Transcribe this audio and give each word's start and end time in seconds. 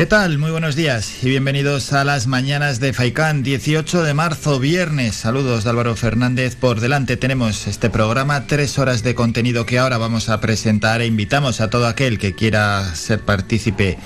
¿Qué 0.00 0.06
tal? 0.06 0.38
Muy 0.38 0.50
buenos 0.50 0.76
días 0.76 1.22
y 1.22 1.28
bienvenidos 1.28 1.92
a 1.92 2.04
las 2.04 2.26
mañanas 2.26 2.80
de 2.80 2.94
Faicán, 2.94 3.42
18 3.42 4.02
de 4.02 4.14
marzo, 4.14 4.58
viernes. 4.58 5.14
Saludos 5.14 5.62
de 5.62 5.68
Álvaro 5.68 5.94
Fernández. 5.94 6.56
Por 6.56 6.80
delante 6.80 7.18
tenemos 7.18 7.66
este 7.66 7.90
programa, 7.90 8.46
tres 8.46 8.78
horas 8.78 9.02
de 9.02 9.14
contenido 9.14 9.66
que 9.66 9.78
ahora 9.78 9.98
vamos 9.98 10.30
a 10.30 10.40
presentar 10.40 11.02
e 11.02 11.06
invitamos 11.06 11.60
a 11.60 11.68
todo 11.68 11.86
aquel 11.86 12.18
que 12.18 12.34
quiera 12.34 12.94
ser 12.94 13.20
partícipe 13.20 13.98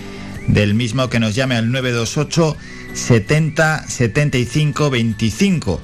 del 0.48 0.74
mismo 0.74 1.08
que 1.08 1.20
nos 1.20 1.36
llame 1.36 1.54
al 1.54 1.70
928 1.70 2.56
70 2.92 3.86
75 3.86 4.90
25. 4.90 5.80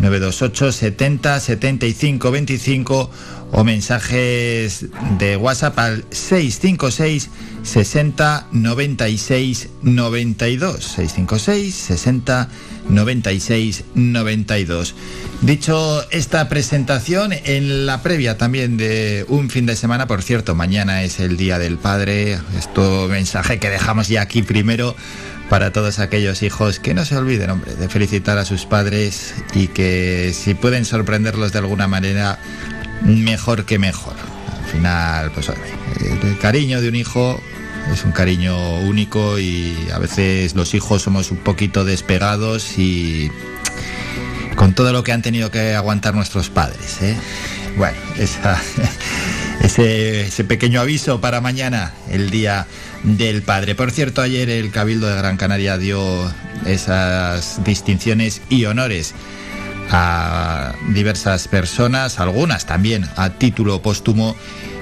928 0.00 0.72
70 0.72 1.38
75 1.38 2.30
25 2.32 3.10
o 3.52 3.64
mensajes 3.64 4.86
de 5.18 5.36
WhatsApp 5.36 5.78
al 5.78 6.04
656 6.10 7.30
60 7.62 8.46
96 8.50 9.68
92 9.82 10.84
656 10.84 11.74
60 11.74 12.48
96 12.88 13.84
92 13.94 14.94
dicho 15.42 16.10
esta 16.10 16.48
presentación 16.48 17.32
en 17.32 17.86
la 17.86 18.02
previa 18.02 18.38
también 18.38 18.76
de 18.78 19.26
un 19.28 19.50
fin 19.50 19.66
de 19.66 19.76
semana 19.76 20.06
por 20.06 20.22
cierto 20.22 20.54
mañana 20.54 21.02
es 21.04 21.20
el 21.20 21.36
día 21.36 21.58
del 21.58 21.76
padre 21.76 22.38
esto 22.58 23.06
mensaje 23.08 23.58
que 23.58 23.68
dejamos 23.68 24.08
ya 24.08 24.22
aquí 24.22 24.42
primero 24.42 24.96
para 25.52 25.70
todos 25.70 25.98
aquellos 25.98 26.42
hijos 26.42 26.78
que 26.78 26.94
no 26.94 27.04
se 27.04 27.14
olviden 27.14 27.50
hombre 27.50 27.74
de 27.74 27.88
felicitar 27.90 28.38
a 28.38 28.46
sus 28.46 28.64
padres 28.64 29.34
y 29.52 29.66
que 29.68 30.32
si 30.34 30.54
pueden 30.54 30.86
sorprenderlos 30.86 31.52
de 31.52 31.58
alguna 31.58 31.86
manera 31.86 32.38
mejor 33.04 33.64
que 33.64 33.78
mejor 33.78 34.14
al 34.62 34.70
final 34.70 35.30
pues 35.32 35.48
el 35.48 36.38
cariño 36.38 36.80
de 36.80 36.88
un 36.88 36.94
hijo 36.94 37.40
es 37.92 38.04
un 38.04 38.12
cariño 38.12 38.78
único 38.80 39.38
y 39.38 39.88
a 39.92 39.98
veces 39.98 40.54
los 40.54 40.74
hijos 40.74 41.02
somos 41.02 41.30
un 41.30 41.38
poquito 41.38 41.84
despegados 41.84 42.78
y 42.78 43.30
con 44.54 44.74
todo 44.74 44.92
lo 44.92 45.02
que 45.02 45.12
han 45.12 45.22
tenido 45.22 45.50
que 45.50 45.74
aguantar 45.74 46.14
nuestros 46.14 46.48
padres. 46.48 47.02
¿eh? 47.02 47.16
Bueno, 47.76 47.96
ese, 49.62 50.26
ese 50.26 50.44
pequeño 50.44 50.80
aviso 50.80 51.20
para 51.20 51.40
mañana, 51.40 51.92
el 52.10 52.30
Día 52.30 52.66
del 53.02 53.42
Padre. 53.42 53.74
Por 53.74 53.90
cierto, 53.90 54.22
ayer 54.22 54.48
el 54.48 54.70
Cabildo 54.70 55.08
de 55.08 55.16
Gran 55.16 55.36
Canaria 55.36 55.78
dio 55.78 56.32
esas 56.66 57.64
distinciones 57.64 58.40
y 58.48 58.66
honores 58.66 59.14
a 59.90 60.74
diversas 60.94 61.48
personas, 61.48 62.20
algunas 62.20 62.66
también 62.66 63.08
a 63.16 63.30
título 63.30 63.82
póstumo 63.82 64.36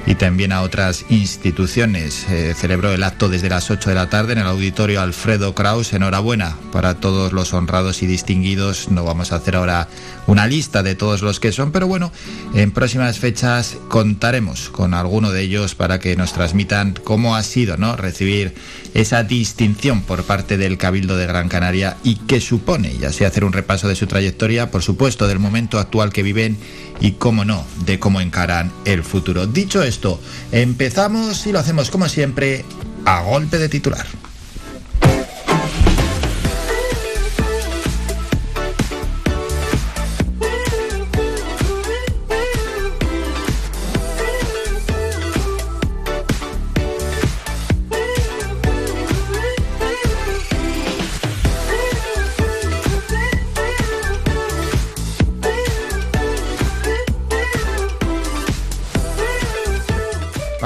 y 0.07 0.15
también 0.15 0.53
a 0.53 0.63
otras 0.63 1.05
instituciones. 1.09 2.27
celebró 2.57 2.93
el 2.93 3.03
acto 3.03 3.29
desde 3.29 3.49
las 3.49 3.71
8 3.71 3.91
de 3.91 3.97
la 3.97 4.09
tarde 4.09 4.33
en 4.33 4.39
el 4.39 4.47
auditorio 4.47 5.01
Alfredo 5.01 5.55
Kraus. 5.55 5.93
Enhorabuena 5.93 6.57
para 6.73 6.95
todos 6.95 7.33
los 7.33 7.53
honrados 7.53 8.03
y 8.03 8.07
distinguidos. 8.07 8.91
No 8.91 9.05
vamos 9.05 9.33
a 9.33 9.37
hacer 9.37 9.57
ahora 9.57 9.89
una 10.27 10.47
lista 10.47 10.83
de 10.83 10.95
todos 10.95 11.23
los 11.23 11.41
que 11.41 11.53
son, 11.53 11.73
pero 11.73 11.87
bueno, 11.87 12.13
en 12.55 12.71
próximas 12.71 13.19
fechas 13.19 13.77
contaremos 13.89 14.69
con 14.71 14.95
alguno 14.95 15.31
de 15.31 15.43
ellos 15.43 15.75
para 15.75 15.99
que 15.99 16.17
nos 16.17 16.33
transmitan 16.33 16.95
cómo 17.03 17.37
ha 17.37 17.43
sido 17.43 17.77
¿no? 17.77 17.97
recibir 17.97 18.55
esa 18.95 19.23
distinción 19.23 20.03
por 20.03 20.25
parte 20.25 20.57
del 20.57 20.79
Cabildo 20.79 21.17
de 21.17 21.27
Gran 21.27 21.49
Canaria 21.49 21.97
y 22.05 22.17
qué 22.17 22.41
supone, 22.41 22.97
ya 22.99 23.13
sea 23.13 23.29
hacer 23.29 23.45
un 23.45 23.53
repaso 23.53 23.89
de 23.89 23.97
su 23.97 24.07
trayectoria, 24.07 24.71
por 24.71 24.83
supuesto, 24.83 25.29
del 25.29 25.39
momento 25.39 25.79
actual 25.79 26.13
que 26.13 26.23
viven 26.23 26.57
y, 27.01 27.13
cómo 27.13 27.45
no, 27.45 27.65
de 27.85 27.99
cómo 27.99 28.21
encaran 28.21 28.71
el 28.85 29.03
futuro. 29.03 29.47
Dicho 29.47 29.83
esto, 29.91 30.19
empezamos 30.53 31.47
y 31.47 31.53
lo 31.53 31.59
hacemos 31.59 31.91
como 31.91 32.09
siempre 32.09 32.65
a 33.05 33.23
golpe 33.23 33.59
de 33.59 33.69
titular. 33.69 34.07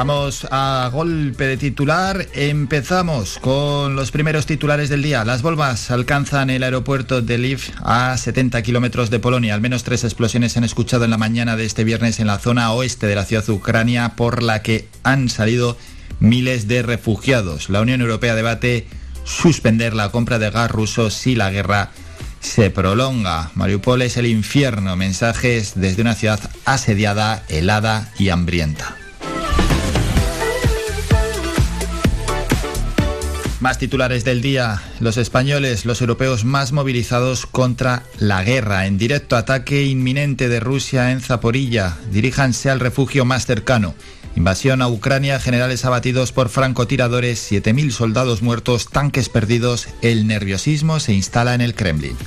Vamos 0.06 0.46
a 0.50 0.90
golpe 0.92 1.46
de 1.46 1.56
titular. 1.56 2.26
Empezamos 2.34 3.38
con 3.38 3.96
los 3.96 4.10
primeros 4.10 4.44
titulares 4.44 4.90
del 4.90 5.02
día. 5.02 5.24
Las 5.24 5.40
bombas 5.40 5.90
alcanzan 5.90 6.50
el 6.50 6.62
aeropuerto 6.62 7.22
de 7.22 7.38
Lviv 7.38 7.72
a 7.82 8.14
70 8.14 8.60
kilómetros 8.60 9.08
de 9.08 9.18
Polonia. 9.18 9.54
Al 9.54 9.62
menos 9.62 9.82
tres 9.82 10.04
explosiones 10.04 10.52
se 10.52 10.58
han 10.58 10.64
escuchado 10.64 11.06
en 11.06 11.10
la 11.10 11.16
mañana 11.16 11.56
de 11.56 11.64
este 11.64 11.84
viernes 11.84 12.20
en 12.20 12.26
la 12.26 12.38
zona 12.38 12.70
oeste 12.72 13.06
de 13.06 13.14
la 13.14 13.24
ciudad 13.24 13.48
ucrania, 13.48 14.10
por 14.14 14.42
la 14.42 14.60
que 14.60 14.86
han 15.04 15.30
salido 15.30 15.78
miles 16.20 16.68
de 16.68 16.82
refugiados. 16.82 17.70
La 17.70 17.80
Unión 17.80 18.02
Europea 18.02 18.34
debate 18.34 18.86
suspender 19.24 19.94
la 19.94 20.10
compra 20.10 20.38
de 20.38 20.50
gas 20.50 20.70
ruso 20.70 21.08
si 21.08 21.34
la 21.34 21.50
guerra 21.50 21.92
se 22.40 22.68
prolonga. 22.68 23.52
Mariupol 23.54 24.02
es 24.02 24.18
el 24.18 24.26
infierno. 24.26 24.96
Mensajes 24.96 25.72
desde 25.76 26.02
una 26.02 26.14
ciudad 26.14 26.40
asediada, 26.66 27.42
helada 27.48 28.12
y 28.18 28.28
hambrienta. 28.28 28.98
Más 33.64 33.78
titulares 33.78 34.26
del 34.26 34.42
día. 34.42 34.82
Los 35.00 35.16
españoles, 35.16 35.86
los 35.86 36.02
europeos 36.02 36.44
más 36.44 36.72
movilizados 36.72 37.46
contra 37.46 38.02
la 38.18 38.44
guerra. 38.44 38.84
En 38.84 38.98
directo 38.98 39.38
ataque 39.38 39.84
inminente 39.84 40.50
de 40.50 40.60
Rusia 40.60 41.12
en 41.12 41.22
Zaporilla. 41.22 41.96
Diríjanse 42.12 42.68
al 42.68 42.78
refugio 42.78 43.24
más 43.24 43.46
cercano. 43.46 43.94
Invasión 44.36 44.82
a 44.82 44.88
Ucrania, 44.88 45.40
generales 45.40 45.86
abatidos 45.86 46.30
por 46.30 46.50
francotiradores, 46.50 47.50
7.000 47.50 47.90
soldados 47.90 48.42
muertos, 48.42 48.86
tanques 48.90 49.30
perdidos. 49.30 49.88
El 50.02 50.26
nerviosismo 50.26 51.00
se 51.00 51.14
instala 51.14 51.54
en 51.54 51.62
el 51.62 51.74
Kremlin. 51.74 52.18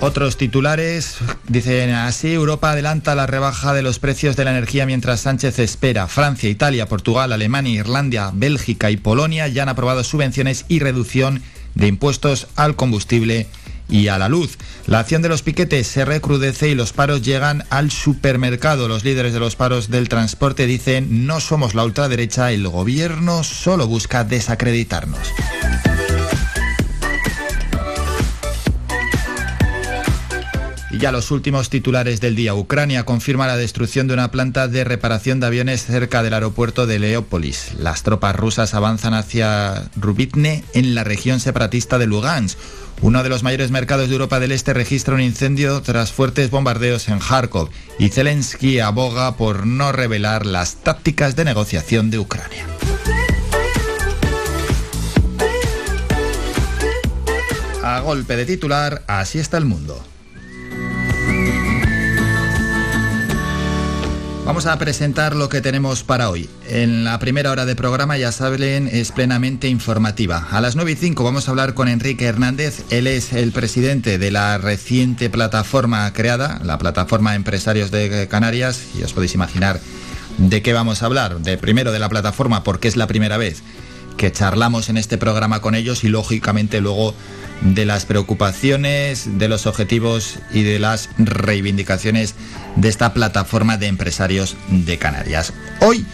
Otros 0.00 0.36
titulares 0.36 1.16
dicen 1.48 1.90
así, 1.90 2.32
Europa 2.32 2.70
adelanta 2.70 3.16
la 3.16 3.26
rebaja 3.26 3.74
de 3.74 3.82
los 3.82 3.98
precios 3.98 4.36
de 4.36 4.44
la 4.44 4.52
energía 4.52 4.86
mientras 4.86 5.20
Sánchez 5.20 5.58
espera. 5.58 6.06
Francia, 6.06 6.48
Italia, 6.48 6.86
Portugal, 6.86 7.32
Alemania, 7.32 7.80
Irlanda, 7.80 8.30
Bélgica 8.32 8.92
y 8.92 8.96
Polonia 8.96 9.48
ya 9.48 9.64
han 9.64 9.68
aprobado 9.68 10.04
subvenciones 10.04 10.66
y 10.68 10.78
reducción 10.78 11.42
de 11.74 11.88
impuestos 11.88 12.46
al 12.54 12.76
combustible 12.76 13.48
y 13.88 14.06
a 14.06 14.18
la 14.18 14.28
luz. 14.28 14.56
La 14.86 15.00
acción 15.00 15.20
de 15.20 15.30
los 15.30 15.42
piquetes 15.42 15.88
se 15.88 16.04
recrudece 16.04 16.68
y 16.68 16.76
los 16.76 16.92
paros 16.92 17.22
llegan 17.22 17.64
al 17.68 17.90
supermercado. 17.90 18.86
Los 18.86 19.04
líderes 19.04 19.32
de 19.32 19.40
los 19.40 19.56
paros 19.56 19.90
del 19.90 20.08
transporte 20.08 20.66
dicen 20.66 21.26
no 21.26 21.40
somos 21.40 21.74
la 21.74 21.84
ultraderecha, 21.84 22.52
el 22.52 22.68
gobierno 22.68 23.42
solo 23.42 23.88
busca 23.88 24.22
desacreditarnos. 24.22 25.32
Ya 30.98 31.12
los 31.12 31.30
últimos 31.30 31.70
titulares 31.70 32.20
del 32.20 32.34
día. 32.34 32.54
Ucrania 32.54 33.04
confirma 33.04 33.46
la 33.46 33.56
destrucción 33.56 34.08
de 34.08 34.14
una 34.14 34.30
planta 34.30 34.66
de 34.68 34.84
reparación 34.84 35.38
de 35.38 35.46
aviones 35.46 35.84
cerca 35.84 36.22
del 36.22 36.34
aeropuerto 36.34 36.86
de 36.86 36.98
Leópolis. 36.98 37.74
Las 37.78 38.02
tropas 38.02 38.34
rusas 38.34 38.74
avanzan 38.74 39.14
hacia 39.14 39.88
Rubitne 39.96 40.64
en 40.74 40.94
la 40.94 41.04
región 41.04 41.40
separatista 41.40 41.98
de 41.98 42.06
Lugansk. 42.06 42.58
Uno 43.00 43.22
de 43.22 43.28
los 43.28 43.44
mayores 43.44 43.70
mercados 43.70 44.08
de 44.08 44.14
Europa 44.14 44.40
del 44.40 44.50
Este 44.50 44.74
registra 44.74 45.14
un 45.14 45.20
incendio 45.20 45.80
tras 45.82 46.10
fuertes 46.10 46.50
bombardeos 46.50 47.08
en 47.08 47.20
Kharkov 47.20 47.70
y 47.98 48.08
Zelensky 48.08 48.80
aboga 48.80 49.36
por 49.36 49.66
no 49.66 49.92
revelar 49.92 50.46
las 50.46 50.76
tácticas 50.76 51.36
de 51.36 51.44
negociación 51.44 52.10
de 52.10 52.18
Ucrania. 52.18 52.66
A 57.84 58.00
golpe 58.00 58.36
de 58.36 58.46
titular, 58.46 59.02
así 59.06 59.38
está 59.38 59.58
el 59.58 59.64
mundo. 59.64 60.04
Vamos 64.48 64.64
a 64.64 64.78
presentar 64.78 65.36
lo 65.36 65.50
que 65.50 65.60
tenemos 65.60 66.04
para 66.04 66.30
hoy. 66.30 66.48
En 66.70 67.04
la 67.04 67.18
primera 67.18 67.50
hora 67.50 67.66
de 67.66 67.76
programa, 67.76 68.16
ya 68.16 68.32
saben, 68.32 68.88
es 68.90 69.12
plenamente 69.12 69.68
informativa. 69.68 70.48
A 70.50 70.62
las 70.62 70.74
9 70.74 70.92
y 70.92 70.94
5 70.94 71.22
vamos 71.22 71.46
a 71.46 71.50
hablar 71.50 71.74
con 71.74 71.86
Enrique 71.86 72.24
Hernández. 72.24 72.82
Él 72.88 73.06
es 73.06 73.34
el 73.34 73.52
presidente 73.52 74.16
de 74.16 74.30
la 74.30 74.56
reciente 74.56 75.28
plataforma 75.28 76.10
creada, 76.14 76.62
la 76.64 76.78
plataforma 76.78 77.34
Empresarios 77.34 77.90
de 77.90 78.26
Canarias. 78.28 78.86
Y 78.98 79.02
os 79.02 79.12
podéis 79.12 79.34
imaginar 79.34 79.80
de 80.38 80.62
qué 80.62 80.72
vamos 80.72 81.02
a 81.02 81.06
hablar. 81.06 81.40
De 81.40 81.58
primero 81.58 81.92
de 81.92 81.98
la 81.98 82.08
plataforma, 82.08 82.64
porque 82.64 82.88
es 82.88 82.96
la 82.96 83.06
primera 83.06 83.36
vez 83.36 83.62
que 84.16 84.32
charlamos 84.32 84.88
en 84.88 84.96
este 84.96 85.18
programa 85.18 85.60
con 85.60 85.74
ellos 85.74 86.04
y 86.04 86.08
lógicamente 86.08 86.80
luego 86.80 87.14
de 87.60 87.84
las 87.84 88.06
preocupaciones, 88.06 89.38
de 89.38 89.48
los 89.48 89.66
objetivos 89.66 90.38
y 90.52 90.62
de 90.62 90.78
las 90.78 91.10
reivindicaciones 91.18 92.34
de 92.76 92.88
esta 92.88 93.14
plataforma 93.14 93.76
de 93.76 93.86
empresarios 93.86 94.56
de 94.68 94.98
Canarias. 94.98 95.52
Hoy, 95.80 96.06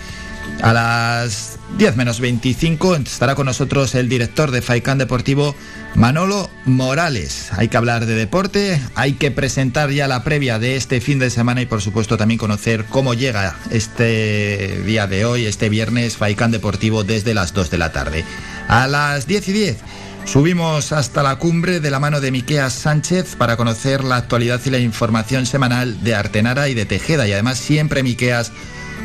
a 0.62 0.73
las 0.73 1.58
10 1.79 1.96
menos 1.96 2.20
25, 2.20 2.96
estará 2.96 3.35
con 3.35 3.46
nosotros 3.46 3.94
el 3.94 4.08
director 4.08 4.50
de 4.50 4.62
FAICAN 4.62 4.99
Deportivo, 4.99 5.55
Manolo 5.94 6.50
Morales. 6.64 7.49
Hay 7.52 7.69
que 7.69 7.76
hablar 7.76 8.06
de 8.06 8.14
deporte, 8.14 8.81
hay 8.94 9.14
que 9.14 9.31
presentar 9.31 9.90
ya 9.90 10.08
la 10.08 10.25
previa 10.25 10.58
de 10.58 10.76
este 10.76 11.00
fin 11.00 11.19
de 11.19 11.31
semana 11.31 11.62
y 11.62 11.67
por 11.67 11.82
supuesto 11.82 12.17
también 12.17 12.38
conocer 12.38 12.85
cómo 12.87 13.14
llega 13.14 13.56
este 13.70 14.82
día 14.85 15.06
de 15.06 15.25
hoy, 15.25 15.47
este 15.47 15.69
viernes, 15.69 16.17
FAICAN 16.17 16.52
Deportivo 16.52 17.05
desde 17.05 17.35
las 17.35 17.52
2 17.52 17.70
de 17.70 17.79
la 17.79 17.93
tarde. 17.93 18.25
A 18.69 18.87
las 18.87 19.26
10 19.26 19.49
y 19.49 19.52
10 19.52 19.76
Subimos 20.25 20.93
hasta 20.93 21.23
la 21.23 21.37
cumbre 21.37 21.81
de 21.81 21.91
la 21.91 22.00
mano 22.00 22.21
de 22.21 22.31
Miqueas 22.31 22.73
Sánchez 22.73 23.37
para 23.37 23.56
conocer 23.56 24.03
la 24.03 24.17
actualidad 24.17 24.61
y 24.65 24.71
la 24.71 24.79
información 24.79 25.47
semanal 25.47 26.03
de 26.03 26.15
Artenara 26.15 26.69
y 26.69 26.75
de 26.75 26.87
Tejeda. 26.87 27.29
Y 27.29 27.32
además 27.32 27.59
siempre 27.59 28.03
Miqueas 28.03 28.50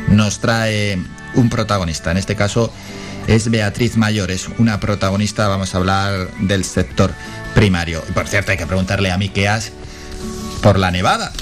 nos 0.08 0.40
trae 0.40 0.98
un 1.34 1.50
protagonista. 1.50 2.10
En 2.10 2.16
este 2.16 2.34
caso 2.36 2.72
es 3.26 3.50
Beatriz 3.50 3.96
Mayores, 3.96 4.48
una 4.58 4.80
protagonista, 4.80 5.46
vamos 5.46 5.74
a 5.74 5.78
hablar 5.78 6.30
del 6.40 6.64
sector 6.64 7.12
primario. 7.54 8.02
Y 8.08 8.12
por 8.12 8.26
cierto, 8.26 8.50
hay 8.50 8.58
que 8.58 8.66
preguntarle 8.66 9.12
a 9.12 9.18
Miqueas 9.18 9.70
por 10.62 10.78
la 10.78 10.90
nevada. 10.90 11.32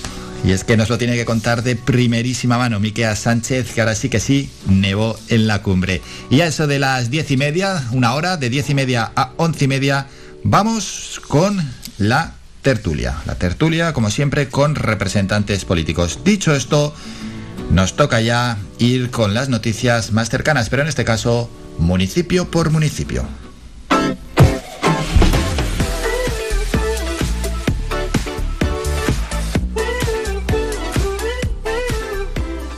Y 0.44 0.52
es 0.52 0.64
que 0.64 0.76
nos 0.76 0.88
lo 0.88 0.98
tiene 0.98 1.16
que 1.16 1.24
contar 1.24 1.62
de 1.62 1.76
primerísima 1.76 2.58
mano 2.58 2.80
Miquea 2.80 3.16
Sánchez, 3.16 3.72
que 3.72 3.80
ahora 3.80 3.94
sí 3.94 4.08
que 4.08 4.20
sí, 4.20 4.48
nevó 4.68 5.18
en 5.28 5.46
la 5.46 5.62
cumbre. 5.62 6.00
Y 6.30 6.40
a 6.40 6.46
eso 6.46 6.66
de 6.66 6.78
las 6.78 7.10
diez 7.10 7.30
y 7.30 7.36
media, 7.36 7.84
una 7.92 8.14
hora, 8.14 8.36
de 8.36 8.48
diez 8.48 8.70
y 8.70 8.74
media 8.74 9.10
a 9.16 9.32
once 9.36 9.64
y 9.64 9.68
media, 9.68 10.06
vamos 10.44 11.20
con 11.26 11.60
la 11.98 12.34
tertulia. 12.62 13.16
La 13.26 13.34
tertulia, 13.34 13.92
como 13.92 14.10
siempre, 14.10 14.48
con 14.48 14.74
representantes 14.74 15.64
políticos. 15.64 16.20
Dicho 16.24 16.54
esto, 16.54 16.94
nos 17.70 17.96
toca 17.96 18.20
ya 18.20 18.58
ir 18.78 19.10
con 19.10 19.34
las 19.34 19.48
noticias 19.48 20.12
más 20.12 20.30
cercanas, 20.30 20.70
pero 20.70 20.82
en 20.82 20.88
este 20.88 21.04
caso, 21.04 21.50
municipio 21.78 22.50
por 22.50 22.70
municipio. 22.70 23.26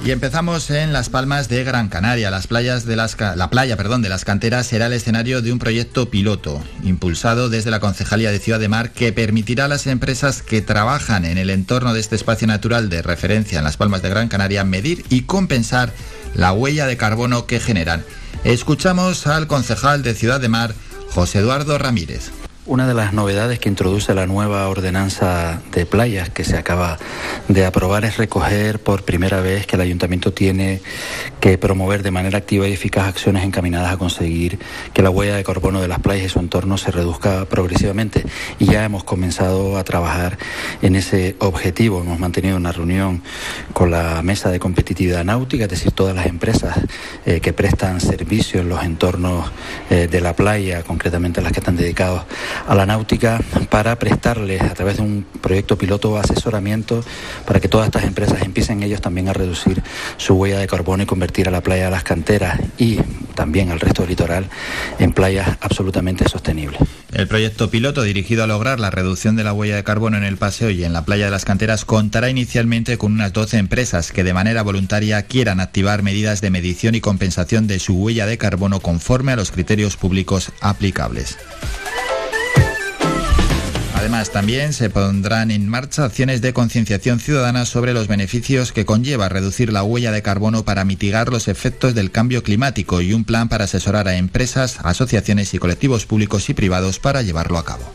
Y 0.03 0.13
empezamos 0.13 0.71
en 0.71 0.95
Las 0.95 1.11
Palmas 1.11 1.51
de 1.51 1.63
Gran 1.63 1.91
Canaria. 1.91 2.31
Las 2.31 2.47
playas 2.47 2.87
de 2.87 2.97
las, 2.97 3.19
la 3.21 3.51
playa 3.51 3.77
perdón, 3.77 4.01
de 4.01 4.09
las 4.09 4.25
canteras 4.25 4.67
será 4.67 4.87
el 4.87 4.95
escenario 4.95 5.43
de 5.43 5.53
un 5.53 5.59
proyecto 5.59 6.09
piloto 6.09 6.63
impulsado 6.83 7.51
desde 7.51 7.71
la 7.71 7.81
Concejalía 7.81 8.31
de 8.31 8.39
Ciudad 8.39 8.59
de 8.59 8.69
Mar 8.69 8.93
que 8.93 9.13
permitirá 9.13 9.67
a 9.67 9.69
las 9.69 9.87
empresas 9.87 10.43
que 10.43 10.63
trabajan 10.63 11.27
en 11.27 11.37
el 11.37 11.51
entorno 11.51 11.93
de 11.93 12.01
este 12.01 12.17
espacio 12.17 12.47
natural 12.47 12.89
de 12.89 13.03
referencia 13.03 13.59
en 13.59 13.65
Las 13.65 13.77
Palmas 13.77 14.01
de 14.01 14.09
Gran 14.09 14.29
Canaria 14.29 14.65
medir 14.65 15.05
y 15.11 15.23
compensar 15.23 15.93
la 16.35 16.53
huella 16.55 16.87
de 16.87 16.97
carbono 16.97 17.45
que 17.45 17.61
generan. 17.61 18.03
Escuchamos 18.43 19.27
al 19.27 19.49
concejal 19.49 20.03
de 20.03 20.15
Ciudad 20.15 20.41
de 20.41 20.49
Mar, 20.49 20.73
José 21.11 21.41
Eduardo 21.41 21.77
Ramírez. 21.77 22.31
Una 22.71 22.87
de 22.87 22.95
las 22.95 23.13
novedades 23.13 23.59
que 23.59 23.69
introduce 23.69 24.15
la 24.15 24.29
nueva 24.29 24.69
ordenanza 24.69 25.61
de 25.73 25.87
playas 25.87 26.31
que 26.31 26.45
se 26.45 26.57
acaba 26.57 26.99
de 27.49 27.67
aprobar 27.67 28.05
es 28.05 28.17
recoger 28.17 28.79
por 28.79 29.03
primera 29.03 29.41
vez 29.41 29.67
que 29.67 29.75
el 29.75 29.83
ayuntamiento 29.83 30.33
tiene 30.33 30.81
que 31.41 31.59
promover 31.59 32.05
de 32.05 32.13
manera 32.13 32.39
activa 32.39 32.69
y 32.69 32.73
eficaz 32.73 33.09
acciones 33.09 33.43
encaminadas 33.43 33.93
a 33.93 33.97
conseguir 33.97 34.61
que 34.93 35.03
la 35.03 35.11
huella 35.11 35.35
de 35.35 35.43
carbono 35.43 35.81
de 35.81 35.89
las 35.89 35.99
playas 35.99 36.27
y 36.27 36.29
su 36.29 36.39
entorno 36.39 36.79
se 36.79 36.93
reduzca 36.93 37.45
progresivamente. 37.47 38.25
Y 38.61 38.67
ya 38.67 38.85
hemos 38.85 39.03
comenzado 39.03 39.77
a 39.77 39.83
trabajar 39.83 40.39
en 40.81 40.95
ese 40.95 41.35
objetivo. 41.41 42.03
Hemos 42.03 42.21
mantenido 42.21 42.57
una 42.57 42.71
reunión 42.71 43.25
con 43.73 43.91
la 43.91 44.23
mesa 44.23 44.49
de 44.49 44.61
competitividad 44.61 45.25
náutica, 45.25 45.65
es 45.65 45.71
decir, 45.71 45.91
todas 45.91 46.15
las 46.15 46.27
empresas 46.27 46.79
eh, 47.27 47.41
que 47.41 47.53
prestan 47.53 48.01
servicio 48.01 48.61
en 48.61 48.69
los 48.69 48.85
entornos 48.85 49.51
eh, 49.91 50.07
de 50.09 50.21
la 50.21 50.37
playa, 50.37 50.85
concretamente 50.85 51.43
las 51.43 51.51
que 51.51 51.59
están 51.59 51.75
dedicados 51.75 52.23
a 52.67 52.75
la 52.75 52.87
náutica 52.87 53.41
para 53.71 53.99
prestarles 53.99 54.63
a 54.63 54.75
través 54.75 54.97
de 54.97 55.03
un 55.03 55.27
proyecto 55.41 55.77
piloto 55.79 56.19
asesoramiento 56.19 57.05
para 57.47 57.61
que 57.61 57.69
todas 57.69 57.87
estas 57.87 58.05
empresas 58.05 58.43
empiecen 58.43 58.83
ellos 58.83 59.01
también 59.01 59.29
a 59.29 59.33
reducir 59.33 59.83
su 60.17 60.35
huella 60.35 60.59
de 60.59 60.67
carbono 60.67 61.03
y 61.03 61.07
convertir 61.07 61.49
a 61.49 61.51
la 61.51 61.61
playa 61.61 61.87
de 61.87 61.91
las 61.91 62.05
canteras 62.05 62.61
y 62.79 62.99
también 63.35 63.71
al 63.71 63.81
resto 63.81 64.03
del 64.03 64.11
litoral 64.11 64.49
en 64.99 65.13
playas 65.13 65.57
absolutamente 65.61 66.29
sostenibles. 66.29 66.81
El 67.13 67.27
proyecto 67.27 67.71
piloto 67.71 68.03
dirigido 68.03 68.45
a 68.45 68.47
lograr 68.47 68.79
la 68.79 68.91
reducción 68.91 69.35
de 69.35 69.45
la 69.45 69.53
huella 69.53 69.77
de 69.77 69.85
carbono 69.85 70.17
en 70.17 70.25
el 70.25 70.37
paseo 70.37 70.71
y 70.71 70.85
en 70.85 70.93
la 70.93 71.05
playa 71.05 71.25
de 71.25 71.31
las 71.31 71.45
canteras 71.45 71.85
contará 71.85 72.31
inicialmente 72.31 72.99
con 72.99 73.13
unas 73.13 73.33
12 73.33 73.59
empresas 73.59 74.13
que 74.13 74.25
de 74.25 74.35
manera 74.35 74.63
voluntaria 74.63 75.23
quieran 75.23 75.61
activar 75.61 76.03
medidas 76.03 76.41
de 76.41 76.51
medición 76.51 76.95
y 76.95 77.01
compensación 77.01 77.67
de 77.67 77.79
su 77.79 77.95
huella 77.95 78.27
de 78.27 78.39
carbono 78.39 78.81
conforme 78.81 79.33
a 79.33 79.37
los 79.37 79.51
criterios 79.51 79.97
públicos 79.97 80.53
aplicables. 80.61 81.37
Además, 84.01 84.31
también 84.31 84.73
se 84.73 84.89
pondrán 84.89 85.51
en 85.51 85.69
marcha 85.69 86.07
acciones 86.07 86.41
de 86.41 86.55
concienciación 86.55 87.21
ciudadana 87.21 87.67
sobre 87.67 87.93
los 87.93 88.09
beneficios 88.09 88.73
que 88.73 88.87
conlleva 88.87 89.29
reducir 89.29 89.75
la 89.75 89.83
huella 89.83 90.11
de 90.11 90.23
carbono 90.23 90.65
para 90.65 90.87
mitigar 90.87 91.29
los 91.29 91.49
efectos 91.49 91.95
del 91.95 92.11
cambio 92.11 92.43
climático 92.43 93.03
y 93.03 93.13
un 93.13 93.25
plan 93.25 93.51
para 93.51 93.65
asesorar 93.65 94.09
a 94.09 94.17
empresas, 94.17 94.79
asociaciones 94.85 95.53
y 95.53 95.59
colectivos 95.59 96.07
públicos 96.07 96.49
y 96.49 96.55
privados 96.55 96.99
para 96.99 97.21
llevarlo 97.21 97.59
a 97.59 97.65
cabo. 97.67 97.93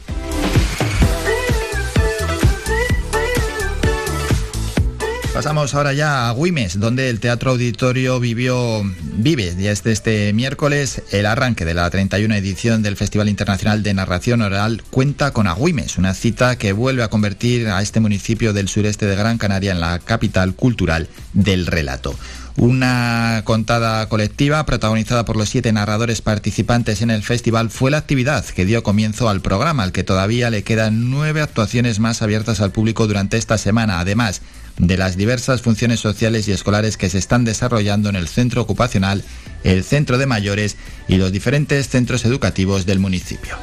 Pasamos 5.36 5.76
ahora 5.76 5.92
ya 5.92 6.30
a 6.30 6.32
Güimes, 6.32 6.80
donde 6.80 7.10
el 7.10 7.20
Teatro 7.20 7.52
Auditorio 7.52 8.22
vivió, 8.22 8.84
vive 9.18 9.54
desde 9.54 9.92
este 9.92 10.32
miércoles 10.32 11.02
el 11.12 11.26
arranque 11.26 11.66
de 11.66 11.74
la 11.74 11.90
31 11.90 12.34
edición 12.36 12.81
del 12.81 12.95
Festival 12.95 13.28
Internacional 13.28 13.83
de 13.83 13.94
Narración 13.94 14.42
Oral 14.42 14.81
Cuenta 14.92 15.31
con 15.31 15.48
Agüimes, 15.48 15.98
una 15.98 16.14
cita 16.14 16.57
que 16.57 16.71
vuelve 16.71 17.04
a 17.04 17.09
convertir 17.09 17.68
a 17.68 17.81
este 17.81 18.00
municipio 18.00 18.54
del 18.54 18.69
sureste 18.69 19.07
de 19.07 19.18
Gran 19.18 19.38
Canaria 19.38 19.74
en 19.74 19.81
la 19.81 20.00
capital 20.00 20.56
cultural 20.56 21.09
del 21.33 21.68
relato. 21.68 22.16
Una 22.56 23.42
contada 23.44 24.07
colectiva 24.07 24.66
protagonizada 24.66 25.26
por 25.26 25.36
los 25.36 25.50
siete 25.50 25.74
narradores 25.74 26.21
participantes 26.21 27.02
en 27.02 27.12
el 27.12 27.21
festival 27.21 27.69
fue 27.69 27.92
la 27.92 27.98
actividad 27.98 28.45
que 28.45 28.64
dio 28.64 28.83
comienzo 28.83 29.28
al 29.28 29.42
programa, 29.42 29.83
al 29.83 29.92
que 29.92 30.06
todavía 30.06 30.50
le 30.50 30.64
quedan 30.64 31.12
nueve 31.12 31.42
actuaciones 31.42 32.00
más 32.00 32.21
abiertas 32.21 32.62
al 32.62 32.71
público 32.71 33.07
durante 33.07 33.36
esta 33.36 33.57
semana. 33.57 34.00
Además, 34.00 34.42
de 34.78 34.98
las 34.98 35.16
diversas 35.18 35.62
funciones 35.62 36.00
sociales 36.00 36.48
y 36.48 36.52
escolares 36.52 36.98
que 36.98 37.10
se 37.10 37.18
están 37.18 37.46
desarrollando 37.46 38.10
en 38.10 38.16
el 38.16 38.28
centro 38.28 38.62
ocupacional, 38.62 39.24
el 39.64 39.84
centro 39.84 40.18
de 40.18 40.26
mayores 40.26 40.76
y 41.08 41.18
los 41.18 41.32
diferentes 41.32 41.88
centros 41.90 42.26
educativos 42.26 42.86
del 42.86 43.00
municipio. 43.00 43.56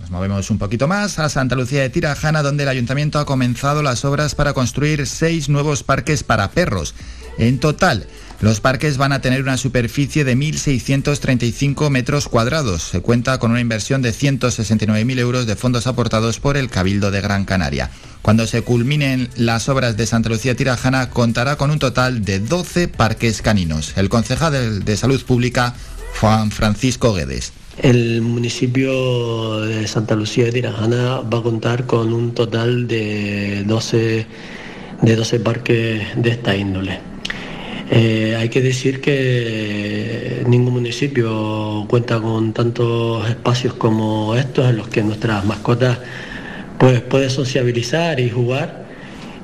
Nos 0.00 0.10
movemos 0.10 0.50
un 0.50 0.58
poquito 0.58 0.88
más 0.88 1.18
a 1.18 1.28
Santa 1.28 1.54
Lucía 1.54 1.82
de 1.82 1.90
Tirajana, 1.90 2.42
donde 2.42 2.64
el 2.64 2.68
ayuntamiento 2.68 3.18
ha 3.18 3.26
comenzado 3.26 3.82
las 3.82 4.04
obras 4.04 4.34
para 4.34 4.52
construir 4.52 5.06
seis 5.06 5.48
nuevos 5.48 5.82
parques 5.82 6.24
para 6.24 6.50
perros. 6.50 6.94
En 7.38 7.58
total, 7.58 8.06
los 8.44 8.60
parques 8.60 8.98
van 8.98 9.12
a 9.12 9.22
tener 9.22 9.40
una 9.40 9.56
superficie 9.56 10.22
de 10.22 10.36
1.635 10.36 11.88
metros 11.88 12.28
cuadrados. 12.28 12.82
Se 12.82 13.00
cuenta 13.00 13.38
con 13.38 13.52
una 13.52 13.62
inversión 13.62 14.02
de 14.02 14.10
169.000 14.10 15.18
euros 15.18 15.46
de 15.46 15.56
fondos 15.56 15.86
aportados 15.86 16.40
por 16.40 16.58
el 16.58 16.68
Cabildo 16.68 17.10
de 17.10 17.22
Gran 17.22 17.46
Canaria. 17.46 17.90
Cuando 18.20 18.46
se 18.46 18.60
culminen 18.60 19.30
las 19.36 19.70
obras 19.70 19.96
de 19.96 20.04
Santa 20.04 20.28
Lucía 20.28 20.54
Tirajana, 20.54 21.08
contará 21.08 21.56
con 21.56 21.70
un 21.70 21.78
total 21.78 22.22
de 22.22 22.38
12 22.38 22.88
parques 22.88 23.40
caninos. 23.40 23.94
El 23.96 24.10
concejal 24.10 24.84
de 24.84 24.96
Salud 24.98 25.24
Pública, 25.24 25.74
Juan 26.20 26.50
Francisco 26.50 27.14
Guedes. 27.14 27.54
El 27.78 28.20
municipio 28.20 29.60
de 29.60 29.88
Santa 29.88 30.16
Lucía 30.16 30.50
Tirajana 30.50 31.20
va 31.20 31.38
a 31.38 31.42
contar 31.42 31.86
con 31.86 32.12
un 32.12 32.34
total 32.34 32.88
de 32.88 33.64
12, 33.64 34.26
de 35.00 35.16
12 35.16 35.40
parques 35.40 36.02
de 36.14 36.28
esta 36.28 36.54
índole. 36.54 37.13
Eh, 37.90 38.34
hay 38.38 38.48
que 38.48 38.62
decir 38.62 39.00
que 39.00 40.42
ningún 40.46 40.74
municipio 40.74 41.84
cuenta 41.88 42.20
con 42.20 42.52
tantos 42.52 43.28
espacios 43.28 43.74
como 43.74 44.34
estos 44.36 44.70
en 44.70 44.78
los 44.78 44.88
que 44.88 45.02
nuestras 45.02 45.44
mascotas 45.44 45.98
pues, 46.78 47.00
pueden 47.02 47.30
sociabilizar 47.30 48.20
y 48.20 48.30
jugar 48.30 48.84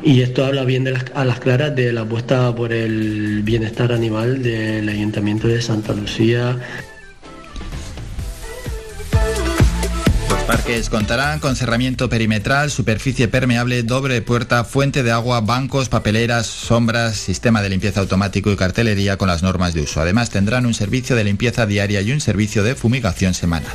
Y 0.02 0.22
esto 0.22 0.44
habla 0.46 0.64
bien 0.64 0.84
de 0.84 0.96
a 1.14 1.24
las 1.24 1.40
claras 1.40 1.76
de 1.76 1.92
la 1.92 2.02
apuesta 2.02 2.54
por 2.54 2.72
el 2.72 3.42
bienestar 3.42 3.92
animal 3.92 4.42
del 4.42 4.88
Ayuntamiento 4.88 5.46
de 5.46 5.60
Santa 5.60 5.92
Lucía. 5.92 6.56
Contarán 10.88 11.40
con 11.40 11.56
cerramiento 11.56 12.08
perimetral, 12.08 12.70
superficie 12.70 13.26
permeable, 13.26 13.82
doble 13.82 14.22
puerta, 14.22 14.62
fuente 14.62 15.02
de 15.02 15.10
agua, 15.10 15.40
bancos, 15.40 15.88
papeleras, 15.88 16.46
sombras, 16.46 17.16
sistema 17.16 17.60
de 17.60 17.68
limpieza 17.68 18.00
automático 18.00 18.52
y 18.52 18.56
cartelería 18.56 19.16
con 19.16 19.26
las 19.26 19.42
normas 19.42 19.74
de 19.74 19.82
uso. 19.82 20.00
Además 20.00 20.30
tendrán 20.30 20.66
un 20.66 20.74
servicio 20.74 21.16
de 21.16 21.24
limpieza 21.24 21.66
diaria 21.66 22.00
y 22.02 22.12
un 22.12 22.20
servicio 22.20 22.62
de 22.62 22.76
fumigación 22.76 23.34
semanal. 23.34 23.72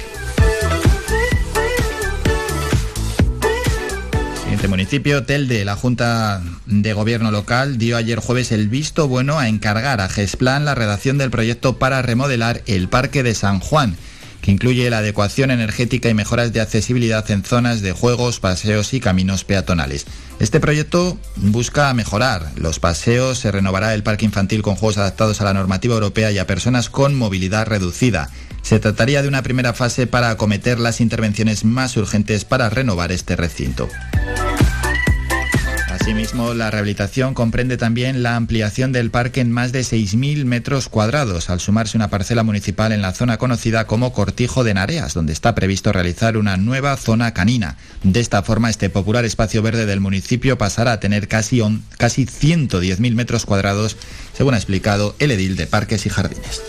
Siguiente 4.41 4.67
municipio, 4.69 5.23
Telde. 5.23 5.65
La 5.65 5.75
Junta 5.75 6.41
de 6.65 6.93
Gobierno 6.93 7.29
local 7.29 7.77
dio 7.77 7.97
ayer 7.97 8.19
jueves 8.19 8.53
el 8.53 8.69
visto 8.69 9.09
bueno 9.09 9.37
a 9.37 9.49
encargar 9.49 9.99
a 9.99 10.07
GESPLAN 10.07 10.63
la 10.63 10.75
redacción 10.75 11.17
del 11.17 11.29
proyecto 11.29 11.77
para 11.77 12.01
remodelar 12.01 12.61
el 12.67 12.87
Parque 12.87 13.21
de 13.21 13.35
San 13.35 13.59
Juan 13.59 13.97
que 14.45 14.51
incluye 14.51 14.87
la 14.91 14.99
adecuación 14.99 15.49
energética 15.49 16.07
y 16.07 16.13
mejoras 16.13 16.53
de 16.53 16.61
accesibilidad 16.61 17.29
en 17.31 17.43
zonas 17.43 17.81
de 17.81 17.93
juegos, 17.93 18.39
paseos 18.39 18.93
y 18.93 18.99
caminos 18.99 19.43
peatonales. 19.43 20.05
Este 20.39 20.59
proyecto 20.59 21.17
busca 21.37 21.91
mejorar 21.95 22.51
los 22.55 22.77
paseos, 22.77 23.39
se 23.39 23.51
renovará 23.51 23.95
el 23.95 24.03
parque 24.03 24.25
infantil 24.25 24.61
con 24.61 24.75
juegos 24.75 24.99
adaptados 24.99 25.41
a 25.41 25.45
la 25.45 25.55
normativa 25.55 25.95
europea 25.95 26.31
y 26.31 26.37
a 26.37 26.45
personas 26.45 26.91
con 26.91 27.15
movilidad 27.15 27.65
reducida. 27.65 28.29
Se 28.61 28.79
trataría 28.79 29.23
de 29.23 29.29
una 29.29 29.41
primera 29.41 29.73
fase 29.73 30.05
para 30.05 30.29
acometer 30.29 30.79
las 30.79 31.01
intervenciones 31.01 31.65
más 31.65 31.97
urgentes 31.97 32.45
para 32.45 32.69
renovar 32.69 33.11
este 33.11 33.35
recinto. 33.35 33.89
Asimismo, 35.95 36.53
la 36.53 36.69
rehabilitación 36.71 37.33
comprende 37.33 37.77
también 37.77 38.21
la 38.21 38.35
ampliación 38.35 38.91
del 38.91 39.11
parque 39.11 39.39
en 39.39 39.49
más 39.49 39.71
de 39.71 39.79
6.000 39.79 40.43
metros 40.43 40.89
cuadrados, 40.89 41.49
al 41.49 41.61
sumarse 41.61 41.95
una 41.95 42.09
parcela 42.09 42.43
municipal 42.43 42.91
en 42.91 43.01
la 43.01 43.13
zona 43.13 43.37
conocida 43.37 43.87
como 43.87 44.11
Cortijo 44.11 44.65
de 44.65 44.73
Nareas, 44.73 45.13
donde 45.13 45.31
está 45.31 45.55
previsto 45.55 45.93
realizar 45.93 46.35
una 46.35 46.57
nueva 46.57 46.97
zona 46.97 47.33
canina. 47.33 47.77
De 48.03 48.19
esta 48.19 48.43
forma, 48.43 48.69
este 48.69 48.89
popular 48.89 49.23
espacio 49.23 49.61
verde 49.61 49.85
del 49.85 50.01
municipio 50.01 50.57
pasará 50.57 50.91
a 50.91 50.99
tener 50.99 51.29
casi, 51.29 51.61
casi 51.97 52.25
110.000 52.25 53.15
metros 53.15 53.45
cuadrados, 53.45 53.95
según 54.33 54.53
ha 54.53 54.57
explicado 54.57 55.15
el 55.19 55.31
edil 55.31 55.55
de 55.55 55.65
Parques 55.65 56.05
y 56.05 56.09
Jardines. 56.09 56.61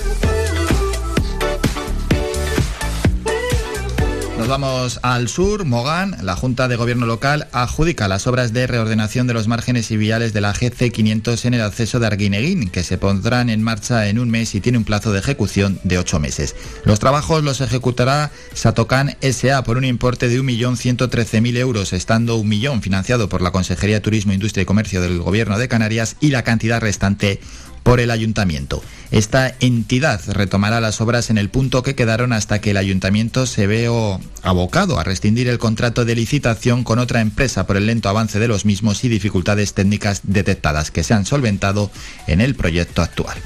Vamos 4.48 5.00
al 5.02 5.28
sur, 5.28 5.64
Mogán. 5.64 6.16
La 6.22 6.36
Junta 6.36 6.68
de 6.68 6.76
Gobierno 6.76 7.04
local 7.04 7.48
adjudica 7.50 8.06
las 8.06 8.28
obras 8.28 8.52
de 8.52 8.68
reordenación 8.68 9.26
de 9.26 9.34
los 9.34 9.48
márgenes 9.48 9.90
y 9.90 9.96
viales 9.96 10.32
de 10.32 10.40
la 10.40 10.52
GC 10.52 10.92
500 10.92 11.44
en 11.46 11.54
el 11.54 11.62
acceso 11.62 11.98
de 11.98 12.06
Arguineguín, 12.06 12.70
que 12.70 12.84
se 12.84 12.96
pondrán 12.96 13.50
en 13.50 13.60
marcha 13.60 14.06
en 14.06 14.20
un 14.20 14.30
mes 14.30 14.54
y 14.54 14.60
tiene 14.60 14.78
un 14.78 14.84
plazo 14.84 15.12
de 15.12 15.18
ejecución 15.18 15.80
de 15.82 15.98
ocho 15.98 16.20
meses. 16.20 16.54
Los 16.84 17.00
trabajos 17.00 17.42
los 17.42 17.60
ejecutará 17.60 18.30
Satocan 18.54 19.16
SA 19.20 19.64
por 19.64 19.78
un 19.78 19.84
importe 19.84 20.28
de 20.28 20.40
1.113.000 20.40 21.56
euros, 21.56 21.92
estando 21.92 22.36
un 22.36 22.48
millón 22.48 22.82
financiado 22.82 23.28
por 23.28 23.42
la 23.42 23.50
Consejería 23.50 23.96
de 23.96 24.00
Turismo, 24.00 24.32
Industria 24.32 24.62
y 24.62 24.66
Comercio 24.66 25.00
del 25.00 25.18
Gobierno 25.18 25.58
de 25.58 25.66
Canarias 25.66 26.16
y 26.20 26.30
la 26.30 26.44
cantidad 26.44 26.80
restante 26.80 27.40
por 27.86 28.00
el 28.00 28.10
ayuntamiento. 28.10 28.82
Esta 29.12 29.54
entidad 29.60 30.20
retomará 30.26 30.80
las 30.80 31.00
obras 31.00 31.30
en 31.30 31.38
el 31.38 31.50
punto 31.50 31.84
que 31.84 31.94
quedaron 31.94 32.32
hasta 32.32 32.60
que 32.60 32.72
el 32.72 32.78
ayuntamiento 32.78 33.46
se 33.46 33.68
veo 33.68 34.20
abocado 34.42 34.98
a 34.98 35.04
rescindir 35.04 35.46
el 35.46 35.60
contrato 35.60 36.04
de 36.04 36.16
licitación 36.16 36.82
con 36.82 36.98
otra 36.98 37.20
empresa 37.20 37.64
por 37.64 37.76
el 37.76 37.86
lento 37.86 38.08
avance 38.08 38.40
de 38.40 38.48
los 38.48 38.64
mismos 38.64 39.04
y 39.04 39.08
dificultades 39.08 39.72
técnicas 39.72 40.22
detectadas 40.24 40.90
que 40.90 41.04
se 41.04 41.14
han 41.14 41.26
solventado 41.26 41.92
en 42.26 42.40
el 42.40 42.56
proyecto 42.56 43.02
actual. 43.02 43.38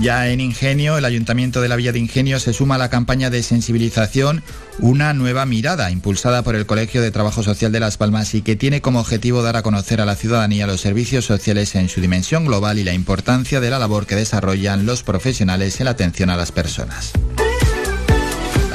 Ya 0.00 0.28
en 0.28 0.40
Ingenio, 0.40 0.96
el 0.96 1.04
Ayuntamiento 1.04 1.60
de 1.60 1.68
la 1.68 1.74
Villa 1.74 1.90
de 1.90 1.98
Ingenio 1.98 2.38
se 2.38 2.52
suma 2.52 2.76
a 2.76 2.78
la 2.78 2.88
campaña 2.88 3.30
de 3.30 3.42
sensibilización 3.42 4.44
Una 4.78 5.12
nueva 5.12 5.44
mirada, 5.44 5.90
impulsada 5.90 6.42
por 6.42 6.54
el 6.54 6.66
Colegio 6.66 7.02
de 7.02 7.10
Trabajo 7.10 7.42
Social 7.42 7.72
de 7.72 7.80
Las 7.80 7.96
Palmas 7.96 8.32
y 8.34 8.42
que 8.42 8.54
tiene 8.54 8.80
como 8.80 9.00
objetivo 9.00 9.42
dar 9.42 9.56
a 9.56 9.62
conocer 9.62 10.00
a 10.00 10.06
la 10.06 10.14
ciudadanía 10.14 10.68
los 10.68 10.80
servicios 10.80 11.24
sociales 11.24 11.74
en 11.74 11.88
su 11.88 12.00
dimensión 12.00 12.46
global 12.46 12.78
y 12.78 12.84
la 12.84 12.92
importancia 12.92 13.58
de 13.58 13.70
la 13.70 13.80
labor 13.80 14.06
que 14.06 14.14
desarrollan 14.14 14.86
los 14.86 15.02
profesionales 15.02 15.80
en 15.80 15.86
la 15.86 15.90
atención 15.90 16.30
a 16.30 16.36
las 16.36 16.52
personas 16.52 17.12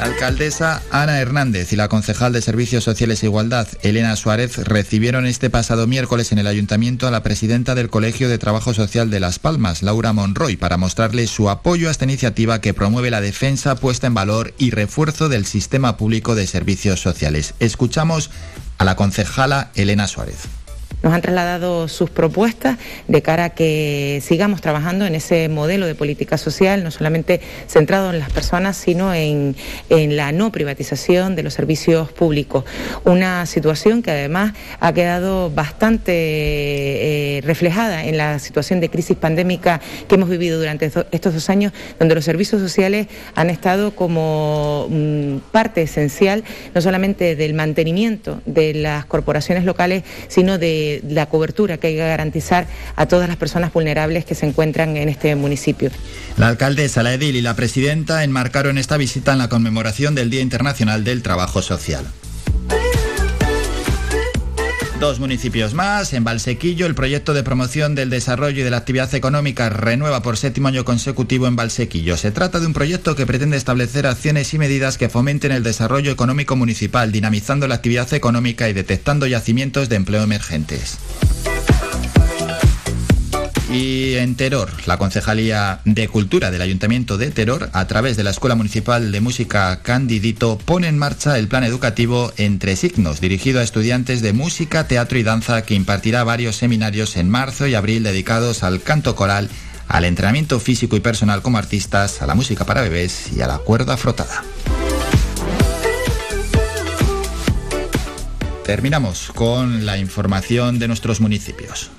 alcaldesa 0.04 0.82
Ana 0.90 1.18
Hernández 1.18 1.72
y 1.72 1.76
la 1.76 1.88
concejal 1.88 2.34
de 2.34 2.42
Servicios 2.42 2.84
Sociales 2.84 3.22
e 3.22 3.26
Igualdad, 3.26 3.66
Elena 3.80 4.14
Suárez, 4.16 4.58
recibieron 4.58 5.24
este 5.24 5.48
pasado 5.48 5.86
miércoles 5.86 6.30
en 6.30 6.38
el 6.38 6.46
ayuntamiento 6.46 7.08
a 7.08 7.10
la 7.10 7.22
presidenta 7.22 7.74
del 7.74 7.88
Colegio 7.88 8.28
de 8.28 8.36
Trabajo 8.36 8.74
Social 8.74 9.08
de 9.08 9.20
Las 9.20 9.38
Palmas, 9.38 9.82
Laura 9.82 10.12
Monroy, 10.12 10.56
para 10.56 10.76
mostrarle 10.76 11.26
su 11.26 11.48
apoyo 11.48 11.88
a 11.88 11.90
esta 11.90 12.04
iniciativa 12.04 12.60
que 12.60 12.74
promueve 12.74 13.10
la 13.10 13.22
defensa, 13.22 13.76
puesta 13.76 14.06
en 14.06 14.12
valor 14.12 14.52
y 14.58 14.72
refuerzo 14.72 15.30
del 15.30 15.46
sistema 15.46 15.96
público 15.96 16.34
de 16.34 16.46
servicios 16.46 17.00
sociales. 17.00 17.54
Escuchamos 17.58 18.30
a 18.76 18.84
la 18.84 18.96
concejala 18.96 19.70
Elena 19.74 20.06
Suárez 20.06 20.63
nos 21.04 21.12
han 21.12 21.20
trasladado 21.20 21.86
sus 21.86 22.08
propuestas 22.08 22.78
de 23.08 23.22
cara 23.22 23.44
a 23.44 23.50
que 23.50 24.20
sigamos 24.24 24.62
trabajando 24.62 25.04
en 25.04 25.14
ese 25.14 25.50
modelo 25.50 25.86
de 25.86 25.94
política 25.94 26.38
social, 26.38 26.82
no 26.82 26.90
solamente 26.90 27.42
centrado 27.68 28.10
en 28.10 28.18
las 28.18 28.32
personas, 28.32 28.76
sino 28.76 29.12
en, 29.14 29.54
la 29.90 30.32
no 30.32 30.50
privatización 30.50 31.36
de 31.36 31.42
los 31.42 31.52
servicios 31.52 32.10
públicos. 32.10 32.64
Una 33.04 33.44
situación 33.44 34.02
que 34.02 34.10
además 34.10 34.54
ha 34.80 34.92
quedado 34.94 35.50
bastante 35.50 36.12
eh, 36.14 37.40
reflejada 37.42 38.04
en 38.04 38.16
la 38.16 38.38
situación 38.38 38.80
de 38.80 38.88
crisis 38.88 39.16
pandémica 39.16 39.80
que 40.08 40.14
hemos 40.14 40.30
vivido 40.30 40.58
durante 40.58 40.86
estos 40.86 41.34
dos 41.34 41.50
años, 41.50 41.72
donde 41.98 42.14
los 42.14 42.24
servicios 42.24 42.62
sociales 42.62 43.08
han 43.34 43.50
estado 43.50 43.94
como 43.94 44.86
mm, 44.88 45.36
parte 45.52 45.82
esencial 45.82 46.44
no 46.74 46.80
solamente 46.80 47.36
del 47.36 47.52
mantenimiento 47.52 48.40
de 48.46 48.72
las 48.72 49.04
corporaciones 49.04 49.64
locales, 49.64 50.02
sino 50.28 50.56
de 50.56 50.93
la 51.08 51.26
cobertura 51.26 51.78
que 51.78 51.88
hay 51.88 51.94
que 51.94 52.00
garantizar 52.00 52.66
a 52.96 53.06
todas 53.06 53.28
las 53.28 53.36
personas 53.36 53.72
vulnerables 53.72 54.24
que 54.24 54.34
se 54.34 54.46
encuentran 54.46 54.96
en 54.96 55.08
este 55.08 55.34
municipio. 55.34 55.90
La 56.36 56.48
alcaldesa, 56.48 57.02
la 57.02 57.14
edil 57.14 57.36
y 57.36 57.42
la 57.42 57.54
presidenta 57.54 58.24
enmarcaron 58.24 58.78
esta 58.78 58.96
visita 58.96 59.32
en 59.32 59.38
la 59.38 59.48
conmemoración 59.48 60.14
del 60.14 60.30
Día 60.30 60.40
Internacional 60.40 61.04
del 61.04 61.22
Trabajo 61.22 61.62
Social. 61.62 62.04
Dos 65.00 65.18
municipios 65.18 65.74
más. 65.74 66.12
En 66.12 66.24
Valsequillo, 66.24 66.86
el 66.86 66.94
proyecto 66.94 67.34
de 67.34 67.42
promoción 67.42 67.94
del 67.94 68.10
desarrollo 68.10 68.60
y 68.60 68.64
de 68.64 68.70
la 68.70 68.78
actividad 68.78 69.12
económica 69.14 69.68
renueva 69.68 70.22
por 70.22 70.36
séptimo 70.36 70.68
año 70.68 70.84
consecutivo 70.84 71.46
en 71.46 71.56
Valsequillo. 71.56 72.16
Se 72.16 72.30
trata 72.30 72.60
de 72.60 72.66
un 72.66 72.72
proyecto 72.72 73.16
que 73.16 73.26
pretende 73.26 73.56
establecer 73.56 74.06
acciones 74.06 74.54
y 74.54 74.58
medidas 74.58 74.96
que 74.96 75.08
fomenten 75.08 75.52
el 75.52 75.62
desarrollo 75.62 76.12
económico 76.12 76.56
municipal, 76.56 77.12
dinamizando 77.12 77.66
la 77.66 77.74
actividad 77.74 78.12
económica 78.14 78.68
y 78.68 78.72
detectando 78.72 79.26
yacimientos 79.26 79.88
de 79.88 79.96
empleo 79.96 80.22
emergentes. 80.22 80.98
Y 83.70 84.14
en 84.16 84.34
Teror, 84.34 84.70
la 84.86 84.98
Concejalía 84.98 85.80
de 85.84 86.06
Cultura 86.08 86.50
del 86.50 86.60
Ayuntamiento 86.60 87.16
de 87.16 87.30
Teror, 87.30 87.70
a 87.72 87.86
través 87.86 88.16
de 88.16 88.22
la 88.22 88.30
Escuela 88.30 88.54
Municipal 88.54 89.10
de 89.10 89.20
Música 89.22 89.80
Candidito, 89.82 90.58
pone 90.64 90.86
en 90.86 90.98
marcha 90.98 91.38
el 91.38 91.48
plan 91.48 91.64
educativo 91.64 92.30
Entre 92.36 92.76
Signos, 92.76 93.20
dirigido 93.22 93.60
a 93.60 93.62
estudiantes 93.62 94.20
de 94.20 94.34
música, 94.34 94.86
teatro 94.86 95.18
y 95.18 95.22
danza, 95.22 95.62
que 95.62 95.74
impartirá 95.74 96.24
varios 96.24 96.56
seminarios 96.56 97.16
en 97.16 97.30
marzo 97.30 97.66
y 97.66 97.74
abril 97.74 98.02
dedicados 98.02 98.62
al 98.62 98.82
canto 98.82 99.16
coral, 99.16 99.48
al 99.88 100.04
entrenamiento 100.04 100.60
físico 100.60 100.96
y 100.96 101.00
personal 101.00 101.40
como 101.40 101.56
artistas, 101.56 102.20
a 102.20 102.26
la 102.26 102.34
música 102.34 102.66
para 102.66 102.82
bebés 102.82 103.32
y 103.34 103.40
a 103.40 103.46
la 103.46 103.58
cuerda 103.58 103.96
frotada. 103.96 104.44
Terminamos 108.64 109.30
con 109.34 109.84
la 109.84 109.98
información 109.98 110.78
de 110.78 110.88
nuestros 110.88 111.20
municipios. 111.20 111.90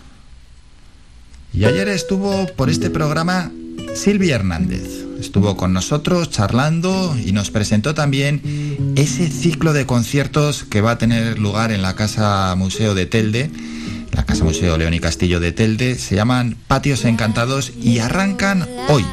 Y 1.57 1.63
ayer 1.63 1.87
estuvo 1.87 2.47
por 2.47 2.69
este 2.69 2.89
programa 2.89 3.49
Silvia 3.93 4.35
Hernández. 4.35 5.05
Estuvo 5.19 5.55
con 5.55 5.71
nosotros 5.71 6.29
charlando 6.29 7.15
y 7.23 7.31
nos 7.31 7.49
presentó 7.49 7.93
también 7.93 8.93
ese 8.97 9.29
ciclo 9.29 9.71
de 9.71 9.85
conciertos 9.85 10.65
que 10.65 10.81
va 10.81 10.91
a 10.91 10.97
tener 10.97 11.39
lugar 11.39 11.71
en 11.71 11.81
la 11.81 11.95
Casa 11.95 12.53
Museo 12.57 12.93
de 12.93 13.05
Telde, 13.05 13.49
la 14.11 14.25
Casa 14.25 14.43
Museo 14.43 14.77
León 14.77 14.93
y 14.93 14.99
Castillo 14.99 15.39
de 15.39 15.53
Telde. 15.53 15.95
Se 15.95 16.15
llaman 16.15 16.57
Patios 16.67 17.05
Encantados 17.05 17.71
y 17.81 17.99
arrancan 17.99 18.67
hoy 18.89 19.05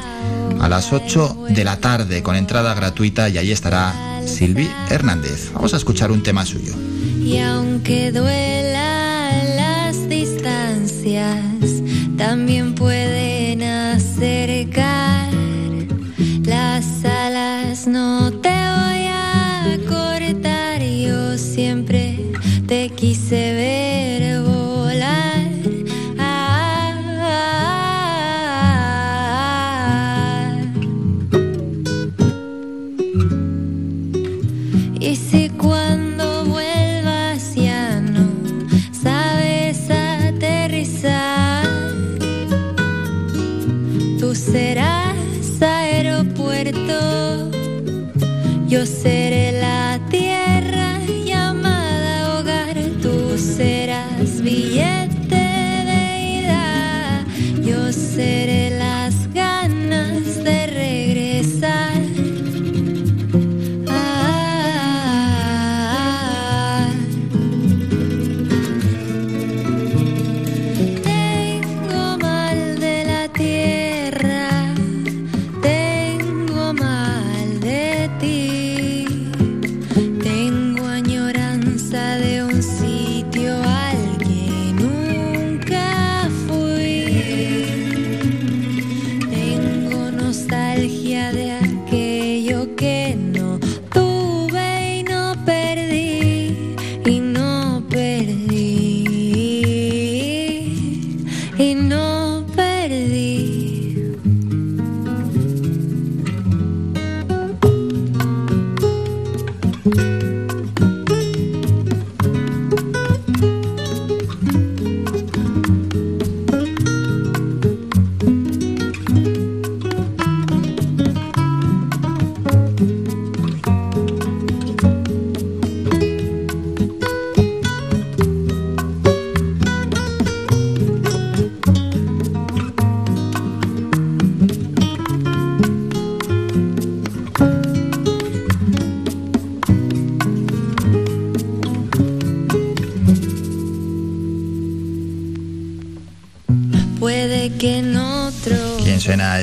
a 0.59 0.67
las 0.67 0.91
8 0.91 1.45
de 1.49 1.63
la 1.63 1.77
tarde 1.77 2.23
con 2.23 2.35
entrada 2.35 2.73
gratuita 2.73 3.29
y 3.29 3.37
ahí 3.37 3.51
estará 3.51 3.93
Silvi 4.25 4.69
Hernández. 4.89 5.51
Vamos 5.53 5.73
a 5.73 5.77
escuchar 5.77 6.11
un 6.11 6.23
tema 6.23 6.45
suyo. 6.45 6.73
Y 7.23 7.39
aunque 7.39 8.11
duela 8.11 9.31
las 9.55 10.09
distancias, 10.09 11.52
también 12.27 12.73
pueden 12.73 13.61
acercar 13.63 15.29
las 16.45 17.03
alas. 17.03 17.85
No 17.85 18.31
te 18.31 18.62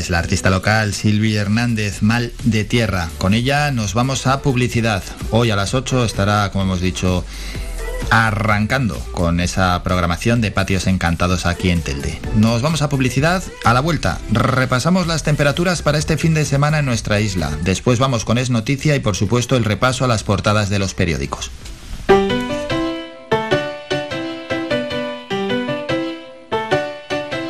es 0.01 0.09
la 0.09 0.19
artista 0.19 0.49
local 0.49 0.95
Silvia 0.95 1.43
Hernández, 1.43 2.01
Mal 2.01 2.33
de 2.45 2.65
Tierra. 2.65 3.11
Con 3.19 3.35
ella 3.35 3.71
nos 3.71 3.93
vamos 3.93 4.27
a 4.27 4.41
publicidad. 4.41 5.03
Hoy 5.31 5.51
a 5.51 5.57
las 5.57 5.75
8 5.75 6.07
estará, 6.07 6.51
como 6.51 6.65
hemos 6.65 6.81
dicho, 6.81 7.23
arrancando 8.11 8.99
con 9.13 9.41
esa 9.41 9.83
programación 9.83 10.41
de 10.41 10.53
patios 10.53 10.87
encantados 10.87 11.45
aquí 11.45 11.69
en 11.69 11.83
Telde. 11.83 12.19
Nos 12.35 12.63
vamos 12.63 12.81
a 12.81 12.89
publicidad 12.89 13.43
a 13.63 13.75
la 13.75 13.81
vuelta. 13.81 14.19
Repasamos 14.33 15.07
las 15.07 15.23
temperaturas 15.23 15.83
para 15.83 15.99
este 15.99 16.17
fin 16.17 16.33
de 16.33 16.47
semana 16.47 16.79
en 16.79 16.87
nuestra 16.87 17.21
isla. 17.21 17.51
Después 17.63 17.99
vamos 17.99 18.25
con 18.25 18.39
Es 18.39 18.49
Noticia 18.49 18.97
y 18.97 19.01
por 19.01 19.17
supuesto 19.17 19.55
el 19.55 19.67
repaso 19.67 20.07
a 20.07 20.09
las 20.09 20.25
portadas 20.25 20.71
de 20.71 20.79
los 20.79 20.95
periódicos. 20.95 21.51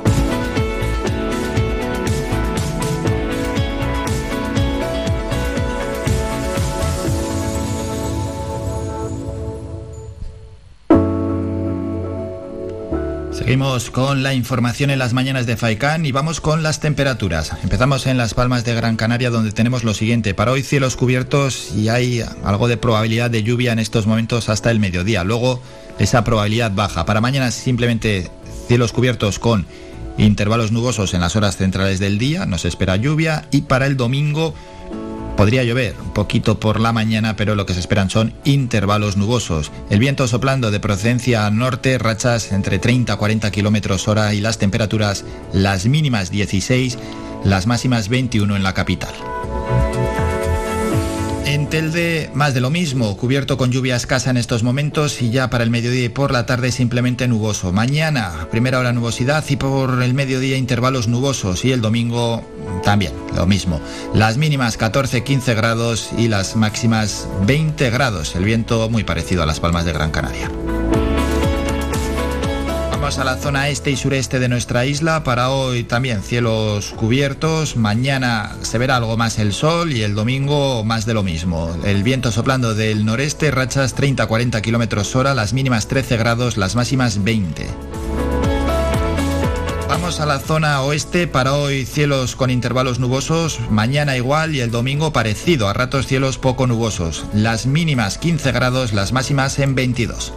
Seguimos 13.32 13.90
con 13.92 14.24
la 14.24 14.34
información 14.34 14.90
en 14.90 15.00
las 15.00 15.14
mañanas 15.14 15.46
de 15.46 15.56
Faicán 15.56 16.06
y 16.06 16.12
vamos 16.12 16.42
con 16.42 16.62
las 16.62 16.82
temperaturas. 16.82 17.54
Empezamos 17.64 18.08
en 18.08 18.18
Las 18.18 18.34
Palmas 18.34 18.66
de 18.66 18.76
Gran 18.76 18.98
Canaria 18.98 19.30
donde 19.30 19.54
tenemos 19.54 19.86
lo 19.86 19.94
siguiente. 19.94 20.34
Para 20.34 20.52
hoy 20.52 20.64
cielos 20.64 20.98
cubiertos 20.98 21.72
y 21.78 21.88
hay 21.88 22.26
algo 22.44 22.68
de 22.68 22.76
probabilidad 22.76 23.32
de 23.32 23.42
lluvia 23.42 23.72
en 23.72 23.80
estos 23.80 24.06
momentos 24.06 24.50
hasta 24.50 24.70
el 24.70 24.82
mediodía. 24.82 25.24
Luego 25.24 25.62
esa 25.98 26.26
probabilidad 26.26 26.74
baja. 26.76 27.06
Para 27.06 27.22
mañana 27.22 27.52
simplemente 27.52 28.30
cielos 28.70 28.94
cubiertos 28.94 29.40
con 29.40 29.66
intervalos 30.20 30.72
nubosos 30.72 31.14
en 31.16 31.22
las 31.22 31.36
horas 31.36 31.58
centrales 31.58 32.00
del 32.00 32.20
día. 32.20 32.46
Nos 32.46 32.64
espera 32.64 32.96
lluvia 32.96 33.48
y 33.52 33.64
para 33.64 33.88
el 33.88 33.98
domingo 33.98 34.54
Podría 35.40 35.64
llover 35.64 35.96
un 36.04 36.12
poquito 36.12 36.60
por 36.60 36.82
la 36.82 36.92
mañana, 36.92 37.38
pero 37.38 37.56
lo 37.56 37.66
que 37.66 37.74
se 37.74 37.80
esperan 37.80 38.10
son 38.10 38.34
intervalos 38.44 39.16
nubosos. 39.16 39.72
El 39.90 40.00
viento 40.00 40.28
soplando 40.28 40.70
de 40.70 40.82
procedencia 40.82 41.50
norte, 41.50 41.98
rachas 41.98 42.52
entre 42.52 42.78
30 42.78 43.14
a 43.14 43.16
40 43.16 43.50
kilómetros 43.50 44.10
hora 44.10 44.34
y 44.34 44.42
las 44.42 44.58
temperaturas, 44.58 45.24
las 45.54 45.86
mínimas 45.86 46.30
16, 46.30 46.98
las 47.46 47.68
máximas 47.68 48.10
21 48.10 48.54
en 48.58 48.64
la 48.64 48.74
capital. 48.74 49.14
En 51.46 51.68
Telde, 51.68 52.30
más 52.34 52.54
de 52.54 52.62
lo 52.62 52.70
mismo, 52.70 53.18
cubierto 53.18 53.58
con 53.58 53.72
lluvia 53.72 53.96
escasa 53.96 54.30
en 54.30 54.38
estos 54.38 54.64
momentos 54.64 55.22
y 55.22 55.32
ya 55.32 55.50
para 55.50 55.64
el 55.64 55.70
mediodía 55.70 56.06
y 56.06 56.10
por 56.10 56.32
la 56.32 56.46
tarde 56.46 56.72
simplemente 56.72 57.28
nuboso. 57.28 57.72
Mañana, 57.72 58.48
primera 58.52 58.80
hora 58.80 58.94
nubosidad 58.94 59.44
y 59.50 59.56
por 59.56 60.04
el 60.04 60.14
mediodía 60.14 60.58
intervalos 60.58 61.08
nubosos 61.08 61.66
y 61.66 61.72
el 61.72 61.82
domingo 61.82 62.44
también 62.84 63.14
lo 63.36 63.46
mismo. 63.46 63.82
Las 64.14 64.38
mínimas 64.38 64.80
14-15 64.80 65.56
grados 65.56 66.10
y 66.18 66.28
las 66.28 66.56
máximas 66.56 67.28
20 67.48 67.90
grados. 67.90 68.36
El 68.36 68.46
viento 68.46 68.90
muy 68.90 69.04
parecido 69.04 69.44
a 69.44 69.46
las 69.46 69.60
palmas 69.60 69.86
de 69.86 69.94
Gran 69.94 70.12
Canaria. 70.12 70.52
Vamos 73.00 73.18
a 73.18 73.24
la 73.24 73.38
zona 73.38 73.70
este 73.70 73.92
y 73.92 73.96
sureste 73.96 74.40
de 74.40 74.50
nuestra 74.50 74.86
isla. 74.86 75.24
Para 75.24 75.52
hoy 75.52 75.86
también 75.86 76.22
cielos 76.22 76.94
cubiertos. 76.98 77.78
Mañana 77.78 78.58
se 78.62 78.78
verá 78.78 78.98
algo 78.98 79.16
más 79.16 79.40
el 79.40 79.54
sol 79.54 79.94
y 79.94 80.04
el 80.04 80.16
domingo 80.16 80.84
más 80.84 81.06
de 81.06 81.14
lo 81.14 81.24
mismo. 81.24 81.74
El 81.86 82.04
viento 82.04 82.30
soplando 82.30 82.76
del 82.76 83.06
noreste, 83.06 83.52
rachas 83.52 83.96
30-40 83.96 84.60
kilómetros 84.60 85.16
hora, 85.16 85.34
las 85.34 85.54
mínimas 85.54 85.88
13 85.88 86.18
grados, 86.18 86.58
las 86.58 86.76
máximas 86.76 87.24
20. 87.24 87.68
Vamos 89.88 90.20
a 90.20 90.26
la 90.26 90.40
zona 90.40 90.82
oeste. 90.82 91.26
Para 91.26 91.54
hoy 91.54 91.86
cielos 91.86 92.36
con 92.36 92.50
intervalos 92.50 93.00
nubosos. 93.00 93.62
Mañana 93.70 94.18
igual 94.18 94.54
y 94.56 94.60
el 94.60 94.72
domingo 94.72 95.14
parecido. 95.14 95.70
A 95.70 95.74
ratos 95.74 96.06
cielos 96.06 96.38
poco 96.38 96.68
nubosos. 96.68 97.24
Las 97.34 97.66
mínimas 97.66 98.18
15 98.18 98.52
grados, 98.52 98.92
las 98.92 99.14
máximas 99.14 99.58
en 99.60 99.74
22. 99.74 100.34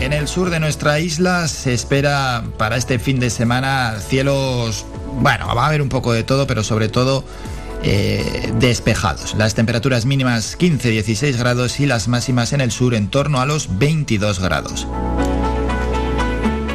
En 0.00 0.14
el 0.14 0.28
sur 0.28 0.48
de 0.48 0.60
nuestra 0.60 0.98
isla 0.98 1.46
se 1.46 1.74
espera 1.74 2.42
para 2.56 2.78
este 2.78 2.98
fin 2.98 3.20
de 3.20 3.28
semana 3.28 3.98
cielos, 4.00 4.86
bueno, 5.20 5.54
va 5.54 5.64
a 5.64 5.66
haber 5.66 5.82
un 5.82 5.90
poco 5.90 6.14
de 6.14 6.24
todo, 6.24 6.46
pero 6.46 6.64
sobre 6.64 6.88
todo 6.88 7.22
eh, 7.82 8.50
despejados. 8.58 9.34
Las 9.34 9.54
temperaturas 9.54 10.06
mínimas 10.06 10.58
15-16 10.58 11.36
grados 11.36 11.80
y 11.80 11.86
las 11.86 12.08
máximas 12.08 12.54
en 12.54 12.62
el 12.62 12.70
sur 12.70 12.94
en 12.94 13.08
torno 13.08 13.42
a 13.42 13.46
los 13.46 13.78
22 13.78 14.40
grados. 14.40 14.86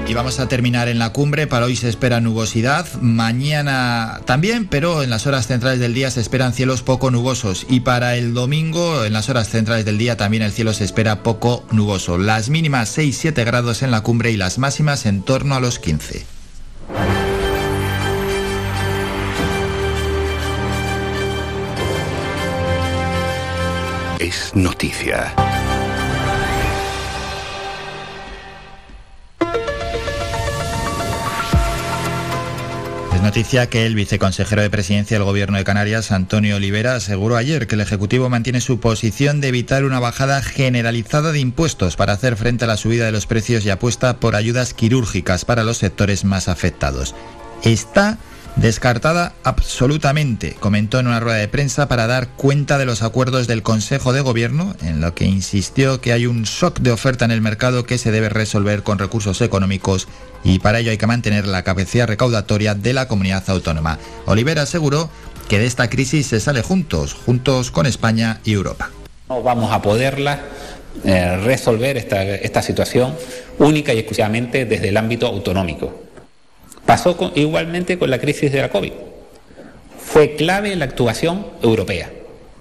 Y 0.08 0.14
vamos 0.14 0.40
a 0.40 0.48
terminar 0.48 0.88
en 0.88 1.00
la 1.00 1.12
cumbre. 1.12 1.48
Para 1.48 1.66
hoy 1.66 1.76
se 1.76 1.90
espera 1.90 2.22
nubosidad. 2.22 2.88
Mañana 3.02 4.22
también, 4.26 4.68
pero 4.68 5.02
en 5.02 5.10
las 5.10 5.26
horas 5.26 5.48
centrales 5.48 5.80
del 5.80 5.96
día 5.96 6.12
se 6.12 6.22
esperan 6.22 6.54
cielos 6.54 6.84
poco 6.84 7.10
nubosos. 7.10 7.66
Y 7.70 7.80
para 7.80 8.16
el 8.16 8.36
domingo, 8.36 9.04
en 9.04 9.14
las 9.14 9.30
horas 9.30 9.50
centrales 9.50 9.84
del 9.84 9.98
día, 9.98 10.16
también 10.16 10.44
el 10.44 10.52
cielo 10.52 10.74
se 10.74 10.84
espera 10.84 11.24
poco 11.24 11.66
nuboso. 11.72 12.20
Las 12.20 12.50
mínimas 12.50 12.96
6-7 12.96 13.44
grados 13.46 13.82
en 13.82 13.90
la 13.90 14.02
cumbre 14.02 14.32
y 14.32 14.38
las 14.38 14.60
máximas 14.60 15.08
en 15.08 15.24
torno 15.24 15.56
a 15.56 15.60
los 15.60 15.80
15. 15.80 16.26
Es 24.20 24.56
noticia. 24.56 25.34
Noticia 33.26 33.68
que 33.72 33.88
el 33.88 33.96
viceconsejero 33.96 34.62
de 34.62 34.70
presidencia 34.70 35.18
del 35.18 35.26
gobierno 35.26 35.58
de 35.58 35.64
Canarias, 35.64 36.12
Antonio 36.12 36.58
Olivera, 36.58 36.94
aseguró 36.94 37.38
ayer 37.38 37.66
que 37.66 37.74
el 37.74 37.82
Ejecutivo 37.82 38.30
mantiene 38.30 38.62
su 38.62 38.80
posición 38.80 39.42
de 39.42 39.48
evitar 39.48 39.84
una 39.84 40.00
bajada 40.00 40.44
generalizada 40.44 41.32
de 41.32 41.40
impuestos 41.40 41.96
para 41.96 42.14
hacer 42.14 42.36
frente 42.36 42.66
a 42.66 42.68
la 42.68 42.78
subida 42.78 43.08
de 43.08 43.12
los 43.12 43.26
precios 43.26 43.66
y 43.66 43.72
apuesta 43.72 44.20
por 44.20 44.36
ayudas 44.36 44.76
quirúrgicas 44.76 45.44
para 45.44 45.64
los 45.64 45.78
sectores 45.78 46.24
más 46.24 46.48
afectados. 46.48 47.16
Está 47.64 48.20
Descartada 48.56 49.34
absolutamente, 49.44 50.54
comentó 50.54 50.98
en 51.00 51.08
una 51.08 51.20
rueda 51.20 51.38
de 51.38 51.50
prensa 51.50 51.90
para 51.90 52.08
dar 52.08 52.30
cuenta 52.30 52.78
de 52.78 52.86
los 52.86 53.04
acuerdos 53.04 53.48
del 53.48 53.64
Consejo 53.64 54.14
de 54.14 54.22
Gobierno, 54.22 54.76
en 54.82 55.02
lo 55.02 55.14
que 55.14 55.26
insistió 55.26 56.00
que 56.00 56.14
hay 56.14 56.26
un 56.26 56.44
shock 56.44 56.80
de 56.80 56.92
oferta 56.92 57.26
en 57.26 57.32
el 57.32 57.42
mercado 57.42 57.84
que 57.84 57.98
se 57.98 58.12
debe 58.12 58.30
resolver 58.30 58.82
con 58.82 58.98
recursos 58.98 59.42
económicos 59.42 60.08
y 60.46 60.60
para 60.60 60.80
ello 60.80 60.92
hay 60.92 60.98
que 60.98 61.06
mantener 61.06 61.48
la 61.48 61.64
capacidad 61.64 62.08
recaudatoria 62.08 62.76
de 62.76 62.94
la 62.94 63.10
comunidad 63.10 63.44
autónoma. 63.50 64.00
Olivera 64.26 64.62
aseguró 64.62 65.10
que 65.50 65.60
de 65.60 65.66
esta 65.66 65.90
crisis 65.90 66.28
se 66.28 66.40
sale 66.40 66.62
juntos, 66.62 67.14
juntos 67.14 67.72
con 67.72 67.86
España 67.86 68.40
y 68.46 68.54
Europa. 68.54 68.90
No 69.28 69.44
vamos 69.44 69.74
a 69.74 69.82
poderla 69.82 70.40
eh, 71.04 71.36
resolver 71.44 71.98
esta, 71.98 72.24
esta 72.24 72.62
situación 72.62 73.16
única 73.60 73.94
y 73.94 73.98
exclusivamente 73.98 74.64
desde 74.64 74.90
el 74.90 74.98
ámbito 74.98 75.28
autonómico 75.28 76.05
Pasó 76.86 77.32
igualmente 77.36 77.98
con 77.98 78.10
la 78.10 78.20
crisis 78.20 78.52
de 78.52 78.62
la 78.62 78.70
COVID. 78.70 78.92
Fue 79.98 80.36
clave 80.36 80.76
la 80.76 80.86
actuación 80.86 81.48
europea. 81.62 82.12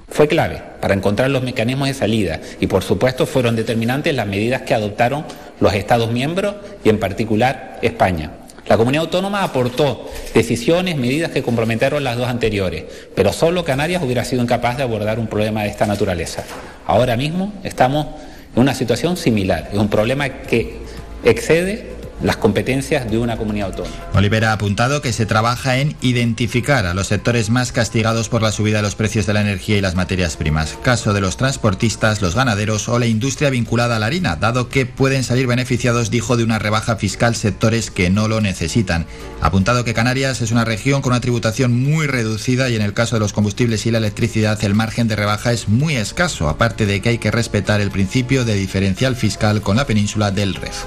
Fue 0.08 0.28
clave 0.28 0.62
para 0.80 0.94
encontrar 0.94 1.30
los 1.30 1.42
mecanismos 1.42 1.88
de 1.88 1.94
salida 1.94 2.40
y 2.60 2.66
por 2.66 2.82
supuesto 2.82 3.26
fueron 3.26 3.56
determinantes 3.56 4.14
las 4.14 4.26
medidas 4.26 4.62
que 4.62 4.74
adoptaron 4.74 5.24
los 5.60 5.74
Estados 5.74 6.10
miembros 6.10 6.54
y 6.84 6.88
en 6.88 6.98
particular 6.98 7.78
España. 7.82 8.30
La 8.66 8.78
comunidad 8.78 9.04
autónoma 9.04 9.42
aportó 9.42 10.08
decisiones, 10.32 10.96
medidas 10.96 11.30
que 11.30 11.42
comprometieron 11.42 12.02
las 12.02 12.16
dos 12.16 12.28
anteriores, 12.28 12.84
pero 13.14 13.32
solo 13.32 13.62
Canarias 13.62 14.02
hubiera 14.02 14.24
sido 14.24 14.42
incapaz 14.42 14.78
de 14.78 14.84
abordar 14.84 15.18
un 15.18 15.26
problema 15.26 15.64
de 15.64 15.68
esta 15.68 15.87
naturaleza. 15.87 16.44
Ahora 16.87 17.16
mismo 17.16 17.52
estamos 17.62 18.06
en 18.54 18.62
una 18.62 18.74
situación 18.74 19.18
similar, 19.18 19.68
es 19.70 19.78
un 19.78 19.88
problema 19.88 20.28
que 20.28 20.78
excede 21.24 21.90
las 22.24 22.38
competencias 22.38 23.08
de 23.10 23.18
una 23.18 23.37
comunidad 23.37 23.68
autónoma. 23.68 23.94
Olivera 24.14 24.50
ha 24.50 24.54
apuntado 24.54 25.02
que 25.02 25.12
se 25.12 25.26
trabaja 25.26 25.76
en 25.76 25.94
identificar 26.00 26.87
a 26.87 26.94
los 26.94 27.08
sectores 27.08 27.50
más 27.50 27.70
castigados 27.70 28.30
por 28.30 28.42
la 28.42 28.50
subida 28.50 28.78
de 28.78 28.82
los 28.82 28.94
precios 28.94 29.26
de 29.26 29.34
la 29.34 29.42
energía 29.42 29.76
y 29.76 29.82
las 29.82 29.94
materias 29.94 30.37
primas, 30.37 30.78
caso 30.82 31.12
de 31.12 31.20
los 31.20 31.37
transportistas, 31.37 32.22
los 32.22 32.34
ganaderos 32.34 32.88
o 32.88 32.98
la 32.98 33.06
industria 33.06 33.50
vinculada 33.50 33.96
a 33.96 33.98
la 33.98 34.06
harina, 34.06 34.37
dado 34.37 34.70
que 34.70 34.87
pueden 34.87 35.22
salir 35.22 35.46
beneficiados, 35.46 36.10
dijo, 36.10 36.38
de 36.38 36.44
una 36.44 36.58
rebaja 36.58 36.96
fiscal 36.96 37.37
sectores 37.37 37.90
que 37.90 38.08
no 38.08 38.26
lo 38.26 38.40
necesitan. 38.40 39.06
Ha 39.42 39.48
apuntado 39.48 39.84
que 39.84 39.92
Canarias 39.92 40.40
es 40.40 40.50
una 40.50 40.64
región 40.64 41.02
con 41.02 41.12
una 41.12 41.20
tributación 41.20 41.78
muy 41.78 42.06
reducida 42.06 42.70
y 42.70 42.76
en 42.76 42.82
el 42.82 42.94
caso 42.94 43.16
de 43.16 43.20
los 43.20 43.34
combustibles 43.34 43.84
y 43.84 43.90
la 43.90 43.98
electricidad 43.98 44.62
el 44.64 44.74
margen 44.74 45.08
de 45.08 45.16
rebaja 45.16 45.52
es 45.52 45.68
muy 45.68 45.96
escaso, 45.96 46.48
aparte 46.48 46.87
de 46.87 47.02
que 47.02 47.10
hay 47.10 47.18
que 47.18 47.30
respetar 47.30 47.82
el 47.82 47.90
principio 47.90 48.46
de 48.46 48.54
diferencial 48.54 49.14
fiscal 49.14 49.60
con 49.60 49.76
la 49.76 49.87
península 49.87 50.30
del 50.30 50.54
Ref. 50.54 50.84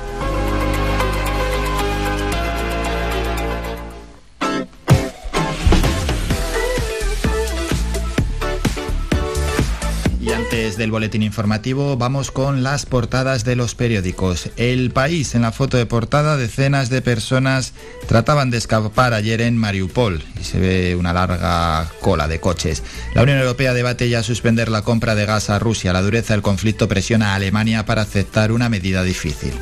Del 10.75 10.91
boletín 10.91 11.23
informativo 11.23 11.95
vamos 11.95 12.29
con 12.29 12.61
las 12.61 12.85
portadas 12.85 13.45
de 13.45 13.55
los 13.55 13.73
periódicos. 13.75 14.49
El 14.57 14.91
país, 14.91 15.33
en 15.33 15.43
la 15.43 15.53
foto 15.53 15.77
de 15.77 15.85
portada, 15.85 16.35
decenas 16.35 16.89
de 16.89 17.01
personas 17.01 17.71
trataban 18.07 18.51
de 18.51 18.57
escapar 18.57 19.13
ayer 19.13 19.39
en 19.39 19.55
Mariupol 19.55 20.21
y 20.37 20.43
se 20.43 20.59
ve 20.59 20.95
una 20.97 21.13
larga 21.13 21.89
cola 22.01 22.27
de 22.27 22.41
coches. 22.41 22.83
La 23.13 23.23
Unión 23.23 23.37
Europea 23.37 23.73
debate 23.73 24.09
ya 24.09 24.23
suspender 24.23 24.67
la 24.67 24.81
compra 24.81 25.15
de 25.15 25.25
gas 25.25 25.49
a 25.49 25.59
Rusia. 25.59 25.93
La 25.93 26.01
dureza 26.01 26.33
del 26.33 26.41
conflicto 26.41 26.89
presiona 26.89 27.31
a 27.31 27.35
Alemania 27.35 27.85
para 27.85 28.01
aceptar 28.01 28.51
una 28.51 28.67
medida 28.67 29.03
difícil. 29.03 29.53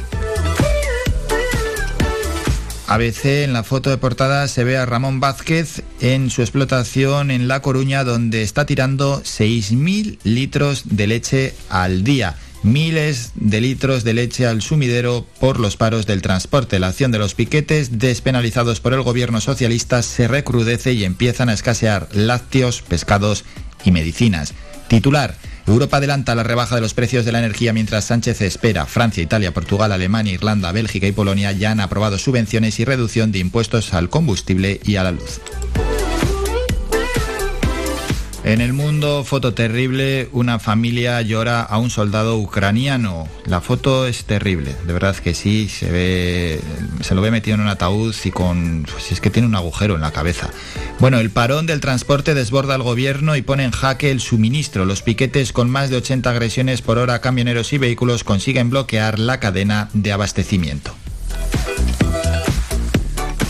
ABC 2.88 3.43
en 3.43 3.54
la 3.54 3.63
foto 3.63 3.89
de 3.89 3.98
portada 3.98 4.48
se 4.48 4.63
ve 4.63 4.78
a 4.78 4.86
Ramón 4.86 5.19
Vázquez 5.19 5.82
en 6.02 6.30
su 6.30 6.41
explotación 6.41 7.32
en 7.32 7.48
La 7.48 7.62
Coruña 7.62 8.04
donde 8.04 8.43
está 8.43 8.65
tirando 8.65 9.24
6.000 9.24 10.19
litros 10.24 10.84
de 10.86 11.08
leche 11.08 11.54
al 11.69 12.04
día. 12.04 12.36
Miles 12.62 13.32
de 13.36 13.62
litros 13.62 14.04
de 14.04 14.13
leche 14.13 14.45
al 14.45 14.62
sumidero 14.62 15.26
por 15.39 15.60
los 15.60 15.78
paros 15.78 16.06
del 16.06 16.21
transporte. 16.21 16.80
La 16.80 16.88
acción 16.88 17.12
de 17.12 17.19
los 17.19 17.34
piquetes 17.34 17.98
despenalizados 17.98 18.80
por 18.80 18.93
el 18.93 19.02
gobierno 19.02 19.41
socialista 19.41 20.04
se 20.04 20.28
recrudece 20.28 20.93
y 20.93 21.06
empiezan 21.06 21.50
a 21.50 21.54
escasear 21.54 22.08
lácteos, 22.12 22.82
pescados 22.84 23.45
y 23.84 23.91
medicinas. 23.91 24.54
Titular. 24.88 25.36
Europa 25.67 25.97
adelanta 25.97 26.36
la 26.36 26.43
rebaja 26.43 26.75
de 26.75 26.82
los 26.82 26.93
precios 26.93 27.25
de 27.25 27.32
la 27.32 27.39
energía 27.39 27.73
mientras 27.73 28.06
Sánchez 28.06 28.41
espera. 28.41 28.86
Francia, 28.86 29.23
Italia, 29.23 29.54
Portugal, 29.54 29.91
Alemania, 29.91 30.34
Irlanda, 30.34 30.71
Bélgica 30.71 31.08
y 31.08 31.12
Polonia 31.12 31.51
ya 31.51 31.71
han 31.71 31.80
aprobado 31.80 32.17
subvenciones 32.17 32.80
y 32.80 32.86
reducción 32.86 33.32
de 33.32 33.39
impuestos 33.39 33.93
al 33.93 34.10
combustible 34.10 34.80
y 34.84 34.97
a 34.97 35.04
la 35.04 35.12
luz. 35.12 35.41
En 38.45 38.62
el 38.62 38.73
mundo, 38.73 39.23
foto 39.23 39.55
terrible, 39.55 40.29
una 40.31 40.60
familia 40.60 41.19
llora 41.23 41.63
a 41.63 41.79
un 41.79 41.89
soldado 41.89 42.38
ucraniano. 42.38 43.27
La 43.47 43.60
foto 43.60 44.05
es 44.05 44.25
terrible, 44.25 44.75
de 44.86 44.93
verdad 44.93 45.15
que 45.15 45.34
sí, 45.34 45.67
se 45.67 45.89
ve, 45.89 46.62
se 47.01 47.15
lo 47.15 47.21
ve 47.21 47.31
metido 47.31 47.55
en 47.55 47.62
un 47.62 47.69
ataúd 47.69 48.13
y 48.23 48.29
con, 48.29 48.86
pues 48.91 49.12
es 49.12 49.19
que 49.19 49.31
tiene 49.31 49.47
un 49.47 49.55
agujero 49.55 49.95
en 49.95 50.01
la 50.01 50.12
cabeza. 50.12 50.51
Bueno, 50.99 51.17
el 51.17 51.31
parón 51.31 51.65
del 51.65 51.81
transporte 51.81 52.36
desborda 52.36 52.75
al 52.75 52.84
gobierno 52.84 53.36
y 53.36 53.41
pone 53.41 53.63
en 53.63 53.71
jaque 53.71 54.12
el 54.12 54.21
suministro. 54.21 54.86
Los 54.86 55.01
piquetes 55.01 55.51
con 55.51 55.67
más 55.71 55.89
de 55.89 55.97
80 55.97 56.29
agresiones 56.29 56.84
por 56.84 56.99
hora 56.99 57.15
a 57.15 57.21
camioneros 57.21 57.73
y 57.73 57.79
vehículos 57.79 58.23
consiguen 58.23 58.69
bloquear 58.69 59.17
la 59.17 59.39
cadena 59.39 59.89
de 59.93 60.12
abastecimiento. 60.12 60.93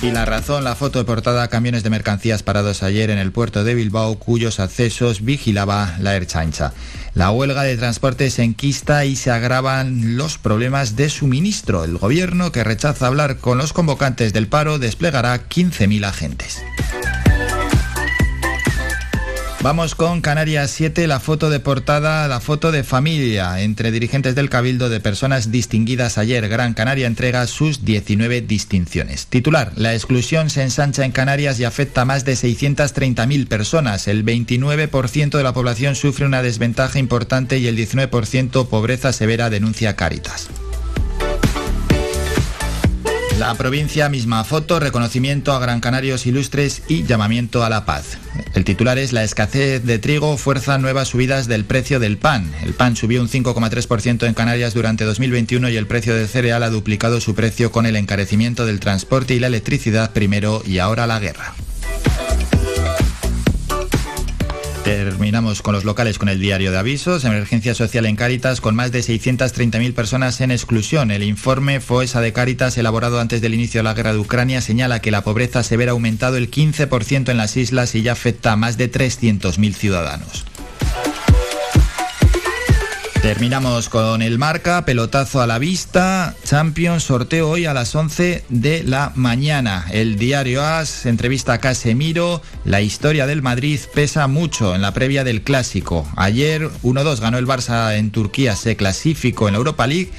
Y 0.01 0.11
la 0.11 0.25
razón, 0.25 0.63
la 0.63 0.75
foto 0.75 0.99
de 0.99 1.05
portada, 1.05 1.47
camiones 1.47 1.83
de 1.83 1.89
mercancías 1.89 2.43
parados 2.43 2.83
ayer 2.83 3.09
en 3.09 3.17
el 3.17 3.31
puerto 3.31 3.63
de 3.63 3.73
Bilbao, 3.73 4.19
cuyos 4.19 4.59
accesos 4.59 5.23
vigilaba 5.23 5.95
la 5.99 6.15
Erchancha. 6.15 6.73
La 7.13 7.31
huelga 7.31 7.63
de 7.63 7.77
transporte 7.77 8.29
se 8.29 8.43
enquista 8.43 9.05
y 9.05 9.15
se 9.15 9.31
agravan 9.31 10.17
los 10.17 10.37
problemas 10.37 10.95
de 10.95 11.09
suministro. 11.09 11.83
El 11.83 11.97
gobierno, 11.97 12.51
que 12.51 12.63
rechaza 12.63 13.07
hablar 13.07 13.37
con 13.37 13.57
los 13.57 13.73
convocantes 13.73 14.33
del 14.33 14.47
paro, 14.47 14.79
desplegará 14.79 15.47
15.000 15.47 16.05
agentes. 16.05 16.61
Vamos 19.65 19.95
con 19.95 20.21
Canarias 20.21 20.69
7, 20.69 21.07
la 21.07 21.19
foto 21.19 21.49
de 21.49 21.59
portada, 21.59 22.27
la 22.27 22.39
foto 22.39 22.71
de 22.71 22.83
familia 22.83 23.61
entre 23.61 23.89
dirigentes 23.89 24.35
del 24.35 24.47
Cabildo 24.47 24.89
de 24.89 24.99
personas 24.99 25.49
distinguidas 25.49 26.19
ayer. 26.19 26.47
Gran 26.47 26.75
Canaria 26.75 27.07
entrega 27.07 27.47
sus 27.47 27.83
19 27.83 28.41
distinciones. 28.41 29.25
Titular, 29.25 29.71
la 29.75 29.95
exclusión 29.95 30.51
se 30.51 30.61
ensancha 30.61 31.03
en 31.03 31.11
Canarias 31.11 31.59
y 31.59 31.63
afecta 31.63 32.01
a 32.01 32.05
más 32.05 32.25
de 32.25 32.33
630.000 32.33 33.47
personas. 33.47 34.07
El 34.07 34.23
29% 34.23 35.35
de 35.35 35.43
la 35.43 35.53
población 35.55 35.95
sufre 35.95 36.27
una 36.27 36.43
desventaja 36.43 36.99
importante 36.99 37.57
y 37.57 37.65
el 37.65 37.75
19% 37.75 38.67
pobreza 38.67 39.13
severa, 39.13 39.49
denuncia 39.49 39.95
Cáritas. 39.95 40.47
La 43.39 43.53
provincia, 43.55 44.07
misma 44.07 44.45
foto, 44.45 44.79
reconocimiento 44.79 45.51
a 45.51 45.59
Gran 45.59 45.81
Canarios 45.81 46.25
ilustres 46.25 46.83
y 46.87 47.03
llamamiento 47.03 47.65
a 47.65 47.69
la 47.69 47.83
paz. 47.83 48.17
El 48.53 48.63
titular 48.63 48.97
es 48.97 49.11
La 49.11 49.25
escasez 49.25 49.83
de 49.83 49.99
trigo 49.99 50.37
fuerza 50.37 50.77
nuevas 50.77 51.09
subidas 51.09 51.47
del 51.47 51.65
precio 51.65 51.99
del 51.99 52.17
pan. 52.17 52.49
El 52.63 52.73
pan 52.73 52.95
subió 52.95 53.21
un 53.21 53.27
5,3% 53.27 54.25
en 54.25 54.33
Canarias 54.33 54.73
durante 54.73 55.03
2021 55.03 55.67
y 55.67 55.75
el 55.75 55.85
precio 55.85 56.15
del 56.15 56.29
cereal 56.29 56.63
ha 56.63 56.69
duplicado 56.69 57.19
su 57.19 57.35
precio 57.35 57.73
con 57.73 57.85
el 57.85 57.97
encarecimiento 57.97 58.65
del 58.65 58.79
transporte 58.79 59.33
y 59.33 59.39
la 59.39 59.47
electricidad 59.47 60.13
primero 60.13 60.63
y 60.65 60.79
ahora 60.79 61.05
la 61.05 61.19
guerra. 61.19 61.55
Terminamos 64.85 65.63
con 65.63 65.73
los 65.73 65.83
locales 65.83 66.19
con 66.19 66.29
el 66.29 66.39
diario 66.39 66.71
de 66.71 66.77
avisos. 66.77 67.25
Emergencia 67.25 67.73
social 67.73 68.05
en 68.05 68.15
Cáritas 68.15 68.61
con 68.61 68.75
más 68.75 68.91
de 68.91 68.99
630.000 68.99 69.95
personas 69.95 70.39
en 70.41 70.51
exclusión. 70.51 71.09
El 71.09 71.23
informe 71.23 71.79
FOESA 71.79 72.21
de 72.21 72.33
Cáritas, 72.33 72.77
elaborado 72.77 73.19
antes 73.19 73.41
del 73.41 73.55
inicio 73.55 73.79
de 73.79 73.83
la 73.85 73.95
guerra 73.95 74.13
de 74.13 74.19
Ucrania, 74.19 74.61
señala 74.61 75.01
que 75.01 75.09
la 75.09 75.23
pobreza 75.23 75.63
severa 75.63 75.89
ha 75.89 75.93
aumentado 75.93 76.37
el 76.37 76.51
15% 76.51 77.29
en 77.29 77.37
las 77.37 77.57
islas 77.57 77.95
y 77.95 78.03
ya 78.03 78.11
afecta 78.11 78.51
a 78.51 78.57
más 78.57 78.77
de 78.77 78.91
300.000 78.91 79.73
ciudadanos. 79.73 80.45
Terminamos 83.25 83.89
con 83.89 84.21
el 84.21 84.37
marca, 84.37 84.85
pelotazo 84.85 85.41
a 85.41 85.47
la 85.47 85.57
vista, 85.57 86.35
Champions, 86.43 87.05
sorteo 87.05 87.49
hoy 87.49 87.65
a 87.65 87.73
las 87.73 87.95
11 87.95 88.43
de 88.49 88.83
la 88.83 89.13
mañana. 89.15 89.87
El 89.89 90.19
diario 90.19 90.63
AS, 90.63 91.07
entrevista 91.07 91.53
a 91.53 91.57
Casemiro, 91.57 92.43
la 92.65 92.81
historia 92.81 93.25
del 93.25 93.41
Madrid 93.41 93.79
pesa 93.95 94.27
mucho 94.27 94.75
en 94.75 94.83
la 94.83 94.93
previa 94.93 95.23
del 95.23 95.41
clásico. 95.41 96.07
Ayer 96.15 96.69
1-2 96.83 97.19
ganó 97.19 97.39
el 97.39 97.47
Barça 97.47 97.97
en 97.97 98.11
Turquía, 98.11 98.55
se 98.55 98.75
clasificó 98.75 99.49
en 99.49 99.55
Europa 99.55 99.87
League, 99.87 100.11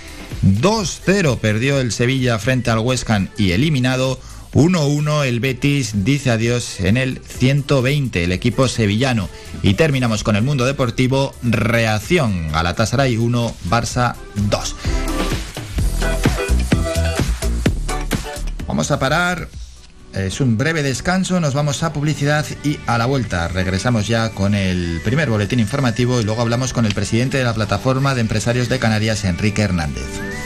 2-0 0.45 1.39
perdió 1.39 1.79
el 1.79 1.93
Sevilla 1.93 2.41
frente 2.41 2.73
al 2.73 2.81
West 2.81 3.09
Ham 3.09 3.29
y 3.39 3.53
eliminado. 3.53 4.19
1-1 4.53 5.25
el 5.25 5.41
Betis 5.41 6.05
dice 6.05 6.31
adiós 6.31 6.81
en 6.81 6.97
el 6.97 7.21
120 7.21 8.25
el 8.25 8.33
equipo 8.33 8.69
sevillano. 8.69 9.29
Y 9.63 9.75
terminamos 9.75 10.23
con 10.23 10.37
el 10.37 10.43
mundo 10.43 10.65
deportivo, 10.65 11.35
reacción 11.43 12.47
a 12.47 12.63
la 12.63 12.73
Galatasaray 12.73 13.17
1, 13.17 13.55
Barça 13.69 14.15
2. 14.35 14.77
Vamos 18.67 18.91
a 18.91 18.99
parar 18.99 19.49
es 20.17 20.41
un 20.41 20.57
breve 20.57 20.83
descanso, 20.83 21.41
nos 21.41 21.53
vamos 21.53 21.83
a 21.83 21.93
publicidad 21.93 22.47
y 22.65 22.79
a 22.87 22.97
la 22.97 23.05
vuelta 23.05 23.49
regresamos 23.49 24.09
ya 24.09 24.31
con 24.31 24.55
el 24.55 25.01
primer 25.05 25.29
boletín 25.29 25.61
informativo 25.61 26.21
y 26.21 26.25
luego 26.25 26.41
hablamos 26.41 26.73
con 26.73 26.87
el 26.87 26.95
presidente 26.95 27.37
de 27.37 27.45
la 27.45 27.53
plataforma 27.53 28.15
de 28.15 28.23
empresarios 28.23 28.71
de 28.71 28.79
Canarias, 28.79 29.25
Enrique 29.25 29.61
Hernández. 29.61 30.46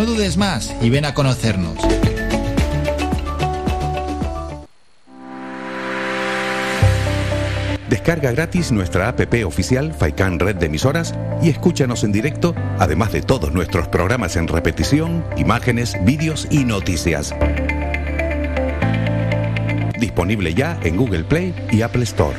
No 0.00 0.06
dudes 0.06 0.38
más 0.38 0.74
y 0.80 0.88
ven 0.88 1.04
a 1.04 1.12
conocernos. 1.12 1.76
Descarga 7.90 8.32
gratis 8.32 8.72
nuestra 8.72 9.08
app 9.08 9.20
oficial 9.44 9.92
Faikan 9.92 10.38
Red 10.38 10.56
de 10.56 10.66
Emisoras 10.66 11.14
y 11.42 11.50
escúchanos 11.50 12.02
en 12.02 12.12
directo, 12.12 12.54
además 12.78 13.12
de 13.12 13.20
todos 13.20 13.52
nuestros 13.52 13.88
programas 13.88 14.36
en 14.36 14.48
repetición, 14.48 15.22
imágenes, 15.36 15.94
vídeos 16.02 16.48
y 16.50 16.64
noticias. 16.64 17.34
Disponible 19.98 20.54
ya 20.54 20.80
en 20.82 20.96
Google 20.96 21.24
Play 21.24 21.54
y 21.70 21.82
Apple 21.82 22.04
Store. 22.04 22.38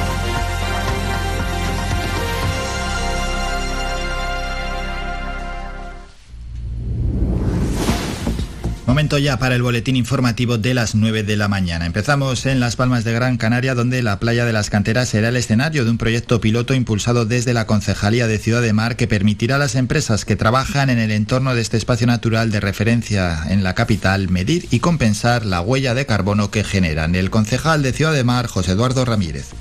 Momento 8.87 9.19
ya 9.19 9.37
para 9.37 9.55
el 9.55 9.61
boletín 9.61 9.95
informativo 9.95 10.57
de 10.57 10.73
las 10.73 10.95
9 10.95 11.21
de 11.21 11.37
la 11.37 11.47
mañana. 11.47 11.85
Empezamos 11.85 12.47
en 12.47 12.59
Las 12.59 12.75
Palmas 12.75 13.03
de 13.03 13.13
Gran 13.13 13.37
Canaria, 13.37 13.75
donde 13.75 14.01
la 14.01 14.19
playa 14.19 14.43
de 14.43 14.53
las 14.53 14.71
canteras 14.71 15.07
será 15.09 15.29
el 15.29 15.35
escenario 15.35 15.85
de 15.85 15.91
un 15.91 15.99
proyecto 15.99 16.41
piloto 16.41 16.73
impulsado 16.73 17.25
desde 17.25 17.53
la 17.53 17.67
Concejalía 17.67 18.25
de 18.25 18.39
Ciudad 18.39 18.61
de 18.61 18.73
Mar 18.73 18.95
que 18.95 19.07
permitirá 19.07 19.57
a 19.57 19.59
las 19.59 19.75
empresas 19.75 20.25
que 20.25 20.35
trabajan 20.35 20.89
en 20.89 20.97
el 20.97 21.11
entorno 21.11 21.53
de 21.53 21.61
este 21.61 21.77
espacio 21.77 22.07
natural 22.07 22.49
de 22.49 22.59
referencia 22.59 23.43
en 23.49 23.63
la 23.63 23.75
capital 23.75 24.29
medir 24.29 24.67
y 24.71 24.79
compensar 24.79 25.45
la 25.45 25.61
huella 25.61 25.93
de 25.93 26.07
carbono 26.07 26.49
que 26.49 26.63
generan. 26.63 27.13
El 27.13 27.29
concejal 27.29 27.83
de 27.83 27.93
Ciudad 27.93 28.13
de 28.13 28.23
Mar, 28.23 28.47
José 28.47 28.71
Eduardo 28.71 29.05
Ramírez. 29.05 29.51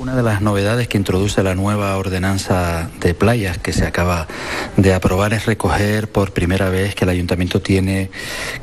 Una 0.00 0.16
de 0.16 0.22
las 0.22 0.40
novedades 0.40 0.88
que 0.88 0.96
introduce 0.96 1.42
la 1.42 1.54
nueva 1.54 1.94
ordenanza 1.98 2.88
de 3.00 3.12
playas 3.12 3.58
que 3.58 3.74
se 3.74 3.86
acaba 3.86 4.26
de 4.78 4.94
aprobar 4.94 5.34
es 5.34 5.44
recoger 5.44 6.10
por 6.10 6.32
primera 6.32 6.70
vez 6.70 6.94
que 6.94 7.04
el 7.04 7.10
ayuntamiento 7.10 7.60
tiene 7.60 8.10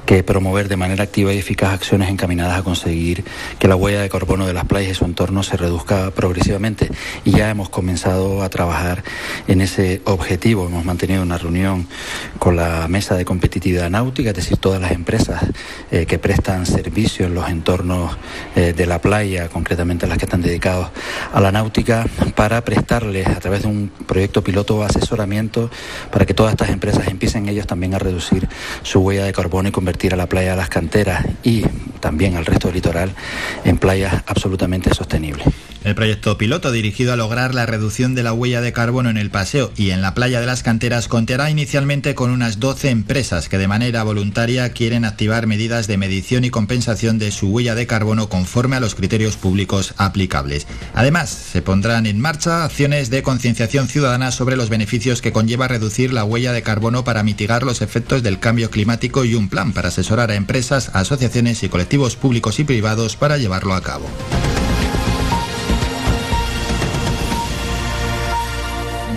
que 0.07 0.23
promover 0.23 0.67
de 0.67 0.77
manera 0.77 1.03
activa 1.03 1.31
y 1.31 1.37
eficaz 1.37 1.75
acciones 1.75 2.09
encaminadas 2.09 2.57
a 2.57 2.63
conseguir 2.63 3.23
que 3.59 3.67
la 3.67 3.75
huella 3.75 4.01
de 4.01 4.09
carbono 4.09 4.47
de 4.47 4.53
las 4.53 4.65
playas 4.65 4.93
y 4.93 4.95
su 4.95 5.05
entorno 5.05 5.43
se 5.43 5.57
reduzca 5.57 6.09
progresivamente. 6.09 6.89
Y 7.23 7.33
ya 7.33 7.51
hemos 7.51 7.69
comenzado 7.69 8.41
a 8.41 8.49
trabajar 8.49 9.03
en 9.47 9.61
ese 9.61 10.01
objetivo. 10.05 10.65
Hemos 10.65 10.85
mantenido 10.85 11.21
una 11.21 11.37
reunión 11.37 11.85
con 12.39 12.55
la 12.55 12.87
mesa 12.87 13.13
de 13.13 13.25
competitividad 13.25 13.91
náutica, 13.91 14.31
es 14.31 14.35
decir, 14.37 14.57
todas 14.57 14.81
las 14.81 14.91
empresas 14.91 15.43
eh, 15.91 16.07
que 16.07 16.17
prestan 16.17 16.65
servicio 16.65 17.27
en 17.27 17.35
los 17.35 17.47
entornos 17.47 18.17
eh, 18.55 18.73
de 18.73 18.87
la 18.87 18.99
playa, 19.01 19.49
concretamente 19.49 20.07
las 20.07 20.17
que 20.17 20.25
están 20.25 20.41
dedicados 20.41 20.89
a 21.33 21.39
la 21.39 21.51
náutica 21.51 22.05
para 22.35 22.63
prestarles 22.63 23.27
a 23.27 23.39
través 23.39 23.63
de 23.63 23.67
un 23.67 23.91
proyecto 24.05 24.43
piloto 24.43 24.83
asesoramiento 24.83 25.69
para 26.11 26.25
que 26.25 26.33
todas 26.33 26.53
estas 26.53 26.69
empresas 26.69 27.07
empiecen 27.07 27.47
ellos 27.49 27.67
también 27.67 27.93
a 27.93 27.99
reducir 27.99 28.47
su 28.83 28.99
huella 28.99 29.25
de 29.25 29.33
carbono 29.33 29.69
y 29.69 29.71
convertir 29.71 30.13
a 30.13 30.17
la 30.17 30.27
playa 30.27 30.51
de 30.51 30.57
las 30.57 30.69
canteras 30.69 31.25
y 31.43 31.63
también 31.99 32.35
al 32.35 32.45
resto 32.45 32.67
del 32.67 32.75
litoral 32.75 33.11
en 33.63 33.77
playas 33.77 34.23
absolutamente 34.27 34.93
sostenibles. 34.93 35.47
El 35.83 35.95
proyecto 35.95 36.37
piloto 36.37 36.71
dirigido 36.71 37.13
a 37.13 37.15
lograr 37.15 37.55
la 37.55 37.65
reducción 37.65 38.15
de 38.15 38.23
la 38.23 38.33
huella 38.33 38.61
de 38.61 38.73
carbono 38.73 39.09
en 39.09 39.17
el 39.17 39.29
paseo 39.29 39.71
y 39.77 39.91
en 39.91 40.01
la 40.01 40.13
playa 40.13 40.41
de 40.41 40.45
las 40.45 40.63
canteras 40.63 41.07
contará 41.07 41.49
inicialmente 41.49 42.15
con 42.15 42.31
unas 42.31 42.59
12 42.59 42.89
empresas 42.89 43.47
que 43.47 43.57
de 43.57 43.67
manera 43.67 44.03
voluntaria 44.03 44.69
quieren 44.69 45.05
activar 45.05 45.47
medidas 45.47 45.87
de 45.87 45.97
medición 45.97 46.43
y 46.43 46.49
compensación 46.49 47.19
de 47.19 47.31
su 47.31 47.47
huella 47.49 47.75
de 47.75 47.87
carbono 47.87 48.27
conforme 48.27 48.75
a 48.75 48.79
los 48.79 48.95
criterios 48.95 49.37
públicos 49.37 49.93
aplicables. 49.97 50.67
Además, 50.93 51.29
se 51.29 51.61
pondrán 51.61 52.05
en 52.05 52.19
marcha 52.19 52.65
acciones 52.65 53.09
de 53.09 53.23
concienciación 53.23 53.87
ciudadana 53.87 54.31
sobre 54.31 54.57
los 54.57 54.69
beneficios 54.69 55.21
que 55.21 55.31
conlleva 55.31 55.67
reducir 55.67 56.11
la 56.11 56.23
huella 56.23 56.51
de 56.51 56.63
carbono 56.63 57.03
para 57.03 57.23
mitigar 57.23 57.63
los 57.63 57.81
efectos 57.81 58.23
del 58.23 58.39
cambio 58.39 58.69
climático 58.71 59.25
y 59.25 59.35
un 59.35 59.49
plan 59.49 59.73
para 59.73 59.89
asesorar 59.89 60.31
a 60.31 60.35
empresas, 60.35 60.91
asociaciones 60.93 61.63
y 61.63 61.69
colectivos 61.69 62.15
públicos 62.15 62.59
y 62.59 62.63
privados 62.63 63.15
para 63.15 63.37
llevarlo 63.37 63.73
a 63.73 63.81
cabo. 63.81 64.07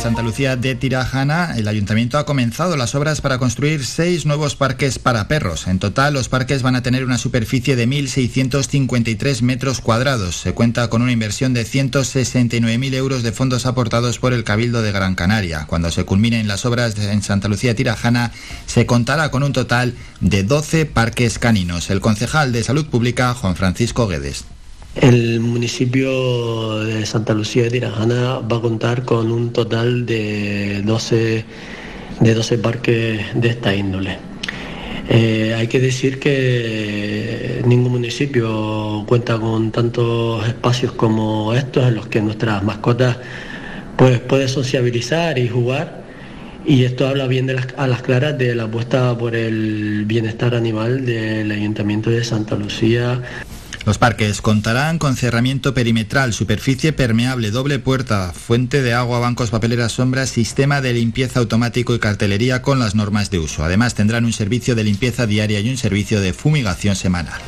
En 0.00 0.04
Santa 0.04 0.22
Lucía 0.22 0.56
de 0.56 0.74
Tirajana, 0.74 1.58
el 1.58 1.68
ayuntamiento 1.68 2.16
ha 2.16 2.24
comenzado 2.24 2.74
las 2.78 2.94
obras 2.94 3.20
para 3.20 3.36
construir 3.36 3.84
seis 3.84 4.24
nuevos 4.24 4.56
parques 4.56 4.98
para 4.98 5.28
perros. 5.28 5.66
En 5.66 5.78
total, 5.78 6.14
los 6.14 6.30
parques 6.30 6.62
van 6.62 6.74
a 6.74 6.82
tener 6.82 7.04
una 7.04 7.18
superficie 7.18 7.76
de 7.76 7.86
1.653 7.86 9.42
metros 9.42 9.82
cuadrados. 9.82 10.36
Se 10.36 10.54
cuenta 10.54 10.88
con 10.88 11.02
una 11.02 11.12
inversión 11.12 11.52
de 11.52 11.66
169.000 11.66 12.94
euros 12.94 13.22
de 13.22 13.32
fondos 13.32 13.66
aportados 13.66 14.18
por 14.18 14.32
el 14.32 14.42
Cabildo 14.42 14.80
de 14.80 14.90
Gran 14.90 15.16
Canaria. 15.16 15.66
Cuando 15.66 15.90
se 15.90 16.04
culminen 16.04 16.48
las 16.48 16.64
obras 16.64 16.98
en 16.98 17.20
Santa 17.20 17.48
Lucía 17.48 17.72
de 17.72 17.74
Tirajana, 17.74 18.32
se 18.64 18.86
contará 18.86 19.30
con 19.30 19.42
un 19.42 19.52
total 19.52 19.96
de 20.22 20.44
12 20.44 20.86
parques 20.86 21.38
caninos. 21.38 21.90
El 21.90 22.00
concejal 22.00 22.52
de 22.52 22.64
Salud 22.64 22.86
Pública, 22.86 23.34
Juan 23.34 23.54
Francisco 23.54 24.08
Guedes. 24.08 24.46
El 24.96 25.38
municipio 25.40 26.80
de 26.80 27.06
Santa 27.06 27.32
Lucía 27.32 27.64
de 27.64 27.70
Tirajana 27.70 28.40
va 28.40 28.56
a 28.56 28.60
contar 28.60 29.04
con 29.04 29.30
un 29.30 29.52
total 29.52 30.04
de 30.04 30.82
12, 30.84 31.44
de 32.20 32.34
12 32.34 32.58
parques 32.58 33.20
de 33.34 33.48
esta 33.48 33.74
índole. 33.74 34.18
Eh, 35.08 35.54
hay 35.56 35.68
que 35.68 35.80
decir 35.80 36.18
que 36.18 37.62
ningún 37.66 37.92
municipio 37.92 39.04
cuenta 39.06 39.38
con 39.38 39.70
tantos 39.70 40.46
espacios 40.46 40.92
como 40.92 41.54
estos 41.54 41.86
en 41.86 41.94
los 41.94 42.06
que 42.08 42.20
nuestras 42.20 42.62
mascotas 42.62 43.16
pues, 43.96 44.18
pueden 44.20 44.48
sociabilizar 44.48 45.38
y 45.38 45.48
jugar. 45.48 46.00
Y 46.66 46.84
esto 46.84 47.06
habla 47.08 47.26
bien 47.26 47.46
de 47.46 47.54
las- 47.54 47.68
a 47.76 47.86
las 47.86 48.02
claras 48.02 48.36
de 48.36 48.54
la 48.54 48.64
apuesta 48.64 49.16
por 49.16 49.34
el 49.34 50.04
bienestar 50.04 50.54
animal 50.54 51.06
del 51.06 51.50
Ayuntamiento 51.50 52.10
de 52.10 52.22
Santa 52.24 52.56
Lucía. 52.56 53.22
Los 53.86 53.96
parques 53.96 54.42
contarán 54.42 54.98
con 54.98 55.16
cerramiento 55.16 55.72
perimetral, 55.72 56.34
superficie 56.34 56.92
permeable, 56.92 57.50
doble 57.50 57.78
puerta, 57.78 58.32
fuente 58.32 58.82
de 58.82 58.92
agua, 58.92 59.20
bancos, 59.20 59.50
papeleras, 59.50 59.92
sombras, 59.92 60.28
sistema 60.28 60.80
de 60.80 60.92
limpieza 60.92 61.40
automático 61.40 61.94
y 61.94 61.98
cartelería 61.98 62.60
con 62.60 62.78
las 62.78 62.94
normas 62.94 63.30
de 63.30 63.38
uso. 63.38 63.64
Además 63.64 63.94
tendrán 63.94 64.26
un 64.26 64.32
servicio 64.32 64.74
de 64.74 64.84
limpieza 64.84 65.26
diaria 65.26 65.60
y 65.60 65.70
un 65.70 65.78
servicio 65.78 66.20
de 66.20 66.34
fumigación 66.34 66.94
semanal. 66.94 67.40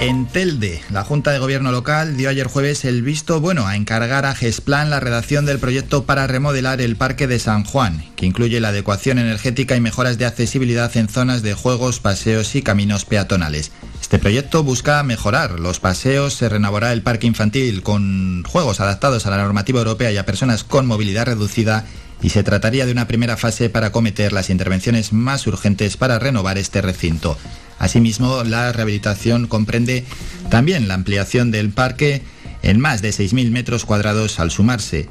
En 0.00 0.26
Telde, 0.26 0.80
la 0.90 1.02
Junta 1.02 1.32
de 1.32 1.40
Gobierno 1.40 1.72
local 1.72 2.16
dio 2.16 2.28
ayer 2.28 2.46
jueves 2.46 2.84
el 2.84 3.02
visto 3.02 3.40
bueno 3.40 3.66
a 3.66 3.74
encargar 3.74 4.26
a 4.26 4.34
GESPLAN 4.36 4.90
la 4.90 5.00
redacción 5.00 5.44
del 5.44 5.58
proyecto 5.58 6.04
para 6.04 6.28
remodelar 6.28 6.80
el 6.80 6.94
Parque 6.94 7.26
de 7.26 7.40
San 7.40 7.64
Juan, 7.64 8.04
que 8.14 8.24
incluye 8.24 8.60
la 8.60 8.68
adecuación 8.68 9.18
energética 9.18 9.74
y 9.74 9.80
mejoras 9.80 10.16
de 10.16 10.26
accesibilidad 10.26 10.96
en 10.96 11.08
zonas 11.08 11.42
de 11.42 11.54
juegos, 11.54 11.98
paseos 11.98 12.54
y 12.54 12.62
caminos 12.62 13.06
peatonales. 13.06 13.72
Este 14.08 14.18
proyecto 14.18 14.64
busca 14.64 15.02
mejorar 15.02 15.60
los 15.60 15.80
paseos, 15.80 16.32
se 16.32 16.48
renovará 16.48 16.94
el 16.94 17.02
parque 17.02 17.26
infantil 17.26 17.82
con 17.82 18.42
juegos 18.42 18.80
adaptados 18.80 19.26
a 19.26 19.30
la 19.30 19.36
normativa 19.36 19.80
europea 19.80 20.10
y 20.10 20.16
a 20.16 20.24
personas 20.24 20.64
con 20.64 20.86
movilidad 20.86 21.26
reducida 21.26 21.84
y 22.22 22.30
se 22.30 22.42
trataría 22.42 22.86
de 22.86 22.92
una 22.92 23.06
primera 23.06 23.36
fase 23.36 23.68
para 23.68 23.88
acometer 23.88 24.32
las 24.32 24.48
intervenciones 24.48 25.12
más 25.12 25.46
urgentes 25.46 25.98
para 25.98 26.18
renovar 26.18 26.56
este 26.56 26.80
recinto. 26.80 27.36
Asimismo, 27.78 28.44
la 28.44 28.72
rehabilitación 28.72 29.46
comprende 29.46 30.06
también 30.48 30.88
la 30.88 30.94
ampliación 30.94 31.50
del 31.50 31.68
parque 31.68 32.22
en 32.62 32.80
más 32.80 33.02
de 33.02 33.10
6.000 33.10 33.50
metros 33.50 33.84
cuadrados 33.84 34.40
al 34.40 34.50
sumarse 34.50 35.06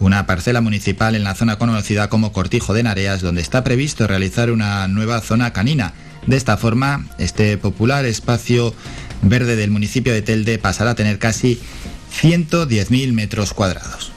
una 0.00 0.26
parcela 0.26 0.60
municipal 0.60 1.14
en 1.16 1.24
la 1.24 1.34
zona 1.34 1.58
conocida 1.58 2.08
como 2.08 2.32
Cortijo 2.32 2.72
de 2.72 2.82
Nareas, 2.82 3.20
donde 3.20 3.42
está 3.42 3.64
previsto 3.64 4.06
realizar 4.06 4.50
una 4.50 4.86
nueva 4.88 5.20
zona 5.20 5.52
canina. 5.52 5.92
De 6.26 6.36
esta 6.36 6.56
forma, 6.56 7.06
este 7.18 7.56
popular 7.56 8.04
espacio 8.04 8.74
verde 9.22 9.56
del 9.56 9.70
municipio 9.70 10.12
de 10.12 10.22
Telde 10.22 10.58
pasará 10.58 10.90
a 10.90 10.94
tener 10.94 11.18
casi 11.18 11.58
110.000 12.22 13.12
metros 13.12 13.52
cuadrados. 13.52 14.07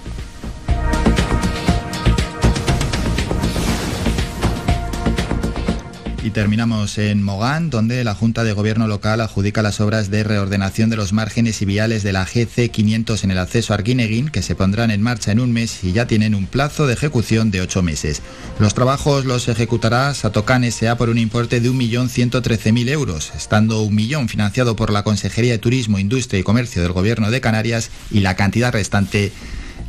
Y 6.24 6.30
terminamos 6.30 7.00
en 7.00 7.24
Mogán, 7.24 7.72
donde 7.72 8.04
la 8.04 8.14
Junta 8.14 8.44
de 8.44 8.54
Gobierno 8.54 8.88
local 8.88 9.22
adjudica 9.22 9.64
las 9.64 9.82
obras 9.82 10.12
de 10.12 10.24
reordenación 10.24 10.92
de 10.92 10.96
los 10.96 11.14
márgenes 11.14 11.64
y 11.64 11.66
viales 11.66 12.04
de 12.04 12.14
la 12.14 12.26
GC 12.26 12.70
500 12.70 13.24
en 13.24 13.32
el 13.32 13.40
acceso 13.40 13.74
a 13.74 13.78
Arguineguín, 13.78 14.30
que 14.30 14.44
se 14.44 14.54
pondrán 14.54 14.92
en 14.92 15.02
marcha 15.02 15.32
en 15.32 15.40
un 15.40 15.52
mes 15.52 15.84
y 15.84 15.94
ya 15.94 16.06
tienen 16.06 16.36
un 16.36 16.46
plazo 16.46 16.86
de 16.86 16.94
ejecución 16.94 17.50
de 17.50 17.62
ocho 17.62 17.82
meses. 17.82 18.22
Los 18.60 18.76
trabajos 18.76 19.26
los 19.26 19.48
ejecutará 19.48 20.14
Satocan 20.14 20.64
S.A. 20.64 20.96
por 20.96 21.10
un 21.10 21.18
importe 21.18 21.60
de 21.60 21.72
1.113.000 21.72 22.90
euros, 22.90 23.32
estando 23.36 23.82
un 23.82 23.96
millón 23.96 24.30
financiado 24.30 24.76
por 24.76 24.92
la 24.92 25.04
Consejería 25.04 25.54
de 25.54 25.58
Turismo, 25.58 25.98
Industria 25.98 26.40
y 26.40 26.44
Comercio 26.44 26.84
del 26.84 26.92
Gobierno 26.92 27.32
de 27.32 27.42
Canarias 27.42 27.90
y 28.12 28.20
la 28.20 28.36
cantidad 28.36 28.72
restante 28.72 29.32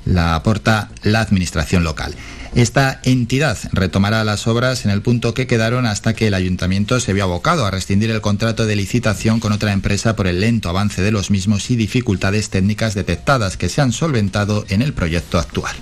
la 0.06 0.34
aporta 0.34 0.90
la 1.02 1.20
Administración 1.20 1.84
local. 1.84 2.14
Esta 2.54 3.00
entidad 3.04 3.56
retomará 3.72 4.24
las 4.24 4.46
obras 4.46 4.84
en 4.84 4.90
el 4.90 5.00
punto 5.00 5.32
que 5.32 5.46
quedaron 5.46 5.86
hasta 5.86 6.12
que 6.12 6.26
el 6.26 6.34
ayuntamiento 6.34 7.00
se 7.00 7.14
vio 7.14 7.24
abocado 7.24 7.64
a 7.64 7.70
rescindir 7.70 8.10
el 8.10 8.20
contrato 8.20 8.66
de 8.66 8.76
licitación 8.76 9.40
con 9.40 9.52
otra 9.52 9.72
empresa 9.72 10.16
por 10.16 10.26
el 10.26 10.40
lento 10.40 10.68
avance 10.68 11.00
de 11.00 11.12
los 11.12 11.30
mismos 11.30 11.70
y 11.70 11.76
dificultades 11.76 12.50
técnicas 12.50 12.94
detectadas 12.94 13.56
que 13.56 13.70
se 13.70 13.80
han 13.80 13.92
solventado 13.92 14.66
en 14.68 14.82
el 14.82 14.92
proyecto 14.92 15.38
actual. 15.38 15.74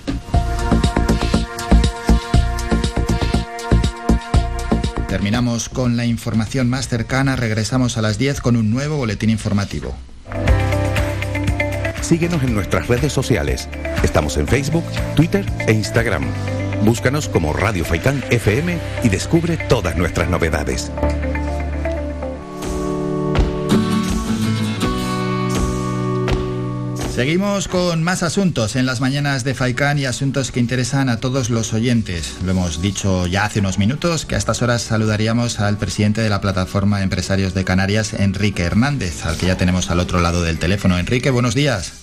Terminamos 5.09 5.67
con 5.67 5.97
la 5.97 6.05
información 6.05 6.69
más 6.69 6.87
cercana, 6.87 7.35
regresamos 7.35 7.97
a 7.97 8.01
las 8.01 8.17
10 8.17 8.39
con 8.39 8.55
un 8.55 8.71
nuevo 8.71 8.95
boletín 8.95 9.29
informativo. 9.29 9.93
Síguenos 12.01 12.41
en 12.43 12.53
nuestras 12.53 12.87
redes 12.87 13.11
sociales. 13.11 13.67
Estamos 14.03 14.37
en 14.37 14.47
Facebook, 14.47 14.85
Twitter 15.15 15.45
e 15.67 15.73
Instagram. 15.73 16.23
Búscanos 16.83 17.29
como 17.29 17.53
Radio 17.53 17.85
Faicán 17.85 18.23
FM 18.31 18.77
y 19.03 19.09
descubre 19.09 19.57
todas 19.57 19.95
nuestras 19.97 20.29
novedades. 20.29 20.91
Seguimos 27.13 27.67
con 27.67 28.01
más 28.01 28.23
asuntos 28.23 28.75
en 28.75 28.87
las 28.87 28.99
mañanas 28.99 29.43
de 29.43 29.53
Faicán 29.53 29.99
y 29.99 30.05
asuntos 30.05 30.51
que 30.51 30.59
interesan 30.59 31.07
a 31.09 31.19
todos 31.19 31.51
los 31.51 31.71
oyentes. 31.73 32.37
Lo 32.43 32.51
hemos 32.51 32.81
dicho 32.81 33.27
ya 33.27 33.45
hace 33.45 33.59
unos 33.59 33.77
minutos 33.77 34.25
que 34.25 34.33
a 34.33 34.39
estas 34.39 34.63
horas 34.63 34.81
saludaríamos 34.81 35.59
al 35.59 35.77
presidente 35.77 36.21
de 36.21 36.29
la 36.29 36.41
plataforma 36.41 36.97
de 36.97 37.03
Empresarios 37.03 37.53
de 37.53 37.63
Canarias, 37.63 38.15
Enrique 38.15 38.63
Hernández, 38.63 39.23
al 39.25 39.37
que 39.37 39.45
ya 39.45 39.57
tenemos 39.57 39.91
al 39.91 39.99
otro 39.99 40.19
lado 40.19 40.41
del 40.41 40.57
teléfono. 40.57 40.97
Enrique, 40.97 41.29
buenos 41.29 41.53
días. 41.53 41.93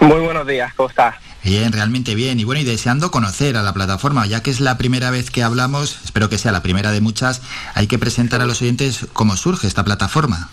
Muy 0.00 0.20
buenos 0.20 0.46
días, 0.46 0.74
¿cómo 0.74 0.90
estás? 0.90 1.14
Bien, 1.44 1.72
realmente 1.72 2.14
bien. 2.14 2.40
Y 2.40 2.44
bueno, 2.44 2.62
y 2.62 2.64
deseando 2.64 3.10
conocer 3.10 3.58
a 3.58 3.62
la 3.62 3.74
plataforma, 3.74 4.26
ya 4.26 4.42
que 4.42 4.50
es 4.50 4.60
la 4.60 4.78
primera 4.78 5.10
vez 5.10 5.30
que 5.30 5.42
hablamos, 5.42 6.00
espero 6.02 6.30
que 6.30 6.38
sea 6.38 6.52
la 6.52 6.62
primera 6.62 6.90
de 6.90 7.02
muchas, 7.02 7.42
hay 7.74 7.86
que 7.86 7.98
presentar 7.98 8.40
a 8.40 8.46
los 8.46 8.62
oyentes 8.62 9.06
cómo 9.12 9.36
surge 9.36 9.66
esta 9.66 9.84
plataforma. 9.84 10.48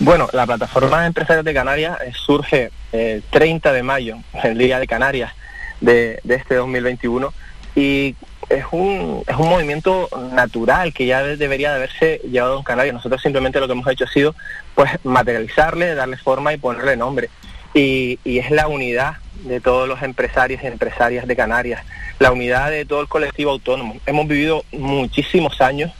Bueno, 0.00 0.28
la 0.34 0.44
plataforma 0.44 1.00
de 1.00 1.06
empresarios 1.06 1.46
de 1.46 1.54
Canarias 1.54 1.98
eh, 2.04 2.12
surge 2.14 2.72
el 2.92 3.22
30 3.22 3.72
de 3.72 3.82
mayo, 3.82 4.18
el 4.42 4.58
Día 4.58 4.78
de 4.78 4.86
Canarias 4.86 5.32
de, 5.80 6.20
este 6.28 6.56
2021, 6.56 7.32
y 7.74 8.16
es 8.50 8.64
un, 8.70 9.22
es 9.26 9.36
un 9.36 9.48
movimiento 9.48 10.10
natural 10.32 10.92
que 10.92 11.06
ya 11.06 11.22
debería 11.22 11.70
de 11.70 11.76
haberse 11.76 12.20
llevado 12.30 12.58
en 12.58 12.64
Canarias. 12.64 12.94
Nosotros 12.96 13.22
simplemente 13.22 13.60
lo 13.60 13.66
que 13.66 13.72
hemos 13.72 13.86
hecho 13.88 14.04
ha 14.04 14.08
sido 14.08 14.34
pues 14.74 14.90
materializarle, 15.04 15.94
darle 15.94 16.18
forma 16.18 16.52
y 16.52 16.58
ponerle 16.58 16.98
nombre. 16.98 17.30
Y, 17.72 18.18
y 18.24 18.38
es 18.38 18.50
la 18.50 18.68
unidad 18.68 19.16
de 19.44 19.60
todos 19.60 19.88
los 19.88 20.02
empresarios 20.02 20.62
y 20.62 20.66
empresarias 20.66 21.26
de 21.26 21.36
Canarias, 21.36 21.84
la 22.18 22.32
unidad 22.32 22.70
de 22.70 22.84
todo 22.84 23.00
el 23.00 23.08
colectivo 23.08 23.50
autónomo. 23.52 23.96
Hemos 24.06 24.26
vivido 24.26 24.64
muchísimos 24.72 25.60
años 25.60 25.92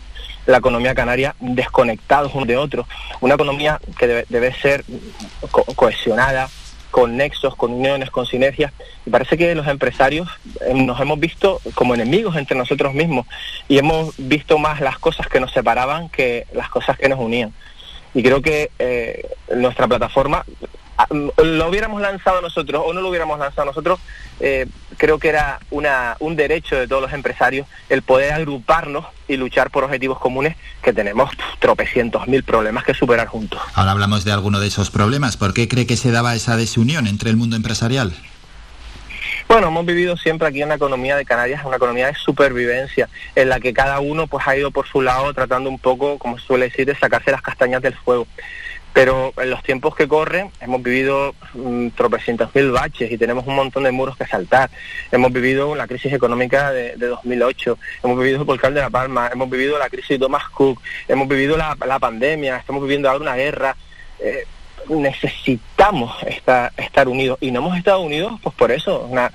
la 0.47 0.59
economía 0.59 0.95
canaria 0.95 1.35
desconectados 1.41 2.35
uno 2.35 2.47
de 2.47 2.57
otro, 2.57 2.87
una 3.21 3.35
economía 3.35 3.81
que 3.99 4.27
debe, 4.29 4.53
ser 4.53 4.85
cohesionada, 5.75 6.49
con 6.91 7.17
nexos, 7.17 7.57
con 7.57 7.73
uniones, 7.73 8.11
con 8.11 8.27
sinergias. 8.27 8.73
Y 9.05 9.11
parece 9.11 9.37
que 9.37 9.55
los 9.55 9.67
empresarios 9.67 10.29
eh, 10.61 10.75
nos 10.75 11.01
hemos 11.01 11.19
visto 11.19 11.61
como 11.75 11.95
enemigos 11.95 12.37
entre 12.37 12.57
nosotros 12.57 12.95
mismos 12.95 13.27
y 13.69 13.79
hemos 13.79 14.15
visto 14.17 14.59
más 14.59 14.81
las 14.81 14.99
cosas 14.99 15.27
que 15.27 15.41
nos 15.41 15.53
separaban 15.53 16.09
que 16.09 16.47
las 16.53 16.69
cosas 16.69 16.97
que 16.99 17.09
nos 17.09 17.19
unían. 17.19 17.53
Y 18.15 18.23
creo 18.23 18.43
que 18.43 18.71
eh, 18.79 19.27
nuestra 19.57 19.89
plataforma 19.89 20.45
lo 21.11 21.69
hubiéramos 21.69 22.01
lanzado 22.01 22.41
nosotros 22.41 22.83
o 22.85 22.93
no 22.93 23.01
lo 23.01 23.09
hubiéramos 23.09 23.39
lanzado 23.39 23.67
nosotros, 23.67 23.99
eh, 24.41 24.67
creo 24.97 25.19
que 25.19 25.29
era 25.29 25.61
una, 25.71 26.17
un 26.21 26.37
derecho 26.37 26.77
de 26.77 26.87
todos 26.87 27.03
los 27.03 27.13
empresarios 27.13 27.67
el 27.89 28.03
poder 28.03 28.33
agruparnos 28.33 29.07
y 29.29 29.37
luchar 29.37 29.71
por 29.71 29.85
objetivos 29.85 30.19
comunes 30.19 30.57
que 30.83 30.93
tenemos 30.93 31.31
tropecientos 31.59 32.27
mil 32.29 32.43
problemas 32.43 32.85
que 32.85 32.95
superar 32.95 33.27
juntos. 33.27 33.61
Ahora 33.75 33.93
hablamos 33.93 34.25
de 34.25 34.33
alguno 34.33 34.61
de 34.61 34.69
esos 34.69 34.91
problemas. 34.91 35.37
¿Por 35.37 35.55
qué 35.55 35.69
cree 35.69 35.87
que 35.87 35.97
se 35.97 36.11
daba 36.11 36.35
esa 36.35 36.57
desunión 36.57 37.07
entre 37.07 37.31
el 37.31 37.37
mundo 37.37 37.57
empresarial? 37.57 38.13
Bueno, 39.49 39.69
hemos 39.69 39.85
vivido 39.85 40.17
siempre 40.17 40.49
aquí 40.49 40.63
en 40.63 40.71
la 40.71 40.77
economía 40.77 41.17
de 41.17 41.25
Canarias, 41.25 41.65
una 41.65 41.77
economía 41.77 42.07
de 42.07 42.15
supervivencia, 42.15 43.09
en 43.35 43.49
la 43.51 43.61
que 43.61 43.73
cada 43.75 44.01
uno 44.01 44.27
pues 44.27 44.47
ha 44.49 44.57
ido 44.57 44.71
por 44.71 44.89
su 44.89 45.03
lado 45.03 45.33
tratando 45.35 45.69
un 45.69 45.79
poco, 45.79 46.19
como 46.19 46.39
se 46.39 46.47
suele 46.47 46.71
decir, 46.71 46.87
de 46.87 46.97
sacarse 46.97 47.31
las 47.31 47.43
castañas 47.43 47.83
del 47.83 47.95
fuego. 47.95 48.27
Pero 48.95 49.35
en 49.37 49.51
los 49.51 49.63
tiempos 49.63 49.95
que 49.95 50.09
corren 50.09 50.51
hemos 50.61 50.83
vivido 50.83 51.35
mm, 51.53 51.89
tropecientos 51.91 52.55
mil 52.55 52.71
baches 52.71 53.11
y 53.11 53.19
tenemos 53.19 53.47
un 53.47 53.57
montón 53.57 53.83
de 53.83 53.91
muros 53.91 54.17
que 54.17 54.25
saltar. 54.25 54.71
Hemos 55.11 55.33
vivido 55.33 55.75
la 55.75 55.87
crisis 55.87 56.13
económica 56.13 56.71
de, 56.73 56.97
2008, 56.97 57.77
hemos 58.05 58.19
vivido 58.19 58.39
el 58.39 58.45
volcán 58.45 58.73
de 58.73 58.81
La 58.81 58.91
Palma, 58.91 59.29
hemos 59.33 59.51
vivido 59.51 59.79
la 59.79 59.91
crisis 59.91 60.11
de 60.11 60.19
Thomas 60.21 60.49
Cook, 60.49 60.81
hemos 61.09 61.29
vivido 61.29 61.57
la, 61.57 61.99
pandemia, 61.99 62.57
estamos 62.57 62.83
viviendo 62.83 63.11
ahora 63.11 63.23
una 63.23 63.37
guerra. 63.37 63.77
Eh, 64.21 64.47
necesitamos 64.89 66.23
estar, 66.25 66.73
estar 66.77 67.09
unidos 67.09 67.39
y 67.41 67.51
no 67.51 67.61
hemos 67.61 67.77
estado 67.77 68.01
unidos 68.01 68.39
pues 68.43 68.55
por 68.55 68.71
eso. 68.71 69.07
Una, 69.11 69.33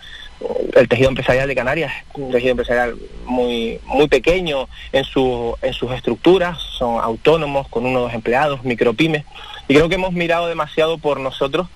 el 0.75 0.87
tejido 0.87 1.09
empresarial 1.09 1.47
de 1.47 1.55
Canarias 1.55 1.91
un 2.13 2.31
tejido 2.31 2.51
empresarial 2.51 2.95
muy 3.25 3.79
muy 3.85 4.07
pequeño 4.07 4.67
en 4.91 5.03
su 5.03 5.55
en 5.61 5.73
sus 5.73 5.91
estructuras 5.91 6.57
son 6.59 7.01
autónomos 7.03 7.67
con 7.67 7.85
uno 7.85 7.99
o 7.99 8.01
dos 8.03 8.13
empleados 8.13 8.63
micropymes 8.63 9.25
y 9.67 9.73
creo 9.75 9.89
que 9.89 9.95
hemos 9.95 10.13
mirado 10.13 10.47
demasiado 10.47 10.97
por 10.97 11.19
nosotros 11.19 11.67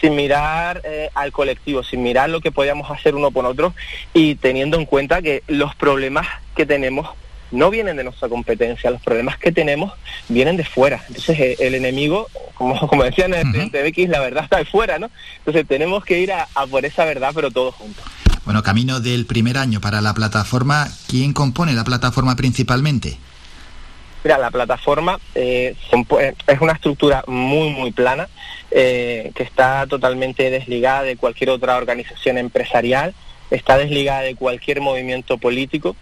sin 0.00 0.14
mirar 0.14 0.82
eh, 0.84 1.10
al 1.14 1.32
colectivo 1.32 1.82
sin 1.82 2.02
mirar 2.02 2.30
lo 2.30 2.40
que 2.40 2.52
podíamos 2.52 2.90
hacer 2.90 3.14
uno 3.14 3.30
por 3.30 3.44
otro 3.46 3.74
y 4.14 4.36
teniendo 4.36 4.78
en 4.78 4.86
cuenta 4.86 5.22
que 5.22 5.42
los 5.46 5.74
problemas 5.74 6.26
que 6.54 6.66
tenemos 6.66 7.08
no 7.50 7.70
vienen 7.70 7.96
de 7.96 8.04
nuestra 8.04 8.28
competencia, 8.28 8.90
los 8.90 9.02
problemas 9.02 9.38
que 9.38 9.52
tenemos 9.52 9.92
vienen 10.28 10.56
de 10.56 10.64
fuera. 10.64 11.02
Entonces 11.08 11.38
eh, 11.38 11.56
el, 11.60 11.74
enemigo, 11.74 12.28
como, 12.54 12.78
como 12.88 13.04
decían 13.04 13.34
en 13.34 13.54
el 13.54 14.10
la 14.10 14.20
verdad 14.20 14.44
está 14.44 14.58
de 14.58 14.64
fuera, 14.64 14.98
¿no? 14.98 15.10
Entonces 15.38 15.66
tenemos 15.66 16.04
que 16.04 16.20
ir 16.20 16.32
a, 16.32 16.46
por 16.70 16.84
esa 16.84 17.04
verdad, 17.04 17.32
pero 17.34 17.50
todos 17.50 17.74
juntos. 17.74 18.04
Bueno, 18.44 18.62
camino 18.62 19.00
del 19.00 19.26
primer 19.26 19.58
año 19.58 19.80
para 19.80 20.00
la 20.00 20.14
plataforma, 20.14 20.88
¿quién 21.08 21.32
compone 21.32 21.72
la 21.72 21.82
plataforma 21.82 22.36
principalmente? 22.36 23.18
Mira, 24.26 24.38
la 24.38 24.50
plataforma 24.50 25.20
eh, 25.36 25.76
eh, 26.20 26.34
es 26.46 26.60
una 26.60 26.72
estructura 26.72 27.22
muy, 27.28 27.70
muy 27.70 27.92
plana, 27.92 28.28
eh, 28.72 29.30
que 29.36 29.44
está 29.44 29.86
totalmente 29.86 30.50
desligada 30.50 31.04
de 31.04 31.16
cualquier 31.16 31.50
otra 31.50 31.76
organización 31.76 32.36
empresarial, 32.36 33.14
está 33.50 33.78
desligada 33.78 34.22
de 34.22 34.34
cualquier 34.34 34.80
movimiento 34.80 35.38
político 35.38 35.94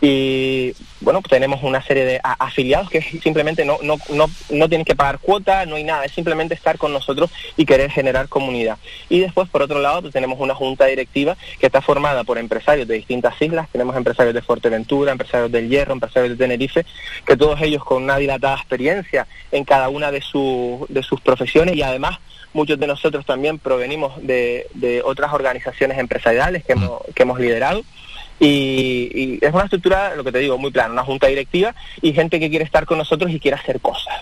y 0.00 0.74
bueno, 1.00 1.20
pues 1.20 1.30
tenemos 1.30 1.62
una 1.62 1.82
serie 1.82 2.04
de 2.04 2.20
afiliados 2.22 2.88
que 2.88 3.02
simplemente 3.02 3.64
no, 3.64 3.78
no, 3.82 3.96
no, 4.10 4.30
no 4.50 4.68
tienen 4.68 4.84
que 4.84 4.94
pagar 4.94 5.18
cuota, 5.18 5.66
no 5.66 5.76
hay 5.76 5.84
nada, 5.84 6.04
es 6.04 6.12
simplemente 6.12 6.54
estar 6.54 6.78
con 6.78 6.92
nosotros 6.92 7.30
y 7.56 7.64
querer 7.64 7.90
generar 7.90 8.28
comunidad. 8.28 8.78
Y 9.08 9.18
después, 9.20 9.48
por 9.48 9.62
otro 9.62 9.80
lado, 9.80 10.02
pues 10.02 10.12
tenemos 10.12 10.38
una 10.40 10.54
junta 10.54 10.86
directiva 10.86 11.36
que 11.58 11.66
está 11.66 11.80
formada 11.80 12.24
por 12.24 12.38
empresarios 12.38 12.86
de 12.86 12.94
distintas 12.94 13.40
islas, 13.42 13.68
tenemos 13.72 13.96
empresarios 13.96 14.34
de 14.34 14.42
Fuerteventura, 14.42 15.12
empresarios 15.12 15.50
del 15.50 15.68
Hierro, 15.68 15.92
empresarios 15.92 16.30
de 16.30 16.44
Tenerife, 16.44 16.86
que 17.26 17.36
todos 17.36 17.60
ellos 17.60 17.84
con 17.84 18.02
una 18.04 18.18
dilatada 18.18 18.56
experiencia 18.56 19.26
en 19.50 19.64
cada 19.64 19.88
una 19.88 20.12
de, 20.12 20.22
de 20.88 21.02
sus 21.02 21.20
profesiones. 21.20 21.74
Y 21.74 21.82
además 21.82 22.18
muchos 22.52 22.78
de 22.78 22.86
nosotros 22.86 23.26
también 23.26 23.58
provenimos 23.58 24.14
de, 24.24 24.66
de 24.74 25.02
otras 25.02 25.32
organizaciones 25.32 25.98
empresariales 25.98 26.64
que 26.64 26.72
hemos, 26.72 27.02
que 27.14 27.22
hemos 27.22 27.38
liderado 27.38 27.82
y, 28.40 29.38
es 29.44 29.52
una 29.52 29.64
estructura, 29.64 30.14
lo 30.14 30.24
que 30.24 30.32
te 30.32 30.38
digo, 30.38 30.58
muy 30.58 30.70
plana, 30.70 30.92
una 30.92 31.04
junta 31.04 31.26
directiva 31.26 31.74
y 32.02 32.12
gente 32.12 32.40
que 32.40 32.50
quiere 32.50 32.64
estar 32.64 32.86
con 32.86 32.98
nosotros 32.98 33.30
y 33.30 33.40
quiere 33.40 33.56
hacer 33.56 33.80
cosas. 33.80 34.14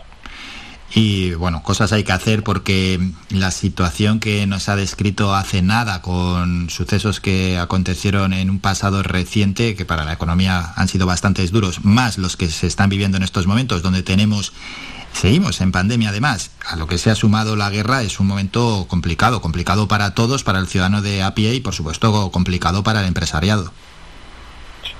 Y 0.94 1.34
bueno, 1.34 1.62
cosas 1.62 1.92
hay 1.92 2.04
que 2.04 2.12
hacer 2.12 2.42
porque 2.42 3.00
la 3.30 3.50
situación 3.50 4.20
que 4.20 4.46
nos 4.46 4.68
ha 4.68 4.76
descrito 4.76 5.34
hace 5.34 5.60
nada 5.60 6.00
con 6.00 6.70
sucesos 6.70 7.20
que 7.20 7.58
acontecieron 7.58 8.32
en 8.32 8.48
un 8.48 8.60
pasado 8.60 9.02
reciente, 9.02 9.74
que 9.74 9.84
para 9.84 10.04
la 10.04 10.12
economía 10.12 10.72
han 10.76 10.88
sido 10.88 11.06
bastante 11.06 11.46
duros, 11.48 11.84
más 11.84 12.18
los 12.18 12.36
que 12.36 12.46
se 12.46 12.66
están 12.66 12.88
viviendo 12.88 13.16
en 13.16 13.24
estos 13.24 13.46
momentos, 13.46 13.82
donde 13.82 14.02
tenemos 14.02 14.52
Seguimos 15.12 15.62
en 15.62 15.72
pandemia 15.72 16.10
además. 16.10 16.50
A 16.68 16.76
lo 16.76 16.86
que 16.86 16.98
se 16.98 17.10
ha 17.10 17.14
sumado 17.14 17.56
la 17.56 17.70
guerra 17.70 18.02
es 18.02 18.20
un 18.20 18.26
momento 18.26 18.84
complicado, 18.86 19.40
complicado 19.40 19.88
para 19.88 20.12
todos, 20.12 20.44
para 20.44 20.58
el 20.58 20.66
ciudadano 20.66 21.00
de 21.00 21.22
a 21.22 21.34
pie 21.34 21.54
y 21.54 21.60
por 21.60 21.74
supuesto 21.74 22.30
complicado 22.30 22.82
para 22.82 23.00
el 23.00 23.06
empresariado. 23.06 23.72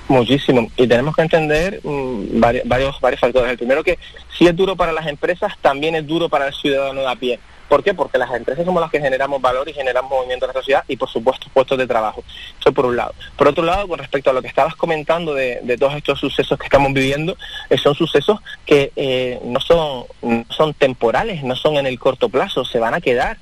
Muchísimo. 0.07 0.69
Y 0.77 0.87
tenemos 0.87 1.15
que 1.15 1.21
entender 1.21 1.81
mm, 1.83 2.39
varios, 2.39 2.99
varios, 3.01 3.19
factores. 3.19 3.51
El 3.51 3.57
primero 3.57 3.83
que 3.83 3.99
si 4.37 4.47
es 4.47 4.55
duro 4.55 4.75
para 4.75 4.93
las 4.93 5.07
empresas, 5.07 5.53
también 5.61 5.95
es 5.95 6.07
duro 6.07 6.29
para 6.29 6.47
el 6.47 6.53
ciudadano 6.53 7.01
de 7.01 7.07
a 7.07 7.15
pie. 7.15 7.39
¿Por 7.67 7.83
qué? 7.83 7.93
Porque 7.93 8.17
las 8.17 8.33
empresas 8.33 8.63
somos 8.63 8.81
las 8.81 8.89
que 8.89 9.01
generamos 9.01 9.41
valor 9.41 9.67
y 9.67 9.73
generamos 9.73 10.09
movimiento 10.09 10.45
en 10.45 10.47
la 10.47 10.53
sociedad 10.53 10.85
y, 10.87 10.95
por 10.95 11.09
supuesto, 11.09 11.47
puestos 11.53 11.77
de 11.77 11.85
trabajo. 11.85 12.23
Eso 12.57 12.71
por 12.71 12.85
un 12.85 12.95
lado. 12.95 13.13
Por 13.35 13.49
otro 13.49 13.65
lado, 13.65 13.85
con 13.89 13.99
respecto 13.99 14.29
a 14.29 14.33
lo 14.33 14.41
que 14.41 14.47
estabas 14.47 14.75
comentando 14.75 15.33
de, 15.33 15.77
todos 15.77 15.95
estos 15.95 16.17
sucesos 16.17 16.57
que 16.57 16.63
estamos 16.63 16.93
viviendo, 16.93 17.35
eh, 17.69 17.77
son 17.77 17.93
sucesos 17.93 18.39
que 18.65 18.93
eh, 18.95 19.39
no, 19.43 19.59
son, 19.59 20.05
no 20.21 20.45
son 20.49 20.73
temporales, 20.75 21.43
no 21.43 21.57
son 21.57 21.75
en 21.75 21.87
el 21.87 21.99
corto 21.99 22.29
plazo, 22.29 22.63
se 22.63 22.79
van 22.79 22.93
a 22.93 23.01
quedar 23.01 23.37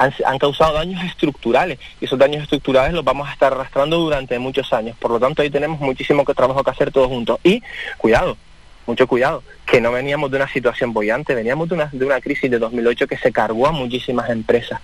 han, 0.00 0.38
causado 0.38 0.74
daños 0.74 1.02
estructurales 1.04 1.78
y 2.00 2.06
esos 2.06 2.18
daños 2.18 2.42
estructurales 2.42 2.94
los 2.94 3.04
vamos 3.04 3.28
a 3.28 3.32
estar 3.32 3.52
arrastrando 3.52 3.98
durante 3.98 4.38
muchos 4.38 4.72
años. 4.72 4.96
Por 4.98 5.10
lo 5.10 5.20
tanto, 5.20 5.42
ahí 5.42 5.50
tenemos 5.50 5.78
muchísimo 5.80 6.24
trabajo 6.24 6.64
que 6.64 6.70
hacer 6.70 6.90
todos 6.90 7.08
juntos. 7.08 7.38
Y 7.44 7.62
cuidado, 7.98 8.36
mucho 8.86 9.06
cuidado, 9.06 9.42
que 9.66 9.80
no 9.80 9.92
veníamos 9.92 10.30
de 10.30 10.38
una 10.38 10.48
situación 10.48 10.92
bollante, 10.92 11.34
veníamos 11.34 11.68
de 11.68 11.74
una, 11.74 11.90
de 11.92 12.04
una 12.04 12.20
crisis 12.20 12.50
de 12.50 12.58
2008 12.58 13.06
que 13.06 13.18
se 13.18 13.30
cargó 13.30 13.66
a 13.66 13.72
muchísimas 13.72 14.30
empresas. 14.30 14.80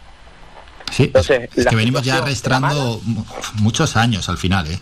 Sí, 0.93 1.05
Entonces, 1.05 1.49
es 1.57 1.67
que 1.67 1.77
venimos 1.77 2.03
ya 2.03 2.19
arrastrando 2.19 3.01
muchos 3.55 3.97
años 3.97 4.29
al 4.29 4.39
final, 4.39 4.71
¿eh? 4.71 4.79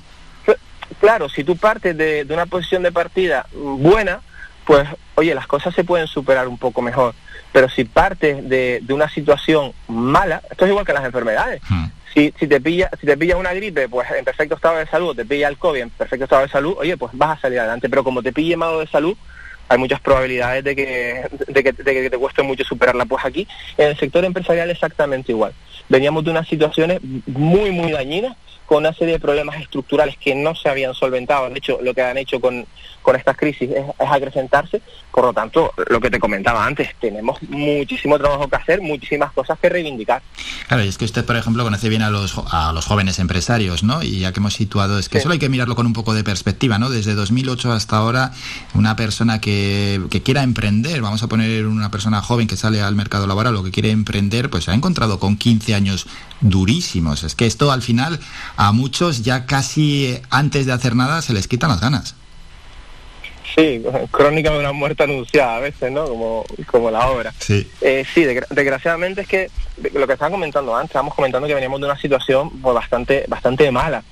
Claro, 1.01 1.29
si 1.29 1.45
tú 1.45 1.57
partes 1.57 1.97
de, 1.97 2.25
de 2.25 2.35
una 2.35 2.47
posición 2.47 2.83
de 2.83 2.93
partida 2.93 3.47
buena, 3.53 4.21
pues 4.65 4.87
oye, 5.15 5.35
las 5.35 5.47
cosas 5.47 5.75
se 5.75 5.85
pueden 5.85 6.07
superar 6.07 6.47
un 6.49 6.59
poco 6.59 6.83
mejor. 6.83 7.15
Pero 7.55 7.69
si 7.69 7.85
partes 7.85 8.49
de, 8.49 8.83
una 8.89 9.09
situación 9.09 9.73
mala, 9.87 10.43
esto 10.51 10.65
es 10.65 10.73
igual 10.73 10.85
que 10.85 10.93
las 10.93 11.05
enfermedades. 11.05 11.63
Hmm. 11.69 11.85
Si, 12.13 12.35
si, 12.37 12.49
te 12.49 12.61
pilla, 12.61 12.91
si 13.01 13.07
te 13.07 13.17
pilla 13.17 13.37
una 13.37 13.55
gripe, 13.55 13.89
pues 13.89 14.11
en 14.11 14.25
perfecto 14.25 14.57
estado 14.57 14.79
de 14.79 14.89
salud, 14.89 15.15
te 15.15 15.25
pilla 15.25 15.47
el 15.47 15.57
COVID 15.57 15.83
en 15.83 15.91
perfecto 15.91 16.25
estado 16.25 16.43
de 16.43 16.49
salud, 16.49 16.75
oye, 16.79 16.97
pues 16.97 17.13
vas 17.15 17.39
a 17.39 17.43
salir 17.43 17.61
adelante. 17.61 17.89
Pero 17.89 18.03
como 18.03 18.25
te 18.25 18.33
pille 18.33 18.57
malo 18.57 18.81
de 18.81 18.89
salud, 18.89 19.17
hay 19.69 19.79
muchas 19.79 20.01
probabilidades 20.01 20.65
de 20.65 20.75
que, 20.75 21.29
de 21.47 21.63
que, 21.63 21.73
de 21.73 21.95
que 21.95 22.11
te 22.11 22.19
cueste 22.19 22.43
mucho 22.43 22.65
superarla. 22.65 23.05
Pues 23.05 23.25
aquí, 23.25 23.47
en 23.79 23.87
el 23.87 23.97
sector 23.97 24.25
empresarial 24.25 24.69
exactamente 24.71 25.31
igual. 25.31 25.53
Veníamos 25.89 26.25
de 26.25 26.33
unas 26.33 26.49
situaciones 26.49 26.99
muy, 27.29 27.71
muy 27.71 27.93
dañinas 27.93 28.37
con 28.67 28.79
una 28.79 28.93
serie 28.93 29.15
de 29.15 29.21
problemas 29.21 29.61
estructurales 29.61 30.17
que 30.17 30.35
no 30.35 30.55
se 30.55 30.69
habían 30.69 30.95
solventado. 30.95 31.49
De 31.51 31.59
hecho, 31.59 31.79
lo 31.83 31.95
que 31.95 32.03
han 32.03 32.19
hecho 32.19 32.41
con, 32.41 32.67
con 33.03 33.17
estas 33.17 33.37
crisis 33.37 33.71
es, 33.71 33.85
acrecentarse. 33.99 34.81
Por 35.13 35.25
lo 35.25 35.33
tanto, 35.33 35.73
lo 35.89 36.01
que 36.01 36.11
te 36.11 36.19
comentaba 36.19 36.65
antes, 36.65 36.89
tenemos 37.01 37.41
muchísimo 37.45 38.19
trabajo 38.19 38.49
que 38.49 38.57
hacer, 38.57 38.81
muchísimas 38.81 39.33
cosas 39.33 39.59
que 39.61 39.69
reivindicar. 39.69 40.23
Claro, 40.67 40.83
y 40.83 40.89
es 40.89 40.99
que 40.99 41.05
usted, 41.05 41.25
por 41.25 41.37
ejemplo, 41.37 41.63
conoce 41.63 41.89
bien 41.89 42.03
a 42.03 42.11
los, 42.11 42.35
a 42.51 42.73
los 42.73 42.87
jóvenes 42.87 43.19
empresarios, 43.19 43.85
¿no? 43.85 44.03
Y 44.03 44.21
ya 44.21 44.33
que 44.33 44.41
hemos 44.41 44.55
situado, 44.55 44.99
es 44.99 45.09
que 45.09 45.21
solo 45.21 45.35
hay 45.35 45.39
que 45.39 45.49
mirarlo 45.49 45.77
con 45.77 45.87
un 45.87 45.93
poco 45.93 46.15
de 46.15 46.25
perspectiva, 46.25 46.79
¿no? 46.79 46.91
Desde 46.91 47.15
2008 47.15 47.73
hasta 47.73 47.97
ahora, 47.97 48.33
una 48.75 48.97
persona 48.97 49.41
que, 49.41 50.01
que 50.11 50.23
quiera 50.23 50.43
emprender, 50.43 51.01
vamos 51.03 51.23
a 51.23 51.29
poner 51.29 51.67
una 51.67 51.91
persona 51.91 52.21
joven 52.21 52.49
que 52.49 52.57
sale 52.57 52.81
al 52.81 52.97
mercado 52.97 53.27
laboral 53.27 53.55
o 53.57 53.63
que 53.63 53.71
quiere 53.71 53.91
emprender, 53.91 54.51
pues 54.51 54.65
se 54.65 54.71
ha 54.71 54.75
encontrado 54.75 55.21
con 55.21 55.37
15 55.37 55.75
años 55.75 56.07
durísimos. 56.41 57.25
Es 57.25 57.35
que 57.35 57.47
esto 57.47 57.73
al 57.73 57.83
final 57.83 58.21
a 58.57 58.73
muchos 58.73 59.23
ya 59.23 59.47
casi 59.47 60.21
antes 60.31 60.67
de 60.67 60.73
hacer 60.73 60.95
nada 60.95 61.23
se 61.23 61.33
les 61.33 61.49
quitan 61.49 61.71
las 61.71 61.81
ganas. 61.81 62.15
Sí, 63.55 63.85
crónica 64.11 64.51
de 64.51 64.59
una 64.59 64.73
muerte 64.73 65.05
anunciada 65.05 65.57
a 65.57 65.61
veces, 65.61 65.93
¿no? 65.93 66.07
Como, 66.07 66.45
como 66.67 66.91
la 66.91 67.09
obra. 67.09 67.33
Sí, 67.39 67.71
eh, 67.81 68.05
sí 68.13 68.25
desgraciadamente 68.25 69.21
es 69.21 69.29
que 69.29 69.51
lo 69.93 70.09
que 70.09 70.15
estaba 70.15 70.33
comentando 70.33 70.75
antes, 70.75 70.91
estábamos 70.91 71.15
comentando 71.15 71.47
que 71.47 71.55
veníamos 71.55 71.79
de 71.81 71.87
una 71.87 71.97
situación 71.97 72.51
pues, 72.61 72.75
bastante, 72.75 73.25
bastante 73.29 73.71
mala. 73.71 74.03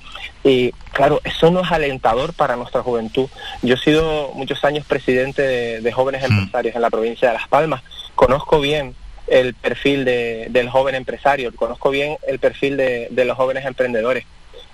Y 0.45 0.71
claro, 0.93 1.19
eso 1.25 1.51
no 1.51 1.61
es 1.61 1.71
alentador 1.71 2.33
para 2.33 2.55
nuestra 2.55 2.83
juventud. 2.83 3.27
Yo 3.61 3.75
he 3.75 3.77
sido 3.77 4.31
muchos 4.33 4.63
años 4.63 4.85
presidente 4.85 5.41
de, 5.81 5.91
jóvenes 5.91 6.21
hmm. 6.21 6.31
empresarios 6.31 6.75
en 6.75 6.81
la 6.81 6.89
provincia 6.89 7.27
de 7.27 7.33
Las 7.33 7.47
Palmas. 7.49 7.83
Conozco 8.15 8.61
bien 8.61 8.95
el 9.27 9.53
perfil 9.53 10.05
de, 10.05 10.47
del 10.49 10.69
joven 10.69 10.95
empresario, 10.95 11.53
conozco 11.55 11.89
bien 11.89 12.17
el 12.27 12.39
perfil 12.39 12.77
de, 12.77 13.07
de 13.09 13.25
los 13.25 13.37
jóvenes 13.37 13.65
emprendedores 13.65 14.25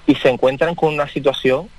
y 0.08 0.16
se 0.16 0.30
encuentran 0.30 0.76
con 0.76 0.94
una 0.94 1.08
situación 1.08 1.70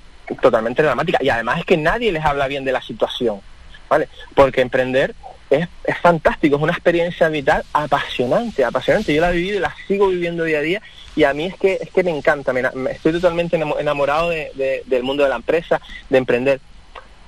totalmente 0.41 0.81
dramática. 0.81 1.17
Y 1.21 1.29
además 1.29 1.59
es 1.59 1.65
que 1.65 1.77
nadie 1.77 2.11
les 2.11 2.23
habla 2.23 2.47
bien 2.47 2.63
de 2.63 2.71
la 2.71 2.81
situación, 2.81 3.41
¿vale? 3.89 4.07
Porque 4.35 4.61
emprender 4.61 5.15
es, 5.49 5.67
es, 5.83 5.97
fantástico, 5.97 6.55
es 6.55 6.61
una 6.61 6.71
experiencia 6.71 7.27
vital 7.27 7.63
apasionante, 7.73 8.63
apasionante. 8.63 9.13
Yo 9.13 9.21
la 9.21 9.31
he 9.31 9.35
vivido 9.35 9.57
y 9.57 9.59
la 9.59 9.75
sigo 9.87 10.07
viviendo 10.07 10.45
día 10.45 10.59
a 10.59 10.61
día 10.61 10.81
y 11.15 11.25
a 11.25 11.33
mí 11.33 11.45
es 11.45 11.55
que, 11.57 11.77
es 11.81 11.89
que 11.89 12.03
me 12.03 12.11
encanta, 12.11 12.53
me, 12.53 12.61
estoy 12.91 13.11
totalmente 13.11 13.57
enamorado 13.57 14.29
de, 14.29 14.83
del 14.85 15.03
mundo 15.03 15.23
de 15.23 15.29
la 15.29 15.35
empresa, 15.35 15.81
de 16.09 16.17
emprender. 16.17 16.61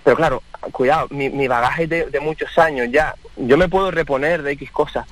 Pero 0.06 0.16
claro, 0.16 0.44
cuidado, 0.72 1.08
mi, 1.10 1.30
mi 1.30 1.48
bagaje 1.48 1.88
de, 1.88 2.06
de 2.06 2.20
muchos 2.20 2.58
años 2.58 2.88
ya, 2.92 3.16
yo 3.36 3.58
me 3.58 3.68
puedo 3.68 3.92
reponer 3.92 4.42
de 4.42 4.54
X 4.54 4.72
cosas, 4.72 5.06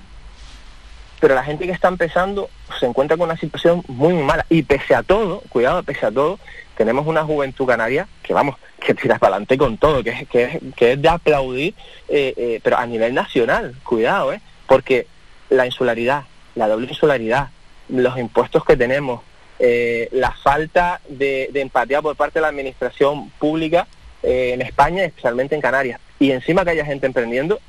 pero 1.22 1.36
la 1.36 1.44
gente 1.44 1.68
que 1.68 1.72
está 1.72 1.88
empezando 1.88 2.50
se 2.80 2.88
encuentra 2.88 3.16
con 3.16 3.30
una 3.30 3.38
situación 3.38 3.84
muy 3.88 4.14
mala 4.16 4.46
y 4.50 4.64
pese 4.64 4.96
a 4.96 5.04
todo, 5.04 5.42
cuidado, 5.50 5.84
pese 5.84 6.08
a 6.08 6.12
todo, 6.12 6.40
tenemos 6.76 7.06
una 7.06 7.24
juventud 7.24 7.68
canaria 7.68 8.08
que 8.24 8.34
vamos, 8.34 8.58
que 8.86 8.96
tira 8.96 9.20
para 9.20 9.36
adelante 9.36 9.58
con 9.58 9.78
todo, 9.78 10.04
que 10.04 10.10
es, 10.10 10.28
que 10.28 10.60
que 10.76 10.94
es 10.94 11.02
de 11.02 11.08
aplaudir, 11.08 11.76
eh, 12.10 12.34
eh, 12.36 12.60
pero 12.64 12.80
a 12.80 12.86
nivel 12.88 13.14
nacional, 13.14 13.76
cuidado, 13.84 14.34
¿eh? 14.34 14.42
porque 14.68 15.06
la 15.52 15.68
insularidad, 15.68 16.24
la 16.56 16.68
doble 16.68 16.88
insularidad, 16.88 17.50
los 17.88 18.18
impuestos 18.18 18.66
que 18.66 18.76
tenemos, 18.76 19.22
eh, 19.60 20.10
la 20.12 20.32
falta 20.32 21.02
de, 21.08 21.50
de, 21.54 21.62
empatía 21.62 22.02
por 22.02 22.16
parte 22.16 22.40
de 22.40 22.42
la 22.42 22.48
administración 22.48 23.30
pública 23.38 23.88
en 24.24 24.62
España, 24.62 25.04
especialmente 25.04 25.56
en 25.56 25.62
Canarias, 25.62 26.00
y 26.20 26.32
encima 26.32 26.64
que 26.64 26.72
haya 26.72 26.86
gente 26.86 27.08
emprendiendo, 27.08 27.60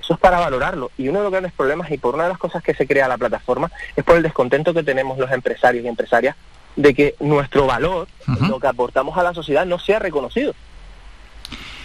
eso 0.00 0.14
es 0.14 0.20
para 0.20 0.38
valorarlo. 0.38 0.90
Y 0.96 1.08
uno 1.08 1.18
de 1.18 1.24
los 1.24 1.32
grandes 1.32 1.52
problemas, 1.52 1.90
y 1.90 1.98
por 1.98 2.14
una 2.14 2.24
de 2.24 2.30
las 2.30 2.38
cosas 2.38 2.62
que 2.62 2.74
se 2.74 2.86
crea 2.86 3.08
la 3.08 3.18
plataforma, 3.18 3.70
es 3.96 4.04
por 4.04 4.16
el 4.16 4.22
descontento 4.22 4.74
que 4.74 4.82
tenemos 4.82 5.18
los 5.18 5.30
empresarios 5.30 5.84
y 5.84 5.88
empresarias 5.88 6.36
de 6.76 6.94
que 6.94 7.14
nuestro 7.20 7.66
valor, 7.66 8.08
lo 8.48 8.60
que 8.60 8.66
aportamos 8.66 9.16
a 9.18 9.22
la 9.22 9.34
sociedad, 9.34 9.66
no 9.66 9.78
sea 9.78 9.98
reconocido. 9.98 10.54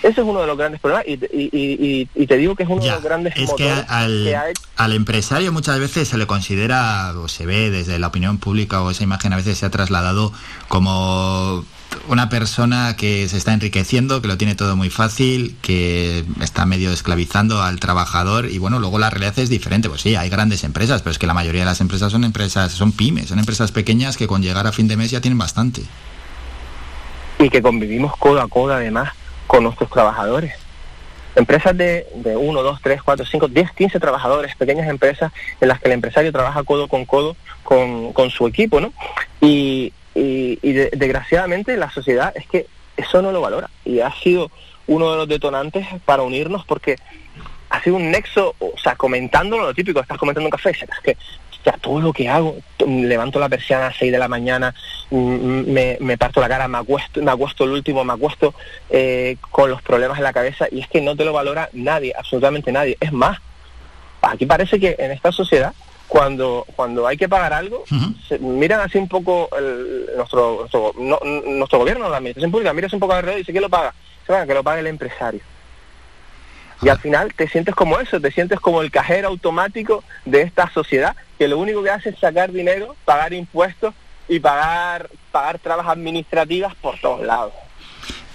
Ese 0.03 0.21
es 0.21 0.27
uno 0.27 0.41
de 0.41 0.47
los 0.47 0.57
grandes 0.57 0.79
problemas 0.79 1.05
y, 1.07 2.27
te 2.27 2.37
digo 2.37 2.55
que 2.55 2.63
es 2.63 2.69
uno 2.69 2.83
de 2.83 2.91
los 2.91 3.01
grandes 3.01 3.33
es 3.37 3.51
que 3.53 3.71
al, 3.71 4.53
al 4.75 4.93
empresario 4.93 5.51
muchas 5.51 5.79
veces 5.79 6.07
se 6.07 6.17
le 6.17 6.27
considera 6.27 7.11
o 7.17 7.27
se 7.27 7.47
ve 7.47 7.71
desde 7.71 7.97
la 7.97 8.07
opinión 8.07 8.37
pública 8.37 8.83
o 8.83 8.91
esa 8.91 9.03
imagen 9.03 9.33
a 9.33 9.37
veces 9.37 9.57
se 9.57 9.65
ha 9.65 9.71
trasladado 9.71 10.31
como 10.67 11.65
una 12.07 12.29
persona 12.29 12.95
que 12.95 13.27
se 13.27 13.37
está 13.37 13.53
enriqueciendo, 13.53 14.21
que 14.21 14.27
lo 14.27 14.37
tiene 14.37 14.55
todo 14.55 14.75
muy 14.75 14.89
fácil, 14.89 15.55
que 15.61 16.23
está 16.41 16.65
medio 16.65 16.91
esclavizando 16.91 17.61
al 17.61 17.79
trabajador 17.79 18.45
y 18.45 18.57
bueno, 18.57 18.79
luego 18.79 18.99
la 18.99 19.09
realidad 19.09 19.37
es 19.39 19.49
diferente. 19.49 19.89
Pues 19.89 20.01
sí, 20.01 20.15
hay 20.15 20.29
grandes 20.29 20.63
empresas, 20.63 21.01
pero 21.01 21.11
es 21.11 21.19
que 21.19 21.27
la 21.27 21.33
mayoría 21.33 21.61
de 21.61 21.65
las 21.65 21.81
empresas 21.81 22.11
son 22.11 22.23
empresas, 22.23 22.71
son 22.71 22.91
pymes, 22.91 23.27
son 23.27 23.39
empresas 23.39 23.71
pequeñas 23.71 24.17
que 24.17 24.27
con 24.27 24.41
llegar 24.41 24.67
a 24.67 24.71
fin 24.71 24.87
de 24.87 24.97
mes 24.97 25.11
ya 25.11 25.21
tienen 25.21 25.37
bastante. 25.37 25.81
Y 27.39 27.49
que 27.49 27.61
convivimos 27.61 28.15
codo 28.17 28.41
a 28.41 28.47
codo 28.47 28.73
además 28.73 29.13
con 29.47 29.63
nuestros 29.63 29.89
trabajadores. 29.89 30.53
Empresas 31.35 31.75
de, 31.75 32.07
de 32.15 32.37
1, 32.37 32.63
2, 32.63 32.79
3, 32.81 33.01
4, 33.03 33.25
5, 33.25 33.47
10, 33.49 33.71
15 33.71 33.99
trabajadores, 33.99 34.55
pequeñas 34.55 34.87
empresas 34.87 35.33
en 35.59 35.67
las 35.67 35.81
que 35.81 35.87
el 35.87 35.93
empresario 35.93 36.31
trabaja 36.31 36.63
codo 36.63 36.87
con 36.87 37.05
codo 37.05 37.35
con, 37.63 38.13
con 38.13 38.29
su 38.29 38.47
equipo, 38.47 38.79
¿no? 38.79 38.93
Y, 39.41 39.91
y, 40.15 40.73
desgraciadamente 40.73 41.75
la 41.77 41.91
sociedad 41.91 42.31
es 42.35 42.47
que 42.47 42.67
eso 42.97 43.21
no 43.21 43.31
lo 43.31 43.41
valora 43.41 43.69
y 43.83 43.99
ha 43.99 44.11
sido 44.13 44.49
uno 44.87 45.11
de 45.11 45.17
los 45.17 45.27
detonantes 45.27 45.85
para 46.05 46.23
unirnos 46.23 46.65
porque 46.65 46.95
ha 47.69 47.83
sido 47.83 47.97
un 47.97 48.09
nexo, 48.09 48.55
o 48.59 48.77
sea, 48.81 48.95
comentándolo 48.95 49.63
lo 49.63 49.73
típico, 49.73 49.99
estás 49.99 50.17
comentando 50.17 50.47
un 50.47 50.51
café, 50.51 50.69
es 50.69 50.99
que 51.03 51.17
ya 51.65 51.73
todo 51.73 51.99
lo 51.99 52.13
que 52.13 52.29
hago, 52.29 52.57
levanto 52.85 53.39
la 53.39 53.49
persiana 53.49 53.87
a 53.87 53.93
6 53.93 54.11
de 54.11 54.19
la 54.19 54.27
mañana, 54.27 54.73
mm, 55.09 55.17
mm, 55.17 55.71
me, 55.71 55.97
me, 55.99 56.17
parto 56.17 56.39
la 56.39 56.47
cara, 56.47 56.67
me 56.67 56.77
acuesto, 56.77 57.21
me 57.21 57.31
acuesto 57.31 57.63
el 57.63 57.71
último, 57.71 58.03
me 58.03 58.13
acuesto 58.13 58.53
eh, 58.89 59.37
con 59.49 59.71
los 59.71 59.81
problemas 59.81 60.19
en 60.19 60.23
la 60.23 60.31
cabeza 60.31 60.67
y 60.71 60.79
es 60.79 60.87
que 60.87 61.01
no 61.01 61.15
te 61.15 61.25
lo 61.25 61.33
valora 61.33 61.69
nadie, 61.73 62.13
absolutamente 62.15 62.71
nadie. 62.71 62.97
Es 62.99 63.11
más, 63.11 63.39
aquí 64.21 64.45
parece 64.45 64.79
que 64.79 64.95
en 64.99 65.11
esta 65.11 65.31
sociedad 65.31 65.73
cuando 66.07 66.65
cuando 66.75 67.07
hay 67.07 67.17
que 67.17 67.29
pagar 67.29 67.53
algo, 67.53 67.83
miran 68.39 68.81
así 68.81 68.97
un 68.97 69.07
poco 69.07 69.49
nuestro 70.15 70.59
nuestro, 70.59 70.93
nuestro 70.95 71.79
gobierno, 71.79 72.09
la 72.09 72.17
administración 72.17 72.51
pública, 72.51 72.73
miras 72.73 72.93
un 72.93 72.99
poco 72.99 73.13
alrededor 73.13 73.39
y 73.39 73.41
dice, 73.41 73.51
¿quién 73.51 73.63
lo 73.63 73.69
paga? 73.69 73.93
Se 74.25 74.33
va, 74.33 74.45
que 74.45 74.53
lo 74.53 74.63
pague 74.63 74.81
el 74.81 74.87
empresario. 74.87 75.41
Y 76.81 76.89
al 76.89 76.99
final 76.99 77.33
te 77.33 77.47
sientes 77.47 77.73
como 77.73 77.99
eso, 77.99 78.19
te 78.19 78.31
sientes 78.31 78.59
como 78.59 78.81
el 78.81 78.91
cajero 78.91 79.29
automático 79.29 80.03
de 80.25 80.41
esta 80.41 80.69
sociedad 80.69 81.15
que 81.37 81.47
lo 81.47 81.57
único 81.57 81.81
que 81.83 81.89
hace 81.89 82.09
es 82.09 82.19
sacar 82.19 82.51
dinero, 82.51 82.95
pagar 83.05 83.33
impuestos 83.33 83.93
y 84.27 84.39
pagar, 84.39 85.09
pagar 85.31 85.59
trabas 85.59 85.87
administrativas 85.87 86.75
por 86.75 86.99
todos 86.99 87.25
lados. 87.25 87.53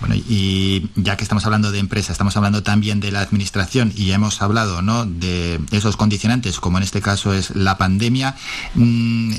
Bueno, 0.00 0.14
y 0.14 0.88
ya 0.96 1.16
que 1.16 1.22
estamos 1.22 1.44
hablando 1.44 1.70
de 1.70 1.78
empresa, 1.78 2.10
estamos 2.10 2.34
hablando 2.36 2.62
también 2.62 3.00
de 3.00 3.12
la 3.12 3.20
administración 3.20 3.92
y 3.94 4.12
hemos 4.12 4.40
hablado 4.40 4.80
¿no? 4.80 5.04
de 5.04 5.60
esos 5.72 5.96
condicionantes, 5.96 6.58
como 6.58 6.78
en 6.78 6.84
este 6.84 7.02
caso 7.02 7.34
es 7.34 7.54
la 7.54 7.76
pandemia. 7.76 8.34
Mm, 8.74 9.32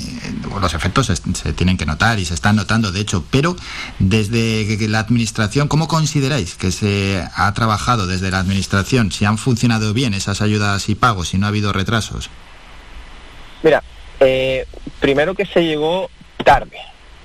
los 0.62 0.74
efectos 0.76 1.08
se, 1.08 1.54
tienen 1.54 1.78
que 1.78 1.88
notar 1.88 2.20
y 2.20 2.26
se 2.26 2.36
están 2.36 2.56
notando, 2.56 2.92
de 2.92 3.00
hecho, 3.00 3.26
pero 3.32 3.56
desde 3.98 4.88
la 4.88 5.00
administración, 5.00 5.68
¿cómo 5.68 5.88
consideráis 5.88 6.56
que 6.56 6.72
se 6.72 7.24
ha 7.36 7.52
trabajado 7.54 8.06
desde 8.06 8.30
la 8.30 8.40
administración? 8.40 9.12
¿Si 9.12 9.26
han 9.26 9.40
funcionado 9.40 9.94
bien 9.94 10.14
esas 10.14 10.42
ayudas 10.42 10.90
y 10.90 10.96
pagos, 10.96 11.30
si 11.30 11.40
no 11.40 11.48
ha 11.48 11.50
habido 11.50 11.74
retrasos? 11.74 12.30
Mira, 13.64 13.84
eh, 14.20 14.68
primero 15.00 15.34
que 15.34 15.46
se 15.46 15.64
llegó 15.64 16.10
tarde, 16.44 16.78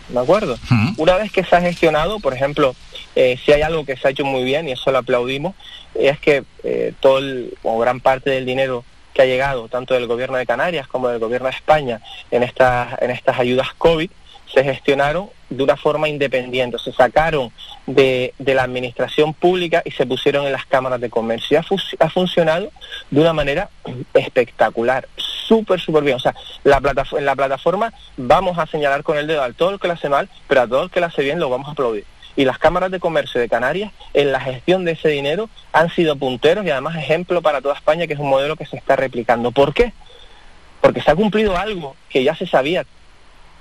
¿de 0.09 0.19
acuerdo? 0.19 0.59
Una 0.97 1.17
vez 1.17 1.31
que 1.31 1.45
se 1.45 1.55
ha 1.55 1.61
gestionado, 1.61 2.21
por 2.21 2.33
ejemplo, 2.33 2.75
eh, 3.17 3.39
si 3.43 3.51
hay 3.51 3.63
algo 3.63 3.85
que 3.87 3.97
se 3.97 4.07
ha 4.07 4.11
hecho 4.11 4.25
muy 4.25 4.45
bien, 4.45 4.69
y 4.69 4.73
eso 4.73 4.93
lo 4.93 4.99
aplaudimos, 4.99 5.55
es 5.95 6.21
que 6.21 6.45
eh, 6.63 6.93
todo 7.01 7.21
o 7.63 7.79
gran 7.79 8.01
parte 8.01 8.31
del 8.31 8.45
dinero 8.45 8.85
que 9.15 9.23
ha 9.23 9.25
llegado, 9.27 9.69
tanto 9.69 9.95
del 9.95 10.07
gobierno 10.07 10.37
de 10.37 10.45
Canarias 10.45 10.87
como 10.87 11.09
del 11.09 11.19
gobierno 11.19 11.49
de 11.49 11.55
España, 11.55 12.03
en 12.31 12.43
estas, 12.43 13.01
en 13.01 13.11
estas 13.11 13.39
ayudas 13.39 13.69
COVID, 13.79 14.11
se 14.53 14.63
gestionaron 14.63 15.31
de 15.49 15.65
una 15.65 15.77
forma 15.77 16.09
independiente, 16.09 16.79
se 16.79 16.93
sacaron 16.93 17.51
de, 17.87 18.35
la 18.39 18.63
administración 18.63 19.33
pública 19.33 19.83
y 19.85 19.93
se 19.93 20.05
pusieron 20.05 20.45
en 20.45 20.53
las 20.53 20.67
cámaras 20.67 21.01
de 21.01 21.09
comercio. 21.09 21.59
Ha, 21.59 22.05
ha 22.05 22.11
funcionado 22.11 22.71
de 23.11 23.21
una 23.21 23.33
manera 23.33 23.71
espectacular, 24.13 25.09
súper, 25.17 25.81
súper 25.81 26.05
bien. 26.05 26.17
O 26.17 26.21
sea, 26.21 26.35
la 26.65 26.81
en 27.13 27.25
la 27.25 27.35
plataforma 27.35 27.93
vamos 28.17 28.59
a 28.59 28.67
señalar 28.67 29.03
con 29.03 29.17
el 29.17 29.27
dedo 29.27 29.43
a 29.43 29.53
todo 29.53 29.71
el 29.71 29.81
que 29.81 29.89
lo 29.89 29.95
hace 29.95 30.09
mal, 30.09 30.29
pero 30.49 30.63
a 30.63 30.67
todo 30.67 30.83
el 30.85 30.91
que 30.91 31.01
lo 31.01 31.07
hace 31.07 31.23
bien 31.23 31.41
lo 31.41 31.49
vamos 31.49 31.69
a 31.69 31.73
aplaudir. 31.73 32.05
Y 32.37 32.45
las 32.45 32.59
cámaras 32.59 32.91
de 32.91 33.01
comercio 33.01 33.41
de 33.41 33.49
Canarias, 33.49 33.93
en 34.13 34.31
la 34.31 34.41
gestión 34.41 34.85
de 34.85 34.93
ese 34.93 35.09
dinero, 35.09 35.49
han 35.73 35.91
sido 35.91 36.17
punteros 36.17 36.65
y 36.67 36.71
además 36.71 36.97
ejemplo 36.97 37.41
para 37.43 37.61
toda 37.61 37.75
España, 37.75 38.07
que 38.07 38.13
es 38.13 38.19
un 38.19 38.29
modelo 38.29 38.57
que 38.57 38.67
se 38.67 38.77
está 38.77 38.95
replicando. 38.95 39.53
¿Por 39.53 39.73
qué? 39.73 39.93
Porque 40.81 41.01
se 41.01 41.11
ha 41.11 41.17
cumplido 41.17 41.57
algo 41.57 41.97
que 42.11 42.23
ya 42.23 42.37
se 42.37 42.47
sabía, 42.47 42.85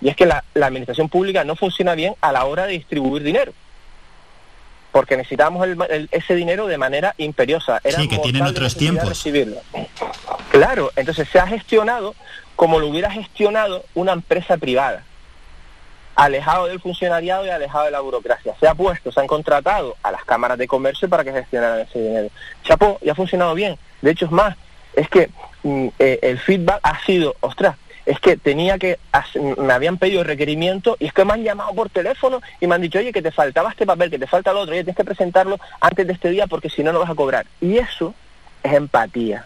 y 0.01 0.09
es 0.09 0.15
que 0.15 0.26
la, 0.26 0.43
administración 0.55 1.09
pública 1.09 1.43
no 1.43 1.55
funciona 1.55 1.95
bien 1.95 2.15
a 2.21 2.32
la 2.32 2.45
hora 2.45 2.65
de 2.65 2.73
distribuir 2.73 3.23
dinero. 3.23 3.53
Porque 4.91 5.17
necesitamos 5.17 5.67
ese 6.11 6.36
dinero 6.36 6.67
de 6.67 6.78
manera 6.78 7.15
imperiosa. 7.17 7.82
sí, 7.84 8.07
que 8.07 8.17
tienen 8.19 8.43
otros 8.43 8.76
tiempos. 8.76 9.09
Recibirlo. 9.09 9.57
Claro, 10.51 10.91
entonces 10.95 11.28
se 11.30 11.39
ha 11.39 11.47
gestionado 11.47 12.15
como 12.55 12.80
lo 12.80 12.88
hubiera 12.88 13.11
gestionado 13.11 13.84
una 13.93 14.13
empresa 14.13 14.57
privada, 14.57 15.03
alejado 16.16 16.68
del 16.68 16.80
funcionariado 16.80 17.45
y 17.45 17.49
alejado 17.49 17.86
de 17.86 17.91
la 17.91 17.99
burocracia. 17.99 18.55
Se 18.59 18.68
ha 18.68 18.76
puesto, 18.76 19.11
se 19.11 19.20
han 19.20 19.28
contratado 19.28 19.95
a 20.01 20.11
las 20.11 20.24
cámaras 20.24 20.57
de 20.57 20.68
comercio 20.68 21.09
para 21.09 21.24
que 21.24 21.34
gestionaran 21.34 21.80
ese 21.82 21.99
dinero. 21.99 22.30
Chapo, 22.63 22.97
y 23.01 23.09
ha 23.09 23.16
funcionado 23.16 23.53
bien. 23.53 23.78
De 24.01 24.11
hecho, 24.11 24.26
es 24.26 24.32
más, 24.32 24.55
es 24.95 25.09
que 25.09 25.30
mm, 25.63 25.88
eh, 25.99 26.20
el 26.22 26.39
feedback 26.39 26.80
ha 26.84 27.03
sido, 27.05 27.36
ostras, 27.41 27.76
es 28.05 28.20
que 28.20 28.38
tenía 28.38 28.78
que, 28.78 28.99
me 29.57 29.74
habían 29.74 29.97
pedido 29.97 30.24
requerimiento 30.24 30.95
y 30.99 31.07
es 31.07 31.13
que 31.13 31.26
me 31.26 31.34
han 31.34 31.43
llamado 31.43 31.74
por 31.74 31.89
teléfono 31.89 32.41
y 32.59 32.68
me 32.68 32.76
han 32.76 32.82
dicho, 32.82 32.99
oye, 32.99 33.11
que 33.11 33.22
te 33.22 33.32
faltaba 33.32 33.72
este 33.72 33.86
papel, 33.86 34.11
que 34.11 34.20
te 34.20 34.28
falta 34.28 34.51
el 34.51 34.57
otro, 34.57 34.74
oye, 34.74 34.84
tienes 34.84 34.97
que 34.97 35.03
presentarlo 35.03 35.59
antes 35.82 36.05
de 36.05 36.13
este 36.13 36.30
día 36.30 36.47
porque 36.47 36.70
si 36.70 36.84
no, 36.84 36.93
no 36.93 36.99
vas 36.99 37.09
a 37.09 37.16
cobrar. 37.16 37.47
Y 37.61 37.78
eso 37.78 38.13
es 38.63 38.74
empatía. 38.74 39.45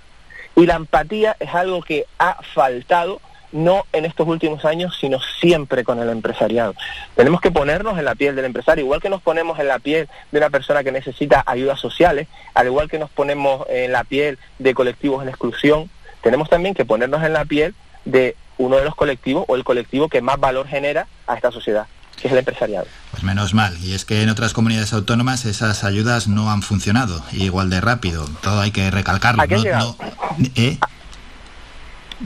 Y 0.56 0.66
la 0.66 0.76
empatía 0.76 1.38
es 1.40 1.54
algo 1.56 1.82
que 1.82 2.06
ha 2.18 2.42
faltado 2.54 3.22
no 3.52 3.86
en 3.93 4.06
estos 4.06 4.28
últimos 4.28 4.66
años, 4.66 4.97
sino 5.00 5.20
siempre 5.39 5.84
con 5.84 6.00
el 6.00 6.10
empresariado. 6.10 6.76
Tenemos 7.16 7.41
que 7.41 7.52
ponernos 7.52 7.97
en 7.97 8.06
la 8.06 8.16
piel 8.16 8.36
del 8.36 8.45
empresario, 8.45 8.84
igual 8.84 9.02
que 9.02 9.10
nos 9.10 9.22
ponemos 9.22 9.60
en 9.60 9.68
la 9.68 9.80
piel 9.80 10.08
de 10.32 10.38
una 10.38 10.50
persona 10.50 10.84
que 10.84 10.91
necesita 10.91 11.43
ayudas 11.45 11.80
sociales, 11.80 12.28
al 12.54 12.68
igual 12.68 12.89
que 12.89 13.00
nos 13.00 13.10
ponemos 13.10 13.66
en 13.70 13.91
la 13.91 14.04
piel 14.04 14.38
de 14.60 14.74
colectivos 14.74 15.24
en 15.24 15.30
exclusión, 15.30 15.89
tenemos 16.22 16.50
también 16.50 16.76
que 16.76 16.86
ponernos 16.86 17.24
en 17.24 17.34
la 17.34 17.45
piel 17.45 17.74
de 18.06 18.36
uno 18.58 18.78
de 18.78 18.86
los 18.86 18.95
colectivos 18.95 19.45
o 19.47 19.56
el 19.56 19.64
colectivo 19.64 20.10
que 20.10 20.22
más 20.22 20.39
valor 20.39 20.68
genera 20.68 21.08
a 21.28 21.36
esta 21.36 21.52
sociedad 21.52 21.88
que 22.22 22.28
es 22.28 22.34
el 22.34 22.39
empresariado. 22.39 22.86
Pues 23.12 23.24
menos 23.24 23.54
mal, 23.54 23.78
y 23.82 23.93
es 23.93 24.06
que 24.06 24.22
en 24.22 24.30
otras 24.30 24.54
comunidades 24.54 24.93
autónomas 24.93 25.45
esas 25.45 25.84
ayudas 25.84 26.28
no 26.28 26.52
han 26.52 26.62
funcionado 26.62 27.24
igual 27.32 27.70
de 27.70 27.82
rápido, 27.82 28.28
todo 28.41 28.60
hay 28.60 28.72
que 28.72 28.91
recalcarlo. 28.91 29.43
no, 29.47 29.95
¿eh? 30.56 30.78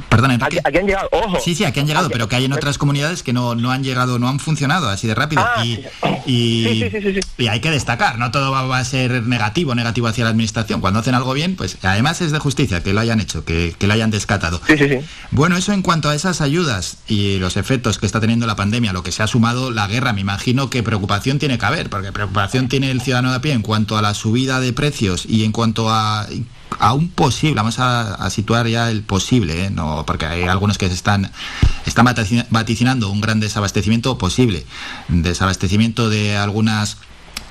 Perdón, 0.10 0.32
Aquí, 0.42 0.58
han 0.64 0.88
llegado, 0.88 1.08
ojo. 1.12 1.40
Sí, 1.40 1.54
sí, 1.54 1.66
aquí 1.66 1.80
han 1.80 1.88
llegado, 1.88 2.10
pero 2.10 2.28
que 2.28 2.36
hay 2.36 2.46
en 2.46 2.54
otras 2.54 2.78
comunidades 2.78 3.22
que 3.22 3.32
no, 3.32 3.56
no 3.56 3.72
han 3.72 3.84
llegado, 3.84 4.18
no 4.18 4.28
han 4.28 4.40
funcionado 4.40 4.90
así 4.90 5.08
de 5.08 5.14
rápido. 5.16 5.44
Ah, 5.46 5.64
y, 5.64 5.86
y, 6.26 7.22
y, 7.38 7.48
hay 7.48 7.60
que 7.60 7.70
destacar, 7.70 8.18
no 8.18 8.32
todo 8.32 8.52
va, 8.52 8.78
a 8.78 8.86
ser 8.86 9.24
negativo, 9.24 9.76
negativo 9.76 10.08
hacia 10.08 10.24
la 10.24 10.32
administración. 10.32 10.82
Cuando 10.82 11.00
hacen 11.00 11.14
algo 11.14 11.34
bien, 11.34 11.56
pues 11.56 11.78
además 11.84 12.22
es 12.22 12.32
de 12.32 12.40
justicia 12.40 12.82
que 12.82 12.94
lo 12.94 13.02
hayan 13.02 13.20
hecho, 13.20 13.46
que, 13.46 13.76
que 13.78 13.86
lo 13.86 13.94
hayan 13.94 14.10
descatado. 14.10 14.60
Sí, 14.66 14.78
sí, 14.78 14.90
sí. 14.90 15.00
Bueno, 15.32 15.58
eso 15.58 15.74
en 15.74 15.84
cuanto 15.84 16.10
a 16.10 16.16
esas 16.16 16.42
ayudas 16.42 16.98
y 17.08 17.38
los 17.38 17.56
efectos 17.56 18.00
que 18.00 18.06
está 18.06 18.20
teniendo 18.20 18.48
la 18.48 18.56
pandemia, 18.56 18.94
lo 18.94 19.04
que 19.04 19.12
se 19.12 19.22
ha 19.22 19.28
sumado 19.28 19.70
la 19.70 19.88
guerra, 19.88 20.14
me 20.14 20.22
imagino 20.22 20.70
que 20.70 20.82
preocupación 20.82 21.38
tiene 21.38 21.58
que 21.58 21.66
haber, 21.66 21.90
porque 21.90 22.12
preocupación 22.12 22.68
tiene 22.68 22.90
el 22.90 23.02
ciudadano 23.02 23.30
de 23.30 23.38
a 23.38 23.42
pie 23.42 23.54
en 23.54 23.62
cuanto 23.62 23.98
a 23.98 24.02
la 24.02 24.14
subida 24.14 24.60
de 24.60 24.74
precios 24.74 25.26
y 25.28 25.44
en 25.44 25.52
cuanto 25.52 25.90
a 25.90 26.28
a 26.80 26.94
un 26.94 27.10
posible, 27.10 27.56
vamos 27.56 27.80
a, 27.80 28.30
situar 28.30 28.68
ya 28.68 28.90
el 28.90 29.04
posible, 29.04 29.66
¿eh? 29.66 29.70
no, 29.70 30.04
porque 30.06 30.26
hay 30.26 30.44
algunos 30.44 30.78
que 30.78 30.88
se 30.88 30.94
están, 30.94 31.32
están 31.86 32.06
vaticinando 32.50 33.10
un 33.10 33.22
gran 33.22 33.40
desabastecimiento 33.40 34.18
posible, 34.18 34.66
desabastecimiento 35.08 36.10
de 36.10 36.38
algunas 36.38 36.98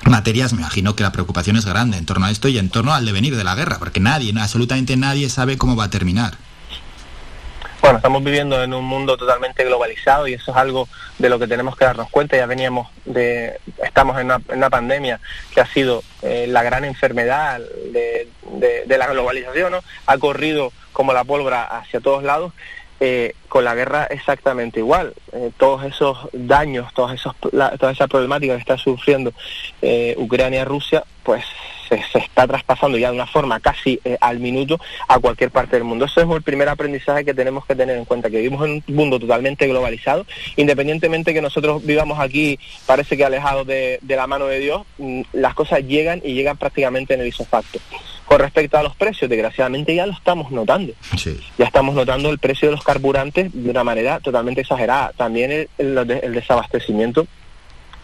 materias, 0.05 0.53
me 0.53 0.59
imagino 0.59 0.95
que 0.95 1.03
la 1.03 1.11
preocupación 1.11 1.55
es 1.55 1.65
grande 1.65 1.97
en 1.97 2.05
torno 2.05 2.25
a 2.25 2.31
esto 2.31 2.47
y 2.47 2.57
en 2.57 2.69
torno 2.69 2.93
al 2.93 3.05
devenir 3.05 3.35
de 3.35 3.43
la 3.43 3.55
guerra, 3.55 3.79
porque 3.79 3.99
nadie, 3.99 4.33
absolutamente 4.39 4.97
nadie 4.97 5.29
sabe 5.29 5.57
cómo 5.57 5.75
va 5.75 5.85
a 5.85 5.89
terminar. 5.89 6.37
Bueno, 7.83 7.97
estamos 7.97 8.23
viviendo 8.23 8.63
en 8.63 8.73
un 8.73 8.85
mundo 8.85 9.17
totalmente 9.17 9.65
globalizado 9.65 10.25
y 10.25 10.35
eso 10.35 10.51
es 10.51 10.57
algo 10.57 10.87
de 11.19 11.27
lo 11.27 11.37
que 11.37 11.47
tenemos 11.47 11.75
que 11.75 11.83
darnos 11.83 12.09
cuenta. 12.09 12.37
Ya 12.37 12.45
veníamos 12.45 12.87
de, 13.03 13.59
estamos 13.83 14.17
en 14.21 14.31
una, 14.31 14.69
pandemia 14.69 15.19
que 15.53 15.59
ha 15.59 15.65
sido 15.65 16.01
eh, 16.21 16.45
la 16.47 16.63
gran 16.63 16.85
enfermedad 16.85 17.59
de, 17.91 18.87
la 18.87 19.07
globalización, 19.07 19.73
¿no? 19.73 19.83
Ha 20.05 20.17
corrido 20.17 20.71
como 20.93 21.11
la 21.11 21.25
pólvora 21.25 21.63
hacia 21.65 21.99
todos 21.99 22.23
lados 22.23 22.53
eh, 22.99 23.33
con 23.49 23.65
la 23.65 23.75
guerra 23.75 24.05
exactamente 24.05 24.79
igual. 24.79 25.13
Eh, 25.31 25.51
todos 25.57 25.83
esos 25.83 26.17
daños, 26.31 26.93
todos 26.93 27.13
esos, 27.13 27.35
toda 27.37 27.91
esa 27.91 28.07
problemática 28.07 28.55
que 28.55 28.61
está 28.61 28.77
sufriendo 28.77 29.33
eh, 29.81 30.15
Ucrania 30.17 30.61
y 30.61 30.63
Rusia, 30.63 31.03
pues 31.23 31.43
se, 31.89 31.95
está 32.17 32.47
traspasando 32.47 32.97
ya 32.97 33.09
de 33.09 33.15
una 33.15 33.27
forma 33.27 33.59
casi 33.59 33.99
al 34.21 34.39
minuto 34.39 34.79
a 35.07 35.19
cualquier 35.19 35.51
parte 35.51 35.75
del 35.75 35.83
mundo. 35.83 36.05
Eso 36.05 36.21
es 36.21 36.29
el 36.29 36.41
primer 36.41 36.69
aprendizaje 36.69 37.25
que 37.25 37.33
tenemos 37.33 37.65
que 37.65 37.75
tener 37.75 37.97
en 37.97 38.05
cuenta, 38.05 38.29
que 38.29 38.37
vivimos 38.37 38.65
en 38.65 38.83
un 38.87 38.95
mundo 38.95 39.19
totalmente 39.19 39.67
globalizado, 39.67 40.25
independientemente 40.55 41.33
que 41.33 41.41
nosotros 41.41 41.85
vivamos 41.85 42.19
aquí, 42.19 42.57
parece 42.85 43.17
que 43.17 43.25
alejados 43.25 43.67
de, 43.67 43.99
de 44.01 44.15
la 44.15 44.27
mano 44.27 44.47
de 44.47 44.59
Dios, 44.59 44.83
mm, 44.97 45.21
las 45.33 45.53
cosas 45.53 45.85
llegan 45.85 46.21
y 46.23 46.33
llegan 46.33 46.57
prácticamente 46.57 47.13
en 47.13 47.21
el 47.21 47.27
isofacto. 47.27 47.79
Con 48.33 48.41
respecto 48.41 48.79
a 48.79 48.81
los 48.81 48.95
precios, 48.95 49.29
desgraciadamente 49.29 49.93
ya 49.93 50.07
lo 50.07 50.13
estamos 50.13 50.51
notando. 50.51 50.91
Ya 51.55 51.65
estamos 51.65 51.93
notando 51.93 52.31
el 52.31 52.39
precio 52.39 52.67
de 52.67 52.75
los 52.75 52.83
carburantes 52.83 53.51
de 53.53 53.69
una 53.69 53.83
manera 53.83 54.19
totalmente 54.21 54.61
exagerada. 54.61 55.13
También 55.15 55.51
el, 55.51 55.69
el, 55.77 56.33
desabastecimiento 56.33 57.27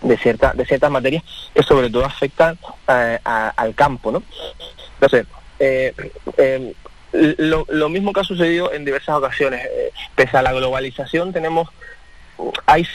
de, 0.03 0.17
cierta, 0.19 0.53
de 0.53 0.67
ciertas 0.67 0.91
materias 0.91 1.23
que 1.55 1.63
sobre 1.63 1.89
todo 1.89 2.05
afectan 2.05 2.59
eh, 2.88 3.17
al 3.23 3.73
campo. 3.73 4.11
¿no? 4.11 4.21
Entonces, 5.01 5.25
eh, 5.57 5.95
eh, 6.38 6.75
lo, 7.11 7.89
mismo 7.89 8.13
que 8.13 8.19
ha 8.19 8.23
sucedido 8.23 8.71
en 8.71 8.86
diversas 8.86 9.15
ocasiones. 9.15 9.67
pese 10.13 10.38
a 10.38 10.43
la 10.43 10.53
globalización, 10.53 11.34
tenemos 11.34 11.69
hay 12.67 12.86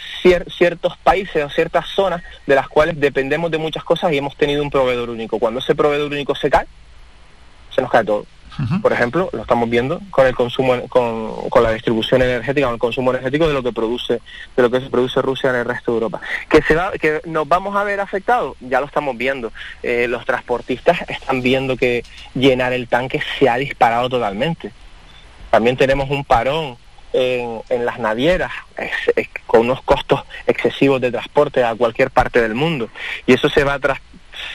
ciertos 0.57 0.97
países 0.99 1.45
o 1.45 1.51
ciertas 1.51 1.87
zonas 1.89 2.22
de 2.47 2.55
las 2.55 2.68
cuales 2.68 2.99
dependemos 3.01 3.51
de 3.51 3.59
muchas 3.59 3.82
cosas 3.82 4.12
y 4.12 4.18
hemos 4.18 4.37
tenido 4.37 4.62
un 4.62 4.70
proveedor 4.70 5.11
único. 5.11 5.41
Cuando 5.41 5.59
ese 5.59 5.74
proveedor 5.74 6.12
único 6.12 6.37
se 6.37 6.49
cae, 6.49 6.66
se 7.75 7.83
nos 7.83 7.91
cae 7.91 8.05
todo. 8.05 8.27
Por 8.83 8.93
ejemplo, 8.93 9.31
lo 9.33 9.43
estamos 9.43 9.68
viendo 9.68 10.01
con 10.11 10.27
el 10.27 10.35
consumo, 10.35 10.81
con, 10.89 11.49
con, 11.51 11.62
la 11.62 11.72
distribución 11.72 12.22
energética, 12.22 12.66
con 12.66 12.75
el 12.75 12.81
consumo 12.81 13.11
energético 13.11 13.49
de 13.49 13.55
lo 13.55 13.62
que 13.62 13.72
produce, 13.72 14.20
de 14.57 14.62
lo 14.62 14.70
que 14.70 14.81
se 14.81 14.91
produce 14.91 15.20
Rusia 15.22 15.51
en 15.51 15.57
el 15.57 15.64
resto 15.64 15.91
de 15.91 15.97
Europa. 15.97 16.20
Que 16.49 16.62
se 16.62 16.75
va, 16.77 16.93
que 16.93 17.20
nos 17.25 17.49
vamos 17.49 17.75
a 17.75 17.83
ver 17.83 18.01
afectados, 18.01 18.57
ya 18.61 18.81
lo 18.81 18.87
estamos 18.87 19.16
viendo. 19.16 19.53
Eh, 19.83 20.07
los 20.09 20.25
transportistas 20.25 21.01
están 21.09 21.43
viendo 21.43 21.77
que 21.77 22.05
llenar 22.35 22.72
el 22.72 22.87
tanque 22.87 23.20
se 23.39 23.49
ha 23.49 23.57
disparado 23.57 24.09
totalmente. 24.09 24.70
También 25.51 25.77
tenemos 25.77 26.09
un 26.11 26.25
parón 26.25 26.77
en, 27.12 27.61
en, 27.68 27.85
las 27.85 27.99
navieras 27.99 28.53
con 29.47 29.61
unos 29.62 29.83
costos 29.83 30.22
excesivos 30.47 31.01
de 31.01 31.11
transporte 31.11 31.62
a 31.64 31.75
cualquier 31.75 32.11
parte 32.11 32.43
del 32.43 32.55
mundo 32.55 32.89
y 33.25 33.35
eso 33.35 33.49
se 33.49 33.62
va 33.62 33.75
a 33.75 33.79
tras, 33.79 34.01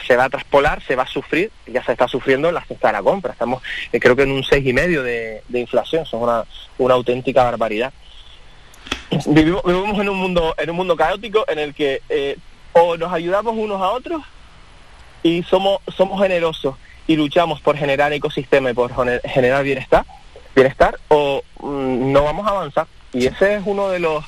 se 0.06 0.16
va 0.16 0.24
a 0.24 0.30
traspolar, 0.30 0.82
se 0.82 0.96
va 0.96 1.04
a 1.04 1.06
sufrir, 1.06 1.50
ya 1.66 1.84
se 1.84 1.92
está 1.92 2.08
sufriendo 2.08 2.50
la 2.52 2.64
cesta 2.64 2.88
de 2.88 2.92
la 2.94 3.02
compra. 3.02 3.32
Estamos 3.32 3.62
eh, 3.92 4.00
creo 4.00 4.16
que 4.16 4.22
en 4.22 4.32
un 4.32 4.44
seis 4.44 4.66
y 4.66 4.72
medio 4.72 5.02
de, 5.02 5.42
inflación, 5.52 6.06
son 6.06 6.22
una, 6.22 6.44
una 6.78 6.94
auténtica 6.94 7.44
barbaridad. 7.44 7.92
Vivimos, 9.26 9.62
en 9.64 10.08
un 10.08 10.16
mundo, 10.16 10.54
en 10.56 10.70
un 10.70 10.76
mundo 10.76 10.96
caótico 10.96 11.44
en 11.48 11.58
el 11.58 11.74
que 11.74 12.00
eh, 12.08 12.36
o 12.72 12.96
nos 12.96 13.12
ayudamos 13.12 13.54
unos 13.56 13.82
a 13.82 13.90
otros 13.90 14.22
y 15.22 15.42
somos, 15.42 15.80
somos 15.96 16.20
generosos 16.22 16.76
y 17.06 17.16
luchamos 17.16 17.60
por 17.60 17.76
generar 17.76 18.12
ecosistema 18.12 18.70
y 18.70 18.74
por 18.74 18.92
generar 19.24 19.64
bienestar, 19.64 20.04
bienestar 20.54 20.96
o 21.08 21.42
mm, 21.60 22.12
no 22.12 22.22
vamos 22.22 22.46
a 22.46 22.50
avanzar. 22.50 22.86
Y 23.12 23.26
ese 23.26 23.56
es 23.56 23.62
uno 23.64 23.88
de 23.88 23.98
los, 23.98 24.24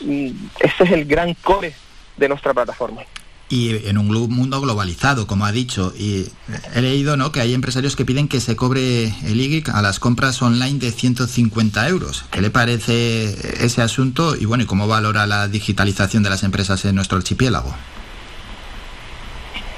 mm, 0.00 0.30
ese 0.60 0.84
es 0.84 0.90
el 0.90 1.06
gran 1.06 1.32
core 1.34 1.72
de 2.16 2.28
nuestra 2.28 2.52
plataforma 2.52 3.02
y 3.48 3.88
en 3.88 3.98
un 3.98 4.08
mundo 4.08 4.60
globalizado, 4.60 5.26
como 5.26 5.46
ha 5.46 5.52
dicho. 5.52 5.92
Y 5.98 6.26
he 6.74 6.82
leído 6.82 7.16
¿no? 7.16 7.32
que 7.32 7.40
hay 7.40 7.54
empresarios 7.54 7.96
que 7.96 8.04
piden 8.04 8.28
que 8.28 8.40
se 8.40 8.56
cobre 8.56 9.04
el 9.24 9.40
IGIC 9.40 9.70
a 9.70 9.82
las 9.82 10.00
compras 10.00 10.40
online 10.42 10.78
de 10.78 10.92
150 10.92 11.88
euros. 11.88 12.24
¿Qué 12.30 12.40
le 12.40 12.50
parece 12.50 13.64
ese 13.64 13.82
asunto 13.82 14.36
y 14.36 14.44
bueno, 14.44 14.64
y 14.64 14.66
cómo 14.66 14.86
valora 14.86 15.26
la 15.26 15.48
digitalización 15.48 16.22
de 16.22 16.30
las 16.30 16.42
empresas 16.42 16.84
en 16.84 16.94
nuestro 16.94 17.18
archipiélago? 17.18 17.74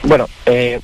Bueno, 0.02 0.26
eh, 0.46 0.80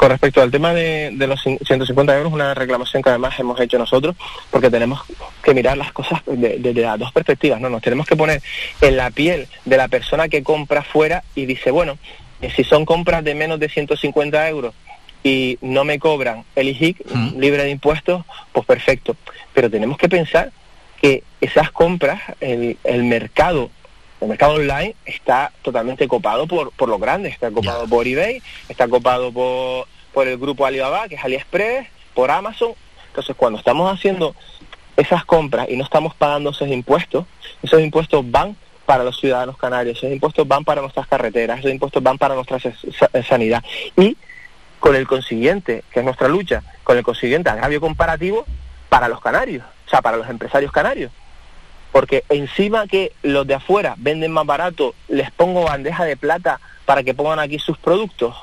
con 0.00 0.08
respecto 0.08 0.40
al 0.40 0.50
tema 0.50 0.72
de, 0.72 1.12
los 1.28 1.42
150 1.42 2.16
euros, 2.16 2.32
una 2.32 2.54
reclamación 2.54 3.02
que 3.02 3.10
además 3.10 3.38
hemos 3.38 3.60
hecho 3.60 3.76
nosotros, 3.76 4.16
porque 4.50 4.70
tenemos 4.70 5.02
que 5.42 5.52
mirar 5.52 5.76
las 5.76 5.92
cosas 5.92 6.22
desde 6.24 6.80
las 6.80 6.98
dos 6.98 7.12
perspectivas, 7.12 7.60
¿no? 7.60 7.68
Nos 7.68 7.82
tenemos 7.82 8.06
que 8.06 8.16
poner 8.16 8.40
en 8.80 8.96
la 8.96 9.10
piel 9.10 9.46
de 9.66 9.76
la 9.76 9.88
persona 9.88 10.28
que 10.28 10.42
compra 10.42 10.82
fuera 10.82 11.22
y 11.34 11.44
dice, 11.44 11.70
bueno, 11.70 11.98
si 12.48 12.64
son 12.64 12.84
compras 12.84 13.22
de 13.24 13.34
menos 13.34 13.60
de 13.60 13.68
150 13.68 14.48
euros 14.48 14.74
y 15.22 15.58
no 15.60 15.84
me 15.84 15.98
cobran 15.98 16.44
el 16.56 16.68
IHIC 16.68 17.04
libre 17.36 17.64
de 17.64 17.70
impuestos, 17.70 18.24
pues 18.52 18.64
perfecto. 18.66 19.16
Pero 19.52 19.70
tenemos 19.70 19.98
que 19.98 20.08
pensar 20.08 20.50
que 21.00 21.22
esas 21.40 21.70
compras, 21.70 22.20
el, 22.40 22.78
el 22.84 23.04
mercado 23.04 23.70
el 24.20 24.28
mercado 24.28 24.54
online 24.54 24.94
está 25.06 25.50
totalmente 25.62 26.06
copado 26.06 26.46
por, 26.46 26.72
por 26.72 26.90
los 26.90 27.00
grandes, 27.00 27.32
está 27.32 27.50
copado 27.50 27.88
por 27.88 28.06
eBay, 28.06 28.42
está 28.68 28.86
copado 28.86 29.32
por, 29.32 29.86
por 30.12 30.28
el 30.28 30.36
grupo 30.36 30.66
Alibaba, 30.66 31.08
que 31.08 31.14
es 31.14 31.24
AliExpress, 31.24 31.88
por 32.12 32.30
Amazon. 32.30 32.72
Entonces, 33.08 33.34
cuando 33.34 33.58
estamos 33.58 33.90
haciendo 33.90 34.34
esas 34.96 35.24
compras 35.24 35.68
y 35.70 35.76
no 35.76 35.84
estamos 35.84 36.14
pagando 36.14 36.50
esos 36.50 36.68
impuestos, 36.68 37.24
esos 37.62 37.80
impuestos 37.80 38.30
van 38.30 38.56
para 38.90 39.04
los 39.04 39.20
ciudadanos 39.20 39.56
canarios, 39.56 39.98
esos 39.98 40.10
impuestos 40.10 40.48
van 40.48 40.64
para 40.64 40.80
nuestras 40.80 41.06
carreteras, 41.06 41.60
esos 41.60 41.70
impuestos 41.70 42.02
van 42.02 42.18
para 42.18 42.34
nuestra 42.34 42.58
sanidad. 43.22 43.62
Y 43.96 44.16
con 44.80 44.96
el 44.96 45.06
consiguiente, 45.06 45.84
que 45.92 46.00
es 46.00 46.04
nuestra 46.04 46.26
lucha, 46.26 46.64
con 46.82 46.98
el 46.98 47.04
consiguiente 47.04 47.48
agravio 47.50 47.80
comparativo 47.80 48.44
para 48.88 49.06
los 49.06 49.20
canarios, 49.20 49.64
o 49.86 49.90
sea, 49.90 50.02
para 50.02 50.16
los 50.16 50.28
empresarios 50.28 50.72
canarios. 50.72 51.12
Porque 51.92 52.24
encima 52.30 52.88
que 52.88 53.12
los 53.22 53.46
de 53.46 53.54
afuera 53.54 53.94
venden 53.96 54.32
más 54.32 54.44
barato, 54.44 54.96
les 55.06 55.30
pongo 55.30 55.66
bandeja 55.66 56.04
de 56.04 56.16
plata 56.16 56.58
para 56.84 57.04
que 57.04 57.14
pongan 57.14 57.38
aquí 57.38 57.60
sus 57.60 57.78
productos. 57.78 58.34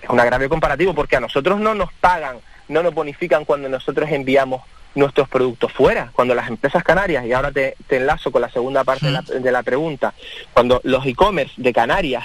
Es 0.00 0.08
un 0.08 0.20
agravio 0.20 0.48
comparativo 0.48 0.94
porque 0.94 1.16
a 1.16 1.20
nosotros 1.20 1.58
no 1.58 1.74
nos 1.74 1.92
pagan, 1.94 2.36
no 2.68 2.84
nos 2.84 2.94
bonifican 2.94 3.44
cuando 3.44 3.68
nosotros 3.68 4.08
enviamos 4.12 4.62
nuestros 4.96 5.28
productos 5.28 5.72
fuera. 5.72 6.10
Cuando 6.12 6.34
las 6.34 6.48
empresas 6.48 6.82
canarias, 6.82 7.24
y 7.24 7.32
ahora 7.32 7.52
te, 7.52 7.76
enlazo 7.90 8.32
con 8.32 8.42
la 8.42 8.50
segunda 8.50 8.82
parte 8.82 9.06
de, 9.06 9.52
la, 9.52 9.62
pregunta, 9.62 10.14
cuando 10.52 10.80
los 10.82 11.06
e-commerce 11.06 11.54
de 11.56 11.72
Canarias 11.72 12.24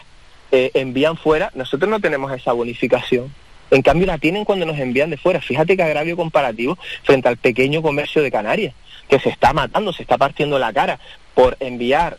eh, 0.51 0.71
envían 0.73 1.17
fuera, 1.17 1.51
nosotros 1.53 1.89
no 1.89 1.99
tenemos 1.99 2.31
esa 2.31 2.53
bonificación. 2.53 3.31
En 3.69 3.81
cambio 3.81 4.07
la 4.07 4.17
tienen 4.17 4.43
cuando 4.43 4.65
nos 4.65 4.79
envían 4.79 5.09
de 5.09 5.17
fuera. 5.17 5.39
Fíjate 5.39 5.77
que 5.77 5.83
agravio 5.83 6.17
comparativo 6.17 6.77
frente 7.03 7.27
al 7.27 7.37
pequeño 7.37 7.81
comercio 7.81 8.21
de 8.21 8.31
Canarias, 8.31 8.73
que 9.07 9.19
se 9.19 9.29
está 9.29 9.53
matando, 9.53 9.93
se 9.93 10.01
está 10.01 10.17
partiendo 10.17 10.57
la 10.57 10.73
cara 10.73 10.99
por 11.35 11.55
enviar 11.59 12.17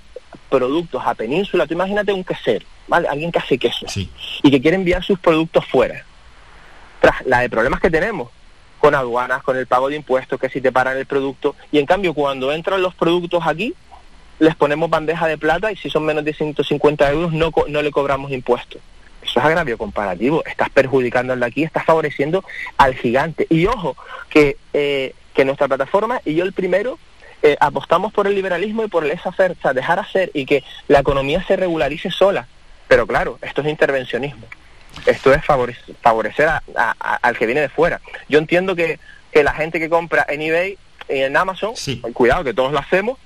productos 0.48 1.02
a 1.04 1.14
Península. 1.14 1.66
Tú 1.66 1.74
imagínate 1.74 2.12
un 2.12 2.24
quesero, 2.24 2.66
¿vale? 2.88 3.08
Alguien 3.08 3.32
que 3.32 3.38
hace 3.38 3.58
queso 3.58 3.86
y 3.96 4.50
que 4.50 4.60
quiere 4.60 4.76
enviar 4.76 5.02
sus 5.02 5.18
productos 5.18 5.66
fuera. 5.66 6.04
Tras 7.00 7.26
la 7.26 7.40
de 7.40 7.50
problemas 7.50 7.80
que 7.80 7.90
tenemos, 7.90 8.30
con 8.82 8.96
aduanas, 8.96 9.44
con 9.44 9.56
el 9.56 9.68
pago 9.68 9.88
de 9.88 9.94
impuestos, 9.94 10.40
que 10.40 10.48
si 10.48 10.60
te 10.60 10.72
paran 10.72 10.96
el 10.96 11.06
producto. 11.06 11.54
Y 11.70 11.78
en 11.78 11.86
cambio, 11.86 12.14
cuando 12.14 12.50
entran 12.50 12.82
los 12.82 12.96
productos 12.96 13.46
aquí, 13.46 13.74
les 14.40 14.56
ponemos 14.56 14.90
bandeja 14.90 15.28
de 15.28 15.38
plata 15.38 15.70
y 15.70 15.76
si 15.76 15.88
son 15.88 16.04
menos 16.04 16.24
de 16.24 16.34
150 16.34 17.08
euros 17.12 17.32
no, 17.32 17.52
no 17.68 17.80
le 17.80 17.92
cobramos 17.92 18.32
impuestos. 18.32 18.82
Eso 19.22 19.38
es 19.38 19.46
agravio 19.46 19.78
comparativo. 19.78 20.44
Estás 20.44 20.68
perjudicando 20.70 21.32
al 21.32 21.38
de 21.38 21.46
aquí, 21.46 21.62
estás 21.62 21.84
favoreciendo 21.84 22.42
al 22.76 22.96
gigante. 22.96 23.46
Y 23.50 23.66
ojo, 23.66 23.96
que, 24.28 24.56
eh, 24.72 25.14
que 25.32 25.44
nuestra 25.44 25.68
plataforma, 25.68 26.20
y 26.24 26.34
yo 26.34 26.42
el 26.42 26.52
primero, 26.52 26.98
eh, 27.40 27.56
apostamos 27.60 28.12
por 28.12 28.26
el 28.26 28.34
liberalismo 28.34 28.82
y 28.82 28.88
por 28.88 29.04
el 29.04 29.12
esa 29.12 29.28
o 29.28 29.32
sea, 29.32 29.72
dejar 29.72 30.00
hacer 30.00 30.32
y 30.34 30.44
que 30.44 30.64
la 30.88 30.98
economía 30.98 31.40
se 31.46 31.54
regularice 31.54 32.10
sola. 32.10 32.48
Pero 32.88 33.06
claro, 33.06 33.38
esto 33.42 33.60
es 33.60 33.68
intervencionismo. 33.68 34.48
Esto 35.06 35.32
es 35.32 35.44
favorecer, 35.44 36.48
al 36.76 37.38
que 37.38 37.46
viene 37.46 37.60
de 37.60 37.68
fuera. 37.68 38.00
Yo 38.28 38.38
entiendo 38.38 38.76
que, 38.76 38.98
la 39.34 39.52
gente 39.54 39.80
que 39.80 39.88
compra 39.88 40.26
en 40.28 40.42
eBay 40.42 40.78
y 41.08 41.18
en 41.18 41.36
Amazon, 41.36 41.72
cuidado 42.12 42.44
que 42.44 42.54
todos 42.54 42.72
lo 42.72 42.78
hacemos, 42.78 43.18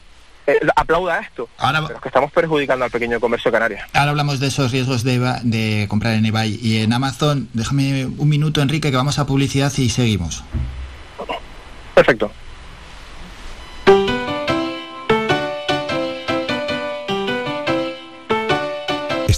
eh, 0.47 0.61
aplauda 0.77 1.19
esto. 1.19 1.49
pero 1.59 2.01
que 2.01 2.09
estamos 2.09 2.31
perjudicando 2.31 2.85
al 2.85 2.91
pequeño 2.91 3.19
comercio 3.19 3.51
canario. 3.51 3.79
Ahora 3.93 4.11
hablamos 4.11 4.39
de 4.39 4.47
esos 4.47 4.71
riesgos 4.71 5.03
de, 5.03 5.19
de 5.43 5.87
comprar 5.89 6.15
en 6.15 6.25
eBay 6.25 6.59
y 6.63 6.83
en 6.83 6.93
Amazon. 6.93 7.49
Déjame 7.53 8.07
un 8.07 8.29
minuto, 8.29 8.61
Enrique, 8.61 8.91
que 8.91 8.97
vamos 8.97 9.19
a 9.19 9.27
publicidad 9.27 9.73
y 9.77 9.89
seguimos. 9.89 10.45
Perfecto. 11.95 12.31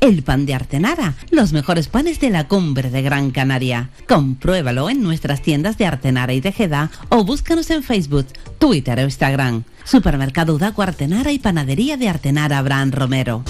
el 0.00 0.22
pan 0.22 0.46
de 0.46 0.54
Artenara, 0.54 1.14
los 1.30 1.52
mejores 1.52 1.88
panes 1.88 2.20
de 2.20 2.30
la 2.30 2.48
cumbre 2.48 2.90
de 2.90 3.02
Gran 3.02 3.30
Canaria. 3.30 3.90
Compruébalo 4.08 4.88
en 4.90 5.02
nuestras 5.02 5.42
tiendas 5.42 5.78
de 5.78 5.86
Artenara 5.86 6.32
y 6.32 6.40
Tejeda 6.40 6.90
o 7.08 7.24
búscanos 7.24 7.70
en 7.70 7.82
Facebook, 7.82 8.26
Twitter 8.58 8.98
o 8.98 9.02
Instagram. 9.02 9.64
Supermercado 9.84 10.54
Udaco 10.54 10.82
Artenara 10.82 11.32
y 11.32 11.38
Panadería 11.38 11.96
de 11.96 12.08
Artenara 12.08 12.58
Abraham 12.58 12.92
Romero. 12.92 13.42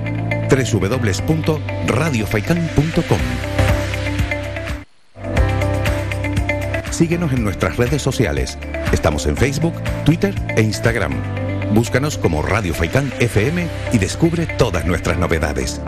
www.radiofaikan.com 0.49 3.19
Síguenos 6.97 7.31
en 7.31 7.43
nuestras 7.43 7.77
redes 7.77 8.01
sociales. 8.01 8.57
Estamos 8.91 9.27
en 9.27 9.37
Facebook, 9.37 9.75
Twitter 10.03 10.33
e 10.55 10.63
Instagram. 10.63 11.13
Búscanos 11.71 12.17
como 12.17 12.41
Radio 12.41 12.73
Faikán 12.73 13.13
FM 13.19 13.67
y 13.93 13.99
descubre 13.99 14.47
todas 14.57 14.83
nuestras 14.85 15.19
novedades. 15.19 15.79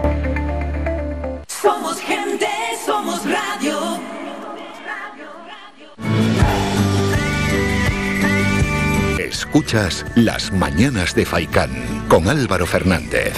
Escuchas 9.49 10.05
Las 10.13 10.53
Mañanas 10.53 11.15
de 11.15 11.25
Faicán 11.25 11.71
con 12.07 12.29
Álvaro 12.29 12.67
Fernández. 12.67 13.33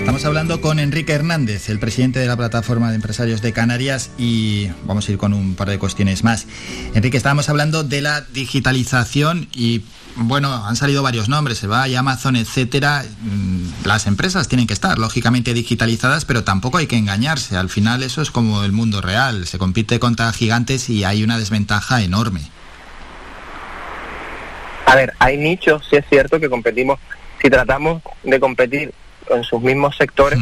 Estamos 0.00 0.24
hablando 0.24 0.60
con 0.60 0.80
Enrique 0.80 1.12
Hernández, 1.12 1.68
el 1.68 1.78
presidente 1.78 2.18
de 2.18 2.26
la 2.26 2.36
plataforma 2.36 2.88
de 2.88 2.96
empresarios 2.96 3.40
de 3.40 3.52
Canarias 3.52 4.10
y 4.18 4.68
vamos 4.84 5.08
a 5.08 5.12
ir 5.12 5.18
con 5.18 5.32
un 5.32 5.54
par 5.54 5.70
de 5.70 5.78
cuestiones 5.78 6.24
más. 6.24 6.48
Enrique, 6.92 7.16
estábamos 7.16 7.48
hablando 7.50 7.84
de 7.84 8.00
la 8.00 8.22
digitalización 8.22 9.46
y 9.54 9.84
bueno, 10.18 10.52
han 10.66 10.76
salido 10.76 11.02
varios 11.02 11.28
nombres, 11.28 11.58
se 11.58 11.66
va 11.66 11.84
Amazon, 11.84 12.36
etcétera. 12.36 13.04
Mm, 13.22 13.86
Las 13.86 14.06
empresas 14.06 14.48
tienen 14.48 14.66
que 14.66 14.72
estar 14.74 14.98
lógicamente 14.98 15.54
digitalizadas, 15.54 16.24
pero 16.24 16.44
tampoco 16.44 16.78
hay 16.78 16.86
que 16.86 16.96
engañarse. 16.96 17.56
Al 17.56 17.68
final 17.68 18.02
eso 18.02 18.20
es 18.22 18.30
como 18.30 18.62
el 18.64 18.72
mundo 18.72 19.00
real, 19.00 19.46
se 19.46 19.58
compite 19.58 19.98
contra 20.00 20.32
gigantes 20.32 20.90
y 20.90 21.04
hay 21.04 21.22
una 21.22 21.38
desventaja 21.38 22.02
enorme. 22.02 22.40
A 24.86 24.94
ver, 24.94 25.12
hay 25.18 25.36
nichos, 25.36 25.82
sí 25.88 25.96
es 25.96 26.04
cierto 26.08 26.40
que 26.40 26.48
competimos, 26.48 26.98
si 27.42 27.50
tratamos 27.50 28.02
de 28.22 28.40
competir 28.40 28.92
en 29.30 29.44
sus 29.44 29.60
mismos 29.60 29.96
sectores, 29.96 30.38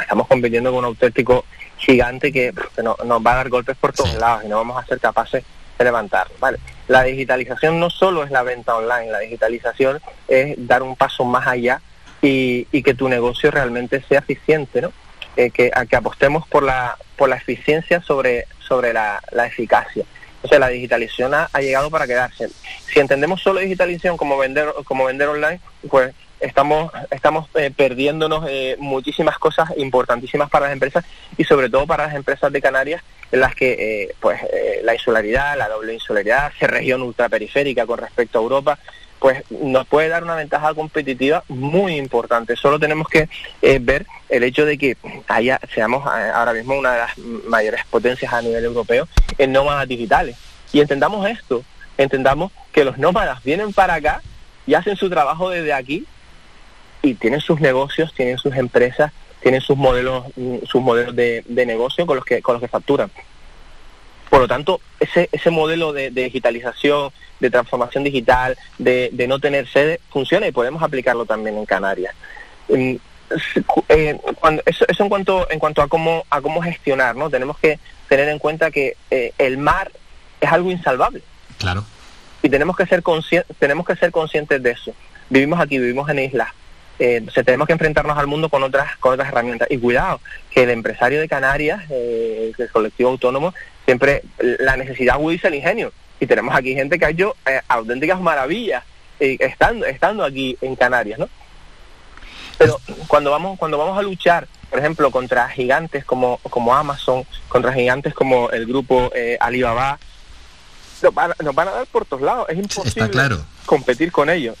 estamos 0.00 0.26
compitiendo 0.26 0.70
con 0.70 0.78
un 0.80 0.84
auténtico 0.86 1.44
gigante 1.76 2.32
que, 2.32 2.52
que 2.74 2.82
no- 2.82 2.96
nos 3.04 3.24
va 3.24 3.32
a 3.32 3.36
dar 3.36 3.48
golpes 3.50 3.76
por 3.78 3.92
todos 3.92 4.14
lados 4.14 4.42
y 4.44 4.48
no 4.48 4.56
vamos 4.56 4.82
a 4.82 4.86
ser 4.86 4.98
capaces 4.98 5.44
de 5.82 5.90
levantarlo. 5.90 6.34
Vale. 6.38 6.58
La 6.88 7.02
digitalización 7.02 7.78
no 7.78 7.90
solo 7.90 8.24
es 8.24 8.30
la 8.30 8.42
venta 8.42 8.76
online, 8.76 9.10
la 9.10 9.20
digitalización 9.20 10.00
es 10.28 10.54
dar 10.66 10.82
un 10.82 10.96
paso 10.96 11.24
más 11.24 11.46
allá 11.46 11.80
y, 12.20 12.66
y 12.72 12.82
que 12.82 12.94
tu 12.94 13.08
negocio 13.08 13.50
realmente 13.50 14.02
sea 14.08 14.20
eficiente, 14.20 14.80
¿no? 14.80 14.92
Eh, 15.36 15.50
que, 15.50 15.70
a 15.74 15.86
que 15.86 15.96
apostemos 15.96 16.46
por 16.46 16.62
la, 16.62 16.96
por 17.16 17.28
la 17.28 17.36
eficiencia 17.36 18.02
sobre, 18.02 18.46
sobre 18.58 18.92
la, 18.92 19.20
la 19.30 19.46
eficacia. 19.46 20.04
O 20.42 20.48
sea, 20.48 20.58
la 20.58 20.68
digitalización 20.68 21.32
ha, 21.32 21.48
ha 21.52 21.60
llegado 21.60 21.88
para 21.88 22.06
quedarse. 22.06 22.48
Si 22.92 23.00
entendemos 23.00 23.40
solo 23.40 23.60
digitalización 23.60 24.16
como 24.16 24.36
vender, 24.36 24.68
como 24.84 25.06
vender 25.06 25.28
online, 25.28 25.60
pues 25.88 26.14
estamos, 26.42 26.92
estamos 27.10 27.48
eh, 27.54 27.70
perdiéndonos 27.74 28.44
eh, 28.48 28.76
muchísimas 28.78 29.38
cosas 29.38 29.70
importantísimas 29.76 30.50
para 30.50 30.66
las 30.66 30.74
empresas 30.74 31.04
y 31.38 31.44
sobre 31.44 31.70
todo 31.70 31.86
para 31.86 32.06
las 32.06 32.14
empresas 32.14 32.52
de 32.52 32.60
Canarias 32.60 33.02
en 33.32 33.40
las 33.40 33.54
que 33.54 33.72
eh, 34.02 34.14
pues 34.20 34.40
eh, 34.42 34.80
la 34.84 34.94
insularidad, 34.94 35.56
la 35.56 35.68
doble 35.68 35.94
insularidad, 35.94 36.52
ser 36.58 36.70
región 36.70 37.02
ultraperiférica 37.02 37.86
con 37.86 37.98
respecto 37.98 38.38
a 38.38 38.42
Europa, 38.42 38.78
pues 39.18 39.42
nos 39.50 39.86
puede 39.86 40.08
dar 40.08 40.24
una 40.24 40.34
ventaja 40.34 40.74
competitiva 40.74 41.44
muy 41.48 41.96
importante. 41.96 42.56
Solo 42.56 42.78
tenemos 42.78 43.08
que 43.08 43.28
eh, 43.62 43.78
ver 43.80 44.04
el 44.28 44.42
hecho 44.42 44.66
de 44.66 44.76
que 44.76 44.96
haya, 45.28 45.60
seamos 45.72 46.04
eh, 46.06 46.30
ahora 46.34 46.52
mismo 46.52 46.76
una 46.76 46.92
de 46.92 46.98
las 46.98 47.18
mayores 47.46 47.86
potencias 47.86 48.32
a 48.32 48.42
nivel 48.42 48.64
europeo 48.64 49.08
en 49.38 49.52
nómadas 49.52 49.88
digitales. 49.88 50.36
Y 50.72 50.80
entendamos 50.80 51.26
esto, 51.28 51.64
entendamos 51.96 52.52
que 52.72 52.84
los 52.84 52.98
nómadas 52.98 53.42
vienen 53.44 53.72
para 53.72 53.94
acá 53.94 54.22
y 54.66 54.74
hacen 54.74 54.96
su 54.96 55.08
trabajo 55.08 55.50
desde 55.50 55.72
aquí 55.72 56.04
y 57.02 57.14
tienen 57.14 57.40
sus 57.40 57.60
negocios, 57.60 58.14
tienen 58.14 58.38
sus 58.38 58.54
empresas, 58.56 59.12
tienen 59.40 59.60
sus 59.60 59.76
modelos, 59.76 60.24
mm, 60.36 60.58
sus 60.66 60.80
modelos 60.80 61.14
de, 61.16 61.44
de 61.48 61.66
negocio 61.66 62.06
con 62.06 62.16
los 62.16 62.24
que 62.24 62.40
con 62.42 62.54
los 62.54 62.62
que 62.62 62.68
facturan. 62.68 63.10
Por 64.30 64.40
lo 64.40 64.48
tanto, 64.48 64.80
ese, 64.98 65.28
ese 65.32 65.50
modelo 65.50 65.92
de, 65.92 66.10
de 66.10 66.24
digitalización, 66.24 67.10
de 67.40 67.50
transformación 67.50 68.02
digital, 68.04 68.56
de, 68.78 69.10
de 69.12 69.26
no 69.26 69.38
tener 69.40 69.68
sede, 69.68 70.00
funciona 70.10 70.46
y 70.46 70.52
podemos 70.52 70.82
aplicarlo 70.82 71.26
también 71.26 71.58
en 71.58 71.66
Canarias. 71.66 72.14
Eh, 73.88 74.18
cuando- 74.40 74.62
eso, 74.66 74.84
eso 74.88 75.02
en 75.02 75.08
cuanto 75.08 75.50
en 75.50 75.58
cuanto 75.58 75.82
a 75.82 75.88
cómo 75.88 76.24
a 76.30 76.40
cómo 76.40 76.62
gestionar, 76.62 77.16
¿no? 77.16 77.30
Tenemos 77.30 77.58
que 77.58 77.78
tener 78.08 78.28
en 78.28 78.38
cuenta 78.38 78.70
que 78.70 78.96
eh, 79.10 79.32
el 79.38 79.56
mar 79.58 79.90
es 80.40 80.52
algo 80.52 80.70
insalvable 80.70 81.22
Claro. 81.58 81.84
y 82.42 82.48
tenemos 82.48 82.76
que 82.76 82.86
ser 82.86 83.02
tenemos 83.58 83.86
que 83.86 83.96
ser 83.96 84.10
conscientes 84.12 84.62
de 84.62 84.70
eso. 84.72 84.92
Vivimos 85.30 85.60
aquí, 85.60 85.78
vivimos 85.78 86.08
en 86.10 86.18
islas. 86.18 86.48
Eh, 87.04 87.26
tenemos 87.44 87.66
que 87.66 87.72
enfrentarnos 87.72 88.16
al 88.16 88.28
mundo 88.28 88.48
con 88.48 88.62
otras 88.62 88.96
con 88.98 89.14
otras 89.14 89.28
herramientas. 89.28 89.68
Y 89.72 89.78
cuidado, 89.78 90.20
que 90.50 90.62
el 90.62 90.70
empresario 90.70 91.20
de 91.20 91.28
Canarias, 91.28 91.82
eh, 91.90 92.52
el 92.56 92.70
colectivo 92.70 93.10
autónomo, 93.10 93.52
siempre 93.84 94.22
la 94.38 94.76
necesidad 94.76 95.16
agudiza 95.16 95.48
el 95.48 95.56
ingenio. 95.56 95.92
Y 96.20 96.28
tenemos 96.28 96.54
aquí 96.54 96.74
gente 96.74 97.00
que 97.00 97.04
ha 97.04 97.10
hecho 97.10 97.34
eh, 97.44 97.60
auténticas 97.66 98.20
maravillas 98.20 98.84
eh, 99.18 99.36
estando 99.40 99.84
estando 99.84 100.24
aquí 100.24 100.56
en 100.60 100.76
Canarias, 100.76 101.18
¿no? 101.18 101.28
Pero 102.56 102.80
cuando 103.08 103.32
vamos 103.32 103.58
cuando 103.58 103.78
vamos 103.78 103.98
a 103.98 104.02
luchar, 104.02 104.46
por 104.70 104.78
ejemplo, 104.78 105.10
contra 105.10 105.48
gigantes 105.48 106.04
como 106.04 106.38
como 106.50 106.72
Amazon, 106.72 107.26
contra 107.48 107.72
gigantes 107.72 108.14
como 108.14 108.50
el 108.50 108.64
grupo 108.64 109.10
eh, 109.12 109.36
Alibaba, 109.40 109.98
nos 111.02 111.12
van, 111.12 111.32
nos 111.42 111.52
van 111.52 111.66
a 111.66 111.72
dar 111.72 111.86
por 111.88 112.04
todos 112.04 112.22
lados. 112.22 112.46
Es 112.48 112.58
imposible 112.58 113.10
claro. 113.10 113.44
Competir 113.66 114.12
con 114.12 114.30
ellos. 114.30 114.56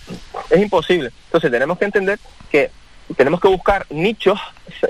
Es 0.50 0.60
imposible. 0.60 1.10
Entonces 1.26 1.50
tenemos 1.50 1.78
que 1.78 1.84
entender 1.84 2.18
que 2.50 2.70
tenemos 3.16 3.40
que 3.40 3.48
buscar 3.48 3.86
nichos, 3.90 4.38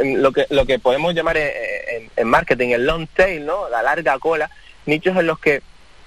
lo 0.02 0.32
que 0.32 0.46
lo 0.50 0.66
que 0.66 0.78
podemos 0.78 1.14
llamar 1.14 1.36
eh, 1.36 1.96
en, 1.96 2.10
en 2.16 2.28
marketing 2.28 2.68
el 2.68 2.86
long 2.86 3.06
tail, 3.08 3.44
¿no? 3.44 3.68
La 3.68 3.82
larga 3.82 4.18
cola, 4.18 4.50
nichos 4.86 5.16
en 5.16 5.26
los 5.26 5.38
que 5.38 5.62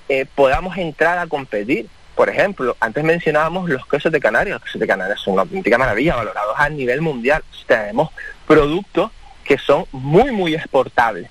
eh, 0.10 0.26
podamos 0.36 0.78
entrar 0.78 1.18
a 1.18 1.28
competir. 1.28 1.88
Por 2.16 2.30
ejemplo, 2.30 2.78
antes 2.80 3.04
mencionábamos 3.04 3.70
los 3.70 3.86
quesos 3.88 4.12
de 4.12 4.20
Canarias. 4.20 4.56
Los 4.56 4.64
quesos 4.64 4.80
de 4.80 4.88
Canarias 4.88 5.20
son 5.20 5.34
una 5.34 5.42
auténtica 5.42 5.78
maravilla, 5.78 6.16
valorados 6.16 6.56
a 6.58 6.70
nivel 6.70 7.02
mundial. 7.02 7.44
Tenemos 7.68 8.12
productos 8.48 9.12
que 9.44 9.58
son 9.58 9.86
muy, 9.92 10.32
muy 10.32 10.56
exportables. 10.56 11.30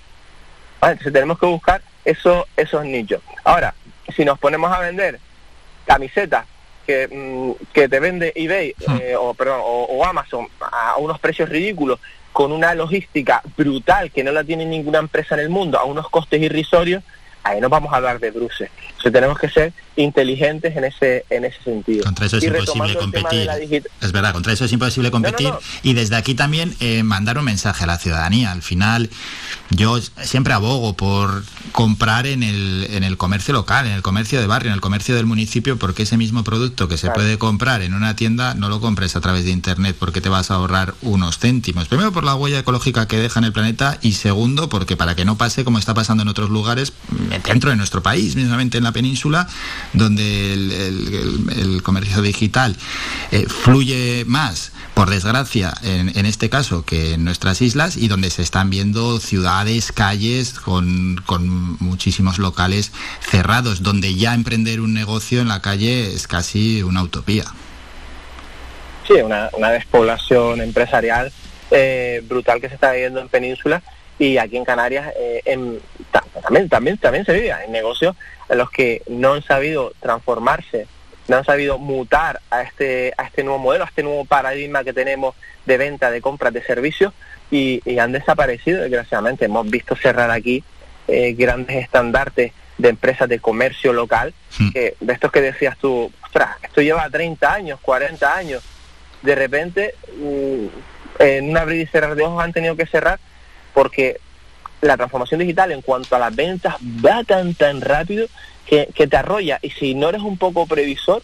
¿vale? 0.80 0.92
Entonces 0.92 1.12
tenemos 1.12 1.38
que 1.38 1.46
buscar 1.46 1.80
eso, 2.04 2.46
esos 2.56 2.84
nichos. 2.84 3.22
Ahora, 3.44 3.74
si 4.14 4.24
nos 4.24 4.38
ponemos 4.38 4.70
a 4.70 4.80
vender 4.80 5.20
camisetas 5.86 6.44
que, 6.86 7.08
mm, 7.08 7.72
que 7.72 7.88
te 7.88 8.00
vende 8.00 8.32
eBay 8.34 8.74
eh, 9.00 9.14
o, 9.18 9.34
perdón, 9.34 9.60
o, 9.62 9.84
o 9.84 10.04
Amazon 10.04 10.46
a 10.60 10.96
unos 10.98 11.18
precios 11.18 11.48
ridículos, 11.48 11.98
con 12.32 12.50
una 12.50 12.74
logística 12.74 13.42
brutal 13.56 14.10
que 14.10 14.24
no 14.24 14.32
la 14.32 14.42
tiene 14.42 14.66
ninguna 14.66 14.98
empresa 14.98 15.36
en 15.36 15.42
el 15.42 15.50
mundo, 15.50 15.78
a 15.78 15.84
unos 15.84 16.08
costes 16.08 16.42
irrisorios, 16.42 17.02
ahí 17.44 17.60
no 17.60 17.68
vamos 17.68 17.92
a 17.92 17.96
hablar 17.96 18.18
de 18.20 18.30
bruces. 18.30 18.70
Entonces 18.88 19.12
tenemos 19.12 19.38
que 19.38 19.48
ser 19.50 19.72
inteligentes 19.96 20.76
en 20.76 20.84
ese 20.84 21.24
en 21.30 21.44
ese 21.44 21.62
sentido. 21.62 22.04
Contra 22.04 22.26
eso 22.26 22.38
es 22.38 22.44
Y 22.44 22.46
imposible 22.48 22.96
competir. 22.96 23.50
Es 24.00 24.12
verdad, 24.12 24.32
contra 24.32 24.52
eso 24.52 24.64
es 24.64 24.72
imposible 24.72 25.10
competir. 25.10 25.48
no. 25.50 25.58
Y 25.82 25.92
desde 25.94 26.16
aquí 26.16 26.34
también 26.34 26.74
eh, 26.80 27.02
mandar 27.02 27.38
un 27.38 27.44
mensaje 27.44 27.84
a 27.84 27.86
la 27.86 27.98
ciudadanía. 27.98 28.50
Al 28.50 28.62
final, 28.62 29.10
yo 29.70 30.00
siempre 30.22 30.52
abogo 30.54 30.94
por 30.96 31.44
comprar 31.72 32.26
en 32.26 32.42
el, 32.42 32.86
en 32.90 33.04
el 33.04 33.16
comercio 33.16 33.52
local, 33.54 33.86
en 33.86 33.92
el 33.92 34.02
comercio 34.02 34.40
de 34.40 34.46
barrio, 34.46 34.70
en 34.70 34.74
el 34.74 34.80
comercio 34.80 35.14
del 35.14 35.26
municipio, 35.26 35.76
porque 35.78 36.02
ese 36.04 36.16
mismo 36.16 36.44
producto 36.44 36.88
que 36.88 36.96
se 36.96 37.04
Claro. 37.04 37.14
puede 37.20 37.38
comprar 37.38 37.82
en 37.82 37.92
una 37.94 38.16
tienda 38.16 38.54
no 38.54 38.68
lo 38.70 38.80
compres 38.80 39.14
a 39.16 39.20
través 39.20 39.44
de 39.44 39.50
internet 39.50 39.94
porque 39.98 40.20
te 40.22 40.28
vas 40.30 40.50
a 40.50 40.54
ahorrar 40.54 40.94
unos 41.02 41.38
céntimos. 41.38 41.86
Primero 41.88 42.12
por 42.12 42.24
la 42.24 42.34
huella 42.34 42.58
ecológica 42.60 43.06
que 43.06 43.18
deja 43.18 43.38
en 43.40 43.44
el 43.44 43.52
planeta 43.52 43.98
y 44.00 44.12
segundo 44.12 44.68
porque 44.70 44.96
para 44.96 45.14
que 45.14 45.24
no 45.26 45.36
pase 45.36 45.64
como 45.64 45.78
está 45.78 45.92
pasando 45.92 46.22
en 46.22 46.28
otros 46.28 46.48
lugares, 46.50 46.92
dentro 47.40 47.70
de 47.70 47.76
nuestro 47.76 48.02
país, 48.02 48.36
mismamente 48.36 48.78
en 48.78 48.84
la 48.84 48.92
península, 48.92 49.46
donde 49.92 50.52
el, 50.54 51.82
comercio 51.82 52.22
digital 52.22 52.76
eh, 53.30 53.46
fluye 53.46 54.24
más 54.26 54.72
por 54.94 55.10
desgracia, 55.10 55.74
en, 55.82 56.24
este 56.24 56.48
caso, 56.48 56.84
que 56.84 57.14
en 57.14 57.24
nuestras 57.24 57.60
islas 57.60 57.96
y 57.96 58.06
donde 58.06 58.30
se 58.30 58.42
están 58.42 58.70
viendo 58.70 59.18
ciudades, 59.18 59.90
calles 59.90 60.54
con, 60.54 61.16
muchísimos 61.80 62.38
locales 62.38 62.92
cerrados, 63.20 63.82
donde 63.82 64.14
ya 64.14 64.34
emprender 64.34 64.80
un 64.80 64.94
negocio 64.94 65.40
en 65.40 65.48
la 65.48 65.60
calle 65.60 66.14
es 66.14 66.28
casi 66.28 66.82
una 66.82 67.02
utopía. 67.02 67.44
Sí, 69.06 69.14
una, 69.14 69.50
despoblación 69.70 70.60
empresarial 70.60 71.32
eh, 71.72 72.22
brutal 72.28 72.60
que 72.60 72.68
se 72.68 72.76
está 72.76 72.92
viviendo 72.92 73.20
en 73.20 73.28
Península 73.28 73.82
y 74.18 74.38
aquí 74.38 74.56
en 74.56 74.64
Canarias 74.64 75.12
eh, 75.16 75.42
en, 75.44 75.80
también, 76.42 76.68
también, 76.68 76.98
también 76.98 77.24
se 77.24 77.32
vive 77.32 77.54
en 77.64 77.72
negocios 77.72 78.16
en 78.48 78.58
los 78.58 78.70
que 78.70 79.02
no 79.08 79.34
han 79.34 79.42
sabido 79.42 79.92
transformarse 80.00 80.86
no 81.28 81.36
han 81.38 81.44
sabido 81.44 81.78
mutar 81.78 82.40
a 82.50 82.62
este, 82.62 83.12
a 83.16 83.24
este 83.24 83.44
nuevo 83.44 83.58
modelo, 83.58 83.84
a 83.84 83.88
este 83.88 84.02
nuevo 84.02 84.24
paradigma 84.24 84.84
que 84.84 84.92
tenemos 84.92 85.34
de 85.64 85.78
venta, 85.78 86.10
de 86.10 86.20
compras, 86.20 86.52
de 86.52 86.62
servicios, 86.62 87.12
y, 87.50 87.80
han 87.98 88.12
desaparecido, 88.12 88.82
desgraciadamente. 88.82 89.44
Hemos 89.44 89.68
visto 89.70 89.96
cerrar 89.96 90.30
aquí 90.30 90.64
eh, 91.08 91.34
grandes 91.34 91.76
estandartes 91.76 92.52
de 92.76 92.88
empresas 92.88 93.28
de 93.28 93.38
comercio 93.38 93.92
local, 93.92 94.34
hmm. 94.58 94.70
que, 94.70 94.96
de 95.00 95.12
estos 95.12 95.30
que 95.30 95.40
decías 95.40 95.78
tú, 95.78 96.12
ostras, 96.22 96.56
esto 96.62 96.82
lleva 96.82 97.08
30 97.08 97.52
años, 97.52 97.78
40 97.80 98.34
años, 98.34 98.62
de 99.22 99.34
repente, 99.34 99.94
mm, 100.18 100.66
en 101.20 101.50
un 101.50 101.56
abrir 101.56 101.80
y 101.80 101.86
cerrar 101.86 102.16
de 102.16 102.24
ojos 102.24 102.42
han 102.42 102.52
tenido 102.52 102.76
que 102.76 102.86
cerrar 102.86 103.20
porque 103.74 104.18
la 104.80 104.96
transformación 104.96 105.40
digital 105.40 105.72
en 105.72 105.82
cuanto 105.82 106.14
a 106.14 106.18
las 106.18 106.34
ventas 106.34 106.76
va 107.04 107.24
tan, 107.24 107.54
tan 107.54 107.80
rápido 107.80 108.26
que, 108.66 108.86
te 108.86 109.16
arrolla. 109.16 109.58
Y 109.62 109.70
si 109.70 109.94
no 109.94 110.08
eres 110.08 110.22
un 110.22 110.38
poco 110.38 110.66
previsor, 110.66 111.22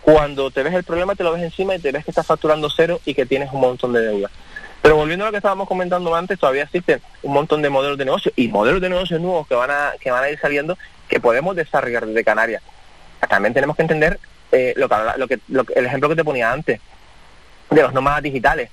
cuando 0.00 0.50
te 0.50 0.62
ves 0.62 0.74
el 0.74 0.84
problema 0.84 1.14
te 1.14 1.24
lo 1.24 1.32
ves 1.32 1.42
encima 1.42 1.74
y 1.74 1.78
te 1.78 1.92
ves 1.92 2.04
que 2.04 2.10
estás 2.10 2.26
facturando 2.26 2.70
cero 2.70 3.00
y 3.04 3.14
que 3.14 3.26
tienes 3.26 3.52
un 3.52 3.60
montón 3.60 3.92
de 3.92 4.00
deuda. 4.00 4.30
Pero 4.82 4.96
volviendo 4.96 5.24
a 5.24 5.28
lo 5.28 5.32
que 5.32 5.38
estábamos 5.38 5.68
comentando 5.68 6.14
antes, 6.14 6.38
todavía 6.38 6.62
existen 6.62 7.02
un 7.22 7.34
montón 7.34 7.60
de 7.60 7.68
modelos 7.68 7.98
de 7.98 8.06
negocio 8.06 8.32
y 8.34 8.48
modelos 8.48 8.80
de 8.80 8.88
negocios 8.88 9.20
nuevos 9.20 9.46
que 9.46 9.54
van 9.54 9.70
a, 9.70 9.92
que 10.00 10.10
van 10.10 10.24
a 10.24 10.30
ir 10.30 10.38
saliendo 10.38 10.78
que 11.08 11.20
podemos 11.20 11.54
desarrollar 11.54 12.06
desde 12.06 12.24
Canarias. 12.24 12.62
También 13.28 13.52
tenemos 13.52 13.76
que 13.76 13.82
entender 13.82 14.18
eh, 14.52 14.72
lo, 14.76 14.88
que, 15.28 15.38
el 15.74 15.86
ejemplo 15.86 16.08
que 16.08 16.16
te 16.16 16.24
ponía 16.24 16.50
antes 16.50 16.80
de 17.68 17.82
los 17.82 17.92
nómadas 17.92 18.22
digitales 18.22 18.70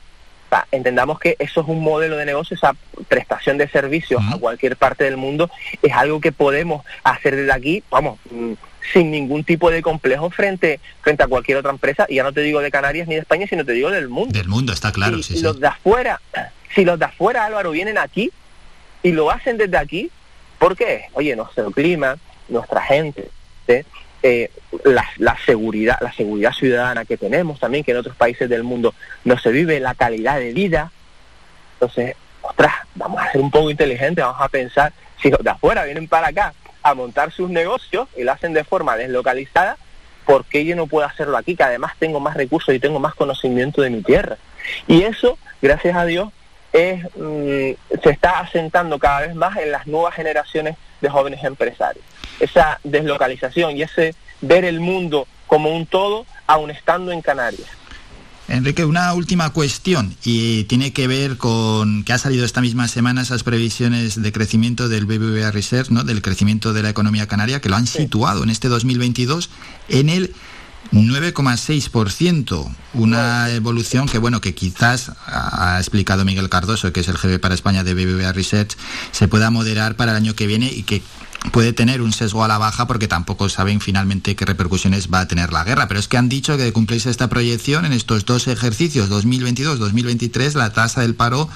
entendamos 0.72 1.20
que 1.20 1.36
eso 1.40 1.62
es 1.62 1.68
un 1.68 1.82
modelo 1.82 2.18
de 2.18 2.26
negocio, 2.26 2.56
esa 2.56 2.76
prestación 3.08 3.58
de 3.58 3.68
servicios 3.68 4.22
a 4.32 4.38
cualquier 4.38 4.76
parte 4.76 5.04
del 5.04 5.18
mundo 5.18 5.50
es 5.82 5.94
algo 5.94 6.22
que 6.22 6.32
podemos 6.32 6.86
hacer 7.04 7.36
desde 7.36 7.52
aquí, 7.52 7.84
vamos, 7.90 8.20
mm, 8.32 8.54
sin 8.94 9.12
ningún 9.12 9.44
tipo 9.44 9.70
de 9.70 9.82
complejo 9.82 10.30
frente 10.30 10.80
frente 11.02 11.24
a 11.24 11.28
cualquier 11.28 11.58
otra 11.58 11.72
empresa, 11.72 12.06
y 12.08 12.16
ya 12.16 12.24
no 12.24 12.34
te 12.34 12.42
digo 12.42 12.62
de 12.62 12.72
Canarias 12.72 13.08
ni 13.08 13.16
de 13.16 13.22
España, 13.22 13.46
sino 13.50 13.66
te 13.66 13.74
digo 13.74 13.92
del 13.92 14.10
mundo. 14.10 14.38
Del 14.38 14.48
mundo, 14.48 14.74
está 14.74 14.92
claro, 14.92 15.22
si 15.22 15.40
los 15.42 15.60
de 15.60 15.68
afuera, 15.68 16.22
si 16.74 16.86
los 16.86 16.98
de 16.98 17.06
afuera, 17.06 17.46
Álvaro, 17.46 17.72
vienen 17.72 17.98
aquí 17.98 18.32
y 19.04 19.12
lo 19.12 19.30
hacen 19.30 19.58
desde 19.58 19.78
aquí, 19.78 20.12
¿por 20.60 20.76
qué? 20.76 21.06
Oye, 21.14 21.36
nuestro 21.36 21.72
clima, 21.72 22.18
nuestra 22.48 22.82
gente, 22.82 23.30
eh, 24.28 24.52
la, 24.84 25.38
seguridad, 25.46 25.98
la 26.02 26.12
seguridad 26.12 26.52
ciudadana 26.52 27.06
que 27.06 27.16
tenemos 27.16 27.62
también, 27.62 27.86
que 27.86 27.92
en 27.92 27.98
otros 27.98 28.18
países 28.18 28.50
del 28.50 28.64
mundo 28.64 28.94
no 29.24 29.38
se 29.38 29.52
vive, 29.52 29.80
la 29.80 29.96
calidad 29.96 30.38
de 30.38 30.52
vida. 30.52 30.92
Entonces, 31.76 32.16
ostras, 32.42 32.74
vamos 32.96 33.22
a 33.22 33.32
ser 33.32 33.40
un 33.40 33.50
poco 33.50 33.72
inteligentes, 33.72 34.26
vamos 34.26 34.42
a 34.42 34.50
pensar, 34.50 34.92
si 35.22 35.30
los 35.30 35.42
de 35.42 35.50
afuera 35.50 35.86
vienen 35.86 36.10
para 36.10 36.28
acá 36.28 36.54
a 36.84 36.94
montar 36.94 37.32
sus 37.32 37.50
negocios 37.50 38.10
y 38.18 38.24
lo 38.24 38.34
hacen 38.34 38.52
de 38.52 38.66
forma 38.66 38.98
deslocalizada, 38.98 39.78
¿por 40.26 40.44
qué 40.44 40.66
yo 40.66 40.76
no 40.76 40.88
puedo 40.88 41.08
hacerlo 41.08 41.38
aquí? 41.38 41.56
Que 41.56 41.64
además 41.64 41.94
tengo 41.98 42.20
más 42.20 42.36
recursos 42.36 42.76
y 42.76 42.80
tengo 42.80 43.00
más 43.00 43.16
conocimiento 43.16 43.82
de 43.82 43.92
mi 43.92 44.02
tierra. 44.02 44.38
Y 44.88 45.04
eso, 45.04 45.38
gracias 45.62 45.96
a 45.96 46.04
Dios, 46.04 46.34
es, 46.74 47.02
mm, 47.16 47.72
se 48.04 48.10
está 48.10 48.40
asentando 48.40 49.00
cada 49.00 49.22
vez 49.22 49.36
más 49.36 49.56
en 49.56 49.72
las 49.72 49.88
nuevas 49.88 50.16
generaciones 50.16 50.76
de 51.02 51.10
jóvenes 51.10 51.44
empresarios 51.44 52.04
esa 52.40 52.80
deslocalización 52.84 53.78
y 53.78 53.84
ese 53.84 54.16
ver 54.42 54.66
el 54.66 54.80
mundo 54.80 55.28
como 55.48 55.76
un 55.76 55.86
todo, 55.86 56.26
aun 56.46 56.72
estando 56.72 57.12
en 57.12 57.22
Canarias. 57.22 57.68
Enrique, 58.50 58.86
una 58.86 59.14
última 59.14 59.52
cuestión 59.52 60.16
y 60.24 60.64
tiene 60.66 60.94
que 60.94 61.08
ver 61.08 61.38
con 61.38 62.06
que 62.06 62.14
ha 62.14 62.18
salido 62.18 62.46
esta 62.46 62.62
misma 62.62 62.88
semana 62.88 63.22
esas 63.22 63.44
previsiones 63.44 64.22
de 64.22 64.32
crecimiento 64.32 64.88
del 64.88 65.06
BBVA 65.06 65.52
Research, 65.52 65.90
¿no? 65.90 66.06
del 66.06 66.22
crecimiento 66.22 66.72
de 66.72 66.82
la 66.82 66.90
economía 66.90 67.28
canaria, 67.28 67.60
que 67.60 67.68
lo 67.68 67.76
han 67.76 67.88
situado 67.88 68.44
en 68.44 68.50
este 68.50 68.70
2022 68.70 69.50
en 69.90 70.08
el 70.08 70.34
9,6%, 70.92 72.76
una 72.94 73.50
evolución 73.52 74.08
que 74.08 74.20
bueno 74.20 74.42
que 74.42 74.56
quizás 74.56 75.12
ha 75.26 75.78
explicado 75.80 76.24
Miguel 76.24 76.50
Cardoso, 76.50 76.94
que 76.94 77.02
es 77.02 77.08
el 77.08 77.18
jefe 77.18 77.40
para 77.40 77.56
España 77.56 77.84
de 77.84 77.94
BBVA 77.94 78.32
Research, 78.32 78.78
se 79.12 79.28
pueda 79.28 79.52
moderar 79.52 79.96
para 79.96 80.12
el 80.12 80.18
año 80.18 80.36
que 80.36 80.48
viene 80.48 80.72
y 80.72 80.84
que 80.84 81.02
puede 81.52 81.74
tener 81.74 82.02
un 82.02 82.14
sesgo 82.14 82.44
a 82.44 82.48
la 82.48 82.58
baja 82.58 82.88
porque 82.88 83.08
tampoco 83.08 83.50
saben 83.50 83.80
finalmente 83.80 84.36
qué 84.36 84.46
repercusiones 84.46 85.10
va 85.14 85.22
a 85.22 85.28
tener 85.28 85.54
la 85.54 85.64
guerra. 85.64 85.88
Pero 85.88 86.00
es 86.00 86.08
que 86.08 86.18
han 86.18 86.30
dicho 86.30 86.58
que 86.58 86.64
de 86.64 86.74
cumplirse 86.74 87.10
esta 87.10 87.30
proyección 87.30 87.86
en 87.86 87.94
estos 87.94 88.26
dos 88.26 88.48
ejercicios, 88.48 89.10
2022-2023, 89.10 90.54
la 90.54 90.72
tasa 90.72 91.02
del 91.02 91.16
paro 91.16 91.50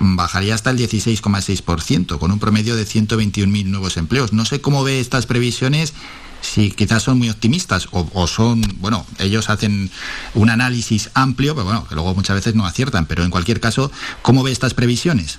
bajaría 0.00 0.54
hasta 0.54 0.70
el 0.70 0.78
16,6%, 0.78 2.18
con 2.18 2.30
un 2.30 2.38
promedio 2.38 2.76
de 2.76 2.84
121.000 2.84 3.64
nuevos 3.66 3.96
empleos. 3.96 4.32
No 4.32 4.44
sé 4.44 4.60
cómo 4.60 4.84
ve 4.84 5.00
estas 5.00 5.26
previsiones, 5.26 5.94
si 6.40 6.70
quizás 6.70 7.02
son 7.02 7.18
muy 7.18 7.30
optimistas 7.30 7.88
o, 7.92 8.08
o, 8.14 8.26
son, 8.26 8.62
bueno, 8.80 9.06
ellos 9.18 9.50
hacen 9.50 9.90
un 10.34 10.50
análisis 10.50 11.10
amplio, 11.14 11.54
pero 11.54 11.64
bueno, 11.64 11.86
que 11.88 11.94
luego 11.94 12.14
muchas 12.14 12.36
veces 12.36 12.54
no 12.54 12.66
aciertan, 12.66 13.06
pero 13.06 13.24
en 13.24 13.30
cualquier 13.30 13.60
caso, 13.60 13.90
¿cómo 14.22 14.42
ve 14.42 14.52
estas 14.52 14.74
previsiones? 14.74 15.38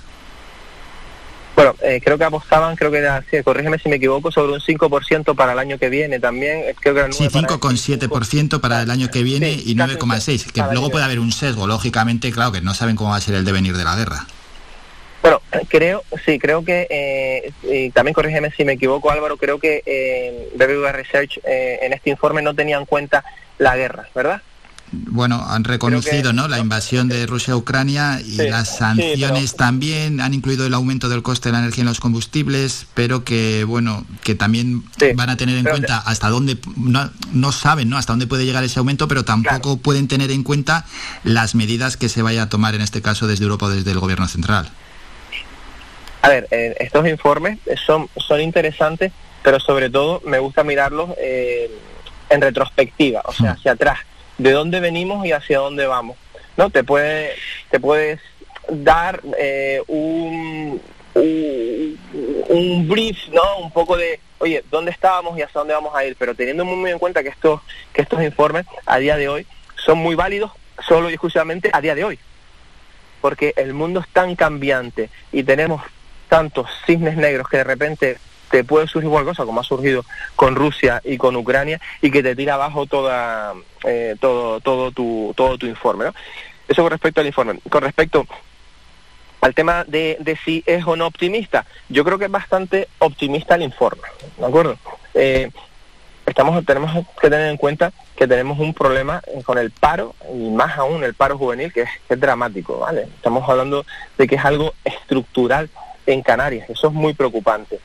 Bueno, 1.60 1.76
eh, 1.82 2.00
creo 2.02 2.18
que 2.18 2.24
apostaban, 2.24 2.78
creo 2.78 2.90
que 2.90 3.00
era, 3.00 3.22
sí, 3.30 3.44
corrígeme 3.44 3.78
si 3.80 3.90
me 3.90 3.98
equivoco, 3.98 4.32
sobre 4.32 4.54
un 4.54 4.62
5% 4.62 5.36
para 5.36 5.52
el 5.52 5.60
año 5.60 5.78
que 5.78 5.90
viene 5.90 6.18
también. 6.18 6.64
Creo 6.80 6.96
que 6.96 7.12
sí, 7.12 7.26
5,7% 7.26 8.62
para 8.62 8.82
el 8.82 8.90
año 8.90 9.10
que 9.10 9.24
viene 9.24 9.52
y 9.52 9.76
9,6%, 9.76 10.54
que 10.54 10.62
luego 10.72 10.90
puede 10.90 11.04
haber 11.04 11.20
un 11.20 11.34
sesgo, 11.34 11.68
lógicamente, 11.68 12.32
claro, 12.32 12.54
que 12.54 12.62
no 12.62 12.74
saben 12.74 12.96
cómo 12.96 13.10
va 13.10 13.18
a 13.18 13.22
ser 13.22 13.36
el 13.36 13.44
devenir 13.44 13.76
de 13.76 13.84
la 13.84 13.98
guerra. 13.98 14.26
Bueno, 15.22 15.42
creo, 15.68 16.04
sí, 16.26 16.40
creo 16.40 16.64
que, 16.64 16.88
eh, 16.90 17.52
y 17.64 17.90
también 17.92 18.14
corrígeme 18.14 18.52
si 18.52 18.64
me 18.64 18.74
equivoco 18.74 19.12
Álvaro, 19.12 19.38
creo 19.38 19.60
que 19.60 19.84
eh, 19.86 20.50
BBVA 20.56 20.94
Research 20.94 21.40
eh, 21.44 21.80
en 21.82 21.94
este 21.94 22.10
informe 22.10 22.42
no 22.42 22.56
tenía 22.56 22.78
en 22.78 22.86
cuenta 22.86 23.24
la 23.58 23.76
guerra, 23.76 24.08
¿verdad? 24.16 24.42
bueno, 24.92 25.46
han 25.48 25.64
reconocido 25.64 26.34
¿no? 26.34 26.48
la 26.48 26.60
invasión 26.60 27.10
de 27.10 27.26
Rusia 27.28 27.54
a 27.54 27.58
Ucrania 27.58 28.22
y 28.26 28.38
las 28.38 28.78
sanciones 28.78 29.56
también 29.56 30.20
han 30.20 30.34
incluido 30.34 30.66
el 30.66 30.74
aumento 30.74 31.10
del 31.10 31.22
coste 31.22 31.50
de 31.50 31.54
la 31.54 31.60
energía 31.60 31.84
en 31.84 31.90
los 31.90 32.00
combustibles, 32.00 32.88
pero 32.94 33.24
que 33.24 33.64
bueno, 33.66 34.06
que 34.24 34.36
también 34.36 34.84
van 35.16 35.30
a 35.30 35.38
tener 35.38 35.58
en 35.58 35.66
cuenta 35.66 35.98
hasta 35.98 36.30
dónde 36.30 36.58
no, 36.76 37.10
no, 37.34 37.52
saben, 37.52 37.90
¿no? 37.90 37.98
hasta 37.98 38.14
dónde 38.14 38.28
puede 38.28 38.46
llegar 38.46 38.64
ese 38.64 38.80
aumento, 38.80 39.08
pero 39.08 39.24
tampoco 39.24 39.78
pueden 39.78 40.08
tener 40.08 40.32
en 40.32 40.44
cuenta 40.44 40.86
las 41.24 41.56
medidas 41.56 41.98
que 41.98 42.10
se 42.10 42.22
vaya 42.22 42.44
a 42.44 42.50
tomar 42.50 42.76
en 42.76 42.82
este 42.82 43.02
caso 43.02 43.28
desde 43.28 43.44
Europa 43.44 43.68
o 43.68 43.70
desde 43.70 43.92
el 43.92 44.00
gobierno 44.00 44.28
central. 44.28 44.72
A 46.22 46.30
ver, 46.30 46.48
eh, 46.52 46.76
estos 46.80 47.08
informes 47.08 47.60
son 47.86 48.10
son 48.18 48.42
interesantes, 48.42 49.12
pero 49.42 49.60
sobre 49.60 49.90
todo 49.90 50.22
me 50.26 50.40
gusta 50.40 50.64
mirarlos 50.64 51.12
eh, 51.18 51.72
en 52.30 52.42
retrospectiva, 52.42 53.22
o 53.26 53.32
sea, 53.32 53.52
hmm. 53.52 53.58
hacia 53.58 53.72
atrás 53.72 54.00
de 54.38 54.52
dónde 54.52 54.80
venimos 54.80 55.26
y 55.26 55.32
hacia 55.32 55.60
dónde 55.60 55.86
vamos. 55.86 56.18
¿no? 56.58 56.70
Te, 56.70 56.84
puede, 56.84 57.36
te 57.70 57.80
puedes 57.80 58.20
dar 58.68 59.22
eh, 59.38 59.82
un, 59.88 60.82
un, 61.16 62.88
brief, 62.88 63.18
¿no? 63.30 63.60
Un 63.60 63.72
poco 63.72 63.96
de, 63.96 64.20
oye, 64.40 64.64
¿dónde 64.70 64.92
estábamos 64.92 65.38
y 65.38 65.42
hacia 65.42 65.60
dónde 65.60 65.74
vamos 65.74 65.96
a 65.96 66.04
ir? 66.04 66.18
Pero 66.20 66.36
teniendo 66.36 66.66
muy, 66.66 66.92
en 66.92 67.00
cuenta 67.00 67.24
que 67.24 67.30
estos, 67.30 67.62
que 67.94 68.02
estos 68.02 68.22
informes 68.22 68.66
a 68.86 68.98
día 68.98 69.16
de 69.16 69.30
hoy 69.30 69.48
son 69.76 70.00
muy 70.00 70.16
válidos 70.16 70.52
solo 70.86 71.10
y 71.10 71.14
exclusivamente 71.14 71.70
a 71.72 71.80
día 71.80 71.96
de 71.96 72.04
hoy. 72.04 72.20
Porque 73.22 73.54
el 73.56 73.74
mundo 73.74 74.02
es 74.02 74.08
tan 74.10 74.36
cambiante 74.36 75.10
y 75.32 75.44
tenemos 75.44 75.82
tantos 76.30 76.70
cisnes 76.86 77.18
negros 77.18 77.50
que 77.50 77.58
de 77.58 77.64
repente 77.66 78.18
te 78.50 78.64
puede 78.64 78.88
surgir 78.88 79.08
igual 79.08 79.26
cosa, 79.26 79.46
como 79.46 79.62
ha 79.62 79.64
surgido 79.64 80.06
con 80.36 80.56
Rusia 80.56 81.02
y 81.04 81.18
con 81.18 81.36
Ucrania, 81.36 81.80
y 82.02 82.12
que 82.12 82.24
te 82.24 82.36
tira 82.36 82.56
abajo 82.56 82.86
toda, 82.86 83.54
eh, 83.84 84.16
todo, 84.20 84.60
todo, 84.60 84.92
tu, 84.92 85.34
todo 85.36 85.58
tu 85.58 85.66
informe. 85.66 86.06
¿no? 86.06 86.14
Eso 86.68 86.82
con 86.82 86.92
respecto 86.92 87.22
al 87.22 87.28
informe. 87.28 87.60
Con 87.70 87.84
respecto 87.84 88.26
al 89.42 89.54
tema 89.54 89.84
de, 89.86 90.18
de, 90.20 90.38
si 90.38 90.64
es 90.66 90.86
o 90.86 90.96
no 90.96 91.08
optimista, 91.08 91.66
yo 91.90 92.04
creo 92.04 92.18
que 92.18 92.26
es 92.26 92.32
bastante 92.32 92.88
optimista 93.00 93.56
el 93.56 93.64
informe, 93.64 94.04
¿de 94.38 94.46
acuerdo? 94.46 94.78
Eh, 95.14 95.50
estamos, 96.26 96.66
tenemos 96.66 97.06
que 97.22 97.30
tener 97.30 97.50
en 97.50 97.58
cuenta 97.58 97.94
que 98.18 98.28
tenemos 98.28 98.60
un 98.60 98.74
problema 98.74 99.22
con 99.46 99.58
el 99.58 99.72
paro, 99.72 100.14
y 100.34 100.50
más 100.50 100.78
aún 100.78 101.04
el 101.04 101.14
paro 101.14 101.38
juvenil, 101.38 101.72
que 101.72 101.84
es, 101.84 101.90
que 102.08 102.16
es 102.16 102.20
dramático, 102.20 102.80
¿vale? 102.80 103.04
Estamos 103.04 103.48
hablando 103.48 103.86
de 104.18 104.28
que 104.28 104.36
es 104.36 104.44
algo 104.44 104.74
estructural 104.84 105.70
en 106.14 106.22
Canarias, 106.22 106.70
eso 106.70 106.88
es 106.88 106.94
muy 106.94 107.14
preocupante. 107.14 107.80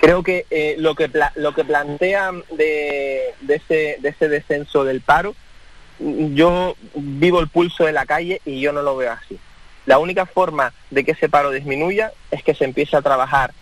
Creo 0.00 0.22
que 0.22 0.46
eh, 0.50 0.74
lo 0.78 0.94
que 0.94 1.10
lo 1.36 1.54
que 1.54 1.64
plantean 1.64 2.42
de, 2.50 3.34
ese, 3.46 3.98
de 4.00 4.08
ese 4.08 4.28
descenso 4.28 4.84
del 4.84 5.00
paro, 5.00 5.34
yo 6.00 6.74
vivo 6.94 7.38
el 7.40 7.48
pulso 7.48 7.84
de 7.84 7.92
la 7.92 8.06
calle 8.06 8.40
y 8.44 8.60
yo 8.60 8.72
no 8.72 8.82
lo 8.82 8.96
veo 8.96 9.12
así. 9.12 9.38
La 9.86 9.98
única 9.98 10.26
forma 10.26 10.72
de 10.90 11.04
que 11.04 11.12
ese 11.12 11.28
paro 11.28 11.50
disminuya 11.50 12.12
es 12.30 12.42
que 12.42 12.54
se 12.54 12.64
empiece 12.64 12.96
a 12.96 13.02
trabajar 13.02 13.52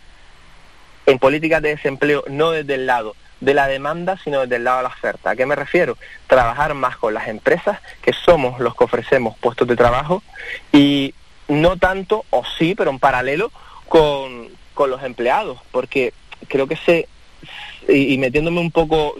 en 1.07 1.19
políticas 1.19 1.61
de 1.61 1.71
desempleo 1.71 2.25
no 2.29 2.53
desde 2.53 2.75
el 2.75 2.87
lado 2.87 3.17
de 3.41 3.55
la 3.55 3.67
demanda, 3.67 4.19
sino 4.23 4.41
desde 4.41 4.57
el 4.57 4.65
lado 4.65 4.79
de 4.79 4.83
la 4.85 4.89
oferta. 4.91 5.31
¿A 5.31 5.37
qué 5.37 5.45
me 5.45 5.57
refiero? 5.57 5.97
Trabajar 6.27 6.75
más 6.75 6.97
con 6.97 7.15
las 7.15 7.29
empresas, 7.29 7.81
que 8.03 8.13
somos 8.13 8.61
los 8.61 8.77
que 8.77 8.85
ofrecemos 8.85 9.37
puestos 9.39 9.67
de 9.67 9.77
trabajo, 9.77 10.23
y 10.73 11.15
no 11.51 11.77
tanto, 11.77 12.25
o 12.31 12.43
sí, 12.59 12.75
pero 12.75 12.91
en 12.91 12.99
paralelo, 12.99 13.51
con, 13.89 14.49
con 14.75 14.91
los 14.91 15.03
empleados, 15.03 15.59
porque 15.71 16.15
creo 16.49 16.67
que 16.67 16.77
se 16.77 17.09
y, 17.89 18.19
metiéndome 18.19 18.61
un 18.61 18.71
poco 18.71 19.15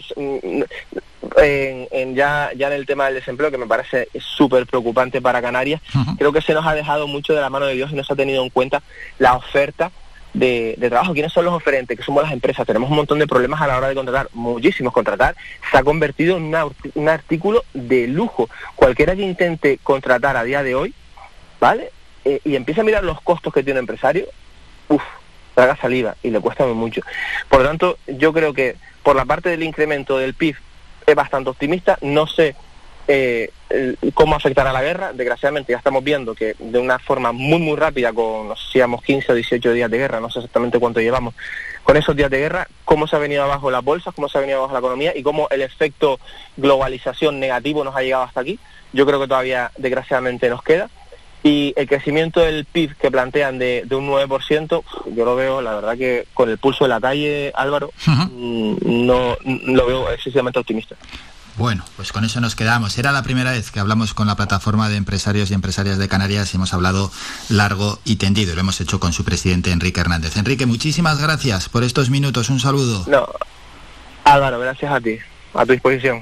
en, 1.37 2.15
ya, 2.15 2.51
ya 2.55 2.67
en 2.67 2.73
el 2.73 2.85
tema 2.85 3.05
del 3.05 3.15
desempleo, 3.15 3.51
que 3.51 3.57
me 3.57 3.67
parece 3.67 4.07
súper 4.19 4.65
preocupante 4.65 5.21
para 5.21 5.41
Canarias, 5.41 5.81
creo 6.17 6.31
que 6.31 6.41
se 6.41 6.53
nos 6.53 6.65
ha 6.65 6.73
dejado 6.73 7.07
mucho 7.07 7.33
de 7.33 7.41
la 7.41 7.49
mano 7.49 7.65
de 7.65 7.75
Dios 7.75 7.91
y 7.91 7.95
no 7.95 8.03
se 8.03 8.13
ha 8.13 8.15
tenido 8.15 8.43
en 8.43 8.49
cuenta 8.49 8.81
la 9.19 9.35
oferta 9.35 9.91
de, 10.33 10.77
trabajo. 10.79 11.13
¿Quiénes 11.13 11.33
son 11.33 11.45
los 11.45 11.53
oferentes? 11.53 11.97
Que 11.97 12.03
somos 12.03 12.23
las 12.23 12.31
empresas. 12.31 12.65
Tenemos 12.65 12.89
un 12.89 12.95
montón 12.95 13.19
de 13.19 13.27
problemas 13.27 13.61
a 13.61 13.67
la 13.67 13.77
hora 13.77 13.89
de 13.89 13.95
contratar, 13.95 14.29
muchísimos 14.33 14.93
contratar. 14.93 15.35
Se 15.69 15.77
ha 15.77 15.83
convertido 15.83 16.37
en 16.37 16.53
un 16.95 17.09
artículo 17.09 17.63
de 17.73 18.07
lujo. 18.07 18.49
Cualquiera 18.75 19.15
que 19.15 19.23
intente 19.23 19.79
contratar 19.83 20.37
a 20.37 20.43
día 20.43 20.63
de 20.63 20.75
hoy, 20.75 20.93
¿vale? 21.59 21.91
Eh, 22.25 22.39
y 22.43 22.55
empieza 22.55 22.81
a 22.81 22.83
mirar 22.83 23.03
los 23.03 23.21
costos 23.21 23.53
que 23.53 23.63
tiene 23.63 23.79
un 23.79 23.83
empresario, 23.83 24.27
uff, 24.89 25.03
traga 25.55 25.75
saliva 25.75 26.15
y 26.23 26.29
le 26.29 26.39
cuesta 26.39 26.65
mucho. 26.65 27.01
Por 27.49 27.61
lo 27.61 27.67
tanto, 27.67 27.97
yo 28.07 28.33
creo 28.33 28.53
que 28.53 28.75
por 29.03 29.15
la 29.15 29.25
parte 29.25 29.49
del 29.49 29.63
incremento 29.63 30.17
del 30.17 30.33
PIB 30.33 30.55
es 31.05 31.15
bastante 31.15 31.49
optimista. 31.49 31.97
No 32.01 32.27
sé 32.27 32.55
eh, 33.07 33.51
cómo 34.13 34.35
afectará 34.35 34.71
la 34.71 34.81
guerra. 34.81 35.13
Desgraciadamente 35.13 35.71
ya 35.71 35.77
estamos 35.77 36.03
viendo 36.03 36.35
que 36.35 36.55
de 36.59 36.79
una 36.79 36.99
forma 36.99 37.31
muy 37.31 37.59
muy 37.59 37.75
rápida, 37.75 38.13
con 38.13 38.49
no 38.49 38.55
sé 38.55 38.83
15 39.05 39.31
o 39.31 39.35
18 39.35 39.73
días 39.73 39.91
de 39.91 39.97
guerra, 39.97 40.19
no 40.19 40.29
sé 40.29 40.39
exactamente 40.39 40.79
cuánto 40.79 41.01
llevamos, 41.01 41.33
con 41.83 41.97
esos 41.97 42.15
días 42.15 42.29
de 42.29 42.39
guerra, 42.39 42.67
cómo 42.85 43.07
se 43.07 43.15
ha 43.15 43.19
venido 43.19 43.43
abajo 43.43 43.71
las 43.71 43.83
bolsas, 43.83 44.13
cómo 44.13 44.29
se 44.29 44.37
ha 44.37 44.41
venido 44.41 44.59
abajo 44.59 44.73
la 44.73 44.79
economía 44.79 45.13
y 45.15 45.23
cómo 45.23 45.47
el 45.49 45.61
efecto 45.61 46.19
globalización 46.57 47.39
negativo 47.39 47.83
nos 47.83 47.95
ha 47.95 48.01
llegado 48.01 48.23
hasta 48.23 48.41
aquí. 48.41 48.59
Yo 48.93 49.05
creo 49.05 49.19
que 49.19 49.27
todavía 49.27 49.71
desgraciadamente 49.77 50.49
nos 50.49 50.63
queda. 50.63 50.89
Y 51.43 51.73
el 51.75 51.87
crecimiento 51.87 52.39
del 52.39 52.65
PIB 52.65 52.95
que 52.97 53.09
plantean 53.09 53.57
de, 53.57 53.85
un 53.91 54.07
9%, 54.07 54.83
yo 55.15 55.25
lo 55.25 55.35
veo, 55.35 55.61
la 55.61 55.73
verdad 55.75 55.97
que 55.97 56.27
con 56.33 56.49
el 56.49 56.57
pulso 56.57 56.83
de 56.83 56.89
la 56.89 57.01
calle, 57.01 57.51
Álvaro, 57.55 57.91
mm, 58.05 58.75
no 59.05 59.37
lo 59.43 59.85
veo 59.85 60.11
excesivamente 60.11 60.59
optimista. 60.59 60.95
Bueno, 61.57 61.83
pues 61.95 62.11
con 62.11 62.23
eso 62.23 62.39
nos 62.41 62.55
quedamos. 62.55 62.97
Era 62.97 63.11
la 63.11 63.23
primera 63.23 63.51
vez 63.51 63.71
que 63.71 63.79
hablamos 63.79 64.13
con 64.13 64.27
la 64.27 64.35
plataforma 64.35 64.89
de 64.89 64.95
empresarios 64.95 65.51
y 65.51 65.53
empresarias 65.53 65.97
de 65.97 66.07
Canarias 66.07 66.53
y 66.53 66.57
hemos 66.57 66.73
hablado 66.73 67.11
largo 67.49 67.99
y 68.05 68.15
tendido. 68.15 68.55
Lo 68.55 68.61
hemos 68.61 68.79
hecho 68.79 68.99
con 68.99 69.11
su 69.11 69.23
presidente 69.25 69.71
Enrique 69.71 69.99
Hernández. 69.99 70.37
Enrique, 70.37 70.65
muchísimas 70.65 71.21
gracias 71.21 71.69
por 71.69 71.83
estos 71.83 72.09
minutos. 72.09 72.49
Un 72.49 72.59
saludo. 72.59 73.03
No, 73.07 73.27
Álvaro, 74.23 74.59
gracias 74.59 74.91
a 74.91 75.01
ti. 75.01 75.17
A 75.53 75.65
tu 75.65 75.73
disposición. 75.73 76.21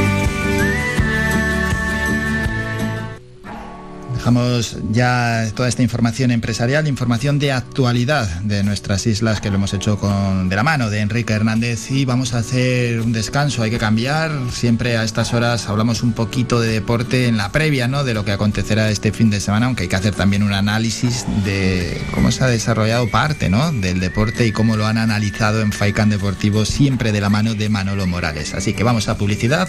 Dejamos 4.21 4.77
ya 4.91 5.51
toda 5.55 5.67
esta 5.67 5.81
información 5.81 6.29
empresarial, 6.29 6.87
información 6.87 7.39
de 7.39 7.51
actualidad 7.51 8.27
de 8.41 8.63
nuestras 8.63 9.07
islas 9.07 9.41
que 9.41 9.49
lo 9.49 9.55
hemos 9.55 9.73
hecho 9.73 9.97
con 9.97 10.47
de 10.47 10.55
la 10.55 10.61
mano 10.61 10.91
de 10.91 10.99
Enrique 10.99 11.33
Hernández 11.33 11.89
y 11.89 12.05
vamos 12.05 12.35
a 12.35 12.37
hacer 12.37 13.01
un 13.01 13.13
descanso, 13.13 13.63
hay 13.63 13.71
que 13.71 13.79
cambiar, 13.79 14.31
siempre 14.51 14.95
a 14.95 15.03
estas 15.03 15.33
horas 15.33 15.67
hablamos 15.69 16.03
un 16.03 16.13
poquito 16.13 16.59
de 16.59 16.67
deporte 16.67 17.25
en 17.25 17.37
la 17.37 17.51
previa, 17.51 17.87
¿no? 17.87 18.03
de 18.03 18.13
lo 18.13 18.23
que 18.23 18.31
acontecerá 18.31 18.91
este 18.91 19.11
fin 19.11 19.31
de 19.31 19.39
semana, 19.39 19.65
aunque 19.65 19.83
hay 19.83 19.89
que 19.89 19.95
hacer 19.95 20.13
también 20.13 20.43
un 20.43 20.53
análisis 20.53 21.25
de 21.43 21.99
cómo 22.13 22.31
se 22.31 22.43
ha 22.43 22.47
desarrollado 22.47 23.09
parte, 23.09 23.49
¿no? 23.49 23.71
del 23.71 23.99
deporte 23.99 24.45
y 24.45 24.51
cómo 24.51 24.77
lo 24.77 24.85
han 24.85 24.99
analizado 24.99 25.61
en 25.61 25.71
Faikan 25.71 26.11
Deportivo 26.11 26.65
siempre 26.65 27.11
de 27.11 27.21
la 27.21 27.31
mano 27.31 27.55
de 27.55 27.69
Manolo 27.69 28.05
Morales. 28.05 28.53
Así 28.53 28.73
que 28.73 28.83
vamos 28.83 29.09
a 29.09 29.17
publicidad 29.17 29.67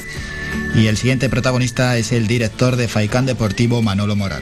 y 0.74 0.88
el 0.88 0.98
siguiente 0.98 1.30
protagonista 1.30 1.96
es 1.96 2.12
el 2.12 2.26
director 2.26 2.76
de 2.76 2.88
Faikan 2.88 3.24
Deportivo 3.24 3.80
Manolo 3.80 4.14
Morales. 4.14 4.41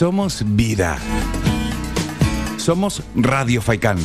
Somos 0.00 0.42
vida. 0.56 0.98
Somos 2.56 3.02
Radio 3.14 3.62
Faikán. 3.62 3.98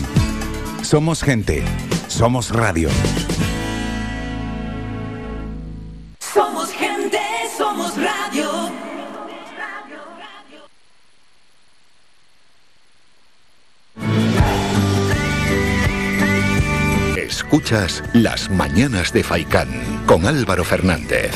Somos 0.83 1.23
gente. 1.23 1.63
Somos 2.07 2.51
radio. 2.51 2.89
Somos 6.19 6.71
gente, 6.71 7.19
somos 7.57 7.93
radio. 7.97 8.71
Escuchas 17.17 18.03
Las 18.13 18.49
Mañanas 18.49 19.11
de 19.11 19.23
Faikán 19.23 19.69
con 20.05 20.25
Álvaro 20.25 20.63
Fernández. 20.63 21.31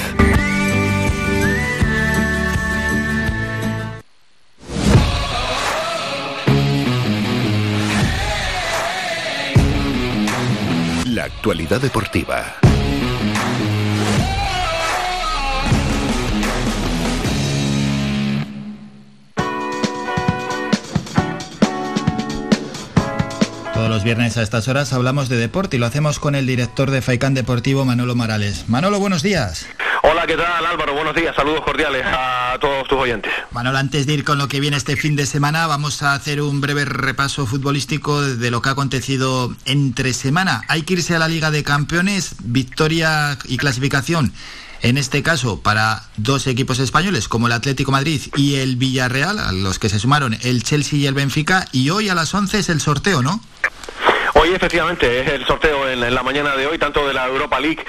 Actualidad 11.26 11.82
deportiva. 11.82 12.56
Todos 23.74 23.90
los 23.90 24.04
viernes 24.04 24.38
a 24.38 24.42
estas 24.42 24.68
horas 24.68 24.92
hablamos 24.92 25.30
de 25.30 25.38
deporte 25.38 25.78
y 25.78 25.80
lo 25.80 25.86
hacemos 25.86 26.20
con 26.20 26.36
el 26.36 26.46
director 26.46 26.92
de 26.92 27.02
Faicán 27.02 27.34
Deportivo, 27.34 27.86
Manolo 27.86 28.16
Morales. 28.16 28.66
Manolo, 28.68 29.00
buenos 29.00 29.24
días. 29.24 29.68
Hola, 30.02 30.26
¿qué 30.26 30.38
tal 30.38 30.66
Álvaro? 30.66 30.94
Buenos 30.94 31.14
días, 31.14 31.36
saludos 31.36 31.62
cordiales 31.62 32.06
a 32.06 32.58
todos 32.62 32.88
tus 32.88 32.98
oyentes. 32.98 33.34
Manuel, 33.52 33.76
antes 33.76 34.08
de 34.08 34.14
ir 34.14 34.24
con 34.24 34.38
lo 34.38 34.48
que 34.48 34.62
viene 34.62 34.78
este 34.78 34.96
fin 34.96 35.18
de 35.18 35.26
semana, 35.26 35.68
vamos 35.68 36.04
a 36.04 36.14
hacer 36.14 36.42
un 36.42 36.62
breve 36.62 36.86
repaso 36.86 37.46
futbolístico 37.46 38.22
de 38.22 38.50
lo 38.50 38.62
que 38.62 38.70
ha 38.70 38.72
acontecido 38.72 39.54
entre 39.66 40.14
semana. 40.14 40.64
Hay 40.70 40.84
que 40.84 40.94
irse 40.94 41.16
a 41.16 41.20
la 41.20 41.28
Liga 41.28 41.52
de 41.52 41.64
Campeones, 41.64 42.36
victoria 42.40 43.38
y 43.46 43.58
clasificación. 43.58 44.32
En 44.82 44.98
este 44.98 45.22
caso, 45.22 45.62
para 45.62 46.04
dos 46.16 46.48
equipos 46.48 46.80
españoles 46.80 47.28
como 47.28 47.48
el 47.48 47.54
Atlético 47.54 47.92
Madrid 47.92 48.22
y 48.38 48.56
el 48.56 48.78
Villarreal, 48.78 49.38
a 49.38 49.52
los 49.52 49.80
que 49.80 49.90
se 49.90 50.00
sumaron 50.00 50.38
el 50.42 50.64
Chelsea 50.64 51.00
y 51.00 51.08
el 51.08 51.14
Benfica, 51.14 51.68
y 51.74 51.90
hoy 51.90 52.08
a 52.08 52.16
las 52.16 52.34
11 52.34 52.60
es 52.60 52.70
el 52.70 52.80
sorteo, 52.80 53.22
¿no? 53.22 53.42
Hoy 54.36 54.54
efectivamente 54.54 55.22
es 55.22 55.28
el 55.30 55.46
sorteo 55.46 55.90
en, 55.90 56.14
la 56.14 56.24
mañana 56.24 56.56
de 56.56 56.68
hoy, 56.68 56.78
tanto 56.78 57.08
de 57.08 57.14
la 57.14 57.28
Europa 57.28 57.60
League, 57.60 57.84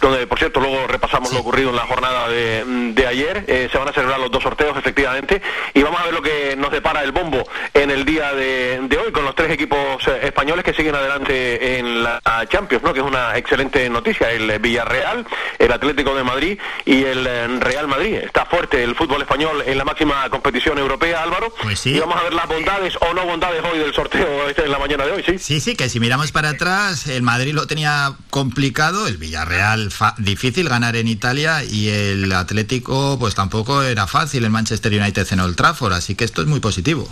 donde 0.00 0.26
por 0.26 0.38
cierto 0.38 0.60
luego 0.60 0.86
repasamos 0.86 1.32
lo 1.32 1.40
ocurrido 1.40 1.70
en 1.70 1.76
la 1.76 1.86
jornada 1.86 2.28
de, 2.28 3.06
ayer, 3.08 3.44
eh, 3.46 3.68
se 3.72 3.78
van 3.78 3.88
a 3.88 3.92
celebrar 3.92 4.20
los 4.20 4.30
dos 4.30 4.42
sorteos 4.42 4.76
efectivamente, 4.76 5.40
y 5.72 5.82
vamos 5.82 6.00
a 6.00 6.04
ver 6.04 6.12
lo 6.12 6.20
que 6.20 6.56
nos 6.56 6.70
depara 6.70 7.02
el 7.02 7.12
bombo 7.12 7.42
en 7.72 7.90
el 7.90 8.04
día 8.04 8.34
de, 8.34 8.98
hoy 9.02 9.12
con 9.12 9.24
los 9.24 9.34
tres 9.34 9.50
equipos 9.50 10.06
eh, 10.08 10.20
españoles 10.24 10.64
que 10.64 10.74
siguen 10.74 10.94
adelante 10.94 11.78
en 11.78 12.02
la 12.02 12.20
Champions, 12.48 12.84
¿no? 12.84 12.92
que 12.92 13.00
es 13.00 13.06
una 13.06 13.36
excelente 13.38 13.88
noticia, 13.88 14.30
el 14.30 14.58
Villarreal, 14.58 15.26
el 15.58 15.72
Atlético 15.72 16.14
de 16.14 16.22
Madrid 16.22 16.58
y 16.84 17.04
el 17.04 17.26
eh, 17.26 17.46
Real 17.60 17.88
Madrid. 17.88 18.14
Está 18.16 18.44
fuerte 18.44 18.82
el 18.82 18.94
fútbol 18.94 19.22
español 19.22 19.62
en 19.64 19.78
la 19.78 19.84
máxima 19.84 20.28
competición 20.28 20.78
europea, 20.78 21.22
Álvaro, 21.22 21.52
pues 21.62 21.86
y 21.86 21.98
vamos 21.98 22.16
a 22.16 22.24
ver 22.24 22.34
las 22.34 22.46
bondades 22.46 22.96
o 23.00 23.14
no 23.14 23.24
bondades 23.24 23.62
hoy 23.64 23.78
del 23.78 23.94
sorteo 23.94 24.48
este 24.48 24.64
en 24.64 24.72
la 24.72 24.78
mañana 24.78 25.06
de 25.06 25.12
hoy, 25.12 25.22
¿sí? 25.22 25.38
Sí, 25.38 25.60
sí, 25.60 25.76
que 25.76 25.87
si 25.88 26.00
miramos 26.00 26.32
para 26.32 26.50
atrás, 26.50 27.06
el 27.06 27.22
Madrid 27.22 27.54
lo 27.54 27.66
tenía 27.66 28.14
complicado, 28.30 29.06
el 29.06 29.16
Villarreal 29.16 29.92
difícil 30.18 30.68
ganar 30.68 30.96
en 30.96 31.08
Italia 31.08 31.64
y 31.64 31.88
el 31.88 32.32
Atlético 32.32 33.16
pues 33.18 33.34
tampoco 33.34 33.82
era 33.82 34.06
fácil 34.06 34.44
el 34.44 34.50
Manchester 34.50 34.92
United 34.92 35.26
en 35.30 35.40
Old 35.40 35.56
Trafford, 35.56 35.92
así 35.92 36.14
que 36.14 36.24
esto 36.24 36.42
es 36.42 36.48
muy 36.48 36.60
positivo. 36.60 37.10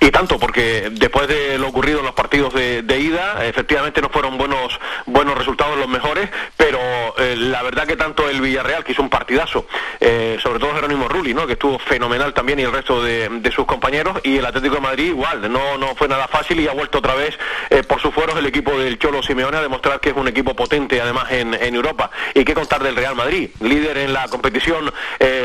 Y 0.00 0.10
tanto, 0.10 0.38
porque 0.38 0.90
después 0.92 1.26
de 1.26 1.58
lo 1.58 1.68
ocurrido 1.68 2.00
en 2.00 2.06
los 2.06 2.14
partidos 2.14 2.52
de, 2.52 2.98
ida, 2.98 3.46
efectivamente 3.46 4.02
no 4.02 4.10
fueron 4.10 4.36
buenos 4.36 4.78
buenos 5.06 5.36
resultados 5.38 5.78
los 5.78 5.88
mejores, 5.88 6.28
pero 6.56 6.78
eh, 7.18 7.34
la 7.36 7.62
verdad 7.62 7.86
que 7.86 7.96
tanto 7.96 8.28
el 8.28 8.40
Villarreal, 8.40 8.84
que 8.84 8.92
hizo 8.92 9.02
un 9.02 9.08
partidazo, 9.08 9.66
eh, 10.00 10.38
sobre 10.42 10.58
todo 10.58 10.74
Jerónimo 10.74 11.08
Rulli, 11.08 11.32
¿no? 11.32 11.46
que 11.46 11.54
estuvo 11.54 11.78
fenomenal 11.78 12.34
también, 12.34 12.58
y 12.58 12.62
el 12.62 12.72
resto 12.72 13.02
de, 13.02 13.50
sus 13.54 13.64
compañeros, 13.64 14.18
y 14.22 14.36
el 14.36 14.44
Atlético 14.44 14.74
de 14.76 14.80
Madrid 14.82 15.06
igual, 15.06 15.50
no, 15.50 15.78
no 15.78 15.94
fue 15.94 16.08
nada 16.08 16.28
fácil 16.28 16.60
y 16.60 16.68
ha 16.68 16.72
vuelto 16.72 16.98
otra 16.98 17.14
vez 17.14 17.38
eh, 17.70 17.82
por 17.82 18.00
sus 18.00 18.12
fueros 18.12 18.36
el 18.36 18.44
equipo 18.44 18.78
del 18.78 18.98
Cholo 18.98 19.22
Simeone 19.22 19.56
a 19.56 19.62
demostrar 19.62 20.00
que 20.00 20.10
es 20.10 20.16
un 20.16 20.28
equipo 20.28 20.54
potente 20.54 21.00
además 21.00 21.30
en, 21.30 21.54
en 21.54 21.74
Europa. 21.74 22.10
Y 22.34 22.44
qué 22.44 22.52
contar 22.52 22.82
del 22.82 22.96
Real 22.96 23.14
Madrid, 23.14 23.50
líder 23.60 23.98
en 23.98 24.12
la 24.12 24.28
competición 24.28 24.92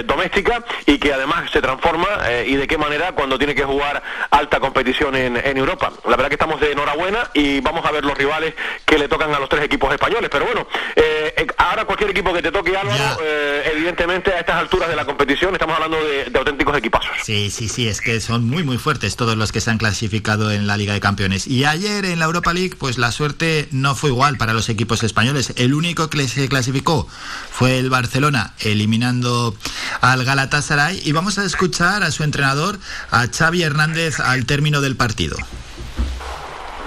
doméstica 0.05 0.63
y 0.85 0.97
que 0.97 1.13
además 1.13 1.49
se 1.51 1.61
transforma 1.61 2.07
y 2.45 2.55
de 2.55 2.67
qué 2.67 2.77
manera 2.77 3.13
cuando 3.13 3.37
tiene 3.37 3.55
que 3.55 3.63
jugar 3.63 4.01
alta 4.41 4.59
competición 4.59 5.15
en, 5.15 5.37
en, 5.37 5.57
Europa. 5.57 5.91
La 6.05 6.11
verdad 6.11 6.27
que 6.27 6.35
estamos 6.35 6.59
de 6.59 6.71
enhorabuena 6.71 7.29
y 7.33 7.59
vamos 7.61 7.85
a 7.85 7.91
ver 7.91 8.03
los 8.03 8.17
rivales 8.17 8.53
que 8.85 8.97
le 8.97 9.07
tocan 9.07 9.33
a 9.33 9.39
los 9.39 9.47
tres 9.49 9.63
equipos 9.63 9.93
españoles. 9.93 10.29
Pero 10.31 10.45
bueno, 10.45 10.67
eh, 10.95 11.33
eh, 11.37 11.47
ahora 11.57 11.85
cualquier 11.85 12.09
equipo 12.09 12.33
que 12.33 12.41
te 12.41 12.51
toque, 12.51 12.75
Álvaro, 12.75 13.19
eh, 13.23 13.71
evidentemente 13.73 14.33
a 14.33 14.39
estas 14.39 14.55
alturas 14.57 14.89
de 14.89 14.95
la 14.95 15.05
competición 15.05 15.53
estamos 15.53 15.75
hablando 15.75 15.97
de, 16.03 16.31
auténticos 16.37 16.75
equipazos. 16.77 17.11
Sí, 17.23 17.51
sí, 17.51 17.69
sí, 17.69 17.87
es 17.87 18.01
que 18.01 18.19
son 18.19 18.45
muy, 18.47 18.63
muy 18.63 18.77
fuertes 18.77 19.15
todos 19.15 19.37
los 19.37 19.51
que 19.51 19.61
se 19.61 19.69
han 19.69 19.77
clasificado 19.77 20.51
en 20.51 20.65
la 20.65 20.75
Liga 20.77 20.93
de 20.93 20.99
Campeones. 20.99 21.47
Y 21.47 21.65
ayer 21.65 22.05
en 22.05 22.19
la 22.19 22.25
Europa 22.25 22.53
League, 22.53 22.75
pues 22.77 22.97
la 22.97 23.11
suerte 23.11 23.67
no 23.71 23.95
fue 23.95 24.09
igual 24.09 24.37
para 24.37 24.53
los 24.53 24.69
equipos 24.69 25.03
españoles. 25.03 25.53
El 25.55 25.73
único 25.75 26.09
que 26.09 26.27
se 26.27 26.49
clasificó 26.49 27.07
fue 27.51 27.77
el 27.77 27.89
Barcelona, 27.89 28.53
eliminando 28.59 29.55
al 30.01 30.25
Galatasaray. 30.25 31.01
Y 31.05 31.11
vamos 31.11 31.37
a 31.37 31.45
escuchar 31.45 32.03
a 32.03 32.11
su 32.11 32.23
entrenador, 32.23 32.79
a 33.11 33.27
Xavi 33.27 33.63
Hernández, 33.63 34.19
al 34.31 34.45
término 34.45 34.81
del 34.81 34.95
partido. 34.95 35.37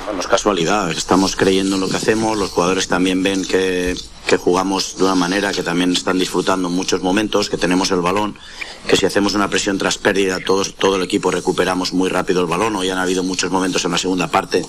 Bueno, 0.07 0.21
es 0.21 0.27
casualidad, 0.27 0.91
estamos 0.91 1.37
creyendo 1.37 1.77
en 1.77 1.81
lo 1.81 1.89
que 1.89 1.97
hacemos, 1.97 2.37
los 2.37 2.51
jugadores 2.51 2.89
también 2.89 3.23
ven 3.23 3.45
que, 3.45 3.97
jugamos 4.39 4.97
de 4.97 5.05
una 5.05 5.15
manera, 5.15 5.53
que 5.53 5.63
también 5.63 5.93
están 5.93 6.19
disfrutando 6.19 6.69
muchos 6.69 7.03
momentos, 7.03 7.49
que 7.49 7.57
tenemos 7.57 7.93
el 7.93 8.01
balón, 8.01 8.37
que 8.89 8.97
si 8.97 9.07
hacemos 9.07 9.35
una 9.35 9.49
presión 9.49 9.79
tras 9.79 9.97
pérdida, 9.97 10.41
todos, 10.41 10.75
todo 10.75 10.97
el 10.97 11.03
equipo 11.03 11.31
recuperamos 11.31 11.93
muy 11.93 12.09
rápido 12.09 12.41
el 12.41 12.47
balón. 12.47 12.75
Hoy 12.75 12.91
han 12.91 12.99
habido 12.99 13.23
muchos 13.23 13.53
momentos 13.53 13.85
en 13.85 13.93
la 13.93 13.99
segunda 13.99 14.29
parte, 14.29 14.67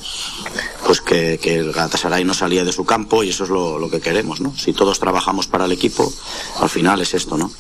pues 0.86 1.02
que, 1.02 1.40
el 1.44 1.72
Galatasaray 1.74 2.24
no 2.24 2.36
salía 2.36 2.64
de 2.64 2.72
su 2.72 2.86
campo 2.86 3.24
y 3.24 3.30
eso 3.30 3.46
es 3.46 3.50
lo 3.50 3.90
que 3.90 4.02
queremos, 4.02 4.40
¿no? 4.40 4.56
Si 4.56 4.74
todos 4.74 5.00
trabajamos 5.00 5.48
para 5.48 5.66
el 5.66 5.72
equipo, 5.72 6.14
al 6.60 6.70
final 6.70 7.02
es 7.02 7.14
esto, 7.16 7.38
¿no? 7.38 7.52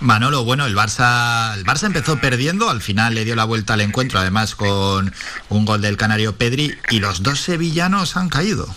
Manolo, 0.00 0.44
bueno, 0.44 0.66
el 0.66 0.76
Barça, 0.76 1.54
el 1.54 1.64
Barça 1.64 1.86
empezó 1.86 2.20
perdiendo, 2.20 2.68
al 2.68 2.82
final 2.82 3.14
le 3.14 3.24
dio 3.24 3.34
la 3.34 3.44
vuelta 3.44 3.74
al 3.74 3.80
encuentro, 3.80 4.18
además 4.18 4.54
con 4.54 5.12
un 5.48 5.64
gol 5.64 5.80
del 5.80 5.96
canario 5.96 6.36
Pedri, 6.36 6.74
y 6.90 7.00
los 7.00 7.22
dos 7.22 7.40
sevillanos 7.40 8.16
han 8.16 8.28
caído. 8.28 8.68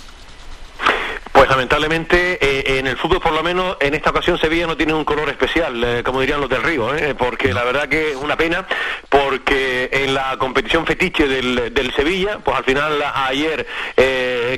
Pues 1.31 1.47
lamentablemente 1.49 2.39
eh, 2.41 2.80
en 2.80 2.88
el 2.88 2.97
fútbol 2.97 3.22
por 3.22 3.31
lo 3.31 3.43
menos 3.43 3.77
en 3.80 3.93
esta 3.93 4.10
ocasión 4.10 4.38
Sevilla 4.38 4.68
no 4.68 4.76
tiene 4.76 4.93
un 4.93 5.06
color 5.06 5.30
especial, 5.30 5.84
eh, 5.84 6.03
como 6.03 6.22
dirían 6.22 6.41
los 6.41 6.49
del 6.49 6.64
Río, 6.64 6.93
eh, 6.95 7.15
porque 7.15 7.53
la 7.53 7.64
verdad 7.64 7.88
que 7.88 8.11
es 8.11 8.15
una 8.15 8.35
pena, 8.35 8.65
porque 9.07 9.89
en 9.91 10.14
la 10.14 10.35
competición 10.38 10.85
fetiche 10.85 11.27
del, 11.27 11.73
del 11.73 11.93
Sevilla, 11.93 12.39
pues 12.43 12.57
al 12.57 12.64
final 12.64 13.03
ayer 13.27 13.65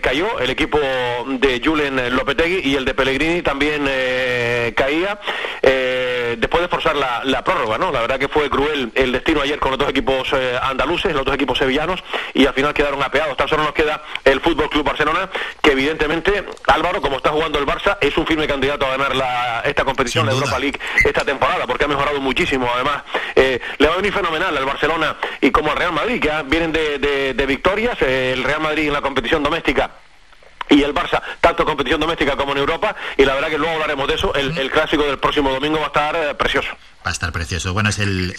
cayó 0.01 0.39
el 0.39 0.49
equipo 0.49 0.79
de 0.79 1.61
Julen 1.63 2.15
Lopetegui 2.15 2.61
y 2.69 2.75
el 2.75 2.85
de 2.85 2.93
Pellegrini 2.93 3.41
también 3.41 3.85
caía 4.75 5.19
después 6.37 6.61
de 6.61 6.67
forzar 6.67 6.95
la, 6.95 7.43
prórroga, 7.43 7.77
¿no? 7.77 7.91
La 7.91 8.01
verdad 8.01 8.19
que 8.19 8.27
fue 8.27 8.49
cruel 8.49 8.91
el 8.95 9.11
destino 9.11 9.41
ayer 9.41 9.59
con 9.59 9.71
los 9.71 9.79
dos 9.79 9.89
equipos 9.89 10.31
eh, 10.33 10.57
andaluces, 10.61 11.13
los 11.13 11.25
dos 11.25 11.35
equipos 11.35 11.57
sevillanos, 11.57 12.03
y 12.33 12.45
al 12.45 12.53
final 12.53 12.73
quedaron 12.73 13.01
apeados. 13.01 13.35
Tan 13.35 13.47
solo 13.47 13.63
nos 13.63 13.73
queda 13.73 14.03
el 14.23 14.39
Fútbol 14.41 14.69
Club 14.69 14.85
Barcelona, 14.85 15.29
que 15.61 15.71
evidentemente, 15.71 16.45
Álvaro, 16.67 17.01
como 17.01 17.17
está 17.17 17.29
jugando 17.31 17.59
el 17.59 17.65
Barça, 17.65 17.97
es 18.01 18.17
un 18.17 18.25
firme 18.25 18.47
candidato 18.47 18.85
a 18.85 18.91
ganar 18.91 19.15
la, 19.15 19.61
esta 19.65 19.83
competición, 19.83 20.25
la 20.25 20.31
Europa 20.31 20.59
League, 20.59 20.79
esta 21.03 21.23
temporada, 21.23 21.67
porque 21.67 21.85
ha 21.85 21.87
mejorado 21.87 22.19
muchísimo. 22.21 22.69
Además, 22.73 23.03
eh, 23.35 23.59
le 23.77 23.87
va 23.87 23.93
a 23.93 23.97
venir 23.97 24.13
fenomenal 24.13 24.55
al 24.55 24.65
Barcelona 24.65 25.17
y 25.39 25.51
como 25.51 25.71
al 25.71 25.77
Real 25.77 25.93
Madrid, 25.93 26.21
que 26.21 26.31
vienen 26.47 26.71
de, 26.71 27.45
victorias. 27.47 27.97
Eh, 28.01 28.33
el 28.33 28.43
Real 28.43 28.61
Madrid 28.61 28.87
en 28.87 28.93
la 28.93 29.01
competición 29.01 29.43
doméstica 29.43 29.91
y 30.71 30.83
el 30.83 30.93
Barça, 30.93 31.21
tanto 31.41 31.63
en 31.63 31.67
competición 31.67 31.99
doméstica 31.99 32.35
como 32.35 32.53
en 32.53 32.59
Europa, 32.59 32.95
y 33.17 33.25
la 33.25 33.35
verdad 33.35 33.49
que 33.49 33.57
luego 33.57 33.73
hablaremos 33.73 34.07
de 34.07 34.15
eso, 34.15 34.33
el, 34.33 34.71
clásico 34.71 35.03
del 35.03 35.19
próximo 35.19 35.51
domingo 35.51 35.77
va 35.77 35.85
a 35.85 35.87
estar 35.87 36.15
eh, 36.15 36.33
precioso. 36.33 36.69
Va 37.05 37.09
a 37.09 37.13
estar 37.13 37.31
precioso. 37.31 37.73
Bueno, 37.73 37.89
es 37.89 37.99
el, 37.99 38.35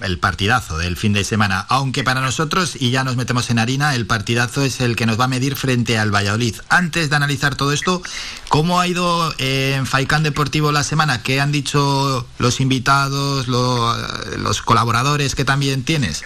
el, 0.00 0.18
partidazo 0.18 0.76
del 0.76 0.96
fin 0.96 1.12
de 1.14 1.24
semana, 1.24 1.64
aunque 1.68 2.04
para 2.04 2.20
nosotros, 2.20 2.76
y 2.78 2.90
ya 2.90 3.04
nos 3.04 3.16
metemos 3.16 3.48
en 3.50 3.58
harina, 3.58 3.94
el 3.94 4.06
partidazo 4.06 4.62
es 4.62 4.80
el 4.80 4.96
que 4.96 5.06
nos 5.06 5.18
va 5.18 5.24
a 5.24 5.28
medir 5.28 5.56
frente 5.56 5.98
al 5.98 6.14
Valladolid. 6.14 6.56
Antes 6.68 7.08
de 7.08 7.16
analizar 7.16 7.54
todo 7.54 7.72
esto, 7.72 8.02
¿cómo 8.48 8.78
ha 8.78 8.86
ido 8.86 9.32
eh, 9.38 9.74
en 9.76 9.86
Faicán 9.86 10.22
Deportivo 10.22 10.72
la 10.72 10.84
semana? 10.84 11.22
¿Qué 11.22 11.40
han 11.40 11.52
dicho 11.52 12.26
los 12.38 12.60
invitados, 12.60 13.48
los 13.48 14.62
colaboradores 14.62 15.34
que 15.34 15.44
también 15.44 15.84
tienes? 15.84 16.22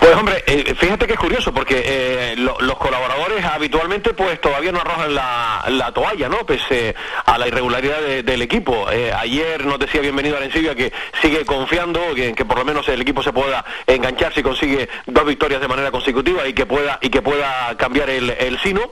Pues 0.00 0.14
hombre, 0.14 0.44
eh, 0.46 0.74
fíjate 0.74 1.06
que 1.06 1.14
es 1.14 1.18
curioso 1.18 1.52
porque 1.52 1.82
eh, 1.84 2.36
los 2.36 2.76
colaboradores 2.76 3.44
habitualmente 3.44 4.12
pues 4.14 4.40
todavía 4.40 4.72
no 4.72 4.80
arrojan 4.80 5.14
la, 5.14 5.92
toalla, 5.94 6.28
¿no? 6.28 6.44
Pese 6.44 6.94
a 7.24 7.38
la 7.38 7.48
irregularidad 7.48 8.00
del 8.22 8.42
equipo. 8.42 8.90
Eh, 8.90 9.12
ayer 9.12 9.64
nos 9.64 9.78
decía 9.78 10.00
bienvenido 10.00 10.36
a 10.36 10.38
Arencibia 10.38 10.74
que 10.74 10.92
sigue 11.22 11.44
confiando 11.44 12.14
que, 12.14 12.34
que 12.34 12.44
por 12.44 12.58
lo 12.58 12.64
menos 12.64 12.88
el 12.88 13.00
equipo 13.00 13.22
se 13.22 13.32
pueda 13.32 13.64
enganchar 13.86 14.34
si 14.34 14.42
consigue 14.42 14.88
dos 15.06 15.24
victorias 15.24 15.60
de 15.60 15.68
manera 15.68 15.90
consecutiva 15.90 16.46
y 16.46 16.52
que 16.52 16.66
pueda 16.66 16.98
y 17.00 17.08
que 17.08 17.22
pueda 17.22 17.74
cambiar 17.76 18.10
el, 18.10 18.30
el 18.30 18.58
sino. 18.60 18.90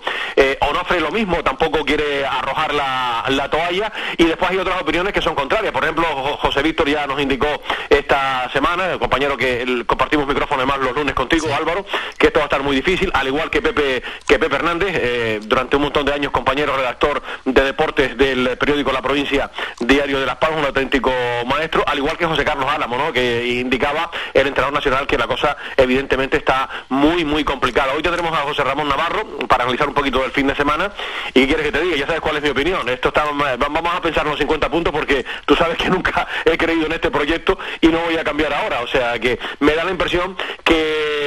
Onofre 0.60 1.00
lo 1.00 1.10
mismo, 1.10 1.42
tampoco 1.42 1.84
quiere 1.84 2.24
arrojar 2.24 2.72
la, 2.72 3.24
la 3.28 3.50
toalla 3.50 3.92
y 4.16 4.24
después 4.24 4.50
hay 4.50 4.58
otras 4.58 4.80
opiniones 4.80 5.12
que 5.12 5.20
son 5.20 5.34
contrarias. 5.34 5.72
Por 5.72 5.84
ejemplo, 5.84 6.04
José 6.38 6.62
Víctor 6.62 6.88
ya 6.88 7.06
nos 7.06 7.20
indicó 7.20 7.48
esta 7.90 8.48
semana, 8.50 8.92
el 8.92 8.98
compañero 8.98 9.36
que 9.36 9.84
compartimos 9.86 10.26
micrófono 10.26 10.62
además 10.62 10.78
los 10.78 10.94
lunes 10.94 11.03
contigo, 11.12 11.54
Álvaro, 11.54 11.84
que 12.16 12.28
esto 12.28 12.38
va 12.38 12.44
a 12.44 12.46
estar 12.46 12.62
muy 12.62 12.76
difícil, 12.76 13.10
al 13.12 13.26
igual 13.26 13.50
que 13.50 13.60
Pepe, 13.60 14.02
que 14.26 14.38
Pepe 14.38 14.56
Hernández, 14.56 14.90
eh, 14.94 15.40
durante 15.42 15.76
un 15.76 15.82
montón 15.82 16.06
de 16.06 16.12
años 16.14 16.32
compañero 16.32 16.74
redactor 16.76 17.22
de 17.44 17.62
deportes 17.62 18.16
del 18.16 18.56
periódico 18.56 18.92
La 18.92 19.02
Provincia, 19.02 19.50
Diario 19.80 20.20
de 20.20 20.26
Las 20.26 20.36
Palmas, 20.36 20.60
un 20.60 20.66
auténtico 20.66 21.12
maestro, 21.46 21.84
al 21.86 21.98
igual 21.98 22.16
que 22.16 22.24
José 22.24 22.44
Carlos 22.44 22.66
Álamo, 22.68 22.96
¿no? 22.96 23.12
que 23.12 23.46
indicaba 23.46 24.10
el 24.32 24.46
entrenador 24.46 24.72
nacional 24.72 25.06
que 25.06 25.18
la 25.18 25.26
cosa 25.26 25.56
evidentemente 25.76 26.36
está 26.36 26.68
muy, 26.88 27.24
muy 27.24 27.44
complicada. 27.44 27.92
Hoy 27.92 28.02
tendremos 28.02 28.32
a 28.32 28.42
José 28.42 28.62
Ramón 28.64 28.88
Navarro 28.88 29.38
para 29.48 29.64
analizar 29.64 29.88
un 29.88 29.94
poquito 29.94 30.20
del 30.20 30.30
fin 30.30 30.46
de 30.46 30.54
semana 30.54 30.92
y 31.34 31.46
quieres 31.46 31.66
que 31.66 31.72
te 31.72 31.80
diga, 31.80 31.96
ya 31.96 32.06
sabes 32.06 32.20
cuál 32.20 32.36
es 32.36 32.42
mi 32.42 32.50
opinión. 32.50 32.88
Esto 32.88 33.08
está, 33.08 33.24
vamos 33.58 33.94
a 33.94 34.00
pensar 34.00 34.26
los 34.26 34.38
50 34.38 34.70
puntos 34.70 34.92
porque 34.92 35.24
tú 35.44 35.56
sabes 35.56 35.76
que 35.76 35.88
nunca 35.88 36.26
he 36.44 36.56
creído 36.56 36.86
en 36.86 36.92
este 36.92 37.10
proyecto 37.10 37.58
y 37.80 37.88
no 37.88 38.00
voy 38.00 38.16
a 38.16 38.24
cambiar 38.24 38.52
ahora. 38.52 38.80
O 38.80 38.86
sea 38.86 39.18
que 39.18 39.38
me 39.60 39.74
da 39.74 39.84
la 39.84 39.90
impresión 39.90 40.36
que 40.62 40.83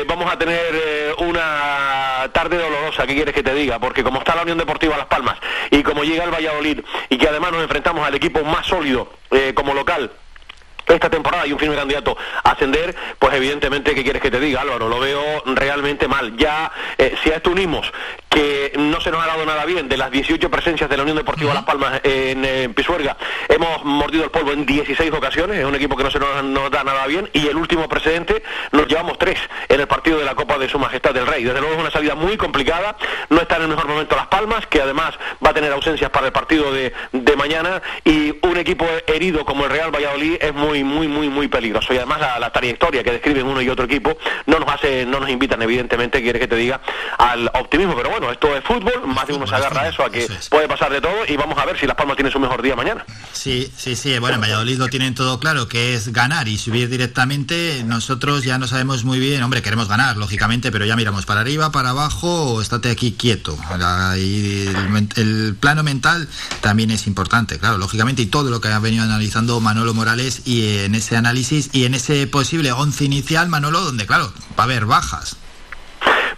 vamos 0.07 0.31
a 0.31 0.37
tener 0.37 0.73
eh, 0.73 1.13
una 1.19 2.29
tarde 2.31 2.57
dolorosa 2.57 3.05
¿qué 3.05 3.15
quieres 3.15 3.33
que 3.33 3.43
te 3.43 3.53
diga? 3.53 3.79
Porque 3.79 4.03
como 4.03 4.19
está 4.19 4.35
la 4.35 4.43
Unión 4.43 4.57
Deportiva 4.57 4.97
Las 4.97 5.07
Palmas 5.07 5.37
y 5.71 5.83
como 5.83 6.03
llega 6.03 6.23
el 6.23 6.31
Valladolid 6.31 6.81
y 7.09 7.17
que 7.17 7.27
además 7.27 7.51
nos 7.51 7.61
enfrentamos 7.61 8.05
al 8.05 8.15
equipo 8.15 8.43
más 8.43 8.65
sólido 8.65 9.09
eh, 9.31 9.53
como 9.53 9.73
local 9.73 10.11
esta 10.87 11.09
temporada 11.09 11.45
y 11.45 11.51
un 11.51 11.59
firme 11.59 11.75
candidato 11.75 12.17
a 12.43 12.51
ascender, 12.51 12.95
pues 13.19 13.33
evidentemente, 13.35 13.93
¿qué 13.93 14.03
quieres 14.03 14.21
que 14.21 14.31
te 14.31 14.39
diga, 14.39 14.61
Álvaro? 14.61 14.87
Lo 14.87 14.99
veo 14.99 15.43
realmente 15.45 16.07
mal. 16.07 16.35
Ya, 16.37 16.71
eh, 16.97 17.15
si 17.21 17.31
a 17.31 17.35
esto 17.35 17.51
unimos 17.51 17.91
que 18.29 18.73
no 18.77 19.01
se 19.01 19.11
nos 19.11 19.23
ha 19.23 19.27
dado 19.27 19.45
nada 19.45 19.65
bien 19.65 19.89
de 19.89 19.97
las 19.97 20.11
18 20.11 20.49
presencias 20.49 20.89
de 20.89 20.97
la 20.97 21.03
Unión 21.03 21.17
Deportiva 21.17 21.53
Las 21.53 21.63
Palmas 21.63 22.01
en, 22.03 22.73
Pisuerga, 22.73 23.17
hemos 23.49 23.83
mordido 23.83 24.23
el 24.23 24.31
polvo 24.31 24.51
en 24.51 24.65
16 24.65 25.11
ocasiones, 25.11 25.57
es 25.57 25.65
un 25.65 25.75
equipo 25.75 25.95
que 25.95 26.03
no 26.03 26.11
se 26.11 26.19
nos, 26.19 26.71
da 26.71 26.83
nada 26.83 27.05
bien, 27.07 27.29
y 27.33 27.47
el 27.47 27.55
último 27.55 27.87
precedente 27.87 28.43
nos 28.71 28.87
llevamos 28.87 29.17
tres 29.17 29.39
en 29.69 29.79
el 29.79 29.87
partido 29.87 30.19
de 30.19 30.25
la 30.25 30.35
Copa 30.35 30.57
de 30.57 30.69
Su 30.69 30.79
Majestad 30.79 31.13
del 31.13 31.27
Rey. 31.27 31.43
Desde 31.43 31.59
luego 31.59 31.75
es 31.75 31.81
una 31.81 31.91
salida 31.91 32.15
muy 32.15 32.37
complicada, 32.37 32.95
no 33.29 33.41
está 33.41 33.57
en 33.57 33.63
el 33.63 33.67
mejor 33.69 33.87
momento 33.87 34.15
Las 34.15 34.27
Palmas, 34.27 34.67
que 34.67 34.81
además 34.81 35.15
va 35.45 35.51
a 35.51 35.53
tener 35.53 35.71
ausencias 35.71 36.09
para 36.09 36.27
el 36.27 36.33
partido 36.33 36.71
de, 36.71 36.93
de 37.11 37.35
mañana, 37.35 37.81
y 38.03 38.35
un 38.41 38.57
equipo 38.57 38.85
herido 39.07 39.45
como 39.45 39.65
el 39.65 39.71
Real 39.71 39.93
Valladolid 39.93 40.37
es 40.39 40.53
muy 40.53 40.67
muy, 40.83 41.07
muy, 41.07 41.29
muy, 41.29 41.47
peligroso. 41.47 41.93
Y 41.93 41.97
además 41.97 42.19
la, 42.39 42.49
trayectoria 42.51 43.03
que 43.03 43.11
describen 43.11 43.45
uno 43.45 43.61
y 43.61 43.69
otro 43.69 43.85
equipo 43.85 44.17
no 44.45 44.59
nos 44.59 44.69
hace, 44.69 45.05
no 45.05 45.19
nos 45.19 45.29
invitan, 45.29 45.61
evidentemente, 45.61 46.21
quiere 46.21 46.39
que 46.39 46.47
te 46.47 46.55
diga, 46.55 46.81
al 47.17 47.49
optimismo. 47.53 47.95
Pero 47.95 48.09
bueno, 48.09 48.16
esto 48.31 48.55
es 48.55 48.63
fútbol, 48.63 49.07
más 49.07 49.27
de 49.27 49.33
uno 49.33 49.47
se 49.47 49.55
agarra 49.55 49.81
a 49.81 49.89
eso, 49.89 50.03
a 50.03 50.09
que 50.09 50.27
puede 50.49 50.67
pasar 50.67 50.91
de 50.91 50.99
todo 51.01 51.25
y 51.27 51.37
vamos 51.37 51.57
a 51.57 51.65
ver 51.65 51.79
si 51.79 51.85
Las 51.85 51.95
Palmas 51.95 52.15
tiene 52.15 52.31
su 52.31 52.39
mejor 52.39 52.61
día 52.61 52.75
mañana. 52.75 53.05
Sí, 53.31 53.71
sí, 53.77 53.95
sí. 53.95 54.17
Bueno, 54.19 54.35
en 54.35 54.41
Valladolid 54.41 54.77
lo 54.77 54.87
tienen 54.87 55.15
todo 55.15 55.39
claro, 55.39 55.67
que 55.67 55.93
es 55.93 56.11
ganar 56.11 56.47
y 56.47 56.57
subir 56.57 56.89
directamente. 56.89 57.83
Nosotros 57.85 58.43
ya 58.43 58.57
no 58.57 58.67
sabemos 58.67 59.03
muy 59.03 59.19
bien, 59.19 59.43
hombre, 59.43 59.61
queremos 59.61 59.87
ganar, 59.87 60.17
lógicamente, 60.17 60.71
pero 60.71 60.85
ya 60.85 60.95
miramos 60.95 61.25
para 61.25 61.41
arriba, 61.41 61.71
para 61.71 61.91
abajo, 61.91 62.53
o 62.53 62.61
estate 62.61 62.89
aquí 62.89 63.13
quieto. 63.13 63.57
Y 64.17 64.67
el, 64.67 65.09
el 65.15 65.55
plano 65.59 65.83
mental 65.83 66.27
también 66.61 66.91
es 66.91 67.07
importante, 67.07 67.59
claro, 67.59 67.77
lógicamente, 67.77 68.21
y 68.21 68.25
todo 68.25 68.49
lo 68.49 68.61
que 68.61 68.69
ha 68.69 68.79
venido 68.79 69.03
analizando 69.03 69.59
Manolo 69.59 69.93
Morales 69.93 70.41
y 70.45 70.79
en 70.79 70.95
ese 70.95 71.15
análisis 71.15 71.69
y 71.73 71.85
en 71.85 71.93
ese 71.93 72.27
posible 72.27 72.71
once 72.71 73.05
inicial, 73.05 73.47
Manolo, 73.47 73.81
donde 73.81 74.05
claro, 74.05 74.33
va 74.57 74.63
a 74.63 74.65
haber 74.65 74.85
bajas. 74.85 75.37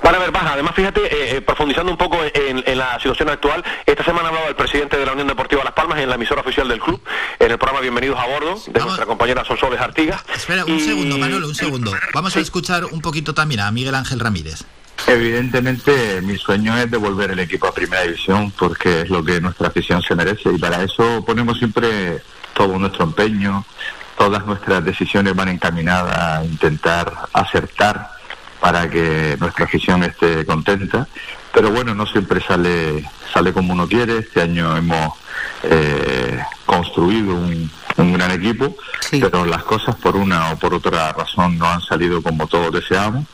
Van 0.10 0.15
a 0.15 0.22
haber 0.23 0.31
bajas. 0.31 0.53
Además, 0.53 0.73
fíjate, 0.73 1.02
eh, 1.06 1.38
eh, 1.38 1.41
profundizando 1.41 1.91
un 1.91 1.98
poco 1.99 2.18
en, 2.34 2.64
la 2.80 2.98
situación 2.99 3.30
actual, 3.30 3.64
esta 3.86 4.03
semana 4.03 4.30
hablaba 4.30 4.48
el 4.48 4.56
presidente 4.56 4.98
de 4.98 5.06
la 5.06 5.11
Unión 5.11 5.27
Deportiva 5.27 5.64
Las 5.64 5.73
Palmas 5.73 5.99
en 5.99 6.10
la 6.10 6.15
emisora 6.15 6.41
oficial 6.41 6.68
del 6.68 6.80
club, 6.80 6.99
en 7.38 7.52
el 7.52 7.60
programa 7.60 7.80
Bienvenidos 7.80 8.18
a 8.18 8.26
Bordo, 8.26 8.60
de 8.65 8.80
nuestra 8.80 9.06
compañera 9.06 9.45
Sonsoles 9.45 9.80
Artigas. 9.80 10.26
Espera, 10.36 10.65
un 10.65 10.80
segundo, 10.80 11.15
Manolo, 11.19 11.48
un 11.48 11.53
segundo. 11.53 11.94
Vamos 12.11 12.36
a 12.36 12.40
escuchar 12.40 12.86
un 12.86 13.02
poquito 13.02 13.36
también 13.36 13.60
a 13.60 13.69
Miguel 13.69 13.94
Ángel 13.94 14.19
Ramírez. 14.19 14.64
Evidentemente, 15.06 16.22
mi 16.23 16.40
sueño 16.40 16.76
es 16.76 16.90
devolver 16.90 17.30
el 17.30 17.38
equipo 17.38 17.68
a 17.68 17.72
Primera 17.72 18.02
División 18.02 18.52
porque 18.57 19.02
es 19.02 19.11
lo 19.11 19.23
que 19.23 19.40
nuestra 19.40 19.68
afición 19.68 20.02
se 20.02 20.15
merece 20.15 20.52
y 20.52 20.57
para 20.57 20.81
eso 20.81 21.23
ponemos 21.23 21.60
siempre 21.60 22.23
todo 22.56 22.80
nuestro 22.80 23.03
empeño, 23.03 23.64
todas 24.18 24.44
nuestras 24.48 24.84
decisiones 24.84 25.36
van 25.36 25.49
encaminadas 25.49 26.18
a 26.18 26.44
intentar 26.44 27.14
acertar 27.31 28.18
para 28.60 28.90
que 28.90 29.38
nuestra 29.40 29.65
afición 29.65 30.03
esté 30.03 30.45
contenta. 30.45 31.07
Pero 31.53 31.72
bueno, 31.72 31.95
no 31.95 32.06
siempre 32.06 32.41
sale, 32.41 33.10
sale 33.34 33.53
como 33.53 33.73
uno 33.73 33.88
quiere. 33.88 34.18
Este 34.18 34.41
año 34.41 34.76
hemos 34.76 35.14
eh, 35.64 36.40
construido 36.65 37.36
un, 37.36 37.69
gran 37.98 38.31
equipo, 38.31 38.76
pero 39.11 39.45
las 39.45 39.64
cosas 39.64 39.95
por 39.95 40.15
una 40.15 40.52
o 40.52 40.57
por 40.57 40.73
otra 40.73 41.11
razón 41.11 41.57
no 41.57 41.68
han 41.68 41.81
salido 41.81 42.22
como 42.22 42.48
todos 42.48 42.72
deseamos. 42.72 43.26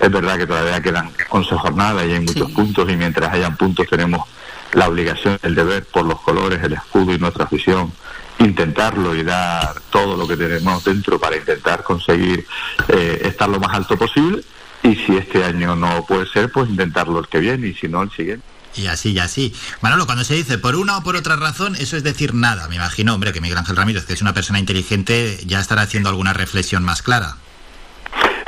Es 0.00 0.10
verdad 0.10 0.38
que 0.38 0.46
todavía 0.46 0.80
quedan 0.80 1.10
11 1.28 1.54
jornadas 1.56 2.06
y 2.06 2.12
hay 2.12 2.20
muchos 2.20 2.50
puntos 2.52 2.90
y 2.90 2.96
mientras 2.96 3.32
hayan 3.32 3.56
puntos 3.56 3.86
tenemos 3.88 4.26
la 4.72 4.88
obligación, 4.88 5.38
el 5.42 5.54
deber 5.54 5.84
por 5.84 6.06
los 6.06 6.20
colores, 6.20 6.62
el 6.62 6.72
escudo 6.72 7.12
y 7.12 7.18
nuestra 7.18 7.44
afición 7.44 7.92
intentarlo 8.38 9.14
y 9.14 9.22
dar 9.22 9.74
todo 9.90 10.16
lo 10.16 10.26
que 10.26 10.36
tenemos 10.36 10.82
dentro 10.84 11.18
para 11.18 11.36
intentar 11.36 11.82
conseguir 11.82 12.46
eh, 12.88 13.20
estar 13.24 13.48
lo 13.48 13.60
más 13.60 13.74
alto 13.74 13.96
posible 13.96 14.42
y 14.84 14.94
si 14.96 15.16
este 15.16 15.42
año 15.42 15.74
no 15.74 16.04
puede 16.06 16.26
ser, 16.26 16.52
pues 16.52 16.68
intentarlo 16.68 17.18
el 17.18 17.26
que 17.26 17.38
viene 17.38 17.68
y 17.68 17.74
si 17.74 17.88
no, 17.88 18.02
el 18.02 18.10
siguiente. 18.10 18.44
Y 18.76 18.86
así, 18.86 19.12
y 19.12 19.18
así. 19.18 19.54
Manolo, 19.80 20.04
cuando 20.04 20.24
se 20.24 20.34
dice 20.34 20.58
por 20.58 20.76
una 20.76 20.98
o 20.98 21.02
por 21.02 21.16
otra 21.16 21.36
razón, 21.36 21.74
eso 21.76 21.96
es 21.96 22.02
decir 22.02 22.34
nada. 22.34 22.68
Me 22.68 22.76
imagino, 22.76 23.14
hombre, 23.14 23.32
que 23.32 23.40
Miguel 23.40 23.58
Ángel 23.58 23.76
Ramírez, 23.76 24.04
que 24.04 24.12
es 24.12 24.20
una 24.20 24.34
persona 24.34 24.58
inteligente, 24.58 25.40
ya 25.46 25.60
estará 25.60 25.82
haciendo 25.82 26.08
alguna 26.10 26.32
reflexión 26.32 26.84
más 26.84 27.02
clara. 27.02 27.36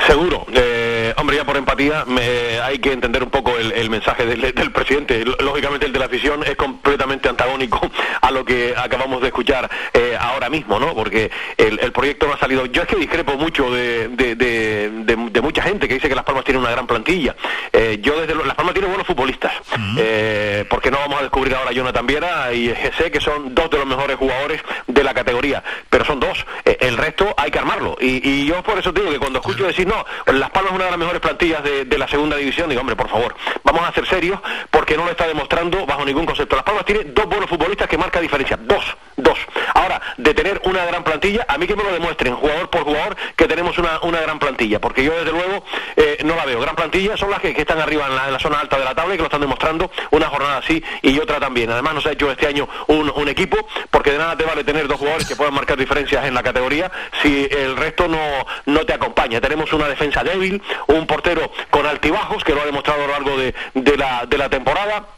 Seguro. 0.07 0.45
Eh, 0.53 1.13
hombre, 1.17 1.35
ya 1.35 1.43
por 1.43 1.57
empatía 1.57 2.05
me, 2.05 2.61
hay 2.61 2.79
que 2.79 2.93
entender 2.93 3.21
un 3.23 3.29
poco 3.29 3.57
el, 3.57 3.89
mensaje 3.89 4.25
del, 4.25 4.71
presidente. 4.71 5.25
Lógicamente 5.25 5.85
el 5.85 5.91
de 5.91 5.99
la 5.99 6.05
afición 6.05 6.43
es 6.45 6.55
completamente 6.55 7.27
antagónico 7.27 7.91
a 8.21 8.31
lo 8.31 8.45
que 8.45 8.73
acabamos 8.77 9.21
de 9.21 9.27
escuchar 9.27 9.69
eh, 9.93 10.17
ahora 10.17 10.49
mismo, 10.49 10.79
¿no? 10.79 10.95
Porque 10.95 11.29
el, 11.57 11.91
proyecto 11.91 12.25
no 12.25 12.33
ha 12.33 12.39
salido. 12.39 12.65
Yo 12.67 12.83
es 12.83 12.87
que 12.87 12.95
discrepo 12.95 13.33
mucho 13.35 13.69
de, 13.69 14.07
de, 14.07 15.41
mucha 15.41 15.61
gente 15.61 15.89
que 15.89 15.95
dice 15.95 16.07
que 16.07 16.15
Las 16.15 16.23
Palmas 16.23 16.45
tiene 16.45 16.59
una 16.61 16.71
gran 16.71 16.87
plantilla. 16.87 17.35
Eh, 17.73 17.99
yo 18.01 18.19
desde 18.21 18.33
Las 18.35 18.55
Palmas 18.55 18.73
tiene 18.73 18.87
buenos 18.87 19.05
futbolistas. 19.05 19.51
Eh, 19.97 20.63
porque 20.69 20.89
no 20.89 20.99
vamos 20.99 21.19
a 21.19 21.23
descubrir 21.23 21.53
ahora 21.53 21.71
a 21.71 21.73
Jonathan 21.73 22.07
Viera 22.07 22.53
y 22.53 22.73
sé 22.97 23.11
que 23.11 23.19
son 23.19 23.53
dos 23.53 23.69
de 23.69 23.77
los 23.77 23.85
mejores 23.85 24.15
jugadores 24.15 24.61
de 24.87 25.03
la 25.03 25.13
categoría, 25.13 25.63
pero 25.89 26.05
son 26.05 26.19
dos. 26.21 26.45
el 26.63 26.95
resto 26.95 27.33
hay 27.35 27.51
que 27.51 27.59
armarlo. 27.59 27.97
Y, 27.99 28.27
y 28.27 28.45
yo 28.45 28.63
por 28.63 28.79
eso 28.79 28.93
digo 28.93 29.11
que 29.11 29.19
cuando 29.19 29.39
escucho 29.39 29.65
decir 29.65 29.87
no, 29.87 29.96
las 30.25 30.49
Palmas 30.49 30.71
es 30.71 30.75
una 30.75 30.85
de 30.85 30.91
las 30.91 30.99
mejores 30.99 31.21
plantillas 31.21 31.63
de, 31.63 31.97
la 31.97 32.07
segunda 32.07 32.37
división. 32.37 32.69
Digo, 32.69 32.81
hombre, 32.81 32.95
por 32.95 33.09
favor, 33.09 33.35
vamos 33.63 33.81
a 33.87 33.91
ser 33.91 34.05
serios 34.05 34.39
porque 34.69 34.95
no 34.95 35.05
lo 35.05 35.11
está 35.11 35.27
demostrando 35.27 35.85
bajo 35.85 36.05
ningún 36.05 36.25
concepto. 36.25 36.55
Las 36.55 36.65
Palmas 36.65 36.85
tiene 36.85 37.05
dos 37.05 37.25
buenos 37.25 37.49
futbolistas 37.49 37.87
que 37.87 37.97
marca 37.97 38.19
diferencia. 38.19 38.57
Dos, 38.57 38.83
dos. 39.15 39.37
Ahora, 39.73 40.01
de 40.17 40.33
tener 40.33 40.61
una 40.65 40.85
gran 40.85 41.03
plantilla, 41.03 41.45
a 41.47 41.57
mí 41.57 41.67
que 41.67 41.75
me 41.75 41.83
lo 41.83 41.91
demuestren, 41.91 42.35
jugador 42.35 42.69
por 42.69 42.83
jugador, 42.83 43.15
que 43.35 43.47
tenemos 43.47 43.77
una, 43.77 43.99
una 44.01 44.21
gran 44.21 44.39
plantilla. 44.39 44.79
Porque 44.79 45.03
yo, 45.03 45.13
desde 45.13 45.31
luego, 45.31 45.63
eh, 45.95 46.19
no 46.23 46.35
la 46.35 46.45
veo. 46.45 46.59
Gran 46.59 46.75
plantilla 46.75 47.17
son 47.17 47.31
las 47.31 47.39
que, 47.39 47.57
están 47.57 47.79
arriba 47.79 48.07
en 48.07 48.33
la, 48.33 48.39
zona 48.39 48.59
alta 48.59 48.77
de 48.77 48.85
la 48.85 48.93
tabla 48.93 49.15
y 49.15 49.17
que 49.17 49.23
lo 49.23 49.27
están 49.27 49.41
demostrando 49.41 49.91
una 50.11 50.27
jornada 50.27 50.57
así 50.57 50.83
y 51.01 51.17
otra 51.19 51.39
también. 51.39 51.71
Además, 51.71 51.95
nos 51.95 52.05
ha 52.05 52.11
hecho 52.11 52.31
este 52.31 52.47
año 52.47 52.67
un, 52.87 53.11
un 53.15 53.27
equipo 53.27 53.57
porque 53.89 54.11
de 54.11 54.19
nada 54.19 54.37
te 54.37 54.45
vale 54.45 54.63
tener 54.63 54.87
dos 54.87 54.97
jugadores 54.97 55.27
que 55.27 55.35
puedan 55.35 55.53
marcar 55.53 55.77
diferencias 55.77 56.25
en 56.25 56.33
la 56.33 56.43
categoría 56.43 56.91
si 57.21 57.47
el 57.49 57.75
resto 57.75 58.07
no, 58.07 58.19
no 58.65 58.85
te 58.85 58.93
acompaña. 58.93 59.41
Tenemos 59.41 59.73
una 59.73 59.86
defensa 59.87 60.23
débil, 60.23 60.61
un 60.87 61.07
portero 61.07 61.51
con 61.69 61.85
altibajos, 61.85 62.43
que 62.43 62.53
lo 62.53 62.61
ha 62.61 62.65
demostrado 62.65 63.03
a 63.03 63.07
lo 63.07 63.13
largo 63.13 63.37
de, 63.37 63.53
la 64.37 64.49
temporada 64.49 65.16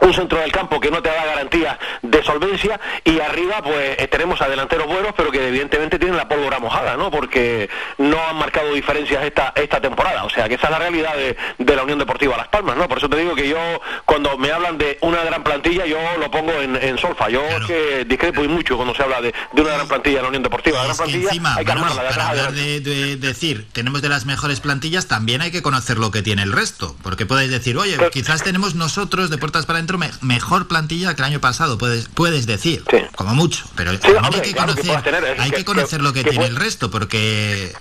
un 0.00 0.12
centro 0.12 0.38
del 0.40 0.52
campo 0.52 0.80
que 0.80 0.90
no 0.90 1.02
te 1.02 1.08
da 1.08 1.24
garantía 1.24 1.78
de 2.02 2.22
solvencia 2.22 2.80
y 3.04 3.20
arriba 3.20 3.62
pues 3.62 3.96
eh, 3.98 4.08
tenemos 4.08 4.40
a 4.42 4.48
delanteros 4.48 4.86
buenos 4.86 5.12
pero 5.16 5.30
que 5.30 5.48
evidentemente 5.48 5.98
tienen 5.98 6.16
la 6.16 6.28
pólvora 6.28 6.58
mojada, 6.58 6.96
¿no? 6.96 7.10
Porque 7.10 7.68
no 7.98 8.18
han 8.28 8.36
marcado 8.36 8.72
diferencias 8.72 9.24
esta 9.24 9.52
esta 9.56 9.80
temporada, 9.80 10.24
o 10.24 10.30
sea 10.30 10.48
que 10.48 10.54
esa 10.54 10.66
es 10.66 10.70
la 10.70 10.78
realidad 10.78 11.14
de, 11.58 11.76
la 11.76 11.82
Unión 11.82 11.98
Deportiva 11.98 12.36
Las 12.36 12.48
Palmas, 12.48 12.76
¿no? 12.76 12.88
Por 12.88 12.98
eso 12.98 13.08
te 13.08 13.16
digo 13.18 13.34
que 13.34 13.48
yo 13.48 13.58
cuando 14.04 14.38
me 14.38 14.50
hablan 14.50 14.78
de 14.78 14.98
una 15.02 15.22
gran 15.22 15.44
plantilla 15.44 15.84
yo 15.86 15.98
lo 16.18 16.30
pongo 16.30 16.52
en, 16.52 16.98
solfa, 16.98 17.28
yo 17.28 17.42
es 17.42 17.66
que 17.66 18.04
discrepo 18.06 18.42
y 18.42 18.48
mucho 18.48 18.76
cuando 18.76 18.94
se 18.94 19.02
habla 19.02 19.20
de, 19.20 19.34
una 19.52 19.72
gran 19.72 19.88
plantilla 19.88 20.16
de 20.16 20.22
la 20.22 20.28
Unión 20.28 20.42
Deportiva, 20.42 20.78
la 20.78 20.84
gran 20.84 20.96
plantilla 20.96 21.54
hay 21.56 21.64
que 21.64 21.72
armarla 21.72 22.02
de 22.02 22.08
para 22.10 22.28
hablar 22.28 22.52
de, 22.52 23.16
decir 23.16 23.66
tenemos 23.72 24.02
de 24.02 24.08
las 24.08 24.24
mejores 24.24 24.60
plantillas 24.60 25.06
también 25.06 25.42
hay 25.42 25.50
que 25.50 25.62
conocer 25.62 25.98
lo 25.98 26.10
que 26.10 26.22
tiene 26.22 26.42
el 26.42 26.52
resto, 26.52 26.96
porque 27.02 27.26
podéis 27.26 27.50
decir, 27.50 27.76
oye, 27.76 27.96
quizás 28.12 28.42
tenemos 28.42 28.74
nosotros 28.74 29.30
de 29.30 29.38
puertas 29.38 29.66
para 29.66 29.78
dentro 29.86 29.98
mejor 30.22 30.66
plantilla 30.66 31.14
que 31.14 31.22
el 31.22 31.26
año 31.26 31.40
pasado, 31.40 31.78
puedes, 31.78 32.08
puedes 32.08 32.46
decir, 32.46 32.82
como 33.14 33.34
mucho, 33.34 33.66
pero 33.76 33.92
hay 33.92 33.98
que 33.98 34.54
conocer, 34.54 35.36
hay 35.38 35.50
que, 35.52 35.64
conocer 35.64 36.02
lo 36.02 36.12
que, 36.12 36.24
tiene 36.24 36.46
el 36.46 36.56
resto, 36.56 36.90
porque 36.90 37.72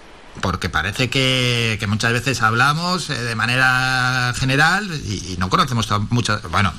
porque 0.42 0.70
parece 0.70 1.10
que, 1.10 1.84
muchas 1.88 2.12
veces 2.12 2.42
hablamos 2.42 3.10
eh, 3.10 3.14
de 3.14 3.36
manera 3.36 4.34
general 4.38 4.86
y, 5.06 5.36
no 5.40 5.50
conocemos 5.50 5.88
muchas 6.10 6.42
bueno 6.52 6.74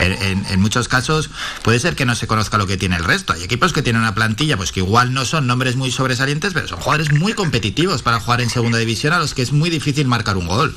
en, 0.00 0.44
en, 0.44 0.60
muchos 0.60 0.88
casos 0.88 1.30
puede 1.62 1.78
ser 1.78 1.94
que 1.94 2.04
no 2.04 2.16
se 2.16 2.26
conozca 2.26 2.58
lo 2.58 2.66
que 2.66 2.76
tiene 2.76 2.96
el 2.96 3.04
resto. 3.04 3.32
Hay 3.32 3.44
equipos 3.44 3.72
que 3.72 3.82
tienen 3.82 4.02
una 4.02 4.14
plantilla 4.14 4.56
pues 4.56 4.72
que 4.72 4.80
igual 4.80 5.14
no 5.14 5.24
son 5.24 5.46
nombres 5.46 5.76
muy 5.76 5.92
sobresalientes 5.92 6.52
pero 6.52 6.66
son 6.66 6.80
jugadores 6.80 7.12
muy 7.12 7.32
competitivos 7.32 8.02
para 8.02 8.18
jugar 8.18 8.40
en 8.40 8.50
segunda 8.50 8.78
división 8.78 9.12
a 9.12 9.20
los 9.20 9.34
que 9.34 9.42
es 9.42 9.52
muy 9.52 9.70
difícil 9.70 10.06
marcar 10.08 10.36
un 10.36 10.48
gol 10.48 10.76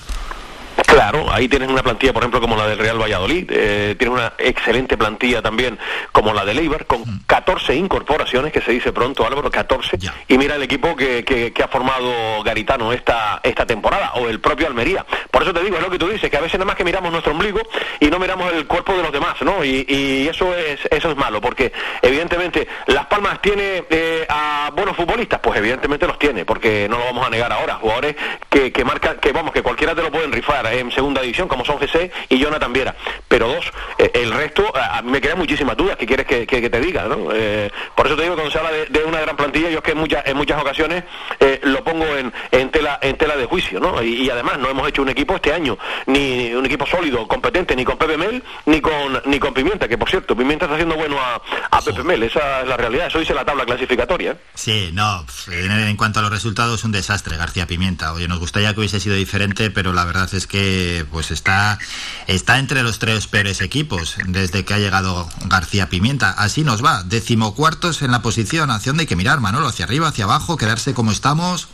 Claro, 0.94 1.26
ahí 1.34 1.48
tienes 1.48 1.70
una 1.70 1.82
plantilla, 1.82 2.14
por 2.14 2.22
ejemplo, 2.22 2.40
como 2.40 2.56
la 2.56 2.68
del 2.68 2.78
Real 2.78 3.02
Valladolid, 3.02 3.50
eh, 3.50 3.96
tiene 3.98 4.14
una 4.14 4.34
excelente 4.38 4.96
plantilla 4.96 5.42
también 5.42 5.80
como 6.12 6.36
la 6.36 6.46
de 6.46 6.54
Leibar, 6.54 6.86
con 6.86 7.04
14 7.26 7.74
incorporaciones, 7.76 8.54
que 8.54 8.62
se 8.62 8.74
dice 8.74 8.94
pronto, 8.94 9.26
Álvaro, 9.26 9.50
14, 9.50 9.98
y 10.28 10.38
mira 10.38 10.54
el 10.56 10.62
equipo 10.62 10.96
que, 10.96 11.26
que, 11.26 11.64
ha 11.64 11.68
formado 11.68 12.44
Garitano 12.44 12.94
esta, 12.94 13.40
esta 13.42 13.66
temporada, 13.66 14.12
o 14.18 14.30
el 14.30 14.40
propio 14.40 14.68
Almería. 14.68 15.04
Por 15.32 15.42
eso 15.42 15.52
te 15.52 15.64
digo, 15.64 15.78
es 15.78 15.82
lo 15.82 15.90
que 15.90 15.98
tú 15.98 16.08
dices, 16.08 16.30
que 16.30 16.38
a 16.38 16.42
veces 16.42 16.60
nada 16.60 16.66
más 16.66 16.76
que 16.76 16.84
miramos 16.84 17.12
nuestro 17.12 17.32
ombligo 17.32 17.62
y 18.00 18.12
no 18.12 18.20
miramos 18.20 18.54
el 18.54 18.68
cuerpo 18.68 18.96
de 18.96 19.02
los 19.02 19.12
demás, 19.12 19.42
¿no? 19.42 19.66
Y, 19.66 19.88
y 19.90 20.28
eso 20.28 20.56
es 20.56 20.80
eso 20.92 21.10
es 21.10 21.18
malo, 21.18 21.42
porque 21.42 21.74
evidentemente 22.04 22.68
Las 22.86 23.08
Palmas 23.08 23.42
tiene 23.42 23.84
eh, 23.90 24.28
a 24.30 24.70
buenos 24.76 24.96
futbolistas, 24.96 25.40
pues 25.40 25.58
evidentemente 25.58 26.06
los 26.06 26.20
tiene, 26.20 26.46
porque 26.46 26.86
no 26.88 27.00
lo 27.00 27.06
vamos 27.06 27.26
a 27.26 27.32
negar 27.32 27.52
ahora, 27.52 27.78
jugadores 27.78 28.16
que, 28.48 28.72
que 28.72 28.86
marcan, 28.86 29.18
que 29.18 29.32
vamos, 29.32 29.54
que 29.54 29.64
cualquiera 29.64 29.96
te 29.96 30.04
lo 30.04 30.12
pueden 30.12 30.32
rifar, 30.32 30.68
¿eh? 30.68 30.83
En 30.84 30.92
segunda 30.92 31.22
división, 31.22 31.48
como 31.48 31.66
son 31.66 31.78
GC 31.78 32.12
y 32.30 32.38
Jonathan 32.38 32.74
Viera. 32.74 32.96
Pero 33.28 33.48
dos, 33.48 33.66
eh, 33.98 34.12
el 34.14 34.32
resto, 34.32 34.72
a, 34.76 35.02
mí 35.02 35.12
me 35.12 35.22
quedan 35.22 35.38
muchísimas 35.38 35.76
dudas 35.78 35.98
que 35.98 36.06
quieres 36.06 36.26
que, 36.26 36.46
te 36.46 36.80
diga, 36.80 37.04
¿no? 37.04 37.30
Eh, 37.34 37.72
por 37.96 38.08
eso 38.08 38.16
te 38.16 38.24
digo, 38.24 38.36
cuando 38.36 38.52
se 38.52 38.58
habla 38.58 38.72
de, 38.72 39.04
una 39.04 39.20
gran 39.22 39.36
plantilla, 39.36 39.70
yo 39.70 39.80
es 39.80 39.84
que 39.84 39.92
en 39.92 39.98
muchas, 39.98 40.26
en 40.26 40.38
muchas 40.38 40.62
ocasiones 40.62 41.04
eh, 41.40 41.60
lo 41.64 41.84
pongo 41.84 42.06
en, 42.16 42.32
en, 42.52 42.70
tela, 42.70 43.00
en 43.02 43.18
tela 43.18 43.36
de 43.36 43.46
juicio, 43.46 43.80
¿no? 43.80 44.02
Y, 44.02 44.30
además 44.30 44.58
no 44.58 44.70
hemos 44.70 44.88
hecho 44.88 45.02
un 45.02 45.10
equipo 45.10 45.36
este 45.36 45.54
año, 45.54 45.78
ni 46.08 46.54
un 46.54 46.66
equipo 46.66 46.86
sólido, 46.88 47.28
competente, 47.28 47.76
ni 47.76 47.84
con 47.86 47.98
Pepe 47.98 48.18
Mel, 48.18 48.44
ni 48.66 48.82
con, 48.82 49.22
ni 49.26 49.40
con 49.40 49.54
Pimienta, 49.54 49.88
que 49.88 49.98
por 49.98 50.10
cierto, 50.10 50.36
Pimienta 50.36 50.66
está 50.66 50.76
haciendo 50.76 50.96
bueno 50.96 51.20
a, 51.20 51.42
a 51.70 51.82
Pepe 51.82 52.04
Mel, 52.04 52.24
esa 52.24 52.62
es 52.62 52.68
la 52.68 52.78
realidad, 52.78 53.08
eso 53.08 53.20
dice 53.20 53.34
la 53.34 53.46
tabla 53.46 53.66
clasificatoria. 53.66 54.38
Sí, 54.56 54.92
no, 54.94 55.26
en, 55.52 55.98
cuanto 55.98 56.20
a 56.20 56.22
los 56.22 56.32
resultados, 56.32 56.84
un 56.84 56.92
desastre, 56.92 57.38
García 57.38 57.68
Pimienta. 57.68 58.14
Oye, 58.14 58.28
nos 58.28 58.40
gustaría 58.40 58.74
que 58.74 58.80
hubiese 58.80 59.00
sido 59.00 59.16
diferente, 59.16 59.70
pero 59.70 59.94
la 59.94 60.06
verdad 60.06 60.34
es 60.34 60.48
que 60.48 60.73
pues 61.12 61.32
está, 61.32 61.80
está 62.28 62.60
entre 62.60 62.84
los 62.84 63.00
tres 63.00 63.28
peores 63.28 63.62
equipos 63.62 64.16
desde 64.28 64.66
que 64.66 64.74
ha 64.74 64.80
llegado 64.80 65.28
García 65.46 65.90
Pimienta. 65.90 66.30
Así 66.32 66.64
nos 66.64 66.84
va, 66.84 67.04
decimocuartos 67.04 68.02
en 68.02 68.12
la 68.12 68.22
posición, 68.22 68.72
dónde 68.86 69.02
hay 69.02 69.08
que 69.08 69.16
mirar, 69.16 69.40
Manolo, 69.40 69.68
hacia 69.68 69.86
arriba, 69.86 70.08
hacia 70.08 70.26
abajo, 70.26 70.58
quedarse 70.58 70.94
como 70.94 71.12
estamos. 71.12 71.68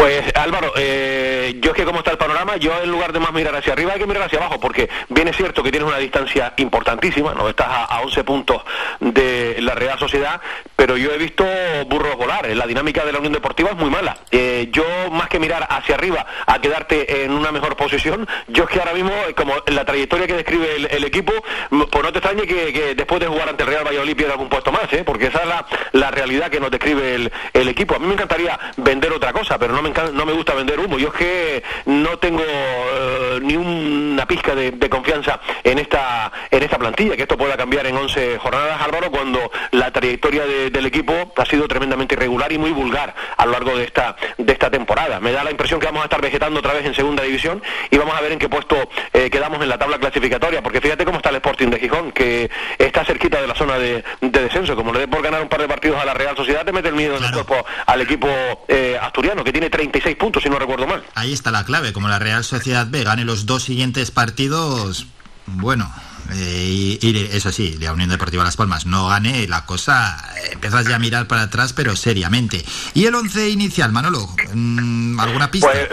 Pues 0.00 0.32
Álvaro, 0.34 0.72
eh, 0.78 1.58
yo 1.60 1.72
es 1.72 1.76
que 1.76 1.84
como 1.84 1.98
está 1.98 2.10
el 2.10 2.16
panorama, 2.16 2.56
yo 2.56 2.72
en 2.82 2.90
lugar 2.90 3.12
de 3.12 3.20
más 3.20 3.34
mirar 3.34 3.54
hacia 3.54 3.74
arriba 3.74 3.92
hay 3.92 3.98
que 3.98 4.06
mirar 4.06 4.22
hacia 4.22 4.38
abajo, 4.38 4.58
porque 4.58 4.88
bien 5.10 5.28
es 5.28 5.36
cierto 5.36 5.62
que 5.62 5.70
tienes 5.70 5.86
una 5.86 5.98
distancia 5.98 6.54
importantísima, 6.56 7.34
no 7.34 7.50
estás 7.50 7.68
a, 7.68 8.00
11 8.00 8.24
puntos 8.24 8.62
de 9.00 9.58
la 9.60 9.74
Real 9.74 9.98
Sociedad, 9.98 10.40
pero 10.74 10.96
yo 10.96 11.12
he 11.12 11.18
visto 11.18 11.44
burros 11.86 12.16
volar, 12.16 12.48
la 12.48 12.66
dinámica 12.66 13.04
de 13.04 13.12
la 13.12 13.18
Unión 13.18 13.34
Deportiva 13.34 13.72
es 13.72 13.76
muy 13.76 13.90
mala. 13.90 14.16
Eh, 14.30 14.70
yo 14.72 14.84
más 15.10 15.28
que 15.28 15.38
mirar 15.38 15.66
hacia 15.68 15.96
arriba 15.96 16.24
a 16.46 16.58
quedarte 16.62 17.24
en 17.24 17.32
una 17.32 17.52
mejor 17.52 17.76
posición, 17.76 18.26
yo 18.48 18.64
es 18.64 18.70
que 18.70 18.78
ahora 18.78 18.94
mismo, 18.94 19.12
como 19.36 19.52
la 19.66 19.84
trayectoria 19.84 20.26
que 20.26 20.32
describe 20.32 20.76
el, 20.76 21.04
equipo, 21.04 21.34
pues 21.68 22.02
no 22.02 22.10
te 22.10 22.20
extrañe 22.20 22.46
que, 22.46 22.94
después 22.94 23.20
de 23.20 23.26
jugar 23.26 23.50
ante 23.50 23.64
el 23.64 23.68
Real 23.68 23.84
Valladolid 23.84 24.16
pierda 24.16 24.32
algún 24.32 24.48
puesto 24.48 24.72
más, 24.72 24.90
¿eh? 24.94 25.02
porque 25.04 25.26
esa 25.26 25.42
es 25.42 25.48
la, 25.92 26.10
realidad 26.10 26.48
que 26.48 26.58
nos 26.58 26.70
describe 26.70 27.30
el, 27.52 27.68
equipo. 27.68 27.96
A 27.96 27.98
mí 27.98 28.06
me 28.06 28.14
encantaría 28.14 28.58
vender 28.78 29.12
otra 29.12 29.34
cosa, 29.34 29.58
pero 29.58 29.74
no 29.74 29.82
me 29.82 29.89
no 30.12 30.26
me 30.26 30.32
gusta 30.32 30.54
vender 30.54 30.78
humo. 30.80 30.98
Yo 30.98 31.08
es 31.08 31.14
que 31.14 31.62
no 31.86 32.18
tengo 32.18 32.42
eh, 32.42 33.38
ni 33.42 33.56
una 33.56 34.26
pizca 34.26 34.54
de, 34.54 34.90
confianza 34.90 35.40
en 35.62 35.78
esta 35.78 36.32
en 36.50 36.62
esta 36.62 36.78
plantilla, 36.78 37.16
que 37.16 37.22
esto 37.22 37.36
pueda 37.36 37.56
cambiar 37.56 37.86
en 37.86 37.96
11 37.96 38.38
jornadas, 38.38 38.80
Álvaro, 38.82 39.10
cuando 39.10 39.50
la 39.70 39.92
trayectoria 39.92 40.44
del 40.44 40.86
equipo 40.86 41.32
ha 41.36 41.44
sido 41.44 41.68
tremendamente 41.68 42.14
irregular 42.14 42.50
y 42.52 42.58
muy 42.58 42.70
vulgar 42.70 43.14
a 43.36 43.46
lo 43.46 43.52
largo 43.52 43.76
de 43.76 43.84
esta 43.84 44.16
de 44.36 44.52
esta 44.52 44.70
temporada. 44.70 45.20
Me 45.20 45.32
da 45.32 45.44
la 45.44 45.50
impresión 45.50 45.80
que 45.80 45.86
vamos 45.86 46.02
a 46.02 46.04
estar 46.04 46.20
vegetando 46.20 46.60
otra 46.60 46.72
vez 46.72 46.84
en 46.84 46.94
segunda 46.94 47.22
división 47.22 47.62
y 47.90 47.98
vamos 47.98 48.14
a 48.16 48.20
ver 48.20 48.32
en 48.32 48.38
qué 48.38 48.48
puesto 48.48 48.76
eh, 49.12 49.30
quedamos 49.30 49.62
en 49.62 49.68
la 49.68 49.78
tabla 49.78 49.98
clasificatoria, 49.98 50.62
porque 50.62 50.80
fíjate 50.80 51.04
cómo 51.04 51.18
está 51.18 51.30
el 51.30 51.36
Sporting 51.36 51.68
de 51.68 51.78
Gijón, 51.78 52.12
que 52.12 52.50
está 52.78 53.04
cerquita 53.04 53.40
de 53.40 53.46
la 53.46 53.54
zona 53.54 53.78
de, 53.78 54.04
descenso. 54.20 54.76
Como 54.76 54.92
le 54.92 55.00
dé 55.00 55.08
por 55.08 55.22
ganar 55.22 55.42
un 55.42 55.48
par 55.48 55.60
de 55.60 55.68
partidos 55.68 56.00
a 56.00 56.04
la 56.04 56.14
Real 56.14 56.36
Sociedad, 56.36 56.64
te 56.64 56.72
mete 56.72 56.88
el 56.88 56.94
miedo 56.94 57.16
en 57.16 57.24
el 57.24 57.32
cuerpo 57.32 57.64
al 57.86 58.00
equipo 58.00 58.28
eh, 58.68 58.98
asturiano, 59.00 59.44
que 59.44 59.52
tiene 59.52 59.70
36 59.80 60.16
puntos, 60.16 60.42
si 60.42 60.50
no 60.50 60.58
recuerdo 60.58 60.86
mal. 60.86 61.02
Ahí 61.14 61.32
está 61.32 61.50
la 61.50 61.64
clave, 61.64 61.94
como 61.94 62.08
la 62.08 62.18
Real 62.18 62.44
Sociedad 62.44 62.86
B 62.88 63.02
gane 63.02 63.24
los 63.24 63.46
dos 63.46 63.62
siguientes 63.62 64.10
partidos, 64.10 65.06
bueno, 65.46 65.90
eh, 66.34 66.98
y, 67.00 67.28
eso 67.32 67.50
sí, 67.50 67.78
la 67.80 67.94
Unión 67.94 68.10
Deportiva 68.10 68.44
Las 68.44 68.58
Palmas 68.58 68.84
no 68.84 69.08
gane, 69.08 69.48
la 69.48 69.64
cosa 69.64 70.22
eh, 70.36 70.50
empiezas 70.52 70.86
ya 70.86 70.96
a 70.96 70.98
mirar 70.98 71.26
para 71.26 71.42
atrás, 71.42 71.72
pero 71.72 71.96
seriamente. 71.96 72.62
¿Y 72.92 73.06
el 73.06 73.14
once 73.14 73.48
inicial, 73.48 73.90
Manolo? 73.90 74.28
Mm, 74.52 75.18
¿Alguna 75.18 75.50
pista? 75.50 75.70
Pues, 75.72 75.88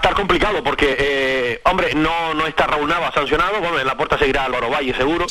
estar 0.00 0.14
complicado 0.14 0.64
porque, 0.64 0.96
eh, 0.98 1.60
hombre, 1.64 1.94
no, 1.94 2.32
no 2.32 2.46
está 2.46 2.66
Raúl 2.66 2.88
Nava 2.88 3.12
sancionado, 3.12 3.60
bueno, 3.60 3.78
en 3.78 3.86
la 3.86 3.96
puerta 3.96 4.16
seguirá 4.18 4.46
Álvaro 4.46 4.70
Valle 4.70 4.94
seguro. 4.94 5.26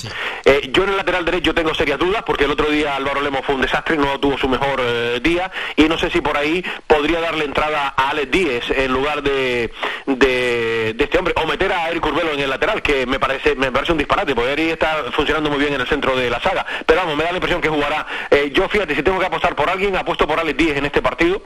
Eh, 0.46 0.70
yo 0.72 0.84
en 0.84 0.90
el 0.90 0.98
lateral 0.98 1.26
derecho 1.26 1.56
tengo 1.56 1.74
serias 1.74 1.98
dudas 1.98 2.22
porque 2.24 2.46
el 2.46 2.52
otro 2.52 2.70
día 2.70 2.96
Álvaro 2.96 3.22
Lemos 3.22 3.44
fue 3.44 3.56
un 3.56 3.62
desastre, 3.62 3.98
no 3.98 4.20
tuvo 4.20 4.38
su 4.38 4.48
mejor 4.48 4.80
eh, 4.80 5.20
día 5.24 5.52
y 5.76 5.84
no 5.84 5.98
sé 5.98 6.12
si 6.12 6.22
por 6.22 6.38
ahí 6.38 6.64
podría 6.86 7.20
darle 7.20 7.46
entrada 7.46 7.96
a 7.98 8.10
Alex 8.12 8.32
Díez 8.32 8.70
en 8.70 8.94
lugar 8.94 9.24
de, 9.24 9.72
de, 10.06 10.96
este 11.00 11.18
hombre 11.18 11.34
o 11.36 11.48
meter 11.48 11.74
a 11.74 11.90
Eric 11.90 12.06
Urbelo 12.06 12.34
en 12.34 12.42
el 12.42 12.50
lateral, 12.50 12.84
que 12.84 13.08
me 13.08 13.20
parece 13.20 13.56
me 13.56 13.72
parece 13.72 13.92
un 13.92 13.98
disparate, 13.98 14.36
porque 14.36 14.54
Eric 14.54 14.72
está 14.74 15.06
funcionando 15.12 15.50
muy 15.50 15.58
bien 15.58 15.74
en 15.74 15.82
el 15.82 15.88
centro 15.88 16.16
de 16.16 16.30
la 16.30 16.40
saga. 16.40 16.64
Pero 16.86 17.02
vamos, 17.02 17.18
me 17.18 17.24
da 17.24 17.32
la 17.32 17.38
impresión 17.38 17.60
que 17.60 17.70
jugará. 17.70 18.06
yo 18.52 18.70
fíjate, 18.70 18.96
si 18.96 19.02
tengo 19.02 19.18
que 19.18 19.26
apostar 19.26 19.56
por 19.56 19.68
alguien, 19.68 19.96
apuesto 19.96 20.28
por 20.28 20.40
Alex 20.40 20.58
Díez 20.58 20.78
en 20.78 20.86
este 20.86 21.02
partido. 21.02 21.42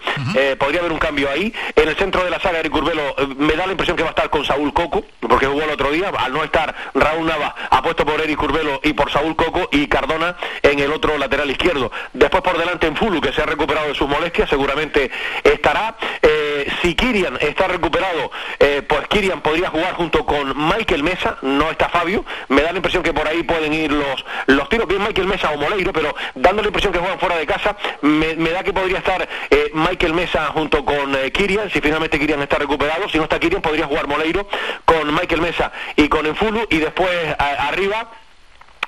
podría 0.59 0.81
haber 0.81 0.91
un 0.91 0.99
cambio 0.99 1.29
ahí. 1.29 1.53
En 1.75 1.87
el 1.87 1.95
centro 1.95 2.23
de 2.25 2.29
la 2.29 2.39
saga, 2.41 2.59
Eric 2.59 2.75
Urbelo 2.75 3.12
eh, 3.17 3.27
me 3.37 3.53
da 3.53 3.65
la 3.65 3.71
impresión 3.71 3.97
que 3.97 4.03
va 4.03 4.09
a 4.09 4.11
estar 4.11 4.29
con 4.29 4.45
Saúl 4.45 4.73
Coco, 4.73 5.03
porque 5.19 5.45
jugó 5.47 5.63
el 5.63 5.69
otro 5.71 5.91
día, 5.91 6.11
al 6.17 6.33
no 6.33 6.43
estar 6.43 6.73
Raúl 6.93 7.25
Nava, 7.25 7.55
apuesto 7.69 8.05
por 8.05 8.21
Eric 8.21 8.37
Curbelo 8.37 8.79
y 8.83 8.93
por 8.93 9.11
Saúl 9.11 9.35
Coco 9.35 9.69
y 9.71 9.87
Cardona 9.87 10.35
en 10.61 10.79
el 10.79 10.91
otro 10.91 11.17
lateral 11.17 11.49
izquierdo. 11.49 11.91
Después 12.13 12.43
por 12.43 12.57
delante 12.57 12.87
en 12.87 12.95
Fulu, 12.95 13.21
que 13.21 13.33
se 13.33 13.41
ha 13.41 13.45
recuperado 13.45 13.87
de 13.87 13.95
sus 13.95 14.07
molestias, 14.07 14.49
seguramente 14.49 15.11
estará. 15.43 15.95
Eh, 16.21 16.71
si 16.81 16.95
Kirian 16.95 17.37
está 17.41 17.67
recuperado, 17.67 18.31
eh, 18.59 18.81
pues 18.87 19.07
Kirian 19.07 19.41
podría 19.41 19.69
jugar 19.69 19.93
junto 19.95 20.25
con 20.25 20.53
Michael 20.67 21.03
Mesa, 21.03 21.37
no 21.41 21.71
está 21.71 21.89
Fabio. 21.89 22.25
Me 22.49 22.61
da 22.61 22.71
la 22.71 22.77
impresión 22.77 23.03
que 23.03 23.13
por 23.13 23.27
ahí 23.27 23.43
pueden 23.43 23.73
ir 23.73 23.91
los, 23.91 24.25
los 24.47 24.69
tiros, 24.69 24.87
bien 24.87 25.03
Michael 25.03 25.27
Mesa 25.27 25.51
o 25.51 25.57
Moleiro, 25.57 25.93
pero 25.93 26.15
dando 26.35 26.61
la 26.61 26.67
impresión 26.67 26.93
que 26.93 26.99
juegan 26.99 27.19
fuera 27.19 27.37
de 27.37 27.45
casa, 27.45 27.75
me, 28.01 28.35
da 28.35 28.63
que 28.63 28.73
podría 28.73 28.99
estar 28.99 29.27
Michael 29.73 30.13
Mesa 30.13 30.47
junto 30.47 30.85
con 30.85 31.15
Kirian, 31.31 31.69
si 31.69 31.81
finalmente 31.81 32.19
Kirian 32.19 32.41
está 32.41 32.57
recuperado, 32.57 33.02
si 33.09 33.17
no 33.17 33.23
está 33.23 33.39
Kirian 33.39 33.61
podría 33.61 33.85
jugar 33.85 34.07
Moleiro 34.07 34.47
con 34.85 35.13
Michael 35.13 35.41
Mesa 35.41 35.71
y 35.95 36.07
con 36.09 36.25
Enfulu 36.25 36.67
y 36.69 36.77
después 36.77 37.09
arriba 37.37 38.09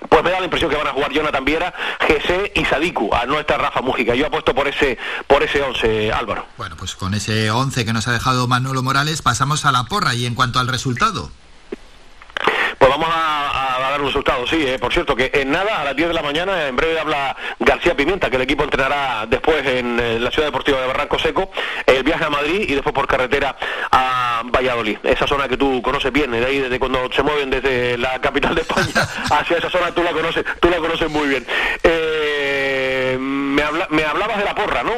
pues 0.09 0.23
me 0.23 0.31
da 0.31 0.39
la 0.39 0.45
impresión 0.45 0.69
que 0.69 0.77
van 0.77 0.87
a 0.87 0.91
jugar 0.91 1.11
Jonathan 1.11 1.45
Viera, 1.45 1.73
GC 2.07 2.51
y 2.55 2.65
Sadiku, 2.65 3.13
a 3.13 3.25
no 3.25 3.39
estar 3.39 3.59
Rafa 3.59 3.81
Mújica. 3.81 4.13
Yo 4.13 4.27
apuesto 4.27 4.53
por 4.53 4.67
ese 4.67 4.97
por 5.27 5.41
ese 5.43 5.61
11, 5.61 6.11
Álvaro. 6.11 6.45
Bueno, 6.57 6.75
pues 6.77 6.95
con 6.95 7.13
ese 7.13 7.49
11 7.49 7.85
que 7.85 7.93
nos 7.93 8.07
ha 8.07 8.11
dejado 8.11 8.47
Manolo 8.47 8.83
Morales 8.83 9.21
pasamos 9.21 9.65
a 9.65 9.71
la 9.71 9.85
porra 9.85 10.13
y 10.13 10.25
en 10.25 10.35
cuanto 10.35 10.59
al 10.59 10.67
resultado. 10.67 11.31
Pues 12.77 12.91
vamos 12.91 13.09
a, 13.11 13.64
dar 13.95 14.01
un 14.01 14.07
resultado, 14.07 14.45
sí. 14.45 14.65
Eh. 14.67 14.77
Por 14.77 14.91
cierto, 14.91 15.15
que 15.15 15.31
en 15.33 15.51
nada, 15.51 15.81
a 15.81 15.85
las 15.85 15.95
10 15.95 16.09
de 16.09 16.13
la 16.13 16.21
mañana, 16.21 16.67
en 16.67 16.75
breve 16.75 16.99
habla 16.99 17.35
García 17.59 17.95
Pimienta, 17.95 18.29
que 18.29 18.35
el 18.35 18.41
equipo 18.41 18.63
entrenará 18.63 19.25
después 19.25 19.65
en 19.65 19.99
eh, 19.99 20.19
la 20.19 20.31
ciudad 20.31 20.47
deportiva 20.47 20.81
de 20.81 20.87
Barranco 20.87 21.17
Seco, 21.17 21.49
el 21.85 22.03
viaje 22.03 22.25
a 22.25 22.29
Madrid 22.29 22.65
y 22.67 22.73
después 22.73 22.93
por 22.93 23.07
carretera 23.07 23.55
a 23.91 24.41
Valladolid. 24.45 24.97
Esa 25.03 25.25
zona 25.25 25.47
que 25.47 25.57
tú 25.57 25.81
conoces 25.81 26.11
bien, 26.11 26.31
de 26.31 26.45
ahí 26.45 26.59
desde 26.59 26.77
cuando 26.77 27.09
se 27.11 27.23
mueven 27.23 27.49
desde 27.49 27.97
la 27.97 28.19
capital 28.19 28.53
de 28.53 28.61
España 28.61 28.91
hacia 29.31 29.57
esa 29.57 29.69
zona, 29.69 29.91
tú 29.91 30.03
la 30.03 30.11
conoces, 30.11 30.43
tú 30.59 30.69
la 30.69 30.77
conoces 30.77 31.09
muy 31.09 31.27
bien. 31.27 31.45
Eh, 31.83 33.17
me, 33.19 33.63
me 33.89 34.03
hablabas 34.03 34.37
de 34.37 34.43
la 34.43 34.55
porra, 34.55 34.83
¿no? 34.83 34.91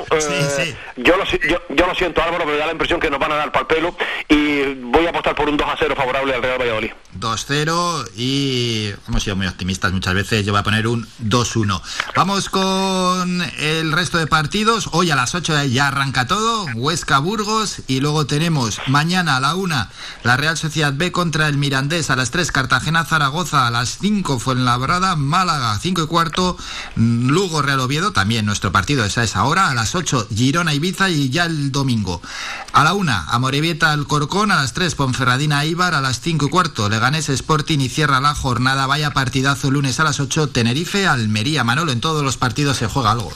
Yo, 0.96 1.18
lo, 1.18 1.24
yo, 1.26 1.62
yo, 1.70 1.86
lo 1.86 1.94
siento, 1.94 2.22
Álvaro, 2.24 2.46
pero 2.46 2.54
me 2.54 2.58
da 2.58 2.66
la 2.66 2.72
impresión 2.72 3.00
que 3.00 3.12
nos 3.12 3.20
van 3.20 3.32
a 3.32 3.36
dar 3.36 3.52
pal 3.52 3.68
pelo 3.68 3.96
y 4.28 4.74
voy 4.76 5.06
a 5.06 5.10
apostar 5.10 5.36
por 5.36 5.48
un 5.48 5.56
2 5.56 5.68
a 5.70 5.76
0 5.78 5.94
favorable 5.96 6.34
al 6.34 6.42
Real 6.42 6.60
Valladolid. 6.60 6.92
2-0 7.20 8.12
y 8.16 8.94
hemos 9.08 9.24
sido 9.24 9.36
muy 9.36 9.48
optimistas 9.48 9.92
muchas 9.92 10.14
veces. 10.14 10.46
Yo 10.46 10.54
voy 10.54 10.60
a 10.60 10.64
poner 10.64 10.88
un 10.88 11.08
2-1. 11.24 11.82
Vamos 12.16 12.50
con 12.50 13.42
el 13.60 13.92
resto 13.92 14.18
de 14.18 14.28
partidos. 14.28 14.90
Hoy 14.92 15.12
a 15.12 15.16
las 15.16 15.34
8 15.34 15.66
ya 15.66 15.88
arranca 15.88 16.28
todo. 16.28 16.68
Huesca 16.76 17.20
Burgos 17.20 17.82
y 17.88 18.00
luego 18.00 18.28
tenemos 18.28 18.80
mañana 18.88 19.38
a 19.38 19.40
la 19.40 19.56
1 19.56 19.88
la 20.24 20.38
Real 20.38 20.58
Sociedad 20.58 20.94
B 20.94 21.12
contra 21.12 21.48
el 21.48 21.58
Mirandés. 21.58 22.10
A 22.10 22.16
las 22.16 22.32
3 22.32 22.52
Cartagena 22.52 23.06
Zaragoza. 23.06 23.68
A 23.68 23.72
las 23.72 23.98
5 24.00 24.40
Fuenlabrada 24.40 25.16
Málaga. 25.16 25.78
5 25.80 26.04
y 26.04 26.08
cuarto 26.08 26.58
Lugo 26.96 27.62
Real 27.62 27.80
Oviedo. 27.80 28.12
También 28.12 28.46
nuestro 28.46 28.72
partido 28.72 29.04
es 29.06 29.18
esa 29.18 29.44
hora. 29.46 29.70
A 29.70 29.74
las 29.74 29.96
8 29.96 30.28
Girona 30.34 30.74
Ibiza 30.74 31.10
y 31.10 31.30
ya 31.30 31.46
el 31.46 31.72
domingo. 31.72 32.22
A 32.74 32.84
la 32.84 32.94
1 32.94 33.12
Amorebieta 33.30 33.92
Alcorcón. 33.92 34.52
A 34.52 34.58
las 34.58 34.74
3 34.74 34.96
Ponferradina 34.96 35.66
Ibar. 35.66 35.96
A 35.96 36.02
las 36.02 36.20
5 36.20 36.46
y 36.46 36.50
cuarto 36.50 36.90
Legal 36.90 37.07
Leganés 37.08 37.30
Sporting 37.30 37.80
y 37.80 37.88
cierra 37.88 38.20
la 38.20 38.36
jornada. 38.36 38.86
Vaya 38.86 39.12
partidazo 39.12 39.72
lunes 39.72 39.98
a 40.02 40.04
las 40.04 40.20
8. 40.20 40.50
Tenerife, 40.50 41.08
Almería. 41.08 41.64
Manolo, 41.64 41.94
en 41.94 42.02
todos 42.02 42.22
los 42.22 42.36
partidos 42.36 42.76
se 42.76 42.88
juega 42.88 43.12
algo. 43.12 43.32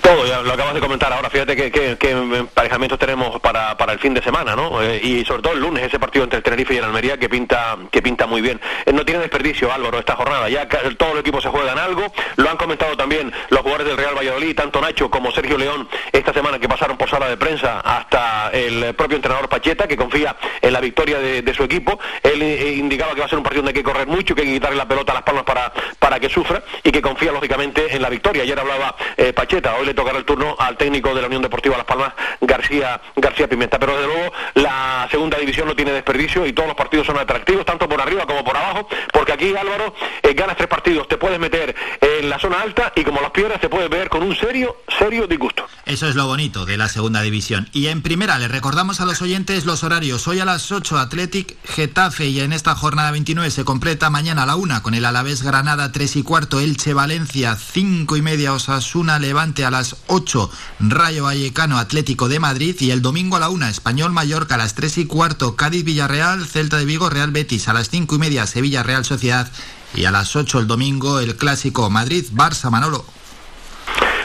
Todo, 0.00 0.26
ya 0.26 0.42
lo 0.42 0.52
acabas 0.52 0.74
de 0.74 0.80
comentar 0.80 1.12
ahora. 1.12 1.30
Fíjate 1.30 1.56
que, 1.56 1.70
que, 1.70 2.10
emparejamientos 2.10 2.98
tenemos 2.98 3.40
para, 3.40 3.76
para, 3.76 3.92
el 3.92 3.98
fin 3.98 4.14
de 4.14 4.22
semana, 4.22 4.56
¿no? 4.56 4.82
Eh, 4.82 5.00
y 5.02 5.24
sobre 5.24 5.42
todo 5.42 5.52
el 5.52 5.60
lunes, 5.60 5.84
ese 5.84 5.98
partido 5.98 6.24
entre 6.24 6.38
el 6.38 6.42
Tenerife 6.42 6.74
y 6.74 6.78
el 6.78 6.84
Almería 6.84 7.18
que 7.18 7.28
pinta, 7.28 7.76
que 7.90 8.02
pinta 8.02 8.26
muy 8.26 8.40
bien. 8.40 8.60
Eh, 8.86 8.92
no 8.92 9.04
tiene 9.04 9.20
desperdicio, 9.20 9.72
Álvaro, 9.72 9.98
esta 9.98 10.16
jornada. 10.16 10.48
Ya 10.48 10.68
todo 10.96 11.12
el 11.12 11.18
equipo 11.18 11.40
se 11.40 11.48
juega 11.48 11.72
en 11.72 11.78
algo. 11.78 12.12
Lo 12.36 12.50
han 12.50 12.56
comentado 12.56 12.96
también 12.96 13.32
los 13.50 13.60
jugadores 13.60 13.86
del 13.86 13.96
Real 13.96 14.16
Valladolid, 14.16 14.54
tanto 14.56 14.80
Nacho 14.80 15.10
como 15.10 15.30
Sergio 15.32 15.58
León, 15.58 15.88
esta 16.12 16.32
semana 16.32 16.58
que 16.58 16.68
pasaron 16.68 16.96
por 16.96 17.08
sala 17.08 17.28
de 17.28 17.36
prensa 17.36 17.80
hasta 17.80 18.50
el 18.52 18.94
propio 18.94 19.16
entrenador 19.16 19.48
Pacheta, 19.48 19.86
que 19.86 19.96
confía 19.96 20.36
en 20.60 20.72
la 20.72 20.80
victoria 20.80 21.18
de, 21.18 21.54
su 21.54 21.62
equipo. 21.62 22.00
Él 22.22 22.42
eh, 22.42 22.72
indicaba 22.72 23.14
que 23.14 23.20
va 23.20 23.26
a 23.26 23.28
ser 23.28 23.38
un 23.38 23.44
partido 23.44 23.62
donde 23.62 23.78
hay 23.78 23.82
que 23.82 23.84
correr 23.84 24.08
mucho, 24.08 24.34
que 24.34 24.42
hay 24.42 24.48
que 24.48 24.54
quitarle 24.54 24.76
la 24.76 24.88
pelota 24.88 25.12
a 25.12 25.16
las 25.16 25.24
palmas 25.24 25.44
para, 25.44 25.72
para 26.00 26.18
que 26.18 26.28
sufra 26.28 26.62
y 26.82 26.90
que 26.90 27.00
confía 27.00 27.30
lógicamente 27.30 27.94
en 27.94 28.02
la 28.02 28.08
victoria. 28.08 28.42
Ayer 28.42 28.58
hablaba 28.58 28.96
Pacheta, 29.34 29.76
le 29.84 29.94
tocará 29.94 30.18
el 30.18 30.24
turno 30.24 30.56
al 30.58 30.76
técnico 30.76 31.14
de 31.14 31.20
la 31.20 31.26
Unión 31.26 31.42
Deportiva 31.42 31.76
Las 31.76 31.86
Palmas, 31.86 32.14
García, 32.40 33.00
García 33.16 33.48
Pimenta. 33.48 33.78
Pero 33.78 33.96
desde 33.96 34.06
luego 34.06 34.32
la 34.54 35.08
segunda 35.10 35.38
división 35.38 35.68
no 35.68 35.76
tiene 35.76 35.92
desperdicio 35.92 36.46
y 36.46 36.52
todos 36.52 36.68
los 36.68 36.76
partidos 36.76 37.06
son 37.06 37.18
atractivos, 37.18 37.64
tanto 37.64 37.88
por 37.88 38.00
arriba 38.00 38.26
como 38.26 38.44
por 38.44 38.56
abajo, 38.56 38.88
porque 39.12 39.32
aquí 39.32 39.54
Álvaro 39.56 39.94
eh, 40.22 40.34
ganas 40.34 40.56
tres 40.56 40.68
partidos, 40.68 41.08
te 41.08 41.16
puedes 41.16 41.38
meter 41.38 41.74
en 42.00 42.28
la 42.28 42.38
zona 42.38 42.60
alta 42.60 42.92
y 42.96 43.04
como 43.04 43.20
las 43.20 43.30
piedras 43.30 43.60
te 43.60 43.68
puedes 43.68 43.90
ver 43.90 44.08
con 44.08 44.22
un 44.22 44.34
serio, 44.36 44.76
serio 44.98 45.26
disgusto. 45.26 45.66
Eso 45.86 46.08
es 46.08 46.14
lo 46.14 46.26
bonito 46.26 46.64
de 46.64 46.76
la 46.76 46.88
segunda 46.88 47.20
división. 47.22 47.68
Y 47.72 47.88
en 47.88 48.02
primera, 48.02 48.38
le 48.38 48.48
recordamos 48.48 49.00
a 49.00 49.04
los 49.04 49.20
oyentes 49.22 49.66
los 49.66 49.84
horarios. 49.84 50.26
Hoy 50.26 50.40
a 50.40 50.44
las 50.44 50.72
8 50.72 50.98
Athletic 50.98 51.56
Getafe 51.64 52.26
y 52.26 52.40
en 52.40 52.52
esta 52.52 52.74
jornada 52.74 53.10
29 53.10 53.50
se 53.50 53.64
completa 53.64 54.10
mañana 54.10 54.44
a 54.44 54.46
la 54.46 54.56
1 54.56 54.82
con 54.82 54.94
el 54.94 55.04
Alavés 55.04 55.42
Granada 55.42 55.92
3 55.92 56.16
y 56.16 56.22
cuarto, 56.22 56.60
Elche 56.60 56.94
Valencia 56.94 57.56
5 57.56 58.16
y 58.16 58.22
media, 58.22 58.52
Osasuna 58.54 59.18
Levante 59.18 59.64
a 59.64 59.70
las 59.74 59.96
8, 60.06 60.50
Rayo 60.80 61.24
Vallecano 61.24 61.78
Atlético 61.78 62.28
de 62.28 62.38
Madrid 62.38 62.76
y 62.80 62.92
el 62.92 63.02
domingo 63.02 63.36
a 63.36 63.40
la 63.40 63.48
1 63.48 63.66
Español 63.66 64.12
Mallorca 64.12 64.54
a 64.54 64.58
las 64.58 64.74
3 64.74 64.98
y 64.98 65.06
cuarto, 65.06 65.56
Cádiz 65.56 65.84
Villarreal, 65.84 66.46
Celta 66.46 66.76
de 66.76 66.84
Vigo 66.84 67.10
Real 67.10 67.32
Betis 67.32 67.68
a 67.68 67.72
las 67.72 67.90
5 67.90 68.14
y 68.14 68.18
media, 68.18 68.46
Sevilla 68.46 68.82
Real 68.84 69.04
Sociedad 69.04 69.50
y 69.94 70.04
a 70.04 70.12
las 70.12 70.36
8 70.36 70.60
el 70.60 70.66
domingo 70.66 71.18
el 71.18 71.36
clásico 71.36 71.90
Madrid-Barça 71.90 72.70
Manolo. 72.70 73.04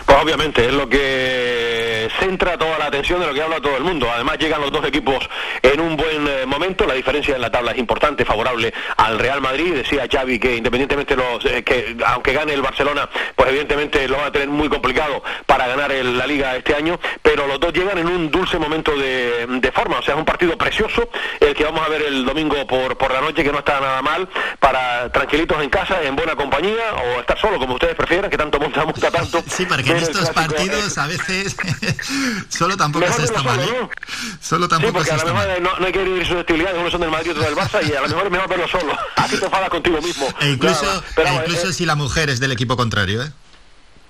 Pues 0.05 0.17
obviamente 0.21 0.67
es 0.67 0.73
lo 0.73 0.87
que 0.87 1.88
centra 2.09 2.57
toda 2.57 2.77
la 2.77 2.85
atención 2.85 3.19
de 3.19 3.27
lo 3.27 3.33
que 3.33 3.41
habla 3.41 3.59
todo 3.59 3.77
el 3.77 3.83
mundo. 3.83 4.09
Además 4.11 4.37
llegan 4.37 4.61
los 4.61 4.71
dos 4.71 4.85
equipos 4.85 5.29
en 5.61 5.79
un 5.79 5.95
buen 5.95 6.27
eh, 6.27 6.45
momento, 6.45 6.85
la 6.85 6.93
diferencia 6.93 7.35
en 7.35 7.41
la 7.41 7.51
tabla 7.51 7.71
es 7.71 7.77
importante, 7.77 8.25
favorable 8.25 8.73
al 8.97 9.19
Real 9.19 9.41
Madrid. 9.41 9.73
Decía 9.73 10.07
Xavi 10.11 10.39
que 10.39 10.55
independientemente 10.55 11.15
los 11.15 11.43
eh, 11.45 11.63
que 11.63 11.97
aunque 12.05 12.33
gane 12.33 12.53
el 12.53 12.61
Barcelona, 12.61 13.09
pues 13.35 13.49
evidentemente 13.49 14.07
lo 14.07 14.17
va 14.17 14.27
a 14.27 14.31
tener 14.31 14.49
muy 14.49 14.69
complicado 14.69 15.23
para 15.45 15.67
ganar 15.67 15.91
la 15.91 16.27
liga 16.27 16.55
este 16.55 16.75
año, 16.75 16.99
pero 17.21 17.47
los 17.47 17.59
dos 17.59 17.73
llegan 17.73 17.97
en 17.97 18.07
un 18.07 18.29
dulce 18.29 18.59
momento 18.59 18.95
de, 18.95 19.71
forma, 19.73 19.99
o 19.99 20.01
sea, 20.01 20.13
es 20.13 20.19
un 20.19 20.25
partido 20.25 20.57
precioso 20.57 21.09
el 21.39 21.53
que 21.53 21.63
vamos 21.63 21.85
a 21.85 21.89
ver 21.89 22.01
el 22.01 22.25
domingo 22.25 22.65
por, 22.67 22.97
por 22.97 23.11
la 23.11 23.21
noche 23.21 23.43
que 23.43 23.51
no 23.51 23.59
está 23.59 23.79
nada 23.79 24.01
mal 24.01 24.27
para 24.59 25.11
tranquilitos 25.11 25.61
en 25.61 25.69
casa, 25.69 26.01
en 26.03 26.15
buena 26.15 26.35
compañía 26.35 26.93
o 26.93 27.19
estar 27.19 27.37
solo 27.39 27.59
como 27.59 27.75
ustedes 27.75 27.95
prefieran, 27.95 28.29
que 28.29 28.37
tanto 28.37 28.59
monta, 28.59 28.85
monta 28.85 29.11
tanto. 29.11 29.43
Sí, 29.47 29.65
porque 29.65 29.91
en 29.91 29.97
estos 29.97 30.29
partidos 30.31 30.97
a 30.97 31.07
veces 31.07 31.55
Solo 32.49 32.77
tampoco 32.77 33.05
se 33.11 33.23
está 33.23 33.43
mal. 33.43 33.59
¿eh? 33.59 33.89
Solo 34.41 34.67
tampoco 34.67 35.03
sí, 35.03 35.09
porque 35.09 35.21
a 35.21 35.25
lo 35.25 35.33
mejor 35.33 35.61
no, 35.61 35.85
hay 35.85 35.91
que 35.91 36.03
ir 36.03 36.25
sus 36.25 36.37
hostilidades, 36.37 36.77
uno 36.79 36.91
son 36.91 37.01
del 37.01 37.11
Madrid 37.11 37.27
y 37.27 37.29
otro 37.31 37.43
del 37.43 37.55
Barça, 37.55 37.87
y 37.87 37.93
a 37.93 38.01
lo 38.01 38.07
mejor 38.07 38.25
es 38.25 38.31
mejor 38.31 38.49
verlo 38.49 38.67
solo. 38.67 38.97
Así 39.15 39.37
te 39.37 39.45
enfadas 39.45 39.69
contigo 39.69 40.01
mismo. 40.01 40.27
E 40.39 40.49
incluso, 40.49 41.03
e 41.17 41.33
incluso 41.33 41.69
eh, 41.69 41.73
si 41.73 41.85
la 41.85 41.95
mujer 41.95 42.29
es 42.29 42.39
del 42.39 42.51
equipo 42.51 42.77
contrario, 42.77 43.23
¿eh? 43.23 43.31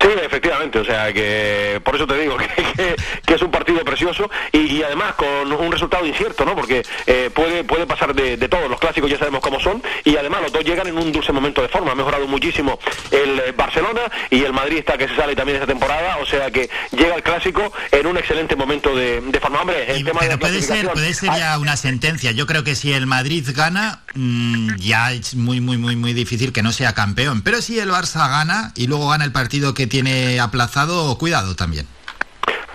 Sí, 0.01 0.07
efectivamente, 0.23 0.79
o 0.79 0.85
sea 0.85 1.11
que 1.11 1.81
por 1.83 1.95
eso 1.95 2.07
te 2.07 2.17
digo 2.17 2.37
que, 2.37 2.95
que, 3.25 3.33
es 3.33 3.41
un 3.41 3.51
partido 3.51 3.83
precioso 3.83 4.29
y, 4.53 4.81
además 4.81 5.15
con 5.15 5.51
un 5.51 5.71
resultado 5.71 6.05
incierto, 6.05 6.45
¿no? 6.45 6.55
Porque 6.55 6.83
eh, 7.05 7.29
puede 7.33 7.65
puede 7.65 7.85
pasar 7.85 8.15
de, 8.15 8.37
de 8.37 8.47
todos 8.47 8.69
los 8.69 8.79
clásicos, 8.79 9.09
ya 9.09 9.17
sabemos 9.17 9.41
cómo 9.41 9.59
son 9.59 9.83
y 10.05 10.15
además 10.15 10.41
los 10.43 10.53
dos 10.53 10.63
llegan 10.63 10.87
en 10.87 10.97
un 10.97 11.11
dulce 11.11 11.33
momento 11.33 11.61
de 11.61 11.67
forma. 11.67 11.91
Ha 11.91 11.95
mejorado 11.95 12.27
muchísimo 12.27 12.79
el 13.11 13.39
eh, 13.39 13.53
Barcelona 13.57 14.01
y 14.29 14.41
el 14.43 14.53
Madrid 14.53 14.77
está 14.77 14.97
que 14.97 15.09
se 15.09 15.15
sale 15.17 15.35
también 15.35 15.57
esta 15.57 15.67
temporada, 15.67 16.17
o 16.17 16.25
sea 16.25 16.49
que 16.49 16.69
llega 16.91 17.15
el 17.15 17.23
clásico 17.23 17.73
en 17.91 18.07
un 18.07 18.17
excelente 18.17 18.55
momento 18.55 18.95
de, 18.95 19.21
forma. 19.41 19.61
Hombre, 19.61 19.91
el 19.91 20.05
tema 20.05 20.21
pero 20.21 20.39
puede 20.39 20.61
ser 20.61 20.89
puede 20.91 21.13
ser 21.13 21.29
ya 21.35 21.59
una 21.59 21.75
sentencia. 21.75 22.31
Yo 22.31 22.47
creo 22.47 22.63
que 22.63 22.75
si 22.75 22.93
el 22.93 23.05
Madrid 23.05 23.45
gana 23.53 23.99
mm, 24.15 24.75
ya 24.77 25.11
es 25.11 25.35
muy 25.35 25.59
muy 25.59 25.77
muy 25.77 25.97
muy 25.97 26.13
difícil 26.13 26.53
que 26.53 26.63
no 26.63 26.71
sea 26.71 26.93
campeón. 26.93 27.41
Pero 27.41 27.61
si 27.61 27.79
el 27.79 27.89
Barça 27.89 28.29
gana 28.29 28.71
y 28.75 28.87
luego 28.87 29.09
gana 29.09 29.25
el 29.25 29.33
partido 29.33 29.73
que 29.73 29.88
tiene 29.89 30.39
aplazado, 30.39 31.17
cuidado 31.17 31.55
también 31.55 31.87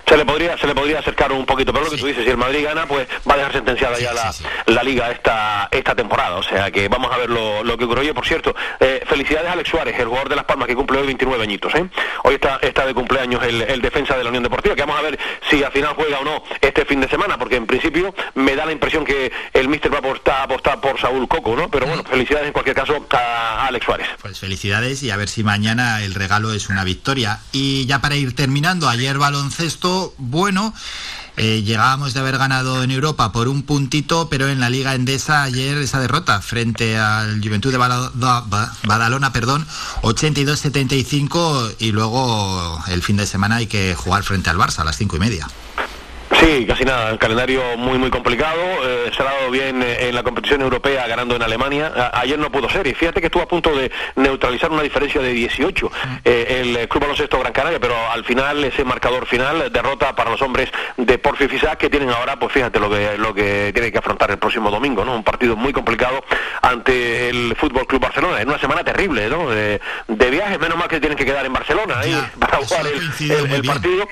se 0.07 0.17
le 0.17 0.25
podría 0.25 0.59
se 0.59 0.67
le 0.67 0.75
podría 0.75 0.99
acercar 0.99 1.33
un 1.33 1.47
poquito 1.47 1.73
pero 1.73 1.85
lo 1.85 1.91
que 1.91 1.97
tú 1.97 2.07
dices 2.07 2.25
si 2.25 2.31
el 2.31 2.37
Madrid 2.37 2.65
gana 2.65 2.87
pues 2.87 3.07
va 3.29 3.35
a 3.35 3.37
dejar 3.39 3.53
sentenciada 3.53 3.99
ya 3.99 4.13
la, 4.13 4.35
la, 4.67 4.83
liga 4.83 5.11
esta 5.11 5.69
esta 5.71 5.95
temporada 5.95 6.37
o 6.37 6.43
sea 6.43 6.71
que 6.71 6.89
vamos 6.89 7.11
a 7.13 7.19
ver 7.19 7.31
lo, 7.31 7.65
lo 7.65 7.77
que 7.77 7.85
ocurrió 7.85 8.15
por 8.15 8.27
cierto 8.27 8.55
eh, 8.81 9.03
felicidades 9.07 9.49
a 9.49 9.53
Alex 9.53 9.71
Suárez 9.71 9.99
el 9.99 10.07
jugador 10.07 10.29
de 10.29 10.37
Las 10.37 10.45
Palmas 10.45 10.69
que 10.69 10.75
cumple 10.75 10.99
hoy 10.99 11.07
29 11.07 11.43
añitos 11.43 11.75
¿eh? 11.75 11.89
hoy 12.25 12.35
está 12.35 12.59
está 12.63 12.87
de 12.87 12.95
cumpleaños 12.95 13.43
el, 13.43 13.63
el, 13.63 13.81
defensa 13.81 14.17
de 14.17 14.25
la 14.25 14.31
Unión 14.31 14.43
Deportiva 14.43 14.75
que 14.75 14.83
vamos 14.83 14.99
a 14.99 15.03
ver 15.03 15.19
si 15.49 15.63
al 15.63 15.73
final 15.73 15.95
juega 15.95 16.19
o 16.19 16.25
no 16.25 16.43
este 16.61 16.85
fin 16.85 17.01
de 17.01 17.09
semana 17.09 17.39
porque 17.39 17.57
en 17.57 17.67
principio 17.67 18.15
me 18.35 18.55
da 18.57 18.67
la 18.67 18.73
impresión 18.73 19.05
que 19.05 19.33
el 19.53 19.69
míster 19.69 19.93
va 19.93 19.97
a 19.97 20.01
apostar, 20.01 20.43
apostar 20.43 20.81
por 20.81 21.01
Saúl 21.01 21.27
Coco 21.29 21.57
¿no? 21.57 21.69
pero 21.69 21.87
bueno 21.87 22.05
felicidades 22.05 22.47
en 22.47 22.53
cualquier 22.53 22.77
caso 22.77 23.05
a 23.11 23.67
Alex 23.67 23.85
Suárez. 23.85 24.07
Pues 24.21 24.39
felicidades 24.39 25.03
y 25.03 25.11
a 25.11 25.17
ver 25.17 25.29
si 25.29 25.45
mañana 25.45 26.03
el 26.03 26.15
regalo 26.15 26.53
es 26.53 26.69
una 26.69 26.85
victoria. 26.85 27.41
Y 27.53 27.87
ya 27.87 28.01
para 28.01 28.17
ir 28.17 28.35
terminando 28.35 28.89
ayer 28.89 29.19
baloncesto 29.19 29.94
bueno. 30.19 30.75
Eh, 31.37 31.63
llegábamos 31.63 32.15
de 32.15 32.21
haber 32.21 32.39
ganado 32.39 32.85
en 32.85 32.93
Europa 32.93 33.33
por 33.33 33.49
un 33.49 33.65
puntito, 33.65 34.29
pero 34.29 34.49
en 34.49 34.61
la 34.61 34.71
Liga 34.71 34.95
Endesa 34.95 35.43
ayer 35.43 35.79
esa 35.79 35.99
derrota 35.99 36.41
frente 36.41 36.97
al 36.97 37.43
Juventud 37.43 37.73
de 37.73 37.79
Badalona, 37.79 39.33
perdón, 39.33 39.67
82-75 40.03 41.75
y 41.81 41.91
luego 41.91 42.81
el 42.87 43.03
fin 43.03 43.17
de 43.17 43.27
semana 43.27 43.57
hay 43.57 43.67
que 43.67 43.97
jugar 43.97 44.23
frente 44.23 44.49
al 44.49 44.59
Barça 44.59 44.81
a 44.81 44.85
las 44.85 44.97
cinco 44.97 45.17
y 45.17 45.21
media. 45.21 45.49
Sí, 46.41 46.65
casi 46.67 46.85
nada. 46.85 47.11
El 47.11 47.19
calendario 47.19 47.63
muy, 47.77 47.99
muy 47.99 48.11
complicado. 48.11 48.61
Eh, 48.85 49.11
se 49.15 49.23
ha 49.23 49.27
dado 49.27 49.51
bien 49.51 49.83
eh, 49.83 50.09
en 50.09 50.15
la 50.15 50.23
competición 50.23 50.63
europea 50.63 51.07
ganando 51.07 51.37
en 51.37 51.43
Alemania. 51.43 52.11
ayer 52.15 52.39
no 52.39 52.51
pudo 52.51 52.69
ser. 52.69 52.87
Y 52.87 52.95
fíjate 52.95 53.21
que 53.21 53.27
estuvo 53.27 53.43
a 53.43 53.49
punto 53.49 53.75
de 53.75 53.91
neutralizar 54.17 54.71
una 54.71 54.83
diferencia 54.83 55.21
de 55.21 55.33
18 55.33 55.93
eh, 56.25 56.63
el 56.65 56.89
Club 56.89 57.03
Baloncesto 57.03 57.39
Gran 57.39 57.53
Canaria, 57.53 57.79
pero 57.81 57.95
al 58.11 58.25
final, 58.25 58.65
ese 58.65 58.85
marcador 58.85 59.27
final, 59.27 59.73
derrota 59.73 60.15
para 60.15 60.31
los 60.31 60.43
hombres 60.43 60.71
de 60.97 61.19
Porfi 61.19 61.49
Fisac, 61.49 61.79
que 61.79 61.91
tienen 61.91 62.11
ahora, 62.11 62.39
pues 62.39 62.53
fíjate 62.53 62.81
lo 62.81 62.91
que, 62.91 63.17
lo 63.19 63.35
que 63.35 63.71
tienen 63.73 63.93
que 63.93 63.99
afrontar 63.99 64.31
el 64.31 64.39
próximo 64.39 64.71
domingo, 64.71 65.05
¿no? 65.05 65.15
Un 65.15 65.25
partido 65.25 65.57
muy 65.57 65.73
complicado 65.73 66.25
ante 66.63 67.29
el 67.29 67.55
Fútbol 67.57 67.87
Club 67.87 68.03
Barcelona. 68.03 68.41
En 68.41 68.49
una 68.49 68.59
semana 68.59 68.83
terrible, 68.83 69.29
¿no? 69.29 69.51
De, 69.51 69.81
viajes, 70.09 70.59
menos 70.59 70.77
mal 70.77 70.89
que 70.89 70.99
tienen 70.99 71.17
que 71.17 71.25
quedar 71.25 71.47
en 71.47 71.53
Barcelona 71.53 72.01
ahí 72.01 72.17
para 72.39 72.57
jugar 72.57 72.87
el 72.87 73.63
partido. 73.63 74.09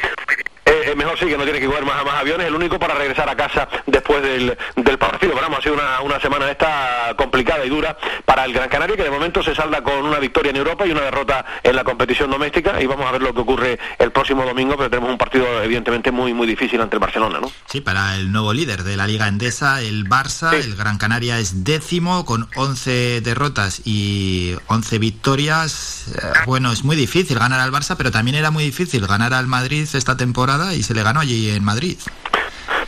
Eh, 0.64 0.94
mejor 0.96 1.18
sí 1.18 1.26
que 1.26 1.36
no 1.36 1.44
tiene 1.44 1.58
que 1.58 1.66
coger 1.66 1.84
más, 1.84 2.04
más 2.04 2.14
aviones, 2.14 2.46
el 2.46 2.54
único 2.54 2.78
para 2.78 2.94
regresar 2.94 3.28
a 3.28 3.36
casa 3.36 3.68
después 3.86 4.22
del, 4.22 4.56
del 4.76 4.98
partido. 4.98 5.32
Pero 5.32 5.42
vamos, 5.42 5.58
ha 5.58 5.62
sido 5.62 5.74
una, 5.74 6.00
una 6.02 6.20
semana 6.20 6.50
esta 6.50 7.14
complicada 7.16 7.64
y 7.64 7.68
dura 7.68 7.96
para 8.24 8.44
el 8.44 8.52
Gran 8.52 8.68
Canaria, 8.68 8.96
que 8.96 9.02
de 9.02 9.10
momento 9.10 9.42
se 9.42 9.54
salda 9.54 9.82
con 9.82 10.04
una 10.04 10.18
victoria 10.18 10.50
en 10.50 10.56
Europa 10.56 10.86
y 10.86 10.92
una 10.92 11.02
derrota 11.02 11.44
en 11.62 11.74
la 11.74 11.84
competición 11.84 12.30
doméstica. 12.30 12.80
Y 12.80 12.86
vamos 12.86 13.06
a 13.06 13.12
ver 13.12 13.22
lo 13.22 13.34
que 13.34 13.40
ocurre 13.40 13.78
el 13.98 14.12
próximo 14.12 14.44
domingo, 14.44 14.76
pero 14.76 14.90
tenemos 14.90 15.10
un 15.10 15.18
partido 15.18 15.62
evidentemente 15.62 16.10
muy, 16.12 16.32
muy 16.32 16.46
difícil 16.46 16.80
ante 16.80 16.96
el 16.96 17.00
Barcelona, 17.00 17.40
¿no? 17.40 17.50
Sí, 17.66 17.80
para 17.80 18.16
el 18.16 18.30
nuevo 18.30 18.52
líder 18.52 18.84
de 18.84 18.96
la 18.96 19.06
Liga 19.06 19.28
Endesa, 19.28 19.80
el 19.80 20.08
Barça, 20.08 20.54
el 20.54 20.76
Gran 20.76 20.98
Canaria 20.98 21.38
es 21.38 21.64
décimo 21.64 22.24
con 22.24 22.48
11 22.54 23.20
derrotas 23.20 23.82
y 23.84 24.54
11 24.68 24.98
victorias. 24.98 26.06
Eh, 26.14 26.20
bueno, 26.46 26.70
es 26.72 26.84
muy 26.84 26.94
difícil 26.96 27.38
ganar 27.38 27.60
al 27.60 27.72
Barça, 27.72 27.96
pero 27.96 28.10
también 28.10 28.36
era 28.36 28.50
muy 28.50 28.64
difícil 28.64 29.06
ganar 29.06 29.34
al 29.34 29.46
Madrid 29.46 29.88
esta 29.92 30.16
temporada 30.16 30.51
y 30.74 30.82
se 30.82 30.94
le 30.94 31.02
ganó 31.02 31.20
allí 31.20 31.50
en 31.50 31.64
Madrid. 31.64 31.98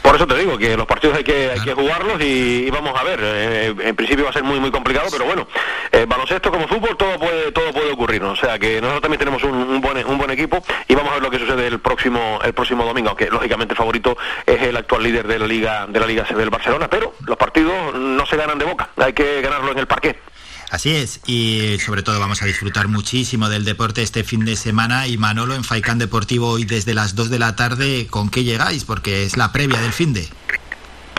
Por 0.03 0.16
eso 0.16 0.27
te 0.27 0.36
digo 0.36 0.59
que 0.59 0.77
los 0.77 0.86
partidos 0.86 1.16
hay 1.16 1.24
que, 1.24 1.51
hay 1.51 1.61
que 1.61 1.73
jugarlos 1.73 2.20
y, 2.20 2.70
vamos 2.70 2.93
a 2.95 3.03
ver. 3.05 3.20
Eh, 3.23 3.74
en 3.85 3.97
principio 3.97 4.24
va 4.24 4.31
a 4.31 4.32
ser 4.35 4.45
muy 4.45 4.61
muy 4.61 4.70
complicado, 4.70 5.09
pero 5.11 5.24
bueno, 5.24 5.49
eh, 5.91 6.05
baloncesto 6.07 6.51
como 6.51 6.69
fútbol 6.69 6.95
todo 6.97 7.19
puede 7.19 7.53
todo 7.53 7.73
puede 7.73 7.91
ocurrir. 7.91 8.23
O 8.23 8.36
sea 8.36 8.59
que 8.59 8.82
nosotros 8.82 9.01
también 9.01 9.19
tenemos 9.19 9.43
un, 9.45 9.81
buen 9.81 10.07
un 10.07 10.19
buen 10.19 10.31
equipo 10.31 10.62
y 10.89 10.95
vamos 10.95 11.11
a 11.11 11.15
ver 11.15 11.23
lo 11.23 11.31
que 11.31 11.39
sucede 11.39 11.66
el 11.66 11.81
próximo 11.81 12.39
el 12.45 12.53
próximo 12.53 12.85
domingo. 12.85 13.09
Aunque 13.09 13.31
lógicamente 13.31 13.73
el 13.73 13.78
favorito 13.78 14.16
es 14.45 14.61
el 14.62 14.77
actual 14.77 15.03
líder 15.03 15.27
de 15.27 15.39
la 15.39 15.47
liga 15.47 15.86
de 15.89 15.99
la 15.99 16.07
liga 16.07 16.24
del 16.24 16.51
Barcelona, 16.51 16.89
pero 16.89 17.15
los 17.27 17.39
partidos 17.39 17.95
no 17.95 18.27
se 18.27 18.36
ganan 18.36 18.59
de 18.59 18.66
boca. 18.66 18.91
Hay 18.99 19.15
que 19.15 19.41
ganarlo 19.41 19.73
en 19.73 19.78
el 19.78 19.86
parque. 19.86 20.19
Así 20.70 20.91
es, 20.91 21.20
y 21.27 21.78
sobre 21.78 22.03
todo 22.03 22.19
vamos 22.19 22.43
a 22.43 22.47
disfrutar 22.47 22.89
muchísimo 22.89 23.49
del 23.49 23.65
deporte 23.65 24.03
este 24.03 24.24
fin 24.24 24.45
de 24.45 24.57
semana 24.57 25.07
y 25.07 25.16
Manolo 25.16 25.55
en 25.55 25.62
Faicán 25.62 25.99
Deportivo 25.99 26.49
hoy 26.49 26.65
desde 26.65 26.95
las 26.95 27.15
2 27.15 27.31
de 27.31 27.39
la 27.39 27.55
tarde, 27.55 28.07
¿con 28.09 28.28
qué 28.28 28.45
llegáis? 28.45 28.85
Porque 28.85 29.24
es 29.24 29.36
la 29.36 29.53
previa 29.53 29.81
del 29.81 29.93
fin 29.93 30.12
de... 30.12 30.28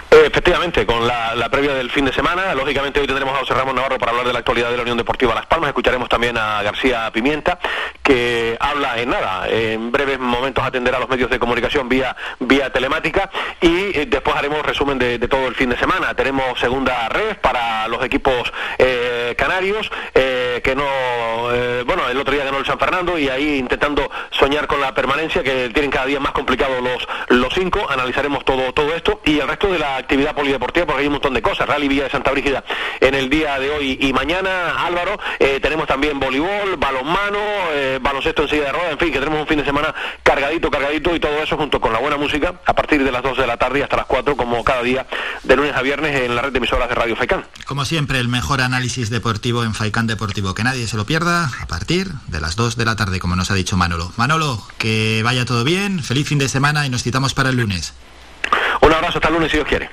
Efectivamente, 0.10 0.86
con 0.86 1.06
la, 1.06 1.50
previa 1.52 1.74
del 1.74 1.92
fin 1.92 2.06
de 2.06 2.14
semana, 2.14 2.54
lógicamente 2.56 3.00
hoy 3.00 3.08
tendremos 3.08 3.36
a 3.36 3.40
José 3.40 3.54
Ramón 3.54 3.76
Navarro 3.76 3.98
para 3.98 4.12
hablar 4.12 4.28
de 4.28 4.34
la 4.34 4.40
actualidad 4.40 4.72
de 4.72 4.78
la 4.78 4.82
Unión 4.84 4.98
Deportiva 4.98 5.36
Las 5.36 5.46
Palmas, 5.46 5.70
escucharemos 5.70 6.10
también 6.10 6.38
a 6.38 6.62
García 6.64 7.10
Pimienta, 7.12 7.60
que 8.02 8.58
habla 8.60 9.00
en 9.00 9.10
nada, 9.10 9.48
en 9.50 9.92
breves 9.92 10.20
momentos 10.20 10.64
atenderá 10.64 10.98
a 10.98 11.00
los 11.02 11.10
medios 11.10 11.30
de 11.30 11.40
comunicación 11.40 11.90
vía, 11.90 12.16
vía 12.40 12.72
telemática 12.72 13.30
y 13.62 13.98
eh, 13.98 14.06
después 14.08 14.36
haremos 14.36 14.66
resumen 14.66 14.98
de, 14.98 15.20
todo 15.28 15.48
el 15.48 15.56
fin 15.56 15.70
de 15.70 15.78
semana. 15.78 16.14
Tenemos 16.14 16.60
segunda 16.60 17.10
red 17.10 17.38
para 17.38 17.88
los 17.88 18.04
equipos 18.04 18.52
eh, 18.78 19.36
canarios, 19.38 19.92
eh, 20.14 20.62
que 20.64 20.76
no, 20.76 20.86
bueno, 21.86 22.08
el 22.10 22.18
otro 22.18 22.34
día 22.34 22.46
ganó 22.46 22.58
el 22.58 22.66
San 22.66 22.80
Fernando 22.80 23.18
y 23.18 23.30
ahí 23.30 23.58
intentando 23.58 24.10
soñar 24.32 24.68
con 24.68 24.82
la 24.82 24.94
permanencia, 24.94 25.44
que 25.44 25.70
tienen 25.70 25.92
cada 25.92 26.06
día 26.06 26.20
más 26.20 26.32
complicado 26.32 26.82
los, 26.82 27.08
los 27.30 27.54
cinco, 27.54 27.86
analizaremos 27.90 28.44
todo, 28.46 28.74
todo 28.74 28.94
esto 28.94 29.22
y 29.26 29.40
el 29.40 29.48
resto 29.48 29.72
de 29.72 29.80
la 29.80 29.95
actividad 29.98 30.36
polideportiva, 30.36 30.86
porque 30.86 31.02
hay 31.02 31.08
un 31.08 31.14
montón 31.14 31.34
de 31.34 31.42
cosas. 31.42 31.68
Rally 31.68 31.88
Villa 31.88 32.06
de 32.06 32.10
Santa 32.10 32.32
Brígida 32.32 32.64
en 33.00 33.16
el 33.16 33.30
día 33.30 33.60
de 33.60 33.70
hoy 33.70 33.98
y 34.02 34.14
mañana, 34.14 34.86
Álvaro. 34.86 35.20
Eh, 35.40 35.60
tenemos 35.62 35.88
también 35.88 36.20
voleibol, 36.20 36.78
balonmano, 36.78 37.40
eh, 37.74 38.00
baloncesto 38.02 38.44
en 38.44 38.50
silla 38.50 38.64
de 38.66 38.72
ruedas, 38.72 38.92
en 38.92 39.00
fin, 39.00 39.12
que 39.12 39.20
tenemos 39.20 39.42
un 39.42 39.48
fin 39.48 39.58
de 39.58 39.66
semana 39.66 39.94
cargadito, 40.24 40.70
cargadito 40.70 41.16
y 41.16 41.20
todo 41.20 41.42
eso 41.42 41.58
junto 41.58 41.80
con 41.80 41.94
la 41.94 42.00
buena 42.00 42.18
música 42.18 42.56
a 42.66 42.74
partir 42.74 43.04
de 43.04 43.12
las 43.12 43.24
2 43.24 43.38
de 43.38 43.48
la 43.48 43.58
tarde 43.58 43.84
hasta 43.84 43.98
las 43.98 44.06
4, 44.06 44.36
como 44.36 44.64
cada 44.64 44.82
día, 44.84 45.06
de 45.44 45.56
lunes 45.56 45.76
a 45.76 45.82
viernes 45.82 46.16
en 46.22 46.36
la 46.36 46.42
red 46.42 46.52
de 46.52 46.58
emisoras 46.58 46.90
de 46.90 46.96
Radio 46.96 47.16
Faicán. 47.16 47.46
Como 47.66 47.86
siempre, 47.86 48.20
el 48.20 48.28
mejor 48.28 48.62
análisis 48.62 49.10
deportivo 49.10 49.64
en 49.64 49.74
Faicán 49.74 50.08
Deportivo. 50.08 50.54
Que 50.54 50.64
nadie 50.64 50.88
se 50.88 50.98
lo 50.98 51.06
pierda 51.06 51.50
a 51.60 51.68
partir 51.68 52.12
de 52.28 52.42
las 52.42 52.56
2 52.56 52.76
de 52.76 52.86
la 52.86 52.96
tarde, 52.96 53.20
como 53.20 53.36
nos 53.36 53.52
ha 53.52 53.56
dicho 53.56 53.78
Manolo. 53.78 54.12
Manolo, 54.18 54.62
que 54.78 55.22
vaya 55.24 55.46
todo 55.46 55.64
bien, 55.64 56.04
feliz 56.04 56.28
fin 56.28 56.40
de 56.40 56.50
semana 56.50 56.86
y 56.86 56.90
nos 56.90 57.04
citamos 57.04 57.34
para 57.34 57.50
el 57.50 57.58
lunes. 57.58 57.94
Un 58.82 58.94
abrazo 58.94 59.18
hasta 59.18 59.28
el 59.30 59.34
lunes 59.36 59.52
si 59.52 59.58
Dios 59.58 59.68
quiere. 59.68 59.90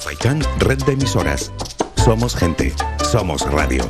Faikán, 0.00 0.42
red 0.58 0.82
de 0.84 0.92
emisoras. 0.92 1.52
Somos 1.96 2.36
gente, 2.36 2.72
somos 3.10 3.42
radio. 3.50 3.88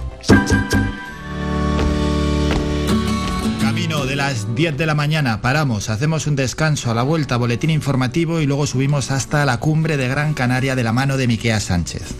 Camino 3.60 4.06
de 4.06 4.16
las 4.16 4.54
10 4.54 4.76
de 4.76 4.86
la 4.86 4.94
mañana, 4.94 5.40
paramos, 5.40 5.90
hacemos 5.90 6.26
un 6.26 6.36
descanso 6.36 6.90
a 6.90 6.94
la 6.94 7.02
vuelta, 7.02 7.36
boletín 7.36 7.70
informativo 7.70 8.40
y 8.40 8.46
luego 8.46 8.66
subimos 8.66 9.10
hasta 9.10 9.44
la 9.44 9.58
cumbre 9.58 9.96
de 9.96 10.06
Gran 10.06 10.34
Canaria 10.34 10.76
de 10.76 10.84
la 10.84 10.92
mano 10.92 11.16
de 11.16 11.26
Miquea 11.26 11.58
Sánchez. 11.58 12.14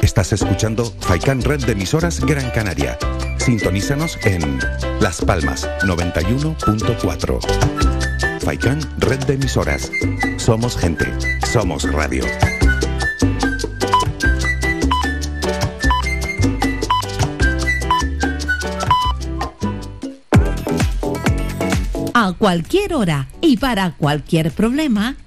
Estás 0.00 0.32
escuchando 0.32 0.84
Faikán 1.00 1.42
Red 1.42 1.64
de 1.64 1.72
Emisoras 1.72 2.20
Gran 2.20 2.50
Canaria. 2.52 2.96
Sintonízanos 3.44 4.18
en 4.24 4.58
Las 5.00 5.20
Palmas 5.20 5.68
91.4. 5.82 8.40
Faikán 8.40 8.80
Red 8.96 9.26
de 9.26 9.34
Emisoras. 9.34 9.92
Somos 10.38 10.78
gente, 10.78 11.04
somos 11.52 11.82
radio. 11.92 12.24
A 22.14 22.32
cualquier 22.38 22.94
hora 22.94 23.28
y 23.42 23.58
para 23.58 23.90
cualquier 23.90 24.52
problema, 24.52 25.16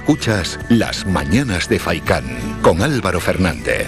Escuchas 0.00 0.58
Las 0.70 1.06
Mañanas 1.06 1.68
de 1.68 1.78
Faicán 1.78 2.24
con 2.62 2.82
Álvaro 2.82 3.20
Fernández. 3.20 3.86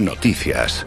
Noticias. 0.00 0.84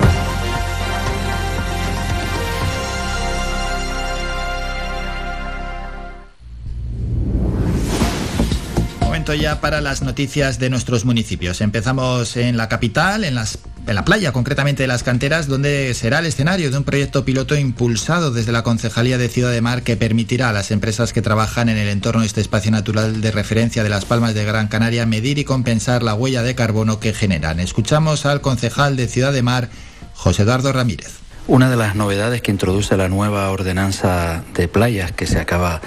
Momento 9.00 9.34
ya 9.34 9.62
para 9.62 9.82
las 9.82 10.02
noticias 10.02 10.60
de 10.60 10.70
nuestros 10.70 11.06
municipios. 11.06 11.62
Empezamos 11.62 12.36
en 12.38 12.58
la 12.58 12.68
capital, 12.68 13.24
en 13.24 13.34
las 13.34 13.60
en 13.88 13.96
la 13.96 14.06
playa, 14.06 14.32
concretamente 14.32 14.84
de 14.84 14.88
las 14.88 15.04
canteras, 15.04 15.48
donde 15.48 15.94
será 15.94 16.20
el 16.20 16.26
escenario 16.26 16.72
de 16.72 16.78
un 16.78 16.84
proyecto 16.84 17.24
piloto 17.26 17.56
impulsado 17.56 18.32
desde 18.32 18.52
la 18.52 18.64
Concejalía 18.64 19.18
de 19.18 19.30
Ciudad 19.30 19.52
de 19.52 19.62
Mar 19.62 19.84
que 19.84 19.98
permitirá 19.98 20.50
a 20.50 20.54
las 20.54 20.72
empresas 20.72 21.14
que 21.14 21.22
trabajan 21.22 21.70
en 21.70 21.78
el 21.78 21.90
entorno 21.90 22.22
de 22.22 22.28
este 22.28 22.42
espacio 22.42 22.72
natural 22.72 23.22
de 23.22 23.32
referencia 23.32 23.84
de 23.84 23.90
las 23.90 24.06
Palmas 24.06 24.34
de 24.34 24.46
Gran 24.46 24.68
Canaria 24.68 25.06
medir 25.06 25.38
y 25.38 25.44
compensar 25.44 26.04
la 26.04 26.16
huella 26.16 26.44
de 26.44 26.56
carbono 26.56 27.00
que 27.00 27.14
generan. 27.14 27.60
Escuchamos 27.60 28.26
al 28.26 28.42
concejal 28.42 28.96
de 28.96 29.08
Ciudad 29.08 29.34
de 29.34 29.44
Mar, 29.44 29.70
José 30.14 30.44
Eduardo 30.44 30.74
Ramírez. 30.74 31.25
Una 31.48 31.70
de 31.70 31.76
las 31.76 31.94
novedades 31.94 32.42
que 32.42 32.50
introduce 32.50 32.98
la 32.98 33.08
nueva 33.08 33.52
ordenanza 33.52 34.44
de 34.56 34.68
playas 34.68 35.12
que 35.12 35.28
se 35.28 35.40
acaba 35.40 35.80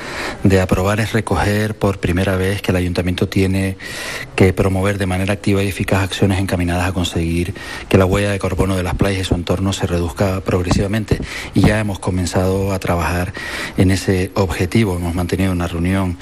de 0.45 0.61
aprobar 0.61 1.01
es 1.01 1.13
recoger 1.13 1.75
por 1.75 1.99
primera 1.99 2.37
vez 2.37 2.63
que 2.63 2.71
el 2.71 2.77
ayuntamiento 2.77 3.29
tiene 3.29 3.77
que 4.37 4.53
promover 4.53 4.99
de 4.99 5.07
manera 5.07 5.33
activa 5.33 5.61
y 5.65 5.67
eficaz 5.67 6.05
acciones 6.05 6.39
encaminadas 6.39 6.89
a 6.89 6.93
conseguir 6.93 7.55
que 7.89 7.99
la 7.99 8.05
huella 8.05 8.31
de 8.31 8.39
carbono 8.39 8.77
de 8.77 8.85
las 8.85 8.95
playas 8.95 9.23
y 9.23 9.25
su 9.25 9.35
entorno 9.35 9.73
se 9.73 9.89
reduzca 9.89 10.43
progresivamente. 10.43 11.19
Y 11.55 11.63
ya 11.63 11.81
hemos 11.81 11.99
comenzado 11.99 12.73
a 12.73 12.79
trabajar 12.79 13.33
en 13.77 13.91
ese 13.91 14.31
objetivo. 14.35 14.95
Hemos 14.95 15.17
mantenido 15.17 15.51
una 15.51 15.67
reunión 15.67 16.19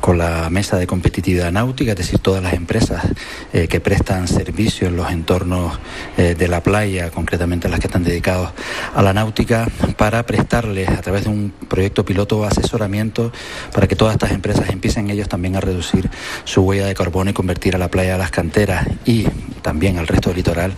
con 0.00 0.18
la 0.18 0.50
mesa 0.50 0.78
de 0.78 0.88
competitividad 0.88 1.52
náutica, 1.52 1.92
es 1.92 1.98
decir, 1.98 2.18
todas 2.18 2.42
las 2.42 2.54
empresas 2.54 3.04
eh, 3.52 3.68
que 3.68 3.78
prestan 3.78 4.26
servicio 4.26 4.88
en 4.88 4.96
los 4.96 5.12
entornos 5.12 5.78
eh, 6.16 6.34
de 6.36 6.48
la 6.48 6.60
playa, 6.64 7.12
concretamente 7.12 7.68
las 7.68 7.78
que 7.78 7.86
están 7.86 8.02
dedicados 8.02 8.50
a 8.94 9.02
la 9.02 9.12
náutica 9.12 9.68
para 9.96 10.24
prestarles 10.24 10.88
a 10.88 11.00
través 11.00 11.24
de 11.24 11.30
un 11.30 11.52
proyecto 11.68 12.04
piloto 12.04 12.44
asesoramiento 12.44 13.32
para 13.72 13.86
que 13.86 13.96
todas 13.96 14.14
estas 14.14 14.32
empresas 14.32 14.68
empiecen 14.70 15.10
ellos 15.10 15.28
también 15.28 15.56
a 15.56 15.60
reducir 15.60 16.10
su 16.44 16.62
huella 16.62 16.86
de 16.86 16.94
carbono 16.94 17.30
y 17.30 17.34
convertir 17.34 17.74
a 17.74 17.78
la 17.78 17.88
playa 17.88 18.12
de 18.12 18.18
las 18.18 18.30
canteras 18.30 18.86
y 19.04 19.24
también 19.62 19.98
al 19.98 20.06
resto 20.06 20.30
del 20.30 20.38
litoral 20.38 20.72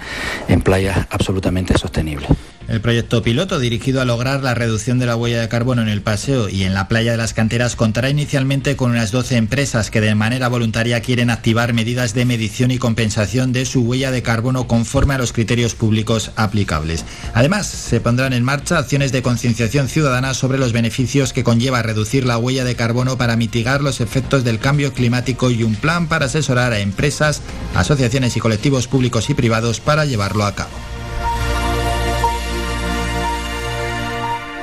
en 0.49 0.63
playas 0.63 1.07
absolutamente 1.11 1.77
sostenibles. 1.79 2.29
El 2.69 2.81
proyecto 2.81 3.23
piloto, 3.23 3.59
dirigido 3.59 4.01
a 4.01 4.05
lograr 4.05 4.43
la 4.43 4.55
reducción 4.55 4.99
de 4.99 5.07
la 5.07 5.17
huella 5.17 5.41
de 5.41 5.49
carbono 5.49 5.83
en 5.83 5.89
el 5.89 6.01
paseo 6.01 6.49
y 6.49 6.63
en 6.63 6.75
la 6.75 6.87
playa 6.87 7.11
de 7.11 7.17
las 7.17 7.35
canteras, 7.35 7.75
contará 7.75 8.09
inicialmente 8.09 8.77
con 8.77 8.93
unas 8.93 9.11
12 9.11 9.37
empresas 9.37 9.91
que 9.91 10.01
de 10.01 10.15
manera 10.15 10.49
voluntaria 10.49 11.01
quieren 11.01 11.31
activar 11.31 11.73
medidas 11.73 12.15
de 12.15 12.25
medición 12.25 12.71
y 12.71 12.79
compensación 12.79 13.53
de 13.53 13.67
su 13.67 13.83
huella 13.83 14.13
de 14.13 14.23
carbono 14.23 14.69
conforme 14.69 15.15
a 15.15 15.19
los 15.19 15.33
criterios 15.33 15.75
públicos 15.75 16.31
aplicables. 16.37 17.05
Además, 17.35 17.67
se 17.67 18.01
pondrán 18.01 18.33
en 18.33 18.45
marcha 18.45 18.79
acciones 18.79 19.11
de 19.11 19.23
concienciación 19.23 19.89
ciudadana 19.89 20.33
sobre 20.33 20.59
los 20.59 20.73
beneficios 20.73 21.33
que 21.33 21.45
conlleva 21.45 21.83
reducir 21.83 22.25
la 22.25 22.39
huella 22.39 22.65
de 22.65 22.77
carbono 22.77 23.19
para 23.19 23.37
mitigar 23.37 23.83
los 23.83 24.01
efectos 24.01 24.45
del 24.45 24.61
cambio 24.61 24.93
climático 24.93 25.51
y 25.51 25.65
un 25.65 25.75
plan 25.75 26.07
para 26.07 26.27
asesorar 26.27 26.73
a 26.73 26.79
empresas, 26.79 27.43
asociaciones 27.75 28.37
y 28.37 28.41
colectivos 28.41 28.87
públicos 28.87 29.31
y 29.31 29.35
privados 29.35 29.81
para 29.81 30.05
llevarlo 30.05 30.45
a 30.45 30.55
cabo. 30.55 30.92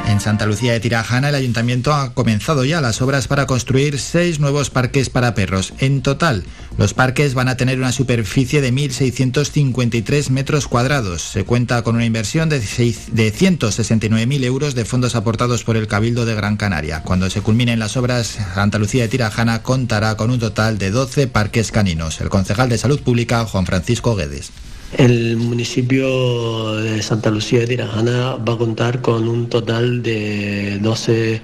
En 0.09 0.19
Santa 0.19 0.47
Lucía 0.47 0.73
de 0.73 0.79
Tirajana 0.79 1.29
el 1.29 1.35
ayuntamiento 1.35 1.93
ha 1.93 2.15
comenzado 2.15 2.65
ya 2.65 2.81
las 2.81 2.99
obras 2.99 3.27
para 3.27 3.45
construir 3.45 3.99
seis 3.99 4.39
nuevos 4.39 4.71
parques 4.71 5.07
para 5.07 5.35
perros. 5.35 5.71
En 5.77 6.01
total, 6.01 6.45
los 6.79 6.95
parques 6.95 7.35
van 7.35 7.47
a 7.47 7.57
tener 7.57 7.77
una 7.77 7.91
superficie 7.91 8.59
de 8.59 8.73
1.653 8.73 10.31
metros 10.31 10.67
cuadrados. 10.67 11.21
Se 11.21 11.45
cuenta 11.45 11.83
con 11.83 11.95
una 11.95 12.05
inversión 12.05 12.49
de, 12.49 12.57
de 12.57 13.33
169.000 13.33 14.43
euros 14.45 14.73
de 14.73 14.83
fondos 14.83 15.13
aportados 15.13 15.63
por 15.63 15.77
el 15.77 15.87
Cabildo 15.87 16.25
de 16.25 16.33
Gran 16.33 16.57
Canaria. 16.57 17.03
Cuando 17.03 17.29
se 17.29 17.41
culminen 17.41 17.77
las 17.77 17.95
obras, 17.95 18.39
Santa 18.55 18.79
Lucía 18.79 19.03
de 19.03 19.09
Tirajana 19.09 19.61
contará 19.61 20.17
con 20.17 20.31
un 20.31 20.39
total 20.39 20.79
de 20.79 20.89
12 20.89 21.27
parques 21.27 21.71
caninos. 21.71 22.19
El 22.19 22.29
concejal 22.29 22.67
de 22.67 22.79
Salud 22.79 22.99
Pública, 23.01 23.45
Juan 23.45 23.67
Francisco 23.67 24.15
Guedes. 24.15 24.51
El 24.97 25.37
municipio 25.37 26.75
de 26.75 27.01
Santa 27.03 27.29
Lucía 27.29 27.59
de 27.59 27.67
Tirajana 27.67 28.35
va 28.35 28.53
a 28.53 28.57
contar 28.57 29.01
con 29.01 29.27
un 29.27 29.47
total 29.47 30.01
de 30.01 30.79
12, 30.81 31.41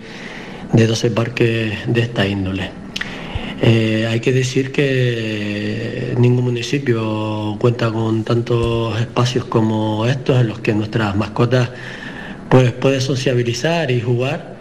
de 0.74 0.88
12 0.88 1.12
parques 1.12 1.74
de 1.88 2.02
esta 2.02 2.26
índole. 2.28 2.72
Eh, 3.62 4.08
hay 4.10 4.20
que 4.20 4.32
decir 4.32 4.72
que 4.72 6.16
ningún 6.18 6.46
municipio 6.46 7.56
cuenta 7.60 7.92
con 7.92 8.24
tantos 8.24 9.00
espacios 9.00 9.46
como 9.46 10.08
estos 10.08 10.42
en 10.42 10.48
los 10.48 10.60
que 10.60 10.74
nuestras 10.74 11.16
mascotas 11.16 11.70
pues, 12.50 12.72
pueden 12.74 13.00
sociabilizar 13.00 13.92
y 13.92 14.02
jugar 14.02 14.55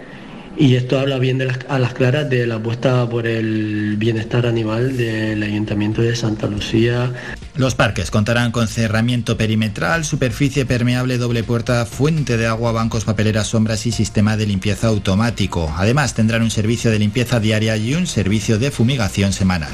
y 0.57 0.77
esto 0.77 0.99
habla 0.99 1.19
bien 1.19 1.43
a 1.69 1.79
las 1.79 1.95
claras 1.95 2.29
de 2.29 2.47
la 2.47 2.57
apuesta 2.57 3.09
por 3.09 3.27
el 3.27 3.97
bienestar 3.97 4.47
animal 4.47 4.97
del 4.97 5.43
Ayuntamiento 5.43 6.03
de 6.03 6.15
Santa 6.17 6.47
Lucía. 6.47 7.13
Los 7.57 7.75
parques 7.75 8.11
contarán 8.11 8.53
con 8.53 8.69
cerramiento 8.69 9.37
perimetral, 9.37 10.05
superficie 10.05 10.67
permeable 10.67 11.19
doble 11.19 11.45
puerta, 11.45 11.87
fuente 11.87 12.37
de 12.37 12.47
agua, 12.47 12.73
bancos, 12.73 13.05
papeleras, 13.05 13.49
sombras 13.49 13.87
y 13.87 13.93
sistema 13.93 14.37
de 14.37 14.47
limpieza 14.47 14.89
automático. 14.89 15.73
Además 15.77 16.15
tendrán 16.15 16.43
un 16.43 16.51
servicio 16.51 16.91
de 16.91 16.99
limpieza 16.99 17.41
diaria 17.41 17.77
y 17.77 17.95
un 17.95 18.07
servicio 18.07 18.59
de 18.59 18.71
fumigación 18.71 19.33
semanal. 19.33 19.73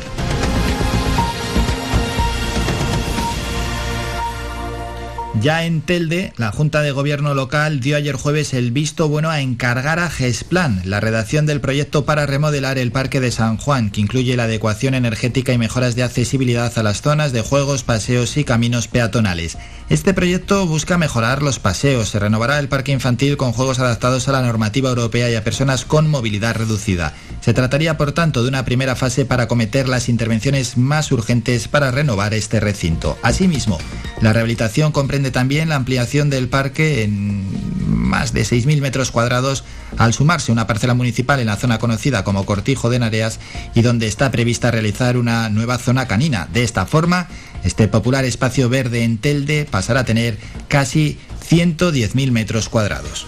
Ya 5.42 5.64
en 5.64 5.80
Telde, 5.80 6.34
la 6.36 6.52
Junta 6.52 6.82
de 6.82 6.92
Gobierno 6.92 7.32
local 7.32 7.80
dio 7.80 7.96
ayer 7.96 8.14
jueves 8.14 8.52
el 8.52 8.72
visto 8.72 9.08
bueno 9.08 9.30
a 9.30 9.40
encargar 9.40 9.98
a 9.98 10.10
GESPLAN 10.10 10.82
la 10.84 11.00
redacción 11.00 11.46
del 11.46 11.62
proyecto 11.62 12.04
para 12.04 12.26
remodelar 12.26 12.76
el 12.76 12.92
Parque 12.92 13.20
de 13.20 13.30
San 13.30 13.56
Juan, 13.56 13.88
que 13.90 14.02
incluye 14.02 14.36
la 14.36 14.44
adecuación 14.44 14.92
energética 14.92 15.54
y 15.54 15.58
mejoras 15.58 15.96
de 15.96 16.02
accesibilidad 16.02 16.70
a 16.76 16.82
las 16.82 17.00
zonas 17.00 17.32
de 17.32 17.40
juegos, 17.40 17.84
paseos 17.84 18.36
y 18.36 18.44
caminos 18.44 18.86
peatonales. 18.86 19.56
Este 19.90 20.14
proyecto 20.14 20.68
busca 20.68 20.98
mejorar 20.98 21.42
los 21.42 21.58
paseos, 21.58 22.10
se 22.10 22.20
renovará 22.20 22.60
el 22.60 22.68
parque 22.68 22.92
infantil 22.92 23.36
con 23.36 23.50
juegos 23.50 23.80
adaptados 23.80 24.28
a 24.28 24.32
la 24.32 24.40
normativa 24.40 24.88
europea 24.88 25.28
y 25.28 25.34
a 25.34 25.42
personas 25.42 25.84
con 25.84 26.08
movilidad 26.08 26.54
reducida. 26.54 27.12
Se 27.40 27.54
trataría, 27.54 27.96
por 27.96 28.12
tanto, 28.12 28.44
de 28.44 28.48
una 28.50 28.64
primera 28.64 28.94
fase 28.94 29.24
para 29.24 29.42
acometer 29.42 29.88
las 29.88 30.08
intervenciones 30.08 30.76
más 30.76 31.10
urgentes 31.10 31.66
para 31.66 31.90
renovar 31.90 32.34
este 32.34 32.60
recinto. 32.60 33.18
Asimismo, 33.24 33.78
la 34.20 34.32
rehabilitación 34.32 34.92
comprende 34.92 35.32
también 35.32 35.68
la 35.68 35.74
ampliación 35.74 36.30
del 36.30 36.48
parque 36.48 37.02
en 37.02 37.50
más 37.88 38.32
de 38.32 38.42
6.000 38.42 38.80
metros 38.80 39.10
cuadrados 39.10 39.64
al 39.96 40.14
sumarse 40.14 40.52
una 40.52 40.66
parcela 40.66 40.94
municipal 40.94 41.40
en 41.40 41.46
la 41.46 41.56
zona 41.56 41.78
conocida 41.78 42.22
como 42.22 42.46
Cortijo 42.46 42.90
de 42.90 42.98
Nareas 42.98 43.40
y 43.74 43.82
donde 43.82 44.06
está 44.06 44.30
prevista 44.30 44.70
realizar 44.70 45.16
una 45.16 45.48
nueva 45.48 45.78
zona 45.78 46.06
canina. 46.06 46.48
De 46.52 46.62
esta 46.62 46.86
forma, 46.86 47.28
este 47.64 47.88
popular 47.88 48.24
espacio 48.24 48.68
verde 48.68 49.04
en 49.04 49.18
Telde 49.18 49.66
pasará 49.70 50.00
a 50.00 50.04
tener 50.04 50.38
casi 50.68 51.18
110.000 51.48 52.30
metros 52.30 52.68
cuadrados. 52.68 53.26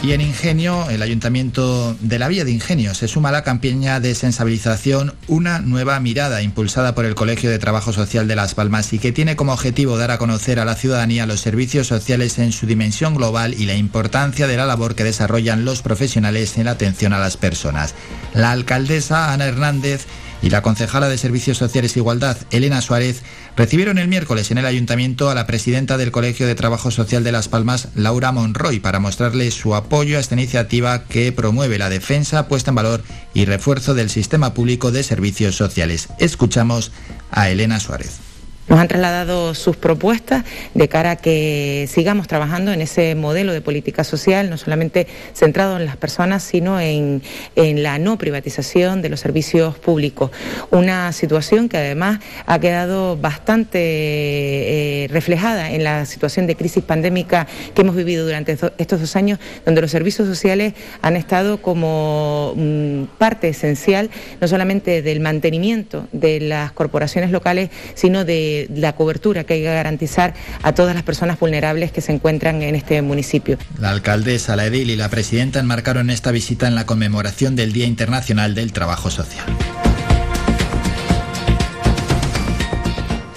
Y 0.00 0.12
en 0.12 0.20
Ingenio, 0.20 0.88
el 0.90 1.02
Ayuntamiento 1.02 1.96
de 2.00 2.20
la 2.20 2.28
Villa 2.28 2.44
de 2.44 2.52
Ingenio 2.52 2.94
se 2.94 3.08
suma 3.08 3.30
a 3.30 3.32
la 3.32 3.42
campaña 3.42 3.98
de 3.98 4.14
sensibilización 4.14 5.14
Una 5.26 5.58
nueva 5.58 5.98
mirada, 5.98 6.40
impulsada 6.40 6.94
por 6.94 7.04
el 7.04 7.16
Colegio 7.16 7.50
de 7.50 7.58
Trabajo 7.58 7.92
Social 7.92 8.28
de 8.28 8.36
Las 8.36 8.54
Palmas 8.54 8.92
y 8.92 9.00
que 9.00 9.10
tiene 9.10 9.34
como 9.34 9.52
objetivo 9.52 9.98
dar 9.98 10.12
a 10.12 10.18
conocer 10.18 10.60
a 10.60 10.64
la 10.64 10.76
ciudadanía 10.76 11.26
los 11.26 11.40
servicios 11.40 11.88
sociales 11.88 12.38
en 12.38 12.52
su 12.52 12.66
dimensión 12.66 13.16
global 13.16 13.54
y 13.54 13.66
la 13.66 13.74
importancia 13.74 14.46
de 14.46 14.56
la 14.56 14.66
labor 14.66 14.94
que 14.94 15.02
desarrollan 15.02 15.64
los 15.64 15.82
profesionales 15.82 16.56
en 16.58 16.66
la 16.66 16.70
atención 16.72 17.12
a 17.12 17.18
las 17.18 17.36
personas. 17.36 17.96
La 18.34 18.52
alcaldesa 18.52 19.32
Ana 19.32 19.46
Hernández 19.46 20.06
y 20.42 20.50
la 20.50 20.62
concejala 20.62 21.08
de 21.08 21.18
Servicios 21.18 21.58
Sociales 21.58 21.96
e 21.96 22.00
Igualdad, 22.00 22.36
Elena 22.50 22.80
Suárez, 22.80 23.22
recibieron 23.56 23.98
el 23.98 24.08
miércoles 24.08 24.50
en 24.50 24.58
el 24.58 24.66
ayuntamiento 24.66 25.30
a 25.30 25.34
la 25.34 25.46
presidenta 25.46 25.98
del 25.98 26.12
Colegio 26.12 26.46
de 26.46 26.54
Trabajo 26.54 26.90
Social 26.90 27.24
de 27.24 27.32
Las 27.32 27.48
Palmas, 27.48 27.88
Laura 27.94 28.32
Monroy, 28.32 28.80
para 28.80 29.00
mostrarle 29.00 29.50
su 29.50 29.74
apoyo 29.74 30.16
a 30.16 30.20
esta 30.20 30.34
iniciativa 30.34 31.04
que 31.04 31.32
promueve 31.32 31.78
la 31.78 31.90
defensa, 31.90 32.48
puesta 32.48 32.70
en 32.70 32.76
valor 32.76 33.02
y 33.34 33.44
refuerzo 33.44 33.94
del 33.94 34.10
sistema 34.10 34.54
público 34.54 34.92
de 34.92 35.02
servicios 35.02 35.56
sociales. 35.56 36.08
Escuchamos 36.18 36.92
a 37.30 37.50
Elena 37.50 37.80
Suárez. 37.80 38.27
Nos 38.68 38.78
han 38.78 38.88
trasladado 38.88 39.54
sus 39.54 39.76
propuestas 39.76 40.44
de 40.74 40.88
cara 40.88 41.12
a 41.12 41.16
que 41.16 41.88
sigamos 41.88 42.28
trabajando 42.28 42.70
en 42.70 42.82
ese 42.82 43.14
modelo 43.14 43.54
de 43.54 43.62
política 43.62 44.04
social, 44.04 44.50
no 44.50 44.58
solamente 44.58 45.06
centrado 45.32 45.78
en 45.78 45.86
las 45.86 45.96
personas, 45.96 46.42
sino 46.42 46.78
en, 46.78 47.22
la 47.56 47.98
no 47.98 48.18
privatización 48.18 49.00
de 49.00 49.08
los 49.08 49.20
servicios 49.20 49.78
públicos. 49.78 50.30
Una 50.70 51.12
situación 51.12 51.70
que 51.70 51.78
además 51.78 52.20
ha 52.44 52.58
quedado 52.58 53.16
bastante 53.16 53.78
eh, 53.80 55.08
reflejada 55.08 55.70
en 55.70 55.82
la 55.82 56.04
situación 56.04 56.46
de 56.46 56.54
crisis 56.54 56.84
pandémica 56.84 57.46
que 57.74 57.80
hemos 57.82 57.96
vivido 57.96 58.26
durante 58.26 58.52
estos 58.76 59.00
dos 59.00 59.16
años, 59.16 59.38
donde 59.64 59.80
los 59.80 59.90
servicios 59.90 60.28
sociales 60.28 60.74
han 61.00 61.16
estado 61.16 61.62
como 61.62 62.52
mm, 62.54 63.04
parte 63.16 63.48
esencial 63.48 64.10
no 64.40 64.48
solamente 64.48 65.00
del 65.00 65.20
mantenimiento 65.20 66.06
de 66.12 66.40
las 66.40 66.72
corporaciones 66.72 67.30
locales, 67.30 67.70
sino 67.94 68.26
de 68.26 68.57
la 68.74 68.94
cobertura 68.94 69.44
que 69.44 69.54
hay 69.54 69.60
que 69.60 69.66
garantizar 69.66 70.34
a 70.62 70.72
todas 70.72 70.94
las 70.94 71.04
personas 71.04 71.38
vulnerables 71.38 71.92
que 71.92 72.00
se 72.00 72.12
encuentran 72.12 72.62
en 72.62 72.74
este 72.74 73.00
municipio. 73.02 73.58
La 73.78 73.90
alcaldesa, 73.90 74.56
la 74.56 74.66
edil 74.66 74.90
y 74.90 74.96
la 74.96 75.08
presidenta 75.08 75.60
enmarcaron 75.60 76.10
esta 76.10 76.30
visita 76.30 76.66
en 76.66 76.74
la 76.74 76.86
conmemoración 76.86 77.56
del 77.56 77.72
Día 77.72 77.86
Internacional 77.86 78.54
del 78.54 78.72
Trabajo 78.72 79.10
Social. 79.10 79.46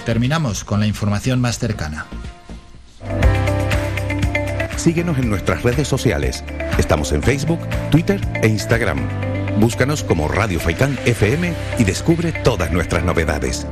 Terminamos 0.04 0.64
con 0.64 0.80
la 0.80 0.86
información 0.86 1.40
más 1.40 1.58
cercana. 1.58 2.06
Síguenos 4.76 5.16
en 5.18 5.30
nuestras 5.30 5.62
redes 5.62 5.86
sociales. 5.86 6.42
Estamos 6.76 7.12
en 7.12 7.22
Facebook, 7.22 7.60
Twitter 7.90 8.20
e 8.42 8.48
Instagram. 8.48 8.98
Búscanos 9.60 10.02
como 10.02 10.26
Radio 10.26 10.58
Faicán 10.58 10.98
FM 11.04 11.52
y 11.78 11.84
descubre 11.84 12.32
todas 12.32 12.72
nuestras 12.72 13.04
novedades. 13.04 13.66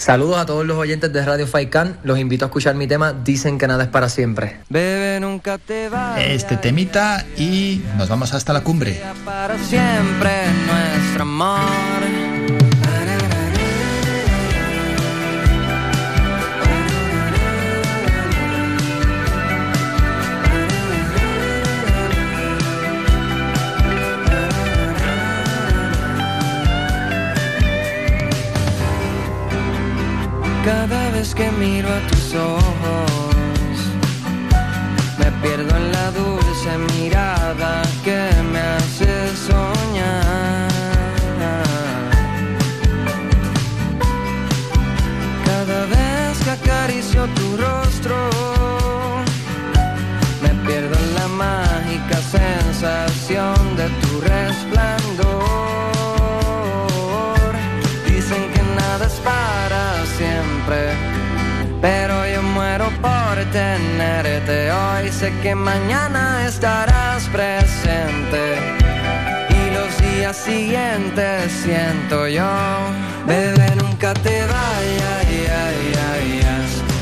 Saludos 0.00 0.38
a 0.38 0.46
todos 0.46 0.64
los 0.64 0.78
oyentes 0.78 1.12
de 1.12 1.22
Radio 1.22 1.46
Faikan. 1.46 1.98
Los 2.04 2.18
invito 2.18 2.46
a 2.46 2.48
escuchar 2.48 2.74
mi 2.74 2.86
tema 2.86 3.12
Dicen 3.12 3.58
que 3.58 3.68
nada 3.68 3.84
es 3.84 3.90
para 3.90 4.08
siempre. 4.08 4.56
Bebe, 4.70 5.20
nunca 5.20 5.58
te 5.58 5.90
Este 6.16 6.56
temita 6.56 7.26
y 7.36 7.82
nos 7.98 8.08
vamos 8.08 8.32
hasta 8.32 8.54
la 8.54 8.62
cumbre. 8.62 8.98
Para 9.26 9.58
siempre 9.58 10.30
nuestro 10.66 11.24
amor. 11.24 12.19
Que 31.40 31.50
miro 31.52 31.88
a 31.88 32.00
tus 32.08 32.34
ojos, 32.34 33.76
me 35.18 35.28
pierdo 35.42 35.74
en 35.74 35.86
la 35.90 36.10
dulce 36.10 36.70
mirada 36.98 37.82
que 38.04 38.22
me 38.52 38.60
hace 38.74 39.10
soñar. 39.48 40.68
Cada 45.46 45.80
vez 45.94 46.32
que 46.44 46.50
acaricio 46.60 47.20
tu 47.38 47.46
rostro, 47.56 48.16
me 50.42 50.50
pierdo 50.66 50.94
en 51.04 51.14
la 51.20 51.28
mágica 51.44 52.16
sensación 52.38 53.59
tenerte 63.80 64.70
hoy. 64.72 65.10
Sé 65.10 65.32
que 65.42 65.54
mañana 65.54 66.46
estarás 66.46 67.24
presente. 67.28 68.42
Y 69.48 69.62
los 69.76 69.90
días 70.02 70.36
siguientes 70.36 71.52
siento 71.64 72.28
yo. 72.28 72.50
Bebé, 73.26 73.76
nunca 73.76 74.12
te 74.14 74.42
vayas. 74.42 75.20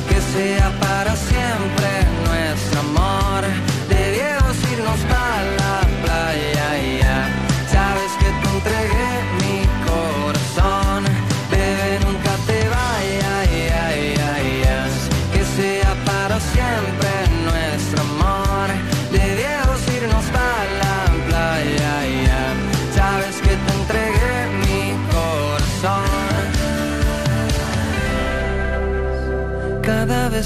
Que 0.09 0.20
sea 0.32 0.70
para 0.80 0.88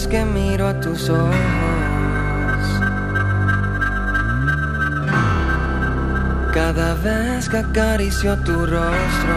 que 0.06 0.24
miro 0.24 0.68
a 0.68 0.80
tus 0.80 1.08
ojos, 1.08 1.32
cada 6.52 6.94
vez 6.94 7.48
que 7.48 7.58
acaricio 7.58 8.36
tu 8.38 8.66
rostro, 8.66 9.36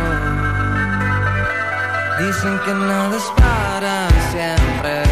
dicen 2.20 2.60
que 2.66 2.74
nada 2.74 3.16
es 3.18 3.32
para 3.36 4.08
siempre, 4.32 5.04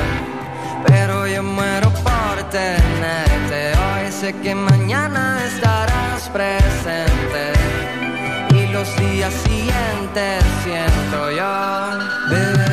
pero 0.87 1.27
yo 1.27 1.43
muero 1.43 1.89
por 1.89 2.43
tenerte. 2.49 3.73
Hoy 3.77 4.11
sé 4.11 4.33
que 4.41 4.55
mañana 4.55 5.39
estarás 5.45 6.29
presente 6.29 7.53
y 8.55 8.67
los 8.71 8.87
días 8.97 9.33
siguientes 9.45 10.43
siento 10.63 11.31
yo. 11.31 12.72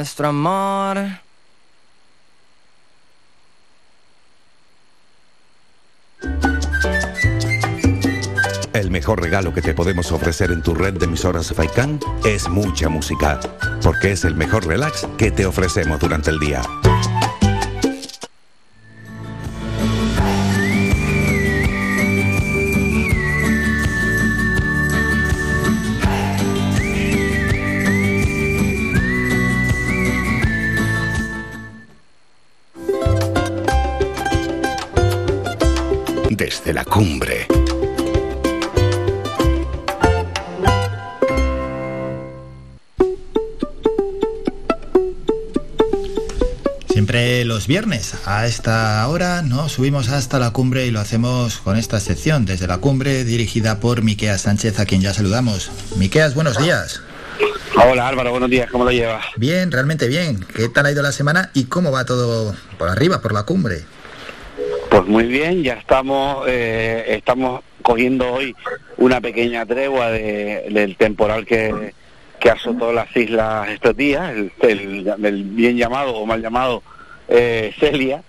Nuestro 0.00 0.28
amor. 0.28 0.96
El 8.72 8.90
mejor 8.90 9.20
regalo 9.20 9.52
que 9.52 9.60
te 9.60 9.74
podemos 9.74 10.10
ofrecer 10.10 10.52
en 10.52 10.62
tu 10.62 10.74
red 10.74 10.94
de 10.94 11.04
emisoras 11.04 11.52
Faikán 11.52 12.00
es 12.24 12.48
mucha 12.48 12.88
música, 12.88 13.40
porque 13.82 14.12
es 14.12 14.24
el 14.24 14.34
mejor 14.36 14.66
relax 14.66 15.06
que 15.18 15.30
te 15.30 15.44
ofrecemos 15.44 16.00
durante 16.00 16.30
el 16.30 16.38
día. 16.38 16.62
Desde 36.60 36.74
la 36.74 36.84
cumbre. 36.84 37.46
Siempre 46.88 47.46
los 47.46 47.66
viernes 47.66 48.14
a 48.26 48.46
esta 48.46 49.08
hora 49.08 49.40
no 49.40 49.70
subimos 49.70 50.10
hasta 50.10 50.38
la 50.38 50.50
cumbre 50.50 50.86
y 50.86 50.90
lo 50.90 51.00
hacemos 51.00 51.56
con 51.58 51.78
esta 51.78 51.98
sección 51.98 52.44
desde 52.44 52.66
la 52.66 52.76
cumbre 52.76 53.24
dirigida 53.24 53.80
por 53.80 54.02
Miqueas 54.02 54.42
Sánchez 54.42 54.80
a 54.80 54.84
quien 54.84 55.00
ya 55.00 55.14
saludamos. 55.14 55.70
Miqueas, 55.96 56.34
buenos 56.34 56.58
días. 56.58 57.00
Hola 57.74 58.08
Álvaro, 58.08 58.32
buenos 58.32 58.50
días, 58.50 58.70
¿cómo 58.70 58.84
lo 58.84 58.90
llevas? 58.90 59.24
Bien, 59.36 59.72
realmente 59.72 60.08
bien. 60.08 60.44
¿Qué 60.54 60.68
tal 60.68 60.84
ha 60.84 60.92
ido 60.92 61.02
la 61.02 61.12
semana 61.12 61.50
y 61.54 61.64
cómo 61.64 61.90
va 61.90 62.04
todo 62.04 62.54
por 62.78 62.90
arriba, 62.90 63.22
por 63.22 63.32
la 63.32 63.44
cumbre? 63.44 63.84
Pues 64.90 65.06
muy 65.06 65.24
bien, 65.26 65.62
ya 65.62 65.74
estamos 65.74 66.44
eh, 66.48 67.04
estamos 67.08 67.62
cogiendo 67.82 68.32
hoy 68.32 68.54
una 68.96 69.20
pequeña 69.20 69.64
tregua 69.64 70.10
de- 70.10 70.66
del 70.70 70.96
temporal 70.96 71.46
que, 71.46 71.94
azotó 72.50 72.92
las 72.92 73.14
islas 73.16 73.68
estos 73.68 73.96
días, 73.96 74.32
el, 74.62 75.44
bien 75.44 75.76
llamado 75.76 76.16
o 76.16 76.26
mal 76.26 76.42
llamado 76.42 76.82
eh, 77.28 77.72
Celia, 77.78 78.22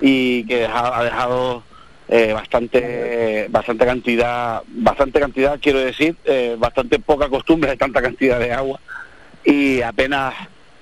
y 0.00 0.44
que 0.46 0.64
ha 0.64 1.02
dejado 1.04 1.62
eh, 2.08 2.32
bastante 2.32 3.46
bastante 3.50 3.84
cantidad, 3.84 4.62
bastante 4.68 5.20
cantidad, 5.20 5.58
quiero 5.60 5.80
decir, 5.80 6.16
eh, 6.24 6.56
bastante 6.58 6.98
poca 6.98 7.28
costumbre 7.28 7.70
de 7.70 7.76
tanta 7.76 8.00
cantidad 8.00 8.38
de 8.40 8.52
agua 8.52 8.80
y 9.44 9.82
apenas 9.82 10.32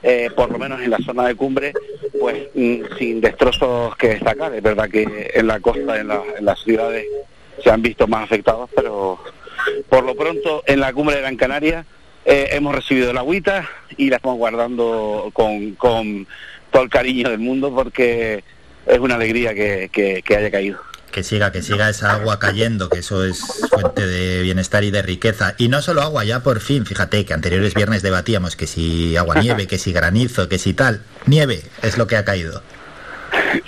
eh, 0.04 0.30
por 0.36 0.50
lo 0.52 0.58
menos 0.58 0.80
en 0.82 0.90
la 0.90 0.98
zona 0.98 1.26
de 1.26 1.34
cumbre, 1.34 1.72
pues 2.20 2.48
mm, 2.54 2.82
sin 2.98 3.20
destrozos 3.20 3.96
que 3.96 4.08
destacar. 4.10 4.54
Es 4.54 4.62
verdad 4.62 4.88
que 4.88 5.30
en 5.34 5.46
la 5.46 5.58
costa, 5.60 5.98
en, 5.98 6.08
la- 6.08 6.22
en 6.38 6.44
las 6.44 6.60
ciudades, 6.62 7.06
se 7.62 7.70
han 7.70 7.82
visto 7.82 8.06
más 8.06 8.24
afectados, 8.24 8.68
pero 8.76 9.18
por 9.88 10.04
lo 10.04 10.14
pronto 10.14 10.62
en 10.66 10.80
la 10.80 10.92
cumbre 10.92 11.16
de 11.16 11.22
Gran 11.22 11.36
Canaria 11.36 11.86
eh, 12.26 12.48
hemos 12.52 12.74
recibido 12.74 13.10
el 13.10 13.16
agüita 13.18 13.68
y 13.96 14.10
la 14.10 14.16
estamos 14.16 14.36
guardando 14.38 15.30
con, 15.32 15.72
con 15.76 16.26
todo 16.70 16.82
el 16.82 16.90
cariño 16.90 17.30
del 17.30 17.38
mundo 17.38 17.74
porque 17.74 18.42
es 18.86 18.98
una 18.98 19.14
alegría 19.14 19.54
que- 19.54 19.88
que 19.92 20.36
haya 20.36 20.50
caído. 20.50 20.78
Que 21.14 21.22
siga, 21.22 21.52
que 21.52 21.62
siga 21.62 21.88
esa 21.88 22.10
agua 22.10 22.40
cayendo, 22.40 22.88
que 22.88 22.98
eso 22.98 23.24
es 23.24 23.40
fuente 23.70 24.04
de 24.04 24.42
bienestar 24.42 24.82
y 24.82 24.90
de 24.90 25.00
riqueza. 25.00 25.54
Y 25.58 25.68
no 25.68 25.80
solo 25.80 26.02
agua, 26.02 26.24
ya 26.24 26.40
por 26.40 26.58
fin, 26.58 26.84
fíjate 26.84 27.24
que 27.24 27.32
anteriores 27.32 27.72
viernes 27.74 28.02
debatíamos 28.02 28.56
que 28.56 28.66
si 28.66 29.16
agua 29.16 29.36
nieve, 29.36 29.68
que 29.68 29.78
si 29.78 29.92
granizo, 29.92 30.48
que 30.48 30.58
si 30.58 30.74
tal. 30.74 31.02
Nieve 31.26 31.62
es 31.82 31.98
lo 31.98 32.08
que 32.08 32.16
ha 32.16 32.24
caído. 32.24 32.62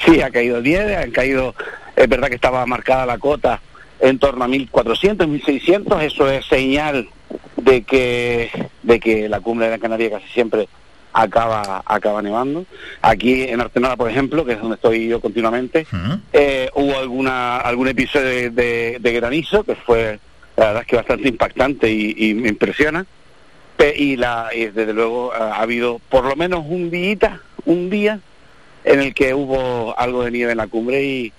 Sí, 0.05 0.21
ha 0.23 0.31
caído 0.33 0.61
nieve, 0.61 0.97
han 0.97 1.13
caído, 1.13 1.55
es 1.95 2.09
verdad 2.09 2.31
que 2.31 2.35
estaba 2.35 2.67
marcada 2.67 3.07
la 3.07 3.19
cota 3.19 3.61
en 4.01 4.19
torno 4.19 4.45
a 4.45 4.49
1400, 4.49 5.29
1600, 5.29 6.03
eso 6.03 6.29
es 6.29 6.45
señal 6.47 7.09
de 7.59 7.85
que 7.85 8.51
de 8.83 8.99
que 8.99 9.29
la 9.29 9.39
cumbre 9.39 9.67
de 9.67 9.73
la 9.77 9.79
Canaria 9.79 10.11
casi 10.11 10.27
siempre 10.33 10.69
acaba 11.23 11.83
acaba 11.87 12.21
nevando. 12.23 12.67
Aquí 13.03 13.43
en 13.45 13.61
Artenara, 13.61 13.97
por 13.97 14.11
ejemplo, 14.11 14.45
que 14.45 14.53
es 14.53 14.61
donde 14.61 14.75
estoy 14.77 15.09
yo 15.09 15.21
continuamente, 15.21 15.87
eh, 16.33 16.69
hubo 16.75 16.97
alguna 16.99 17.57
algún 17.59 17.89
episodio 17.89 18.27
de, 18.27 18.51
de- 18.51 18.97
de 19.01 19.13
granizo 19.13 19.65
que 19.65 19.75
fue 19.77 20.19
la 20.57 20.67
verdad 20.67 20.83
es 20.83 20.89
que 20.89 20.97
bastante 20.97 21.29
impactante 21.29 21.91
y, 21.91 22.15
y 22.17 22.35
me 22.35 22.49
impresiona. 22.49 23.05
Y, 23.97 24.17
la, 24.17 24.49
y 24.55 24.67
desde 24.67 24.93
luego 24.95 25.33
ha 25.35 25.57
ha 25.57 25.61
habido 25.63 26.01
por 26.09 26.25
lo 26.25 26.35
menos 26.35 26.65
un 26.67 26.91
día, 26.91 27.41
un 27.67 27.89
día 27.91 28.21
en 28.85 29.01
el 29.01 29.15
que 29.15 29.33
hubo 29.35 29.95
algo 29.99 30.25
de 30.25 30.31
nieve 30.31 30.53
en 30.53 30.59
la 30.59 30.67
cumbre 30.67 31.03
y 31.05 31.33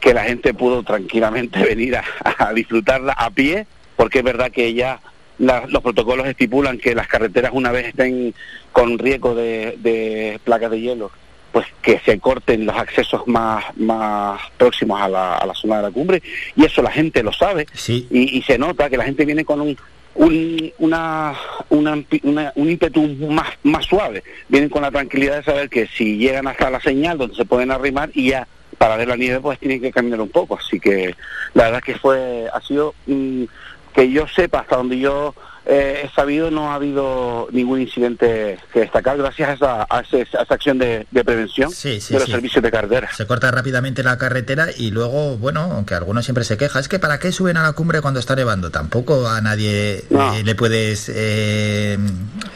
que 0.00 0.14
la 0.14 0.22
gente 0.24 0.54
pudo 0.54 0.82
tranquilamente 0.82 1.62
venir 1.64 1.96
a, 1.96 2.04
a 2.38 2.52
disfrutarla 2.52 3.12
a 3.12 3.30
pie, 3.30 3.66
porque 3.96 4.18
es 4.18 4.24
verdad 4.24 4.50
que 4.52 4.72
ya 4.72 5.00
la- 5.40 5.64
los 5.68 5.82
protocolos 5.82 6.26
estipulan 6.28 6.78
que 6.78 6.94
las 6.94 7.08
carreteras 7.08 7.50
una 7.52 7.72
vez 7.72 7.86
estén 7.88 8.32
con 8.72 8.98
riesgo 8.98 9.34
de, 9.34 9.76
de 9.78 10.38
placas 10.44 10.70
de 10.70 10.80
hielo, 10.80 11.10
pues 11.50 11.66
que 11.82 11.98
se 12.04 12.20
corten 12.20 12.64
los 12.66 12.76
accesos 12.76 13.26
más, 13.26 13.64
más 13.76 14.40
próximos 14.56 15.00
a 15.00 15.08
la, 15.08 15.36
a 15.38 15.44
la 15.46 15.54
zona 15.54 15.78
de 15.78 15.82
la 15.82 15.90
cumbre 15.90 16.22
y 16.54 16.64
eso 16.64 16.80
la 16.80 16.92
gente 16.92 17.24
lo 17.24 17.32
sabe 17.32 17.66
y, 18.10 18.38
y 18.38 18.42
se 18.42 18.56
nota 18.56 18.88
que 18.88 18.96
la 18.96 19.02
gente 19.04 19.24
viene 19.24 19.44
con 19.44 19.60
un, 19.60 19.76
un, 20.14 20.72
una, 20.78 21.34
una, 21.70 22.04
una- 22.22 22.52
un 22.54 22.70
ímpetu 22.70 23.02
más, 23.28 23.48
más 23.64 23.84
suave. 23.86 24.22
Vienen 24.48 24.68
con 24.70 24.82
la 24.82 24.90
tranquilidad 24.92 25.38
de 25.38 25.42
saber 25.44 25.68
que 25.68 25.86
si 25.88 26.18
llegan 26.18 26.46
hasta 26.46 26.70
la 26.70 26.80
señal 26.80 27.18
donde 27.18 27.34
se 27.34 27.44
pueden 27.44 27.72
arrimar 27.72 28.10
y 28.14 28.30
ya 28.30 28.46
para 28.78 28.96
ver 28.96 29.08
la 29.08 29.16
nieve 29.16 29.40
pues 29.40 29.58
tienen 29.58 29.80
que 29.80 29.90
caminar 29.90 30.20
un 30.20 30.28
poco. 30.30 30.56
Así 30.58 30.78
que 30.78 31.14
la 31.54 31.64
verdad 31.64 31.82
que 31.82 31.96
fue, 31.96 32.46
ha 32.52 32.60
sido, 32.60 32.94
mm, 33.06 33.44
que 33.92 34.10
yo 34.10 34.26
sepa 34.26 34.60
hasta 34.60 34.76
donde 34.76 34.98
yo 34.98 35.34
eh, 35.66 36.02
he 36.04 36.14
sabido 36.14 36.50
no 36.50 36.70
ha 36.72 36.74
habido 36.74 37.48
ningún 37.52 37.80
incidente 37.80 38.58
que 38.72 38.80
destacar 38.80 39.16
gracias 39.18 39.48
a 39.48 39.52
esa, 39.52 39.82
a 39.88 40.00
esa 40.00 40.54
acción 40.54 40.78
de, 40.78 41.06
de 41.10 41.24
prevención 41.24 41.70
Sí, 41.70 42.00
sí, 42.00 42.12
de 42.14 42.20
los 42.20 42.26
sí. 42.26 42.32
servicios 42.32 42.62
de 42.62 42.70
carretera. 42.70 43.08
Se 43.14 43.26
corta 43.26 43.50
rápidamente 43.50 44.02
la 44.02 44.18
carretera 44.18 44.68
y 44.76 44.90
luego, 44.90 45.36
bueno, 45.36 45.60
aunque 45.72 45.94
algunos 45.94 46.24
siempre 46.24 46.44
se 46.44 46.56
queja, 46.56 46.80
es 46.80 46.88
que 46.88 46.98
¿para 46.98 47.18
qué 47.18 47.32
suben 47.32 47.56
a 47.56 47.62
la 47.62 47.72
cumbre 47.72 48.00
cuando 48.00 48.20
está 48.20 48.34
nevando? 48.36 48.70
Tampoco 48.70 49.28
a 49.28 49.40
nadie 49.40 50.04
eh, 50.10 50.42
le 50.44 50.54
puedes 50.54 51.10
eh, 51.14 51.98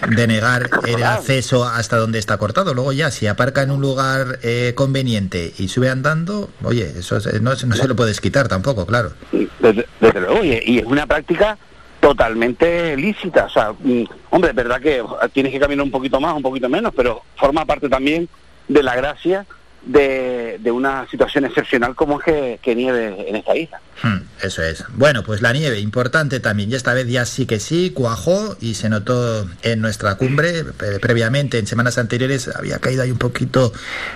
denegar 0.08 0.70
el 0.86 1.02
acceso 1.02 1.64
hasta 1.64 1.96
donde 1.96 2.18
está 2.18 2.36
cortado. 2.38 2.74
Luego 2.74 2.92
ya, 2.92 3.10
si 3.10 3.26
aparca 3.26 3.62
en 3.62 3.70
un 3.70 3.80
lugar 3.80 4.38
eh, 4.42 4.72
conveniente 4.74 5.52
y 5.58 5.68
sube 5.68 5.90
andando, 5.90 6.50
oye, 6.62 6.92
eso 6.98 7.16
es- 7.16 7.40
no, 7.40 7.50
no 7.50 7.76
se 7.76 7.88
lo 7.88 7.96
puedes 7.96 8.20
quitar 8.20 8.48
tampoco, 8.48 8.86
claro. 8.86 9.12
Desde, 9.60 9.86
desde 10.00 10.20
luego, 10.20 10.44
y, 10.44 10.60
y 10.64 10.78
es 10.78 10.84
una 10.84 11.06
práctica 11.06 11.56
totalmente 12.04 12.94
lícita. 12.98 13.46
O 13.46 13.48
sea, 13.48 13.72
mm, 13.72 14.04
hombre, 14.28 14.50
es 14.50 14.56
verdad 14.56 14.78
que 14.78 15.02
tienes 15.32 15.52
que 15.52 15.58
caminar 15.58 15.84
un 15.84 15.90
poquito 15.90 16.20
más, 16.20 16.36
un 16.36 16.42
poquito 16.42 16.68
menos, 16.68 16.92
pero 16.94 17.22
forma 17.34 17.64
parte 17.64 17.88
también 17.88 18.28
de 18.68 18.82
la 18.82 18.94
gracia 18.94 19.46
de, 19.86 20.58
de 20.60 20.70
una 20.70 21.08
situación 21.10 21.44
excepcional 21.44 21.94
como 21.94 22.18
es 22.18 22.24
que, 22.24 22.60
que 22.62 22.74
nieve 22.74 23.28
en 23.28 23.36
esta 23.36 23.56
isla. 23.56 23.80
Hmm, 24.02 24.18
eso 24.42 24.62
es. 24.62 24.84
Bueno, 24.94 25.22
pues 25.22 25.40
la 25.40 25.52
nieve, 25.52 25.78
importante 25.78 26.40
también. 26.40 26.70
Y 26.70 26.74
esta 26.74 26.94
vez 26.94 27.06
ya 27.06 27.24
sí 27.24 27.46
que 27.46 27.60
sí, 27.60 27.90
cuajó 27.90 28.56
y 28.60 28.74
se 28.74 28.88
notó 28.88 29.48
en 29.62 29.80
nuestra 29.80 30.16
cumbre. 30.16 30.64
Pre- 30.64 30.98
previamente, 30.98 31.58
en 31.58 31.66
semanas 31.66 31.96
anteriores, 31.98 32.48
había 32.48 32.78
caído 32.78 33.02
ahí 33.02 33.10
un 33.10 33.18
poquito 33.18 33.72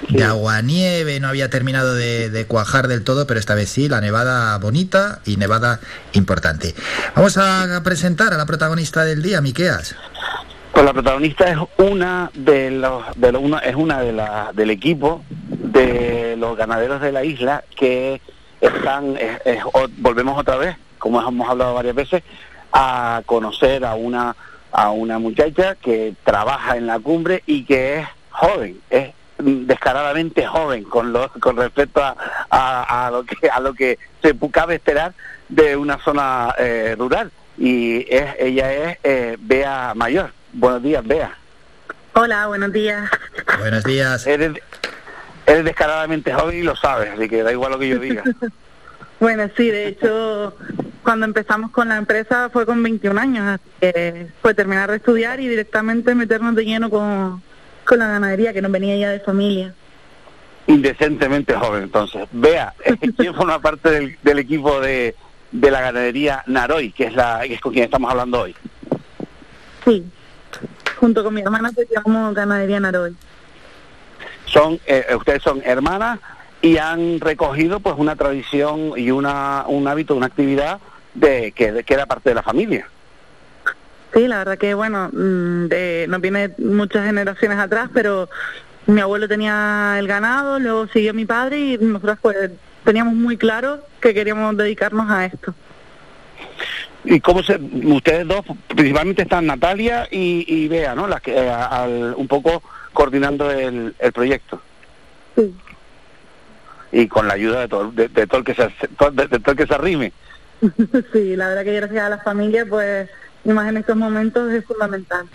de 0.08 0.24
agua-nieve, 0.24 1.20
no 1.20 1.28
había 1.28 1.48
terminado 1.48 1.94
de, 1.94 2.28
de 2.30 2.46
cuajar 2.46 2.88
del 2.88 3.04
todo, 3.04 3.26
pero 3.26 3.38
esta 3.38 3.54
vez 3.54 3.68
sí, 3.68 3.88
la 3.88 4.00
nevada 4.00 4.56
bonita 4.58 5.20
y 5.24 5.36
nevada 5.36 5.80
importante. 6.12 6.74
Vamos 7.14 7.36
a 7.38 7.80
presentar 7.84 8.34
a 8.34 8.36
la 8.36 8.46
protagonista 8.46 9.04
del 9.04 9.22
día, 9.22 9.40
Miqueas. 9.40 9.94
La 10.84 10.92
protagonista 10.92 11.44
es 11.50 11.58
una 11.78 12.30
de 12.34 12.70
los, 12.70 13.02
de 13.16 13.32
lo- 13.32 13.40
una, 13.40 13.58
es 13.58 13.74
una 13.74 14.00
de 14.00 14.12
la, 14.12 14.50
del 14.54 14.70
equipo 14.70 15.22
de 15.28 16.36
los 16.38 16.56
ganaderos 16.56 17.00
de 17.00 17.12
la 17.12 17.24
isla 17.24 17.64
que 17.76 18.20
están, 18.60 19.16
volvemos 19.98 20.38
otra 20.38 20.56
vez, 20.56 20.76
como 20.98 21.20
hemos 21.20 21.48
hablado 21.48 21.74
varias 21.74 21.94
veces, 21.94 22.22
a 22.72 23.22
conocer 23.26 23.84
a 23.84 23.94
una 23.94 24.34
a 24.70 24.90
una 24.90 25.18
muchacha 25.18 25.74
que 25.76 26.12
trabaja 26.24 26.76
en 26.76 26.86
la 26.86 26.98
cumbre 27.00 27.42
y 27.46 27.64
que 27.64 28.00
es 28.00 28.06
joven, 28.30 28.78
es 28.90 29.12
descaradamente 29.38 30.46
joven 30.46 30.84
con 30.84 31.12
lo, 31.12 31.28
con 31.40 31.56
respecto 31.56 32.02
a, 32.02 32.14
a, 32.50 33.10
lo 33.10 33.24
que 33.24 33.48
a 33.48 33.60
lo 33.60 33.72
que 33.72 33.98
se 34.22 34.36
cabe 34.50 34.74
esperar 34.76 35.14
de 35.48 35.74
una 35.76 35.98
zona 36.04 36.54
eh, 36.58 36.94
rural 36.98 37.32
y 37.56 38.06
es 38.14 38.26
ella 38.38 38.72
es 38.72 38.98
eh, 39.02 39.36
Mayor. 39.94 40.37
Buenos 40.58 40.82
días, 40.82 41.06
Bea. 41.06 41.36
Hola, 42.14 42.48
buenos 42.48 42.72
días. 42.72 43.08
Buenos 43.60 43.84
días. 43.84 44.26
Eres, 44.26 44.54
eres 45.46 45.64
descaradamente 45.64 46.34
joven 46.34 46.58
y 46.58 46.62
lo 46.62 46.74
sabes, 46.74 47.10
así 47.12 47.28
que 47.28 47.44
da 47.44 47.52
igual 47.52 47.72
lo 47.72 47.78
que 47.78 47.88
yo 47.88 47.98
diga. 47.98 48.22
Bueno, 49.20 49.50
sí, 49.56 49.68
de 49.68 49.88
hecho, 49.88 50.56
cuando 51.02 51.26
empezamos 51.26 51.72
con 51.72 51.88
la 51.88 51.96
empresa 51.96 52.50
fue 52.52 52.64
con 52.64 52.80
21 52.80 53.20
años, 53.20 53.44
así 53.48 53.70
que 53.80 54.28
fue 54.40 54.54
terminar 54.54 54.88
de 54.88 54.98
estudiar 54.98 55.40
y 55.40 55.48
directamente 55.48 56.14
meternos 56.14 56.54
de 56.54 56.64
lleno 56.64 56.88
con, 56.88 57.42
con 57.84 57.98
la 57.98 58.06
ganadería, 58.06 58.52
que 58.52 58.62
nos 58.62 58.70
venía 58.70 58.96
ya 58.96 59.10
de 59.10 59.18
familia. 59.18 59.74
Indecentemente 60.68 61.52
joven, 61.52 61.82
entonces. 61.82 62.28
Bea, 62.30 62.72
¿quién 63.16 63.34
forma 63.34 63.60
parte 63.60 63.90
del, 63.90 64.18
del 64.22 64.38
equipo 64.38 64.80
de, 64.80 65.16
de 65.50 65.70
la 65.72 65.80
ganadería 65.80 66.44
Naroy, 66.46 66.92
que 66.92 67.06
es, 67.06 67.14
la, 67.16 67.40
que 67.42 67.54
es 67.54 67.60
con 67.60 67.72
quien 67.72 67.86
estamos 67.86 68.08
hablando 68.08 68.42
hoy? 68.42 68.54
Sí, 69.84 70.04
junto 70.98 71.24
con 71.24 71.34
mi 71.34 71.40
hermana 71.40 71.70
pues 71.74 71.88
llevamos 71.88 72.34
ganadería 72.34 72.80
Naroy. 72.80 73.14
Son, 74.46 74.80
eh, 74.86 75.04
ustedes 75.16 75.42
son 75.42 75.62
hermanas 75.64 76.20
y 76.62 76.78
han 76.78 77.20
recogido 77.20 77.80
pues 77.80 77.94
una 77.98 78.16
tradición 78.16 78.92
y 78.96 79.10
una, 79.10 79.64
un 79.66 79.86
hábito, 79.86 80.14
una 80.14 80.26
actividad 80.26 80.80
de 81.14 81.52
que, 81.52 81.84
que 81.84 81.94
era 81.94 82.06
parte 82.06 82.30
de 82.30 82.34
la 82.34 82.42
familia. 82.42 82.88
Sí, 84.14 84.26
la 84.26 84.38
verdad 84.38 84.58
que 84.58 84.74
bueno, 84.74 85.10
mm, 85.12 85.66
de, 85.66 86.06
nos 86.08 86.20
viene 86.20 86.50
muchas 86.58 87.06
generaciones 87.06 87.58
atrás, 87.58 87.90
pero 87.92 88.28
mi 88.86 89.00
abuelo 89.00 89.28
tenía 89.28 89.96
el 89.98 90.08
ganado, 90.08 90.58
luego 90.58 90.86
siguió 90.88 91.12
mi 91.12 91.26
padre 91.26 91.58
y 91.58 91.78
nosotros 91.78 92.18
pues 92.22 92.50
teníamos 92.84 93.14
muy 93.14 93.36
claro 93.36 93.80
que 94.00 94.14
queríamos 94.14 94.56
dedicarnos 94.56 95.10
a 95.10 95.26
esto. 95.26 95.54
¿Y 97.04 97.20
cómo 97.20 97.42
se, 97.42 97.56
ustedes 97.84 98.26
dos, 98.26 98.42
principalmente 98.68 99.22
están 99.22 99.46
Natalia 99.46 100.08
y, 100.10 100.44
y 100.46 100.68
Bea, 100.68 100.94
¿no? 100.94 101.06
Las 101.06 101.20
que, 101.22 101.32
eh, 101.34 101.48
al- 101.50 102.14
un 102.16 102.26
poco 102.28 102.62
coordinando 102.92 103.50
el, 103.50 103.94
el 103.98 104.12
proyecto. 104.12 104.60
Sí. 105.36 105.54
Y 106.90 107.06
con 107.08 107.28
la 107.28 107.34
ayuda 107.34 107.60
de 107.60 107.68
todo, 107.68 107.90
de, 107.92 108.08
de 108.08 108.26
todo 108.26 108.38
el 108.38 108.44
que 108.44 108.54
se, 108.54 108.62
de, 108.64 109.26
de 109.28 109.38
todo 109.38 109.52
el 109.52 109.56
que 109.56 109.66
se 109.66 109.74
arrime. 109.74 110.12
sí, 111.12 111.36
la 111.36 111.48
verdad 111.48 111.64
que 111.64 111.74
gracias 111.74 112.04
a 112.04 112.08
la 112.08 112.18
familia, 112.18 112.66
pues, 112.68 113.08
más 113.44 113.68
en 113.68 113.76
estos 113.78 113.96
momentos 113.96 114.50
es 114.52 114.64
fundamental. 114.64 115.26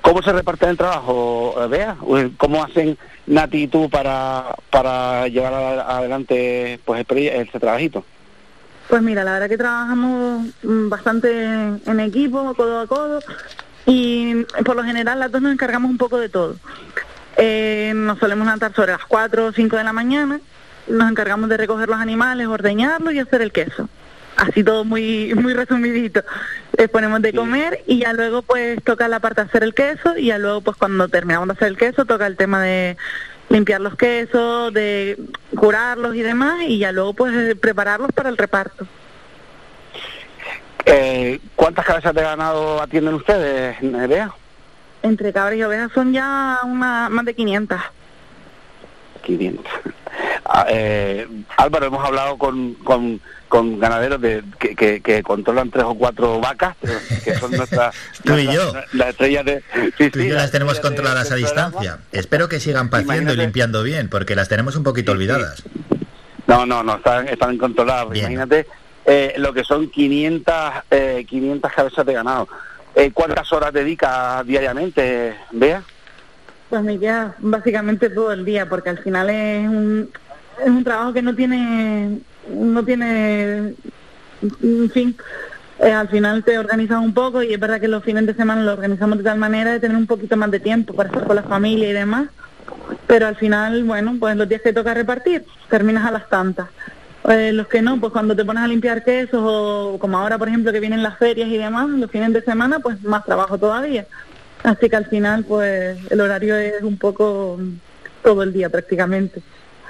¿Cómo 0.00 0.22
se 0.22 0.32
reparte 0.32 0.66
el 0.68 0.76
trabajo, 0.76 1.54
eh, 1.62 1.68
Bea? 1.68 1.96
¿Cómo 2.36 2.64
hacen 2.64 2.96
Nati 3.26 3.64
y 3.64 3.68
tú 3.68 3.88
para, 3.90 4.46
para 4.70 5.28
llevar 5.28 5.52
a- 5.54 5.98
adelante 5.98 6.80
pues 6.84 7.04
el, 7.08 7.28
ese 7.28 7.60
trabajito? 7.60 8.04
Pues 8.88 9.02
mira, 9.02 9.22
la 9.22 9.32
verdad 9.32 9.48
que 9.48 9.58
trabajamos 9.58 10.46
mm, 10.62 10.88
bastante 10.88 11.28
en 11.42 12.00
equipo, 12.00 12.54
codo 12.54 12.80
a 12.80 12.86
codo, 12.86 13.20
y 13.84 14.44
por 14.64 14.76
lo 14.76 14.84
general 14.84 15.18
las 15.18 15.30
dos 15.30 15.42
nos 15.42 15.52
encargamos 15.52 15.90
un 15.90 15.98
poco 15.98 16.18
de 16.18 16.28
todo. 16.28 16.56
Eh, 17.36 17.92
nos 17.94 18.18
solemos 18.18 18.46
levantar 18.46 18.74
sobre 18.74 18.92
las 18.92 19.04
4 19.04 19.46
o 19.46 19.52
5 19.52 19.76
de 19.76 19.84
la 19.84 19.92
mañana, 19.92 20.40
nos 20.88 21.10
encargamos 21.10 21.50
de 21.50 21.58
recoger 21.58 21.88
los 21.88 21.98
animales, 21.98 22.46
ordeñarlos 22.46 23.12
y 23.12 23.18
hacer 23.18 23.42
el 23.42 23.52
queso. 23.52 23.88
Así 24.36 24.64
todo 24.64 24.84
muy 24.84 25.34
muy 25.36 25.52
resumidito. 25.52 26.22
Les 26.76 26.88
ponemos 26.88 27.20
de 27.20 27.34
comer 27.34 27.82
y 27.86 28.00
ya 28.00 28.12
luego 28.12 28.42
pues 28.42 28.82
toca 28.84 29.08
la 29.08 29.20
parte 29.20 29.42
de 29.42 29.48
hacer 29.48 29.64
el 29.64 29.74
queso 29.74 30.16
y 30.16 30.26
ya 30.26 30.38
luego 30.38 30.62
pues 30.62 30.76
cuando 30.76 31.08
terminamos 31.08 31.48
de 31.48 31.54
hacer 31.54 31.68
el 31.68 31.76
queso 31.76 32.04
toca 32.06 32.26
el 32.26 32.36
tema 32.36 32.62
de 32.62 32.96
limpiar 33.48 33.80
los 33.80 33.96
quesos, 33.96 34.72
de 34.72 35.18
curarlos 35.56 36.14
y 36.14 36.22
demás 36.22 36.62
y 36.66 36.78
ya 36.78 36.92
luego 36.92 37.14
pues 37.14 37.34
eh, 37.34 37.56
prepararlos 37.56 38.12
para 38.12 38.28
el 38.28 38.36
reparto. 38.36 38.86
Eh, 40.84 41.40
¿Cuántas 41.54 41.84
cabezas 41.84 42.14
de 42.14 42.22
ganado 42.22 42.80
atienden 42.80 43.14
ustedes, 43.14 43.76
Bea? 44.08 44.32
Entre 45.02 45.32
cabras 45.32 45.58
y 45.58 45.62
ovejas 45.62 45.92
son 45.92 46.12
ya 46.12 46.60
una, 46.64 47.08
más 47.08 47.24
de 47.24 47.34
500. 47.34 47.78
500. 49.22 49.64
Ah, 50.44 50.66
eh, 50.68 51.26
Álvaro, 51.56 51.86
hemos 51.86 52.04
hablado 52.04 52.38
con, 52.38 52.74
con, 52.74 53.20
con 53.48 53.78
ganaderos 53.80 54.20
de, 54.20 54.44
que, 54.58 54.76
que, 54.76 55.00
que 55.00 55.22
controlan 55.22 55.70
tres 55.70 55.84
o 55.86 55.94
cuatro 55.94 56.38
vacas, 56.40 56.76
que 57.24 57.34
son 57.36 57.50
nuestras... 57.52 57.94
Tú 58.24 58.36
y 58.36 58.44
yo. 58.52 58.72
Las 58.92 59.08
estrellas 59.08 59.44
de... 59.44 59.62
sí, 59.96 60.10
Tú 60.10 60.18
y 60.18 60.22
sí, 60.24 60.28
yo 60.28 60.34
las 60.34 60.50
tenemos 60.50 60.76
de- 60.76 60.82
controladas 60.82 61.30
a 61.32 61.34
distancia. 61.36 61.98
Espero 62.12 62.48
que 62.48 62.60
sigan 62.60 62.90
paciendo 62.90 63.32
y 63.32 63.36
limpiando 63.36 63.82
bien, 63.82 64.08
porque 64.08 64.36
las 64.36 64.48
tenemos 64.48 64.76
un 64.76 64.82
poquito 64.84 65.12
olvidadas. 65.12 65.62
No, 66.46 66.66
no, 66.66 66.82
no, 66.82 66.96
están, 66.96 67.28
están 67.28 67.56
controladas. 67.58 68.16
Imagínate 68.16 68.66
eh, 69.06 69.34
lo 69.38 69.52
que 69.54 69.64
son 69.64 69.88
500, 69.90 70.54
eh, 70.90 71.24
500 71.28 71.72
cabezas 71.72 72.04
de 72.06 72.12
ganado. 72.12 72.48
Eh, 72.94 73.10
¿Cuántas 73.12 73.50
horas 73.52 73.72
dedicas 73.72 74.44
diariamente, 74.46 75.34
Bea? 75.52 75.82
Pues 76.68 76.82
me 76.82 76.98
queda 76.98 77.34
básicamente 77.38 78.10
todo 78.10 78.32
el 78.32 78.44
día, 78.44 78.68
porque 78.68 78.90
al 78.90 78.98
final 78.98 79.30
es 79.30 79.66
un, 79.66 80.10
es 80.60 80.66
un 80.68 80.84
trabajo 80.84 81.12
que 81.12 81.22
no 81.22 81.34
tiene, 81.34 82.18
no 82.50 82.84
tiene, 82.84 83.74
en 84.62 84.90
fin, 84.92 85.16
eh, 85.78 85.92
al 85.92 86.08
final 86.08 86.42
te 86.44 86.58
organizas 86.58 87.00
un 87.00 87.14
poco 87.14 87.42
y 87.42 87.54
es 87.54 87.60
verdad 87.60 87.80
que 87.80 87.88
los 87.88 88.02
fines 88.02 88.26
de 88.26 88.34
semana 88.34 88.62
lo 88.62 88.72
organizamos 88.72 89.18
de 89.18 89.24
tal 89.24 89.38
manera 89.38 89.72
de 89.72 89.80
tener 89.80 89.96
un 89.96 90.06
poquito 90.06 90.36
más 90.36 90.50
de 90.50 90.60
tiempo 90.60 90.94
para 90.94 91.08
estar 91.08 91.24
con 91.24 91.36
la 91.36 91.42
familia 91.44 91.88
y 91.88 91.92
demás, 91.92 92.28
pero 93.06 93.26
al 93.26 93.36
final, 93.36 93.84
bueno, 93.84 94.16
pues 94.18 94.36
los 94.36 94.48
días 94.48 94.62
que 94.62 94.72
toca 94.72 94.94
repartir, 94.94 95.44
terminas 95.68 96.04
a 96.04 96.10
las 96.10 96.28
tantas. 96.28 96.68
Eh, 97.28 97.52
los 97.52 97.66
que 97.66 97.82
no, 97.82 98.00
pues 98.00 98.12
cuando 98.12 98.34
te 98.34 98.44
pones 98.44 98.62
a 98.62 98.68
limpiar 98.68 99.04
quesos 99.04 99.40
o 99.44 99.98
como 99.98 100.18
ahora, 100.18 100.38
por 100.38 100.48
ejemplo, 100.48 100.72
que 100.72 100.80
vienen 100.80 101.02
las 101.02 101.18
ferias 101.18 101.48
y 101.48 101.58
demás, 101.58 101.88
los 101.90 102.10
fines 102.10 102.32
de 102.32 102.42
semana, 102.42 102.78
pues 102.80 103.02
más 103.02 103.24
trabajo 103.24 103.58
todavía. 103.58 104.06
Así 104.62 104.88
que 104.88 104.96
al 104.96 105.06
final, 105.06 105.44
pues 105.44 105.98
el 106.10 106.20
horario 106.20 106.56
es 106.56 106.82
un 106.82 106.96
poco 106.96 107.58
todo 108.22 108.42
el 108.42 108.52
día 108.52 108.70
prácticamente. 108.70 109.42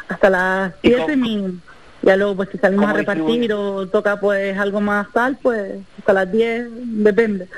Hasta 0.08 0.30
las 0.30 0.72
7 0.82 1.16
mínimo. 1.16 1.60
Ya 2.08 2.16
luego, 2.16 2.36
pues 2.36 2.48
si 2.50 2.56
salimos 2.56 2.88
a 2.88 2.94
repartir 2.94 3.52
o 3.52 3.86
toca 3.86 4.18
pues 4.18 4.56
algo 4.56 4.80
más 4.80 5.08
tal, 5.12 5.36
pues 5.42 5.74
hasta 5.98 6.14
las 6.14 6.32
10, 6.32 6.68
depende. 7.04 7.48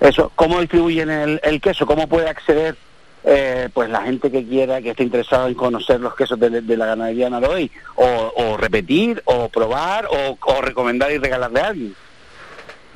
Eso, 0.00 0.32
¿cómo 0.34 0.58
distribuyen 0.58 1.10
el, 1.10 1.38
el 1.42 1.60
queso? 1.60 1.84
¿Cómo 1.84 2.06
puede 2.06 2.30
acceder 2.30 2.76
eh, 3.24 3.68
pues 3.74 3.90
la 3.90 4.00
gente 4.04 4.30
que 4.30 4.42
quiera, 4.46 4.80
que 4.80 4.92
esté 4.92 5.02
interesada 5.02 5.48
en 5.48 5.54
conocer 5.54 6.00
los 6.00 6.14
quesos 6.14 6.40
de, 6.40 6.62
de 6.62 6.76
la 6.78 6.86
ganadería 6.86 7.28
Naroy? 7.28 7.70
O, 7.96 8.32
o 8.34 8.56
repetir, 8.56 9.20
o 9.26 9.50
probar, 9.50 10.06
o, 10.06 10.38
o 10.40 10.62
recomendar 10.62 11.12
y 11.12 11.18
regalarle 11.18 11.60
a 11.60 11.66
alguien. 11.66 11.94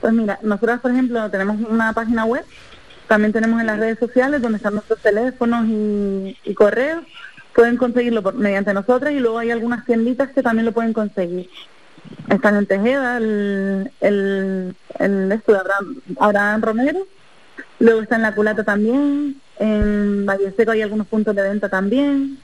Pues 0.00 0.14
mira, 0.14 0.38
nosotros, 0.40 0.80
por 0.80 0.90
ejemplo, 0.90 1.30
tenemos 1.30 1.56
una 1.68 1.92
página 1.92 2.24
web, 2.24 2.46
también 3.08 3.34
tenemos 3.34 3.60
en 3.60 3.66
las 3.66 3.78
redes 3.78 3.98
sociales 3.98 4.40
donde 4.40 4.56
están 4.56 4.72
nuestros 4.72 5.00
teléfonos 5.00 5.66
y, 5.66 6.38
y 6.44 6.54
correos. 6.54 7.04
Pueden 7.56 7.76
conseguirlo 7.78 8.22
por- 8.22 8.34
mediante 8.34 8.72
nosotras 8.74 9.12
y 9.14 9.18
luego 9.18 9.38
hay 9.38 9.50
algunas 9.50 9.84
tienditas 9.86 10.30
que 10.30 10.42
también 10.42 10.66
lo 10.66 10.72
pueden 10.72 10.92
conseguir. 10.92 11.48
Están 12.28 12.56
en 12.56 12.66
Tejeda, 12.66 13.16
el, 13.16 13.90
el, 14.00 14.76
el 14.98 15.32
esto 15.32 15.52
de 15.52 15.58
Abraham, 15.58 15.96
Abraham 16.20 16.60
Romero. 16.62 17.06
Luego 17.78 18.02
está 18.02 18.16
en 18.16 18.22
La 18.22 18.34
Culata 18.34 18.62
también. 18.62 19.40
En 19.58 20.26
Valle 20.26 20.52
Seco 20.54 20.72
hay 20.72 20.82
algunos 20.82 21.06
puntos 21.06 21.34
de 21.34 21.42
venta 21.42 21.68
también. 21.70 22.38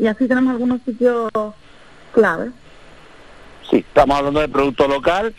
Y 0.00 0.06
así 0.08 0.26
tenemos 0.26 0.50
algunos 0.52 0.80
sitios 0.82 1.30
claves. 2.12 2.50
Sí, 3.70 3.76
estamos 3.78 4.18
hablando 4.18 4.40
de 4.40 4.48
producto 4.48 4.88
local, 4.88 5.32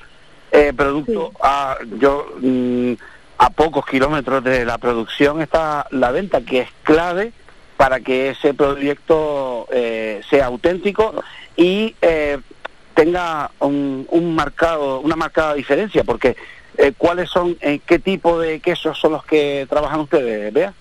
eh, 0.52 0.72
producto 0.76 1.34
a, 1.42 1.76
yo, 2.00 2.26
mm, 2.40 2.94
a 3.40 3.50
pocos 3.50 3.86
kilómetros 3.86 4.42
de 4.44 4.64
la 4.64 4.78
producción 4.78 5.42
está 5.42 5.86
la 5.92 6.12
venta, 6.12 6.40
que 6.42 6.62
es 6.62 6.70
clave 6.84 7.34
para 7.84 8.00
que 8.00 8.30
ese 8.30 8.54
proyecto 8.54 9.68
eh, 9.70 10.22
sea 10.30 10.46
auténtico 10.46 11.22
y 11.58 11.94
eh, 12.02 12.40
tenga 12.96 13.52
un, 13.60 14.08
un 14.10 14.34
marcado, 14.34 15.02
una 15.02 15.18
marcada 15.18 15.54
diferencia, 15.54 16.06
porque 16.06 16.38
eh, 16.78 16.94
¿cuáles 16.98 17.30
son, 17.30 17.58
eh, 17.60 17.82
qué 17.86 18.00
tipo 18.00 18.40
de 18.40 18.62
quesos 18.62 18.98
son 18.98 19.12
los 19.12 19.26
que 19.26 19.68
trabajan 19.70 20.00
ustedes, 20.00 20.54
Bea? 20.54 20.74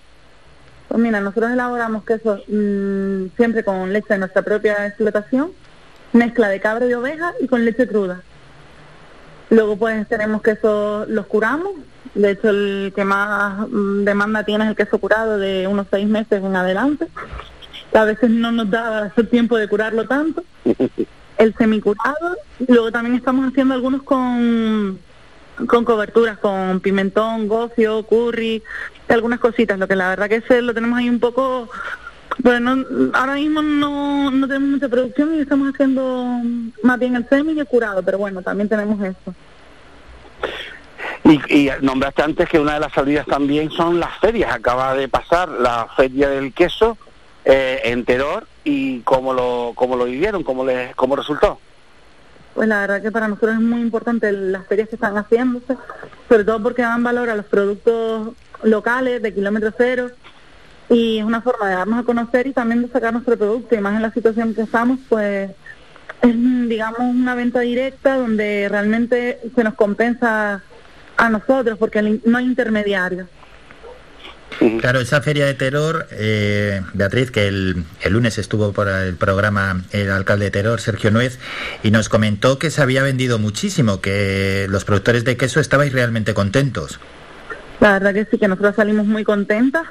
Pues 0.87 1.01
mira, 1.01 1.19
nosotros 1.19 1.51
elaboramos 1.51 2.05
quesos 2.05 2.41
mm, 2.47 3.35
siempre 3.35 3.65
con 3.65 3.91
leche 3.91 4.13
de 4.13 4.19
nuestra 4.19 4.41
propia 4.41 4.87
explotación, 4.87 5.51
mezcla 6.13 6.47
de 6.47 6.61
cabra 6.61 6.85
y 6.85 6.93
oveja 6.93 7.33
y 7.41 7.47
con 7.47 7.65
leche 7.65 7.85
cruda. 7.85 8.21
Luego 9.49 9.75
pues 9.75 10.07
tenemos 10.07 10.41
quesos, 10.41 11.09
los 11.09 11.25
curamos, 11.25 11.73
de 12.13 12.31
hecho 12.31 12.49
el 12.49 12.93
que 12.95 13.05
más 13.05 13.67
mm, 13.69 14.03
demanda 14.03 14.43
tiene 14.43 14.65
es 14.65 14.69
el 14.71 14.75
queso 14.75 14.97
curado 14.99 15.37
de 15.37 15.67
unos 15.67 15.87
seis 15.89 16.07
meses 16.07 16.43
en 16.43 16.55
adelante. 16.55 17.07
A 17.93 18.05
veces 18.05 18.29
no 18.29 18.51
nos 18.51 18.69
da 18.69 19.11
el 19.15 19.27
tiempo 19.29 19.57
de 19.57 19.67
curarlo 19.67 20.07
tanto. 20.07 20.43
El 21.35 21.55
semicurado, 21.55 22.37
y 22.59 22.71
luego 22.71 22.91
también 22.91 23.15
estamos 23.15 23.49
haciendo 23.49 23.73
algunos 23.73 24.03
con 24.03 24.99
con 25.67 25.85
coberturas, 25.85 26.37
con 26.37 26.79
pimentón, 26.79 27.47
gofio, 27.47 28.03
curry, 28.03 28.63
algunas 29.07 29.39
cositas, 29.39 29.77
lo 29.77 29.87
que 29.87 29.95
la 29.95 30.09
verdad 30.09 30.29
que 30.29 30.37
ese 30.37 30.61
lo 30.61 30.73
tenemos 30.73 30.97
ahí 30.97 31.09
un 31.09 31.19
poco, 31.19 31.69
bueno, 32.39 32.83
ahora 33.13 33.35
mismo 33.35 33.61
no, 33.61 34.31
no 34.31 34.47
tenemos 34.47 34.69
mucha 34.69 34.89
producción 34.89 35.35
y 35.35 35.39
estamos 35.39 35.73
haciendo 35.73 36.41
más 36.81 36.99
bien 36.99 37.15
el 37.15 37.27
semi 37.29 37.53
y 37.53 37.59
el 37.59 37.67
curado, 37.67 38.01
pero 38.03 38.17
bueno, 38.17 38.41
también 38.41 38.69
tenemos 38.69 39.01
eso. 39.01 39.35
Y, 41.23 41.39
y 41.53 41.69
nombraste 41.81 42.21
antes 42.21 42.49
que 42.49 42.59
una 42.59 42.73
de 42.73 42.79
las 42.81 42.93
salidas 42.93 43.25
también 43.25 43.71
son 43.71 43.99
las 43.99 44.17
ferias. 44.19 44.53
Acaba 44.53 44.93
de 44.93 45.07
pasar 45.07 45.49
la 45.49 45.87
feria 45.95 46.29
del 46.29 46.53
queso 46.53 46.97
eh, 47.45 47.81
en 47.85 48.05
Teror 48.05 48.47
y 48.63 49.01
cómo 49.01 49.33
lo, 49.33 49.73
cómo 49.75 49.95
lo 49.95 50.05
vivieron, 50.05 50.43
cómo, 50.43 50.65
les, 50.65 50.95
cómo 50.95 51.15
resultó. 51.15 51.59
Pues 52.53 52.67
la 52.67 52.81
verdad 52.81 53.01
que 53.01 53.11
para 53.11 53.27
nosotros 53.27 53.55
es 53.55 53.61
muy 53.61 53.81
importante 53.81 54.31
las 54.31 54.67
ferias 54.67 54.87
que 54.87 54.95
están 54.95 55.17
haciéndose, 55.17 55.75
sobre 56.29 56.43
todo 56.43 56.61
porque 56.61 56.83
dan 56.83 57.03
valor 57.03 57.29
a 57.29 57.35
los 57.35 57.45
productos 57.45 58.29
locales 58.61 59.21
de 59.21 59.33
kilómetro 59.33 59.73
cero 59.75 60.11
y 60.89 61.17
es 61.17 61.25
una 61.25 61.41
forma 61.41 61.67
de 61.67 61.75
darnos 61.75 61.99
a 61.99 62.03
conocer 62.03 62.47
y 62.47 62.53
también 62.53 62.83
de 62.83 62.89
sacar 62.89 63.11
nuestro 63.11 63.37
producto 63.37 63.75
y 63.75 63.79
más 63.79 63.95
en 63.95 64.03
la 64.03 64.11
situación 64.11 64.53
que 64.53 64.61
estamos, 64.61 64.99
pues 65.09 65.51
es 66.21 66.69
digamos 66.69 66.99
una 67.01 67.35
venta 67.35 67.61
directa 67.61 68.17
donde 68.17 68.67
realmente 68.69 69.39
se 69.55 69.63
nos 69.63 69.73
compensa 69.73 70.61
a 71.17 71.29
nosotros 71.29 71.77
porque 71.77 72.19
no 72.25 72.37
hay 72.37 72.45
intermediarios. 72.45 73.27
Claro, 74.79 74.99
esa 74.99 75.19
feria 75.21 75.47
de 75.47 75.55
terror, 75.55 76.07
eh, 76.11 76.81
Beatriz, 76.93 77.31
que 77.31 77.47
el, 77.47 77.83
el 78.01 78.13
lunes 78.13 78.37
estuvo 78.37 78.71
por 78.71 78.87
el 78.87 79.15
programa 79.15 79.81
el 79.91 80.11
alcalde 80.11 80.45
de 80.45 80.51
Terror, 80.51 80.79
Sergio 80.79 81.09
Nuez, 81.09 81.39
y 81.81 81.89
nos 81.89 82.07
comentó 82.07 82.59
que 82.59 82.69
se 82.69 82.81
había 82.81 83.01
vendido 83.01 83.39
muchísimo, 83.39 83.99
que 83.99 84.67
los 84.69 84.85
productores 84.85 85.25
de 85.25 85.37
queso 85.37 85.59
estabais 85.59 85.91
realmente 85.91 86.35
contentos. 86.35 86.99
La 87.79 87.93
verdad 87.93 88.13
que 88.13 88.25
sí, 88.29 88.37
que 88.37 88.47
nosotros 88.47 88.75
salimos 88.75 89.07
muy 89.07 89.23
contentas 89.23 89.85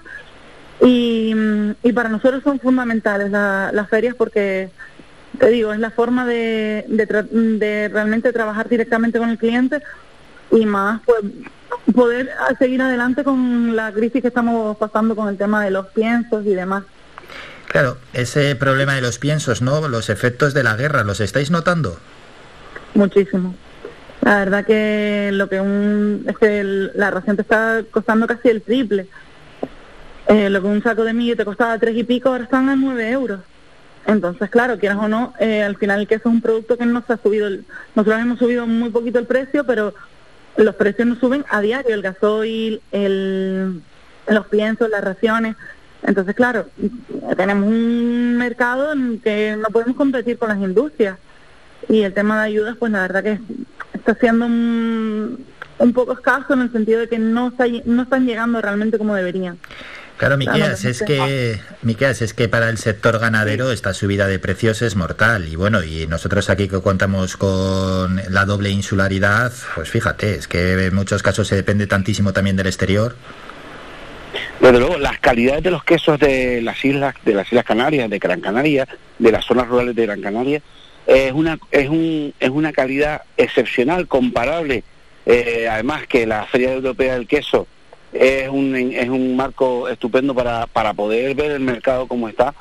y, 0.81 1.35
y 1.83 1.93
para 1.93 2.09
nosotros 2.09 2.43
son 2.45 2.61
fundamentales 2.61 3.31
la- 3.33 3.71
las 3.73 3.89
ferias 3.89 4.15
porque, 4.15 4.71
te 5.39 5.49
digo, 5.49 5.73
es 5.73 5.81
la 5.81 5.91
forma 5.91 6.25
de, 6.25 6.85
de, 6.89 7.09
tra- 7.09 7.29
de 7.29 7.89
realmente 7.93 8.33
trabajar 8.33 8.69
directamente 8.69 9.19
con 9.19 9.29
el 9.29 9.39
cliente 9.39 9.83
y 10.53 10.67
más 10.67 11.01
pues 11.05 11.21
poder 11.95 12.31
seguir 12.59 12.81
adelante 12.83 13.25
con 13.25 13.75
la 13.75 13.93
crisis 13.93 14.23
que 14.23 14.29
estamos 14.29 14.77
pasando 14.77 15.17
con 15.17 15.29
el 15.29 15.37
tema 15.37 15.65
de 15.65 15.71
los 15.71 15.87
piensos 15.89 16.45
y 16.47 16.55
demás. 16.55 16.85
Claro, 17.69 17.97
ese 18.13 18.55
problema 18.55 18.95
de 18.95 19.01
los 19.01 19.19
piensos, 19.19 19.63
¿no? 19.63 19.89
Los 19.89 20.11
efectos 20.11 20.53
de 20.53 20.63
la 20.63 20.77
guerra, 20.77 21.05
¿los 21.05 21.21
estáis 21.21 21.51
notando? 21.51 21.99
Muchísimo. 22.95 23.55
La 24.21 24.39
verdad 24.41 24.65
que 24.67 25.31
lo 25.33 25.49
que 25.49 25.61
un 25.61 26.25
es 26.29 26.37
que 26.39 26.61
el- 26.61 26.93
la 26.95 27.11
ración 27.11 27.37
te 27.37 27.43
está 27.43 27.83
costando 27.91 28.27
casi 28.27 28.51
el 28.51 28.63
triple. 28.63 29.07
Eh, 30.29 30.51
lo 30.51 30.61
que 30.61 30.69
un 30.69 30.83
saco 30.83 31.03
de 31.03 31.13
millo 31.15 31.37
te 31.37 31.45
costaba 31.45 31.79
tres 31.79 31.97
y 31.97 32.05
pico, 32.05 32.29
ahora 32.29 32.45
están 32.45 32.69
a 32.69 32.77
nueve 32.77 33.11
euros. 33.11 33.41
Entonces, 34.07 34.51
claro, 34.51 34.79
quieras 34.79 34.99
o 35.01 35.09
no, 35.09 35.33
eh, 35.41 35.63
al 35.63 35.77
final 35.77 36.01
el 36.01 36.09
queso 36.09 36.29
es 36.29 36.35
un 36.35 36.41
producto 36.43 36.77
que 36.77 36.87
no 36.87 37.03
se 37.07 37.15
ha 37.15 37.19
subido. 37.23 37.47
el- 37.47 37.65
nosotros 37.95 38.21
hemos 38.21 38.39
subido 38.39 38.67
muy 38.67 38.91
poquito 38.91 39.19
el 39.19 39.27
precio, 39.27 39.65
pero 39.65 39.95
los 40.57 40.75
precios 40.75 41.09
no 41.09 41.17
suben 41.17 41.45
a 41.49 41.61
diario, 41.61 41.95
el 41.95 42.03
gasoil, 42.03 42.83
el, 42.93 43.83
los 44.29 44.47
piensos, 44.47 44.89
las 44.91 45.03
raciones. 45.03 45.57
Entonces, 46.03 46.35
claro, 46.35 46.67
tenemos 47.37 47.69
un 47.69 48.37
mercado 48.37 48.93
en 48.93 49.21
que 49.21 49.57
no 49.57 49.69
podemos 49.69 49.97
competir 49.97 50.39
con 50.39 50.49
las 50.49 50.59
industrias. 50.59 51.17
Y 51.89 52.03
el 52.03 52.15
tema 52.15 52.41
de 52.41 52.47
ayudas, 52.47 52.77
pues 52.79 52.93
la 52.93 53.03
verdad 53.03 53.23
que 53.23 53.39
está 53.95 54.15
siendo 54.15 54.47
un, 54.47 55.45
un 55.79 55.93
poco 55.93 56.13
escaso 56.13 56.55
en 56.55 56.61
el 56.61 56.73
sentido 56.73 57.01
de 57.01 57.09
que 57.09 57.19
no, 57.19 57.49
está, 57.49 57.65
no 57.85 58.03
están 58.03 58.27
llegando 58.27 58.61
realmente 58.61 58.99
como 58.99 59.15
deberían. 59.15 59.59
Claro, 60.23 60.37
Miqueas, 60.37 60.85
es 60.85 60.99
sí. 60.99 61.05
que, 61.05 61.59
Miqueas, 61.83 62.23
es 62.23 62.33
que 62.33 62.49
para 62.49 62.69
el 62.69 62.79
sector 62.79 63.19
ganadero 63.19 63.73
esta 63.73 63.93
subida 63.93 64.29
de 64.29 64.39
precios 64.39 64.81
es 64.81 64.95
mortal. 64.95 65.49
Y 65.49 65.57
bueno, 65.57 65.83
y 65.83 66.07
nosotros 66.07 66.49
aquí 66.49 66.69
que 66.69 66.81
contamos 66.81 67.37
con 67.37 68.23
la 68.29 68.45
doble 68.45 68.71
insularidad, 68.71 69.53
pues 69.75 69.91
fíjate, 69.91 70.37
es 70.37 70.47
que 70.47 70.87
en 70.87 70.95
muchos 70.95 71.25
casos 71.25 71.49
se 71.49 71.57
depende 71.57 71.89
tantísimo 71.89 72.33
también 72.33 72.55
del 72.55 72.69
exterior. 72.69 73.17
Desde 74.61 74.79
luego, 74.79 74.97
las 74.97 75.19
calidades 75.19 75.65
de 75.65 75.73
los 75.73 75.83
quesos 75.83 76.21
de 76.21 76.63
las 76.63 76.85
islas, 76.85 77.17
de 77.25 77.35
las 77.35 77.49
Islas 77.49 77.65
Canarias, 77.65 78.09
de 78.09 78.21
Gran 78.21 78.41
Canaria, 78.41 78.87
de 79.19 79.33
las 79.33 79.45
zonas 79.45 79.67
rurales 79.67 79.97
de 79.97 80.07
Gran 80.07 80.21
Canaria, 80.21 80.63
es 81.05 81.33
una, 81.33 81.59
es 81.73 81.89
un, 81.89 82.33
es 82.39 82.51
una 82.51 82.73
calidad 82.73 83.23
excepcional, 83.37 84.07
comparable. 84.07 84.85
eh, 85.27 85.67
además 85.69 86.07
que 86.07 86.29
la 86.29 86.47
Feria 86.47 86.75
Europea 86.75 87.15
del 87.15 87.27
Queso 87.27 87.67
es 88.13 88.49
un, 88.49 88.75
es 88.77 89.09
un 89.09 89.37
marco 89.37 89.89
estupendo 89.89 90.35
para, 90.35 90.67
para 90.67 90.93
poder 90.95 91.35
ver 91.35 91.53
el 91.53 91.61
mercado 91.61 92.07
como 92.07 92.29
está. 92.29 92.55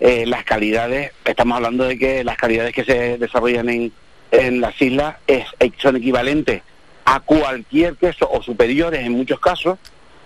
Eh, 0.00 0.26
las 0.26 0.44
calidades, 0.44 1.12
estamos 1.24 1.56
hablando 1.56 1.84
de 1.84 1.98
que 1.98 2.22
las 2.24 2.36
calidades 2.36 2.74
que 2.74 2.84
se 2.84 3.16
desarrollan 3.18 3.68
en, 3.68 3.92
en 4.30 4.60
las 4.60 4.80
islas 4.82 5.16
es, 5.26 5.44
son 5.78 5.96
equivalentes 5.96 6.62
a 7.04 7.20
cualquier 7.20 7.94
queso 7.96 8.28
o 8.30 8.42
superiores 8.42 9.00
en 9.06 9.12
muchos 9.12 9.40
casos 9.40 9.78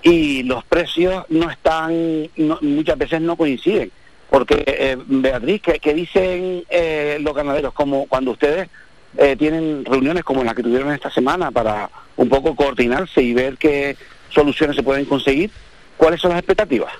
y 0.02 0.42
los 0.44 0.64
precios 0.64 1.24
no 1.28 1.50
están, 1.50 2.28
no- 2.36 2.58
muchas 2.62 2.98
veces 2.98 3.20
no 3.20 3.36
coinciden. 3.36 3.90
Porque, 4.30 4.64
eh, 4.66 4.96
Beatriz, 5.06 5.60
¿qué, 5.62 5.78
qué 5.78 5.92
dicen 5.92 6.64
eh, 6.70 7.18
los 7.20 7.34
ganaderos 7.34 7.72
como 7.74 8.06
cuando 8.06 8.30
ustedes 8.30 8.68
eh, 9.18 9.36
tienen 9.36 9.84
reuniones 9.84 10.22
como 10.24 10.42
las 10.44 10.54
que 10.54 10.62
tuvieron 10.62 10.92
esta 10.92 11.10
semana 11.10 11.50
para 11.50 11.90
un 12.16 12.28
poco 12.28 12.54
coordinarse 12.56 13.20
y 13.22 13.34
ver 13.34 13.56
qué 13.58 13.96
soluciones 14.30 14.76
se 14.76 14.82
pueden 14.82 15.04
conseguir? 15.04 15.50
¿Cuáles 15.96 16.20
son 16.20 16.30
las 16.30 16.38
expectativas? 16.38 16.92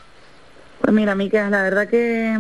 Pues 0.81 0.93
mira, 0.93 1.15
Mica, 1.15 1.49
la 1.51 1.63
verdad 1.63 1.89
que 1.89 2.39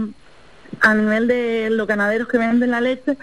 a 0.80 0.94
nivel 0.94 1.26
de 1.26 1.68
los 1.70 1.86
ganaderos 1.86 2.28
que 2.28 2.38
venden 2.38 2.70
la 2.70 2.80
leche, 2.80 3.16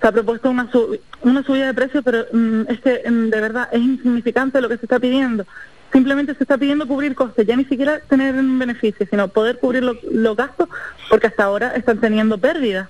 se 0.00 0.06
ha 0.06 0.12
propuesto 0.12 0.50
una, 0.50 0.70
sub- 0.70 1.00
una 1.22 1.42
subida 1.42 1.66
de 1.66 1.74
precios, 1.74 2.02
pero 2.04 2.24
mm, 2.32 2.62
de 2.62 3.40
verdad 3.40 3.68
es 3.72 3.80
insignificante 3.80 4.60
lo 4.60 4.68
que 4.68 4.76
se 4.78 4.84
está 4.86 4.98
pidiendo. 4.98 5.44
Simplemente 5.92 6.34
se 6.34 6.44
está 6.44 6.58
pidiendo 6.58 6.86
cubrir 6.86 7.14
costes, 7.14 7.46
ya 7.46 7.56
ni 7.56 7.64
siquiera 7.64 8.00
tener 8.08 8.34
un 8.34 8.58
beneficio, 8.58 9.06
sino 9.08 9.28
poder 9.28 9.58
cubrir 9.58 9.82
lo- 9.82 9.96
los 10.10 10.36
gastos, 10.36 10.68
porque 11.08 11.28
hasta 11.28 11.44
ahora 11.44 11.74
están 11.74 11.98
teniendo 11.98 12.38
pérdidas. 12.38 12.88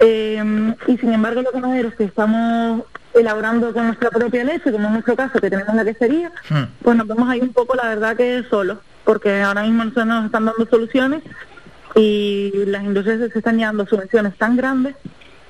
Eh, 0.00 0.40
y 0.86 0.96
sin 0.98 1.12
embargo, 1.12 1.42
los 1.42 1.52
ganaderos 1.52 1.94
que 1.94 2.04
estamos 2.04 2.82
elaborando 3.20 3.72
con 3.72 3.86
nuestra 3.86 4.10
propia 4.10 4.44
leche, 4.44 4.72
como 4.72 4.86
en 4.86 4.92
nuestro 4.94 5.16
caso, 5.16 5.40
que 5.40 5.50
tenemos 5.50 5.74
la 5.74 5.84
quesería, 5.84 6.32
pues 6.82 6.96
nos 6.96 7.06
vemos 7.06 7.28
ahí 7.28 7.40
un 7.40 7.52
poco, 7.52 7.74
la 7.74 7.88
verdad, 7.88 8.16
que 8.16 8.44
solos, 8.48 8.78
porque 9.04 9.40
ahora 9.42 9.62
mismo 9.62 9.84
no 9.84 9.92
se 9.92 10.04
nos 10.04 10.26
están 10.26 10.44
dando 10.44 10.66
soluciones 10.66 11.22
y 11.94 12.52
las 12.66 12.84
industrias 12.84 13.30
se 13.32 13.38
están 13.38 13.58
llevando 13.58 13.86
subvenciones 13.86 14.36
tan 14.36 14.56
grandes 14.56 14.94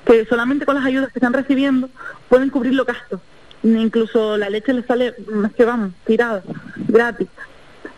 que 0.04 0.24
solamente 0.24 0.64
con 0.64 0.74
las 0.74 0.84
ayudas 0.84 1.12
que 1.12 1.18
están 1.18 1.32
recibiendo 1.32 1.90
pueden 2.28 2.50
cubrir 2.50 2.74
los 2.74 2.86
gastos. 2.86 3.20
incluso 3.62 4.36
la 4.36 4.48
leche 4.48 4.72
les 4.72 4.86
sale, 4.86 5.08
es 5.08 5.52
que 5.56 5.64
vamos, 5.64 5.92
tirada, 6.06 6.42
gratis. 6.86 7.28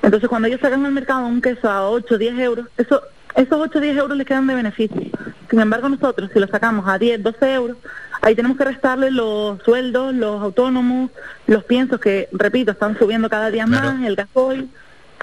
Entonces 0.03 0.29
cuando 0.29 0.49
ellos 0.49 0.61
sacan 0.61 0.85
al 0.85 0.93
mercado 0.93 1.27
un 1.27 1.41
queso 1.41 1.69
a 1.71 1.89
8, 1.89 2.19
10 2.19 2.39
euros, 2.39 2.67
eso, 2.77 3.03
esos 3.35 3.61
8, 3.61 3.81
10 3.81 3.97
euros 3.97 4.17
les 4.17 4.27
quedan 4.27 4.47
de 4.47 4.55
beneficio. 4.55 5.01
Sin 5.49 5.61
embargo 5.61 5.89
nosotros, 5.89 6.31
si 6.33 6.39
lo 6.39 6.47
sacamos 6.47 6.89
a 6.89 6.99
10, 6.99 7.23
12 7.23 7.55
euros, 7.55 7.77
ahí 8.23 8.35
tenemos 8.35 8.57
que 8.57 8.65
restarle 8.65 9.11
los 9.11 9.63
sueldos, 9.63 10.15
los 10.15 10.43
autónomos, 10.43 11.11
los 11.47 11.65
piensos 11.65 12.01
que, 12.01 12.29
repito, 12.33 12.73
están 12.73 12.99
subiendo 12.99 13.29
cada 13.29 13.51
día 13.51 13.67
más, 13.67 14.05
el 14.05 14.17
gasoil. 14.17 14.69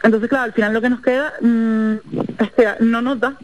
Entonces, 0.04 0.30
claro, 0.30 0.46
al 0.46 0.54
final 0.54 0.74
lo 0.74 0.82
que 0.82 0.90
nos 0.90 1.02
queda 1.02 1.34
mm, 1.42 1.94
es 2.40 2.52
que 2.52 2.68
no 2.82 3.02
nos 3.02 3.20
da. 3.20 3.38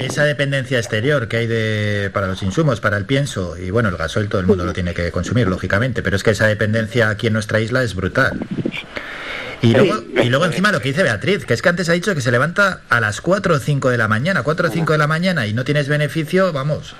Esa 0.00 0.24
dependencia 0.24 0.78
exterior 0.78 1.28
que 1.28 1.38
hay 1.38 1.46
de, 1.46 2.10
para 2.12 2.26
los 2.26 2.42
insumos, 2.42 2.80
para 2.80 2.96
el 2.96 3.06
pienso, 3.06 3.56
y 3.56 3.70
bueno, 3.70 3.88
el 3.88 3.96
gasoil 3.96 4.28
todo 4.28 4.40
el 4.40 4.46
mundo 4.46 4.64
lo 4.64 4.72
tiene 4.72 4.92
que 4.92 5.10
consumir, 5.10 5.48
lógicamente, 5.48 6.02
pero 6.02 6.16
es 6.16 6.22
que 6.22 6.32
esa 6.32 6.46
dependencia 6.46 7.08
aquí 7.08 7.28
en 7.28 7.32
nuestra 7.32 7.60
isla 7.60 7.82
es 7.82 7.94
brutal. 7.94 8.38
Y 9.64 9.72
luego, 9.72 10.02
y 10.22 10.28
luego 10.28 10.44
encima 10.44 10.72
lo 10.72 10.80
que 10.80 10.88
dice 10.88 11.02
Beatriz, 11.02 11.46
que 11.46 11.54
es 11.54 11.62
que 11.62 11.68
antes 11.68 11.88
ha 11.88 11.92
dicho 11.92 12.14
que 12.14 12.20
se 12.20 12.30
levanta 12.30 12.82
a 12.90 13.00
las 13.00 13.20
4 13.20 13.54
o 13.54 13.58
5 13.58 13.90
de 13.90 13.98
la 13.98 14.08
mañana, 14.08 14.42
4 14.42 14.68
o 14.68 14.70
5 14.70 14.92
de 14.92 14.98
la 14.98 15.06
mañana 15.06 15.46
y 15.46 15.54
no 15.54 15.64
tienes 15.64 15.88
beneficio, 15.88 16.52
vamos. 16.52 16.94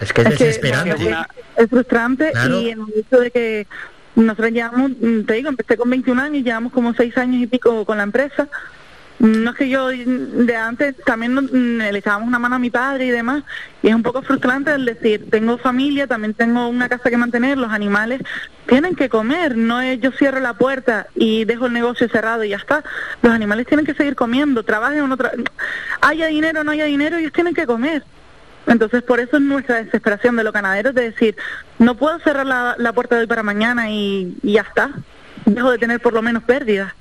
Es 0.00 0.12
que 0.12 0.22
es, 0.22 0.30
desesperante. 0.30 1.14
es, 1.56 1.68
frustrante 1.68 2.32
y 2.34 2.70
en 2.70 2.80
el 2.80 3.00
hecho 3.00 3.20
de 3.20 3.30
que 3.30 3.66
nosotros 4.16 4.50
llevamos, 4.50 4.92
mm, 4.98 5.22
te 5.22 5.34
digo, 5.34 5.48
empecé 5.50 5.76
con 5.76 5.90
21 5.90 6.22
años 6.22 6.38
y 6.38 6.42
llevamos 6.42 6.72
como 6.72 6.94
6 6.94 7.16
años 7.18 7.42
y 7.42 7.46
pico 7.46 7.84
con 7.84 7.98
la 7.98 8.04
empresa. 8.04 8.48
No 9.18 9.50
es 9.50 9.56
que 9.56 9.68
yo 9.68 9.88
de 9.88 10.56
antes 10.56 10.96
también 11.04 11.34
mm, 11.34 11.78
le 11.78 11.98
echábamos 11.98 12.28
una 12.28 12.38
mano 12.38 12.56
a 12.56 12.58
mi 12.58 12.70
padre 12.70 13.06
y 13.06 13.10
demás, 13.10 13.44
y 13.82 13.88
es 13.88 13.94
un 13.94 14.02
poco 14.02 14.22
frustrante 14.22 14.72
el 14.72 14.84
decir, 14.84 15.30
tengo 15.30 15.56
familia, 15.56 16.06
también 16.06 16.34
tengo 16.34 16.68
una 16.68 16.88
casa 16.88 17.10
que 17.10 17.16
mantener, 17.16 17.56
los 17.56 17.70
animales 17.70 18.20
tienen 18.66 18.96
que 18.96 19.08
comer, 19.08 19.56
no 19.56 19.80
es 19.80 20.00
yo 20.00 20.10
cierro 20.12 20.40
la 20.40 20.54
puerta 20.54 21.06
y 21.14 21.44
dejo 21.44 21.66
el 21.66 21.72
negocio 21.72 22.08
cerrado 22.08 22.44
y 22.44 22.50
ya 22.50 22.56
está. 22.56 22.82
Los 23.22 23.32
animales 23.32 23.66
tienen 23.66 23.86
que 23.86 23.94
seguir 23.94 24.16
comiendo, 24.16 24.62
trabajen 24.62 25.02
o 25.02 25.06
no 25.08 25.16
haya 26.00 26.26
dinero 26.26 26.64
no 26.64 26.72
haya 26.72 26.84
dinero, 26.84 27.16
ellos 27.16 27.32
tienen 27.32 27.54
que 27.54 27.66
comer. 27.66 28.04
Entonces, 28.66 29.02
por 29.02 29.20
eso 29.20 29.36
es 29.36 29.42
nuestra 29.42 29.82
desesperación 29.82 30.36
de 30.36 30.44
los 30.44 30.52
ganaderos 30.52 30.94
de 30.94 31.10
decir, 31.10 31.36
no 31.78 31.96
puedo 31.96 32.18
cerrar 32.20 32.46
la, 32.46 32.74
la 32.78 32.92
puerta 32.92 33.14
de 33.14 33.22
hoy 33.22 33.26
para 33.26 33.42
mañana 33.42 33.90
y, 33.90 34.36
y 34.42 34.52
ya 34.52 34.62
está. 34.62 34.90
Dejo 35.44 35.70
de 35.70 35.78
tener 35.78 36.00
por 36.00 36.14
lo 36.14 36.22
menos 36.22 36.42
pérdidas. 36.44 36.94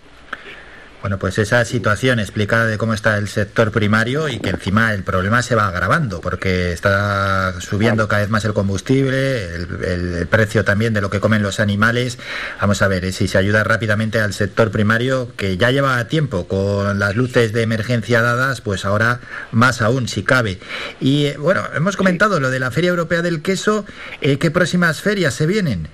Bueno, 1.03 1.19
pues 1.19 1.37
esa 1.37 1.65
situación 1.65 2.19
explicada 2.19 2.65
de 2.65 2.77
cómo 2.77 2.93
está 2.93 3.17
el 3.17 3.27
sector 3.27 3.73
primario 3.73 4.29
y 4.29 4.39
que 4.39 4.51
encima 4.51 4.93
el 4.93 5.03
problema 5.03 5.41
se 5.41 5.53
va 5.53 5.67
agravando 5.67 6.21
porque 6.21 6.71
está 6.71 7.59
subiendo 7.59 8.07
cada 8.07 8.21
vez 8.21 8.29
más 8.29 8.45
el 8.45 8.53
combustible, 8.53 9.53
el, 9.53 10.25
precio 10.27 10.63
también 10.63 10.93
de 10.93 11.01
lo 11.01 11.09
que 11.09 11.19
comen 11.19 11.43
los 11.43 11.59
animales. 11.59 12.19
Vamos 12.61 12.81
a 12.81 12.87
ver 12.87 13.03
eh, 13.03 13.11
si 13.11 13.27
se 13.27 13.37
ayuda 13.37 13.65
rápidamente 13.65 14.21
al 14.21 14.31
sector 14.31 14.71
primario 14.71 15.35
que 15.35 15.57
ya 15.57 15.71
lleva 15.71 16.07
tiempo 16.07 16.47
con 16.47 16.97
las 16.99 17.17
luces 17.17 17.51
de 17.51 17.63
emergencia 17.63 18.21
dadas, 18.21 18.61
pues 18.61 18.85
ahora 18.85 19.19
más 19.51 19.81
aún 19.81 20.07
si 20.07 20.23
cabe. 20.23 20.59
Y 21.01 21.25
eh, 21.25 21.35
bueno, 21.37 21.63
hemos 21.75 21.97
comentado 21.97 22.39
lo 22.39 22.49
de 22.49 22.61
la 22.61 22.71
Feria 22.71 22.91
Europea 22.91 23.21
del 23.21 23.41
Queso. 23.41 23.85
Eh, 24.21 24.37
¿Qué 24.37 24.51
próximas 24.51 25.01
ferias 25.01 25.33
se 25.33 25.47
vienen? 25.47 25.89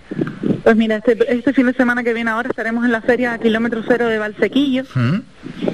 Pues 0.63 0.77
mira, 0.77 0.97
este, 0.97 1.17
este, 1.33 1.51
fin 1.51 1.65
de 1.65 1.73
semana 1.73 2.03
que 2.03 2.13
viene 2.13 2.29
ahora 2.29 2.49
estaremos 2.49 2.85
en 2.85 2.91
la 2.91 3.01
feria 3.01 3.37
kilómetro 3.39 3.81
cero 3.87 4.07
de 4.07 4.19
Valsequillo 4.19 4.83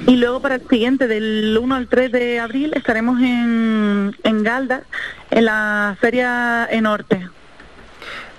y 0.06 0.16
luego 0.16 0.40
para 0.40 0.56
el 0.56 0.68
siguiente, 0.68 1.08
del 1.08 1.56
1 1.60 1.74
al 1.74 1.88
3 1.88 2.12
de 2.12 2.40
abril, 2.40 2.72
estaremos 2.74 3.20
en, 3.20 4.16
en 4.22 4.42
Galda, 4.42 4.82
en 5.30 5.44
la 5.44 5.96
feria 6.00 6.68
en 6.70 6.84
Norte. 6.84 7.28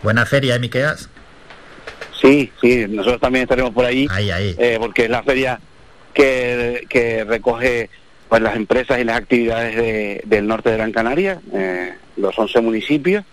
Buena 0.04 0.26
feria, 0.26 0.56
¿eh, 0.56 0.60
Miqueas? 0.60 1.10
Sí, 2.22 2.52
sí, 2.62 2.86
nosotros 2.88 3.22
también 3.22 3.44
estaremos 3.44 3.72
por 3.74 3.86
ahí, 3.86 4.08
eh, 4.18 4.78
porque 4.80 5.06
es 5.06 5.10
la 5.10 5.24
feria 5.24 5.60
que, 6.14 6.86
que 6.90 7.24
recoge 7.24 7.90
pues 8.30 8.42
las 8.42 8.56
empresas 8.56 9.00
y 9.00 9.04
las 9.04 9.18
actividades 9.18 10.22
del 10.26 10.48
norte 10.48 10.70
de 10.70 10.78
Gran 10.78 10.92
Canaria, 10.92 11.40
eh, 11.54 11.94
los 12.18 12.38
11 12.38 12.60
municipios, 12.62 13.24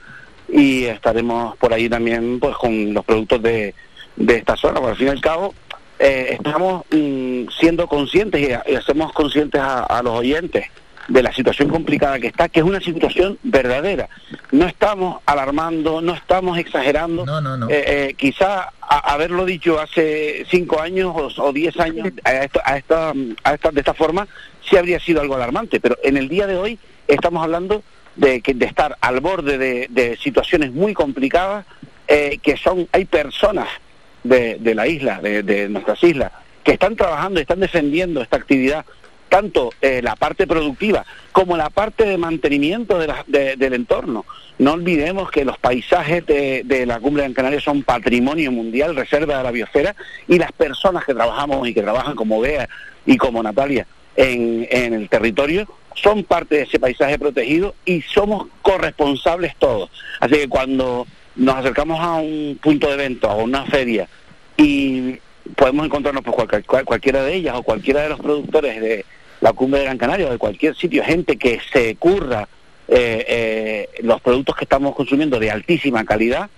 y 0.49 0.85
estaremos 0.85 1.57
por 1.57 1.73
ahí 1.73 1.89
también 1.89 2.39
pues 2.39 2.57
con 2.57 2.93
los 2.93 3.05
productos 3.05 3.43
de, 3.43 3.75
de 4.17 4.37
esta 4.37 4.57
zona, 4.57 4.75
porque 4.75 4.91
al 4.91 4.97
fin 4.97 5.07
y 5.09 5.11
al 5.11 5.21
cabo 5.21 5.55
eh, 5.99 6.29
estamos 6.33 6.85
mm, 6.91 7.49
siendo 7.59 7.87
conscientes 7.87 8.49
y, 8.67 8.75
hacemos 8.75 9.13
conscientes 9.13 9.61
a, 9.61 10.01
los 10.03 10.19
oyentes 10.19 10.67
de 11.09 11.23
la 11.23 11.33
situación 11.33 11.69
complicada 11.69 12.19
que 12.19 12.29
está, 12.29 12.49
que 12.49 12.61
es 12.61 12.67
una 12.67 12.81
situación 12.81 13.39
verdadera. 13.43 14.09
No 14.51 14.67
estamos 14.67 15.21
alarmando, 15.27 16.01
no 16.01 16.15
estamos 16.15 16.59
exagerando. 16.59 17.27
No, 17.27 17.41
no, 17.41 17.57
no. 17.57 17.69
Eh, 17.69 17.85
eh, 17.87 18.15
quizá 18.17 18.73
haberlo 18.81 19.45
dicho 19.45 19.81
hace 19.81 20.47
cinco 20.51 20.81
años 20.81 21.15
o, 21.39 21.53
diez 21.53 21.79
años 21.79 22.09
a, 22.25 22.31
a, 22.31 22.45
esta, 22.77 23.13
a 23.45 23.55
esta, 23.55 23.71
de 23.71 23.81
esta 23.81 23.95
forma 23.95 24.27
sí 24.69 24.77
habría 24.77 24.99
sido 24.99 25.21
algo 25.21 25.35
alarmante, 25.35 25.79
pero 25.81 25.97
en 26.03 26.17
el 26.17 26.29
día 26.29 26.47
de 26.47 26.57
hoy 26.57 26.79
estamos 27.07 27.43
hablando 27.43 27.83
de, 28.17 28.43
de 28.45 28.67
estar 28.67 28.97
al 29.01 29.21
borde 29.21 29.59
de, 29.89 30.19
situaciones 30.23 30.73
muy 30.73 30.95
complicadas, 30.95 31.67
eh, 32.09 32.39
que 32.43 32.57
son, 32.57 32.89
hay 32.93 33.05
personas 33.05 33.69
de, 34.25 34.57
de 34.59 34.75
la 34.75 34.89
isla, 34.89 35.21
de, 35.21 35.69
nuestras 35.69 36.03
islas, 36.03 36.33
que 36.65 36.73
están 36.73 36.97
trabajando 36.97 37.39
y 37.39 37.43
están 37.43 37.61
defendiendo 37.61 38.23
esta 38.23 38.37
actividad, 38.37 38.85
tanto 39.29 39.71
eh, 39.81 40.01
la 40.03 40.17
parte 40.17 40.47
productiva 40.47 41.05
como 41.33 41.57
la 41.57 41.71
parte 41.71 42.05
de 42.05 42.19
mantenimiento 42.19 42.99
de 42.99 43.57
del 43.57 43.75
entorno. 43.75 44.25
No 44.59 44.73
olvidemos 44.73 45.31
que 45.31 45.45
los 45.45 45.59
paisajes 45.59 46.25
de, 46.27 46.85
la 46.87 47.01
cumbre 47.01 47.23
de 47.23 47.29
Gran 47.29 47.35
Canaria 47.35 47.61
son 47.61 47.83
patrimonio 47.83 48.53
mundial, 48.53 48.95
reserva 48.95 49.39
de 49.39 49.43
la 49.43 49.51
biosfera, 49.51 49.97
y 50.29 50.39
las 50.39 50.53
personas 50.53 51.05
que 51.05 51.15
trabajamos 51.15 51.67
y 51.69 51.75
que 51.75 51.83
trabajan 51.83 52.15
como 52.15 52.41
Bea 52.41 52.69
y 53.05 53.17
como 53.17 53.43
Natalia 53.43 53.87
en, 54.17 54.67
en 54.71 54.95
el 54.95 55.09
territorio 55.09 55.69
son 55.95 56.25
parte 56.25 56.57
de 56.57 56.63
ese 56.63 56.79
paisaje 56.79 57.19
protegido 57.19 57.75
y 57.85 58.03
somos 58.03 58.47
corresponsables 58.63 59.55
todos. 59.57 59.91
Así 60.21 60.35
que 60.35 60.49
cuando 60.49 61.07
nos 61.37 61.57
acercamos 61.57 62.01
a 62.01 62.15
un 62.15 62.59
punto 62.63 62.89
de 62.89 62.95
evento, 62.95 63.29
a 63.29 63.37
una 63.37 63.65
feria, 63.67 64.09
y 64.57 65.19
podemos 65.57 65.87
encontrarnos 65.87 66.25
por 66.25 66.47
cualquiera 66.85 67.23
de 67.23 67.35
ellas 67.35 67.55
o 67.57 67.63
cualquiera 67.63 68.03
de 68.03 68.09
los 68.09 68.21
productores 68.21 68.81
de 68.81 69.05
la 69.41 69.53
cumbre 69.53 69.81
de 69.81 69.87
Gran 69.87 69.99
Canaria 69.99 70.29
o 70.29 70.31
de 70.31 70.39
cualquier 70.39 70.75
sitio, 70.75 71.05
gente 71.05 71.37
que 71.37 71.61
se 71.73 71.97
curra 71.97 72.49
eh, 72.87 73.25
eh, 73.29 73.89
los 74.03 74.21
productos 74.21 74.57
que 74.57 74.65
estamos 74.65 74.95
consumiendo 74.95 75.39
de 75.39 75.51
altísima 75.51 76.05
calidad, 76.05 76.51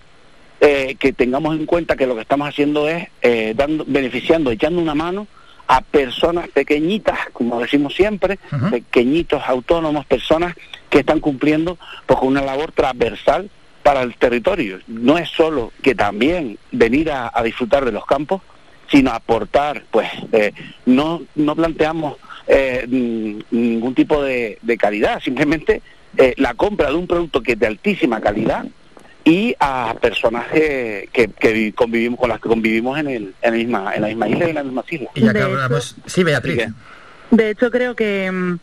eh, 0.61 0.97
que 0.99 1.13
tengamos 1.13 1.57
en 1.57 1.67
cuenta 1.67 1.97
que 1.97 2.07
lo 2.07 2.15
que 2.15 2.23
estamos 2.23 2.49
haciendo 2.49 2.89
es 2.89 3.09
dando, 3.57 3.85
beneficiando, 3.87 4.51
echando 4.51 4.81
una 4.81 4.95
mano 4.95 5.27
a 5.69 5.81
personas 5.81 6.49
pequeñitas, 6.49 7.19
como 7.33 7.61
decimos 7.61 7.95
siempre, 7.95 8.39
pequeñitos 8.71 9.43
autónomos, 9.47 10.07
personas 10.07 10.55
que 10.91 11.01
están 11.01 11.19
cumpliendo 11.19 11.77
pues, 12.07 12.19
con 12.21 12.29
una 12.29 12.43
labor 12.43 12.73
transversal 12.73 13.51
para 13.87 14.03
el 14.03 14.17
territorio. 14.17 14.81
No 14.89 15.17
es 15.17 15.29
solo 15.29 15.73
que 15.81 15.95
también 15.95 16.59
venir 16.73 17.09
a, 17.13 17.31
disfrutar 17.45 17.85
de 17.85 17.93
los 17.93 18.05
campos, 18.05 18.43
sino 18.91 19.13
aportar, 19.13 19.85
pues 19.93 20.09
eh, 20.33 20.53
no, 20.87 21.23
no 21.37 21.55
planteamos 21.55 22.17
eh, 22.49 22.85
ningún 22.89 23.95
tipo 23.95 24.21
de, 24.25 24.59
calidad, 24.77 25.21
simplemente 25.21 25.83
eh, 26.17 26.35
la 26.37 26.55
compra 26.55 26.89
de 26.89 26.97
un 26.97 27.07
producto 27.07 27.41
que 27.45 27.53
es 27.53 27.61
de 27.61 27.69
altísima 27.69 28.21
calidad 28.21 28.67
y 29.23 29.55
a 29.61 29.95
personas 30.01 30.49
que, 30.49 31.09
que, 31.13 31.73
convivimos 31.73 32.19
con 32.19 32.29
las 32.29 32.41
que 32.41 32.49
convivimos 32.49 32.99
en, 32.99 33.07
el, 33.07 33.35
en, 33.41 33.53
la 33.53 33.57
misma, 33.57 33.95
en 33.95 34.03
la 34.03 34.09
misma 34.09 34.29
isla 34.29 34.47
y 34.47 34.49
en 34.49 34.55
la 34.57 34.65
misma 34.65 34.85
isla. 34.89 35.11
Y 35.15 35.29
acabamos... 35.29 35.95
Sí, 36.07 36.25
Beatriz. 36.25 36.67
De 37.31 37.51
hecho, 37.51 37.71
creo 37.71 37.95
que 37.95 38.31
mm, 38.33 38.59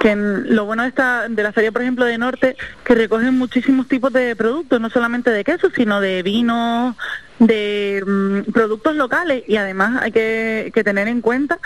que 0.00 0.14
lo 0.16 0.64
bueno 0.64 0.82
de, 0.82 0.90
esta, 0.90 1.28
de 1.28 1.42
la 1.42 1.52
feria, 1.52 1.72
por 1.72 1.82
ejemplo, 1.82 2.04
de 2.04 2.18
Norte, 2.18 2.56
que 2.84 2.94
recogen 2.94 3.36
muchísimos 3.38 3.88
tipos 3.88 4.12
de 4.12 4.36
productos, 4.36 4.80
no 4.80 4.90
solamente 4.90 5.30
de 5.30 5.44
queso, 5.44 5.70
sino 5.74 6.00
de 6.00 6.22
vino, 6.22 6.96
de 7.38 8.02
mm, 8.06 8.52
productos 8.52 8.94
locales. 8.96 9.44
Y 9.46 9.56
además 9.56 10.02
hay 10.02 10.12
que, 10.12 10.70
que, 10.74 10.84
tener 10.84 11.08
en 11.08 11.20
cuenta 11.20 11.58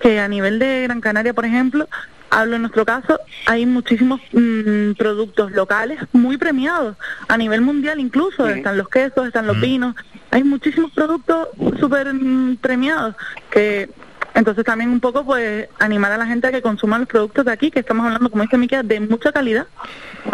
que 0.00 0.20
a 0.20 0.28
nivel 0.28 0.58
de 0.58 0.82
Gran 0.82 1.00
Canaria, 1.00 1.34
por 1.34 1.44
ejemplo, 1.44 1.88
hablo 2.30 2.56
en 2.56 2.62
nuestro 2.62 2.84
caso, 2.84 3.18
hay 3.46 3.66
muchísimos 3.66 4.20
mm, 4.32 4.92
productos 4.92 5.52
locales 5.52 5.98
muy 6.12 6.36
premiados, 6.36 6.96
a 7.28 7.36
nivel 7.36 7.60
mundial 7.60 8.00
incluso, 8.00 8.48
están 8.48 8.76
los 8.76 8.88
quesos, 8.88 9.26
están 9.26 9.46
los 9.46 9.60
vinos, 9.60 9.94
hay 10.30 10.44
muchísimos 10.44 10.90
productos 10.92 11.48
súper 11.78 12.12
mm, 12.12 12.56
premiados 12.56 13.14
que 13.50 13.88
entonces 14.36 14.64
también 14.64 14.90
un 14.90 15.00
poco 15.00 15.24
pues 15.24 15.66
animar 15.78 16.12
a 16.12 16.18
la 16.18 16.26
gente 16.26 16.46
a 16.46 16.52
que 16.52 16.60
consuma 16.60 16.98
los 16.98 17.08
productos 17.08 17.46
de 17.46 17.52
aquí, 17.52 17.70
que 17.70 17.80
estamos 17.80 18.04
hablando, 18.04 18.30
como 18.30 18.42
dice 18.42 18.58
Miquel, 18.58 18.86
de 18.86 19.00
mucha 19.00 19.32
calidad. 19.32 19.66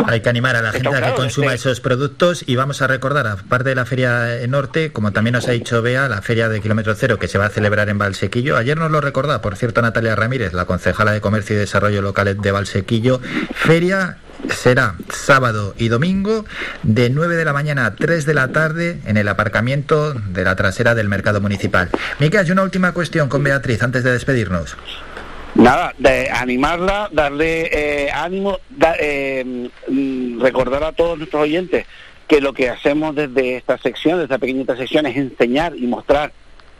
Hay 0.07 0.21
que 0.21 0.29
animar 0.29 0.57
a 0.57 0.63
la 0.63 0.73
gente 0.73 0.89
a 0.89 1.01
que 1.01 1.15
consuma 1.15 1.55
esos 1.55 1.81
productos 1.81 2.43
y 2.47 2.57
vamos 2.57 2.83
a 2.83 2.89
recordar, 2.89 3.29
aparte 3.29 3.69
de 3.69 3.75
la 3.77 3.87
Feria 3.87 4.29
Norte, 4.49 4.93
como 4.93 5.13
también 5.13 5.35
nos 5.35 5.47
ha 5.47 5.53
dicho 5.53 5.81
Bea, 5.83 6.09
la 6.09 6.21
Feria 6.21 6.49
de 6.49 6.61
Kilómetro 6.61 6.95
Cero 6.97 7.19
que 7.19 7.29
se 7.29 7.39
va 7.39 7.47
a 7.47 7.51
celebrar 7.51 7.89
en 7.89 7.99
Valsequillo. 7.99 8.57
Ayer 8.57 8.77
nos 8.77 8.91
lo 8.91 9.01
recordaba, 9.01 9.41
por 9.41 9.57
cierto, 9.57 9.81
Natalia 9.83 10.17
Ramírez, 10.17 10.53
la 10.53 10.65
concejala 10.65 11.13
de 11.13 11.21
Comercio 11.21 11.55
y 11.55 11.61
Desarrollo 11.61 12.03
Local 12.03 12.41
de 12.41 12.51
Valsequillo. 12.51 13.21
Feria 13.55 14.19
será 14.49 14.95
sábado 15.11 15.75
y 15.79 15.89
domingo 15.89 16.45
de 16.83 17.11
9 17.11 17.37
de 17.37 17.45
la 17.45 17.53
mañana 17.53 17.87
a 17.87 17.95
3 17.95 18.27
de 18.27 18.35
la 18.35 18.49
tarde 18.49 19.01
en 19.07 19.17
el 19.17 19.29
aparcamiento 19.29 20.15
de 20.15 20.45
la 20.45 20.57
trasera 20.57 20.95
del 20.95 21.09
mercado 21.09 21.41
municipal. 21.41 21.91
Miquel, 22.19 22.51
una 22.53 22.63
última 22.63 22.93
cuestión 22.93 23.29
con 23.29 23.43
Beatriz 23.43 23.83
antes 23.83 24.05
de 24.05 24.13
despedirnos. 24.13 24.77
Nada, 25.55 25.95
de 25.99 26.31
animarla, 26.31 27.11
darle 27.13 27.69
eh, 27.73 28.11
ánimo, 28.11 28.59
eh, 28.99 29.69
mm, 29.89 30.41
recordar 30.41 30.83
a 30.83 30.93
todos 30.93 31.19
nuestros 31.19 31.43
oyentes 31.43 31.87
que 32.27 32.41
lo 32.41 32.55
que 32.55 32.71
hacemos 32.71 33.15
desde 33.15 33.57
esta 33.57 33.77
sección, 33.77 34.15
desde 34.15 34.25
esta 34.25 34.39
pequeñita 34.39 34.77
sección, 34.77 35.05
es 35.07 35.17
enseñar 35.17 35.77
y 35.77 35.87
mostrar 35.87 36.33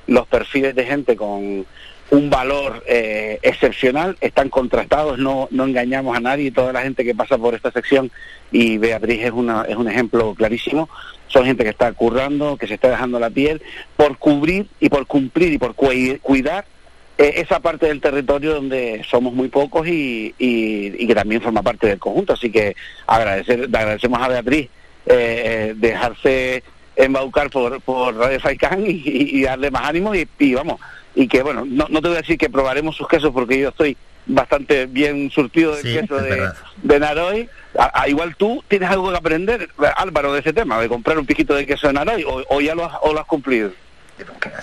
los 0.07 0.27
perfiles 0.27 0.75
de 0.75 0.85
gente 0.85 1.17
con 1.17 1.67
un 2.13 2.29
valor 2.29 2.85
eh, 2.87 3.39
excepcional, 3.41 4.19
están 4.21 4.51
contrastados, 4.51 5.19
no, 5.19 5.49
no 5.51 5.65
engañamos 5.65 6.15
a 6.15 6.21
nadie, 6.21 6.51
toda 6.53 6.71
la 6.71 6.83
gente 6.83 7.05
que 7.05 7.15
pasa 7.15 7.39
por 7.39 7.55
esta 7.55 7.71
sección, 7.71 8.11
y 8.51 8.77
Beatriz 8.77 9.23
es, 9.23 9.31
una, 9.31 9.63
es 9.63 9.77
un 9.77 9.89
ejemplo 9.89 10.35
clarísimo, 10.35 10.91
son 11.29 11.47
gente 11.47 11.65
que 11.65 11.71
está 11.71 11.91
currando, 11.95 12.59
que 12.59 12.67
se 12.67 12.75
está 12.75 12.91
dejando 12.91 13.19
la 13.19 13.31
piel, 13.31 13.63
por 13.97 14.19
cubrir 14.19 14.67
y 14.79 14.91
por 14.91 15.07
cumplir 15.07 15.55
y 15.55 15.59
por 15.59 15.75
cuidar 15.75 16.67
eh, 17.17 17.33
esa 17.37 17.61
parte 17.61 17.87
del 17.87 18.03
territorio 18.03 18.57
donde 18.57 19.03
somos 19.09 19.33
muy 19.33 19.49
pocos 19.49 19.89
y, 19.89 20.35
y, 20.37 21.07
que 21.07 21.15
también 21.15 21.41
forma 21.41 21.63
parte 21.63 21.87
del 21.87 21.99
conjunto. 21.99 22.35
Así 22.35 22.51
que 22.53 22.77
agradecer, 23.07 23.71
agradecemos 23.73 24.21
a 24.21 24.29
Beatriz 24.29 24.69
eh, 25.07 25.73
dejarse 25.77 26.63
embaucar 26.97 27.49
por, 27.51 27.81
por 27.81 28.15
Radio 28.17 28.39
Faicán 28.39 28.85
y, 28.87 29.43
darle 29.43 29.71
más 29.71 29.89
ánimo 29.89 30.13
y, 30.15 30.55
vamos, 30.55 30.81
y 31.15 31.29
que 31.29 31.43
bueno, 31.43 31.65
no, 31.67 31.87
no 31.89 32.01
te 32.01 32.09
voy 32.09 32.17
a 32.17 32.21
decir 32.21 32.39
que 32.39 32.51
probaremos 32.51 32.97
sus 32.97 33.09
quesos 33.09 33.31
porque 33.33 33.59
yo 33.59 33.69
estoy 33.69 33.97
bastante 34.27 34.87
bien 34.87 35.31
surtido 35.31 35.75
de 35.77 35.83
queso 35.83 36.17
de, 36.17 36.51
de, 36.83 37.01
Naroy. 37.01 37.49
A, 37.79 38.09
igual 38.09 38.37
tú 38.37 38.63
tienes 38.69 38.91
algo 38.91 39.11
que 39.11 39.17
aprender, 39.17 39.69
Álvaro, 39.97 40.33
de 40.33 40.41
ese 40.41 40.53
tema, 40.53 40.81
de 40.81 40.89
comprar 40.89 41.19
un 41.19 41.27
piquito 41.27 41.55
de 41.55 41.67
queso 41.67 41.89
de 41.89 41.95
Naroy, 41.95 42.25
o, 42.27 42.61
ya 42.61 42.75
lo 42.75 42.87
o 43.03 43.13
lo 43.13 43.21
has 43.21 43.27
cumplido. 43.27 43.73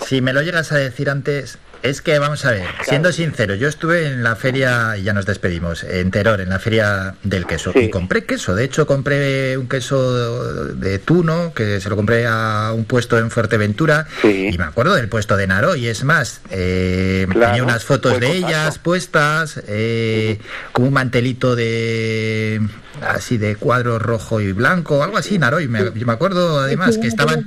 Si 0.06 0.20
me 0.20 0.32
lo 0.32 0.42
llegas 0.42 0.72
a 0.72 0.76
decir 0.76 1.10
antes, 1.10 1.58
es 1.82 2.02
que 2.02 2.18
vamos 2.18 2.44
a 2.44 2.52
ver, 2.52 2.66
siendo 2.82 3.12
sincero, 3.12 3.54
yo 3.54 3.68
estuve 3.68 4.06
en 4.06 4.22
la 4.22 4.36
feria, 4.36 4.96
y 4.96 5.02
ya 5.02 5.12
nos 5.12 5.26
despedimos, 5.26 5.84
en 5.84 6.10
Teror, 6.10 6.40
en 6.40 6.48
la 6.48 6.58
feria 6.58 7.14
del 7.22 7.46
queso, 7.46 7.72
y 7.74 7.90
compré 7.90 8.24
queso. 8.24 8.54
De 8.54 8.64
hecho, 8.64 8.86
compré 8.86 9.56
un 9.56 9.68
queso 9.68 10.64
de 10.74 10.98
Tuno, 10.98 11.52
que 11.54 11.80
se 11.80 11.88
lo 11.88 11.96
compré 11.96 12.26
a 12.26 12.72
un 12.74 12.84
puesto 12.84 13.18
en 13.18 13.30
Fuerteventura, 13.30 14.06
y 14.22 14.56
me 14.58 14.64
acuerdo 14.64 14.94
del 14.94 15.08
puesto 15.08 15.36
de 15.36 15.46
Naro, 15.46 15.76
y 15.76 15.88
es 15.88 16.04
más, 16.04 16.40
eh, 16.50 17.26
tenía 17.32 17.62
unas 17.62 17.84
fotos 17.84 18.20
de 18.20 18.32
ellas 18.32 18.78
puestas, 18.78 19.60
eh, 19.66 20.38
con 20.72 20.84
un 20.86 20.92
mantelito 20.92 21.56
de 21.56 22.60
así 23.02 23.38
de 23.38 23.56
cuadro 23.56 23.98
rojo 23.98 24.40
y 24.40 24.52
blanco, 24.52 25.02
algo 25.02 25.16
así, 25.16 25.38
Naroy. 25.38 25.68
Me, 25.68 25.90
me 25.90 26.12
acuerdo 26.12 26.60
además 26.60 26.98
que 26.98 27.08
estaban... 27.08 27.44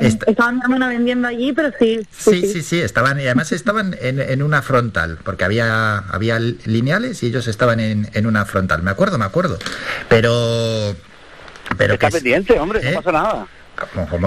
estaban 0.00 0.60
vendiendo 0.88 1.28
allí, 1.28 1.52
pero 1.52 1.70
sí. 1.78 2.00
Sí, 2.10 2.46
sí, 2.46 2.62
sí, 2.62 2.80
estaban, 2.80 3.18
y 3.20 3.24
además 3.24 3.52
estaban 3.52 3.96
en, 4.00 4.20
en, 4.20 4.42
una 4.42 4.62
frontal, 4.62 5.18
porque 5.22 5.44
había, 5.44 5.98
había 5.98 6.38
lineales 6.38 7.22
y 7.22 7.26
ellos 7.26 7.48
estaban 7.48 7.80
en, 7.80 8.08
en 8.14 8.26
una 8.26 8.44
frontal. 8.44 8.82
Me 8.82 8.90
acuerdo, 8.90 9.18
me 9.18 9.24
acuerdo. 9.24 9.58
Pero... 10.08 10.94
pero 11.76 11.94
Está 11.94 12.10
pendiente, 12.10 12.58
hombre, 12.58 12.82
no 12.82 12.88
¿Eh? 12.90 12.94
pasa 12.94 13.12
nada 13.12 13.46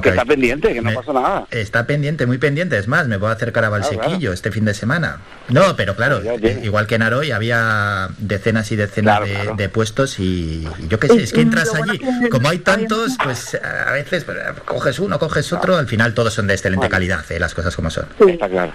que, 0.02 0.10
está 0.10 0.26
pendiente, 0.26 0.74
que 0.74 0.82
no 0.82 0.94
pasa 0.94 1.14
nada. 1.14 1.48
Está 1.52 1.86
pendiente, 1.86 2.26
muy 2.26 2.38
pendiente. 2.38 2.78
Es 2.78 2.88
más, 2.88 3.08
me 3.08 3.20
puedo 3.20 3.32
acercar 3.32 3.66
a 3.66 3.70
Valsequillo 3.70 4.34
este 4.34 4.52
fin 4.52 4.66
de 4.66 4.74
semana. 4.74 5.20
No, 5.50 5.76
pero 5.76 5.96
claro, 5.96 6.22
igual 6.64 6.88
que 6.88 6.96
en 6.96 7.04
Aroy 7.04 7.32
había 7.32 8.10
decenas 8.18 8.72
y 8.72 8.76
decenas 8.76 9.22
de, 9.58 9.70
puestos 9.70 10.20
y, 10.20 10.68
yo 10.88 11.00
qué 11.00 11.08
sé, 11.08 11.24
es 11.24 11.34
que 11.34 11.42
entras 11.42 11.74
allí. 11.76 12.00
Como 12.30 12.50
hay 12.50 12.60
tantos, 12.60 13.18
pues 13.24 13.56
a 13.56 13.92
veces 13.92 14.24
pues, 14.24 14.38
coges 14.66 15.00
uno, 15.00 15.20
coges 15.20 15.52
otro, 15.54 15.78
al 15.78 15.88
final 15.88 16.14
todos 16.14 16.34
son 16.34 16.48
de 16.48 16.54
excelente 16.54 16.90
calidad, 16.90 17.30
¿eh? 17.32 17.40
las 17.40 17.54
cosas 17.54 17.76
como 17.76 17.90
son. 17.90 18.06
Está 18.28 18.50
claro. 18.50 18.72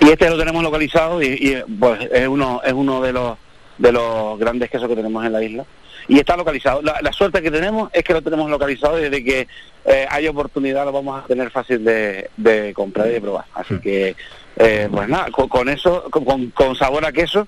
Y 0.00 0.10
este 0.10 0.30
lo 0.30 0.38
tenemos 0.38 0.62
localizado 0.62 1.22
y, 1.22 1.62
pues 1.78 2.08
es 2.12 2.28
uno, 2.28 2.60
es 2.64 2.72
uno 2.72 3.00
de 3.02 3.12
los 3.12 3.36
de 3.78 3.92
los 3.92 4.38
grandes 4.40 4.70
quesos 4.70 4.88
que 4.88 4.96
tenemos 4.96 5.24
en 5.24 5.32
la 5.32 5.42
isla 5.42 5.64
y 6.08 6.18
está 6.18 6.36
localizado. 6.36 6.80
La, 6.82 7.12
suerte 7.12 7.42
que 7.42 7.50
tenemos 7.50 7.90
es 7.92 8.02
que 8.02 8.14
lo 8.14 8.22
tenemos 8.22 8.50
localizado 8.50 8.98
y 8.98 9.02
desde 9.02 9.22
que 9.22 9.48
eh, 9.84 10.06
hay 10.10 10.26
oportunidad 10.26 10.86
lo 10.86 10.92
vamos 10.92 11.22
a 11.22 11.26
tener 11.26 11.50
fácil 11.50 11.84
de, 11.84 12.72
comprar 12.74 13.08
y 13.08 13.12
de 13.12 13.20
probar. 13.20 13.44
Así 13.54 13.74
mm. 13.74 13.80
que, 13.80 14.16
eh, 14.56 14.88
pues 14.90 15.08
nada, 15.08 15.28
con, 15.30 15.68
eso, 15.68 16.04
con, 16.10 16.76
sabor 16.76 17.04
a 17.04 17.12
queso, 17.12 17.46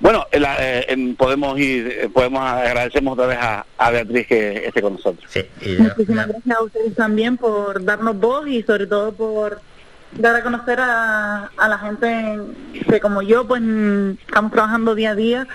bueno, 0.00 0.26
eh, 0.32 1.14
podemos 1.16 1.58
ir, 1.58 2.10
podemos 2.12 2.42
agradecemos 2.42 3.12
otra 3.12 3.26
vez 3.26 3.38
a, 3.40 3.90
Beatriz 3.90 4.26
que 4.26 4.66
esté 4.66 4.82
con 4.82 4.94
nosotros. 4.94 5.24
Muchísimas 5.78 6.26
gracias 6.26 6.56
a 6.56 6.62
ustedes 6.62 6.94
también 6.96 7.36
por 7.36 7.84
darnos 7.84 8.18
voz 8.18 8.48
y 8.48 8.62
sobre 8.62 8.86
todo 8.86 9.12
por 9.12 9.60
dar 10.12 10.34
a 10.34 10.42
conocer 10.42 10.80
a, 10.80 11.50
a 11.56 11.68
la 11.68 11.78
gente 11.78 12.40
que 12.88 12.98
como 12.98 13.22
yo 13.22 13.46
pues 13.46 13.62
estamos 14.26 14.50
trabajando 14.50 14.96
día 14.96 15.10
a 15.10 15.14
día 15.14 15.46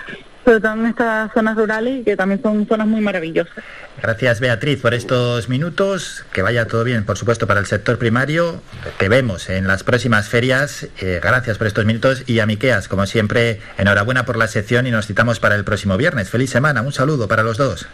sobre 0.46 0.60
todo 0.60 0.74
en 0.74 0.86
estas 0.86 1.32
zonas 1.32 1.56
rurales, 1.56 2.04
que 2.04 2.16
también 2.16 2.40
son 2.40 2.68
zonas 2.68 2.86
muy 2.86 3.00
maravillosas. 3.00 3.52
Gracias 4.00 4.38
Beatriz 4.38 4.80
por 4.80 4.94
estos 4.94 5.48
minutos, 5.48 6.24
que 6.32 6.40
vaya 6.40 6.68
todo 6.68 6.84
bien, 6.84 7.04
por 7.04 7.18
supuesto, 7.18 7.48
para 7.48 7.58
el 7.58 7.66
sector 7.66 7.98
primario. 7.98 8.62
Te 8.96 9.08
vemos 9.08 9.50
en 9.50 9.66
las 9.66 9.82
próximas 9.82 10.28
ferias. 10.28 10.86
Eh, 11.00 11.18
gracias 11.20 11.58
por 11.58 11.66
estos 11.66 11.84
minutos 11.84 12.22
y 12.28 12.38
a 12.38 12.46
Miqueas, 12.46 12.86
como 12.86 13.06
siempre, 13.06 13.60
enhorabuena 13.76 14.24
por 14.24 14.36
la 14.36 14.46
sección 14.46 14.86
y 14.86 14.92
nos 14.92 15.08
citamos 15.08 15.40
para 15.40 15.56
el 15.56 15.64
próximo 15.64 15.96
viernes. 15.96 16.30
Feliz 16.30 16.50
semana, 16.50 16.80
un 16.82 16.92
saludo 16.92 17.26
para 17.26 17.42
los 17.42 17.56
dos. 17.56 17.88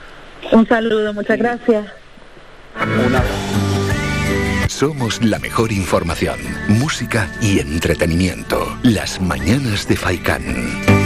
Un 0.52 0.68
saludo, 0.68 1.14
muchas 1.14 1.38
gracias. 1.38 1.86
Somos 4.68 5.22
la 5.24 5.38
mejor 5.38 5.72
información, 5.72 6.38
música 6.68 7.30
y 7.40 7.60
entretenimiento. 7.60 8.76
Las 8.82 9.22
mañanas 9.22 9.88
de 9.88 9.96
Faikán. 9.96 11.01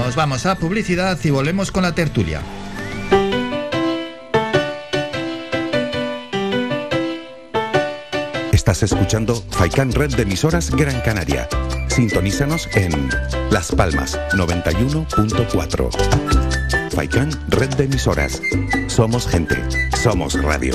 Nos 0.00 0.16
vamos 0.16 0.46
a 0.46 0.56
publicidad 0.56 1.18
y 1.22 1.30
volvemos 1.30 1.70
con 1.70 1.82
la 1.82 1.94
tertulia. 1.94 2.40
Estás 8.50 8.82
escuchando 8.82 9.44
Faikan 9.50 9.92
Red 9.92 10.16
de 10.16 10.22
emisoras 10.22 10.70
Gran 10.70 11.02
Canaria. 11.02 11.46
Sintonízanos 11.88 12.66
en 12.74 13.10
Las 13.50 13.72
Palmas 13.72 14.18
91.4. 14.32 16.90
Faikan 16.92 17.30
Red 17.48 17.74
de 17.74 17.84
emisoras. 17.84 18.40
Somos 18.88 19.28
gente. 19.28 19.56
Somos 20.02 20.42
radio. 20.42 20.74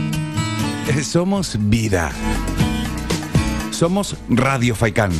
Somos 1.03 1.57
vida. 1.69 2.11
Somos 3.71 4.15
Radio 4.29 4.75
Faikán. 4.75 5.11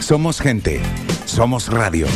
Somos 0.00 0.40
gente. 0.40 0.80
Somos 1.26 1.68
radio. 1.68 2.06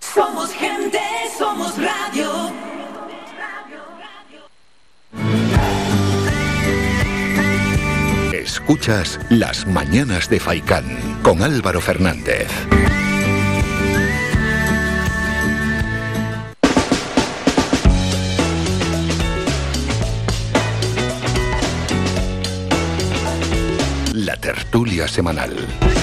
Somos 0.00 0.52
gente, 0.52 1.00
somos 1.38 1.74
radio. 1.76 2.52
Escuchas 8.32 9.18
Las 9.30 9.66
Mañanas 9.66 10.28
de 10.28 10.40
Faicán 10.40 10.84
con 11.22 11.42
Álvaro 11.42 11.80
Fernández. 11.80 12.48
Tertulia 24.52 25.08
semanal. 25.08 26.01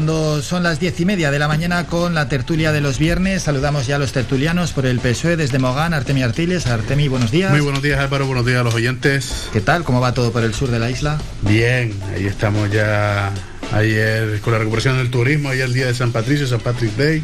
Cuando 0.00 0.40
son 0.40 0.62
las 0.62 0.80
diez 0.80 0.98
y 0.98 1.04
media 1.04 1.30
de 1.30 1.38
la 1.38 1.46
mañana 1.46 1.84
con 1.84 2.14
la 2.14 2.26
tertulia 2.26 2.72
de 2.72 2.80
los 2.80 2.98
viernes. 2.98 3.42
Saludamos 3.42 3.86
ya 3.86 3.96
a 3.96 3.98
los 3.98 4.12
tertulianos 4.12 4.72
por 4.72 4.86
el 4.86 4.98
PSOE 4.98 5.36
desde 5.36 5.58
Mogán, 5.58 5.92
Artemi 5.92 6.22
Artiles. 6.22 6.66
Artemi, 6.68 7.06
buenos 7.08 7.30
días. 7.30 7.50
Muy 7.50 7.60
buenos 7.60 7.82
días 7.82 8.00
Álvaro, 8.00 8.26
buenos 8.26 8.46
días 8.46 8.60
a 8.60 8.64
los 8.64 8.72
oyentes. 8.74 9.50
¿Qué 9.52 9.60
tal? 9.60 9.84
¿Cómo 9.84 10.00
va 10.00 10.14
todo 10.14 10.32
por 10.32 10.42
el 10.42 10.54
sur 10.54 10.70
de 10.70 10.78
la 10.78 10.90
isla? 10.90 11.20
Bien, 11.42 11.92
ahí 12.14 12.24
estamos 12.24 12.70
ya 12.70 13.30
ayer 13.72 14.40
con 14.40 14.54
la 14.54 14.58
recuperación 14.58 14.96
del 14.96 15.10
turismo, 15.10 15.50
ayer 15.50 15.66
el 15.66 15.74
día 15.74 15.86
de 15.86 15.94
San 15.94 16.12
Patricio, 16.12 16.46
San 16.46 16.60
Patrick 16.60 16.96
Day, 16.96 17.22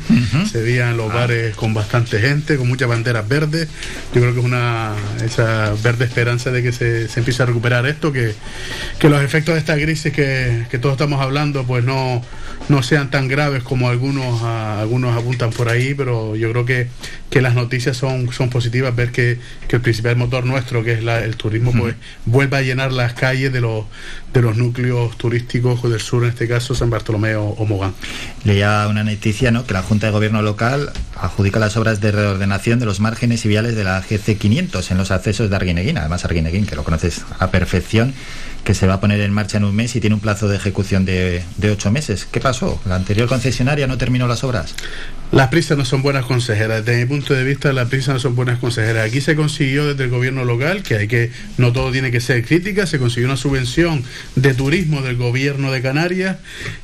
se 0.50 0.60
veían 0.60 0.98
los 0.98 1.10
bares 1.10 1.56
con 1.56 1.72
bastante 1.72 2.20
gente, 2.20 2.58
con 2.58 2.68
muchas 2.68 2.88
banderas 2.88 3.26
verdes. 3.26 3.68
Yo 4.14 4.20
creo 4.20 4.34
que 4.34 4.40
es 4.40 4.44
una 4.44 4.92
esa 5.24 5.72
verde 5.82 6.04
esperanza 6.04 6.50
de 6.50 6.62
que 6.62 6.72
se, 6.72 7.08
se 7.08 7.20
empiece 7.20 7.42
a 7.42 7.46
recuperar 7.46 7.86
esto, 7.86 8.12
que, 8.12 8.34
que 8.98 9.08
los 9.08 9.22
efectos 9.22 9.54
de 9.54 9.60
esta 9.60 9.76
crisis 9.76 10.12
que, 10.12 10.66
que 10.70 10.78
todos 10.78 10.92
estamos 10.92 11.22
hablando, 11.22 11.64
pues 11.64 11.82
no, 11.82 12.22
no 12.68 12.82
sean 12.82 13.10
tan 13.10 13.28
graves 13.28 13.62
como 13.62 13.88
algunos, 13.88 14.42
a- 14.42 14.80
algunos 14.80 15.16
apuntan 15.16 15.50
por 15.50 15.68
ahí, 15.68 15.94
pero 15.94 16.34
yo 16.36 16.50
creo 16.50 16.64
que, 16.64 16.88
que 17.30 17.40
las 17.40 17.54
noticias 17.54 17.96
son, 17.96 18.32
son 18.32 18.50
positivas, 18.50 18.94
ver 18.96 19.12
que, 19.12 19.38
que 19.68 19.76
el 19.76 19.82
principal 19.82 20.16
motor 20.16 20.44
nuestro, 20.44 20.82
que 20.82 20.92
es 20.92 21.04
la- 21.04 21.22
el 21.24 21.36
turismo, 21.36 21.72
pues 21.78 21.94
vuelva 22.24 22.58
a 22.58 22.62
llenar 22.62 22.92
las 22.92 23.12
calles 23.14 23.52
de 23.52 23.60
los, 23.60 23.84
de 24.36 24.42
los 24.42 24.58
núcleos 24.58 25.16
turísticos 25.16 25.82
del 25.82 25.98
sur, 25.98 26.22
en 26.24 26.28
este 26.28 26.46
caso 26.46 26.74
San 26.74 26.90
Bartolomé 26.90 27.36
o, 27.36 27.44
o 27.46 27.64
Mogán. 27.64 27.94
Leía 28.44 28.86
una 28.86 29.02
noticia, 29.02 29.50
¿no? 29.50 29.64
Que 29.64 29.72
la 29.72 29.82
Junta 29.82 30.08
de 30.08 30.12
Gobierno 30.12 30.42
local 30.42 30.92
adjudica 31.16 31.58
las 31.58 31.78
obras 31.78 32.02
de 32.02 32.12
reordenación 32.12 32.78
de 32.78 32.84
los 32.84 33.00
márgenes 33.00 33.46
y 33.46 33.48
viales 33.48 33.76
de 33.76 33.84
la 33.84 33.98
GC 34.02 34.36
500 34.36 34.90
en 34.90 34.98
los 34.98 35.10
accesos 35.10 35.48
de 35.48 35.56
Arguineguín. 35.56 35.96
Además, 35.96 36.26
Arguineguín, 36.26 36.66
que 36.66 36.76
lo 36.76 36.84
conoces 36.84 37.24
a 37.38 37.50
perfección, 37.50 38.12
que 38.62 38.74
se 38.74 38.86
va 38.86 38.94
a 38.94 39.00
poner 39.00 39.20
en 39.20 39.32
marcha 39.32 39.56
en 39.56 39.64
un 39.64 39.74
mes 39.74 39.96
y 39.96 40.00
tiene 40.00 40.14
un 40.14 40.20
plazo 40.20 40.48
de 40.48 40.56
ejecución 40.56 41.04
de, 41.04 41.42
de 41.56 41.70
ocho 41.70 41.90
meses. 41.90 42.26
¿Qué 42.30 42.40
pasó? 42.40 42.78
¿La 42.84 42.96
anterior 42.96 43.28
concesionaria 43.28 43.86
no 43.86 43.96
terminó 43.96 44.26
las 44.26 44.44
obras? 44.44 44.74
Las 45.32 45.48
prisas 45.48 45.78
no 45.78 45.84
son 45.84 46.02
buenas 46.02 46.24
consejeras. 46.24 46.84
Desde 46.84 47.00
mi 47.00 47.06
punto 47.06 47.32
de 47.32 47.44
vista, 47.44 47.72
las 47.72 47.88
prisas 47.88 48.14
no 48.14 48.20
son 48.20 48.34
buenas 48.34 48.58
consejeras. 48.58 49.06
Aquí 49.06 49.20
se 49.20 49.34
consiguió 49.34 49.86
desde 49.86 50.04
el 50.04 50.10
gobierno 50.10 50.44
local, 50.44 50.82
que 50.82 50.96
hay 50.96 51.08
que, 51.08 51.30
no 51.58 51.72
todo 51.72 51.90
tiene 51.92 52.10
que 52.10 52.20
ser 52.20 52.44
crítica, 52.44 52.86
se 52.86 52.98
consiguió 52.98 53.28
una 53.28 53.36
subvención 53.36 54.04
de 54.34 54.52
turismo 54.54 55.00
del 55.02 55.16
gobierno 55.16 55.72
de 55.72 55.80
Canarias 55.80 56.36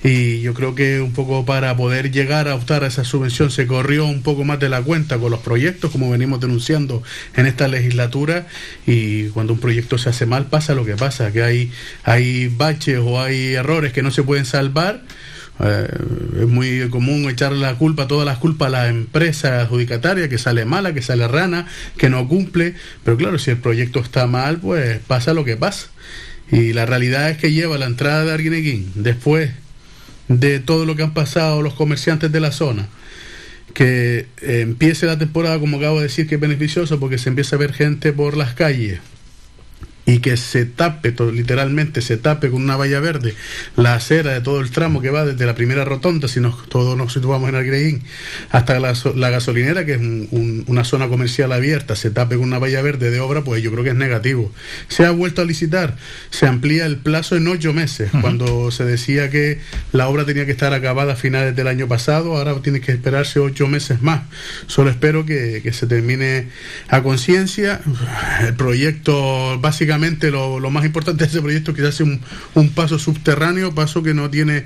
y 0.02 0.40
yo 0.40 0.54
creo 0.54 0.74
que 0.74 1.00
un 1.00 1.12
poco 1.12 1.44
para 1.44 1.76
poder 1.76 2.10
llegar 2.10 2.48
a 2.48 2.54
optar 2.54 2.84
a 2.84 2.86
esa 2.86 3.04
subvención 3.04 3.50
se 3.50 3.66
corrió 3.66 4.06
un 4.06 4.22
poco 4.22 4.44
más 4.44 4.58
de 4.58 4.68
la 4.68 4.82
cuenta 4.82 5.18
con 5.18 5.30
los 5.30 5.40
proyectos, 5.40 5.90
como 5.90 6.10
venimos 6.10 6.40
denunciando 6.40 7.02
en 7.36 7.46
esta 7.46 7.68
legislatura 7.68 8.46
y 8.86 9.24
cuando 9.28 9.52
un 9.52 9.60
proyecto 9.60 9.98
se 9.98 10.08
hace 10.08 10.26
mal 10.26 10.46
pasa 10.46 10.74
lo 10.74 10.84
que 10.84 10.96
pasa, 10.96 11.32
que 11.32 11.42
hay, 11.42 11.70
hay 12.04 12.48
baches 12.48 12.98
o 13.02 13.20
hay 13.20 13.54
errores 13.54 13.92
que 13.92 14.02
no 14.02 14.10
se 14.10 14.22
pueden 14.22 14.46
salvar. 14.46 15.02
Eh, 15.60 15.88
es 16.40 16.48
muy 16.48 16.88
común 16.88 17.28
echar 17.28 17.52
la 17.52 17.74
culpa, 17.74 18.08
todas 18.08 18.26
las 18.26 18.38
culpas 18.38 18.68
a 18.68 18.70
la 18.70 18.88
empresa 18.88 19.60
adjudicataria 19.60 20.28
que 20.28 20.38
sale 20.38 20.64
mala, 20.64 20.94
que 20.94 21.02
sale 21.02 21.28
rana, 21.28 21.66
que 21.96 22.08
no 22.08 22.26
cumple. 22.26 22.74
Pero 23.04 23.16
claro, 23.16 23.38
si 23.38 23.50
el 23.50 23.58
proyecto 23.58 24.00
está 24.00 24.26
mal, 24.26 24.58
pues 24.58 24.98
pasa 25.06 25.34
lo 25.34 25.44
que 25.44 25.56
pasa. 25.56 25.88
Y 26.50 26.72
la 26.72 26.86
realidad 26.86 27.30
es 27.30 27.38
que 27.38 27.52
lleva 27.52 27.78
la 27.78 27.86
entrada 27.86 28.24
de 28.24 28.32
Arguineguín, 28.32 28.92
después 28.94 29.50
de 30.28 30.60
todo 30.60 30.86
lo 30.86 30.96
que 30.96 31.02
han 31.02 31.14
pasado 31.14 31.62
los 31.62 31.74
comerciantes 31.74 32.30
de 32.30 32.40
la 32.40 32.52
zona, 32.52 32.88
que 33.74 34.26
eh, 34.42 34.60
empiece 34.60 35.06
la 35.06 35.18
temporada, 35.18 35.58
como 35.58 35.78
acabo 35.78 35.96
de 35.98 36.04
decir, 36.04 36.26
que 36.26 36.34
es 36.34 36.40
beneficioso 36.40 37.00
porque 37.00 37.18
se 37.18 37.30
empieza 37.30 37.56
a 37.56 37.58
ver 37.58 37.72
gente 37.72 38.12
por 38.12 38.36
las 38.36 38.54
calles 38.54 39.00
y 40.04 40.18
que 40.18 40.36
se 40.36 40.64
tape, 40.66 41.14
literalmente 41.32 42.02
se 42.02 42.16
tape 42.16 42.50
con 42.50 42.60
una 42.62 42.76
valla 42.76 42.98
verde 42.98 43.34
la 43.76 43.94
acera 43.94 44.32
de 44.32 44.40
todo 44.40 44.60
el 44.60 44.70
tramo 44.72 45.00
que 45.00 45.10
va 45.10 45.24
desde 45.24 45.46
la 45.46 45.54
primera 45.54 45.84
rotonda, 45.84 46.26
si 46.26 46.40
nos, 46.40 46.68
todos 46.68 46.96
nos 46.96 47.12
situamos 47.12 47.48
en 47.48 47.54
Arguineguín, 47.54 48.02
hasta 48.50 48.80
la, 48.80 48.96
so- 48.96 49.14
la 49.14 49.30
gasolinera, 49.30 49.86
que 49.86 49.92
es 49.92 50.00
un- 50.00 50.26
un- 50.32 50.64
una 50.66 50.82
zona 50.82 51.06
comercial 51.06 51.52
abierta, 51.52 51.94
se 51.94 52.10
tape 52.10 52.34
con 52.36 52.44
una 52.48 52.58
valla 52.58 52.82
verde 52.82 53.12
de 53.12 53.20
obra, 53.20 53.42
pues 53.44 53.62
yo 53.62 53.70
creo 53.70 53.84
que 53.84 53.90
es 53.90 53.96
negativo. 53.96 54.52
Se 54.88 55.04
ha 55.06 55.12
vuelto 55.12 55.40
a 55.40 55.44
licitar, 55.44 55.96
se 56.30 56.46
amplía 56.48 56.84
el 56.86 56.96
plazo 56.96 57.36
en 57.36 57.46
ocho 57.46 57.72
meses, 57.72 58.10
cuando 58.20 58.72
se 58.72 58.84
decía 58.84 59.30
que 59.30 59.60
la 59.92 60.08
obra 60.08 60.24
tenía 60.24 60.46
que 60.46 60.52
estar 60.52 60.72
acabada 60.74 61.12
a 61.12 61.16
finales 61.16 61.54
del 61.54 61.68
año 61.68 61.86
pasado, 61.86 62.36
ahora 62.36 62.54
tiene 62.60 62.80
que 62.80 62.90
esperarse 62.90 63.38
ocho 63.38 63.68
meses 63.68 64.02
más. 64.02 64.22
Solo 64.66 64.90
espero 64.90 65.24
que, 65.24 65.60
que 65.62 65.72
se 65.72 65.86
termine 65.86 66.48
a 66.88 67.02
conciencia. 67.04 67.80
El 68.40 68.54
proyecto, 68.54 69.60
básicamente, 69.60 69.91
lo, 70.30 70.60
lo 70.60 70.70
más 70.70 70.84
importante 70.84 71.24
de 71.24 71.30
ese 71.30 71.40
proyecto 71.40 71.70
es 71.70 71.76
que 71.76 71.82
se 71.82 71.88
hace 71.88 72.02
un, 72.02 72.20
un 72.54 72.70
paso 72.70 72.98
subterráneo, 72.98 73.74
paso 73.74 74.02
que 74.02 74.14
no 74.14 74.30
tiene 74.30 74.64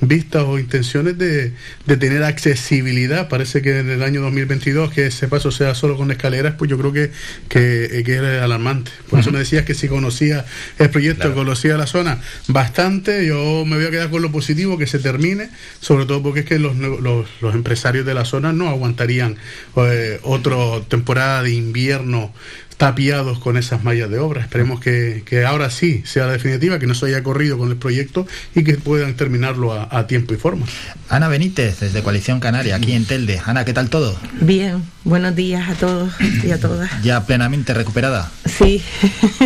vistas 0.00 0.42
o 0.46 0.58
intenciones 0.58 1.16
de, 1.18 1.52
de 1.86 1.96
tener 1.96 2.22
accesibilidad. 2.24 3.28
Parece 3.28 3.62
que 3.62 3.78
en 3.78 3.90
el 3.90 4.02
año 4.02 4.20
2022 4.22 4.92
que 4.92 5.06
ese 5.06 5.28
paso 5.28 5.50
sea 5.50 5.74
solo 5.74 5.96
con 5.96 6.10
escaleras, 6.10 6.54
pues 6.58 6.70
yo 6.70 6.78
creo 6.78 6.92
que, 6.92 7.10
que, 7.48 8.02
que 8.04 8.16
es 8.16 8.42
alarmante. 8.42 8.90
Por 9.08 9.20
eso 9.20 9.30
me 9.30 9.38
decías 9.38 9.64
que 9.64 9.74
si 9.74 9.88
conocía 9.88 10.44
el 10.78 10.90
proyecto, 10.90 11.34
conocía 11.34 11.76
la 11.76 11.86
zona 11.86 12.20
bastante, 12.48 13.26
yo 13.26 13.64
me 13.66 13.76
voy 13.76 13.86
a 13.86 13.90
quedar 13.90 14.10
con 14.10 14.22
lo 14.22 14.30
positivo, 14.32 14.78
que 14.78 14.86
se 14.86 14.98
termine, 14.98 15.48
sobre 15.80 16.06
todo 16.06 16.22
porque 16.22 16.40
es 16.40 16.46
que 16.46 16.58
los, 16.58 16.76
los, 16.76 17.26
los 17.40 17.54
empresarios 17.54 18.04
de 18.04 18.14
la 18.14 18.24
zona 18.24 18.52
no 18.52 18.68
aguantarían 18.68 19.36
eh, 19.76 20.20
otra 20.22 20.56
temporada 20.88 21.42
de 21.42 21.52
invierno 21.52 22.32
tapiados 22.76 23.38
con 23.38 23.56
esas 23.56 23.84
mallas 23.84 24.10
de 24.10 24.18
obra. 24.18 24.42
Esperemos 24.42 24.80
que, 24.80 25.22
que 25.24 25.44
ahora 25.44 25.70
sí 25.70 26.02
sea 26.04 26.26
la 26.26 26.32
definitiva, 26.32 26.78
que 26.78 26.86
no 26.86 26.94
se 26.94 27.06
haya 27.06 27.22
corrido 27.22 27.58
con 27.58 27.70
el 27.70 27.76
proyecto 27.76 28.26
y 28.54 28.64
que 28.64 28.74
puedan 28.74 29.14
terminarlo 29.14 29.72
a, 29.72 29.88
a 29.90 30.06
tiempo 30.06 30.34
y 30.34 30.36
forma. 30.36 30.66
Ana 31.08 31.28
Benítez, 31.28 31.80
desde 31.80 32.02
Coalición 32.02 32.40
Canaria, 32.40 32.76
aquí 32.76 32.92
en 32.92 33.04
Telde. 33.04 33.40
Ana, 33.44 33.64
¿qué 33.64 33.72
tal 33.72 33.90
todo? 33.90 34.16
Bien, 34.40 34.82
buenos 35.04 35.34
días 35.36 35.68
a 35.68 35.74
todos 35.74 36.12
y 36.42 36.50
a 36.50 36.58
todas. 36.58 36.90
¿Ya 37.02 37.24
plenamente 37.26 37.74
recuperada? 37.74 38.30
Sí, 38.46 38.82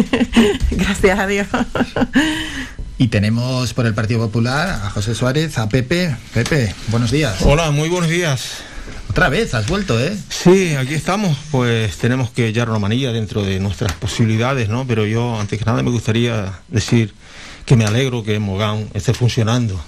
gracias 0.71 1.19
a 1.19 1.27
Dios. 1.27 1.47
Y 2.99 3.09
tenemos 3.09 3.75
por 3.75 3.87
el 3.87 3.95
Partido 3.95 4.21
Popular 4.21 4.69
a 4.69 4.91
José 4.91 5.15
Suárez, 5.15 5.57
a 5.59 5.69
Pepe. 5.69 6.17
Pepe, 6.35 6.75
buenos 6.89 7.13
días. 7.13 7.37
Hola, 7.43 7.71
muy 7.71 7.89
buenos 7.89 8.11
días. 8.11 8.65
Otra 9.11 9.29
vez, 9.29 9.55
has 9.55 9.67
vuelto, 9.67 9.99
¿eh? 10.01 10.17
Sí, 10.29 10.75
aquí 10.75 10.95
estamos. 10.95 11.37
Pues 11.51 11.97
tenemos 11.97 12.31
que 12.31 12.49
echar 12.49 12.69
una 12.69 12.79
manilla 12.79 13.13
dentro 13.13 13.43
de 13.43 13.59
nuestras 13.59 13.93
posibilidades, 13.95 14.69
¿no? 14.69 14.87
Pero 14.87 15.07
yo, 15.07 15.41
antes 15.41 15.59
que 15.59 15.65
nada, 15.65 15.83
me 15.83 15.91
gustaría 15.91 16.61
decir 16.69 17.15
que 17.65 17.77
me 17.77 17.85
alegro 17.85 18.23
que 18.23 18.39
Mogán 18.39 18.89
esté 18.95 19.15
funcionando 19.15 19.81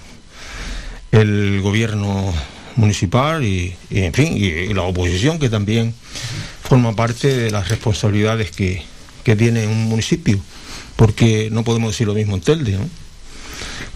el 1.11 1.61
gobierno 1.61 2.33
municipal 2.75 3.43
y, 3.43 3.75
en 3.89 4.13
fin, 4.13 4.35
y 4.37 4.73
la 4.73 4.83
oposición 4.83 5.39
que 5.39 5.49
también 5.49 5.93
forma 6.63 6.95
parte 6.95 7.27
de 7.27 7.51
las 7.51 7.69
responsabilidades 7.69 8.51
que, 8.51 8.83
que 9.23 9.35
tiene 9.35 9.67
un 9.67 9.85
municipio. 9.85 10.39
Porque 10.95 11.49
no 11.51 11.63
podemos 11.63 11.91
decir 11.91 12.07
lo 12.07 12.13
mismo 12.13 12.35
en 12.35 12.41
Telde, 12.41 12.73
¿no? 12.73 12.89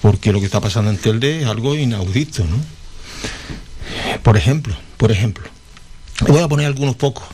Porque 0.02 0.32
lo 0.32 0.40
que 0.40 0.46
está 0.46 0.62
pasando 0.62 0.92
en 0.92 0.98
Telde 0.98 1.42
es 1.42 1.48
algo 1.48 1.76
inaudito, 1.76 2.44
¿no? 2.46 2.58
Por 4.24 4.38
ejemplo, 4.38 4.76
por 4.98 5.12
ejemplo, 5.12 5.50
Voy 6.22 6.42
a 6.42 6.48
poner 6.48 6.68
algunos 6.68 6.96
pocos. 6.96 7.26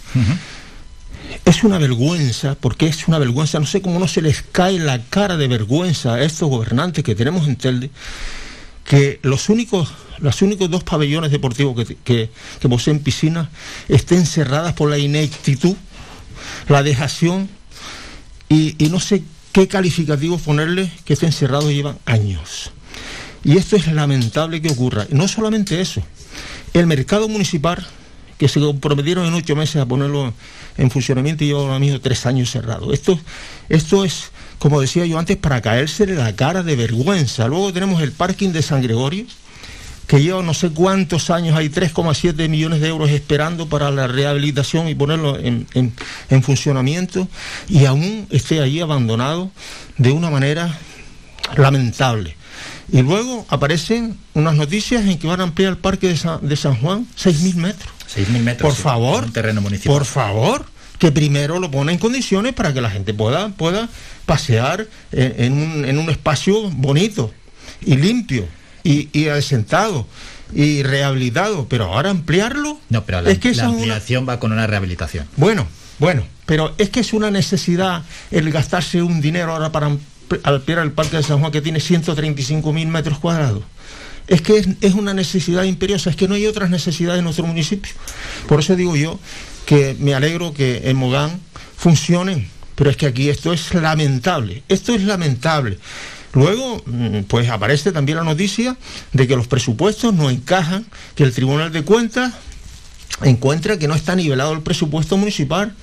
Es 1.45 1.63
una 1.63 1.77
vergüenza, 1.77 2.55
porque 2.59 2.87
es 2.87 3.07
una 3.07 3.19
vergüenza, 3.19 3.59
no 3.59 3.65
sé 3.65 3.81
cómo 3.81 3.99
no 3.99 4.07
se 4.07 4.21
les 4.21 4.41
cae 4.41 4.79
la 4.79 5.01
cara 5.03 5.37
de 5.37 5.47
vergüenza 5.47 6.15
a 6.15 6.23
estos 6.23 6.49
gobernantes 6.49 7.03
que 7.03 7.15
tenemos 7.15 7.47
en 7.47 7.55
Telde, 7.55 7.91
que 8.85 9.19
los 9.21 9.49
únicos, 9.49 9.93
los 10.19 10.41
únicos 10.41 10.69
dos 10.69 10.83
pabellones 10.83 11.31
deportivos 11.31 11.75
que, 11.85 11.95
que, 11.95 12.29
que 12.59 12.69
poseen 12.69 12.99
piscinas 12.99 13.49
estén 13.87 14.25
cerradas 14.25 14.73
por 14.73 14.89
la 14.89 14.97
ineptitud, 14.97 15.75
la 16.67 16.83
dejación 16.83 17.49
y, 18.49 18.75
y 18.83 18.89
no 18.89 18.99
sé 18.99 19.23
qué 19.51 19.67
calificativos 19.67 20.41
ponerle 20.41 20.91
que 21.05 21.13
estén 21.13 21.31
cerrados 21.31 21.71
llevan 21.71 21.97
años. 22.05 22.71
Y 23.43 23.57
esto 23.57 23.75
es 23.75 23.87
lamentable 23.87 24.61
que 24.61 24.69
ocurra. 24.69 25.07
Y 25.09 25.15
no 25.15 25.27
solamente 25.27 25.81
eso, 25.81 26.03
el 26.73 26.87
mercado 26.87 27.27
municipal, 27.27 27.85
que 28.37 28.47
se 28.47 28.59
comprometieron 28.59 29.25
en 29.25 29.33
ocho 29.33 29.55
meses 29.55 29.81
a 29.81 29.85
ponerlo 29.85 30.33
en 30.77 30.89
funcionamiento 30.89 31.43
y 31.43 31.47
lleva 31.47 31.61
ahora 31.61 31.79
mismo 31.79 31.99
tres 32.01 32.25
años 32.25 32.49
cerrado. 32.49 32.91
Esto, 32.91 33.19
esto 33.69 34.03
es, 34.03 34.31
como 34.57 34.81
decía 34.81 35.05
yo 35.05 35.19
antes, 35.19 35.37
para 35.37 35.61
caerse 35.61 36.05
de 36.05 36.15
la 36.15 36.35
cara 36.35 36.63
de 36.63 36.75
vergüenza. 36.75 37.47
Luego 37.47 37.71
tenemos 37.71 38.01
el 38.01 38.11
parking 38.11 38.49
de 38.49 38.61
San 38.61 38.81
Gregorio, 38.81 39.25
que 40.07 40.21
lleva 40.21 40.41
no 40.41 40.53
sé 40.53 40.71
cuántos 40.71 41.29
años, 41.29 41.55
hay 41.55 41.69
3,7 41.69 42.49
millones 42.49 42.81
de 42.81 42.87
euros 42.87 43.11
esperando 43.11 43.69
para 43.69 43.91
la 43.91 44.07
rehabilitación 44.07 44.87
y 44.87 44.95
ponerlo 44.95 45.37
en, 45.37 45.67
en, 45.73 45.93
en 46.29 46.43
funcionamiento, 46.43 47.27
y 47.69 47.85
aún 47.85 48.27
esté 48.31 48.59
ahí 48.59 48.79
abandonado 48.79 49.51
de 49.97 50.11
una 50.11 50.29
manera 50.29 50.79
lamentable. 51.57 52.35
Y 52.91 53.01
luego 53.03 53.45
aparecen 53.49 54.17
unas 54.33 54.55
noticias 54.55 55.05
en 55.05 55.17
que 55.17 55.27
van 55.27 55.39
a 55.39 55.43
ampliar 55.43 55.71
el 55.71 55.77
parque 55.77 56.07
de 56.09 56.17
San, 56.17 56.47
de 56.47 56.55
San 56.55 56.75
Juan 56.75 57.07
6.000 57.17 57.55
metros. 57.55 57.93
6.000 58.15 58.39
metros. 58.41 58.67
Por 58.69 58.75
sí, 58.75 58.81
favor, 58.83 59.23
un 59.25 59.31
terreno 59.33 59.61
municipal. 59.61 59.93
por 59.95 60.05
favor, 60.05 60.65
que 60.99 61.11
primero 61.11 61.59
lo 61.59 61.71
pone 61.71 61.93
en 61.93 61.97
condiciones 61.99 62.53
para 62.53 62.73
que 62.73 62.81
la 62.81 62.89
gente 62.91 63.13
pueda, 63.13 63.49
pueda 63.49 63.87
pasear 64.25 64.87
en, 65.11 65.33
en 65.37 65.53
un, 65.53 65.85
en 65.85 65.97
un 65.97 66.09
espacio 66.09 66.69
bonito 66.71 67.31
y 67.85 67.95
limpio 67.95 68.45
y, 68.83 69.07
y 69.17 69.27
asentado 69.29 70.05
y 70.53 70.83
rehabilitado. 70.83 71.67
Pero 71.69 71.85
ahora 71.85 72.09
ampliarlo. 72.09 72.77
No, 72.89 73.05
pero 73.05 73.21
la, 73.21 73.31
es 73.31 73.39
que 73.39 73.53
la 73.55 73.69
una- 73.69 73.77
ampliación 73.77 74.27
va 74.27 74.39
con 74.39 74.51
una 74.51 74.67
rehabilitación. 74.67 75.27
Bueno, 75.37 75.65
bueno, 75.97 76.23
pero 76.45 76.75
es 76.77 76.89
que 76.89 76.99
es 76.99 77.13
una 77.13 77.31
necesidad 77.31 78.03
el 78.31 78.51
gastarse 78.51 79.01
un 79.01 79.21
dinero 79.21 79.53
ahora 79.53 79.71
para 79.71 79.89
amp- 80.31 80.41
ampliar 80.47 80.79
el 80.79 80.91
Parque 80.91 81.17
de 81.17 81.23
San 81.23 81.39
Juan 81.39 81.51
que 81.51 81.61
tiene 81.61 81.79
135 81.79 82.73
mil 82.73 82.87
metros 82.87 83.19
cuadrados. 83.19 83.63
Es 84.27 84.41
que 84.41 84.57
es, 84.57 84.67
es 84.81 84.93
una 84.93 85.13
necesidad 85.13 85.63
imperiosa, 85.63 86.09
es 86.09 86.15
que 86.15 86.27
no 86.27 86.35
hay 86.35 86.45
otras 86.45 86.69
necesidades 86.69 87.19
en 87.19 87.25
nuestro 87.25 87.45
municipio. 87.45 87.91
Por 88.47 88.59
eso 88.59 88.75
digo 88.75 88.95
yo 88.95 89.19
que 89.65 89.95
me 89.99 90.13
alegro 90.13 90.53
que 90.53 90.89
en 90.89 90.95
Mogán 90.97 91.39
funcionen, 91.77 92.47
pero 92.75 92.89
es 92.89 92.97
que 92.97 93.07
aquí 93.07 93.29
esto 93.29 93.51
es 93.53 93.73
lamentable, 93.73 94.63
esto 94.69 94.93
es 94.93 95.03
lamentable. 95.03 95.79
Luego, 96.33 96.81
mm, 96.85 97.23
pues 97.27 97.49
aparece 97.49 97.91
también 97.91 98.17
la 98.19 98.23
noticia 98.23 98.77
de 99.11 99.27
que 99.27 99.35
los 99.35 99.47
presupuestos 99.47 100.13
no 100.13 100.29
encajan, 100.29 100.85
que 101.15 101.23
el 101.23 101.33
Tribunal 101.33 101.71
de 101.73 101.83
Cuentas 101.83 102.33
encuentra 103.23 103.77
que 103.77 103.87
no 103.87 103.93
está 103.95 104.15
nivelado 104.15 104.53
el 104.53 104.61
presupuesto 104.61 105.17
municipal, 105.17 105.73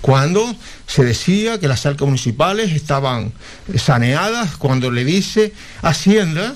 cuando 0.00 0.54
se 0.86 1.04
decía 1.04 1.58
que 1.60 1.68
las 1.68 1.84
arcas 1.86 2.06
municipales 2.06 2.72
estaban 2.72 3.32
saneadas, 3.76 4.56
cuando 4.56 4.90
le 4.90 5.04
dice 5.04 5.52
Hacienda 5.82 6.54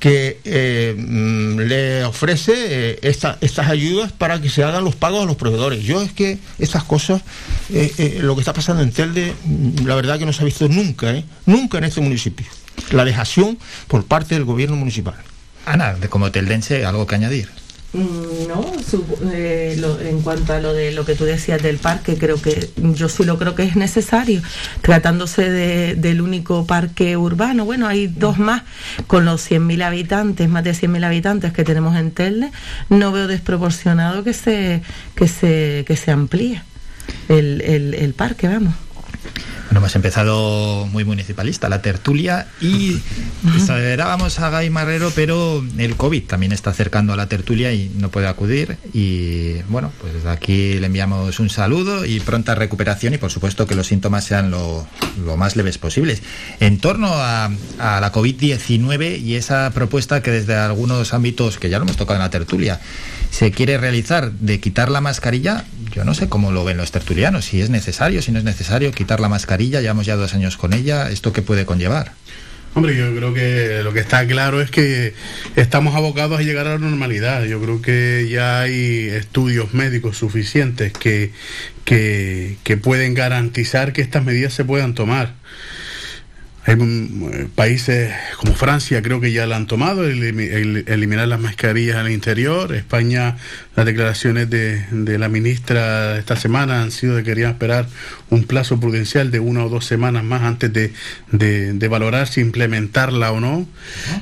que 0.00 0.40
eh, 0.44 0.94
mm, 0.98 1.58
le 1.60 2.04
ofrece 2.04 2.52
eh, 2.56 2.98
esta- 3.02 3.38
estas 3.40 3.68
ayudas 3.68 4.12
para 4.12 4.40
que 4.42 4.50
se 4.50 4.62
hagan 4.62 4.84
los 4.84 4.94
pagos 4.94 5.22
a 5.22 5.26
los 5.26 5.36
proveedores. 5.36 5.84
Yo 5.84 6.02
es 6.02 6.12
que 6.12 6.38
estas 6.58 6.84
cosas, 6.84 7.22
eh, 7.70 8.18
lo 8.20 8.34
que 8.34 8.40
está 8.42 8.52
pasando 8.52 8.82
en 8.82 8.92
Telde, 8.92 9.32
mm, 9.44 9.86
la 9.86 9.94
verdad 9.94 10.18
que 10.18 10.26
no 10.26 10.34
se 10.34 10.42
ha 10.42 10.44
visto 10.44 10.68
nunca, 10.68 11.14
nunca 11.46 11.78
en 11.78 11.84
este 11.84 12.02
municipio. 12.02 12.46
La 12.90 13.04
dejación 13.06 13.58
por 13.88 14.04
parte 14.04 14.34
del 14.34 14.44
gobierno 14.44 14.76
municipal. 14.76 15.14
Ana, 15.64 15.96
como 16.10 16.30
teldense, 16.30 16.84
algo 16.84 17.06
que 17.06 17.14
añadir. 17.14 17.48
Mm, 17.96 18.48
No, 18.48 18.64
su- 18.88 19.04
eh, 19.32 19.76
lo- 19.78 19.98
en 20.00 20.20
cuanto 20.22 20.52
a 20.52 20.60
lo 20.60 20.72
de 20.72 20.92
lo 20.92 21.04
que 21.04 21.14
tú 21.14 21.24
decías 21.24 21.62
del 21.62 21.78
parque, 21.78 22.16
creo 22.16 22.40
que 22.40 22.70
yo 22.76 23.08
sí 23.08 23.24
lo 23.24 23.38
creo 23.38 23.54
que 23.54 23.64
es 23.64 23.74
necesario, 23.76 24.40
tratándose 24.82 25.50
de- 25.50 25.94
del 25.96 26.20
único 26.20 26.66
parque 26.66 27.16
urbano. 27.16 27.64
Bueno, 27.64 27.86
hay 27.88 28.06
dos 28.06 28.38
más 28.38 28.62
con 29.06 29.24
los 29.24 29.40
100.000 29.42 29.82
habitantes, 29.82 30.48
más 30.48 30.62
de 30.64 30.74
100.000 30.74 31.04
habitantes 31.04 31.52
que 31.52 31.64
tenemos 31.64 31.96
en 31.96 32.12
Telde. 32.12 32.50
No 32.88 33.12
veo 33.12 33.26
desproporcionado 33.26 34.22
que 34.24 34.32
se 34.32 34.82
que 35.14 35.26
se 35.28 35.84
que 35.86 35.96
se 35.96 36.10
amplíe 36.12 36.62
el, 37.28 37.60
el, 37.62 37.94
el 37.94 38.14
parque, 38.14 38.46
vamos. 38.48 38.74
Bueno, 39.66 39.80
hemos 39.80 39.96
empezado 39.96 40.86
muy 40.86 41.04
municipalista, 41.04 41.68
la 41.68 41.82
tertulia, 41.82 42.46
y 42.60 43.00
esperábamos 43.56 44.38
a 44.38 44.48
Gai 44.50 44.70
Marrero, 44.70 45.10
pero 45.14 45.64
el 45.76 45.96
COVID 45.96 46.22
también 46.22 46.52
está 46.52 46.70
acercando 46.70 47.12
a 47.12 47.16
la 47.16 47.28
tertulia 47.28 47.72
y 47.72 47.90
no 47.96 48.10
puede 48.10 48.28
acudir. 48.28 48.76
Y 48.92 49.62
bueno, 49.68 49.90
pues 50.00 50.14
desde 50.14 50.30
aquí 50.30 50.74
le 50.74 50.86
enviamos 50.86 51.40
un 51.40 51.50
saludo 51.50 52.06
y 52.06 52.20
pronta 52.20 52.54
recuperación 52.54 53.14
y 53.14 53.18
por 53.18 53.32
supuesto 53.32 53.66
que 53.66 53.74
los 53.74 53.88
síntomas 53.88 54.24
sean 54.24 54.52
lo, 54.52 54.86
lo 55.24 55.36
más 55.36 55.56
leves 55.56 55.78
posibles. 55.78 56.22
En 56.60 56.78
torno 56.78 57.08
a, 57.12 57.50
a 57.78 58.00
la 58.00 58.12
COVID-19 58.12 59.20
y 59.20 59.34
esa 59.34 59.70
propuesta 59.70 60.22
que 60.22 60.30
desde 60.30 60.54
algunos 60.54 61.12
ámbitos, 61.12 61.58
que 61.58 61.70
ya 61.70 61.78
lo 61.78 61.84
hemos 61.84 61.96
tocado 61.96 62.18
en 62.18 62.22
la 62.22 62.30
tertulia, 62.30 62.80
se 63.30 63.50
quiere 63.50 63.78
realizar 63.78 64.32
de 64.32 64.60
quitar 64.60 64.90
la 64.90 65.00
mascarilla, 65.00 65.64
yo 65.96 66.04
no 66.04 66.12
sé 66.12 66.28
cómo 66.28 66.52
lo 66.52 66.62
ven 66.62 66.76
los 66.76 66.92
tertulianos, 66.92 67.46
si 67.46 67.62
es 67.62 67.70
necesario, 67.70 68.20
si 68.20 68.30
no 68.30 68.38
es 68.38 68.44
necesario 68.44 68.92
quitar 68.92 69.18
la 69.18 69.30
mascarilla, 69.30 69.80
llevamos 69.80 70.04
ya 70.04 70.14
dos 70.14 70.34
años 70.34 70.58
con 70.58 70.74
ella, 70.74 71.10
¿esto 71.10 71.32
qué 71.32 71.40
puede 71.40 71.64
conllevar? 71.64 72.12
Hombre, 72.74 72.94
yo 72.94 73.16
creo 73.16 73.32
que 73.32 73.80
lo 73.82 73.94
que 73.94 74.00
está 74.00 74.26
claro 74.26 74.60
es 74.60 74.70
que 74.70 75.14
estamos 75.56 75.94
abocados 75.94 76.38
a 76.38 76.42
llegar 76.42 76.66
a 76.66 76.72
la 76.72 76.78
normalidad. 76.78 77.44
Yo 77.44 77.58
creo 77.62 77.80
que 77.80 78.28
ya 78.30 78.60
hay 78.60 79.08
estudios 79.08 79.72
médicos 79.72 80.18
suficientes 80.18 80.92
que, 80.92 81.32
que, 81.86 82.58
que 82.62 82.76
pueden 82.76 83.14
garantizar 83.14 83.94
que 83.94 84.02
estas 84.02 84.22
medidas 84.22 84.52
se 84.52 84.66
puedan 84.66 84.94
tomar. 84.94 85.32
Hay 86.68 86.74
eh, 86.80 87.46
países 87.54 88.12
como 88.38 88.52
Francia 88.54 89.00
creo 89.00 89.20
que 89.20 89.30
ya 89.30 89.46
la 89.46 89.54
han 89.54 89.68
tomado, 89.68 90.04
el- 90.04 90.84
eliminar 90.88 91.28
las 91.28 91.38
mascarillas 91.38 91.94
al 91.96 92.10
interior. 92.10 92.74
España, 92.74 93.36
las 93.76 93.86
declaraciones 93.86 94.50
de, 94.50 94.84
de 94.90 95.16
la 95.18 95.28
ministra 95.28 96.18
esta 96.18 96.34
semana 96.34 96.82
han 96.82 96.90
sido 96.90 97.14
de 97.14 97.22
que 97.22 97.30
querían 97.30 97.52
esperar 97.52 97.86
un 98.30 98.42
plazo 98.44 98.80
prudencial 98.80 99.30
de 99.30 99.38
una 99.38 99.64
o 99.64 99.68
dos 99.68 99.84
semanas 99.86 100.24
más 100.24 100.42
antes 100.42 100.72
de, 100.72 100.92
de- 101.30 101.72
de 101.72 101.88
valorar 101.88 102.26
si 102.26 102.40
implementarla 102.40 103.30
o 103.30 103.38
no. 103.38 103.68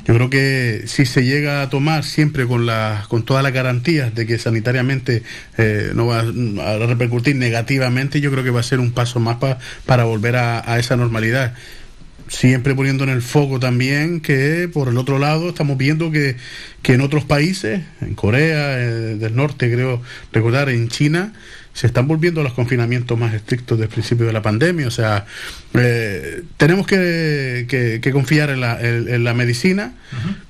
Yo 0.06 0.12
creo 0.14 0.28
que 0.28 0.82
si 0.86 1.06
se 1.06 1.24
llega 1.24 1.62
a 1.62 1.70
tomar 1.70 2.04
siempre 2.04 2.46
con, 2.46 2.66
la, 2.66 3.06
con 3.08 3.22
todas 3.24 3.42
las 3.42 3.54
garantías 3.54 4.14
de 4.14 4.26
que 4.26 4.38
sanitariamente 4.38 5.22
eh, 5.56 5.92
no 5.94 6.08
va 6.08 6.20
a 6.20 6.86
repercutir 6.86 7.36
negativamente, 7.36 8.20
yo 8.20 8.30
creo 8.30 8.44
que 8.44 8.50
va 8.50 8.60
a 8.60 8.64
ser 8.64 8.80
un 8.80 8.92
paso 8.92 9.18
más 9.18 9.36
pa- 9.36 9.58
para 9.86 10.04
volver 10.04 10.36
a- 10.36 10.70
a 10.70 10.78
esa 10.78 10.96
normalidad 10.98 11.54
siempre 12.38 12.74
poniendo 12.74 13.04
en 13.04 13.10
el 13.10 13.22
foco 13.22 13.60
también 13.60 14.20
que 14.20 14.68
por 14.72 14.88
el 14.88 14.98
otro 14.98 15.18
lado 15.18 15.48
estamos 15.50 15.78
viendo 15.78 16.10
que, 16.10 16.36
que 16.82 16.94
en 16.94 17.00
otros 17.00 17.24
países, 17.24 17.80
en 18.00 18.14
Corea 18.14 18.78
eh, 18.80 19.16
del 19.16 19.36
Norte 19.36 19.72
creo 19.72 20.02
recordar, 20.32 20.68
en 20.68 20.88
China, 20.88 21.32
se 21.72 21.86
están 21.86 22.06
volviendo 22.06 22.42
los 22.42 22.52
confinamientos 22.52 23.18
más 23.18 23.34
estrictos 23.34 23.78
del 23.78 23.88
principio 23.88 24.26
de 24.26 24.32
la 24.32 24.42
pandemia. 24.42 24.86
O 24.86 24.90
sea, 24.92 25.26
eh, 25.74 26.42
tenemos 26.56 26.86
que, 26.86 27.66
que- 27.68 28.00
que 28.00 28.12
confiar 28.12 28.50
en 28.50 28.60
la, 28.60 28.80
en- 28.80 29.08
en 29.08 29.24
la 29.24 29.34
medicina, 29.34 29.92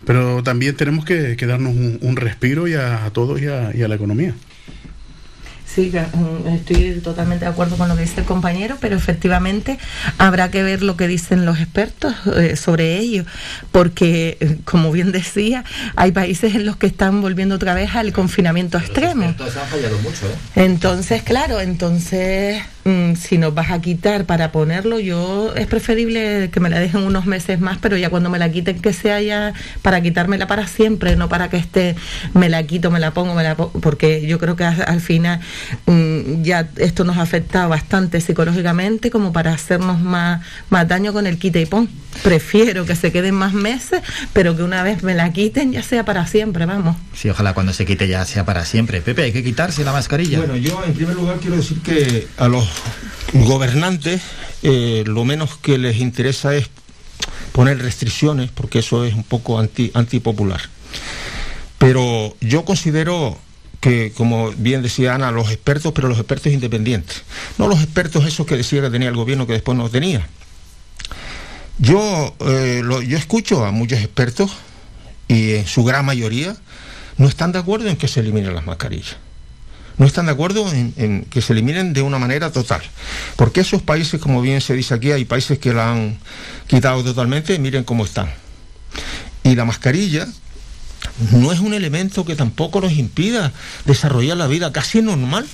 pero 0.07 0.43
también 0.43 0.75
tenemos 0.77 1.05
que, 1.05 1.37
que 1.37 1.47
darnos 1.47 1.75
un, 1.75 1.99
un 2.03 2.17
respiro 2.17 2.69
y 2.69 2.75
a, 2.75 3.05
a 3.07 3.11
todos 3.11 3.41
y 3.41 3.47
a- 3.47 3.73
y 3.75 3.83
a 3.83 3.89
la 3.89 3.95
economía. 3.95 4.35
Sí, 5.75 5.91
mm, 5.93 6.49
estoy 6.49 7.01
totalmente 7.03 7.47
de 7.47 7.51
acuerdo 7.51 7.77
con 7.77 7.89
lo 7.89 7.97
que 7.97 8.03
dice 8.03 8.21
el 8.21 8.27
compañero, 8.27 8.77
pero 8.81 8.97
efectivamente 8.97 9.79
habrá 10.19 10.51
que 10.51 10.63
ver 10.63 10.83
lo 10.83 10.97
que 10.97 11.09
dicen 11.09 11.45
los 11.45 11.59
expertos 11.59 12.15
eh, 12.37 12.55
sobre 12.55 12.99
ello, 12.99 13.25
porque, 13.73 14.39
eh, 14.41 14.59
como 14.65 14.93
bien 14.93 15.11
decía, 15.11 15.65
hay 15.97 16.13
países 16.13 16.55
en 16.55 16.65
los 16.65 16.77
que 16.77 16.87
están 16.87 17.21
volviendo 17.21 17.57
otra 17.57 17.75
vez 17.75 17.97
al 17.97 18.13
confinamiento 18.13 18.79
extremo. 18.79 19.25
han 19.25 19.35
fallado 19.37 19.99
mucho, 19.99 20.27
¿eh? 20.27 20.65
Entonces, 20.65 21.23
claro, 21.25 21.61
entonces, 21.61 22.63
mm, 22.85 23.15
si 23.17 23.39
nos 23.39 23.55
vas 23.55 23.71
a 23.71 23.81
quitar 23.81 24.25
para 24.27 24.53
ponerlo, 24.53 24.99
yo 25.01 25.53
es 25.57 25.67
preferible 25.67 26.51
que 26.53 26.61
me 26.61 26.71
la 26.71 26.79
dejen 26.79 27.03
unos 27.03 27.27
meses 27.27 27.61
más, 27.61 27.79
pero 27.81 27.97
ya 27.97 28.11
cuando 28.11 28.31
me 28.31 28.39
la 28.39 28.51
quiten 28.51 28.81
que 28.81 28.93
sea 28.93 29.21
ya 29.21 29.53
para 29.83 30.01
quitármela 30.03 30.47
para 30.47 30.67
siempre, 30.67 31.17
no 31.17 31.29
para 31.29 31.49
que 31.51 31.57
esté, 31.57 31.97
me 32.35 32.49
la 32.49 32.63
quito, 32.65 32.91
me 32.91 33.01
la 33.01 33.13
pongo, 33.13 33.35
me 33.35 33.43
la 33.43 33.55
po- 33.57 33.71
porque 33.81 34.27
yo 34.27 34.39
creo 34.39 34.57
que 34.57 34.65
a- 34.65 34.71
al 34.87 35.01
final 35.01 35.41
mm, 35.87 36.43
ya 36.43 36.69
esto 36.77 37.05
nos 37.05 37.19
afecta 37.19 37.67
bastante 37.67 38.21
psicológicamente 38.21 39.11
como 39.11 39.33
para 39.33 39.53
hacernos 39.53 40.01
más, 40.01 40.43
más 40.71 40.87
daño 40.89 41.13
con 41.13 41.27
el 41.27 41.39
quita 41.39 41.59
y 41.61 41.67
pon. 41.67 41.89
Prefiero 42.23 42.87
que 42.87 42.95
se 42.95 43.11
queden 43.11 43.35
más 43.35 43.53
meses, 43.55 44.01
pero 44.33 44.57
que 44.57 44.63
una 44.63 44.83
vez 44.85 45.03
me 45.03 45.15
la 45.15 45.33
quiten 45.33 45.73
ya 45.73 45.83
sea 45.83 46.05
para 46.05 46.27
siempre, 46.27 46.65
vamos. 46.65 46.97
Sí, 47.13 47.29
ojalá 47.29 47.55
cuando 47.55 47.73
se 47.73 47.85
quite 47.85 48.07
ya 48.07 48.25
sea 48.25 48.45
para 48.45 48.65
siempre. 48.65 49.01
Pepe, 49.01 49.23
hay 49.25 49.33
que 49.33 49.43
quitarse 49.43 49.85
la 49.85 49.93
mascarilla. 49.93 50.39
Bueno, 50.39 50.57
yo 50.57 50.81
en 50.87 50.95
primer 50.95 51.17
lugar 51.17 51.39
quiero 51.41 51.57
decir 51.57 51.81
que 51.83 52.29
a 52.37 52.47
los 52.49 52.74
gobernantes 53.33 54.23
eh, 54.63 55.05
lo 55.07 55.25
menos 55.25 55.57
que 55.57 55.77
les 55.77 55.99
interesa 55.99 56.55
es 56.55 56.71
poner 57.53 57.79
restricciones, 57.81 58.51
porque 58.51 58.79
eso 58.79 59.05
es 59.05 59.15
un 59.15 59.23
poco 59.23 59.59
anti, 59.59 59.91
antipopular. 59.95 60.61
Pero 61.79 62.35
yo 62.41 62.65
considero 62.65 63.39
que, 63.81 64.13
como 64.17 64.53
bien 64.53 64.83
decía 64.83 65.15
Ana, 65.15 65.31
los 65.31 65.51
expertos, 65.51 65.93
pero 65.95 66.09
los 66.09 66.19
expertos 66.19 66.51
independientes, 66.53 67.23
no 67.59 67.69
los 67.69 67.83
expertos 67.83 68.25
esos 68.25 68.47
que 68.47 68.57
decía 68.57 68.81
que 68.81 68.89
tenía 68.89 69.09
el 69.09 69.17
gobierno 69.17 69.47
que 69.47 69.53
después 69.53 69.77
no 69.77 69.91
tenía. 69.91 70.27
Yo, 71.79 72.35
eh, 72.41 72.83
yo 73.07 73.19
escucho 73.19 73.67
a 73.67 73.71
muchos 73.71 73.99
expertos 73.99 74.53
y 75.29 75.57
en 75.57 75.67
su 75.67 75.85
gran 75.85 76.07
mayoría 76.07 76.57
no 77.19 77.29
están 77.29 77.53
de 77.53 77.59
acuerdo 77.59 77.89
en 77.89 77.97
que 77.97 78.09
se 78.09 78.21
eliminen 78.21 78.55
las 78.55 78.65
mascarillas. 78.65 79.17
No 79.97 80.07
están 80.07 80.27
de 80.27 80.33
acuerdo 80.33 80.71
en, 80.73 81.27
que 81.31 81.41
se 81.41 81.53
eliminen 81.53 81.93
de 81.93 82.03
una 82.03 82.19
manera 82.19 82.51
total. 82.51 82.83
Porque 83.37 83.61
esos 83.61 83.83
países, 83.83 84.21
como 84.21 84.43
bien 84.43 84.61
se 84.61 84.75
dice 84.75 84.95
aquí, 84.95 85.13
hay 85.13 85.25
países 85.25 85.59
que 85.59 85.73
la 85.73 85.93
han 85.93 86.19
quitado 86.67 87.05
totalmente, 87.05 87.59
miren 87.59 87.85
cómo 87.85 88.05
están. 88.05 88.29
Y 89.45 89.55
la 89.55 89.65
mascarilla 89.65 90.27
no 91.31 91.53
es 91.53 91.61
un 91.61 91.75
elemento 91.75 92.25
que 92.25 92.35
tampoco 92.35 92.81
nos 92.81 92.93
impida 92.93 93.53
desarrollar 93.85 94.37
la 94.37 94.47
vida 94.47 94.73
casi 94.73 95.01
normal. 95.01 95.47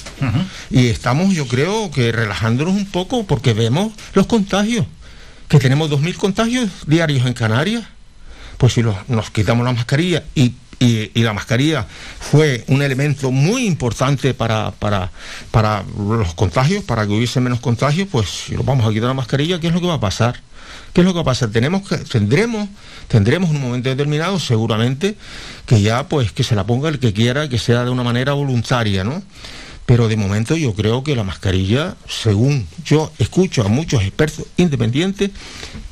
Y 0.70 0.86
estamos, 0.86 1.34
yo 1.34 1.46
creo, 1.46 1.90
que 1.90 2.12
relajándonos 2.12 2.74
un 2.74 2.86
poco 2.86 3.24
porque 3.24 3.52
vemos 3.52 3.92
los 4.14 4.26
contagios, 4.26 4.86
que 5.48 5.58
tenemos 5.58 5.90
2.000 5.90 6.14
contagios 6.14 6.70
diarios 6.86 7.26
en 7.26 7.34
Canarias. 7.34 7.84
Pues 8.56 8.74
si 8.74 8.82
nos 8.82 9.30
quitamos 9.30 9.64
la 9.64 9.72
mascarilla 9.72 10.24
y 10.34 10.54
y, 10.81 11.23
la 11.23 11.35
mascarilla 11.35 11.86
fue 12.19 12.65
un 12.66 12.81
elemento 12.82 13.31
muy 13.31 13.66
importante 13.66 14.32
para, 14.32 14.70
para, 14.73 15.12
para 15.51 15.85
los 15.98 16.35
contagios, 16.35 16.82
para 16.82 17.07
que 17.07 17.12
hubiese 17.12 17.39
menos 17.39 17.61
contagios, 17.61 18.09
pues 18.11 18.31
si 18.31 18.55
nos 18.55 18.65
vamos 18.65 18.86
a 18.86 18.90
quitar 18.90 19.09
la 19.09 19.15
mascarilla, 19.15 19.61
¿qué 19.61 19.66
es 19.66 19.74
lo 19.74 19.81
que 19.81 19.86
va 19.86 19.94
a 19.94 20.01
pasar? 20.01 20.40
¿Qué 20.94 21.02
es 21.02 21.05
lo 21.05 21.12
que 21.12 21.16
va 21.16 21.23
a 21.23 21.24
pasar? 21.27 21.51
Tenemos 21.51 21.86
que, 21.86 21.98
tendremos, 21.98 22.66
tendremos 23.09 23.51
en 23.51 23.57
un 23.57 23.62
momento 23.62 23.90
determinado, 23.90 24.40
seguramente, 24.40 25.16
que 25.66 25.82
ya 25.82 26.09
pues 26.09 26.32
que 26.32 26.44
se 26.44 26.55
la 26.55 26.65
ponga 26.65 26.89
el 26.89 26.98
que 26.98 27.12
quiera, 27.12 27.48
que 27.51 27.59
sea 27.59 27.85
de 27.85 27.90
una 27.90 28.02
manera 28.02 28.32
voluntaria, 28.32 29.05
¿no? 29.05 29.23
Pero 29.85 30.09
de 30.09 30.16
momento 30.16 30.57
yo 30.57 30.73
creo 30.73 31.05
que 31.05 31.15
la 31.15 31.24
mascarilla, 31.24 31.97
según 32.09 32.66
yo 32.85 33.12
escucho 33.19 33.66
a 33.66 33.69
muchos 33.69 34.02
expertos 34.02 34.47
independientes, 34.57 35.31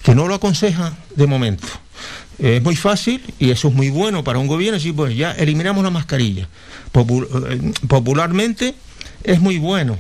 que 0.02 0.14
no 0.14 0.28
lo 0.28 0.34
aconsejan 0.34 0.96
de 1.14 1.26
momento. 1.26 1.66
Es 2.38 2.62
muy 2.62 2.76
fácil 2.76 3.20
y 3.38 3.50
eso 3.50 3.68
es 3.68 3.74
muy 3.74 3.90
bueno 3.90 4.22
para 4.22 4.38
un 4.38 4.46
gobierno 4.46 4.78
decir, 4.78 4.94
pues 4.94 5.16
ya 5.16 5.32
eliminamos 5.32 5.82
la 5.82 5.90
mascarilla. 5.90 6.48
Eh, 6.94 7.72
popularmente 7.88 8.74
es 9.24 9.40
muy 9.40 9.58
bueno, 9.58 9.98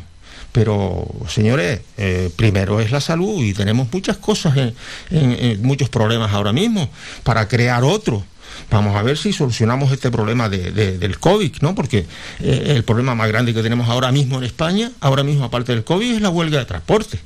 pero 0.52 1.06
señores, 1.28 1.80
eh, 1.96 2.30
primero 2.36 2.80
es 2.80 2.92
la 2.92 3.00
salud 3.00 3.42
y 3.42 3.54
tenemos 3.54 3.92
muchas 3.92 4.18
cosas, 4.18 4.56
en, 5.10 5.62
muchos 5.62 5.88
problemas 5.88 6.32
ahora 6.32 6.52
mismo 6.52 6.88
para 7.24 7.48
crear 7.48 7.82
otro. 7.82 8.24
Vamos 8.70 8.96
a 8.96 9.02
ver 9.02 9.18
si 9.18 9.32
solucionamos 9.32 9.92
este 9.92 10.10
problema 10.10 10.48
del 10.48 11.18
COVID, 11.18 11.56
¿no? 11.60 11.74
Porque 11.74 12.06
eh, 12.40 12.72
el 12.76 12.84
problema 12.84 13.14
más 13.14 13.28
grande 13.28 13.52
que 13.52 13.62
tenemos 13.62 13.88
ahora 13.88 14.12
mismo 14.12 14.38
en 14.38 14.44
España, 14.44 14.92
ahora 15.00 15.22
mismo 15.22 15.44
aparte 15.44 15.72
del 15.72 15.84
COVID, 15.84 16.14
es 16.14 16.22
la 16.22 16.30
huelga 16.30 16.58
de 16.58 16.64
transporte 16.64 17.18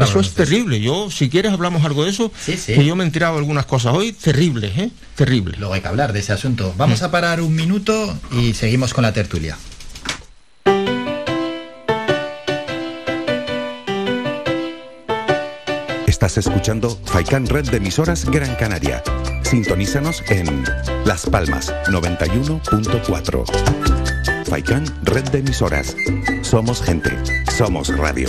eso 0.00 0.20
es 0.20 0.34
terrible. 0.34 0.80
Yo, 0.80 1.10
si 1.10 1.28
quieres, 1.28 1.52
hablamos 1.52 1.84
algo 1.84 2.04
de 2.04 2.10
eso. 2.10 2.32
Que 2.66 2.84
yo 2.84 2.96
me 2.96 3.04
he 3.04 3.06
enterado 3.06 3.34
de 3.34 3.40
algunas 3.40 3.66
cosas 3.66 3.94
hoy 3.94 4.12
terribles, 4.12 4.76
¿eh? 4.78 4.90
Terrible. 5.14 5.56
Luego 5.58 5.74
hay 5.74 5.80
que 5.80 5.88
hablar 5.88 6.12
de 6.12 6.20
ese 6.20 6.32
asunto. 6.32 6.74
Vamos 6.76 7.02
mm. 7.02 7.04
a 7.04 7.10
parar 7.10 7.40
un 7.40 7.54
minuto 7.54 8.16
y 8.32 8.54
seguimos 8.54 8.94
con 8.94 9.02
la 9.02 9.12
tertulia. 9.12 9.56
Estás 16.06 16.38
escuchando 16.38 17.00
Faikan 17.06 17.46
Red 17.46 17.70
de 17.70 17.78
emisoras 17.78 18.30
Gran 18.30 18.54
Canaria. 18.54 19.02
Sintonízanos 19.42 20.22
en 20.28 20.62
Las 21.04 21.26
Palmas 21.26 21.74
91.4. 21.88 24.46
Faikan 24.46 24.84
Red 25.02 25.30
de 25.30 25.40
emisoras. 25.40 25.96
Somos 26.42 26.80
gente. 26.80 27.10
Somos 27.50 27.88
radio. 27.88 28.28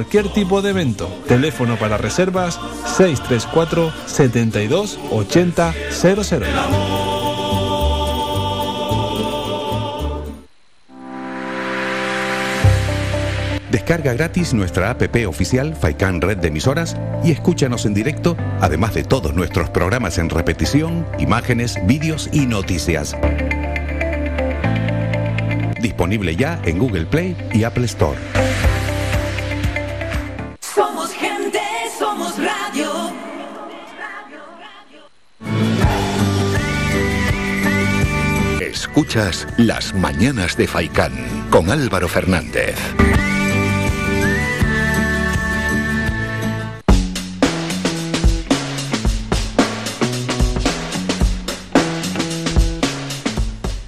cualquier 0.01 0.29
tipo 0.29 0.63
de 0.63 0.71
evento. 0.71 1.07
Teléfono 1.27 1.77
para 1.77 1.95
reservas 1.95 2.59
634 2.97 3.93
72 4.07 4.99
80 5.11 5.73
00. 5.91 6.45
Descarga 13.69 14.13
gratis 14.13 14.55
nuestra 14.55 14.89
app 14.89 15.03
oficial 15.27 15.75
Faikan 15.75 16.19
Red 16.19 16.37
de 16.37 16.47
Emisoras 16.47 16.97
y 17.23 17.31
escúchanos 17.31 17.85
en 17.85 17.93
directo, 17.93 18.35
además 18.59 18.95
de 18.95 19.03
todos 19.03 19.35
nuestros 19.35 19.69
programas 19.69 20.17
en 20.17 20.29
repetición, 20.29 21.05
imágenes, 21.19 21.77
vídeos 21.85 22.27
y 22.33 22.47
noticias. 22.47 23.15
Disponible 25.79 26.35
ya 26.35 26.59
en 26.65 26.79
Google 26.79 27.05
Play 27.05 27.37
y 27.53 27.63
Apple 27.65 27.85
Store. 27.85 28.17
Escuchas 38.91 39.47
Las 39.55 39.93
Mañanas 39.93 40.57
de 40.57 40.67
Faicán 40.67 41.13
con 41.49 41.71
Álvaro 41.71 42.09
Fernández. 42.09 42.75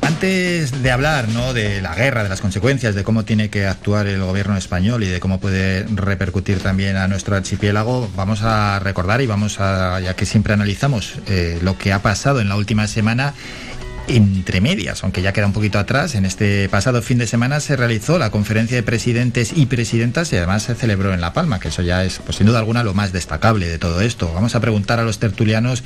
Antes 0.01 0.81
de 0.81 0.89
hablar 0.89 1.27
¿no? 1.27 1.51
de 1.51 1.81
la 1.81 1.95
guerra, 1.95 2.23
de 2.23 2.29
las 2.29 2.39
consecuencias, 2.39 2.95
de 2.95 3.03
cómo 3.03 3.25
tiene 3.25 3.49
que 3.49 3.67
actuar 3.67 4.07
el 4.07 4.21
gobierno 4.21 4.55
español 4.55 5.03
y 5.03 5.07
de 5.07 5.19
cómo 5.19 5.41
puede 5.41 5.83
repercutir 5.83 6.59
también 6.59 6.95
a 6.95 7.09
nuestro 7.09 7.35
archipiélago, 7.35 8.09
vamos 8.15 8.41
a 8.43 8.79
recordar 8.79 9.19
y 9.19 9.27
vamos 9.27 9.59
a, 9.59 9.99
ya 9.99 10.15
que 10.15 10.25
siempre 10.25 10.53
analizamos 10.53 11.15
eh, 11.27 11.59
lo 11.61 11.77
que 11.77 11.91
ha 11.91 12.01
pasado 12.01 12.39
en 12.39 12.47
la 12.47 12.55
última 12.55 12.87
semana 12.87 13.33
entre 14.07 14.61
medias, 14.61 15.03
aunque 15.03 15.21
ya 15.21 15.33
queda 15.33 15.47
un 15.47 15.53
poquito 15.53 15.79
atrás, 15.79 16.15
en 16.15 16.25
este 16.25 16.67
pasado 16.69 17.01
fin 17.01 17.17
de 17.17 17.27
semana 17.27 17.59
se 17.59 17.75
realizó 17.75 18.17
la 18.17 18.31
conferencia 18.31 18.75
de 18.75 18.83
presidentes 18.83 19.53
y 19.55 19.65
presidentas 19.65 20.31
y 20.33 20.37
además 20.37 20.63
se 20.63 20.75
celebró 20.75 21.13
en 21.13 21.21
La 21.21 21.33
Palma, 21.33 21.59
que 21.59 21.69
eso 21.69 21.81
ya 21.81 22.03
es, 22.03 22.19
pues, 22.19 22.37
sin 22.37 22.47
duda 22.47 22.59
alguna, 22.59 22.83
lo 22.83 22.93
más 22.93 23.11
destacable 23.13 23.67
de 23.67 23.79
todo 23.79 24.01
esto. 24.01 24.31
Vamos 24.33 24.55
a 24.55 24.59
preguntar 24.59 24.99
a 24.99 25.03
los 25.03 25.19
tertulianos 25.19 25.83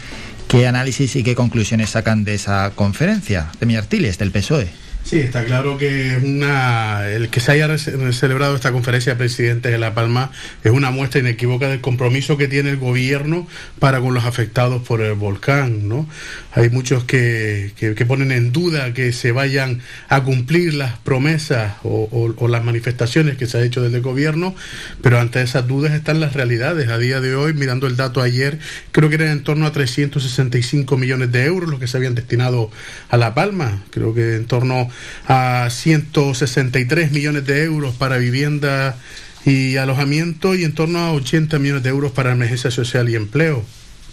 qué 0.47 0.67
análisis 0.67 1.15
y 1.15 1.23
qué 1.23 1.35
conclusiones 1.35 1.91
sacan 1.91 2.23
de 2.23 2.35
esa 2.35 2.71
conferencia. 2.75 3.51
De 3.59 3.77
Artiles, 3.77 4.17
del 4.17 4.31
PSOE. 4.31 4.86
Sí, 5.07 5.19
está 5.21 5.45
claro 5.45 5.77
que 5.77 6.19
una, 6.21 7.07
el 7.07 7.29
que 7.29 7.39
se 7.39 7.53
haya 7.53 7.77
celebrado 7.77 8.57
esta 8.57 8.73
conferencia 8.73 9.13
de 9.13 9.17
presidentes 9.17 9.71
de 9.71 9.77
La 9.77 9.93
Palma 9.93 10.31
es 10.65 10.71
una 10.73 10.91
muestra 10.91 11.21
inequívoca 11.21 11.69
del 11.69 11.79
compromiso 11.79 12.35
que 12.35 12.49
tiene 12.49 12.71
el 12.71 12.75
gobierno 12.75 13.47
para 13.79 14.01
con 14.01 14.13
los 14.13 14.25
afectados 14.25 14.81
por 14.81 14.99
el 14.99 15.13
volcán. 15.13 15.87
¿no? 15.87 16.09
Hay 16.51 16.69
muchos 16.69 17.05
que, 17.05 17.71
ponen 18.05 18.33
en 18.33 18.51
duda 18.51 18.93
que 18.93 19.13
se 19.13 19.31
vayan 19.31 19.79
a 20.09 20.23
cumplir 20.23 20.73
las 20.73 20.97
promesas 20.97 21.75
o, 21.83 22.47
las 22.49 22.65
manifestaciones 22.65 23.37
que 23.37 23.47
se 23.47 23.59
ha 23.59 23.63
hecho 23.63 23.81
desde 23.81 23.97
el 23.97 24.03
gobierno, 24.03 24.55
pero 25.01 25.21
ante 25.21 25.41
esas 25.41 25.67
dudas 25.67 25.93
están 25.93 26.19
las 26.19 26.33
realidades. 26.33 26.89
A 26.89 26.97
día 26.97 27.21
de 27.21 27.33
hoy, 27.33 27.53
mirando 27.53 27.87
el 27.87 27.95
dato 27.95 28.21
ayer, 28.21 28.59
creo 28.91 29.07
que 29.07 29.15
eran 29.15 29.29
en 29.29 29.43
torno 29.43 29.67
a 29.67 29.71
365 29.71 30.97
millones 30.97 31.31
de 31.31 31.45
euros 31.45 31.69
los 31.69 31.79
que 31.79 31.87
se 31.87 31.95
habían 31.95 32.13
destinado 32.13 32.69
a 33.07 33.15
La 33.15 33.33
Palma. 33.33 33.83
Creo 33.91 34.13
que 34.13 34.35
en 34.35 34.45
torno 34.47 34.89
a 35.27 35.69
163 35.69 37.11
millones 37.11 37.45
de 37.45 37.63
euros 37.63 37.95
para 37.95 38.17
vivienda 38.17 38.97
y 39.45 39.77
alojamiento 39.77 40.55
y 40.55 40.63
en 40.63 40.73
torno 40.73 40.99
a 40.99 41.13
80 41.13 41.59
millones 41.59 41.83
de 41.83 41.89
euros 41.89 42.11
para 42.11 42.31
emergencia 42.31 42.71
social 42.71 43.09
y 43.09 43.15
empleo. 43.15 43.63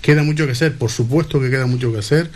Queda 0.05 0.23
mucho 0.23 0.45
que 0.45 0.53
hacer, 0.53 0.75
por 0.75 0.91
supuesto 0.91 1.41
que 1.41 1.49
queda 1.49 1.65
mucho 1.65 1.91
que 1.91 2.01
hacer. 2.01 2.31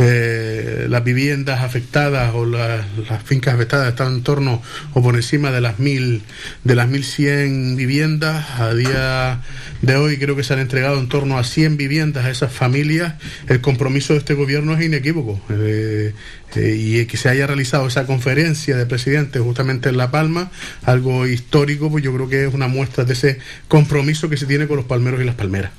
Eh, 0.00 0.86
las 0.88 1.04
viviendas 1.04 1.62
afectadas 1.62 2.34
o 2.34 2.44
las 2.44 2.84
fincas 3.24 3.54
afectadas 3.54 3.90
están 3.90 4.14
en 4.14 4.22
torno 4.24 4.60
o 4.92 5.02
por 5.04 5.14
encima 5.14 5.52
de 5.52 5.60
las 5.60 5.78
mil, 5.78 6.22
de 6.64 6.74
las 6.74 6.88
1100 6.88 7.76
viviendas. 7.76 8.58
A 8.58 8.74
día 8.74 9.40
de 9.82 9.94
hoy 9.94 10.18
creo 10.18 10.34
que 10.34 10.42
se 10.42 10.54
han 10.54 10.58
entregado 10.58 10.98
en 10.98 11.08
torno 11.08 11.38
a 11.38 11.44
100 11.44 11.76
viviendas 11.76 12.24
a 12.24 12.30
esas 12.30 12.52
familias. 12.52 13.14
El 13.46 13.60
compromiso 13.60 14.14
de 14.14 14.18
este 14.18 14.34
gobierno 14.34 14.74
es 14.76 14.84
inequívoco. 14.84 15.40
Eh, 15.48 16.14
eh, 16.56 16.76
y 16.76 17.06
que 17.06 17.16
se 17.16 17.28
haya 17.28 17.46
realizado 17.46 17.86
esa 17.86 18.04
conferencia 18.04 18.76
de 18.76 18.84
presidentes 18.84 19.40
justamente 19.40 19.88
en 19.88 19.96
La 19.96 20.10
Palma, 20.10 20.50
algo 20.82 21.26
histórico, 21.28 21.88
pues 21.88 22.02
yo 22.02 22.12
creo 22.12 22.28
que 22.28 22.46
es 22.46 22.52
una 22.52 22.66
muestra 22.66 23.04
de 23.04 23.12
ese 23.12 23.38
compromiso 23.68 24.28
que 24.28 24.36
se 24.36 24.46
tiene 24.46 24.66
con 24.66 24.76
los 24.76 24.86
palmeros 24.86 25.20
y 25.20 25.24
las 25.24 25.36
palmeras. 25.36 25.70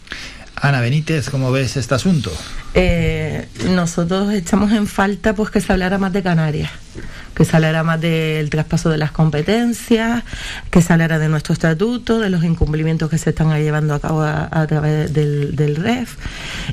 Ana 0.56 0.82
Benítez, 0.82 1.30
¿cómo 1.30 1.52
ves 1.52 1.78
este 1.78 1.96
asunto? 1.96 2.32
Eh, 2.74 3.48
nosotros 3.70 4.34
echamos 4.34 4.72
en 4.72 4.88
falta 4.88 5.36
pues 5.36 5.50
que 5.50 5.62
se 5.62 5.74
hablara 5.74 5.98
más 5.98 6.14
de 6.14 6.24
Canarias 6.24 6.72
que 7.34 7.46
se 7.46 7.56
hablara 7.56 7.84
más 7.84 8.00
del 8.00 8.50
traspaso 8.50 8.90
de 8.90 8.98
las 8.98 9.12
competencias, 9.12 10.24
que 10.70 10.82
se 10.82 10.94
hablara 10.94 11.20
de 11.20 11.30
nuestro 11.30 11.54
estatuto, 11.54 12.20
de 12.20 12.30
los 12.30 12.44
incumplimientos 12.44 13.10
que 13.10 13.18
se 13.18 13.32
están 13.32 13.52
llevando 13.58 13.94
a 13.94 14.00
cabo 14.00 14.22
a, 14.22 14.68
través 14.68 15.14
del, 15.14 15.76
REF 15.76 16.16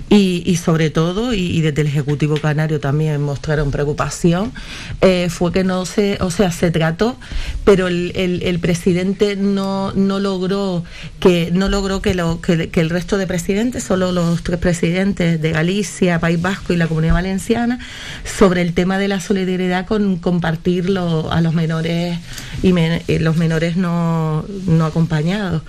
y, 0.08 0.56
sobre 0.56 0.90
todo, 0.90 1.32
y, 1.32 1.60
desde 1.60 1.82
el 1.82 1.86
Ejecutivo 1.86 2.36
Canario 2.36 2.80
también 2.80 3.20
mostraron 3.22 3.70
preocupación, 3.70 4.52
eh, 5.00 5.28
fue 5.30 5.52
que 5.52 5.64
no 5.64 5.86
se, 5.86 6.18
o 6.20 6.30
sea, 6.30 6.52
se 6.52 6.70
trató, 6.70 7.18
pero 7.64 7.88
el, 7.88 8.58
presidente 8.60 9.36
no, 9.36 9.92
no 9.94 10.18
logró 10.18 10.84
que 11.18 11.50
no 11.52 11.68
logró 11.68 12.02
que, 12.02 12.14
lo, 12.14 12.40
que, 12.40 12.70
el 12.74 12.90
resto 12.90 13.16
de 13.16 13.26
presidentes, 13.26 13.69
solo 13.78 14.10
los 14.10 14.42
tres 14.42 14.58
presidentes 14.58 15.40
de 15.40 15.52
Galicia, 15.52 16.18
País 16.18 16.42
Vasco 16.42 16.72
y 16.72 16.76
la 16.76 16.88
Comunidad 16.88 17.14
Valenciana, 17.14 17.78
sobre 18.24 18.62
el 18.62 18.74
tema 18.74 18.98
de 18.98 19.06
la 19.06 19.20
solidaridad 19.20 19.86
con, 19.86 20.16
compartirlo 20.16 21.30
a 21.30 21.40
los 21.40 21.54
menores 21.54 22.18
y 22.62 22.76
eh, 22.76 23.18
los 23.20 23.36
menores 23.36 23.76
no, 23.76 24.44
no 24.66 24.84
acompañados. 24.84 25.62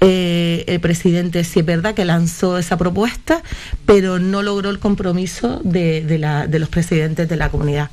Eh, 0.00 0.64
el 0.66 0.80
presidente 0.80 1.44
sí 1.44 1.60
es 1.60 1.66
verdad 1.66 1.94
que 1.94 2.04
lanzó 2.04 2.58
esa 2.58 2.76
propuesta, 2.76 3.42
pero 3.86 4.18
no 4.18 4.42
logró 4.42 4.70
el 4.70 4.78
compromiso 4.78 5.60
de, 5.64 6.02
de, 6.02 6.58
los 6.58 6.68
presidentes 6.68 7.28
de 7.28 7.36
la 7.36 7.50
comunidad. 7.50 7.90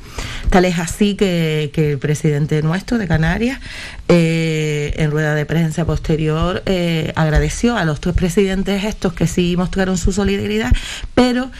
Tal 0.49 0.65
es 0.65 0.79
así 0.79 1.15
que, 1.15 1.71
el 1.75 1.97
presidente 1.97 2.61
nuestro 2.61 2.97
de 2.97 3.07
Canarias, 3.07 3.59
eh, 4.07 4.93
en 4.97 5.11
rueda 5.11 5.35
de 5.35 5.45
prensa 5.45 5.85
posterior, 5.85 6.63
eh, 6.65 7.11
agradeció 7.15 7.77
a 7.77 7.85
los 7.85 7.99
tres 7.99 8.15
presidentes 8.15 8.83
estos 8.83 9.13
que 9.13 9.27
sí 9.27 9.55
mostraron 9.57 9.97
su 9.97 10.11
solidaridad, 10.11 10.71
pero 11.13 11.51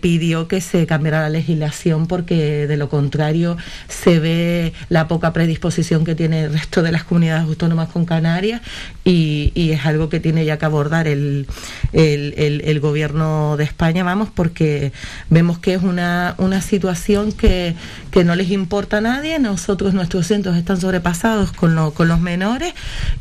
pidió 0.00 0.48
que 0.48 0.62
se 0.62 0.86
cambiara 0.86 1.20
la 1.20 1.28
legislación 1.28 2.06
porque 2.06 2.66
de 2.66 2.76
lo 2.78 2.88
contrario 2.88 3.58
se 3.86 4.18
ve 4.18 4.72
la 4.88 5.08
poca 5.08 5.34
predisposición 5.34 6.06
que 6.06 6.14
tiene 6.14 6.44
el 6.44 6.52
resto 6.54 6.82
de 6.82 6.90
las 6.90 7.04
comunidades 7.04 7.44
autónomas 7.44 7.90
con 7.90 8.06
Canarias 8.06 8.62
y 9.10 9.70
es 9.72 9.86
algo 9.86 10.08
que 10.08 10.20
tiene 10.20 10.44
ya 10.44 10.58
que 10.58 10.66
abordar 10.66 11.08
el, 11.08 11.46
el, 11.92 12.80
gobierno 12.80 13.56
de 13.56 13.64
España, 13.64 14.04
vamos, 14.04 14.28
porque 14.34 14.92
vemos 15.30 15.58
que 15.58 15.74
es 15.74 15.82
una, 15.82 16.34
una 16.38 16.60
situación 16.60 17.32
que, 17.32 17.74
que, 18.10 18.24
no 18.24 18.36
les 18.36 18.50
importa 18.50 18.98
a 18.98 19.00
nadie, 19.00 19.38
nosotros 19.38 19.94
nuestros 19.94 20.26
centros 20.26 20.56
están 20.56 20.80
sobrepasados 20.80 21.52
con, 21.52 21.90
con 21.92 22.08
los 22.08 22.20
menores 22.20 22.74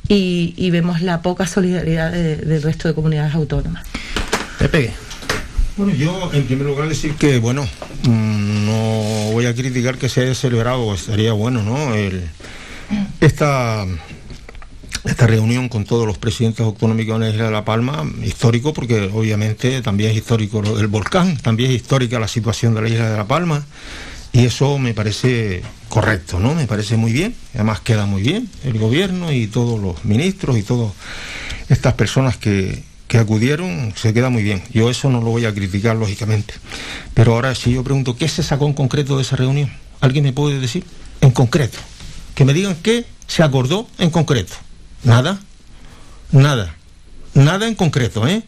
y, 0.07 0.69
vemos 0.71 1.01
la 1.01 1.21
poca 1.21 1.47
solidaridad 1.47 2.11
del 2.11 2.61
resto 2.61 2.87
de 2.87 2.93
comunidades 2.93 3.33
autónomas. 3.33 3.85
Pepe. 4.59 4.93
Bueno, 5.77 5.93
yo 5.93 6.31
en 6.33 6.43
primer 6.43 6.67
lugar 6.67 6.89
decir 6.89 7.13
que, 7.13 7.39
bueno, 7.39 7.67
mm, 8.03 8.65
no 8.65 9.31
voy 9.31 9.45
a 9.45 9.55
criticar 9.55 9.97
que 9.97 10.09
se 10.09 10.21
haya 10.21 10.35
celebrado, 10.35 10.93
estaría 10.93 11.33
bueno, 11.33 11.63
¿no? 11.63 11.93
El, 11.93 12.23
esta 13.21 13.85
esta 15.07 15.25
reunión 15.25 15.69
con 15.69 15.85
todos 15.85 16.05
los 16.05 16.17
presidentes 16.17 16.65
autonómicos 16.65 17.19
de 17.19 17.25
la 17.25 17.31
isla 17.31 17.45
de 17.45 17.51
La 17.51 17.65
Palma, 17.65 18.05
histórico 18.23 18.73
porque 18.73 19.09
obviamente 19.13 19.81
también 19.81 20.11
es 20.11 20.17
histórico 20.17 20.61
del 20.61 20.87
volcán, 20.87 21.37
también 21.37 21.71
es 21.71 21.77
histórica 21.77 22.19
la 22.19 22.27
situación 22.27 22.75
de 22.75 22.81
la 22.81 22.89
isla 22.89 23.09
de 23.09 23.17
La 23.17 23.27
Palma 23.27 23.65
y 24.33 24.45
eso 24.45 24.77
me 24.77 24.93
parece 24.93 25.63
correcto, 25.87 26.39
¿no? 26.39 26.53
Me 26.53 26.67
parece 26.67 26.97
muy 26.97 27.13
bien, 27.13 27.33
además 27.53 27.79
queda 27.79 28.05
muy 28.05 28.21
bien 28.21 28.49
el 28.65 28.77
gobierno 28.77 29.31
y 29.31 29.47
todos 29.47 29.79
los 29.79 30.03
ministros 30.03 30.57
y 30.57 30.63
todas 30.63 30.91
estas 31.69 31.93
personas 31.93 32.35
que, 32.35 32.83
que 33.07 33.17
acudieron, 33.17 33.93
se 33.95 34.13
queda 34.13 34.29
muy 34.29 34.43
bien. 34.43 34.61
Yo 34.73 34.89
eso 34.89 35.09
no 35.09 35.21
lo 35.21 35.27
voy 35.27 35.45
a 35.45 35.53
criticar, 35.53 35.95
lógicamente. 35.95 36.53
Pero 37.13 37.33
ahora 37.33 37.55
si 37.55 37.71
yo 37.71 37.83
pregunto, 37.83 38.17
¿qué 38.17 38.27
se 38.27 38.43
sacó 38.43 38.67
en 38.67 38.73
concreto 38.73 39.15
de 39.15 39.23
esa 39.23 39.37
reunión? 39.37 39.71
¿Alguien 40.01 40.25
me 40.25 40.33
puede 40.33 40.59
decir? 40.59 40.83
En 41.21 41.31
concreto. 41.31 41.79
Que 42.35 42.45
me 42.45 42.53
digan 42.53 42.75
qué 42.83 43.05
se 43.25 43.43
acordó 43.43 43.87
en 43.97 44.09
concreto. 44.09 44.66
Nada, 45.03 45.39
nada, 46.31 46.75
nada 47.33 47.67
en 47.67 47.75
concreto, 47.75 48.27
¿eh? 48.27 48.43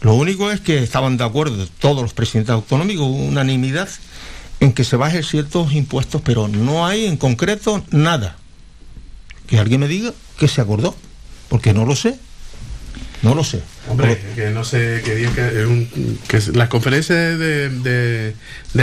Lo 0.00 0.14
único 0.14 0.50
es 0.50 0.60
que 0.60 0.82
estaban 0.82 1.16
de 1.16 1.24
acuerdo 1.24 1.66
todos 1.78 2.02
los 2.02 2.12
presidentes 2.12 2.52
autonómicos, 2.52 3.06
unanimidad 3.06 3.88
en 4.60 4.72
que 4.72 4.84
se 4.84 4.96
bajen 4.96 5.22
ciertos 5.22 5.72
impuestos, 5.72 6.22
pero 6.22 6.48
no 6.48 6.86
hay 6.86 7.06
en 7.06 7.16
concreto 7.16 7.84
nada. 7.90 8.36
Que 9.46 9.58
alguien 9.58 9.80
me 9.80 9.88
diga 9.88 10.12
que 10.38 10.48
se 10.48 10.60
acordó, 10.60 10.96
porque 11.48 11.72
no 11.72 11.84
lo 11.84 11.94
sé. 11.94 12.18
No 13.22 13.34
lo 13.34 13.44
sé. 13.44 13.62
Hombre, 13.88 14.16
que 14.36 14.50
no 14.50 14.64
sé, 14.64 15.02
que, 15.04 15.28
que, 16.28 16.52
las 16.52 16.68
conferencias 16.68 17.36
de, 17.38 18.34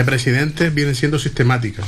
presidentes 0.06 0.74
vienen 0.74 0.94
siendo 0.94 1.20
sistemáticas, 1.20 1.86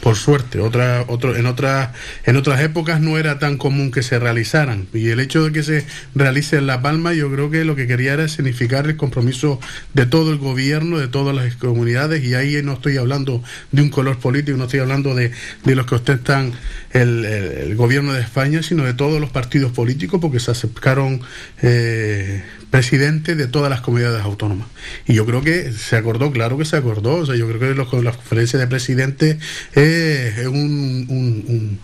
por 0.00 0.16
suerte. 0.16 0.58
Otra, 0.58 1.04
otro, 1.06 1.36
en, 1.36 1.46
otras, 1.46 1.90
en 2.24 2.36
otras 2.36 2.60
épocas 2.60 3.00
no 3.00 3.16
era 3.16 3.38
tan 3.38 3.58
común 3.58 3.92
que 3.92 4.02
se 4.02 4.18
realizaran. 4.18 4.88
Y 4.92 5.10
el 5.10 5.20
hecho 5.20 5.44
de 5.44 5.52
que 5.52 5.62
se 5.62 5.86
realice 6.16 6.56
en 6.56 6.66
La 6.66 6.82
Palma, 6.82 7.14
yo 7.14 7.30
creo 7.30 7.48
que 7.48 7.64
lo 7.64 7.76
que 7.76 7.86
quería 7.86 8.14
era 8.14 8.26
significar 8.26 8.86
el 8.86 8.96
compromiso 8.96 9.60
de 9.94 10.06
todo 10.06 10.32
el 10.32 10.38
gobierno, 10.38 10.98
de 10.98 11.08
todas 11.08 11.36
las 11.36 11.54
comunidades, 11.54 12.24
y 12.24 12.34
ahí 12.34 12.60
no 12.64 12.72
estoy 12.72 12.96
hablando 12.96 13.42
de 13.70 13.82
un 13.82 13.88
color 13.88 14.18
político, 14.18 14.58
no 14.58 14.64
estoy 14.64 14.80
hablando 14.80 15.14
de, 15.14 15.30
los 15.64 15.86
que 15.86 15.94
ostentan 15.94 16.52
el, 16.90 17.24
el, 17.24 17.76
gobierno 17.76 18.12
de 18.12 18.20
España, 18.20 18.62
sino 18.64 18.84
de 18.84 18.94
todos 18.94 19.20
los 19.20 19.30
partidos 19.30 19.70
políticos, 19.70 20.20
porque 20.20 20.40
se 20.40 20.50
acercaron. 20.50 21.20
Eh, 21.62 22.31
presidente 22.70 23.34
de 23.34 23.46
todas 23.46 23.70
las 23.70 23.80
comunidades 23.80 24.22
autónomas. 24.22 24.66
Y 25.06 25.14
yo 25.14 25.26
creo 25.26 25.42
que 25.42 25.72
se 25.72 25.96
acordó, 25.96 26.32
claro 26.32 26.56
que 26.56 26.64
se 26.64 26.76
acordó, 26.76 27.16
o 27.16 27.26
sea, 27.26 27.36
yo 27.36 27.46
creo 27.46 27.60
que 27.60 27.74
los, 27.74 27.92
la 28.04 28.12
conferencia 28.12 28.58
de 28.58 28.66
presidentes 28.66 29.36
es 29.74 30.46
un, 30.46 31.78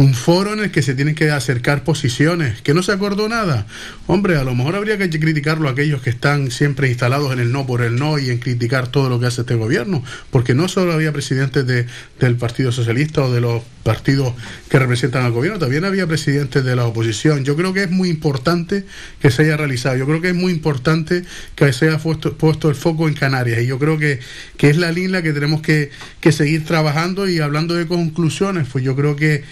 un, 0.00 0.14
foro 0.14 0.52
en 0.52 0.60
el 0.60 0.70
que 0.70 0.82
se 0.82 0.94
tienen 0.94 1.14
que 1.14 1.30
acercar 1.30 1.84
posiciones. 1.84 2.62
¿Que 2.62 2.74
no 2.74 2.82
se 2.82 2.92
acordó 2.92 3.28
nada? 3.28 3.66
Hombre, 4.06 4.36
a 4.36 4.44
lo 4.44 4.54
mejor 4.54 4.76
habría 4.76 4.98
que 4.98 5.10
criticarlo 5.10 5.68
a 5.68 5.72
aquellos 5.72 6.02
que 6.02 6.10
están 6.10 6.50
siempre 6.50 6.88
instalados 6.88 7.32
en 7.32 7.38
el 7.38 7.52
no 7.52 7.66
por 7.66 7.82
el 7.82 7.96
no 7.96 8.18
y 8.18 8.30
en 8.30 8.38
criticar 8.38 8.88
todo 8.88 9.08
lo 9.08 9.20
que 9.20 9.26
hace 9.26 9.42
este 9.42 9.54
gobierno, 9.54 10.02
porque 10.30 10.54
no 10.54 10.68
solo 10.68 10.92
había 10.92 11.12
presidentes 11.12 11.66
de, 11.66 11.86
del 12.18 12.36
Partido 12.36 12.72
Socialista 12.72 13.22
o 13.22 13.32
de 13.32 13.40
los 13.40 13.62
partidos 13.82 14.34
que 14.68 14.78
representan 14.78 15.24
al 15.24 15.32
gobierno, 15.32 15.58
también 15.58 15.84
había 15.84 16.06
presidentes 16.06 16.64
de 16.64 16.76
la 16.76 16.86
oposición. 16.86 17.44
Yo 17.44 17.56
creo 17.56 17.72
que 17.72 17.84
es 17.84 17.90
muy 17.90 18.08
importante 18.08 18.84
que 19.20 19.30
se 19.30 19.42
haya 19.42 19.56
realizado. 19.56 19.96
Yo 19.96 20.06
creo 20.06 20.20
que 20.20 20.28
es 20.30 20.34
muy 20.34 20.52
importante 20.52 21.24
que 21.54 21.72
se 21.72 21.88
haya 21.88 21.98
puesto, 21.98 22.36
puesto 22.36 22.68
el 22.68 22.74
foco 22.74 23.08
en 23.08 23.14
Canarias 23.14 23.62
y 23.62 23.66
yo 23.66 23.78
creo 23.78 23.98
que, 23.98 24.20
que 24.56 24.70
es 24.70 24.76
la 24.76 24.92
línea 24.92 25.22
que 25.22 25.32
tenemos 25.32 25.62
que, 25.62 25.90
que 26.20 26.32
seguir 26.32 26.64
trabajando 26.64 27.28
y 27.28 27.40
hablando 27.40 27.74
de 27.74 27.86
conclusiones, 27.86 28.68
pues 28.70 28.84
yo 28.84 28.94
creo 28.94 29.16
que 29.16 29.44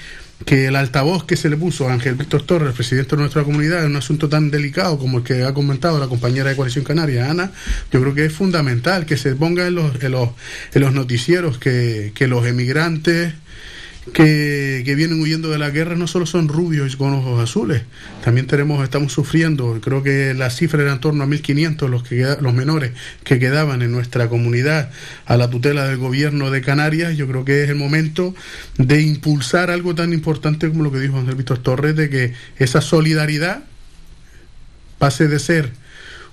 que 0.44 0.66
el 0.66 0.76
altavoz 0.76 1.24
que 1.24 1.36
se 1.36 1.50
le 1.50 1.56
puso 1.56 1.88
a 1.88 1.92
Ángel 1.92 2.14
Víctor 2.14 2.42
Torres, 2.42 2.74
presidente 2.74 3.16
de 3.16 3.22
nuestra 3.22 3.42
comunidad, 3.44 3.84
en 3.84 3.90
un 3.90 3.96
asunto 3.96 4.28
tan 4.28 4.50
delicado 4.50 4.98
como 4.98 5.18
el 5.18 5.24
que 5.24 5.44
ha 5.44 5.52
comentado 5.52 5.98
la 5.98 6.06
compañera 6.06 6.50
de 6.50 6.56
Coalición 6.56 6.84
Canaria, 6.84 7.30
Ana, 7.30 7.50
yo 7.92 8.00
creo 8.00 8.14
que 8.14 8.24
es 8.24 8.32
fundamental 8.32 9.04
que 9.04 9.16
se 9.16 9.34
ponga 9.34 9.66
en 9.66 9.74
los, 9.74 10.02
en 10.02 10.12
los, 10.12 10.30
en 10.74 10.82
los 10.82 10.92
noticieros 10.92 11.58
que, 11.58 12.12
que 12.14 12.28
los 12.28 12.46
emigrantes 12.46 13.34
que, 14.12 14.94
vienen 14.96 15.20
huyendo 15.20 15.50
de 15.50 15.58
la 15.58 15.70
guerra 15.70 15.94
no 15.96 16.06
solo 16.06 16.26
son 16.26 16.48
rubios 16.48 16.96
con 16.96 17.12
ojos 17.14 17.42
azules, 17.42 17.82
también 18.24 18.46
tenemos, 18.46 18.82
estamos 18.82 19.12
sufriendo, 19.12 19.78
creo 19.80 20.02
que 20.02 20.34
la 20.34 20.50
cifra 20.50 20.82
era 20.82 20.92
en 20.92 21.00
torno 21.00 21.24
a 21.24 21.26
1.500 21.26 21.88
los, 21.88 22.02
que, 22.02 22.36
los 22.40 22.54
menores 22.54 22.92
que 23.24 23.38
quedaban 23.38 23.82
en 23.82 23.92
nuestra 23.92 24.28
comunidad 24.28 24.90
a 25.26 25.36
la 25.36 25.50
tutela 25.50 25.86
del 25.86 25.98
gobierno 25.98 26.50
de 26.50 26.60
Canarias, 26.60 27.16
yo 27.16 27.26
creo 27.26 27.44
que 27.44 27.64
es 27.64 27.70
el 27.70 27.76
momento 27.76 28.34
de 28.76 29.00
impulsar 29.02 29.70
algo 29.70 29.94
tan 29.94 30.12
importante 30.12 30.68
como 30.68 30.82
lo 30.82 30.92
que 30.92 31.00
dijo 31.00 31.18
Ángel 31.18 31.34
Víctor 31.36 31.58
Torres, 31.58 31.96
de 31.96 32.10
que 32.10 32.32
esa 32.58 32.80
solidaridad 32.80 33.64
pase 34.98 35.28
de 35.28 35.38
ser 35.38 35.72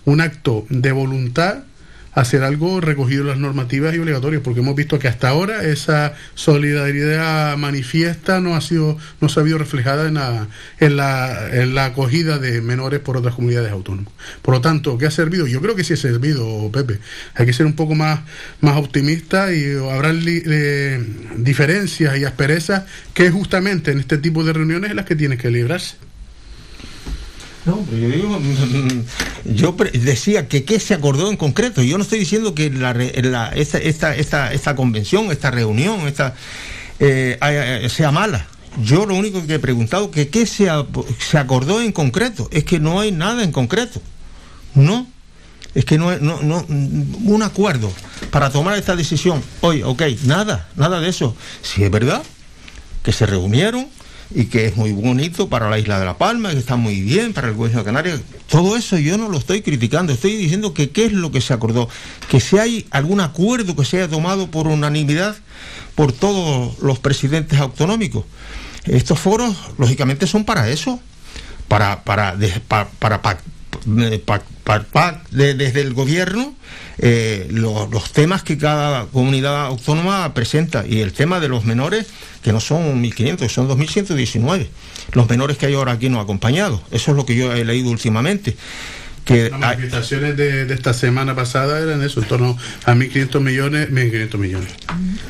un 0.05 0.21
acto 0.21 0.65
de 0.69 0.91
voluntad 0.91 1.63
hacer 2.15 2.43
algo 2.43 2.81
recogido 2.81 3.23
en 3.23 3.27
las 3.27 3.37
normativas 3.37 3.93
y 3.93 3.99
obligatorias, 3.99 4.41
porque 4.41 4.61
hemos 4.61 4.75
visto 4.75 4.97
que 4.97 5.09
hasta 5.09 5.29
ahora 5.29 5.63
esa 5.63 6.15
solidaridad 6.33 7.57
manifiesta 7.57 8.39
no 8.39 8.55
ha 8.55 8.61
sido, 8.61 8.97
no 9.19 9.29
se 9.29 9.39
ha 9.39 9.41
habido 9.41 9.57
reflejada 9.57 10.07
en 10.07 10.15
la, 10.15 10.47
en 10.79 10.95
la, 10.95 11.49
en 11.51 11.75
la 11.75 11.85
acogida 11.85 12.39
de 12.39 12.61
menores 12.61 13.01
por 13.01 13.17
otras 13.17 13.35
comunidades 13.35 13.71
autónomas. 13.71 14.13
Por 14.41 14.53
lo 14.53 14.61
tanto, 14.61 14.97
¿qué 14.97 15.05
ha 15.05 15.11
servido? 15.11 15.45
Yo 15.45 15.61
creo 15.61 15.75
que 15.75 15.83
sí 15.83 15.93
ha 15.93 15.97
servido, 15.97 16.71
Pepe. 16.71 16.99
Hay 17.35 17.45
que 17.45 17.53
ser 17.53 17.65
un 17.65 17.73
poco 17.73 17.95
más, 17.95 18.21
más 18.61 18.77
optimista 18.77 19.53
y 19.53 19.75
habrá 19.75 20.11
eh, 20.13 21.05
diferencias 21.35 22.17
y 22.17 22.23
asperezas 22.23 22.83
que 23.13 23.29
justamente 23.29 23.91
en 23.91 23.99
este 23.99 24.17
tipo 24.17 24.43
de 24.45 24.53
reuniones 24.53 24.91
es 24.91 24.95
las 24.95 25.05
que 25.05 25.17
tienen 25.17 25.37
que 25.37 25.51
librarse. 25.51 25.97
No, 27.65 27.83
yo 27.91 28.09
digo, 28.09 28.39
yo 29.45 29.75
decía 29.93 30.47
que 30.47 30.63
qué 30.65 30.79
se 30.79 30.93
acordó 30.93 31.29
en 31.29 31.37
concreto. 31.37 31.81
Yo 31.81 31.97
no 31.97 32.03
estoy 32.03 32.19
diciendo 32.19 32.53
que 32.53 32.69
la, 32.69 32.93
la 32.93 33.49
esta, 33.49 33.79
esta, 33.79 34.15
esta, 34.15 34.53
esta, 34.53 34.75
convención, 34.75 35.31
esta 35.31 35.49
reunión, 35.49 36.01
esta 36.07 36.35
eh, 36.99 37.87
sea 37.89 38.11
mala. 38.11 38.45
Yo 38.83 39.05
lo 39.05 39.15
único 39.15 39.45
que 39.47 39.55
he 39.55 39.59
preguntado 39.59 40.11
que 40.11 40.27
qué 40.29 40.45
se, 40.45 40.69
se 41.19 41.37
acordó 41.37 41.81
en 41.81 41.91
concreto. 41.91 42.47
Es 42.51 42.65
que 42.65 42.79
no 42.79 42.99
hay 42.99 43.11
nada 43.11 43.43
en 43.43 43.51
concreto. 43.51 44.01
No. 44.75 45.07
Es 45.73 45.83
que 45.83 45.97
no, 45.97 46.17
no, 46.19 46.41
no, 46.41 46.65
un 46.69 47.43
acuerdo 47.43 47.91
para 48.31 48.49
tomar 48.49 48.77
esta 48.77 48.95
decisión. 48.95 49.41
Oye, 49.61 49.83
ok, 49.83 50.03
nada, 50.23 50.69
nada 50.75 51.01
de 51.01 51.09
eso. 51.09 51.35
Si 51.61 51.83
es 51.83 51.91
verdad 51.91 52.23
que 53.03 53.11
se 53.11 53.25
reunieron, 53.25 53.87
y 54.33 54.45
que 54.45 54.65
es 54.65 54.75
muy 54.75 54.91
bonito 54.91 55.49
para 55.49 55.69
la 55.69 55.77
isla 55.77 55.99
de 55.99 56.05
La 56.05 56.17
Palma, 56.17 56.51
que 56.51 56.57
está 56.57 56.75
muy 56.75 57.01
bien 57.01 57.33
para 57.33 57.47
el 57.47 57.53
gobierno 57.53 57.79
de 57.79 57.85
Canarias. 57.85 58.21
Todo 58.49 58.75
eso 58.75 58.97
yo 58.97 59.17
no 59.17 59.29
lo 59.29 59.37
estoy 59.37 59.61
criticando, 59.61 60.13
estoy 60.13 60.35
diciendo 60.35 60.73
que 60.73 60.89
qué 60.89 61.05
es 61.05 61.11
lo 61.11 61.31
que 61.31 61.41
se 61.41 61.53
acordó, 61.53 61.89
que 62.29 62.39
si 62.39 62.57
hay 62.57 62.87
algún 62.91 63.19
acuerdo 63.19 63.75
que 63.75 63.85
se 63.85 63.97
haya 63.97 64.09
tomado 64.09 64.49
por 64.49 64.67
unanimidad 64.67 65.35
por 65.95 66.11
todos 66.11 66.79
los 66.79 66.99
presidentes 66.99 67.59
autonómicos. 67.59 68.25
Estos 68.85 69.19
foros, 69.19 69.55
lógicamente, 69.77 70.27
son 70.27 70.45
para 70.45 70.69
eso, 70.69 70.99
para, 71.67 72.03
para, 72.03 72.37
para, 72.67 73.21
para, 73.21 73.41
desde 75.31 75.81
el 75.81 75.93
gobierno 75.93 76.55
eh, 76.99 77.47
los, 77.49 78.11
temas 78.11 78.43
que 78.43 78.57
cada 78.57 79.05
comunidad 79.07 79.65
autónoma 79.65 80.33
presenta. 80.33 80.85
Y 80.87 81.01
el 81.01 81.13
tema 81.13 81.39
de 81.39 81.49
los 81.49 81.65
menores 81.65 82.07
que 82.41 82.53
no 82.53 82.59
son 82.59 83.03
1.500, 83.03 83.49
son 83.49 83.67
2.119 83.67 84.67
los 85.13 85.29
menores 85.29 85.57
que 85.57 85.67
hay 85.67 85.73
ahora 85.73 85.93
aquí 85.93 86.09
no 86.09 86.19
acompañados 86.19 86.81
eso 86.91 87.11
es 87.11 87.17
lo 87.17 87.25
que 87.25 87.35
yo 87.35 87.53
he 87.53 87.65
leído 87.65 87.89
últimamente 87.89 88.55
que 89.25 89.49
las 89.49 89.59
manifestaciones 89.59 90.37
de, 90.37 90.71
esta 90.71 90.93
semana 90.93 91.35
pasada 91.35 91.79
eran 91.79 92.01
eso, 92.03 92.21
en 92.21 92.27
torno 92.27 92.57
a 92.85 92.93
1.500 92.93 93.41
millones, 93.41 93.89
1.500 93.91 94.37
millones. 94.37 94.69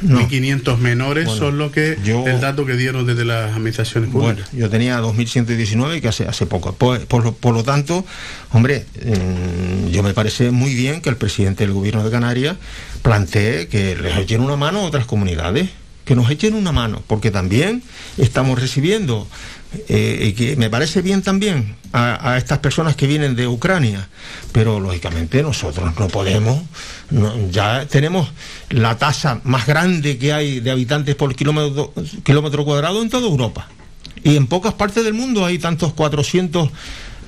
1.500 0.03 0.77
menores 0.77 1.29
son 1.31 1.57
lo 1.57 1.71
que 1.71 1.93
el 1.93 2.41
dato 2.41 2.65
que 2.65 2.75
dieron 2.75 3.07
desde 3.07 3.25
las 3.25 3.53
administraciones 3.53 4.09
públicas. 4.09 4.49
Bueno, 4.51 4.65
yo 4.65 4.69
tenía 4.69 4.99
2.119 4.99 6.01
que 6.01 6.09
hace, 6.09 6.27
hace 6.27 6.45
poco. 6.45 6.73
Por, 6.73 7.05
por, 7.05 7.53
lo 7.53 7.63
tanto, 7.63 8.05
hombre, 8.51 8.85
mm, 9.03 9.87
yo 9.87 10.03
me 10.03 10.13
parece 10.13 10.51
muy 10.51 10.75
bien 10.75 11.01
que 11.01 11.09
el 11.09 11.15
presidente 11.15 11.63
del 11.63 11.73
gobierno 11.73 12.03
de 12.03 12.11
Canarias 12.11 12.57
plantee 13.01 13.67
que 13.67 13.95
les 13.95 14.17
echen 14.17 14.41
una 14.41 14.57
mano 14.57 14.81
a 14.81 14.83
otras 14.83 15.05
comunidades 15.05 15.69
que 16.05 16.15
nos 16.15 16.29
echen 16.29 16.53
una 16.53 16.71
mano, 16.71 17.01
porque 17.07 17.31
también 17.31 17.81
estamos 18.17 18.61
recibiendo 18.61 19.27
eh, 19.87 20.33
que 20.37 20.55
me 20.55 20.69
parece 20.69 21.01
bien 21.01 21.21
también 21.21 21.75
a, 21.93 22.37
estas 22.37 22.59
personas 22.59 22.95
que 22.95 23.07
vienen 23.07 23.35
de 23.35 23.47
Ucrania, 23.47 24.07
pero 24.51 24.79
lógicamente 24.79 25.41
nosotros 25.41 25.97
no 25.97 26.07
podemos, 26.09 26.61
ya 27.51 27.85
tenemos 27.85 28.29
la 28.69 28.97
tasa 28.97 29.39
más 29.43 29.65
grande 29.65 30.17
que 30.17 30.33
hay 30.33 30.59
de 30.59 30.71
habitantes 30.71 31.15
por 31.15 31.33
kilómetro, 31.35 31.93
kilómetro 32.23 32.65
cuadrado 32.65 33.01
en 33.01 33.09
toda 33.09 33.27
Europa. 33.27 33.69
Y 34.23 34.35
en 34.35 34.47
pocas 34.47 34.73
partes 34.73 35.03
del 35.03 35.13
mundo 35.13 35.45
hay 35.45 35.59
tantos 35.59 35.93
400 35.93 36.69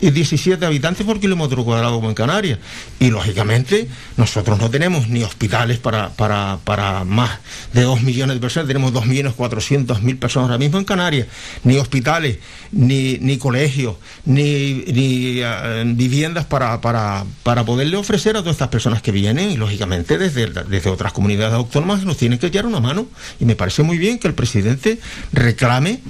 y 0.01 0.11
17 0.11 0.65
habitantes 0.65 1.05
por 1.05 1.19
kilómetro 1.19 1.63
cuadrado 1.63 1.95
como 1.95 2.09
en 2.09 2.15
Canarias. 2.15 2.59
Y 2.99 3.09
lógicamente 3.09 3.87
nosotros 4.15 4.59
no 4.59 4.69
tenemos 4.69 5.07
ni 5.07 5.23
hospitales 5.23 5.79
para, 5.79 6.09
para, 6.09 6.59
para 6.63 7.03
más 7.03 7.39
de 7.73 7.83
2 7.83 8.01
millones 8.01 8.35
de 8.35 8.41
personas, 8.41 8.67
tenemos 8.67 8.93
2.400.000 8.93 10.19
personas 10.19 10.49
ahora 10.49 10.57
mismo 10.57 10.77
en 10.77 10.85
Canarias, 10.85 11.27
ni 11.63 11.77
hospitales, 11.77 12.37
ni, 12.71 13.17
ni 13.19 13.37
colegios, 13.37 13.95
ni, 14.25 14.83
ni 14.87 15.41
eh, 15.41 15.83
viviendas 15.85 16.45
para, 16.45 16.81
para, 16.81 17.25
para 17.43 17.65
poderle 17.65 17.97
ofrecer 17.97 18.35
a 18.37 18.39
todas 18.39 18.55
estas 18.55 18.69
personas 18.69 19.01
que 19.01 19.11
vienen 19.11 19.51
y 19.51 19.57
lógicamente 19.57 20.17
desde, 20.17 20.47
desde 20.47 20.89
otras 20.89 21.13
comunidades 21.13 21.53
autónomas 21.53 22.03
nos 22.03 22.17
tienen 22.17 22.39
que 22.39 22.47
echar 22.47 22.65
una 22.65 22.79
mano. 22.79 23.07
Y 23.39 23.45
me 23.45 23.55
parece 23.55 23.83
muy 23.83 23.97
bien 23.97 24.19
que 24.19 24.27
el 24.27 24.33
presidente 24.33 24.99
reclame 25.31 26.01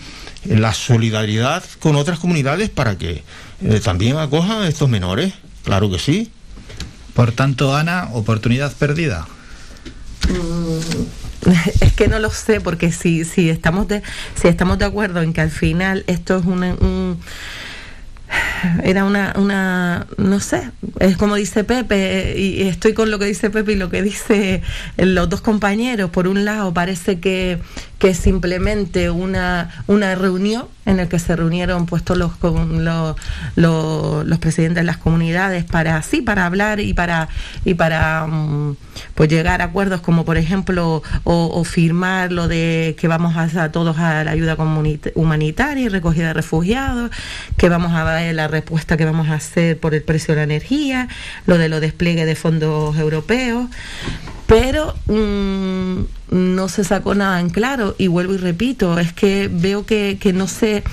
la 0.46 0.74
solidaridad 0.74 1.64
con 1.80 1.96
otras 1.96 2.20
comunidades 2.20 2.70
para 2.70 2.98
que 2.98 3.24
eh, 3.62 3.80
también 3.84 4.18
acoja 4.18 4.62
a 4.62 4.68
estos 4.68 4.90
menores, 4.90 5.34
claro 5.64 5.90
que 5.90 6.00
sí. 6.00 6.32
Por 7.14 7.32
tanto, 7.32 7.76
Ana, 7.76 8.10
oportunidad 8.14 8.72
perdida. 8.74 9.28
Mm, 10.30 11.50
es 11.82 11.94
que 11.94 12.08
no 12.08 12.20
lo 12.20 12.30
sé, 12.30 12.62
porque 12.62 12.92
si, 12.92 13.26
si, 13.26 13.50
estamos, 13.50 13.88
de, 13.88 14.04
si 14.40 14.48
estamos 14.48 14.78
de 14.78 14.86
acuerdo 14.86 15.22
en 15.22 15.34
que 15.34 15.42
al 15.42 15.52
final 15.52 16.04
esto 16.08 16.38
es 16.38 16.46
un 16.46 17.18
era 18.84 19.06
una, 19.06 19.34
una, 19.38 20.08
no 20.18 20.40
sé, 20.40 20.72
es 21.00 21.18
como 21.18 21.36
dice 21.36 21.64
Pepe, 21.64 22.36
y 22.38 22.64
estoy 22.64 22.94
con 22.94 23.12
lo 23.12 23.20
que 23.20 23.26
dice 23.26 23.50
Pepe 23.50 23.74
y 23.74 23.76
lo 23.76 23.90
que 23.90 24.02
dice 24.02 24.62
los 24.98 25.30
dos 25.30 25.42
compañeros. 25.42 26.10
Por 26.10 26.28
un 26.28 26.46
lado, 26.46 26.74
parece 26.74 27.20
que, 27.20 27.60
que 28.00 28.14
simplemente 28.14 29.10
una, 29.10 29.70
una 29.88 30.16
reunión 30.16 30.66
en 30.86 30.98
la 30.98 31.10
que 31.10 31.20
se 31.20 31.36
reunieron 31.36 31.86
pues 31.86 32.04
todos 32.04 32.18
los, 32.18 32.32
los, 33.56 34.26
los, 34.26 34.40
presidentes 34.40 34.82
de 34.82 34.86
las 34.86 34.98
comunidades 34.98 35.66
para 35.66 36.02
sí, 36.02 36.22
para 36.22 36.46
hablar 36.46 36.80
y 36.80 36.94
para 36.94 37.28
y 37.66 37.74
para 37.74 38.26
mm, 38.26 38.78
pues 39.14 39.30
llegar 39.30 39.62
a 39.62 39.66
acuerdos 39.66 40.00
como 40.00 40.24
por 40.24 40.38
ejemplo 40.38 41.04
o, 41.26 41.64
firmar 41.66 42.32
lo 42.32 42.48
de 42.48 42.96
que 42.98 43.10
vamos 43.10 43.36
a, 43.36 43.72
todos 43.72 43.98
a 43.98 44.24
la 44.24 44.32
ayuda 44.32 44.56
humanitaria 45.16 45.86
y 45.86 45.90
recogida 45.90 46.28
de 46.28 46.34
refugiados, 46.34 47.12
que 47.58 47.68
vamos 47.68 47.92
a 47.94 48.04
la 48.34 48.48
respuesta 48.48 48.98
que 48.98 49.06
vamos 49.06 49.30
a 49.30 49.36
hacer 49.36 49.80
por 49.80 49.94
el 49.94 50.02
precio 50.02 50.34
de 50.34 50.40
la 50.40 50.44
energía, 50.44 51.08
lo 51.46 51.58
de 51.58 51.70
los 51.70 51.82
despliegue 51.82 52.26
de 52.26 52.36
fondos 52.36 52.98
europeos, 52.98 53.70
pero 54.46 54.96
mm, 55.08 56.04
no 56.30 56.68
se 56.68 56.84
sacó 56.84 57.16
nada 57.16 57.40
en 57.40 57.50
claro 57.50 57.96
y 57.98 58.08
vuelvo 58.08 58.34
y 58.34 58.38
repito, 58.38 59.00
es 59.00 59.14
que 59.14 59.50
veo 59.52 59.86
que, 59.86 60.18
que, 60.20 60.34
no 60.34 60.48
sé, 60.48 60.84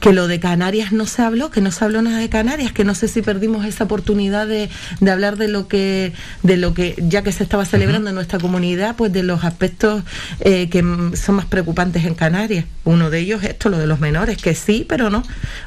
que 0.00 0.12
lo 0.12 0.26
de 0.26 0.40
Canarias 0.40 0.92
no 0.92 1.06
se 1.06 1.22
habló, 1.22 1.50
que 1.50 1.60
no 1.60 1.70
se 1.70 1.84
habló 1.84 2.00
nada 2.02 2.18
de 2.18 2.28
Canarias, 2.28 2.72
que 2.72 2.84
no 2.84 2.94
sé 2.94 3.08
si 3.08 3.20
perdimos 3.22 3.66
esa 3.66 3.84
oportunidad 3.84 4.46
de, 4.46 4.70
de 5.00 5.10
hablar 5.10 5.36
de 5.36 5.48
lo 5.48 5.68
que, 5.68 6.12
de 6.42 6.56
lo 6.56 6.72
que, 6.72 6.94
ya 6.98 7.22
que 7.22 7.32
se 7.32 7.42
estaba 7.42 7.64
celebrando 7.64 8.08
en 8.08 8.14
nuestra 8.14 8.38
comunidad, 8.38 8.96
pues 8.96 9.12
de 9.12 9.22
los 9.22 9.44
aspectos 9.44 10.02
eh, 10.40 10.68
que 10.70 10.80
son 11.14 11.34
más 11.34 11.46
preocupantes 11.46 12.04
en 12.04 12.14
Canarias. 12.14 12.64
Uno 12.84 13.10
de 13.10 13.18
ellos 13.18 13.42
esto, 13.44 13.68
lo 13.68 13.78
de 13.78 13.86
los 13.86 14.00
menores, 14.00 14.38
que 14.38 14.54
sí, 14.54 14.86
pero 14.88 15.10
no. 15.10 15.22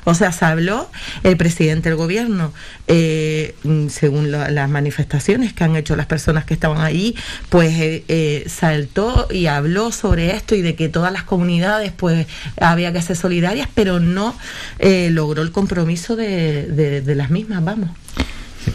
O 0.05 0.15
sea, 0.15 0.31
se 0.31 0.45
habló, 0.45 0.89
el 1.23 1.37
presidente 1.37 1.89
del 1.89 1.97
gobierno, 1.97 2.53
eh, 2.87 3.55
según 3.89 4.31
las 4.31 4.69
manifestaciones 4.69 5.53
que 5.53 5.63
han 5.63 5.75
hecho 5.75 5.95
las 5.95 6.07
personas 6.07 6.45
que 6.45 6.53
estaban 6.53 6.81
ahí, 6.81 7.15
pues 7.49 7.73
eh, 7.77 8.45
saltó 8.47 9.02
y 9.31 9.47
habló 9.47 9.91
sobre 9.91 10.35
esto 10.35 10.55
y 10.55 10.61
de 10.61 10.75
que 10.75 10.89
todas 10.89 11.11
las 11.11 11.23
comunidades 11.23 11.91
pues 11.95 12.27
había 12.59 12.93
que 12.93 13.01
ser 13.01 13.15
solidarias, 13.15 13.67
pero 13.73 13.99
no 13.99 14.35
eh, 14.79 15.09
logró 15.11 15.41
el 15.41 15.51
compromiso 15.51 16.15
de, 16.15 17.03
las 17.15 17.29
mismas, 17.29 17.63
vamos. 17.63 17.89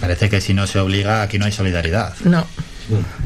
parece 0.00 0.28
que 0.28 0.40
si 0.40 0.54
no 0.54 0.66
se 0.66 0.78
obliga 0.78 1.22
aquí 1.22 1.38
no 1.38 1.46
hay 1.46 1.52
solidaridad. 1.52 2.14
No. 2.24 2.46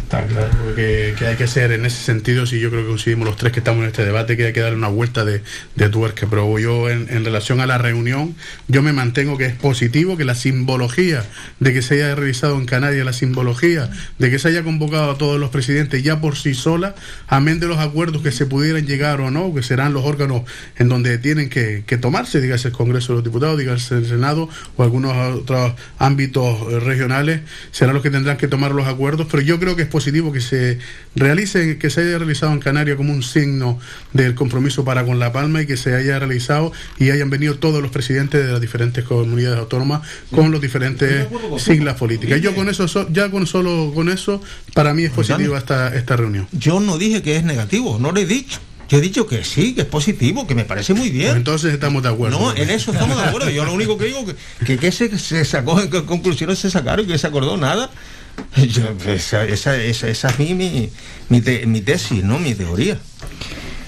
Está 0.03 0.27
claro 0.27 0.75
que, 0.75 1.15
hay 1.25 1.37
que 1.37 1.47
ser 1.47 1.71
en 1.71 1.87
ese 1.87 2.03
sentido, 2.03 2.47
si 2.47 2.59
yo 2.59 2.69
creo 2.71 2.83
que 2.83 2.89
coincidimos 2.89 3.27
los 3.27 3.37
tres 3.37 3.53
que 3.53 3.61
estamos 3.61 3.83
en 3.83 3.89
este 3.89 4.05
debate, 4.05 4.37
que 4.37 4.47
hay 4.47 4.53
que 4.53 4.61
darle 4.61 4.77
una 4.77 4.89
vuelta 4.89 5.25
de, 5.25 5.43
de 5.77 5.89
tuerca. 5.89 6.27
Pero 6.29 6.59
yo 6.59 6.91
en, 6.91 7.25
relación 7.25 7.61
a 7.61 7.67
la 7.67 7.79
reunión, 7.79 8.35
yo 8.67 8.83
me 8.83 8.93
mantengo 8.93 9.39
que 9.39 9.47
es 9.47 9.55
positivo, 9.55 10.17
que 10.17 10.25
la 10.25 10.35
simbología 10.35 11.25
de 11.61 11.73
que 11.73 11.81
se 11.81 11.95
haya 11.95 12.15
realizado 12.15 12.57
en 12.59 12.67
Canarias, 12.67 13.07
la 13.07 13.13
simbología 13.13 13.89
de 14.19 14.31
que 14.31 14.39
se 14.39 14.49
haya 14.49 14.65
convocado 14.65 15.13
a 15.13 15.19
todos 15.19 15.39
los 15.39 15.51
presidentes 15.51 16.03
ya 16.03 16.21
por 16.21 16.37
sí 16.37 16.55
sola, 16.55 16.95
amén 17.29 17.61
de 17.61 17.69
los 17.69 17.79
acuerdos 17.79 18.23
que 18.23 18.33
se 18.33 18.47
pudieran 18.47 18.87
llegar 18.87 19.21
o 19.21 19.31
no, 19.31 19.55
que 19.55 19.63
serán 19.63 19.95
los 19.95 20.05
órganos 20.05 20.43
en 20.77 20.89
donde 20.89 21.19
tienen 21.19 21.49
que, 21.49 21.85
que 21.87 21.99
tomarse, 21.99 22.41
dígase 22.41 22.69
el 22.69 22.75
Congreso 22.75 23.13
de 23.13 23.17
los 23.19 23.25
Diputados, 23.25 23.59
dígase 23.59 23.95
el 23.95 24.07
Senado 24.07 24.49
o 24.77 24.83
algunos 24.83 25.17
otros 25.37 25.75
ámbitos 25.99 26.83
regionales, 26.83 27.43
serán 27.71 27.95
los 27.95 28.03
que 28.03 28.11
tendrán 28.11 28.37
que 28.37 28.49
tomar 28.49 28.73
los 28.73 28.87
acuerdos, 28.87 29.29
pero 29.31 29.43
creo 29.59 29.77
que 29.77 29.83
es 29.83 29.89
positivo 29.89 30.33
que 30.33 30.41
se 30.41 30.79
realice, 31.15 31.79
que 31.79 31.91
se 31.91 32.01
haya 32.03 32.19
realizado 32.19 32.53
en 32.53 32.59
Canarias 32.61 32.97
como 32.97 33.13
un 33.13 33.23
signo 33.23 33.79
del 34.13 34.35
compromiso 34.35 34.85
para 34.85 35.05
con 35.05 35.19
La 35.19 35.33
Palma 35.33 35.63
y 35.63 35.67
que 35.67 35.77
se 35.77 35.95
haya 35.95 36.19
realizado 36.19 36.73
y 36.99 37.11
hayan 37.11 37.31
venido 37.31 37.57
todos 37.59 37.83
los 37.83 37.91
presidentes 37.91 38.45
de 38.47 38.53
las 38.53 38.61
diferentes 38.61 39.05
comunidades 39.05 39.59
autónomas 39.59 40.03
con 40.31 40.51
los 40.51 40.61
diferentes 40.61 41.27
siglas 41.59 41.97
políticas. 41.97 42.41
Yo 42.41 42.55
con 42.55 42.69
eso, 42.69 42.89
so- 42.89 43.09
ya 43.13 43.31
con 43.31 43.47
solo 43.47 43.93
con 43.95 44.09
eso, 44.09 44.41
para 44.75 44.95
mí 44.95 45.05
es 45.05 45.11
positiva 45.11 45.59
esta, 45.59 45.95
esta 45.95 46.17
reunión. 46.17 46.49
Yo 46.53 46.81
no 46.81 46.99
dije 46.99 47.23
que 47.23 47.37
es 47.37 47.45
negativo, 47.45 47.99
no 48.01 48.13
lo 48.13 48.19
he 48.21 48.27
dicho. 48.27 48.59
Yo 48.89 48.99
he 48.99 49.01
dicho 49.01 49.27
que 49.27 49.43
sí, 49.43 49.75
que 49.75 49.83
es 49.83 49.87
positivo, 49.87 50.47
que 50.47 50.55
me 50.55 50.65
parece 50.67 50.93
muy 50.93 51.09
bien. 51.09 51.35
entonces 51.37 51.73
estamos 51.73 52.03
de 52.03 52.11
acuerdo. 52.11 52.39
No, 52.39 52.55
en 52.55 52.69
eso 52.69 52.93
estamos 52.93 53.17
de 53.17 53.23
acuerdo. 53.25 53.49
Yo 53.49 53.65
lo 53.65 53.73
único 53.73 53.97
que 53.97 54.05
digo 54.07 54.27
que 54.27 54.35
que, 54.67 54.77
que 54.77 54.93
se, 54.93 55.19
se 55.19 55.45
sacó, 55.47 55.77
qué 55.89 56.05
conclusiones 56.05 56.59
se 56.59 56.71
sacaron 56.71 57.07
y 57.07 57.09
que 57.09 57.17
se 57.17 57.27
acordó 57.27 57.57
nada. 57.57 57.91
Yo, 58.57 58.83
esa, 59.07 59.45
esa, 59.45 59.77
esa, 59.77 60.09
esa 60.09 60.29
es 60.29 60.39
mi, 60.39 60.55
mi, 60.55 60.91
mi, 61.29 61.41
te- 61.41 61.67
mi 61.67 61.81
tesis, 61.81 62.23
¿no? 62.25 62.39
Mi 62.39 62.55
teoría. 62.55 62.99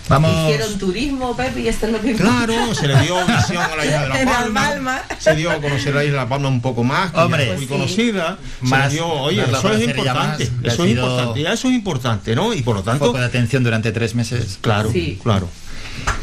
Vamos. 0.06 0.30
Hicieron 0.50 0.78
turismo, 0.78 1.34
Pepe, 1.34 1.60
y 1.62 1.68
eso 1.68 1.86
es 1.86 1.92
lo 1.92 2.00
que 2.00 2.12
Claro, 2.14 2.74
se 2.74 2.86
le 2.86 3.00
dio 3.00 3.16
visión 3.26 3.62
a 3.62 3.74
la 3.74 3.84
isla 3.86 4.02
de 4.02 4.08
La 4.26 4.32
Palma. 4.32 4.60
Palma. 4.68 5.02
Se 5.18 5.34
dio 5.34 5.50
a 5.50 5.56
conocer 5.62 5.94
la 5.94 6.04
isla 6.04 6.18
de 6.18 6.24
La 6.24 6.28
Palma 6.28 6.48
un 6.48 6.60
poco 6.60 6.84
más, 6.84 7.10
que 7.10 7.16
ya 7.16 7.24
Hombre. 7.24 7.42
es 7.44 7.48
muy 7.58 7.66
Pues 7.66 7.68
sí. 7.68 7.72
conocida. 8.12 8.38
Más 8.60 8.88
le 8.88 8.94
dio, 8.98 9.08
oye, 9.08 9.40
a 9.40 9.44
eso 9.46 9.72
es 9.72 9.82
importante. 9.88 10.50
más, 10.62 10.72
Eso 10.74 10.84
es 10.84 10.90
importante. 10.90 11.42
Ya 11.42 11.52
eso 11.54 11.68
es 11.68 11.74
importante, 11.74 12.34
¿no? 12.36 12.52
Y 12.52 12.60
por 12.60 12.76
lo 12.76 12.82
tanto. 12.82 13.06
Foco 13.06 13.18
de 13.18 13.24
atención 13.24 13.64
durante 13.64 13.92
tres 13.92 14.14
meses. 14.14 14.58
Claro, 14.60 14.92
Sí. 14.92 15.18
claro. 15.22 15.48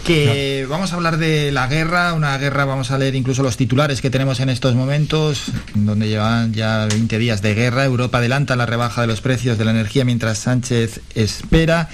Que 0.06 0.66
vamos 0.68 0.92
a 0.92 0.96
hablar 0.96 1.18
de 1.18 1.52
la 1.52 1.68
guerra, 1.68 2.14
una 2.14 2.38
guerra, 2.38 2.66
vamos 2.66 2.90
a 2.92 2.98
leer 2.98 3.14
incluso 3.16 3.44
los 3.44 3.56
titulares 3.56 4.02
que 4.02 4.10
tenemos 4.10 4.40
en 4.40 4.50
estos 4.50 4.74
momentos, 4.74 5.52
donde 5.76 6.08
llevan 6.08 6.54
ya 6.54 6.88
20 6.88 7.18
días 7.20 7.42
de 7.42 7.54
guerra. 7.54 7.86
Europa 7.86 8.18
adelanta 8.18 8.56
la 8.56 8.66
rebaja 8.66 9.02
de 9.02 9.08
los 9.08 9.22
precios 9.22 9.58
de 9.58 9.66
la 9.66 9.72
energía 9.72 10.04
mientras 10.04 10.40
Sánchez 10.40 11.02
espera. 11.14 11.90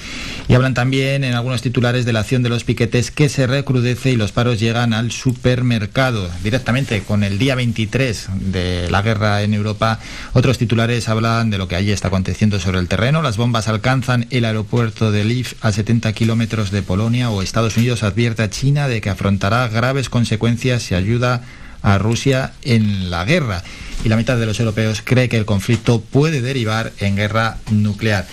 Y 0.50 0.53
hablan 0.53 0.74
también 0.74 1.26
en 1.26 1.34
algunos 1.34 1.61
titulares 1.61 2.06
de 2.06 2.14
la 2.14 2.22
acción 2.22 2.42
de 2.42 2.48
los 2.48 2.64
piquetes 2.64 3.11
que 3.11 3.27
se 3.27 3.48
recrudece 3.48 4.11
y 4.11 4.16
los 4.16 4.32
paros 4.32 4.61
llegan 4.61 4.93
al 4.93 5.11
supermercado. 5.11 6.30
Directamente 6.42 7.01
con 7.01 7.24
el 7.24 7.38
día 7.38 7.56
23 7.56 8.30
de 8.40 8.90
la 8.90 9.01
guerra 9.01 9.42
en 9.42 9.53
Europa, 9.53 10.00
otros 10.32 10.58
titulares 10.58 11.09
hablan 11.09 11.50
de 11.50 11.58
lo 11.58 11.67
que 11.67 11.76
allí 11.76 11.92
está 11.92 12.08
aconteciendo 12.08 12.61
sobre 12.61 12.80
el 12.80 12.88
terreno. 12.88 13.22
Las 13.22 13.35
bombas 13.35 13.67
alcanzan 13.67 14.26
el 14.30 14.45
aeropuerto 14.45 15.11
de 15.11 15.26
Lviv 15.26 15.56
a 15.59 15.74
70 15.74 16.14
kilómetros 16.14 16.72
de 16.72 16.82
Polonia 16.82 17.30
o 17.30 17.42
Estados 17.42 17.76
Unidos 17.76 18.03
advierte 18.03 18.43
a 18.43 18.50
China 18.50 18.88
de 18.88 19.01
que 19.01 19.09
afrontará 19.09 19.67
graves 19.67 20.09
consecuencias 20.09 20.82
si 20.84 20.95
ayuda 20.95 21.42
a 21.82 21.98
Rusia 21.98 22.53
en 22.64 23.09
la 23.09 23.26
guerra. 23.26 23.64
Y 24.06 24.09
la 24.09 24.16
mitad 24.16 24.38
de 24.38 24.45
los 24.45 24.59
europeos 24.61 25.01
cree 25.03 25.27
que 25.27 25.38
el 25.38 25.45
conflicto 25.45 26.00
puede 26.00 26.40
derivar 26.40 26.93
en 27.00 27.17
guerra 27.17 27.58
nuclear. 27.69 28.26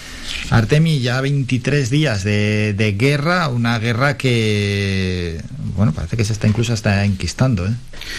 Artemi, 0.51 1.01
ya 1.01 1.21
23 1.21 1.91
días 1.91 2.25
de, 2.25 2.75
de 2.75 2.93
guerra, 2.93 3.49
una 3.49 3.79
guerra 3.79 4.17
que, 4.17 5.41
bueno, 5.77 5.93
parece 5.93 6.17
que 6.17 6.25
se 6.25 6.33
está 6.33 6.47
incluso 6.47 6.73
hasta 6.73 7.05
enquistando. 7.05 7.67
¿eh? 7.67 7.71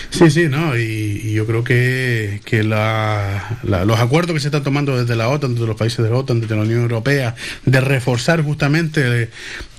Sí, 0.10 0.30
sí, 0.32 0.48
¿no? 0.50 0.78
Y, 0.78 0.82
y 1.24 1.34
yo 1.34 1.46
creo 1.46 1.64
que, 1.64 2.42
que 2.46 2.64
la- 2.64 3.60
la- 3.64 3.86
los 3.86 4.00
acuerdos 4.00 4.34
que 4.34 4.40
se 4.40 4.48
están 4.48 4.64
tomando 4.64 5.00
desde 5.00 5.16
la 5.16 5.30
OTAN, 5.30 5.54
desde 5.56 5.68
los 5.68 5.76
países 5.78 6.04
de 6.04 6.10
la 6.10 6.18
OTAN, 6.18 6.42
desde 6.42 6.56
la 6.56 6.64
Unión 6.64 6.82
Europea, 6.82 7.36
de 7.66 7.82
reforzar 7.82 8.42
justamente 8.42 9.30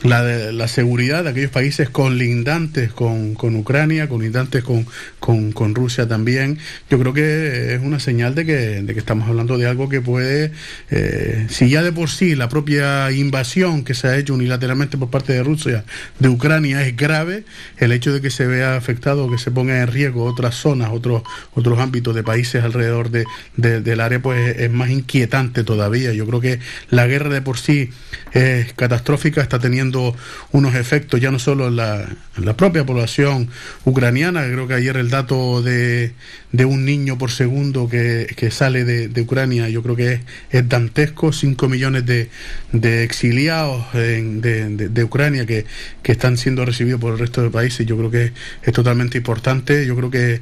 la, 0.02 0.22
la 0.52 0.68
seguridad 0.68 1.24
de 1.24 1.30
aquellos 1.30 1.50
países 1.50 1.88
colindantes 1.90 2.92
con, 2.92 3.34
con 3.34 3.56
Ucrania, 3.56 4.08
colindantes 4.08 4.62
con, 4.62 4.86
con, 5.18 5.52
con 5.52 5.74
Rusia 5.74 6.06
también, 6.06 6.58
yo 6.88 6.98
creo 6.98 7.12
que 7.12 7.74
es 7.74 7.80
una 7.82 7.98
señal 7.98 8.34
de 8.34 8.46
que, 8.46 8.52
de 8.82 8.92
que 8.94 9.00
estamos 9.00 9.28
hablando 9.28 9.58
de 9.58 9.66
algo 9.66 9.88
que 9.88 10.00
puede, 10.00 10.52
eh, 10.90 11.46
si 11.50 11.68
ya 11.68 11.82
de 11.82 11.92
por 11.92 12.08
sí 12.10 12.15
la 12.20 12.48
propia 12.48 13.10
invasión 13.12 13.84
que 13.84 13.94
se 13.94 14.08
ha 14.08 14.16
hecho 14.16 14.34
unilateralmente 14.34 14.96
por 14.96 15.10
parte 15.10 15.32
de 15.34 15.42
Rusia 15.42 15.84
de 16.18 16.28
Ucrania 16.28 16.86
es 16.86 16.96
grave, 16.96 17.44
el 17.78 17.92
hecho 17.92 18.12
de 18.12 18.20
que 18.20 18.30
se 18.30 18.46
vea 18.46 18.76
afectado, 18.76 19.30
que 19.30 19.38
se 19.38 19.50
ponga 19.50 19.80
en 19.80 19.86
riesgo 19.88 20.24
otras 20.24 20.54
zonas, 20.54 20.90
otros, 20.92 21.22
otros 21.54 21.78
ámbitos 21.78 22.14
de 22.14 22.22
países 22.22 22.64
alrededor 22.64 23.10
de, 23.10 23.24
de- 23.56 23.80
del 23.80 24.00
área, 24.00 24.20
pues 24.20 24.56
es 24.58 24.70
más 24.70 24.90
inquietante 24.90 25.62
todavía. 25.64 26.12
Yo 26.12 26.26
creo 26.26 26.40
que 26.40 26.58
la 26.90 27.06
guerra 27.06 27.28
de 27.30 27.42
por 27.42 27.58
sí 27.58 27.90
es 28.32 28.72
catastrófica, 28.72 29.42
está 29.42 29.58
teniendo 29.58 30.14
unos 30.52 30.74
efectos 30.74 31.20
ya 31.20 31.30
no 31.30 31.38
solo 31.38 31.70
la, 31.70 32.02
en 32.36 32.44
la 32.44 32.56
propia 32.56 32.84
población 32.86 33.48
ucraniana, 33.84 34.42
creo 34.44 34.66
que 34.66 34.74
ayer 34.74 34.96
el 34.96 35.10
dato 35.10 35.62
de, 35.62 36.12
de 36.56 36.64
un 36.64 36.84
niño 36.84 37.18
por 37.18 37.30
segundo 37.30 37.88
que, 37.88 38.26
que 38.36 38.50
sale 38.50 38.84
de, 38.84 39.08
Ucrania, 39.20 39.68
yo 39.68 39.82
creo 39.82 39.94
que 39.96 40.12
es, 40.14 40.20
es 40.50 40.68
dantesco, 40.68 41.32
5 41.32 41.68
millones 41.68 42.06
de, 42.06 42.28
de 42.72 43.04
exiliados 43.04 43.84
en- 43.94 44.40
de, 44.40 44.68
de- 44.70 44.88
Ucrania 45.04 45.44
que, 45.46 45.66
que 46.02 46.12
están 46.12 46.36
siendo 46.36 46.64
recibidos 46.64 47.00
por 47.00 47.12
el 47.12 47.18
resto 47.18 47.42
de 47.42 47.50
países, 47.50 47.86
yo 47.86 47.96
creo 47.98 48.10
que 48.10 48.32
es 48.62 48.72
totalmente 48.72 49.18
importante, 49.18 49.86
yo 49.86 49.94
creo 49.96 50.10
que 50.10 50.40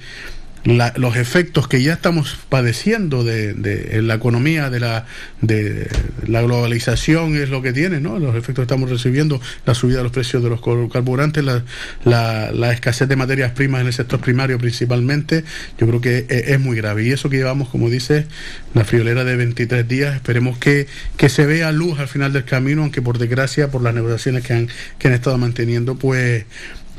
la- 0.65 0.95
los 0.97 1.17
efectos 1.17 1.69
que 1.69 1.83
ya 1.83 1.93
estamos 1.93 2.39
padeciendo 2.49 3.23
de, 3.23 3.55
la 4.03 4.15
economía 4.15 4.71
de 4.71 4.81
la, 4.81 5.07
de 5.43 5.89
la 6.27 6.41
globalización 6.43 7.37
es 7.37 7.51
lo 7.51 7.61
que 7.63 7.73
tiene, 7.73 8.01
¿no? 8.01 8.19
Los 8.19 8.31
efectos 8.35 8.57
que 8.57 8.63
estamos 8.63 8.89
recibiendo, 8.89 9.41
la 9.67 9.75
subida 9.75 9.99
de 9.99 10.05
los 10.05 10.13
precios 10.13 10.43
de 10.43 10.49
los 10.49 10.63
car- 10.63 10.89
carburantes, 10.91 11.45
la, 11.45 12.73
escasez 12.73 13.09
de 13.09 13.17
materias 13.17 13.53
primas 13.53 13.83
en 13.83 13.89
el 13.89 13.93
sector 13.93 14.21
primario 14.21 14.59
principalmente, 14.59 15.45
yo 15.79 15.87
creo 15.87 16.01
que 16.01 16.27
es, 16.29 16.49
es 16.49 16.61
muy 16.61 16.77
grave. 16.77 17.05
Y 17.05 17.11
eso 17.13 17.29
que 17.29 17.37
llevamos, 17.37 17.69
como 17.69 17.91
dice, 17.91 18.27
la 18.73 18.85
friolera 18.85 19.25
de 19.25 19.37
23 19.37 19.87
días, 19.87 20.15
esperemos 20.15 20.57
que, 20.59 20.87
se 21.29 21.47
vea 21.47 21.73
luz 21.73 21.99
al 21.99 22.09
final 22.09 22.33
del 22.33 22.45
camino, 22.45 22.83
aunque 22.83 23.03
por 23.03 23.19
desgracia, 23.19 23.71
por 23.71 23.83
las 23.83 23.95
negociaciones 23.95 24.45
que 24.45 24.53
han 24.55 25.13
estado 25.13 25.37
manteniendo, 25.37 25.97
pues 25.97 26.45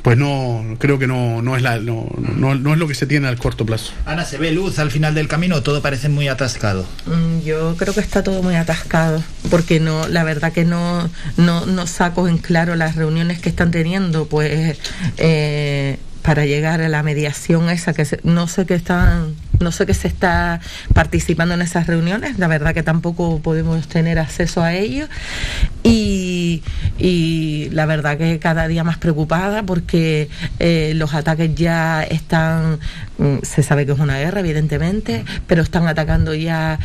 pues 0.06 0.20
no 0.20 0.64
creo 0.78 1.00
que 1.00 1.08
no 1.08 1.42
no 1.42 1.56
es 1.58 1.64
la 1.64 1.80
no, 1.80 2.08
no, 2.20 2.54
no 2.54 2.74
es 2.74 2.78
lo 2.78 2.88
que 2.88 2.94
se 2.94 3.08
tiene 3.08 3.28
al 3.28 3.40
corto 3.40 3.66
plazo 3.66 3.92
Ana, 4.06 4.24
¿se 4.24 4.38
ve 4.38 4.52
luz 4.52 4.78
al 4.78 4.92
final 4.92 5.16
del 5.16 5.28
camino? 5.28 5.64
Todo 5.64 5.82
parece 5.82 6.10
muy 6.10 6.28
atascado. 6.28 6.86
Mm, 7.08 7.40
Yo 7.44 7.76
creo 7.76 7.92
que 7.92 8.02
está 8.02 8.22
todo 8.22 8.44
muy 8.44 8.54
atascado, 8.56 9.24
porque 9.50 9.80
no, 9.80 10.08
la 10.08 10.24
verdad 10.24 10.54
que 10.54 10.64
no, 10.64 11.10
no, 11.38 11.66
no 11.66 11.88
saco 11.88 12.28
en 12.28 12.38
claro 12.38 12.76
las 12.76 12.96
reuniones 12.96 13.40
que 13.40 13.50
están 13.50 13.72
teniendo, 13.72 14.28
pues 14.28 14.78
eh, 15.18 15.98
para 16.26 16.46
llegar 16.46 16.82
a 16.82 16.90
la 16.90 17.04
mediación 17.04 17.70
esa 17.70 17.94
que 17.94 18.04
se- 18.06 18.20
no 18.24 18.48
sé 18.48 18.66
qué 18.66 18.74
están, 18.74 19.36
no 19.60 19.72
sé 19.72 19.86
qué 19.86 19.94
se 19.94 20.08
está 20.08 20.60
participando 20.94 21.54
en 21.54 21.62
esas 21.62 21.86
reuniones, 21.88 22.40
la 22.40 22.48
verdad 22.48 22.74
que 22.74 22.84
tampoco 22.84 23.40
podemos 23.40 23.88
tener 23.88 24.18
acceso 24.18 24.64
a 24.64 24.74
ello 24.74 25.08
y, 25.84 26.64
y 26.98 27.70
la 27.72 27.86
verdad 27.86 28.18
que 28.18 28.40
cada 28.40 28.68
día 28.68 28.84
más 28.84 28.98
preocupada 28.98 29.64
porque 29.64 30.30
eh, 30.60 30.94
los 30.96 31.14
ataques 31.14 31.54
ya 31.56 32.04
están, 32.04 32.80
se 33.44 33.64
sabe 33.64 33.86
que 33.86 33.94
es 33.94 34.00
una 34.00 34.18
guerra 34.18 34.42
evidentemente, 34.42 35.26
pero 35.48 35.62
están 35.62 35.88
atacando 35.88 36.34
ya, 36.34 36.80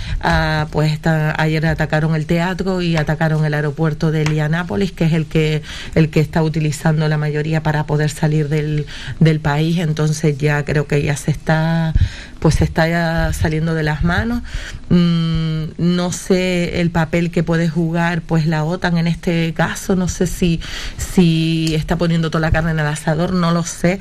pues 0.71 0.93
están, 0.93 1.35
ayer 1.39 1.67
atacaron 1.67 2.15
el 2.15 2.27
teatro 2.27 2.83
y 2.83 2.97
atacaron 2.97 3.45
el 3.45 3.55
aeropuerto 3.55 4.11
de 4.11 4.25
Lianápolis, 4.25 4.93
que 4.93 5.05
es 5.05 5.13
el 5.13 5.27
que, 5.27 5.63
el 5.95 6.11
que 6.11 6.21
está 6.21 6.43
utilizando 6.43 7.09
la 7.09 7.19
mayoría 7.19 7.63
para 7.63 7.85
poder 7.85 8.11
salir 8.11 8.49
del, 8.49 8.87
del 9.19 9.41
país, 9.41 9.79
entonces 9.79 10.39
ya 10.39 10.65
creo 10.65 10.87
que 10.87 11.03
ya 11.03 11.17
se 11.17 11.31
está 11.31 11.95
pues 12.41 12.57
se 12.57 12.65
está 12.65 12.89
ya 12.89 13.33
saliendo 13.33 13.75
de 13.75 13.83
las 13.83 14.03
manos. 14.03 14.43
Mm, 14.89 15.65
no 15.79 16.11
sé 16.11 16.81
el 16.81 16.91
papel 16.91 17.31
que 17.31 17.45
puede 17.45 17.69
jugar 17.69 18.23
pues 18.23 18.47
la 18.47 18.65
OTAN 18.65 18.99
en 18.99 19.07
este 19.07 19.53
caso, 19.55 19.95
no 19.95 20.09
sé 20.09 20.27
si, 20.27 20.61
si 20.97 21.75
está 21.75 21.97
poniendo 21.97 22.31
toda 22.31 22.41
la 22.41 22.51
carne 22.51 22.73
en 22.73 22.81
el 22.81 22.87
asador, 22.87 23.33
no 23.33 23.53
lo 23.53 23.63
sé. 23.63 24.01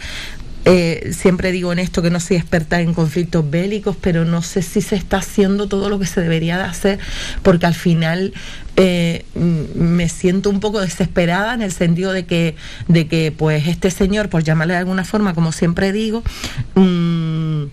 Eh, 0.71 1.13
siempre 1.13 1.51
digo 1.51 1.73
en 1.73 1.79
esto 1.79 2.03
que 2.03 2.11
no 2.11 2.19
soy 2.19 2.37
experta 2.37 2.79
en 2.79 2.93
conflictos 2.93 3.49
bélicos, 3.49 3.95
pero 3.99 4.23
no 4.23 4.43
sé 4.43 4.61
si 4.61 4.81
se 4.81 4.95
está 4.95 5.17
haciendo 5.17 5.67
todo 5.67 5.89
lo 5.89 5.97
que 5.97 6.05
se 6.05 6.21
debería 6.21 6.59
de 6.59 6.63
hacer, 6.65 6.99
porque 7.41 7.65
al 7.65 7.73
final 7.73 8.33
eh, 8.75 9.25
me 9.33 10.07
siento 10.09 10.51
un 10.51 10.59
poco 10.59 10.79
desesperada 10.79 11.55
en 11.55 11.63
el 11.63 11.71
sentido 11.71 12.13
de 12.13 12.27
que, 12.27 12.55
de 12.87 13.07
que 13.07 13.33
pues 13.35 13.67
este 13.67 13.89
señor, 13.89 14.29
por 14.29 14.43
llamarle 14.43 14.73
de 14.75 14.79
alguna 14.81 15.05
forma, 15.05 15.33
como 15.33 15.51
siempre 15.53 15.91
digo, 15.91 16.21
mm, 16.75 17.63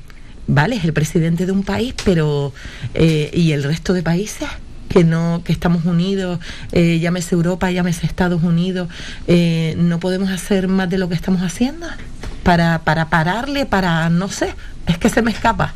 vale, 0.46 0.76
es 0.76 0.84
el 0.84 0.94
presidente 0.94 1.44
de 1.44 1.52
un 1.52 1.64
país, 1.64 1.94
pero 2.02 2.54
eh, 2.94 3.30
¿y 3.34 3.52
el 3.52 3.62
resto 3.62 3.92
de 3.92 4.02
países? 4.02 4.48
que 4.88 5.04
no, 5.04 5.42
que 5.44 5.52
estamos 5.52 5.84
unidos, 5.84 6.38
eh, 6.72 6.98
llámese 7.00 7.34
Europa, 7.34 7.70
llámese 7.70 8.06
Estados 8.06 8.42
Unidos, 8.42 8.88
eh, 9.26 9.74
no 9.76 10.00
podemos 10.00 10.30
hacer 10.30 10.68
más 10.68 10.88
de 10.88 10.96
lo 10.96 11.10
que 11.10 11.14
estamos 11.14 11.42
haciendo 11.42 11.86
para, 12.46 12.78
para 12.78 13.10
pararle, 13.10 13.66
para 13.66 14.08
no 14.08 14.28
sé, 14.28 14.54
es 14.86 14.96
que 14.98 15.08
se 15.10 15.20
me 15.20 15.30
escapa. 15.32 15.74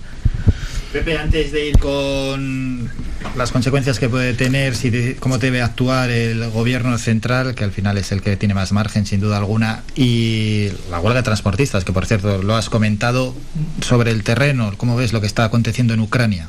Pepe, 0.92 1.18
antes 1.18 1.52
de 1.52 1.68
ir 1.68 1.78
con 1.78 2.90
las 3.36 3.52
consecuencias 3.52 3.98
que 3.98 4.08
puede 4.08 4.34
tener, 4.34 4.74
si 4.74 4.90
de- 4.90 5.16
cómo 5.16 5.38
debe 5.38 5.62
actuar 5.62 6.10
el 6.10 6.48
gobierno 6.50 6.96
central, 6.98 7.54
que 7.54 7.62
al 7.64 7.70
final 7.72 7.98
es 7.98 8.10
el 8.12 8.22
que 8.22 8.36
tiene 8.36 8.54
más 8.54 8.72
margen, 8.72 9.04
sin 9.06 9.20
duda 9.20 9.36
alguna, 9.36 9.82
y 9.94 10.68
la 10.90 10.98
huelga 11.00 11.20
de 11.20 11.24
transportistas, 11.24 11.84
que 11.84 11.92
por 11.92 12.06
cierto 12.06 12.42
lo 12.42 12.56
has 12.56 12.70
comentado, 12.70 13.34
sobre 13.82 14.10
el 14.10 14.24
terreno, 14.24 14.72
¿cómo 14.76 14.96
ves 14.96 15.12
lo 15.12 15.20
que 15.20 15.26
está 15.28 15.44
aconteciendo 15.44 15.94
en 15.94 16.00
Ucrania? 16.00 16.48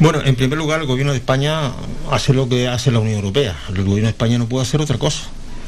Bueno, 0.00 0.20
en 0.24 0.34
primer 0.36 0.58
lugar, 0.58 0.80
el 0.80 0.86
gobierno 0.86 1.12
de 1.12 1.18
España 1.18 1.70
hace 2.10 2.34
lo 2.34 2.48
que 2.48 2.66
hace 2.68 2.90
la 2.90 2.98
Unión 2.98 3.16
Europea. 3.16 3.56
El 3.68 3.76
gobierno 3.84 4.08
de 4.08 4.10
España 4.10 4.36
no 4.38 4.46
puede 4.46 4.62
hacer 4.64 4.80
otra 4.80 4.98
cosa. 4.98 5.20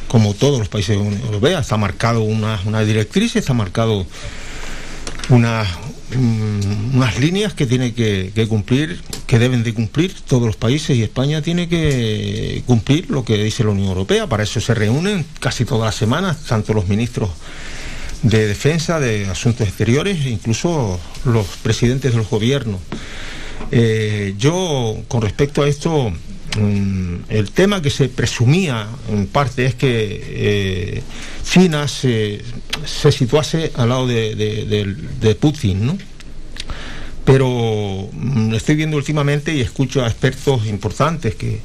Como 0.09 0.35
todos 0.35 0.59
los 0.59 0.69
países 0.69 0.97
Europea, 0.97 1.59
está 1.59 1.77
marcado 1.77 2.23
una, 2.23 2.61
una 2.65 2.83
directriz, 2.83 3.37
está 3.37 3.55
marcado 3.55 4.07
una, 5.29 5.65
mm, 6.15 6.97
unas 6.97 7.19
líneas 7.19 7.55
que 7.55 7.67
tiene 7.67 7.93
que, 7.93 8.31
que 8.35 8.47
cumplir, 8.47 9.01
que 9.27 9.39
deben 9.39 9.65
de 9.65 9.75
cumplir 9.75 10.15
todos 10.27 10.47
los 10.47 10.57
países 10.57 10.97
y 10.97 11.03
España 11.03 11.43
tiene 11.43 11.69
que 11.69 12.63
cumplir 12.67 13.11
lo 13.11 13.25
que 13.25 13.37
dice 13.43 13.65
la 13.65 13.71
Unión 13.71 13.89
Europea. 13.89 14.29
Para 14.29 14.45
eso 14.45 14.61
se 14.61 14.75
reúnen 14.75 15.27
casi 15.41 15.65
todas 15.65 15.87
las 15.87 15.97
semanas, 15.97 16.45
tanto 16.47 16.73
los 16.73 16.89
ministros 16.89 17.31
de 18.23 18.47
defensa, 18.47 19.01
de 19.01 19.27
asuntos 19.27 19.67
exteriores, 19.67 20.25
e 20.25 20.31
incluso 20.31 20.99
los 21.25 21.47
presidentes 21.63 22.13
de 22.13 22.19
los 22.19 22.29
gobiernos. 22.29 22.81
Eh, 23.71 24.35
yo, 24.39 24.97
con 25.09 25.23
respecto 25.23 25.63
a 25.63 25.69
esto, 25.69 26.13
el 27.29 27.51
tema 27.53 27.83
que 27.83 27.91
se 27.91 28.09
presumía 28.09 28.87
en 29.09 29.27
parte 29.27 29.67
es 29.67 29.75
que 29.75 30.23
eh, 30.23 31.03
China 31.45 31.87
se, 31.87 32.43
se 32.85 33.13
situase 33.13 33.73
al 33.75 33.89
lado 33.91 34.07
de, 34.07 34.35
de 35.21 35.35
Putin, 35.35 35.87
¿no? 35.87 35.99
Pero 37.25 38.09
mm, 38.13 38.55
estoy 38.55 38.77
viendo 38.77 38.97
últimamente 38.97 39.53
y 39.53 39.61
escucho 39.61 40.05
a 40.05 40.07
expertos 40.07 40.67
importantes 40.67 41.35
que, 41.35 41.61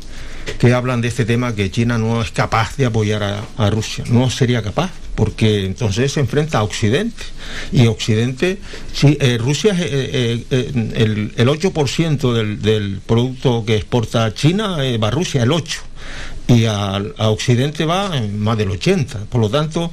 que 0.60 0.74
hablan 0.74 1.02
de 1.02 1.08
este 1.08 1.26
tema 1.26 1.56
que 1.56 1.72
China 1.72 1.98
no 1.98 2.22
es 2.22 2.32
capaz 2.32 2.78
de 2.78 2.86
apoyar 2.86 3.44
a, 3.58 3.70
Rusia, 3.70 4.04
no 4.10 4.30
sería 4.30 4.62
capaz, 4.62 4.92
porque 5.16 5.66
entonces 5.66 6.12
se 6.12 6.20
enfrenta 6.20 6.60
a 6.60 6.64
Occidente. 6.64 7.24
Y 7.72 7.88
Occidente, 7.88 8.60
sí, 8.94 9.18
eh, 9.20 9.38
Rusia 9.38 9.74
es 9.74 9.82
eh, 9.82 10.46
eh, 10.50 10.72
el, 10.96 11.34
el 11.36 11.48
8% 11.48 12.34
del, 12.34 12.62
del 12.62 13.00
producto 13.06 13.64
que 13.66 13.76
exporta 13.76 14.34
China, 14.34 14.78
va 15.02 15.08
a 15.08 15.12
Rusia, 15.12 15.44
el 15.44 15.50
8%. 15.50 15.80
Y 16.48 16.66
a, 16.66 16.96
a 16.96 17.30
Occidente 17.30 17.86
va 17.86 18.12
más 18.38 18.58
del 18.58 18.70
80%. 18.70 19.26
Por 19.28 19.42
lo 19.42 19.50
tanto, 19.50 19.92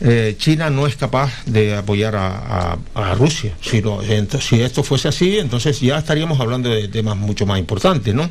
eh, 0.00 0.36
China 0.38 0.70
no 0.70 0.86
es 0.86 0.96
capaz 0.96 1.32
de 1.46 1.74
apoyar 1.76 2.14
a, 2.16 2.78
a- 2.94 3.14
Rusia. 3.14 3.54
Si, 3.60 3.80
lo- 3.80 4.02
ento- 4.02 4.40
si 4.40 4.60
esto 4.60 4.82
fuese 4.82 5.08
así, 5.08 5.38
entonces 5.38 5.80
ya 5.80 5.98
estaríamos 5.98 6.38
hablando 6.40 6.68
de 6.70 6.88
temas 6.88 7.16
mucho 7.16 7.46
más 7.46 7.58
importantes, 7.58 8.14
¿no? 8.14 8.30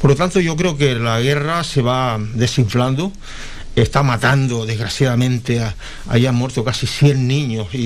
Por 0.00 0.10
lo 0.10 0.16
tanto, 0.16 0.40
yo 0.40 0.56
creo 0.56 0.76
que 0.76 0.94
la 0.96 1.20
guerra 1.20 1.62
se 1.64 1.82
va 1.82 2.18
desinflando, 2.34 3.12
está 3.76 4.02
matando, 4.02 4.64
desgraciadamente, 4.66 5.60
a, 5.60 5.74
hayan 6.08 6.34
muerto 6.34 6.64
casi 6.64 6.86
100 6.86 7.28
niños 7.28 7.68
y, 7.74 7.78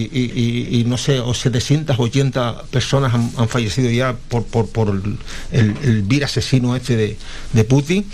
y- 0.80 0.84
no 0.84 0.96
sé, 0.96 1.20
o 1.20 1.34
780 1.34 2.62
personas 2.70 3.12
han, 3.14 3.48
fallecido 3.48 3.90
ya 3.90 4.14
por, 4.28 4.44
por, 4.44 4.68
el, 4.88 5.74
el, 5.82 6.02
vir 6.02 6.24
asesino 6.24 6.74
este 6.76 6.96
de 7.52 7.64
Putin. 7.64 8.06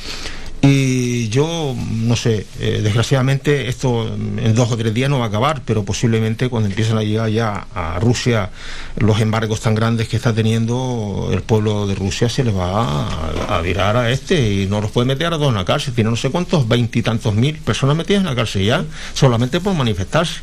Y 0.62 1.28
yo, 1.28 1.76
no 1.90 2.16
sé, 2.16 2.46
eh, 2.58 2.80
desgraciadamente 2.82 3.68
esto 3.68 4.06
en 4.08 4.54
dos 4.54 4.72
o 4.72 4.76
tres 4.76 4.92
días 4.94 5.08
no 5.08 5.18
va 5.18 5.26
a 5.26 5.28
acabar, 5.28 5.62
pero 5.64 5.84
posiblemente 5.84 6.48
cuando 6.48 6.68
empiecen 6.68 6.96
a 6.96 7.02
llegar 7.02 7.28
ya 7.28 7.66
a 7.74 8.00
Rusia 8.00 8.50
los 8.96 9.20
embargos 9.20 9.60
tan 9.60 9.74
grandes 9.74 10.08
que 10.08 10.16
está 10.16 10.32
teniendo, 10.32 11.28
el 11.32 11.42
pueblo 11.42 11.86
de 11.86 11.94
Rusia 11.94 12.28
se 12.28 12.42
les 12.42 12.56
va 12.56 13.06
a, 13.48 13.60
virar 13.60 13.96
a 13.96 14.10
este 14.10 14.62
y 14.62 14.66
no 14.66 14.80
los 14.80 14.90
puede 14.90 15.06
meter 15.06 15.26
a 15.28 15.36
todos 15.36 15.50
en 15.50 15.56
la 15.56 15.64
cárcel. 15.64 15.94
Tiene 15.94 16.10
no 16.10 16.16
sé 16.16 16.30
cuántos, 16.30 16.66
veintitantos 16.66 17.34
mil 17.34 17.56
personas 17.58 17.94
metidas 17.96 18.20
en 18.20 18.26
la 18.26 18.34
cárcel 18.34 18.64
ya, 18.64 18.84
solamente 19.14 19.60
por 19.60 19.74
manifestarse. 19.74 20.40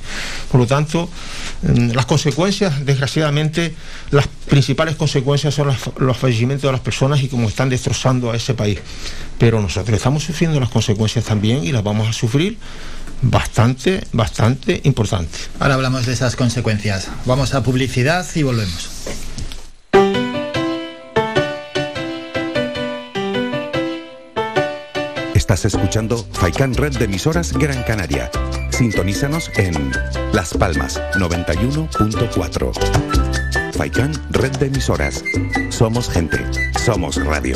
Por 0.51 0.61
lo 0.61 0.67
tanto, 0.67 1.09
mm, 1.63 1.91
las 1.91 2.05
consecuencias, 2.05 2.85
desgraciadamente, 2.85 3.73
las 4.11 4.27
principales 4.47 4.95
consecuencias 4.95 5.53
son 5.53 5.67
las- 5.67 5.89
los 5.97 6.15
fallecimientos 6.17 6.67
de 6.67 6.71
las 6.71 6.81
personas 6.81 7.21
y 7.23 7.27
cómo 7.27 7.49
están 7.49 7.69
destrozando 7.69 8.31
a 8.31 8.35
ese 8.35 8.53
país. 8.53 8.79
Pero 9.37 9.59
nosotros 9.59 9.95
estamos 10.03 10.25
sufriendo 10.25 10.59
las 10.59 10.67
consecuencias 10.67 11.23
también 11.23 11.63
y 11.63 11.71
las 11.71 11.81
vamos 11.81 12.09
a 12.09 12.11
sufrir 12.11 12.57
bastante, 13.21 14.05
bastante 14.11 14.81
importante. 14.83 15.37
Ahora 15.61 15.75
hablamos 15.75 16.05
de 16.05 16.11
esas 16.11 16.35
consecuencias. 16.35 17.07
Vamos 17.23 17.53
a 17.53 17.63
publicidad 17.63 18.25
y 18.35 18.43
volvemos. 18.43 18.89
Estás 25.33 25.63
escuchando 25.63 26.27
Faikan 26.33 26.73
Red 26.73 26.97
de 26.97 27.05
emisoras 27.05 27.53
Gran 27.53 27.81
Canaria. 27.83 28.29
Sintonízanos 28.71 29.51
en 29.55 29.93
Las 30.33 30.53
Palmas 30.53 30.99
91.4. 31.13 33.71
Faikan 33.71 34.11
Red 34.31 34.57
de 34.57 34.65
emisoras. 34.65 35.23
Somos 35.69 36.09
gente. 36.09 36.39
Somos 36.77 37.23
radio. 37.23 37.55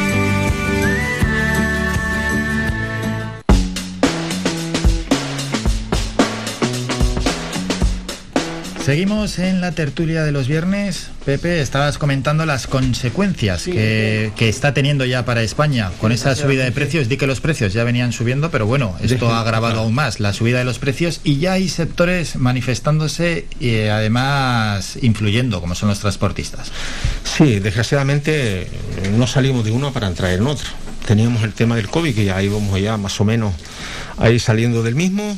Seguimos 8.83 9.37
en 9.37 9.61
la 9.61 9.73
tertulia 9.73 10.23
de 10.23 10.31
los 10.31 10.47
viernes. 10.47 11.11
Pepe, 11.23 11.61
estabas 11.61 11.99
comentando 11.99 12.47
las 12.47 12.65
consecuencias 12.65 13.65
que, 13.65 14.31
que 14.35 14.49
está 14.49 14.73
teniendo 14.73 15.05
ya 15.05 15.23
para 15.23 15.43
España 15.43 15.91
con 15.99 16.11
esa 16.11 16.35
subida 16.35 16.63
de 16.63 16.71
precios. 16.71 17.07
Di 17.07 17.17
que 17.17 17.27
los 17.27 17.41
precios 17.41 17.73
ya 17.73 17.83
venían 17.83 18.11
subiendo, 18.11 18.49
pero 18.49 18.65
bueno, 18.65 18.95
esto 19.03 19.31
ha 19.31 19.41
agravado 19.41 19.81
aún 19.81 19.93
más 19.93 20.19
la 20.19 20.33
subida 20.33 20.57
de 20.57 20.65
los 20.65 20.79
precios 20.79 21.21
y 21.23 21.37
ya 21.37 21.53
hay 21.53 21.69
sectores 21.69 22.37
manifestándose 22.37 23.45
y 23.59 23.69
eh, 23.69 23.91
además 23.91 24.97
influyendo, 25.03 25.61
como 25.61 25.75
son 25.75 25.89
los 25.89 25.99
transportistas. 25.99 26.71
Sí, 27.23 27.59
desgraciadamente 27.59 28.63
eh, 28.63 28.67
no 29.15 29.27
salimos 29.27 29.63
de 29.63 29.71
uno 29.71 29.93
para 29.93 30.07
entrar 30.07 30.31
en 30.31 30.47
otro. 30.47 30.67
Teníamos 31.05 31.43
el 31.43 31.53
tema 31.53 31.75
del 31.75 31.87
COVID, 31.87 32.15
que 32.15 32.25
ya 32.25 32.41
íbamos 32.41 32.81
ya 32.81 32.97
más 32.97 33.21
o 33.21 33.25
menos 33.25 33.53
ahí 34.21 34.39
saliendo 34.39 34.83
del 34.83 34.95
mismo. 34.95 35.37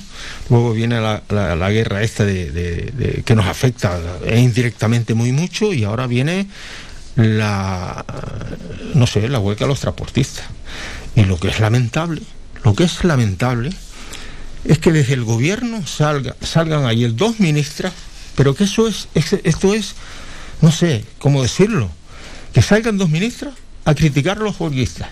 Luego 0.50 0.74
viene 0.74 1.00
la, 1.02 1.24
la- 1.30 1.70
guerra 1.72 2.04
esta 2.04 2.26
de, 2.26 3.24
que 3.26 3.36
nos 3.36 3.48
afecta 3.48 4.00
indirectamente 4.36 5.14
muy 5.14 5.32
mucho 5.32 5.74
y 5.74 5.84
ahora 5.84 6.06
viene 6.08 6.48
la, 7.16 8.06
no 8.94 9.08
sé, 9.08 9.28
la 9.30 9.40
huelga 9.40 9.66
de 9.66 9.70
los 9.70 9.80
transportistas. 9.80 10.46
Y 11.16 11.24
lo 11.26 11.40
que 11.40 11.48
es 11.50 11.60
lamentable, 11.60 12.22
lo 12.64 12.74
que 12.76 12.84
es 12.84 13.04
lamentable 13.04 13.72
es 14.66 14.80
que 14.80 14.92
desde 14.92 15.14
el 15.14 15.24
gobierno 15.24 15.86
salga, 15.86 16.36
salgan 16.42 16.86
ayer 16.86 17.16
dos 17.16 17.40
ministras, 17.40 17.94
pero 18.36 18.56
que 18.56 18.64
eso 18.64 18.88
es, 18.88 19.08
esto 19.14 19.74
es, 19.74 19.94
no 20.62 20.72
sé 20.72 21.06
cómo 21.20 21.42
decirlo, 21.44 21.90
que 22.54 22.62
salgan 22.62 22.98
dos 22.98 23.10
ministras 23.10 23.54
a 23.86 23.94
criticar 23.94 24.38
a 24.38 24.42
los 24.42 24.60
huelguistas, 24.60 25.10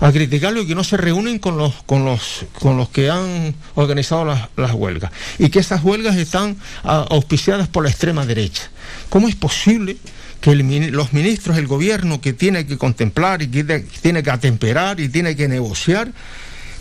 a 0.00 0.12
criticarlo 0.12 0.62
y 0.62 0.66
que 0.66 0.74
no 0.74 0.84
se 0.84 0.96
reúnen 0.96 1.38
con 1.38 1.58
los, 1.58 1.74
con 1.86 2.04
los, 2.04 2.46
con 2.60 2.76
los 2.76 2.88
que 2.88 3.10
han 3.10 3.54
organizado 3.74 4.24
las, 4.24 4.48
las 4.56 4.72
huelgas, 4.72 5.10
y 5.38 5.48
que 5.48 5.58
esas 5.58 5.82
huelgas 5.82 6.16
están 6.16 6.56
auspiciadas 6.82 7.68
por 7.68 7.84
la 7.84 7.90
extrema 7.90 8.24
derecha. 8.26 8.70
¿Cómo 9.08 9.28
es 9.28 9.34
posible? 9.34 9.96
que 10.40 10.54
los 10.54 11.12
ministros, 11.12 11.58
el 11.58 11.66
gobierno 11.66 12.20
que 12.20 12.32
tiene 12.32 12.64
que 12.64 12.78
contemplar 12.78 13.42
y 13.42 13.48
que 13.48 13.64
tiene 13.64 14.22
que 14.22 14.30
atemperar 14.30 15.00
y 15.00 15.08
tiene 15.08 15.34
que 15.34 15.48
negociar, 15.48 16.12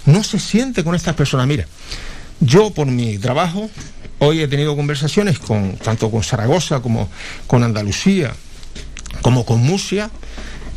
no 0.06 0.24
se 0.24 0.40
siente 0.40 0.84
con 0.84 0.94
estas 0.94 1.16
personas. 1.16 1.48
Mira, 1.48 1.66
yo 2.40 2.70
por 2.70 2.88
mi 2.88 3.18
trabajo 3.18 3.70
hoy 4.20 4.42
he 4.42 4.48
tenido 4.48 4.76
conversaciones 4.76 5.40
con 5.40 5.76
tanto 5.78 6.12
con 6.12 6.24
Zaragoza 6.24 6.82
como 6.82 7.10
con 7.48 7.64
Andalucía, 7.64 8.34
como 9.22 9.46
con 9.46 9.60
Murcia, 9.62 10.12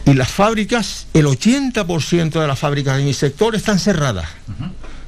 y 0.04 0.14
las 0.14 0.30
fábricas, 0.30 1.06
el 1.14 1.26
80% 1.26 2.40
de 2.40 2.46
las 2.46 2.58
fábricas 2.58 2.96
de 2.96 3.04
mi 3.04 3.14
sector 3.14 3.54
están 3.54 3.78
cerradas. 3.78 4.28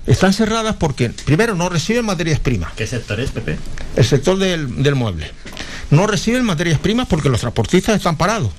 Están 0.06 0.32
cerradas 0.32 0.76
porque, 0.76 1.10
primero, 1.10 1.54
no 1.54 1.68
reciben 1.68 2.04
materias 2.04 2.40
primas. 2.40 2.72
¿Qué 2.74 2.86
sector 2.86 3.20
es, 3.20 3.30
Pepe? 3.30 3.58
El 3.96 4.04
sector 4.04 4.38
del, 4.38 4.82
del 4.82 4.94
mueble. 4.94 5.30
No 5.90 6.06
reciben 6.06 6.44
materias 6.44 6.80
primas 6.80 7.06
porque 7.06 7.28
los 7.28 7.40
transportistas 7.40 7.96
están 7.96 8.16
parados 8.16 8.50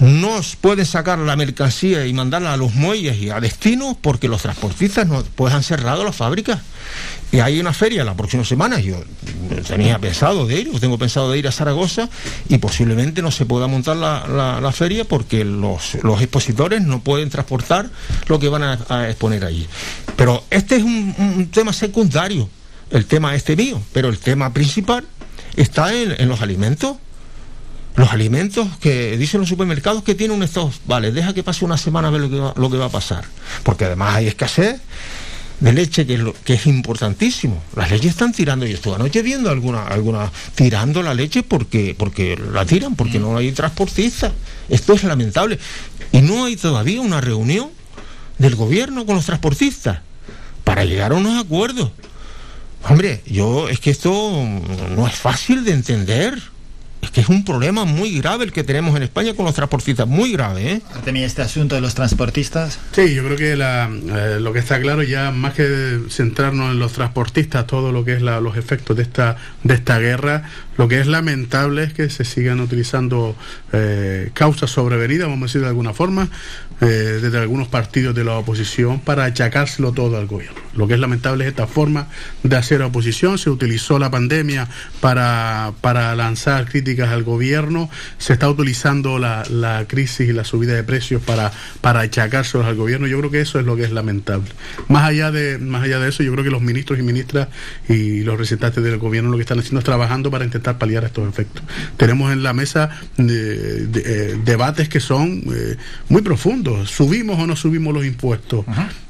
no 0.00 0.40
pueden 0.60 0.86
sacar 0.86 1.18
la 1.18 1.36
mercancía 1.36 2.06
y 2.06 2.12
mandarla 2.12 2.52
a 2.52 2.56
los 2.56 2.74
muelles 2.74 3.16
y 3.18 3.30
a 3.30 3.40
destino 3.40 3.98
porque 4.00 4.28
los 4.28 4.42
transportistas 4.42 5.06
no 5.06 5.24
pues 5.34 5.52
han 5.54 5.62
cerrado 5.62 6.04
las 6.04 6.16
fábricas. 6.16 6.60
Y 7.30 7.40
hay 7.40 7.60
una 7.60 7.74
feria 7.74 8.04
la 8.04 8.14
próxima 8.14 8.42
semana, 8.42 8.80
yo 8.80 8.96
tenía 9.66 9.98
pensado 9.98 10.46
de 10.46 10.60
ir, 10.60 10.80
tengo 10.80 10.96
pensado 10.96 11.30
de 11.30 11.38
ir 11.38 11.46
a 11.46 11.52
Zaragoza 11.52 12.08
y 12.48 12.56
posiblemente 12.56 13.20
no 13.20 13.30
se 13.30 13.44
pueda 13.44 13.66
montar 13.66 13.96
la, 13.96 14.72
feria 14.72 15.04
porque 15.04 15.44
los, 15.44 15.94
expositores 15.94 16.80
no 16.80 17.00
pueden 17.00 17.28
transportar 17.28 17.90
lo 18.28 18.38
que 18.38 18.48
van 18.48 18.62
a, 18.62 19.08
exponer 19.08 19.44
allí. 19.44 19.66
Pero 20.16 20.42
este 20.48 20.76
es 20.76 20.82
un, 20.82 21.50
tema 21.52 21.74
secundario, 21.74 22.48
el 22.90 23.04
tema 23.04 23.34
este 23.34 23.56
mío, 23.56 23.82
pero 23.92 24.08
el 24.08 24.18
tema 24.18 24.54
principal 24.54 25.04
está 25.56 25.92
en 25.92 26.28
los 26.28 26.40
alimentos 26.40 26.96
los 27.98 28.12
alimentos 28.12 28.68
que 28.78 29.18
dicen 29.18 29.40
los 29.40 29.48
supermercados 29.48 30.04
que 30.04 30.14
tienen 30.14 30.40
estos, 30.44 30.80
vale, 30.86 31.10
deja 31.10 31.34
que 31.34 31.42
pase 31.42 31.64
una 31.64 31.76
semana 31.76 32.08
a 32.08 32.10
ver 32.12 32.20
lo 32.20 32.30
que 32.30 32.38
va, 32.38 32.54
lo 32.56 32.70
que 32.70 32.76
va 32.76 32.84
a 32.84 32.90
pasar. 32.90 33.24
Porque 33.64 33.86
además 33.86 34.14
hay 34.14 34.28
escasez 34.28 34.80
de 35.58 35.72
leche 35.72 36.06
que 36.06 36.14
es, 36.14 36.20
que 36.44 36.54
es 36.54 36.66
importantísimo. 36.68 37.60
Las 37.74 37.90
leches 37.90 38.12
están 38.12 38.32
tirando, 38.32 38.68
y 38.68 38.70
estuve 38.70 38.94
anoche 38.94 39.20
viendo 39.22 39.50
alguna, 39.50 39.82
alguna 39.82 40.30
tirando 40.54 41.02
la 41.02 41.12
leche 41.12 41.42
porque, 41.42 41.96
porque 41.98 42.38
la 42.52 42.64
tiran, 42.64 42.94
porque 42.94 43.18
no 43.18 43.36
hay 43.36 43.50
transportistas. 43.50 44.30
Esto 44.68 44.92
es 44.92 45.02
lamentable. 45.02 45.58
Y 46.12 46.20
no 46.20 46.44
hay 46.44 46.54
todavía 46.54 47.00
una 47.00 47.20
reunión 47.20 47.70
del 48.38 48.54
gobierno 48.54 49.06
con 49.06 49.16
los 49.16 49.26
transportistas 49.26 49.98
para 50.62 50.84
llegar 50.84 51.10
a 51.10 51.16
unos 51.16 51.44
acuerdos. 51.44 51.90
Hombre, 52.88 53.24
yo 53.26 53.68
es 53.68 53.80
que 53.80 53.90
esto 53.90 54.12
no 54.94 55.08
es 55.08 55.16
fácil 55.16 55.64
de 55.64 55.72
entender 55.72 56.40
es 57.08 57.12
que 57.12 57.22
es 57.22 57.28
un 57.30 57.42
problema 57.42 57.86
muy 57.86 58.18
grave 58.18 58.44
el 58.44 58.52
que 58.52 58.64
tenemos 58.64 58.94
en 58.94 59.02
España 59.02 59.32
con 59.34 59.46
los 59.46 59.54
transportistas, 59.54 60.06
muy 60.06 60.32
grave. 60.32 60.72
¿eh? 60.72 60.82
¿Tenía 61.04 61.24
este 61.24 61.40
asunto 61.40 61.74
de 61.74 61.80
los 61.80 61.94
transportistas? 61.94 62.78
Sí, 62.92 63.14
yo 63.14 63.24
creo 63.24 63.36
que 63.36 63.52
eh, 63.54 64.40
lo 64.40 64.52
que 64.52 64.58
está 64.58 64.78
claro 64.78 65.02
ya, 65.02 65.30
más 65.30 65.54
que 65.54 66.00
centrarnos 66.10 66.72
en 66.72 66.78
los 66.78 66.92
transportistas, 66.92 67.66
todo 67.66 67.92
lo 67.92 68.04
que 68.04 68.14
es 68.14 68.22
los 68.22 68.56
efectos 68.58 68.94
de 68.96 69.04
esta, 69.04 69.36
de 69.62 69.74
esta 69.74 69.98
guerra, 69.98 70.50
lo 70.76 70.86
que 70.86 71.00
es 71.00 71.06
lamentable 71.06 71.84
es 71.84 71.94
que 71.94 72.10
se 72.10 72.26
sigan 72.26 72.60
utilizando 72.60 73.34
eh, 73.72 74.30
causas 74.34 74.70
sobrevenidas, 74.70 75.28
vamos 75.28 75.44
a 75.44 75.46
decir 75.46 75.62
de 75.62 75.68
alguna 75.68 75.94
forma, 75.94 76.28
eh, 76.80 77.18
desde 77.20 77.38
algunos 77.38 77.66
partidos 77.66 78.14
de 78.14 78.22
la 78.22 78.36
oposición 78.36 79.00
para 79.00 79.24
achacárselo 79.24 79.92
todo 79.92 80.16
al 80.16 80.26
gobierno. 80.26 80.60
Lo 80.74 80.86
que 80.86 80.94
es 80.94 81.00
lamentable 81.00 81.44
es 81.44 81.50
esta 81.50 81.66
forma 81.66 82.06
de 82.44 82.56
hacer 82.56 82.82
oposición. 82.82 83.36
Se 83.36 83.50
utilizó 83.50 83.98
la 83.98 84.12
pandemia 84.12 84.68
para, 85.00 85.72
para 85.80 86.14
lanzar 86.14 86.66
críticas 86.68 87.08
al 87.08 87.24
gobierno. 87.24 87.90
Se 88.18 88.32
está 88.32 88.48
utilizando 88.48 89.18
la, 89.18 89.42
la 89.50 89.86
crisis 89.88 90.28
y 90.28 90.32
la 90.32 90.44
subida 90.44 90.74
de 90.74 90.84
precios 90.84 91.20
para, 91.20 91.50
para 91.80 92.00
achacárselos 92.00 92.64
al 92.64 92.76
gobierno. 92.76 93.08
Yo 93.08 93.18
creo 93.18 93.30
que 93.32 93.40
eso 93.40 93.58
es 93.58 93.66
lo 93.66 93.74
que 93.74 93.82
es 93.82 93.90
lamentable. 93.90 94.48
Más 94.86 95.02
allá 95.02 95.32
de, 95.32 95.58
más 95.58 95.82
allá 95.82 95.98
de 95.98 96.10
eso, 96.10 96.22
yo 96.22 96.30
creo 96.32 96.44
que 96.44 96.50
los 96.50 96.62
ministros 96.62 96.98
y 97.00 97.02
ministras 97.02 97.48
y 97.88 98.20
los 98.20 98.34
representantes 98.34 98.84
del 98.84 98.98
gobierno 98.98 99.30
lo 99.30 99.36
que 99.36 99.42
están 99.42 99.58
haciendo 99.58 99.80
es 99.80 99.84
trabajando 99.84 100.30
para 100.30 100.44
intentar 100.44 100.78
paliar 100.78 101.02
estos 101.02 101.28
efectos. 101.28 101.64
Tenemos 101.96 102.32
en 102.32 102.44
la 102.44 102.52
mesa 102.52 102.90
de, 103.16 103.88
eh, 103.94 104.38
debates 104.44 104.88
que 104.88 105.00
son 105.00 105.42
eh, 105.52 105.76
muy 106.08 106.22
profundos 106.22 106.67
¿Subimos 106.86 107.38
o 107.38 107.46
no 107.46 107.56
subimos 107.56 107.94
los 107.94 108.04
impuestos? 108.04 108.64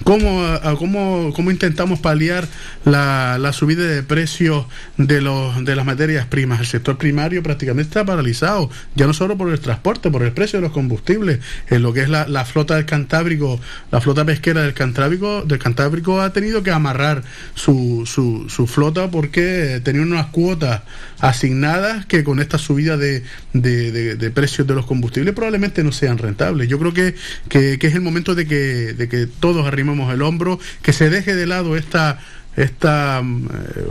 ¿Cómo, 0.04 1.32
cómo, 1.34 1.50
intentamos 1.50 2.00
paliar 2.00 2.46
la, 2.84 3.52
subida 3.52 3.84
de 3.84 4.02
precios 4.02 4.66
de, 4.96 5.20
los, 5.20 5.64
de 5.64 5.76
las 5.76 5.84
materias 5.84 6.26
primas? 6.26 6.60
El 6.60 6.66
sector 6.66 6.96
primario 6.96 7.42
prácticamente 7.42 7.88
está 7.88 8.04
paralizado, 8.04 8.70
ya 8.94 9.06
no 9.06 9.12
solo 9.12 9.36
por 9.36 9.50
el 9.50 9.60
transporte, 9.60 10.10
por 10.10 10.22
el 10.22 10.32
precio 10.32 10.58
de 10.58 10.62
los 10.62 10.72
combustibles, 10.72 11.40
en 11.68 11.82
lo 11.82 11.92
que 11.92 12.02
es 12.02 12.08
la, 12.08 12.44
flota 12.44 12.76
del 12.76 12.86
Cantábrico, 12.86 13.60
la 13.90 14.00
flota 14.00 14.24
pesquera 14.24 14.62
del 14.62 14.74
Cantábrico, 14.74 15.42
del 15.42 15.58
Cantábrico 15.58 16.20
ha 16.20 16.32
tenido 16.32 16.62
que 16.62 16.70
amarrar 16.70 17.22
su, 17.54 18.04
su, 18.06 18.66
flota 18.66 19.10
porque 19.10 19.80
tenía 19.84 20.02
unas 20.02 20.26
cuotas 20.26 20.82
asignadas 21.20 22.06
que 22.06 22.24
con 22.24 22.40
esta 22.40 22.58
subida 22.58 22.96
de, 22.96 23.22
de 23.52 24.30
precios 24.30 24.66
de 24.66 24.74
los 24.74 24.86
combustibles 24.86 25.34
probablemente 25.34 25.82
no 25.84 25.92
sean 25.92 26.18
rentables. 26.18 26.68
Yo 26.68 26.78
creo 26.78 26.94
que 26.94 27.14
que, 27.48 27.78
es 27.80 27.94
el 27.94 28.00
momento 28.00 28.34
de 28.34 28.46
que, 28.46 28.94
de 28.94 29.08
que 29.08 29.26
todos 29.26 29.66
arrimemos 29.66 30.12
el 30.12 30.22
hombro, 30.22 30.58
que 30.82 30.92
se 30.92 31.10
deje 31.10 31.34
de 31.34 31.46
lado 31.46 31.76
esta 31.76 32.18
esta 32.58 33.22
mm, 33.22 33.46
eh, 33.46 33.84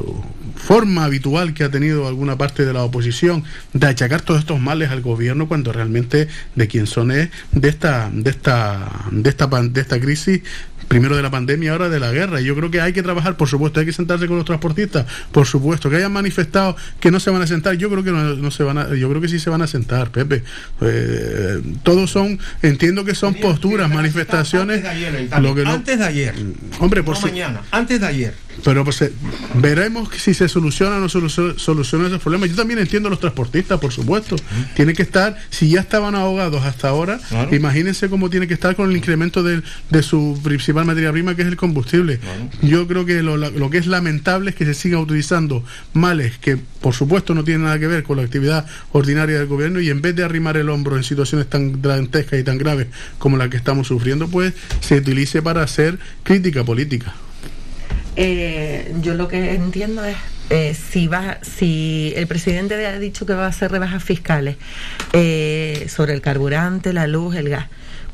forma 0.56 1.06
habitual 1.06 1.53
que 1.53 1.64
ha 1.64 1.72
tenido 1.72 2.08
alguna 2.08 2.38
parte 2.38 2.66
de 2.66 2.74
la 2.74 2.84
oposición 2.84 3.44
de 3.74 3.88
achacar 3.88 4.22
todos 4.22 4.42
estos 4.42 4.60
males 4.60 4.90
al 4.92 5.02
gobierno 5.02 5.48
cuando 5.48 5.72
realmente 5.72 6.27
de 6.56 6.68
quien 6.68 6.86
son 6.86 7.11
es 7.11 7.30
de 7.52 7.69
esta 7.69 8.10
de 8.11 8.30
esta 8.30 8.90
de 9.11 9.30
esta 9.30 9.48
de 9.48 9.82
esta 9.82 10.00
crisis 10.00 10.42
primero 10.88 11.16
de 11.16 11.22
la 11.22 11.30
pandemia, 11.30 11.72
ahora 11.72 11.90
de 11.90 11.99
la 11.99 12.11
guerra. 12.11 12.41
Y 12.41 12.45
yo 12.45 12.56
creo 12.56 12.72
que 12.72 12.82
hay 12.82 12.93
que 12.93 13.03
trabajar, 13.03 13.38
por 13.38 13.48
supuesto, 13.48 13.80
hay 13.80 13.85
que 13.85 13.93
sentarse 13.93 14.27
con 14.27 14.38
los 14.38 14.45
transportistas, 14.45 15.06
por 15.32 15.45
supuesto, 15.45 15.90
que 15.90 15.98
hayan 15.98 16.11
manifestado 16.11 16.75
que 16.99 17.11
no 17.11 17.19
se 17.19 17.30
van 17.30 17.41
a 17.41 17.48
sentar, 17.48 17.75
yo 17.75 17.90
creo 17.90 18.03
que 18.03 18.11
no, 18.11 18.51
se 18.51 18.64
van 18.64 18.77
a, 18.77 18.95
yo 18.95 19.09
creo 19.09 19.22
que 19.22 19.27
sí 19.27 19.40
se 19.40 19.49
van 19.49 19.61
a 19.61 19.67
sentar, 19.67 20.11
Pepe. 20.11 20.43
Eh, 20.82 21.61
todos 21.83 22.11
son, 22.11 22.40
entiendo 22.61 23.06
que 23.06 23.16
son 23.16 23.35
posturas, 23.35 23.90
manifestaciones. 23.90 24.83
Antes 25.74 25.99
de 25.99 26.06
ayer, 26.06 26.33
Hombre, 26.80 27.03
por 27.03 27.22
mañana, 27.22 27.61
antes 27.72 27.99
de 27.99 28.07
ayer. 28.07 28.47
Pero 28.64 28.84
pues 28.84 29.02
eh, 29.02 29.11
veremos 29.56 30.10
si 30.18 30.34
se 30.34 30.48
soluciona 30.48 30.98
o 30.98 31.00
no 31.00 31.10
soluciona, 31.10 32.08
ese 32.08 32.19
problema. 32.19 32.45
Yo 32.45 32.56
también 32.56 32.80
entiendo 32.80 33.08
a 33.08 33.10
los 33.10 33.19
transportistas, 33.19 33.80
por 33.80 33.92
supuesto. 33.92 34.36
Tiene 34.76 34.94
que 34.94 35.03
estar, 35.03 35.38
si 35.50 35.69
ya 35.69 35.82
estaban 35.82 36.16
ahogados 36.16 36.64
hasta 36.64 36.90
ahora, 36.90 37.19
imagínense 37.52 38.10
cómo 38.10 38.30
tiene 38.30 38.48
que 38.48 38.53
estar 38.53 38.76
con 38.76 38.90
el 38.90 38.98
incremento 38.98 39.44
de, 39.44 39.61
su 40.02 40.40
principal 40.44 40.86
materia 40.86 41.11
prima, 41.11 41.36
que 41.36 41.42
es 41.42 41.48
el 41.48 41.58
combustible. 41.58 42.19
Yo 42.61 42.88
creo 42.88 43.06
que 43.06 43.22
lo, 43.24 43.69
que 43.69 43.77
es 43.77 43.88
lamentable 43.88 44.52
es 44.52 44.56
que 44.56 44.66
se 44.66 44.74
sigan 44.74 45.02
utilizando 45.02 45.64
males 45.94 46.38
que, 46.38 46.58
por 46.58 46.94
supuesto, 46.94 47.34
no 47.34 47.44
tienen 47.44 47.64
nada 47.64 47.80
que 47.80 47.88
ver 47.88 48.03
con 48.03 48.18
la 48.18 48.24
actividad 48.24 48.66
ordinaria 48.92 49.38
del 49.38 49.48
gobierno 49.48 49.80
y 49.80 49.90
en 49.90 50.02
vez 50.02 50.16
de 50.16 50.24
arrimar 50.24 50.58
el 50.58 50.69
hombro 50.69 50.98
en 50.98 51.03
situaciones 51.03 51.50
tan 51.50 51.82
dantescas 51.82 52.40
y 52.40 52.44
tan 52.44 52.58
graves 52.58 52.88
como 53.18 53.38
la 53.38 53.50
que 53.50 53.58
estamos 53.58 53.88
sufriendo, 53.88 54.27
pues 54.27 54.53
se 54.82 54.95
utilice 54.95 55.42
para 55.42 55.64
hacer 55.64 56.00
crítica 56.24 56.64
política. 56.64 57.14
Eh, 58.20 58.96
yo 59.02 59.14
lo 59.14 59.28
que 59.28 59.54
entiendo 59.54 60.04
es 60.04 60.18
eh, 60.50 60.74
si 60.74 61.08
va, 61.08 61.38
si 61.44 62.14
el 62.16 62.26
presidente 62.26 62.84
ha 62.88 62.98
dicho 62.98 63.28
que 63.28 63.34
va 63.34 63.46
a 63.46 63.50
hacer 63.50 63.72
rebajas 63.72 64.04
fiscales 64.04 64.58
eh, 65.14 65.86
sobre 65.88 66.14
el 66.14 66.22
carburante, 66.22 66.94
la 66.94 67.06
luz, 67.06 67.36
el 67.36 67.50
gas. 67.50 67.68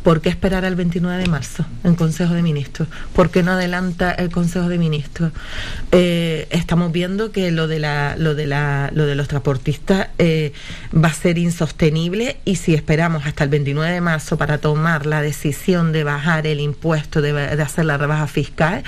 ¿Por 0.04 0.20
qué 0.20 0.28
esperar 0.28 0.66
al 0.66 0.76
29 0.76 1.24
de 1.24 1.30
marzo 1.30 1.66
en 1.86 1.96
Consejo 1.96 2.34
de 2.34 2.42
Ministros? 2.42 2.90
¿Por 3.14 3.32
qué 3.32 3.42
no 3.42 3.54
adelanta 3.54 4.12
el 4.12 4.30
Consejo 4.30 4.68
de 4.68 4.78
Ministros? 4.78 5.32
estamos 5.92 6.92
viendo 6.92 7.32
que 7.32 7.52
lo 7.52 7.70
de 7.70 7.80
la, 7.80 8.16
lo 8.18 8.36
de 8.36 8.46
la, 8.46 8.90
lo 8.94 9.06
de 9.06 9.16
los 9.16 9.30
transportistas 9.30 10.10
va 10.20 11.08
a 11.08 11.14
ser 11.14 11.38
insostenible 11.38 12.36
y 12.44 12.58
si 12.58 12.74
esperamos 12.74 13.26
hasta 13.26 13.46
el 13.46 13.50
29 13.52 13.94
de 13.94 14.02
marzo 14.02 14.38
para 14.38 14.58
tomar 14.58 15.06
la 15.06 15.22
decisión 15.22 15.94
de 15.94 16.04
bajar 16.04 16.48
el 16.48 16.60
impuesto, 16.60 17.22
de, 17.22 17.32
de 17.32 17.62
hacer 17.62 17.86
la 17.86 17.98
rebaja 17.98 18.28
fiscal, 18.28 18.84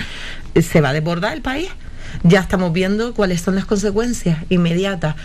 se 0.62 0.80
va 0.80 0.90
a 0.90 0.92
desbordar 0.92 1.32
el 1.32 1.42
país. 1.42 1.68
ya 2.22 2.40
estamos 2.40 2.72
viendo 2.72 3.12
cuáles 3.14 3.40
son 3.42 3.56
las 3.56 3.66
consecuencias 3.66 4.38
inmediatas. 4.48 5.16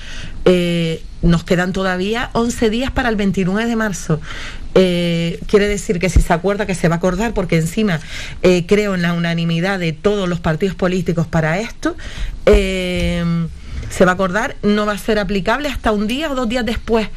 Eh, 0.45 1.03
nos 1.21 1.43
quedan 1.43 1.73
todavía 1.73 2.31
11 2.33 2.69
días 2.69 2.91
para 2.91 3.09
el 3.09 3.15
29 3.15 3.69
de 3.69 3.75
marzo. 3.75 4.19
Eh, 4.73 5.39
quiere 5.47 5.67
decir 5.67 5.99
que 5.99 6.09
si 6.09 6.21
se 6.21 6.33
acuerda 6.33 6.65
que 6.65 6.75
se 6.75 6.87
va 6.87 6.95
a 6.95 6.97
acordar, 6.97 7.33
porque 7.33 7.57
encima 7.57 7.99
eh, 8.41 8.65
creo 8.65 8.95
en 8.95 9.03
la 9.03 9.13
unanimidad 9.13 9.79
de 9.79 9.93
todos 9.93 10.27
los 10.27 10.39
partidos 10.39 10.75
políticos 10.75 11.27
para 11.27 11.59
esto, 11.59 11.95
se 12.45 14.05
va 14.05 14.11
a 14.11 14.13
acordar, 14.15 14.55
no 14.63 14.85
va 14.85 14.93
a 14.93 14.97
ser 14.97 15.19
aplicable 15.19 15.69
hasta 15.69 15.91
un 15.91 16.07
día 16.07 16.31
o 16.31 16.35
dos 16.35 16.49
días 16.49 16.65
después 16.65 17.07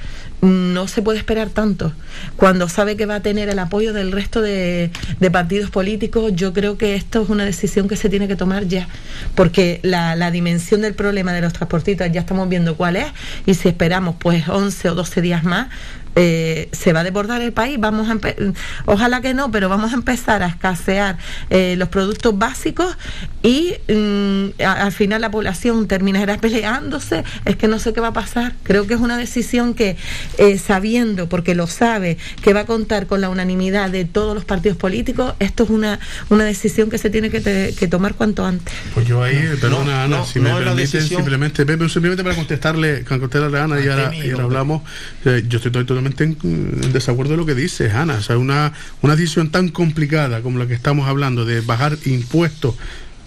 no 0.45 0.89
se 0.89 1.03
puede 1.03 1.19
esperar 1.19 1.49
tanto. 1.49 1.93
Cuando 2.37 2.69
sabe 2.69 2.97
que 2.97 3.07
va 3.07 3.17
a 3.17 3.21
tener 3.21 3.49
el 3.49 3.59
apoyo 3.59 3.93
del 3.93 4.13
resto 4.13 4.41
de, 4.41 4.91
partidos 5.33 5.71
políticos, 5.71 6.33
yo 6.35 6.53
creo 6.53 6.79
que 6.79 6.95
esto 6.95 7.23
es 7.23 7.29
una 7.29 7.45
decisión 7.45 7.89
que 7.89 7.97
se 7.97 8.09
tiene 8.09 8.29
que 8.29 8.37
tomar 8.37 8.67
ya, 8.67 8.89
porque 9.35 9.81
la, 9.83 10.15
la, 10.15 10.31
dimensión 10.31 10.83
del 10.83 10.95
problema 10.95 11.33
de 11.33 11.41
los 11.41 11.53
transportistas 11.53 12.13
ya 12.13 12.21
estamos 12.21 12.49
viendo 12.49 12.77
cuál 12.77 12.97
es, 12.97 13.07
y 13.47 13.55
si 13.55 13.69
esperamos 13.69 14.17
pues 14.19 14.49
11 14.49 14.91
o 14.91 14.95
12 14.95 15.21
días 15.23 15.45
más, 15.45 15.69
eh, 16.17 16.69
se 16.73 16.93
va 16.93 17.01
a 17.01 17.05
desbordar 17.05 17.43
el 17.43 17.53
país, 17.53 17.77
vamos 17.79 18.09
a 18.09 18.15
ojalá 18.87 19.21
que 19.21 19.35
no, 19.35 19.51
pero 19.51 19.69
vamos 19.69 19.93
a 19.93 19.95
empezar 19.97 20.43
a 20.45 20.47
escasear 20.47 21.19
eh, 21.51 21.75
los 21.77 21.89
productos 21.89 22.39
básicos 22.39 22.97
y 23.43 23.75
mm, 23.89 24.63
al 24.65 24.93
final 24.93 25.21
la 25.21 25.31
población 25.31 25.89
terminará 25.89 26.39
peleándose, 26.39 27.25
es 27.45 27.57
que 27.57 27.67
no 27.67 27.79
sé 27.79 27.93
qué 27.93 28.01
va 28.01 28.09
a 28.09 28.13
pasar. 28.13 28.55
Creo 28.63 28.87
que 28.87 28.95
es 28.95 29.01
una 29.01 29.19
decisión 29.19 29.75
que 29.75 29.97
eh, 30.39 30.59
sabiendo, 30.59 31.29
porque 31.29 31.55
lo 31.55 31.67
sabe, 31.67 32.17
que 32.43 32.53
va 32.53 32.61
a 32.61 32.67
contar 32.67 33.07
con 33.07 33.21
la 33.21 33.29
unanimidad 33.29 33.91
de 33.91 34.05
todos 34.05 34.35
los 34.35 34.45
partidos 34.45 34.79
políticos, 34.79 35.35
esto 35.41 35.65
es 35.65 35.71
una, 35.71 35.99
una 36.31 36.45
decisión 36.45 36.91
que 36.91 36.99
se 36.99 37.11
tiene 37.11 37.31
que, 37.31 37.89
tomar 37.89 38.15
cuanto 38.15 38.47
antes. 38.47 38.73
Pues 38.95 39.07
yo 39.07 39.23
ahí, 39.23 39.37
perdona 39.61 40.05
Ana, 40.05 40.25
si 40.25 40.41
me 40.41 40.55
permiten, 40.55 41.03
simplemente, 41.03 41.67
simplemente 41.89 42.23
para 42.23 42.37
contestarle, 42.37 43.05
contestarle 43.05 43.59
a 43.59 43.65
Ana 43.65 43.81
y 43.81 43.89
ahora, 43.89 44.15
y 44.15 44.31
ahora 44.31 44.45
hablamos, 44.45 44.83
yo 45.25 45.59
estoy 45.59 45.73
totalmente 45.73 46.04
en, 46.07 46.93
desacuerdo 46.93 47.33
de 47.33 47.37
lo 47.37 47.47
que 47.47 47.55
dice 47.55 47.91
Ana. 47.91 48.15
O 48.15 48.23
sea, 48.23 48.39
una, 48.39 48.73
una 49.03 49.17
decisión 49.17 49.51
tan 49.51 49.69
complicada 49.69 50.43
como 50.43 50.59
la 50.59 50.67
que 50.67 50.75
estamos 50.75 51.09
hablando 51.09 51.45
de 51.45 51.61
bajar 51.61 51.97
impuestos 52.05 52.75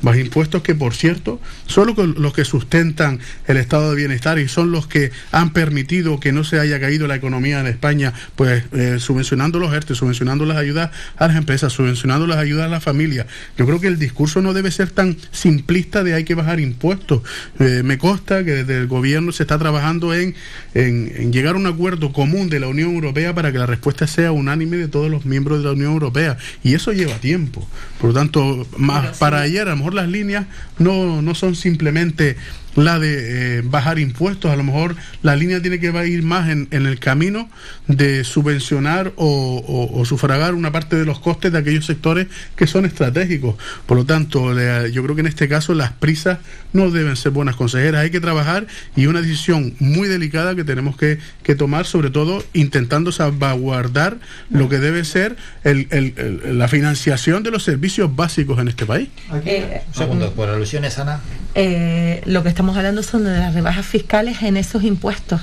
más 0.02 0.18
impuestos 0.18 0.62
que, 0.62 0.76
por 0.76 0.94
cierto, 0.94 1.40
son 1.66 1.94
los 2.18 2.34
que 2.34 2.46
sustentan 2.46 3.20
el 3.48 3.58
estado 3.58 3.90
de 3.90 3.96
bienestar 3.96 4.40
y 4.40 4.48
son 4.48 4.72
los 4.72 4.88
que 4.88 5.12
han 5.32 5.54
permitido 5.54 6.20
que 6.20 6.32
no 6.32 6.44
se 6.44 6.60
haya 6.60 6.80
caído 6.80 7.08
la 7.08 7.16
economía 7.16 7.60
en 7.60 7.68
España, 7.68 8.14
pues 8.36 8.64
eh, 8.74 8.98
subvencionando 9.00 9.60
los 9.60 9.74
ERTE, 9.74 9.96
subvencionando 9.96 10.46
las 10.46 10.58
ayudas 10.58 10.92
a 11.18 11.28
las 11.28 11.38
empresas, 11.38 11.74
subvencionando 11.74 12.28
las 12.28 12.38
ayudas 12.38 12.66
a 12.66 12.70
las 12.70 12.84
familias. 12.84 13.28
Yo 13.58 13.66
creo 13.66 13.80
que 13.80 13.88
el 13.88 14.00
discurso 14.00 14.42
no 14.42 14.54
debe 14.54 14.72
ser 14.72 14.92
tan 14.92 15.18
simplista 15.32 16.04
de 16.04 16.14
hay 16.14 16.24
que 16.24 16.36
bajar 16.36 16.60
impuestos. 16.60 17.22
Eh, 17.60 17.82
me 17.84 17.98
consta 17.98 18.44
que 18.44 18.52
desde 18.52 18.78
el 18.78 18.88
gobierno 18.88 19.32
se 19.32 19.44
está 19.44 19.58
trabajando 19.58 20.14
en, 20.14 20.36
en, 20.74 21.32
llegar 21.32 21.56
a 21.56 21.58
un 21.58 21.68
acuerdo 21.68 22.14
común 22.14 22.50
de 22.50 22.60
la 22.60 22.68
Unión 22.68 22.94
Europea 22.94 23.34
para 23.34 23.52
que 23.52 23.58
la 23.58 23.66
respuesta 23.66 24.08
sea 24.08 24.32
unánime 24.32 24.78
de 24.78 24.88
todos 24.88 25.10
los 25.10 25.26
miembros 25.26 25.60
de 25.60 25.66
la 25.66 25.72
Unión 25.72 25.94
Europea. 25.94 26.38
Y 26.64 26.74
eso 26.74 26.94
lleva 26.94 27.16
tiempo. 27.16 27.68
Por 28.00 28.10
lo 28.12 28.14
tanto, 28.14 28.68
más 28.78 29.18
para 29.18 29.42
ayer, 29.42 29.68
a 29.68 29.72
lo 29.72 29.78
mejor 29.78 29.87
las 29.94 30.08
líneas 30.08 30.46
no, 30.80 31.22
no 31.22 31.36
son 31.36 31.56
simplemente 31.56 32.38
la 32.78 33.00
de 33.00 33.58
eh, 33.58 33.62
bajar 33.66 34.00
impuestos. 34.00 34.52
A 34.52 34.56
lo 34.56 34.64
mejor 34.64 34.96
la 35.24 35.36
línea 35.36 35.62
tiene 35.62 35.80
que 35.80 35.88
ir 36.08 36.24
más 36.24 36.50
en, 36.50 36.68
el 36.72 37.00
camino 37.00 37.50
de 37.88 38.24
subvencionar 38.24 39.14
o, 39.16 40.04
sufragar 40.06 40.54
una 40.54 40.72
parte 40.72 40.96
de 40.96 41.06
los 41.06 41.20
costes 41.20 41.52
de 41.52 41.58
aquellos 41.58 41.86
sectores 41.86 42.28
que 42.56 42.68
son 42.68 42.86
estratégicos. 42.86 43.56
Por 43.86 43.98
lo 43.98 44.06
tanto, 44.06 44.54
yo 44.88 45.04
creo 45.04 45.16
que 45.16 45.22
en 45.22 45.28
este 45.28 45.50
caso 45.50 45.74
las 45.74 45.92
prisas 45.92 46.40
no 46.72 46.92
deben 46.92 47.16
ser 47.16 47.32
buenas 47.32 47.56
consejeras. 47.56 48.02
Hay 48.02 48.12
que 48.12 48.22
trabajar 48.22 48.68
y 48.96 49.08
una 49.08 49.22
decisión 49.22 49.74
muy 49.80 50.08
delicada 50.08 50.56
que 50.56 50.64
tenemos 50.64 50.96
que, 50.96 51.18
tomar, 51.56 51.86
sobre 51.86 52.12
todo 52.12 52.44
intentando 52.54 53.12
salvaguardar 53.12 54.18
lo 54.52 54.70
que 54.70 54.78
debe 54.78 55.04
ser 55.04 55.36
la 55.64 56.68
financiación 56.68 57.42
de 57.42 57.52
los 57.52 57.64
servicios 57.64 58.16
básicos 58.16 58.60
en 58.60 58.68
este 58.68 58.86
país. 58.86 59.10
Eh, 59.46 59.82
segundo, 59.94 60.32
por 60.34 60.50
alusiones, 60.50 61.00
Ana. 61.00 61.22
Eh, 61.56 62.22
lo 62.26 62.44
que 62.44 62.50
estamos 62.50 62.67
estamos 62.68 62.80
hablando 62.80 63.02
son 63.02 63.24
de 63.24 63.30
las 63.30 63.54
rebajas 63.54 63.86
fiscales 63.86 64.44
en 64.44 64.58
esos 64.58 64.84
impuestos 64.84 65.40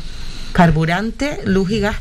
carburante, 0.52 1.40
luz 1.46 1.70
y 1.70 1.80
gas. 1.80 1.96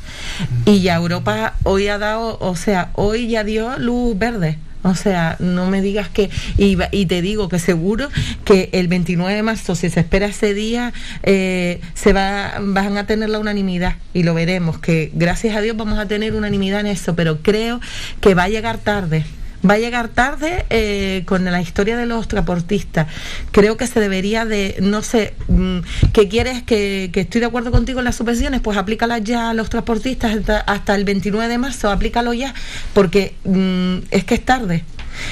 Y 0.66 0.82
ya 0.82 0.96
Europa 0.96 1.56
hoy 1.64 1.88
ha 1.88 1.98
dado, 1.98 2.38
o 2.42 2.58
sea, 2.58 2.92
hoy 2.96 3.30
ya 3.30 3.46
dio 3.46 3.80
luz 3.80 4.20
verde. 4.20 4.58
O 4.82 4.96
sea, 4.96 5.38
no 5.40 5.70
me 5.70 5.82
digas 5.82 6.10
que, 6.10 6.30
y, 6.58 6.78
y, 6.92 7.06
te 7.06 7.22
digo 7.22 7.48
que 7.48 7.58
seguro 7.58 8.10
que 8.44 8.68
el 8.74 8.90
29 8.90 9.34
de 9.34 9.44
marzo, 9.44 9.76
si 9.76 9.90
se 9.90 10.02
espera 10.02 10.26
ese 10.26 10.54
día, 10.54 10.92
eh, 11.24 11.80
se 11.94 12.12
va, 12.12 12.56
van 12.60 12.98
a 12.98 13.08
tener 13.08 13.30
la 13.30 13.40
unanimidad 13.40 13.96
y 14.14 14.24
lo 14.24 14.34
veremos, 14.34 14.78
que 14.78 15.10
gracias 15.14 15.56
a 15.56 15.62
Dios 15.62 15.78
vamos 15.78 16.00
a 16.00 16.06
tener 16.06 16.36
unanimidad 16.36 16.82
en 16.82 16.88
eso, 16.88 17.16
pero 17.16 17.42
creo 17.42 17.80
que 18.20 18.36
va 18.36 18.44
a 18.44 18.50
llegar 18.50 18.78
tarde 18.78 19.24
va 19.68 19.76
a 19.76 19.78
llegar 19.78 20.10
tarde 20.10 20.66
eh, 20.70 21.24
con 21.26 21.46
la 21.46 21.62
historia 21.62 21.98
de 21.98 22.06
los 22.06 22.28
transportistas. 22.28 23.08
Creo 23.52 23.78
que 23.78 23.88
se 23.88 24.00
debería 24.00 24.46
de, 24.46 24.76
no 24.82 25.02
sé, 25.02 25.34
mm, 25.48 25.80
¿qué 26.12 26.28
quieres? 26.28 26.64
Que, 26.64 27.12
estoy 27.14 27.42
de 27.42 27.48
acuerdo 27.48 27.72
contigo 27.72 28.00
en 28.00 28.06
las 28.06 28.16
subvenciones, 28.16 28.62
pues 28.62 28.78
aplícalas 28.78 29.24
ya 29.24 29.50
a 29.50 29.54
los 29.54 29.70
transportistas 29.70 30.38
hasta, 30.66 30.96
el 30.96 31.06
29 31.06 31.48
de 31.48 31.58
marzo, 31.58 31.90
aplícalo 31.90 32.34
ya, 32.34 32.54
porque 32.94 33.36
mm, 33.46 34.06
es 34.12 34.26
que 34.26 34.36
es 34.36 34.46
tarde. 34.46 34.84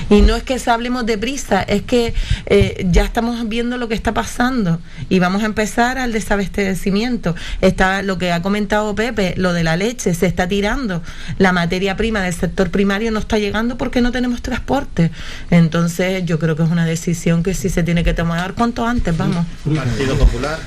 Y 0.09 0.21
no 0.21 0.35
es 0.35 0.43
que 0.43 0.59
hablemos 0.69 1.05
de 1.05 1.17
prisa, 1.17 1.61
es 1.61 1.81
que 1.81 2.13
eh, 2.45 2.85
ya 2.89 3.03
estamos 3.03 3.47
viendo 3.47 3.77
lo 3.77 3.87
que 3.87 3.95
está 3.95 4.13
pasando 4.13 4.79
y 5.09 5.19
vamos 5.19 5.43
a 5.43 5.45
empezar 5.45 5.97
al 5.97 6.11
desabastecimiento. 6.11 7.35
Está 7.61 8.01
lo 8.03 8.17
que 8.17 8.31
ha 8.31 8.41
comentado 8.41 8.93
Pepe, 8.95 9.33
lo 9.37 9.53
de 9.53 9.63
la 9.63 9.75
leche, 9.77 10.13
se 10.13 10.25
está 10.25 10.47
tirando. 10.47 11.01
La 11.37 11.51
materia 11.51 11.95
prima 11.97 12.21
del 12.21 12.33
sector 12.33 12.69
primario 12.69 13.11
no 13.11 13.19
está 13.19 13.37
llegando 13.37 13.77
porque 13.77 14.01
no 14.01 14.11
tenemos 14.11 14.41
transporte. 14.41 15.11
Entonces 15.49 16.23
yo 16.25 16.39
creo 16.39 16.55
que 16.55 16.63
es 16.63 16.69
una 16.69 16.85
decisión 16.85 17.43
que 17.43 17.53
sí 17.53 17.69
se 17.69 17.83
tiene 17.83 18.03
que 18.03 18.13
tomar 18.13 18.53
cuanto 18.53 18.85
antes, 18.85 19.15
vamos. 19.15 19.45
Partido 19.75 20.17
Popular. 20.17 20.59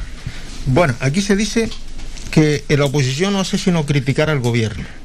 Bueno, 0.67 0.95
aquí 1.01 1.21
se 1.21 1.37
dice 1.37 1.69
que 2.31 2.65
la 2.69 2.87
oposición 2.87 3.33
no 3.33 3.41
hace 3.41 3.59
sino 3.59 3.85
criticar 3.87 4.31
al 4.31 4.41
gobierno 4.41 5.04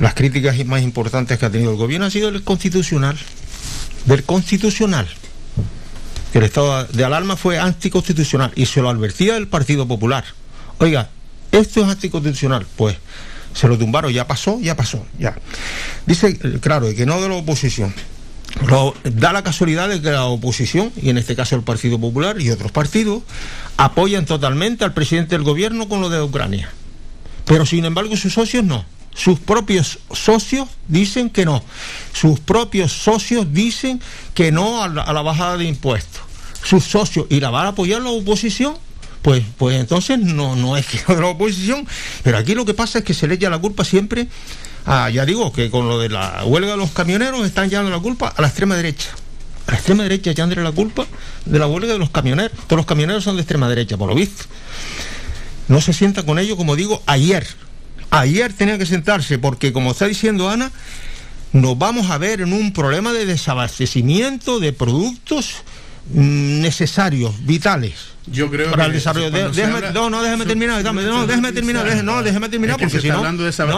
las 0.00 0.14
críticas 0.14 0.64
más 0.64 0.82
importantes 0.82 1.38
que 1.38 1.46
ha 1.46 1.50
tenido 1.50 1.70
el 1.70 1.76
gobierno 1.76 2.06
han 2.06 2.10
sido 2.10 2.30
el 2.30 2.42
constitucional, 2.42 3.16
del 4.06 4.24
constitucional. 4.24 5.06
Que 6.32 6.38
el 6.38 6.44
estado 6.44 6.84
de 6.84 7.04
alarma 7.04 7.36
fue 7.36 7.58
anticonstitucional 7.58 8.52
y 8.54 8.66
se 8.66 8.80
lo 8.80 8.88
advertía 8.88 9.36
el 9.36 9.48
Partido 9.48 9.86
Popular. 9.86 10.24
Oiga, 10.78 11.10
esto 11.52 11.80
es 11.80 11.88
anticonstitucional, 11.88 12.66
pues 12.76 12.96
se 13.52 13.68
lo 13.68 13.76
tumbaron, 13.76 14.12
ya 14.12 14.26
pasó, 14.26 14.58
ya 14.60 14.76
pasó, 14.76 15.04
ya. 15.18 15.36
Dice, 16.06 16.38
claro, 16.60 16.86
que 16.94 17.04
no 17.04 17.20
de 17.20 17.28
la 17.28 17.34
oposición. 17.34 17.92
da 19.04 19.32
la 19.32 19.42
casualidad 19.42 19.88
de 19.88 20.00
que 20.00 20.10
la 20.10 20.24
oposición, 20.24 20.92
y 21.02 21.10
en 21.10 21.18
este 21.18 21.36
caso 21.36 21.56
el 21.56 21.62
Partido 21.62 21.98
Popular 22.00 22.40
y 22.40 22.50
otros 22.50 22.72
partidos, 22.72 23.22
apoyan 23.76 24.24
totalmente 24.24 24.84
al 24.84 24.94
presidente 24.94 25.34
del 25.34 25.42
gobierno 25.42 25.88
con 25.88 26.00
lo 26.00 26.08
de 26.08 26.22
Ucrania. 26.22 26.70
Pero 27.44 27.66
sin 27.66 27.84
embargo 27.84 28.16
sus 28.16 28.32
socios 28.32 28.64
no. 28.64 28.84
Sus 29.20 29.38
propios 29.38 29.98
socios 30.14 30.66
dicen 30.88 31.28
que 31.28 31.44
no. 31.44 31.62
Sus 32.14 32.40
propios 32.40 32.90
socios 32.90 33.52
dicen 33.52 34.00
que 34.32 34.50
no 34.50 34.82
a 34.82 34.88
la, 34.88 35.20
bajada 35.20 35.58
de 35.58 35.66
impuestos. 35.66 36.22
Sus 36.64 36.84
socios, 36.84 37.26
¿y 37.28 37.38
la 37.38 37.50
van 37.50 37.66
a 37.66 37.68
apoyar 37.70 38.00
la 38.00 38.08
oposición? 38.08 38.78
Pues, 39.20 39.44
pues 39.58 39.78
entonces 39.78 40.18
no, 40.18 40.56
no 40.56 40.74
es 40.78 40.86
que 40.86 41.02
la 41.20 41.26
oposición. 41.26 41.86
Pero 42.22 42.38
aquí 42.38 42.54
lo 42.54 42.64
que 42.64 42.72
pasa 42.72 43.00
es 43.00 43.04
que 43.04 43.12
se 43.12 43.28
le 43.28 43.34
echa 43.34 43.50
la 43.50 43.58
culpa 43.58 43.84
siempre, 43.84 44.26
a, 44.86 45.10
ya 45.10 45.26
digo, 45.26 45.52
que 45.52 45.70
con 45.70 45.86
lo 45.86 45.98
de 45.98 46.08
la 46.08 46.42
huelga 46.46 46.70
de 46.70 46.78
los 46.78 46.90
camioneros 46.92 47.44
están 47.44 47.66
echando 47.66 47.90
la 47.90 47.98
culpa 47.98 48.32
a 48.34 48.40
la 48.40 48.48
extrema 48.48 48.74
derecha. 48.74 49.10
A 49.66 49.72
la 49.72 49.76
extrema 49.76 50.02
derecha 50.02 50.30
echándole 50.30 50.62
la 50.62 50.72
culpa 50.72 51.06
de 51.44 51.58
la 51.58 51.66
huelga 51.66 51.92
de 51.92 51.98
los 51.98 52.08
camioneros. 52.08 52.52
Todos 52.66 52.78
los 52.78 52.86
camioneros 52.86 53.22
son 53.22 53.36
de 53.36 53.42
extrema 53.42 53.68
derecha, 53.68 53.98
por 53.98 54.08
lo 54.08 54.14
visto. 54.14 54.44
No 55.68 55.82
se 55.82 55.92
sienta 55.92 56.24
con 56.24 56.38
ellos, 56.38 56.56
como 56.56 56.74
digo, 56.74 57.02
ayer 57.04 57.46
Ayer 58.10 58.52
tenía 58.52 58.76
que 58.76 58.86
sentarse 58.86 59.38
porque, 59.38 59.72
como 59.72 59.92
está 59.92 60.06
diciendo 60.06 60.48
Ana, 60.48 60.70
nos 61.52 61.78
vamos 61.78 62.10
a 62.10 62.18
ver 62.18 62.40
en 62.40 62.52
un 62.52 62.72
problema 62.72 63.12
de 63.12 63.26
desabastecimiento 63.26 64.60
de 64.60 64.72
productos 64.72 65.62
mm, 66.12 66.60
necesarios, 66.60 67.46
vitales. 67.46 68.10
Yo 68.26 68.50
creo 68.50 68.70
para 68.70 68.86
el 68.86 68.92
desarrollo. 68.92 69.30
no, 69.92 70.10
no, 70.10 70.22
déjame 70.22 70.44
terminar. 70.44 70.84
no, 70.84 71.26
déjame 71.26 71.52
terminar. 71.52 72.04
no, 72.04 72.22
déjame 72.22 72.48
terminar 72.48 72.76
porque 72.78 73.00
si 73.00 73.08
no. 73.08 73.22
no, 73.22 73.32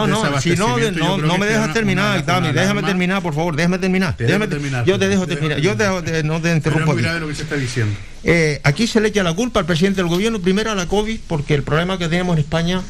no, 0.07 0.41
si 0.41 0.55
no, 0.55 0.77
no, 0.77 1.17
no 1.17 1.37
me 1.37 1.45
dejas 1.45 1.73
terminar, 1.73 2.25
Dami. 2.25 2.51
Déjame 2.51 2.83
terminar, 2.83 3.21
por 3.21 3.33
favor. 3.33 3.55
Déjame 3.55 3.79
terminar. 3.79 4.15
Déjame 4.17 4.47
terminar. 4.47 4.85
Yo 4.85 4.99
te 4.99 5.07
dejo 5.07 5.27
terminar. 5.27 5.59
Yo 5.59 5.75
te, 5.75 6.23
no 6.23 6.41
te 6.41 6.51
interrumpo. 6.51 6.93
Mira 6.93 7.19
lo 7.19 7.27
que 7.27 7.35
se 7.35 7.43
está 7.43 7.55
diciendo. 7.55 7.95
Eh, 8.25 8.61
aquí 8.63 8.87
se 8.87 9.01
le 9.01 9.09
echa 9.09 9.21
la 9.21 9.33
culpa 9.33 9.59
al 9.59 9.65
presidente 9.65 10.01
del 10.01 10.09
gobierno, 10.09 10.39
primero 10.39 10.71
a 10.71 10.75
la 10.75 10.87
COVID, 10.87 11.19
porque 11.27 11.55
el 11.55 11.63
problema 11.63 11.97
que 11.97 12.07
tenemos 12.07 12.37
en 12.37 12.39
España 12.39 12.81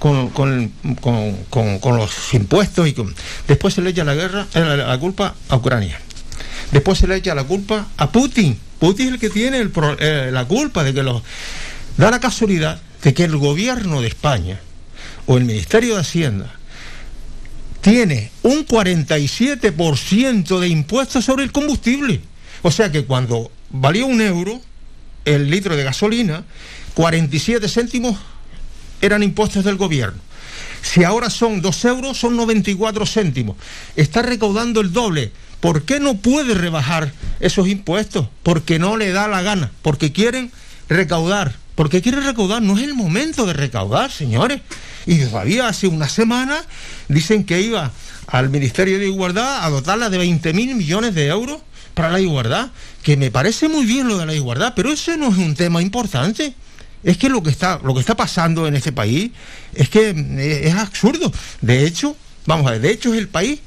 con, 0.00 0.30
con, 0.30 0.72
con, 1.50 1.78
con, 1.78 1.96
los 1.96 2.34
impuestos 2.34 2.88
y 2.88 2.96
después 3.46 3.74
se 3.74 3.82
le 3.82 3.90
echa 3.90 4.02
la 4.02 4.14
guerra, 4.14 4.46
eh, 4.54 4.60
la, 4.60 4.98
culpa 4.98 5.34
a 5.48 5.56
Ucrania. 5.56 6.00
Después 6.72 6.98
se 6.98 7.06
le 7.06 7.16
echa 7.16 7.34
la 7.34 7.44
culpa 7.44 7.86
a 7.98 8.10
Putin, 8.10 8.58
Putin 8.78 9.08
es 9.08 9.12
el 9.14 9.20
que 9.20 9.28
tiene 9.28 9.58
el 9.58 9.70
pro- 9.70 9.96
eh, 10.00 10.30
la 10.32 10.46
culpa 10.46 10.82
de 10.82 10.94
que 10.94 11.02
los... 11.02 11.22
Da 11.98 12.10
la 12.10 12.18
casualidad 12.18 12.80
de 13.02 13.12
que 13.12 13.24
el 13.24 13.36
gobierno 13.36 14.00
de 14.00 14.08
España 14.08 14.58
o 15.26 15.36
el 15.36 15.44
Ministerio 15.44 15.94
de 15.96 16.00
Hacienda 16.00 16.50
tiene 17.82 18.30
un 18.42 18.66
47% 18.66 20.58
de 20.60 20.68
impuestos 20.68 21.24
sobre 21.26 21.44
el 21.44 21.52
combustible. 21.52 22.20
O 22.62 22.70
sea 22.70 22.90
que 22.90 23.04
cuando 23.04 23.50
valía 23.68 24.06
un 24.06 24.20
euro 24.22 24.60
el 25.26 25.50
litro 25.50 25.76
de 25.76 25.84
gasolina, 25.84 26.44
47 26.94 27.68
céntimos 27.68 28.16
eran 29.00 29.22
impuestos 29.22 29.64
del 29.64 29.76
gobierno. 29.76 30.20
Si 30.82 31.04
ahora 31.04 31.30
son 31.30 31.60
2 31.60 31.84
euros, 31.84 32.18
son 32.18 32.36
94 32.36 33.06
céntimos. 33.06 33.56
Está 33.96 34.22
recaudando 34.22 34.80
el 34.80 34.92
doble. 34.92 35.32
¿Por 35.60 35.82
qué 35.82 36.00
no 36.00 36.14
puede 36.16 36.54
rebajar 36.54 37.12
esos 37.38 37.68
impuestos? 37.68 38.28
Porque 38.42 38.78
no 38.78 38.96
le 38.96 39.12
da 39.12 39.28
la 39.28 39.42
gana. 39.42 39.70
Porque 39.82 40.12
quieren 40.12 40.50
recaudar. 40.88 41.54
Porque 41.74 42.00
quieren 42.00 42.24
recaudar. 42.24 42.62
No 42.62 42.78
es 42.78 42.84
el 42.84 42.94
momento 42.94 43.44
de 43.44 43.52
recaudar, 43.52 44.10
señores. 44.10 44.62
Y 45.06 45.18
todavía 45.18 45.68
hace 45.68 45.86
una 45.86 46.08
semana 46.08 46.62
dicen 47.08 47.44
que 47.44 47.60
iba 47.60 47.92
al 48.26 48.48
Ministerio 48.48 48.98
de 48.98 49.06
Igualdad 49.06 49.64
a 49.64 49.70
dotarla 49.70 50.08
de 50.08 50.18
20 50.18 50.52
mil 50.54 50.74
millones 50.74 51.14
de 51.14 51.26
euros 51.26 51.60
para 51.94 52.10
la 52.10 52.20
igualdad. 52.20 52.70
Que 53.02 53.18
me 53.18 53.30
parece 53.30 53.68
muy 53.68 53.84
bien 53.84 54.08
lo 54.08 54.16
de 54.16 54.26
la 54.26 54.34
igualdad, 54.34 54.72
pero 54.74 54.90
ese 54.90 55.18
no 55.18 55.28
es 55.28 55.36
un 55.36 55.54
tema 55.54 55.82
importante. 55.82 56.54
Es 57.02 57.16
que 57.16 57.28
lo 57.28 57.42
que 57.42 57.50
está, 57.50 57.80
lo 57.82 57.94
que 57.94 58.00
está 58.00 58.16
pasando 58.16 58.66
en 58.66 58.76
este 58.76 58.92
país 58.92 59.30
es 59.74 59.88
que 59.88 60.10
eh, 60.10 60.68
es 60.68 60.74
absurdo. 60.74 61.32
De 61.60 61.86
hecho, 61.86 62.16
vamos 62.46 62.66
a 62.66 62.72
ver, 62.72 62.80
de 62.80 62.90
hecho 62.90 63.12
es 63.14 63.18
el 63.18 63.28
país 63.28 63.60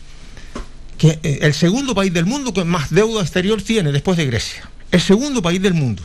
que 0.97 1.19
eh, 1.23 1.39
el 1.41 1.53
segundo 1.53 1.95
país 1.95 2.13
del 2.13 2.25
mundo 2.25 2.53
que 2.53 2.63
más 2.63 2.91
deuda 2.91 3.21
exterior 3.21 3.61
tiene 3.61 3.91
después 3.91 4.17
de 4.17 4.25
Grecia. 4.25 4.69
El 4.91 5.01
segundo 5.01 5.41
país 5.41 5.61
del 5.61 5.73
mundo. 5.73 6.03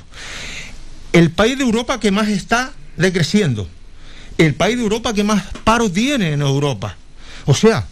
El 1.12 1.30
país 1.30 1.58
de 1.58 1.64
Europa 1.64 2.00
que 2.00 2.10
más 2.10 2.28
está 2.28 2.72
decreciendo. 2.96 3.68
El 4.38 4.54
país 4.54 4.76
de 4.76 4.82
Europa 4.82 5.12
que 5.12 5.24
más 5.24 5.44
paro 5.64 5.90
tiene 5.90 6.32
en 6.32 6.40
Europa. 6.40 6.96
O 7.44 7.54
sea, 7.54 7.86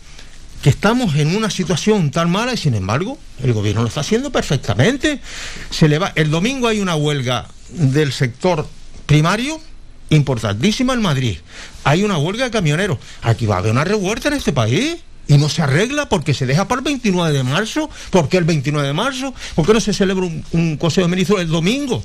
que 0.62 0.70
estamos 0.70 1.14
en 1.16 1.36
una 1.36 1.50
situación 1.50 2.10
tan 2.10 2.30
mala 2.30 2.54
y 2.54 2.56
sin 2.56 2.74
embargo 2.74 3.18
el 3.42 3.52
gobierno 3.52 3.82
lo 3.82 3.88
está 3.88 4.00
haciendo 4.00 4.32
perfectamente. 4.32 5.20
Se 5.70 5.88
le 5.88 5.98
va, 5.98 6.12
el 6.14 6.30
domingo 6.30 6.68
hay 6.68 6.80
una 6.80 6.96
huelga 6.96 7.46
del 7.68 8.12
sector 8.12 8.66
primario 9.06 9.60
importantísima 10.10 10.92
en 10.92 11.02
Madrid. 11.02 11.38
Hay 11.84 12.02
una 12.04 12.18
huelga 12.18 12.44
de 12.44 12.50
camioneros. 12.50 12.98
Aquí 13.22 13.46
va 13.46 13.56
a 13.56 13.58
haber 13.58 13.72
una 13.72 13.84
revuelta 13.84 14.28
en 14.28 14.34
este 14.34 14.52
país. 14.52 14.98
Y 15.28 15.38
no 15.38 15.48
se 15.48 15.60
arregla 15.60 16.08
porque 16.08 16.34
se 16.34 16.46
deja 16.46 16.68
para 16.68 16.78
el 16.78 16.84
29 16.84 17.36
de 17.36 17.42
marzo. 17.42 17.90
¿Por 18.10 18.28
qué 18.28 18.36
el 18.36 18.44
29 18.44 18.86
de 18.86 18.94
marzo? 18.94 19.34
¿Por 19.56 19.66
qué 19.66 19.72
no 19.72 19.80
se 19.80 19.92
celebra 19.92 20.24
un, 20.52 20.76
Consejo 20.76 21.08
de 21.08 21.10
Ministros 21.10 21.40
el 21.40 21.48
domingo? 21.48 22.04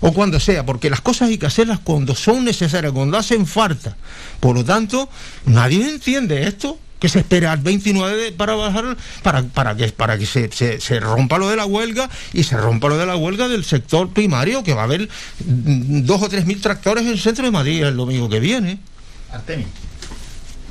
O 0.00 0.14
cuando 0.14 0.40
sea, 0.40 0.64
porque 0.64 0.88
las 0.88 1.02
cosas 1.02 1.28
hay 1.28 1.36
que 1.36 1.44
hacerlas 1.44 1.80
cuando 1.80 2.14
son 2.14 2.44
necesarias, 2.44 2.92
cuando 2.92 3.18
hacen 3.18 3.46
falta. 3.46 3.98
Por 4.40 4.56
lo 4.56 4.64
tanto, 4.64 5.10
nadie 5.44 5.86
entiende 5.90 6.48
esto 6.48 6.78
que 7.02 7.08
se 7.08 7.18
espera 7.18 7.50
al 7.50 7.58
29 7.58 8.16
de- 8.16 8.30
para 8.32 8.54
bajar 8.54 8.96
para, 9.24 9.42
para 9.42 9.74
que 9.76 9.88
para 9.88 10.16
que 10.16 10.24
se, 10.24 10.52
se- 10.52 10.80
se 10.80 11.00
rompa 11.00 11.36
lo 11.36 11.48
de 11.50 11.56
la 11.56 11.66
huelga 11.66 12.08
y 12.32 12.44
se 12.44 12.56
rompa 12.56 12.88
lo 12.88 12.96
de 12.96 13.06
la 13.06 13.16
huelga 13.16 13.48
del 13.48 13.64
sector 13.64 14.08
primario 14.10 14.62
que 14.62 14.72
va 14.72 14.82
a 14.82 14.84
haber 14.84 15.08
mm, 15.44 16.02
dos 16.04 16.22
o 16.22 16.28
tres 16.28 16.46
mil 16.46 16.60
tractores 16.60 17.02
en 17.04 17.10
el 17.10 17.18
centro 17.18 17.44
de 17.44 17.50
Madrid 17.50 17.82
el 17.82 17.96
domingo 17.96 18.28
que 18.28 18.38
viene 18.38 18.78
Artemi. 19.32 19.66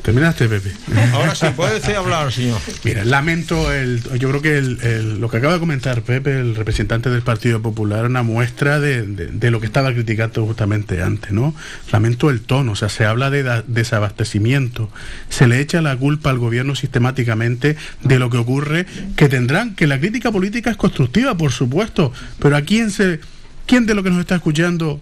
Terminaste, 0.02 0.50
Pepe. 0.50 0.72
ahora 1.14 1.36
sí 1.36 1.46
puede 1.56 1.78
usted 1.78 1.94
hablar 1.96 2.32
señor 2.32 2.60
Mira, 2.84 3.06
lamento, 3.06 3.72
el, 3.72 4.02
yo 4.18 4.30
creo 4.30 4.42
que 4.42 4.58
el- 4.58 4.80
el- 4.82 5.20
lo 5.22 5.30
que 5.30 5.38
acaba 5.38 5.54
de 5.54 5.60
comentar 5.60 6.02
Pepe, 6.02 6.40
el 6.40 6.56
representante 6.56 7.12
del 7.12 7.22
Partido 7.22 7.62
Popular, 7.62 8.06
una 8.06 8.24
muestra 8.24 8.80
de, 8.80 9.04
de- 9.06 9.28
de 9.28 9.52
lo 9.52 9.60
que 9.60 9.68
estaba 9.68 9.94
criticando 9.94 10.44
justamente 10.46 11.04
antes, 11.04 11.32
¿no? 11.32 11.54
Lamento 11.92 12.32
el 12.32 12.42
tono, 12.42 12.72
o 12.72 12.76
sea, 12.76 12.90
se 12.90 13.06
habla 13.06 13.30
de 13.30 13.44
da- 13.44 13.64
desabastecimiento, 13.68 14.90
se 15.30 15.48
le 15.48 15.60
echa 15.60 15.82
la 15.84 15.96
culpa 15.96 16.32
al 16.32 16.40
gobierno 16.40 16.74
sistemáticamente 16.74 17.78
de 18.04 18.18
lo 18.20 18.32
que 18.32 18.38
ocurre, 18.38 18.88
que 19.16 19.30
tendrán, 19.30 19.76
que 19.76 19.86
la 19.86 20.00
crítica 20.00 20.32
política 20.32 20.72
es 20.72 20.78
constructiva, 20.78 21.38
por 21.38 21.52
supuesto, 21.52 22.12
pero 22.40 22.58
a 22.58 22.62
quién 22.64 22.90
se, 22.90 23.20
quién 23.68 23.86
de 23.86 23.94
lo 23.94 24.02
que 24.02 24.10
nos 24.10 24.20
está 24.20 24.34
escuchando 24.36 25.00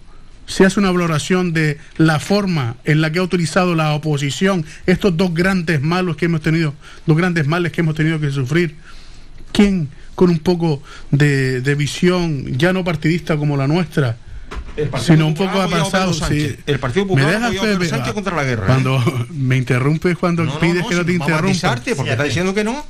se 0.50 0.64
hace 0.66 0.80
una 0.80 0.90
valoración 0.90 1.52
de 1.52 1.78
la 1.96 2.18
forma 2.18 2.76
en 2.84 3.00
la 3.00 3.10
que 3.12 3.20
ha 3.20 3.22
utilizado 3.22 3.74
la 3.74 3.94
oposición 3.94 4.64
estos 4.86 5.16
dos 5.16 5.32
grandes 5.32 5.80
malos 5.80 6.16
que 6.16 6.26
hemos 6.26 6.40
tenido, 6.42 6.74
dos 7.06 7.16
grandes 7.16 7.46
males 7.46 7.72
que 7.72 7.80
hemos 7.82 7.94
tenido 7.94 8.18
que 8.20 8.30
sufrir. 8.30 8.74
¿Quién 9.52 9.88
con 10.14 10.30
un 10.30 10.38
poco 10.40 10.82
de, 11.10 11.60
de 11.60 11.74
visión 11.74 12.46
ya 12.58 12.72
no 12.72 12.84
partidista 12.84 13.36
como 13.36 13.56
la 13.56 13.66
nuestra? 13.68 14.16
sino 15.00 15.26
un 15.26 15.34
poco 15.34 15.60
avanzado. 15.60 16.12
Sí. 16.14 16.56
El 16.66 16.78
Partido 16.78 17.04
Me 17.04 17.10
Popular 17.10 17.26
dejas, 17.28 17.44
apoyado 17.44 17.60
a 17.60 17.66
Pedro 17.66 17.78
Pepe, 17.80 17.90
Sánchez 17.90 18.14
contra 18.14 18.36
la 18.36 18.44
guerra, 18.44 18.64
¿eh? 18.64 18.66
Cuando 18.66 19.26
me 19.30 19.56
interrumpes, 19.56 20.16
cuando 20.16 20.44
No, 20.44 20.54
no, 20.54 20.60
pides 20.60 20.82
no, 20.82 20.88
que 20.88 20.94
no 20.94 21.04
te 21.04 21.12
interrumpa. 21.12 21.38
avisarte, 21.48 21.94
porque 21.94 22.12
está 22.12 22.24
diciendo 22.24 22.54
que 22.54 22.64
no. 22.64 22.84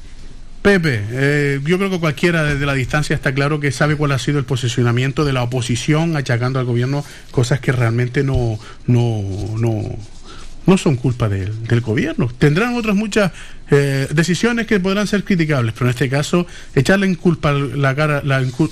Pepe, 0.62 1.02
eh, 1.10 1.60
yo 1.64 1.78
creo 1.78 1.88
que 1.88 1.98
cualquiera 1.98 2.44
desde 2.44 2.66
la 2.66 2.74
distancia 2.74 3.16
está 3.16 3.32
claro 3.32 3.60
que 3.60 3.72
sabe 3.72 3.96
cuál 3.96 4.12
ha 4.12 4.18
sido 4.18 4.38
el 4.38 4.44
posicionamiento 4.44 5.24
de 5.24 5.32
la 5.32 5.42
oposición 5.42 6.16
achacando 6.18 6.58
al 6.58 6.66
gobierno 6.66 7.02
cosas 7.30 7.60
que 7.60 7.72
realmente 7.72 8.22
no, 8.22 8.58
no, 8.86 9.22
no, 9.58 9.82
no 10.66 10.78
son 10.78 10.96
culpa 10.96 11.28
del, 11.28 11.66
del 11.66 11.80
gobierno. 11.80 12.30
Tendrán 12.38 12.74
otras 12.74 12.96
muchas 12.96 13.32
eh, 13.72 14.08
decisiones 14.12 14.66
que 14.66 14.80
podrán 14.80 15.06
ser 15.06 15.22
criticables, 15.22 15.74
pero 15.74 15.86
en 15.86 15.90
este 15.90 16.08
caso 16.08 16.44
echarle 16.74 17.06
en 17.06 17.14
culpa 17.14 17.54
cara, 17.94 18.22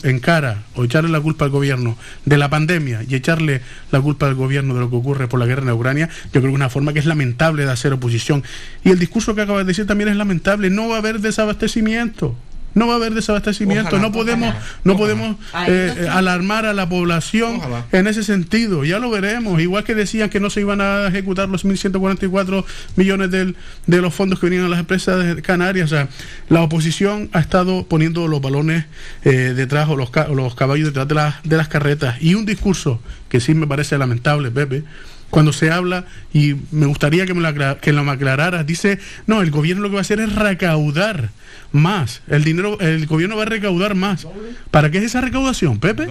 en 0.02 0.18
cara 0.18 0.64
o 0.74 0.84
echarle 0.84 1.08
la 1.08 1.20
culpa 1.20 1.44
al 1.44 1.52
gobierno 1.52 1.96
de 2.24 2.36
la 2.36 2.50
pandemia 2.50 3.04
y 3.08 3.14
echarle 3.14 3.60
la 3.92 4.00
culpa 4.00 4.26
al 4.26 4.34
gobierno 4.34 4.74
de 4.74 4.80
lo 4.80 4.90
que 4.90 4.96
ocurre 4.96 5.28
por 5.28 5.38
la 5.38 5.46
guerra 5.46 5.62
en 5.62 5.70
Ucrania, 5.70 6.08
yo 6.08 6.40
creo 6.40 6.42
que 6.42 6.48
es 6.48 6.54
una 6.54 6.68
forma 6.68 6.92
que 6.92 6.98
es 6.98 7.06
lamentable 7.06 7.64
de 7.64 7.70
hacer 7.70 7.92
oposición. 7.92 8.42
Y 8.82 8.90
el 8.90 8.98
discurso 8.98 9.36
que 9.36 9.42
acabas 9.42 9.64
de 9.64 9.70
decir 9.70 9.86
también 9.86 10.08
es 10.08 10.16
lamentable. 10.16 10.68
No 10.68 10.88
va 10.88 10.96
a 10.96 10.98
haber 10.98 11.20
desabastecimiento. 11.20 12.36
No 12.74 12.86
va 12.86 12.92
a 12.92 12.96
haber 12.96 13.14
desabastecimiento, 13.14 13.88
Ojalá, 13.96 14.02
no 14.02 14.12
podemos, 14.12 14.50
ojalá, 14.50 14.64
no 14.84 14.92
ojalá. 14.92 15.04
podemos 15.06 15.36
eh, 15.68 15.94
eh, 16.02 16.08
alarmar 16.08 16.64
a 16.66 16.72
la 16.74 16.88
población 16.88 17.60
en 17.92 18.06
ese 18.06 18.22
sentido. 18.22 18.84
Ya 18.84 18.98
lo 19.00 19.10
veremos. 19.10 19.60
Igual 19.60 19.82
que 19.84 19.94
decían 19.96 20.30
que 20.30 20.38
no 20.38 20.48
se 20.50 20.60
iban 20.60 20.80
a 20.80 21.06
ejecutar 21.08 21.48
los 21.48 21.64
1.144 21.64 22.64
millones 22.96 23.30
del- 23.30 23.56
de 23.86 24.00
los 24.00 24.14
fondos 24.14 24.38
que 24.38 24.46
venían 24.46 24.66
a 24.66 24.68
las 24.68 24.78
empresas 24.80 25.34
de 25.36 25.42
Canarias. 25.42 25.90
O 25.90 25.96
sea, 25.96 26.08
la 26.48 26.62
oposición 26.62 27.30
ha 27.32 27.40
estado 27.40 27.84
poniendo 27.86 28.28
los 28.28 28.40
balones 28.40 28.84
eh, 29.24 29.54
detrás 29.56 29.88
o 29.88 29.96
los, 29.96 30.10
los 30.32 30.54
caballos 30.54 30.86
detrás 30.88 31.08
de, 31.08 31.14
las 31.14 31.42
de 31.42 31.56
las 31.56 31.68
carretas. 31.68 32.16
Y 32.22 32.34
un 32.34 32.46
discurso 32.46 33.00
que 33.28 33.40
sí 33.40 33.54
me 33.54 33.66
parece 33.66 33.98
lamentable, 33.98 34.50
Pepe. 34.50 34.84
Cuando 35.30 35.52
se 35.52 35.70
habla, 35.70 36.04
y 36.32 36.54
me 36.70 36.86
gustaría 36.86 37.26
que 37.26 37.34
me 37.34 37.42
lo, 37.42 37.78
que 37.80 37.92
lo 37.92 38.02
me 38.02 38.12
aclararas, 38.12 38.66
dice, 38.66 38.98
no, 39.26 39.42
el 39.42 39.50
gobierno 39.50 39.82
lo 39.82 39.88
que 39.90 39.94
va 39.94 40.00
a 40.00 40.02
hacer 40.02 40.20
es 40.20 40.34
recaudar 40.34 41.30
más. 41.72 42.22
El 42.28 42.44
dinero, 42.44 42.78
el 42.80 43.06
gobierno 43.06 43.36
va 43.36 43.42
a 43.42 43.46
recaudar 43.46 43.94
más. 43.94 44.26
¿Para 44.70 44.90
qué 44.90 44.98
es 44.98 45.04
esa 45.04 45.20
recaudación, 45.20 45.78
Pepe? 45.78 46.08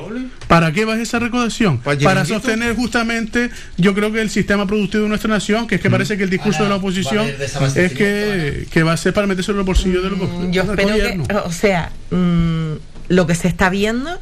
¿Para 0.48 0.72
qué 0.72 0.86
va 0.86 0.96
esa 1.00 1.20
recaudación? 1.20 1.80
¿Para 1.80 2.26
sostener 2.26 2.76
justamente, 2.76 3.50
yo 3.78 3.94
creo 3.94 4.12
que 4.12 4.22
el 4.22 4.30
sistema 4.30 4.66
productivo 4.68 5.04
de 5.04 5.10
nuestra 5.10 5.30
nación, 5.30 5.68
que 5.68 5.76
es 5.76 5.82
que 5.82 5.90
parece 5.90 6.18
que 6.18 6.24
el 6.24 6.30
discurso 6.30 6.64
de 6.64 6.70
la 6.70 6.76
oposición 6.76 7.28
es 7.76 7.94
que, 7.94 8.68
que 8.72 8.84
va 8.84 8.94
a 8.94 8.98
ser 8.98 9.14
para 9.14 9.28
meterse 9.28 9.52
en 9.52 9.58
el 9.58 9.64
bolsillo 9.64 10.02
del, 10.02 10.16
go- 10.16 10.50
Yo 10.52 10.64
del 10.64 10.72
espero 10.72 10.90
gobierno. 10.90 11.28
que, 11.28 11.36
o 11.36 11.52
sea, 11.52 11.92
mm, 12.12 12.74
lo 13.10 13.26
que 13.26 13.36
se 13.36 13.48
está 13.48 13.70
viendo, 13.70 14.20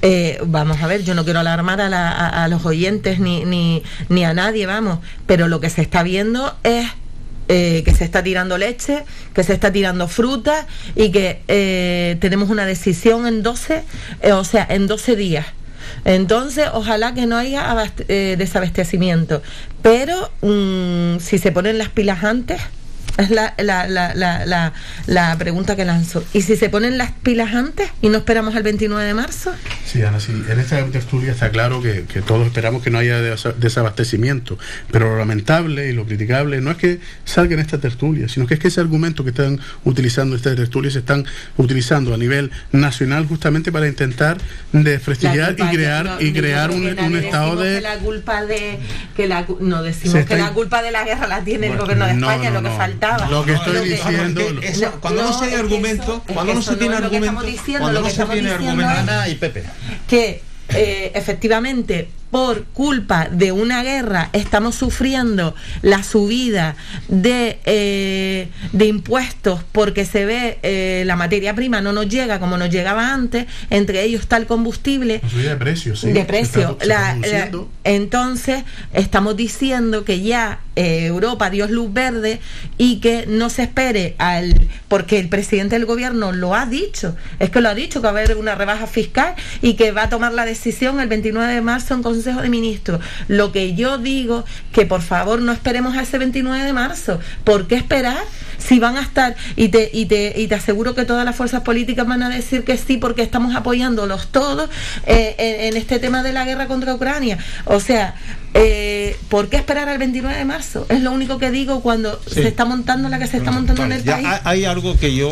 eh, 0.00 0.38
vamos 0.46 0.80
a 0.82 0.86
ver, 0.86 1.04
yo 1.04 1.14
no 1.14 1.24
quiero 1.24 1.40
alarmar 1.40 1.80
a, 1.80 1.88
la- 1.88 2.10
a- 2.10 2.44
a 2.44 2.48
los 2.48 2.64
oyentes 2.64 3.18
ni, 3.20 3.44
ni, 3.44 3.82
ni 4.08 4.24
a 4.24 4.32
nadie, 4.34 4.66
vamos, 4.66 4.98
pero 5.26 5.48
lo 5.48 5.60
que 5.60 5.70
se 5.70 5.82
está 5.82 6.02
viendo 6.02 6.56
es 6.64 6.86
eh, 7.54 7.82
que 7.84 7.94
se 7.94 8.04
está 8.04 8.22
tirando 8.22 8.56
leche, 8.56 9.04
que 9.34 9.44
se 9.44 9.52
está 9.52 9.70
tirando 9.70 10.08
fruta 10.08 10.66
y 10.96 11.10
que 11.10 11.42
eh, 11.48 12.16
tenemos 12.18 12.48
una 12.48 12.64
decisión 12.64 13.26
en 13.26 13.42
12, 13.42 13.84
eh, 14.22 14.32
o 14.32 14.42
sea, 14.42 14.66
en 14.70 14.86
12 14.86 15.16
días. 15.16 15.46
Entonces, 16.06 16.68
ojalá 16.72 17.12
que 17.12 17.26
no 17.26 17.36
haya 17.36 17.76
eh, 18.08 18.36
desabastecimiento. 18.38 19.42
Pero 19.82 20.30
mm, 20.40 21.18
si 21.18 21.36
se 21.36 21.52
ponen 21.52 21.76
las 21.76 21.90
pilas 21.90 22.24
antes, 22.24 22.58
es 23.18 23.30
la, 23.30 23.54
la, 23.58 23.86
la, 23.88 24.14
la, 24.14 24.72
la, 25.06 25.36
pregunta 25.38 25.76
que 25.76 25.84
lanzo. 25.84 26.24
¿Y 26.32 26.42
si 26.42 26.56
se 26.56 26.68
ponen 26.70 26.98
las 26.98 27.10
pilas 27.12 27.54
antes 27.54 27.88
y 28.00 28.08
no 28.08 28.18
esperamos 28.18 28.54
al 28.56 28.62
29 28.62 29.04
de 29.04 29.14
marzo? 29.14 29.52
Sí, 29.84 30.02
Ana, 30.02 30.18
sí. 30.20 30.32
En 30.48 30.58
esta 30.58 30.84
tertulia 30.86 31.32
está 31.32 31.50
claro 31.50 31.82
que, 31.82 32.04
que 32.04 32.22
todos 32.22 32.46
esperamos 32.46 32.82
que 32.82 32.90
no 32.90 32.98
haya 32.98 33.20
desa- 33.20 33.54
desabastecimiento, 33.54 34.58
pero 34.90 35.10
lo 35.10 35.18
lamentable 35.18 35.88
y 35.88 35.92
lo 35.92 36.06
criticable 36.06 36.60
no 36.60 36.70
es 36.70 36.76
que 36.78 37.00
salga 37.24 37.54
en 37.54 37.60
esta 37.60 37.78
tertulia, 37.78 38.28
sino 38.28 38.46
que 38.46 38.54
es 38.54 38.60
que 38.60 38.68
ese 38.68 38.80
argumento 38.80 39.24
que 39.24 39.30
están 39.30 39.60
utilizando 39.84 40.34
esta 40.36 40.54
tertulia 40.54 40.90
se 40.90 41.00
están 41.00 41.26
utilizando 41.56 42.14
a 42.14 42.16
nivel 42.16 42.50
nacional 42.72 43.26
justamente 43.26 43.70
para 43.72 43.86
intentar 43.88 44.38
desprestigiar 44.72 45.52
y 45.58 45.62
crear 45.76 46.16
y 46.20 46.32
crear 46.32 46.70
un, 46.70 46.82
un 46.98 47.16
estado 47.16 47.58
Que 47.58 47.64
de 47.64 47.80
la 47.80 47.96
culpa 47.98 48.44
de. 48.44 48.78
Que 49.16 49.26
la, 49.26 49.44
cu- 49.46 49.58
no 49.60 49.82
decimos 49.82 50.24
que 50.24 50.36
la 50.36 50.50
culpa 50.52 50.82
de 50.82 50.90
la 50.90 51.04
guerra 51.04 51.26
la 51.26 51.42
tiene 51.44 51.68
el 51.68 51.76
gobierno 51.78 52.06
de 52.06 52.12
España, 52.12 52.50
no, 52.50 52.56
lo 52.56 52.62
que 52.62 52.68
no. 52.68 52.76
Comentaba. 53.02 53.30
Lo 53.30 53.44
que 53.44 53.52
estoy 53.52 53.74
Lo 53.74 53.82
que- 53.82 53.88
diciendo. 53.90 54.42
Cuando 55.00 55.22
no, 55.22 55.38
se 55.38 55.44
hay 55.46 55.54
argumento, 55.54 56.02
eso- 56.02 56.22
cuando 56.34 56.54
no 56.54 56.62
se 56.62 56.76
tiene 56.76 56.94
argumento, 56.96 57.42
diciendo, 57.42 57.80
cuando 57.80 58.00
no 58.00 58.10
se 58.10 58.24
tiene 58.26 58.50
argumento, 58.50 58.92
Ana 58.92 59.28
y 59.28 59.34
Pepe. 59.34 59.64
que 60.06 60.42
eh, 60.68 61.12
efectivamente 61.14 62.08
por 62.32 62.64
culpa 62.64 63.28
de 63.30 63.52
una 63.52 63.82
guerra 63.84 64.30
estamos 64.32 64.74
sufriendo 64.74 65.54
la 65.82 66.02
subida 66.02 66.74
de, 67.08 67.60
eh, 67.66 68.48
de 68.72 68.86
impuestos 68.86 69.60
porque 69.70 70.04
se 70.06 70.24
ve 70.24 70.58
eh, 70.62 71.04
la 71.06 71.14
materia 71.14 71.54
prima 71.54 71.80
no 71.82 71.92
nos 71.92 72.08
llega 72.08 72.40
como 72.40 72.56
nos 72.56 72.70
llegaba 72.70 73.12
antes, 73.12 73.46
entre 73.70 74.02
ellos 74.02 74.22
está 74.22 74.38
el 74.38 74.46
combustible, 74.46 75.20
Subida 75.30 75.50
de 75.50 75.56
precios, 75.56 76.00
sí. 76.00 76.10
de 76.12 76.24
precio. 76.24 76.78
La- 76.84 77.16
la- 77.16 77.50
entonces, 77.84 78.64
estamos 78.94 79.36
diciendo 79.36 80.04
que 80.04 80.22
ya 80.22 80.60
eh, 80.76 81.04
Europa 81.06 81.50
dio 81.50 81.68
luz 81.68 81.92
verde 81.92 82.40
y 82.78 83.00
que 83.00 83.26
no 83.28 83.50
se 83.50 83.64
espere 83.64 84.14
al. 84.18 84.54
Porque 84.88 85.18
el 85.18 85.28
presidente 85.28 85.74
del 85.74 85.84
gobierno 85.84 86.32
lo 86.32 86.54
ha 86.54 86.64
dicho, 86.64 87.14
es 87.38 87.50
que 87.50 87.60
lo 87.60 87.68
ha 87.68 87.74
dicho, 87.74 88.00
que 88.00 88.04
va 88.06 88.18
a 88.18 88.22
haber 88.22 88.36
una 88.38 88.54
rebaja 88.54 88.86
fiscal 88.86 89.34
y 89.60 89.74
que 89.74 89.92
va 89.92 90.04
a 90.04 90.08
tomar 90.08 90.32
la 90.32 90.46
decisión 90.46 91.00
el 91.00 91.08
29 91.08 91.52
de 91.52 91.60
marzo 91.60 91.92
en 91.94 92.02
Consejo 92.22 92.40
de 92.42 92.48
Ministros. 92.50 93.00
Lo 93.26 93.50
que 93.50 93.74
yo 93.74 93.98
digo, 93.98 94.44
que 94.72 94.86
por 94.86 95.02
favor 95.02 95.40
no 95.42 95.50
esperemos 95.50 95.96
a 95.96 96.02
ese 96.02 96.18
29 96.18 96.62
de 96.64 96.72
marzo. 96.72 97.18
¿Por 97.42 97.66
qué 97.66 97.74
esperar? 97.74 98.18
Si 98.58 98.78
van 98.78 98.96
a 98.96 99.02
estar, 99.02 99.34
y 99.56 99.70
te, 99.70 99.90
y 99.92 100.06
te, 100.06 100.34
y 100.36 100.46
te 100.46 100.54
aseguro 100.54 100.94
que 100.94 101.04
todas 101.04 101.24
las 101.24 101.34
fuerzas 101.34 101.62
políticas 101.62 102.06
van 102.06 102.22
a 102.22 102.28
decir 102.28 102.62
que 102.62 102.76
sí, 102.76 102.96
porque 102.96 103.22
estamos 103.22 103.56
apoyándolos 103.56 104.28
todos 104.28 104.70
eh, 105.04 105.34
en, 105.36 105.72
en 105.72 105.76
este 105.76 105.98
tema 105.98 106.22
de 106.22 106.32
la 106.32 106.44
guerra 106.44 106.68
contra 106.68 106.94
Ucrania. 106.94 107.38
O 107.64 107.80
sea, 107.80 108.14
eh, 108.54 109.16
¿por 109.28 109.48
qué 109.48 109.56
esperar 109.56 109.88
al 109.88 109.98
29 109.98 110.36
de 110.38 110.44
marzo? 110.44 110.86
Es 110.90 111.00
lo 111.02 111.10
único 111.10 111.38
que 111.38 111.50
digo 111.50 111.82
cuando 111.82 112.20
se 112.24 112.46
está 112.46 112.64
montando 112.64 113.08
la 113.08 113.18
que 113.18 113.26
se 113.26 113.38
está 113.38 113.50
montando 113.50 113.82
Vale, 113.82 113.94
en 113.96 114.00
el 114.00 114.06
ya 114.06 114.12
país. 114.14 114.26
ha- 114.28 114.42
hay 114.48 114.64
algo 114.64 114.96
que 114.96 115.12
yo 115.12 115.28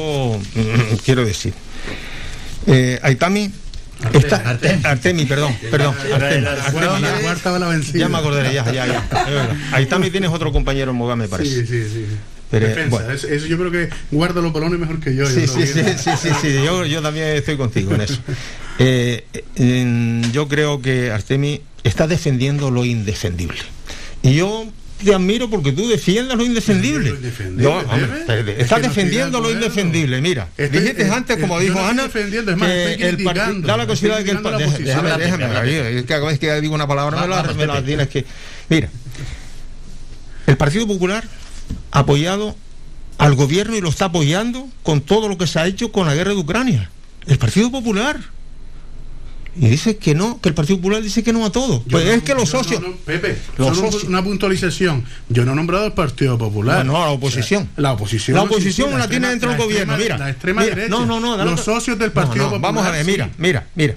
mm, 0.57 0.97
quiero 1.05 1.25
decir. 1.25 1.55
Eh, 2.67 2.99
Aitami. 3.03 3.53
Está, 4.13 4.59
Artemi, 4.85 5.27
perdón, 5.27 5.55
perdón. 5.71 5.95
Artemi, 6.13 6.41
La 6.43 6.53
Artemi, 6.53 6.73
cuarta- 6.73 7.53
ya- 7.53 7.59
la 7.59 7.69
vencida. 7.69 8.09
Me 8.09 8.19
acordaré, 8.19 8.55
ya, 8.55 8.65
ya, 8.73 8.87
ya. 8.87 9.09
Verdad. 9.11 9.57
Aitami 9.73 10.11
tienes 10.11 10.31
otro 10.31 10.53
compañero 10.53 10.91
en 10.93 10.97
Moga, 10.97 11.17
me 11.17 11.29
parece. 11.29 11.67
Sí, 11.67 11.67
sí, 11.67 11.89
sí. 11.93 12.07
Pero, 12.51 12.67
Defensa, 12.67 12.91
bueno. 12.91 13.11
eso 13.13 13.47
yo 13.47 13.57
creo 13.59 13.71
que 13.71 13.91
guarda 14.11 14.41
los 14.41 14.53
balones 14.53 14.81
mejor 14.81 14.99
que 14.99 15.15
yo. 15.15 15.25
Sí, 15.27 15.43
yo 15.43 15.47
sí, 15.47 15.67
sí, 15.67 15.81
sí, 15.99 16.11
sí, 16.21 16.29
sí, 16.41 16.55
yo, 16.65 16.85
yo 16.85 17.01
también 17.01 17.29
estoy 17.37 17.57
contigo 17.57 17.95
en 17.95 18.01
eso. 18.03 18.19
Eh, 18.83 19.27
eh, 19.57 20.23
yo 20.33 20.49
creo 20.49 20.81
que 20.81 21.11
Artemi 21.11 21.61
está 21.85 22.07
defendiendo 22.07 22.71
lo 22.71 22.87
indefendible. 22.87 23.59
Y 24.23 24.33
yo 24.37 24.65
te 25.05 25.15
admiro 25.15 25.49
porque 25.51 25.73
tú 25.73 25.89
defiendas 25.89 26.37
lo 26.37 26.45
indefendible. 26.45 27.15
No, 27.57 27.79
hombre, 27.79 28.07
Es 28.07 28.27
que 28.27 28.51
estás 28.51 28.59
no 28.59 28.63
estoy 28.63 28.83
defendiendo 28.83 29.39
de 29.41 29.43
lo 29.45 29.51
indefendible. 29.53 30.21
Mira, 30.21 30.49
Estoy- 30.57 30.81
dijiste 30.81 31.03
eh, 31.07 31.11
antes, 31.11 31.39
como 31.39 31.59
eh, 31.61 31.65
dijo 31.65 31.79
no 31.81 31.87
Ana, 31.87 32.03
defendiendo, 32.05 32.51
es 32.53 32.57
más, 32.57 32.69
que 32.69 32.91
estoy 32.93 33.07
el 33.09 33.17
parti- 33.17 33.25
criticando, 33.25 33.67
da 33.69 33.77
la 33.77 33.87
casualidad 33.87 34.19
estoy 34.21 34.25
que 34.25 34.31
el 34.31 34.37
criticando 34.43 34.43
pa- 34.43 34.51
la 34.51 34.59
deja- 34.59 34.79
déjame, 34.85 35.25
déjame, 35.25 35.45
Pepe. 35.61 35.91
es 35.97 36.03
que 36.03 36.07
cada 36.07 36.27
vez 36.27 36.39
que 36.39 36.61
digo 36.61 36.75
una 36.75 36.87
palabra 36.87 37.21
me 37.21 37.29
la, 37.29 37.37
Vamos, 37.43 37.57
me 37.57 37.67
la 37.67 37.83
tienes 37.85 38.09
que. 38.09 38.25
Mira, 38.69 38.89
el 40.47 40.57
Partido 40.57 40.87
Popular 40.87 41.25
ha 41.93 41.99
apoyado 42.01 42.57
al 43.19 43.35
gobierno 43.35 43.77
y 43.77 43.81
lo 43.81 43.89
está 43.91 44.07
apoyando 44.07 44.69
con 44.83 45.01
todo 45.01 45.29
lo 45.29 45.37
que 45.39 45.47
se 45.47 45.59
ha 45.59 45.67
hecho 45.67 45.93
con 45.93 46.07
la 46.07 46.15
guerra 46.15 46.31
de 46.31 46.37
Ucrania. 46.39 46.91
El 47.27 47.39
Partido 47.39 47.71
Popular. 47.71 48.19
Y 49.57 49.69
dice 49.69 49.97
que 49.97 50.15
no, 50.15 50.41
que 50.41 50.49
el 50.49 50.55
Partido 50.55 50.77
Popular 50.79 51.03
dice 51.03 51.23
que 51.23 51.33
no 51.33 51.45
a 51.45 51.51
todo. 51.51 51.83
Pues 51.91 52.07
es 52.07 52.23
que 52.23 52.35
los 52.35 52.53
no- 52.53 52.59
socios. 52.61 52.81
no, 52.81 52.93
Pepe, 53.05 53.37
Los 53.59 53.77
socios- 53.77 54.05
una 54.05 54.23
puntualización. 54.23 55.05
Yo 55.29 55.45
no 55.45 55.53
he 55.53 55.55
nombrado 55.57 55.85
al 55.87 55.93
Partido 55.95 56.39
Popular. 56.39 56.85
No, 56.87 56.93
no, 56.93 56.99
la 57.05 57.11
oposición. 57.11 57.63
O 57.63 57.75
sea, 57.75 57.83
la 57.83 57.93
oposición. 57.93 58.37
La 58.37 58.43
oposición 58.45 58.97
la, 58.99 59.09
tiene 59.09 59.29
dentro 59.29 59.51
del 59.51 59.59
gobierno, 59.59 59.95
extrema- 59.95 60.03
mira. 60.03 60.19
La 60.19 60.31
extrema 60.31 60.63
mira, 60.63 60.75
derecha. 60.77 60.91
No, 60.97 61.05
no, 61.05 61.21
no. 61.21 61.45
Los 61.45 61.61
socios 61.61 61.99
del 61.99 62.13
Partido 62.13 62.45
Popular. 62.45 62.61
Vamos 62.73 62.87
a 62.87 62.91
ver, 62.93 63.05
sí. 63.05 63.11
mira, 63.11 63.31
mira, 63.39 63.67
mira. 63.75 63.97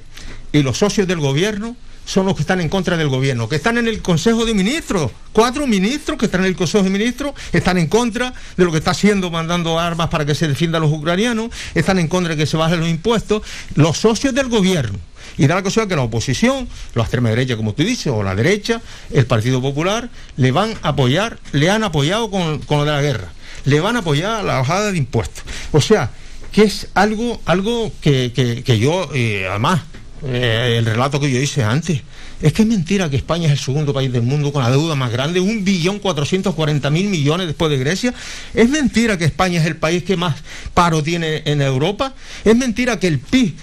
Y 0.52 0.64
los 0.64 0.78
socios 0.78 1.08
del 1.08 1.20
gobierno 1.20 1.76
son 2.06 2.26
los 2.26 2.36
que 2.36 2.42
están 2.42 2.60
en 2.60 2.68
contra 2.68 2.98
del 2.98 3.08
gobierno, 3.08 3.48
que 3.48 3.56
están 3.56 3.78
en 3.78 3.88
el 3.88 4.02
Consejo 4.02 4.46
de 4.46 4.54
Ministros. 4.54 5.12
Cuatro 5.32 5.66
ministros 5.68 6.18
que 6.18 6.26
están 6.26 6.42
en 6.42 6.48
el 6.48 6.56
Consejo 6.56 6.84
de 6.84 6.90
Ministros 6.90 7.34
están 7.54 7.78
en 7.78 7.88
contra 7.88 8.34
de 8.58 8.66
lo 8.66 8.72
que 8.72 8.80
está 8.80 8.92
haciendo, 8.92 9.32
mandando 9.32 9.80
armas 9.80 10.10
para 10.10 10.26
que 10.26 10.36
se 10.36 10.48
defiendan 10.48 10.82
los 10.82 10.92
ucranianos, 10.92 11.50
están 11.74 12.00
en 12.00 12.08
contra 12.10 12.34
de 12.36 12.38
que 12.38 12.46
se 12.46 12.58
bajen 12.58 12.82
los 12.82 12.90
impuestos. 12.90 13.42
Los 13.76 13.98
socios 14.00 14.34
del 14.36 14.50
gobierno. 14.50 15.00
Y 15.38 15.48
da 15.48 15.56
la 15.56 15.64
cosa 15.64 15.88
que 15.88 15.96
la 15.96 16.04
oposición, 16.04 16.68
la 16.96 17.04
extrema 17.04 17.30
derecha, 17.30 17.56
como 17.58 17.74
tú 17.74 17.84
dices, 17.84 18.08
o 18.08 18.22
la 18.24 18.36
derecha, 18.36 18.82
el 19.12 19.26
Partido 19.26 19.62
Popular, 19.62 20.10
le 20.38 20.52
van 20.52 20.74
a 20.84 20.90
apoyar, 20.90 21.40
le 21.52 21.70
han 21.70 21.84
apoyado 21.84 22.30
con, 22.30 22.60
con 22.60 22.78
lo 22.80 22.86
de 22.86 22.92
la 22.92 23.02
guerra, 23.02 23.30
le 23.66 23.80
van 23.80 23.96
a 23.96 24.00
apoyar 24.00 24.44
la 24.44 24.60
bajada 24.60 24.92
de 24.92 24.98
impuestos. 24.98 25.44
O 25.72 25.82
sea, 25.82 26.12
que 26.52 26.64
es 26.64 26.88
algo, 26.94 27.42
algo 27.46 27.92
que, 28.02 28.32
que- 28.36 28.64
que 28.64 28.78
yo, 28.78 29.10
eh, 29.16 29.48
además, 29.50 29.82
eh, 30.24 30.76
el 30.78 30.86
relato 30.86 31.20
que 31.20 31.32
yo 31.32 31.40
hice 31.40 31.64
antes, 31.64 32.02
es 32.42 32.52
que 32.54 32.62
es 32.64 32.68
mentira 32.68 33.10
que 33.10 33.16
España 33.16 33.46
es 33.48 33.54
el 33.54 33.58
segundo 33.58 33.94
país 33.94 34.12
del 34.12 34.22
mundo 34.22 34.52
con 34.52 34.62
la 34.64 34.70
deuda 34.70 34.96
más 34.96 35.12
grande, 35.12 35.40
un 35.40 35.64
billón 35.64 36.00
cuatrocientos 36.00 36.54
cuarenta 36.56 36.90
mil 36.90 37.08
millones 37.08 37.48
después 37.48 37.72
de 37.72 37.78
Grecia. 37.78 38.14
Es 38.54 38.70
mentira 38.70 39.18
que 39.18 39.24
España 39.26 39.62
es 39.62 39.66
el 39.66 39.78
país 39.78 40.04
que 40.04 40.18
más 40.18 40.36
paro 40.74 41.02
tiene 41.02 41.42
en 41.46 41.62
Europa. 41.62 42.14
Es 42.44 42.56
mentira 42.56 43.00
que 43.00 43.08
el 43.08 43.20
PIB 43.20 43.54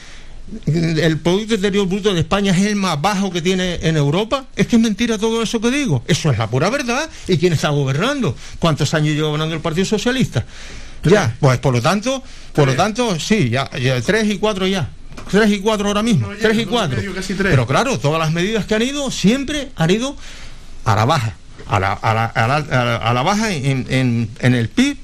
el 0.66 1.18
Producto 1.18 1.54
Interior 1.54 1.86
Bruto 1.86 2.12
de 2.14 2.20
España 2.20 2.52
es 2.52 2.66
el 2.66 2.76
más 2.76 3.00
bajo 3.00 3.30
que 3.30 3.40
tiene 3.42 3.78
en 3.82 3.96
Europa. 3.96 4.46
Es 4.56 4.66
que 4.66 4.76
es 4.76 4.82
mentira 4.82 5.18
todo 5.18 5.42
eso 5.42 5.60
que 5.60 5.70
digo. 5.70 6.02
Eso 6.06 6.30
es 6.30 6.38
la 6.38 6.46
pura 6.48 6.70
verdad. 6.70 7.08
¿Y 7.28 7.38
quién 7.38 7.52
está 7.52 7.68
gobernando? 7.70 8.36
¿Cuántos 8.58 8.92
años 8.94 9.14
lleva 9.14 9.28
gobernando 9.28 9.54
el 9.54 9.60
Partido 9.60 9.84
Socialista? 9.84 10.44
Ya, 11.04 11.34
pues 11.40 11.58
por 11.58 11.72
lo 11.72 11.80
tanto, 11.80 12.22
por 12.52 12.66
lo 12.68 12.74
tanto, 12.74 13.18
sí, 13.18 13.48
ya, 13.48 13.70
ya 13.78 14.00
tres 14.02 14.28
y 14.30 14.38
cuatro 14.38 14.66
ya. 14.66 14.90
Tres 15.30 15.50
y 15.50 15.60
cuatro 15.60 15.88
ahora 15.88 16.02
mismo, 16.02 16.28
tres 16.40 16.58
y 16.58 16.66
cuatro. 16.66 17.00
Pero 17.50 17.66
claro, 17.66 17.98
todas 17.98 18.18
las 18.18 18.32
medidas 18.32 18.66
que 18.66 18.74
han 18.74 18.82
ido 18.82 19.10
siempre 19.10 19.70
han 19.76 19.90
ido 19.90 20.16
a 20.84 20.96
la 20.96 21.04
baja, 21.04 21.36
a 21.68 21.78
la, 21.80 21.92
a 21.92 22.14
la, 22.14 22.24
a 22.26 22.46
la- 22.48 22.56
a 22.56 22.84
la- 22.84 22.96
a 22.96 23.14
la 23.14 23.22
baja 23.22 23.52
en, 23.52 23.86
en- 23.88 24.28
en 24.40 24.54
el 24.54 24.68
PIB, 24.68 24.96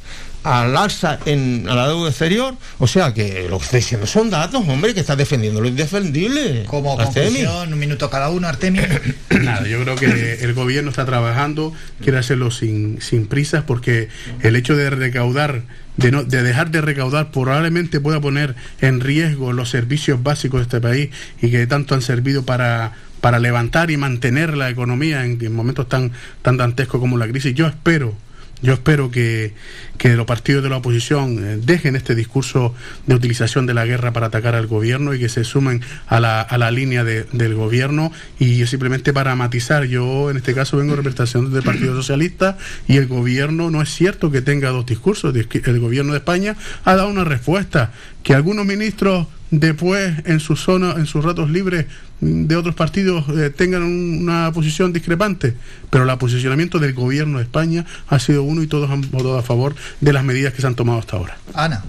al 0.46 0.76
alza 0.76 1.18
en 1.26 1.68
a 1.68 1.74
la 1.74 1.88
deuda 1.88 2.08
exterior. 2.08 2.54
O 2.78 2.86
sea 2.86 3.12
que 3.12 3.48
lo 3.50 3.58
que 3.58 3.64
está 3.64 3.76
diciendo 3.78 4.06
son 4.06 4.30
datos, 4.30 4.62
hombre, 4.68 4.94
que 4.94 5.00
está 5.00 5.16
defendiendo 5.16 5.60
lo 5.60 5.66
indefendible. 5.66 6.64
Como 6.66 6.92
Artemi. 6.92 7.26
conclusión, 7.26 7.72
un 7.72 7.78
minuto 7.78 8.08
cada 8.08 8.30
uno, 8.30 8.46
Artemi. 8.46 8.78
Nada, 9.30 9.66
yo 9.66 9.82
creo 9.82 9.96
que 9.96 10.44
el 10.44 10.54
gobierno 10.54 10.90
está 10.90 11.04
trabajando, 11.04 11.72
quiere 12.00 12.18
hacerlo 12.18 12.52
sin, 12.52 13.00
sin 13.02 13.26
prisas, 13.26 13.64
porque 13.64 14.08
el 14.40 14.54
hecho 14.54 14.76
de 14.76 14.88
recaudar, 14.88 15.62
de, 15.96 16.12
no, 16.12 16.22
de 16.22 16.42
dejar 16.44 16.70
de 16.70 16.80
recaudar, 16.80 17.32
probablemente 17.32 17.98
pueda 17.98 18.20
poner 18.20 18.54
en 18.80 19.00
riesgo 19.00 19.52
los 19.52 19.70
servicios 19.70 20.22
básicos 20.22 20.60
de 20.60 20.62
este 20.62 20.80
país 20.80 21.10
y 21.42 21.50
que 21.50 21.66
tanto 21.66 21.94
han 21.94 22.02
servido 22.02 22.44
para 22.44 22.92
para 23.20 23.40
levantar 23.40 23.90
y 23.90 23.96
mantener 23.96 24.56
la 24.56 24.68
economía 24.70 25.24
en, 25.24 25.44
en 25.44 25.52
momentos 25.52 25.88
tan 25.88 26.12
tan 26.42 26.56
dantescos 26.56 27.00
como 27.00 27.16
la 27.16 27.26
crisis. 27.26 27.54
Yo 27.54 27.66
espero 27.66 28.14
yo 28.62 28.72
espero 28.72 29.10
que, 29.10 29.52
que 29.98 30.14
los 30.16 30.24
partidos 30.26 30.62
de 30.62 30.70
la 30.70 30.78
oposición 30.78 31.38
eh, 31.44 31.58
dejen 31.62 31.94
este 31.94 32.14
discurso 32.14 32.74
de 33.06 33.14
utilización 33.14 33.66
de 33.66 33.74
la 33.74 33.84
guerra 33.84 34.12
para 34.12 34.28
atacar 34.28 34.54
al 34.54 34.66
gobierno 34.66 35.12
y 35.14 35.18
que 35.18 35.28
se 35.28 35.44
sumen 35.44 35.82
a 36.06 36.20
la, 36.20 36.40
a 36.40 36.56
la 36.56 36.70
línea 36.70 37.04
de- 37.04 37.24
del 37.32 37.54
gobierno. 37.54 38.12
Y 38.38 38.64
simplemente 38.66 39.12
para 39.12 39.34
matizar, 39.36 39.84
yo 39.84 40.30
en 40.30 40.38
este 40.38 40.54
caso 40.54 40.78
vengo 40.78 40.92
en 40.92 40.96
representación 40.98 41.52
del 41.52 41.62
Partido 41.62 41.94
Socialista 41.94 42.56
y 42.88 42.96
el 42.96 43.06
gobierno 43.06 43.70
no 43.70 43.82
es 43.82 43.90
cierto 43.90 44.30
que 44.30 44.40
tenga 44.40 44.70
dos 44.70 44.86
discursos. 44.86 45.34
El 45.34 45.80
gobierno 45.80 46.12
de 46.12 46.18
España 46.18 46.56
ha 46.84 46.96
dado 46.96 47.08
una 47.08 47.24
respuesta 47.24 47.92
que 48.22 48.34
algunos 48.34 48.64
ministros 48.66 49.26
después 49.50 50.14
en 50.24 50.40
su 50.40 50.56
zona, 50.56 50.92
en 50.96 51.06
sus 51.06 51.24
ratos 51.24 51.50
libres 51.50 51.86
de 52.20 52.56
otros 52.56 52.74
partidos 52.74 53.24
eh, 53.28 53.50
tengan 53.50 53.82
un- 53.82 54.18
una 54.22 54.50
posición 54.52 54.92
discrepante, 54.92 55.54
pero 55.90 56.10
el 56.10 56.18
posicionamiento 56.18 56.78
del 56.78 56.94
gobierno 56.94 57.38
de 57.38 57.44
España 57.44 57.84
ha 58.08 58.18
sido 58.18 58.42
uno 58.42 58.62
y 58.62 58.66
todos 58.66 58.90
han 58.90 59.02
votado 59.10 59.38
a 59.38 59.42
favor 59.42 59.74
de 60.00 60.12
las 60.12 60.24
medidas 60.24 60.52
que 60.54 60.60
se 60.62 60.66
han 60.66 60.74
tomado 60.74 60.98
hasta 60.98 61.16
ahora. 61.16 61.36
Ana. 61.54 61.82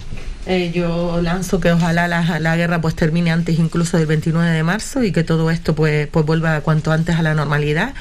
Eh, 0.50 0.72
yo 0.74 1.20
lanzo 1.20 1.60
que 1.60 1.70
ojalá 1.70 2.08
la, 2.08 2.40
la 2.40 2.56
guerra 2.56 2.80
pues 2.80 2.94
termine 2.94 3.30
antes 3.30 3.58
incluso 3.58 3.98
del 3.98 4.06
29 4.06 4.50
de 4.50 4.62
marzo 4.62 5.04
y 5.04 5.12
que 5.12 5.22
todo 5.22 5.50
esto 5.50 5.74
pues, 5.74 6.06
pues 6.06 6.24
vuelva 6.24 6.62
cuanto 6.62 6.90
antes 6.90 7.16
a 7.16 7.22
la 7.22 7.34
normalidad. 7.34 7.92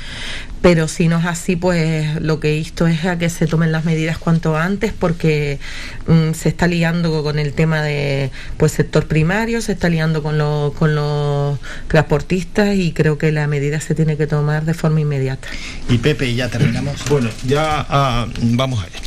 Pero 0.61 0.88
si 0.88 1.09
no 1.09 1.19
es 1.19 1.26
así, 1.26 1.58
pues 1.58 2.22
lo 2.22 2.40
que 2.40 2.56
insto 2.58 2.88
es 2.88 3.03
a 3.03 3.17
que 3.17 3.30
se 3.30 3.48
tomen 3.48 3.74
las 3.74 3.84
medidas 3.84 4.17
cuanto 4.17 4.56
antes 4.56 4.93
porque 4.93 5.59
mm, 6.08 6.32
se 6.34 6.48
está 6.48 6.67
liando 6.67 7.22
con 7.22 7.38
el 7.38 7.51
tema 7.51 7.82
de 7.82 8.32
pues 8.56 8.72
sector 8.72 9.08
primario, 9.08 9.61
se 9.61 9.74
está 9.74 9.90
liando 9.90 10.24
con, 10.24 10.38
los 10.38 10.72
con 10.74 10.95
los 10.95 11.59
transportistas 11.90 12.76
y 12.76 12.93
creo 12.93 13.17
que 13.17 13.34
la 13.34 13.45
medida 13.48 13.82
se 13.82 13.93
tiene 13.93 14.16
que 14.16 14.26
tomar 14.26 14.64
de 14.64 14.74
forma 14.74 15.01
inmediata. 15.01 15.50
Y 15.90 15.98
Pepe, 15.98 16.27
y 16.27 16.35
ya 16.35 16.48
terminamos. 16.48 16.95
Bueno, 17.09 17.30
ya 17.45 17.85
ah, 17.90 18.26
vamos 18.42 18.80
a 18.80 18.84
ver. 18.84 19.01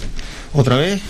Otra 0.52 0.77
vez 0.77 1.01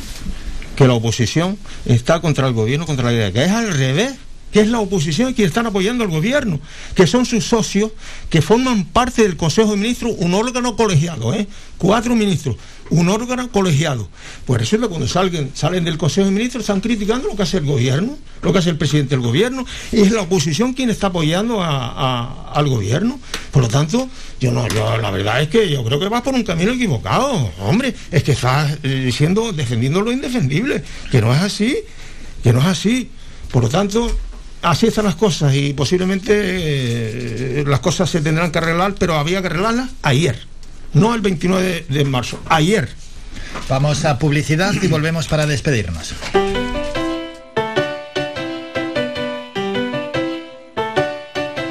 que 0.80 0.86
la 0.86 0.94
oposición 0.94 1.58
está 1.84 2.22
contra 2.22 2.48
el 2.48 2.54
gobierno, 2.54 2.86
contra 2.86 3.04
la 3.04 3.12
idea, 3.12 3.30
que 3.30 3.44
es 3.44 3.50
al 3.50 3.70
revés, 3.70 4.14
que 4.50 4.60
es 4.60 4.68
la 4.68 4.80
oposición 4.80 5.34
quienes 5.34 5.50
están 5.50 5.66
apoyando 5.66 6.04
al 6.04 6.10
gobierno, 6.10 6.58
que 6.94 7.06
son 7.06 7.26
sus 7.26 7.44
socios, 7.44 7.92
que 8.30 8.40
forman 8.40 8.86
parte 8.86 9.20
del 9.20 9.36
Consejo 9.36 9.72
de 9.72 9.76
Ministros, 9.76 10.14
un 10.16 10.32
órgano 10.32 10.76
colegiado, 10.76 11.34
¿eh? 11.34 11.46
cuatro 11.76 12.16
ministros, 12.16 12.56
un 12.90 13.08
órgano 13.08 13.50
colegiado. 13.50 14.08
Por 14.44 14.62
eso 14.62 14.76
es 14.76 14.82
que 14.82 14.88
cuando 14.88 15.06
salgan, 15.08 15.50
salen 15.54 15.84
del 15.84 15.98
Consejo 15.98 16.26
de 16.26 16.32
Ministros 16.32 16.62
están 16.62 16.80
criticando 16.80 17.28
lo 17.28 17.36
que 17.36 17.42
hace 17.42 17.58
el 17.58 17.66
gobierno, 17.66 18.18
lo 18.42 18.52
que 18.52 18.58
hace 18.58 18.70
el 18.70 18.76
presidente 18.76 19.16
del 19.16 19.24
gobierno, 19.24 19.64
y 19.92 20.00
es 20.00 20.12
la 20.12 20.22
oposición 20.22 20.72
quien 20.72 20.90
está 20.90 21.08
apoyando 21.08 21.62
al 21.62 22.68
gobierno. 22.68 23.18
Por 23.50 23.62
lo 23.62 23.68
tanto, 23.68 24.08
yo 24.40 24.52
no, 24.52 24.66
yo 24.68 24.96
la 24.98 25.10
verdad 25.10 25.42
es 25.42 25.48
que 25.48 25.68
yo 25.68 25.84
creo 25.84 25.98
que 25.98 26.08
vas 26.08 26.22
por 26.22 26.34
un 26.34 26.42
camino 26.42 26.72
equivocado, 26.72 27.52
hombre, 27.60 27.94
es 28.10 28.22
que 28.22 28.32
estás 28.32 28.78
eh, 28.82 29.02
diciendo, 29.04 29.52
defendiendo 29.52 30.00
lo 30.00 30.12
indefendible, 30.12 30.82
que 31.10 31.20
no 31.20 31.34
es 31.34 31.40
así, 31.40 31.76
que 32.42 32.52
no 32.52 32.60
es 32.60 32.66
así. 32.66 33.10
Por 33.50 33.64
lo 33.64 33.68
tanto, 33.68 34.10
así 34.62 34.86
están 34.86 35.04
las 35.04 35.16
cosas 35.16 35.54
y 35.54 35.72
posiblemente 35.72 36.32
eh, 36.34 37.64
las 37.66 37.80
cosas 37.80 38.10
se 38.10 38.20
tendrán 38.20 38.52
que 38.52 38.58
arreglar, 38.58 38.94
pero 38.98 39.14
había 39.14 39.40
que 39.40 39.48
arreglarlas 39.48 39.90
ayer, 40.02 40.46
no 40.94 41.14
el 41.14 41.20
29 41.20 41.86
de, 41.88 41.98
de 41.98 42.04
marzo, 42.04 42.40
ayer. 42.48 42.88
Vamos 43.68 44.04
a 44.04 44.18
publicidad 44.18 44.72
y 44.80 44.86
volvemos 44.88 45.28
para 45.28 45.46
despedirnos. 45.46 46.14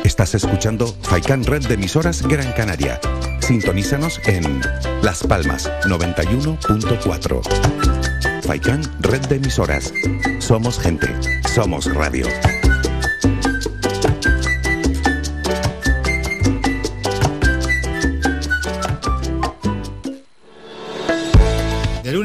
Estás 0.03 0.35
escuchando 0.35 0.93
Faikan 1.03 1.45
Red 1.45 1.67
de 1.67 1.75
emisoras 1.75 2.27
Gran 2.27 2.51
Canaria. 2.51 2.99
Sintonízanos 3.39 4.19
en 4.25 4.59
Las 5.01 5.23
Palmas 5.23 5.71
91.4. 5.85 8.43
Faikan 8.43 8.81
Red 8.99 9.21
de 9.27 9.37
emisoras. 9.37 9.93
Somos 10.39 10.77
gente. 10.77 11.07
Somos 11.53 11.85
radio. 11.93 12.25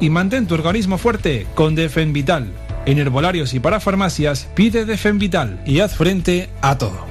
y 0.00 0.10
mantén 0.10 0.48
tu 0.48 0.54
organismo 0.54 0.98
fuerte 0.98 1.46
con 1.54 1.76
Defen 1.76 2.12
Vital. 2.12 2.50
En 2.86 2.98
herbolarios 2.98 3.54
y 3.54 3.60
para 3.60 3.78
farmacias 3.78 4.48
pide 4.54 4.84
Defen 4.84 5.20
Vital 5.20 5.60
y 5.64 5.78
haz 5.78 5.94
frente 5.94 6.50
a 6.60 6.76
todo. 6.76 7.06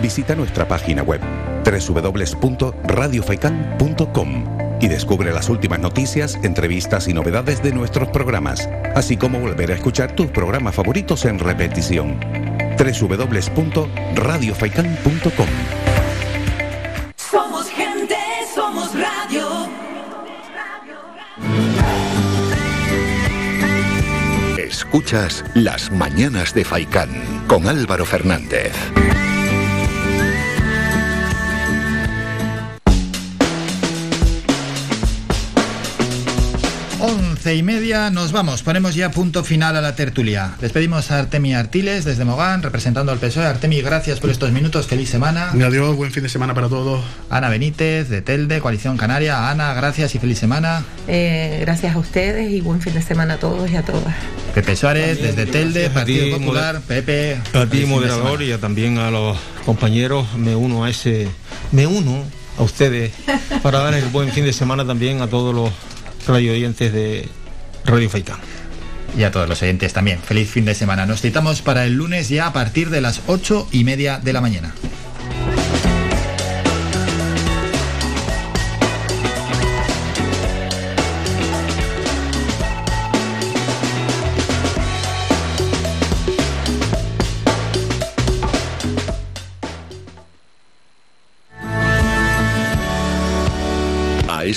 Visita 0.00 0.36
nuestra 0.36 0.68
página 0.68 1.02
web 1.02 1.20
www.radiofaikan.com 1.64 4.44
y 4.80 4.86
descubre 4.86 5.32
las 5.32 5.48
últimas 5.48 5.80
noticias, 5.80 6.38
entrevistas 6.44 7.08
y 7.08 7.12
novedades 7.12 7.60
de 7.60 7.72
nuestros 7.72 8.10
programas, 8.10 8.68
así 8.94 9.16
como 9.16 9.40
volver 9.40 9.72
a 9.72 9.74
escuchar 9.74 10.14
tus 10.14 10.28
programas 10.28 10.76
favoritos 10.76 11.24
en 11.24 11.40
repetición. 11.40 12.20
www.radiofaikan.com 12.76 15.48
Somos 17.16 17.70
gente, 17.70 18.16
somos 18.54 18.92
radio. 18.94 19.68
Escuchas 24.58 25.44
Las 25.54 25.90
Mañanas 25.90 26.52
de 26.54 26.64
Faicán 26.64 27.10
con 27.46 27.66
Álvaro 27.66 28.04
Fernández. 28.04 28.72
Once 37.46 37.54
y 37.54 37.62
media, 37.62 38.10
nos 38.10 38.32
vamos. 38.32 38.64
Ponemos 38.64 38.96
ya 38.96 39.12
punto 39.12 39.44
final 39.44 39.76
a 39.76 39.80
la 39.80 39.94
tertulia. 39.94 40.56
Despedimos 40.60 41.12
a 41.12 41.20
Artemi 41.20 41.54
Artiles 41.54 42.04
desde 42.04 42.24
Mogán, 42.24 42.60
representando 42.60 43.12
al 43.12 43.18
PSOE. 43.18 43.46
Artemi, 43.46 43.80
gracias 43.82 44.18
por 44.18 44.30
estos 44.30 44.50
minutos. 44.50 44.88
Feliz 44.88 45.10
semana. 45.10 45.52
Adiós, 45.52 45.94
buen 45.94 46.10
fin 46.10 46.24
de 46.24 46.28
semana 46.28 46.54
para 46.54 46.68
todos. 46.68 47.04
Ana 47.30 47.48
Benítez, 47.48 48.08
de 48.08 48.20
Telde, 48.20 48.60
Coalición 48.60 48.96
Canaria. 48.96 49.48
Ana, 49.48 49.74
gracias 49.74 50.12
y 50.16 50.18
feliz 50.18 50.40
semana. 50.40 50.82
Eh, 51.06 51.58
gracias 51.60 51.94
a 51.94 51.98
ustedes 52.00 52.50
y 52.50 52.62
buen 52.62 52.80
fin 52.80 52.94
de 52.94 53.02
semana 53.02 53.34
a 53.34 53.38
todos 53.38 53.70
y 53.70 53.76
a 53.76 53.82
todas. 53.84 54.16
Pepe 54.52 54.74
Suárez, 54.74 55.22
desde 55.22 55.46
Telde, 55.46 55.88
Partido 55.90 56.24
ti, 56.24 56.32
Popular. 56.32 56.80
Pepe. 56.80 57.36
A 57.54 57.66
ti, 57.66 57.86
moderador, 57.86 58.42
y 58.42 58.50
a 58.50 58.58
también 58.58 58.98
a 58.98 59.12
los 59.12 59.38
compañeros, 59.64 60.34
me 60.36 60.56
uno 60.56 60.82
a 60.82 60.90
ese, 60.90 61.28
me 61.70 61.86
uno 61.86 62.24
a 62.58 62.64
ustedes 62.64 63.12
para 63.62 63.78
dar 63.78 63.94
el 63.94 64.06
buen 64.06 64.32
fin 64.32 64.44
de 64.44 64.52
semana 64.52 64.84
también 64.84 65.20
a 65.20 65.28
todos 65.28 65.54
los 65.54 65.70
radio 66.26 66.52
oyentes 66.52 66.92
de 66.92 67.28
Radio 67.84 68.10
Faitán. 68.10 68.38
Y 69.16 69.22
a 69.22 69.30
todos 69.30 69.48
los 69.48 69.62
oyentes 69.62 69.92
también. 69.92 70.18
Feliz 70.18 70.50
fin 70.50 70.64
de 70.64 70.74
semana. 70.74 71.06
Nos 71.06 71.22
citamos 71.22 71.62
para 71.62 71.84
el 71.84 71.94
lunes 71.94 72.28
ya 72.28 72.46
a 72.46 72.52
partir 72.52 72.90
de 72.90 73.00
las 73.00 73.22
ocho 73.26 73.66
y 73.72 73.84
media 73.84 74.18
de 74.18 74.32
la 74.32 74.40
mañana. 74.40 74.74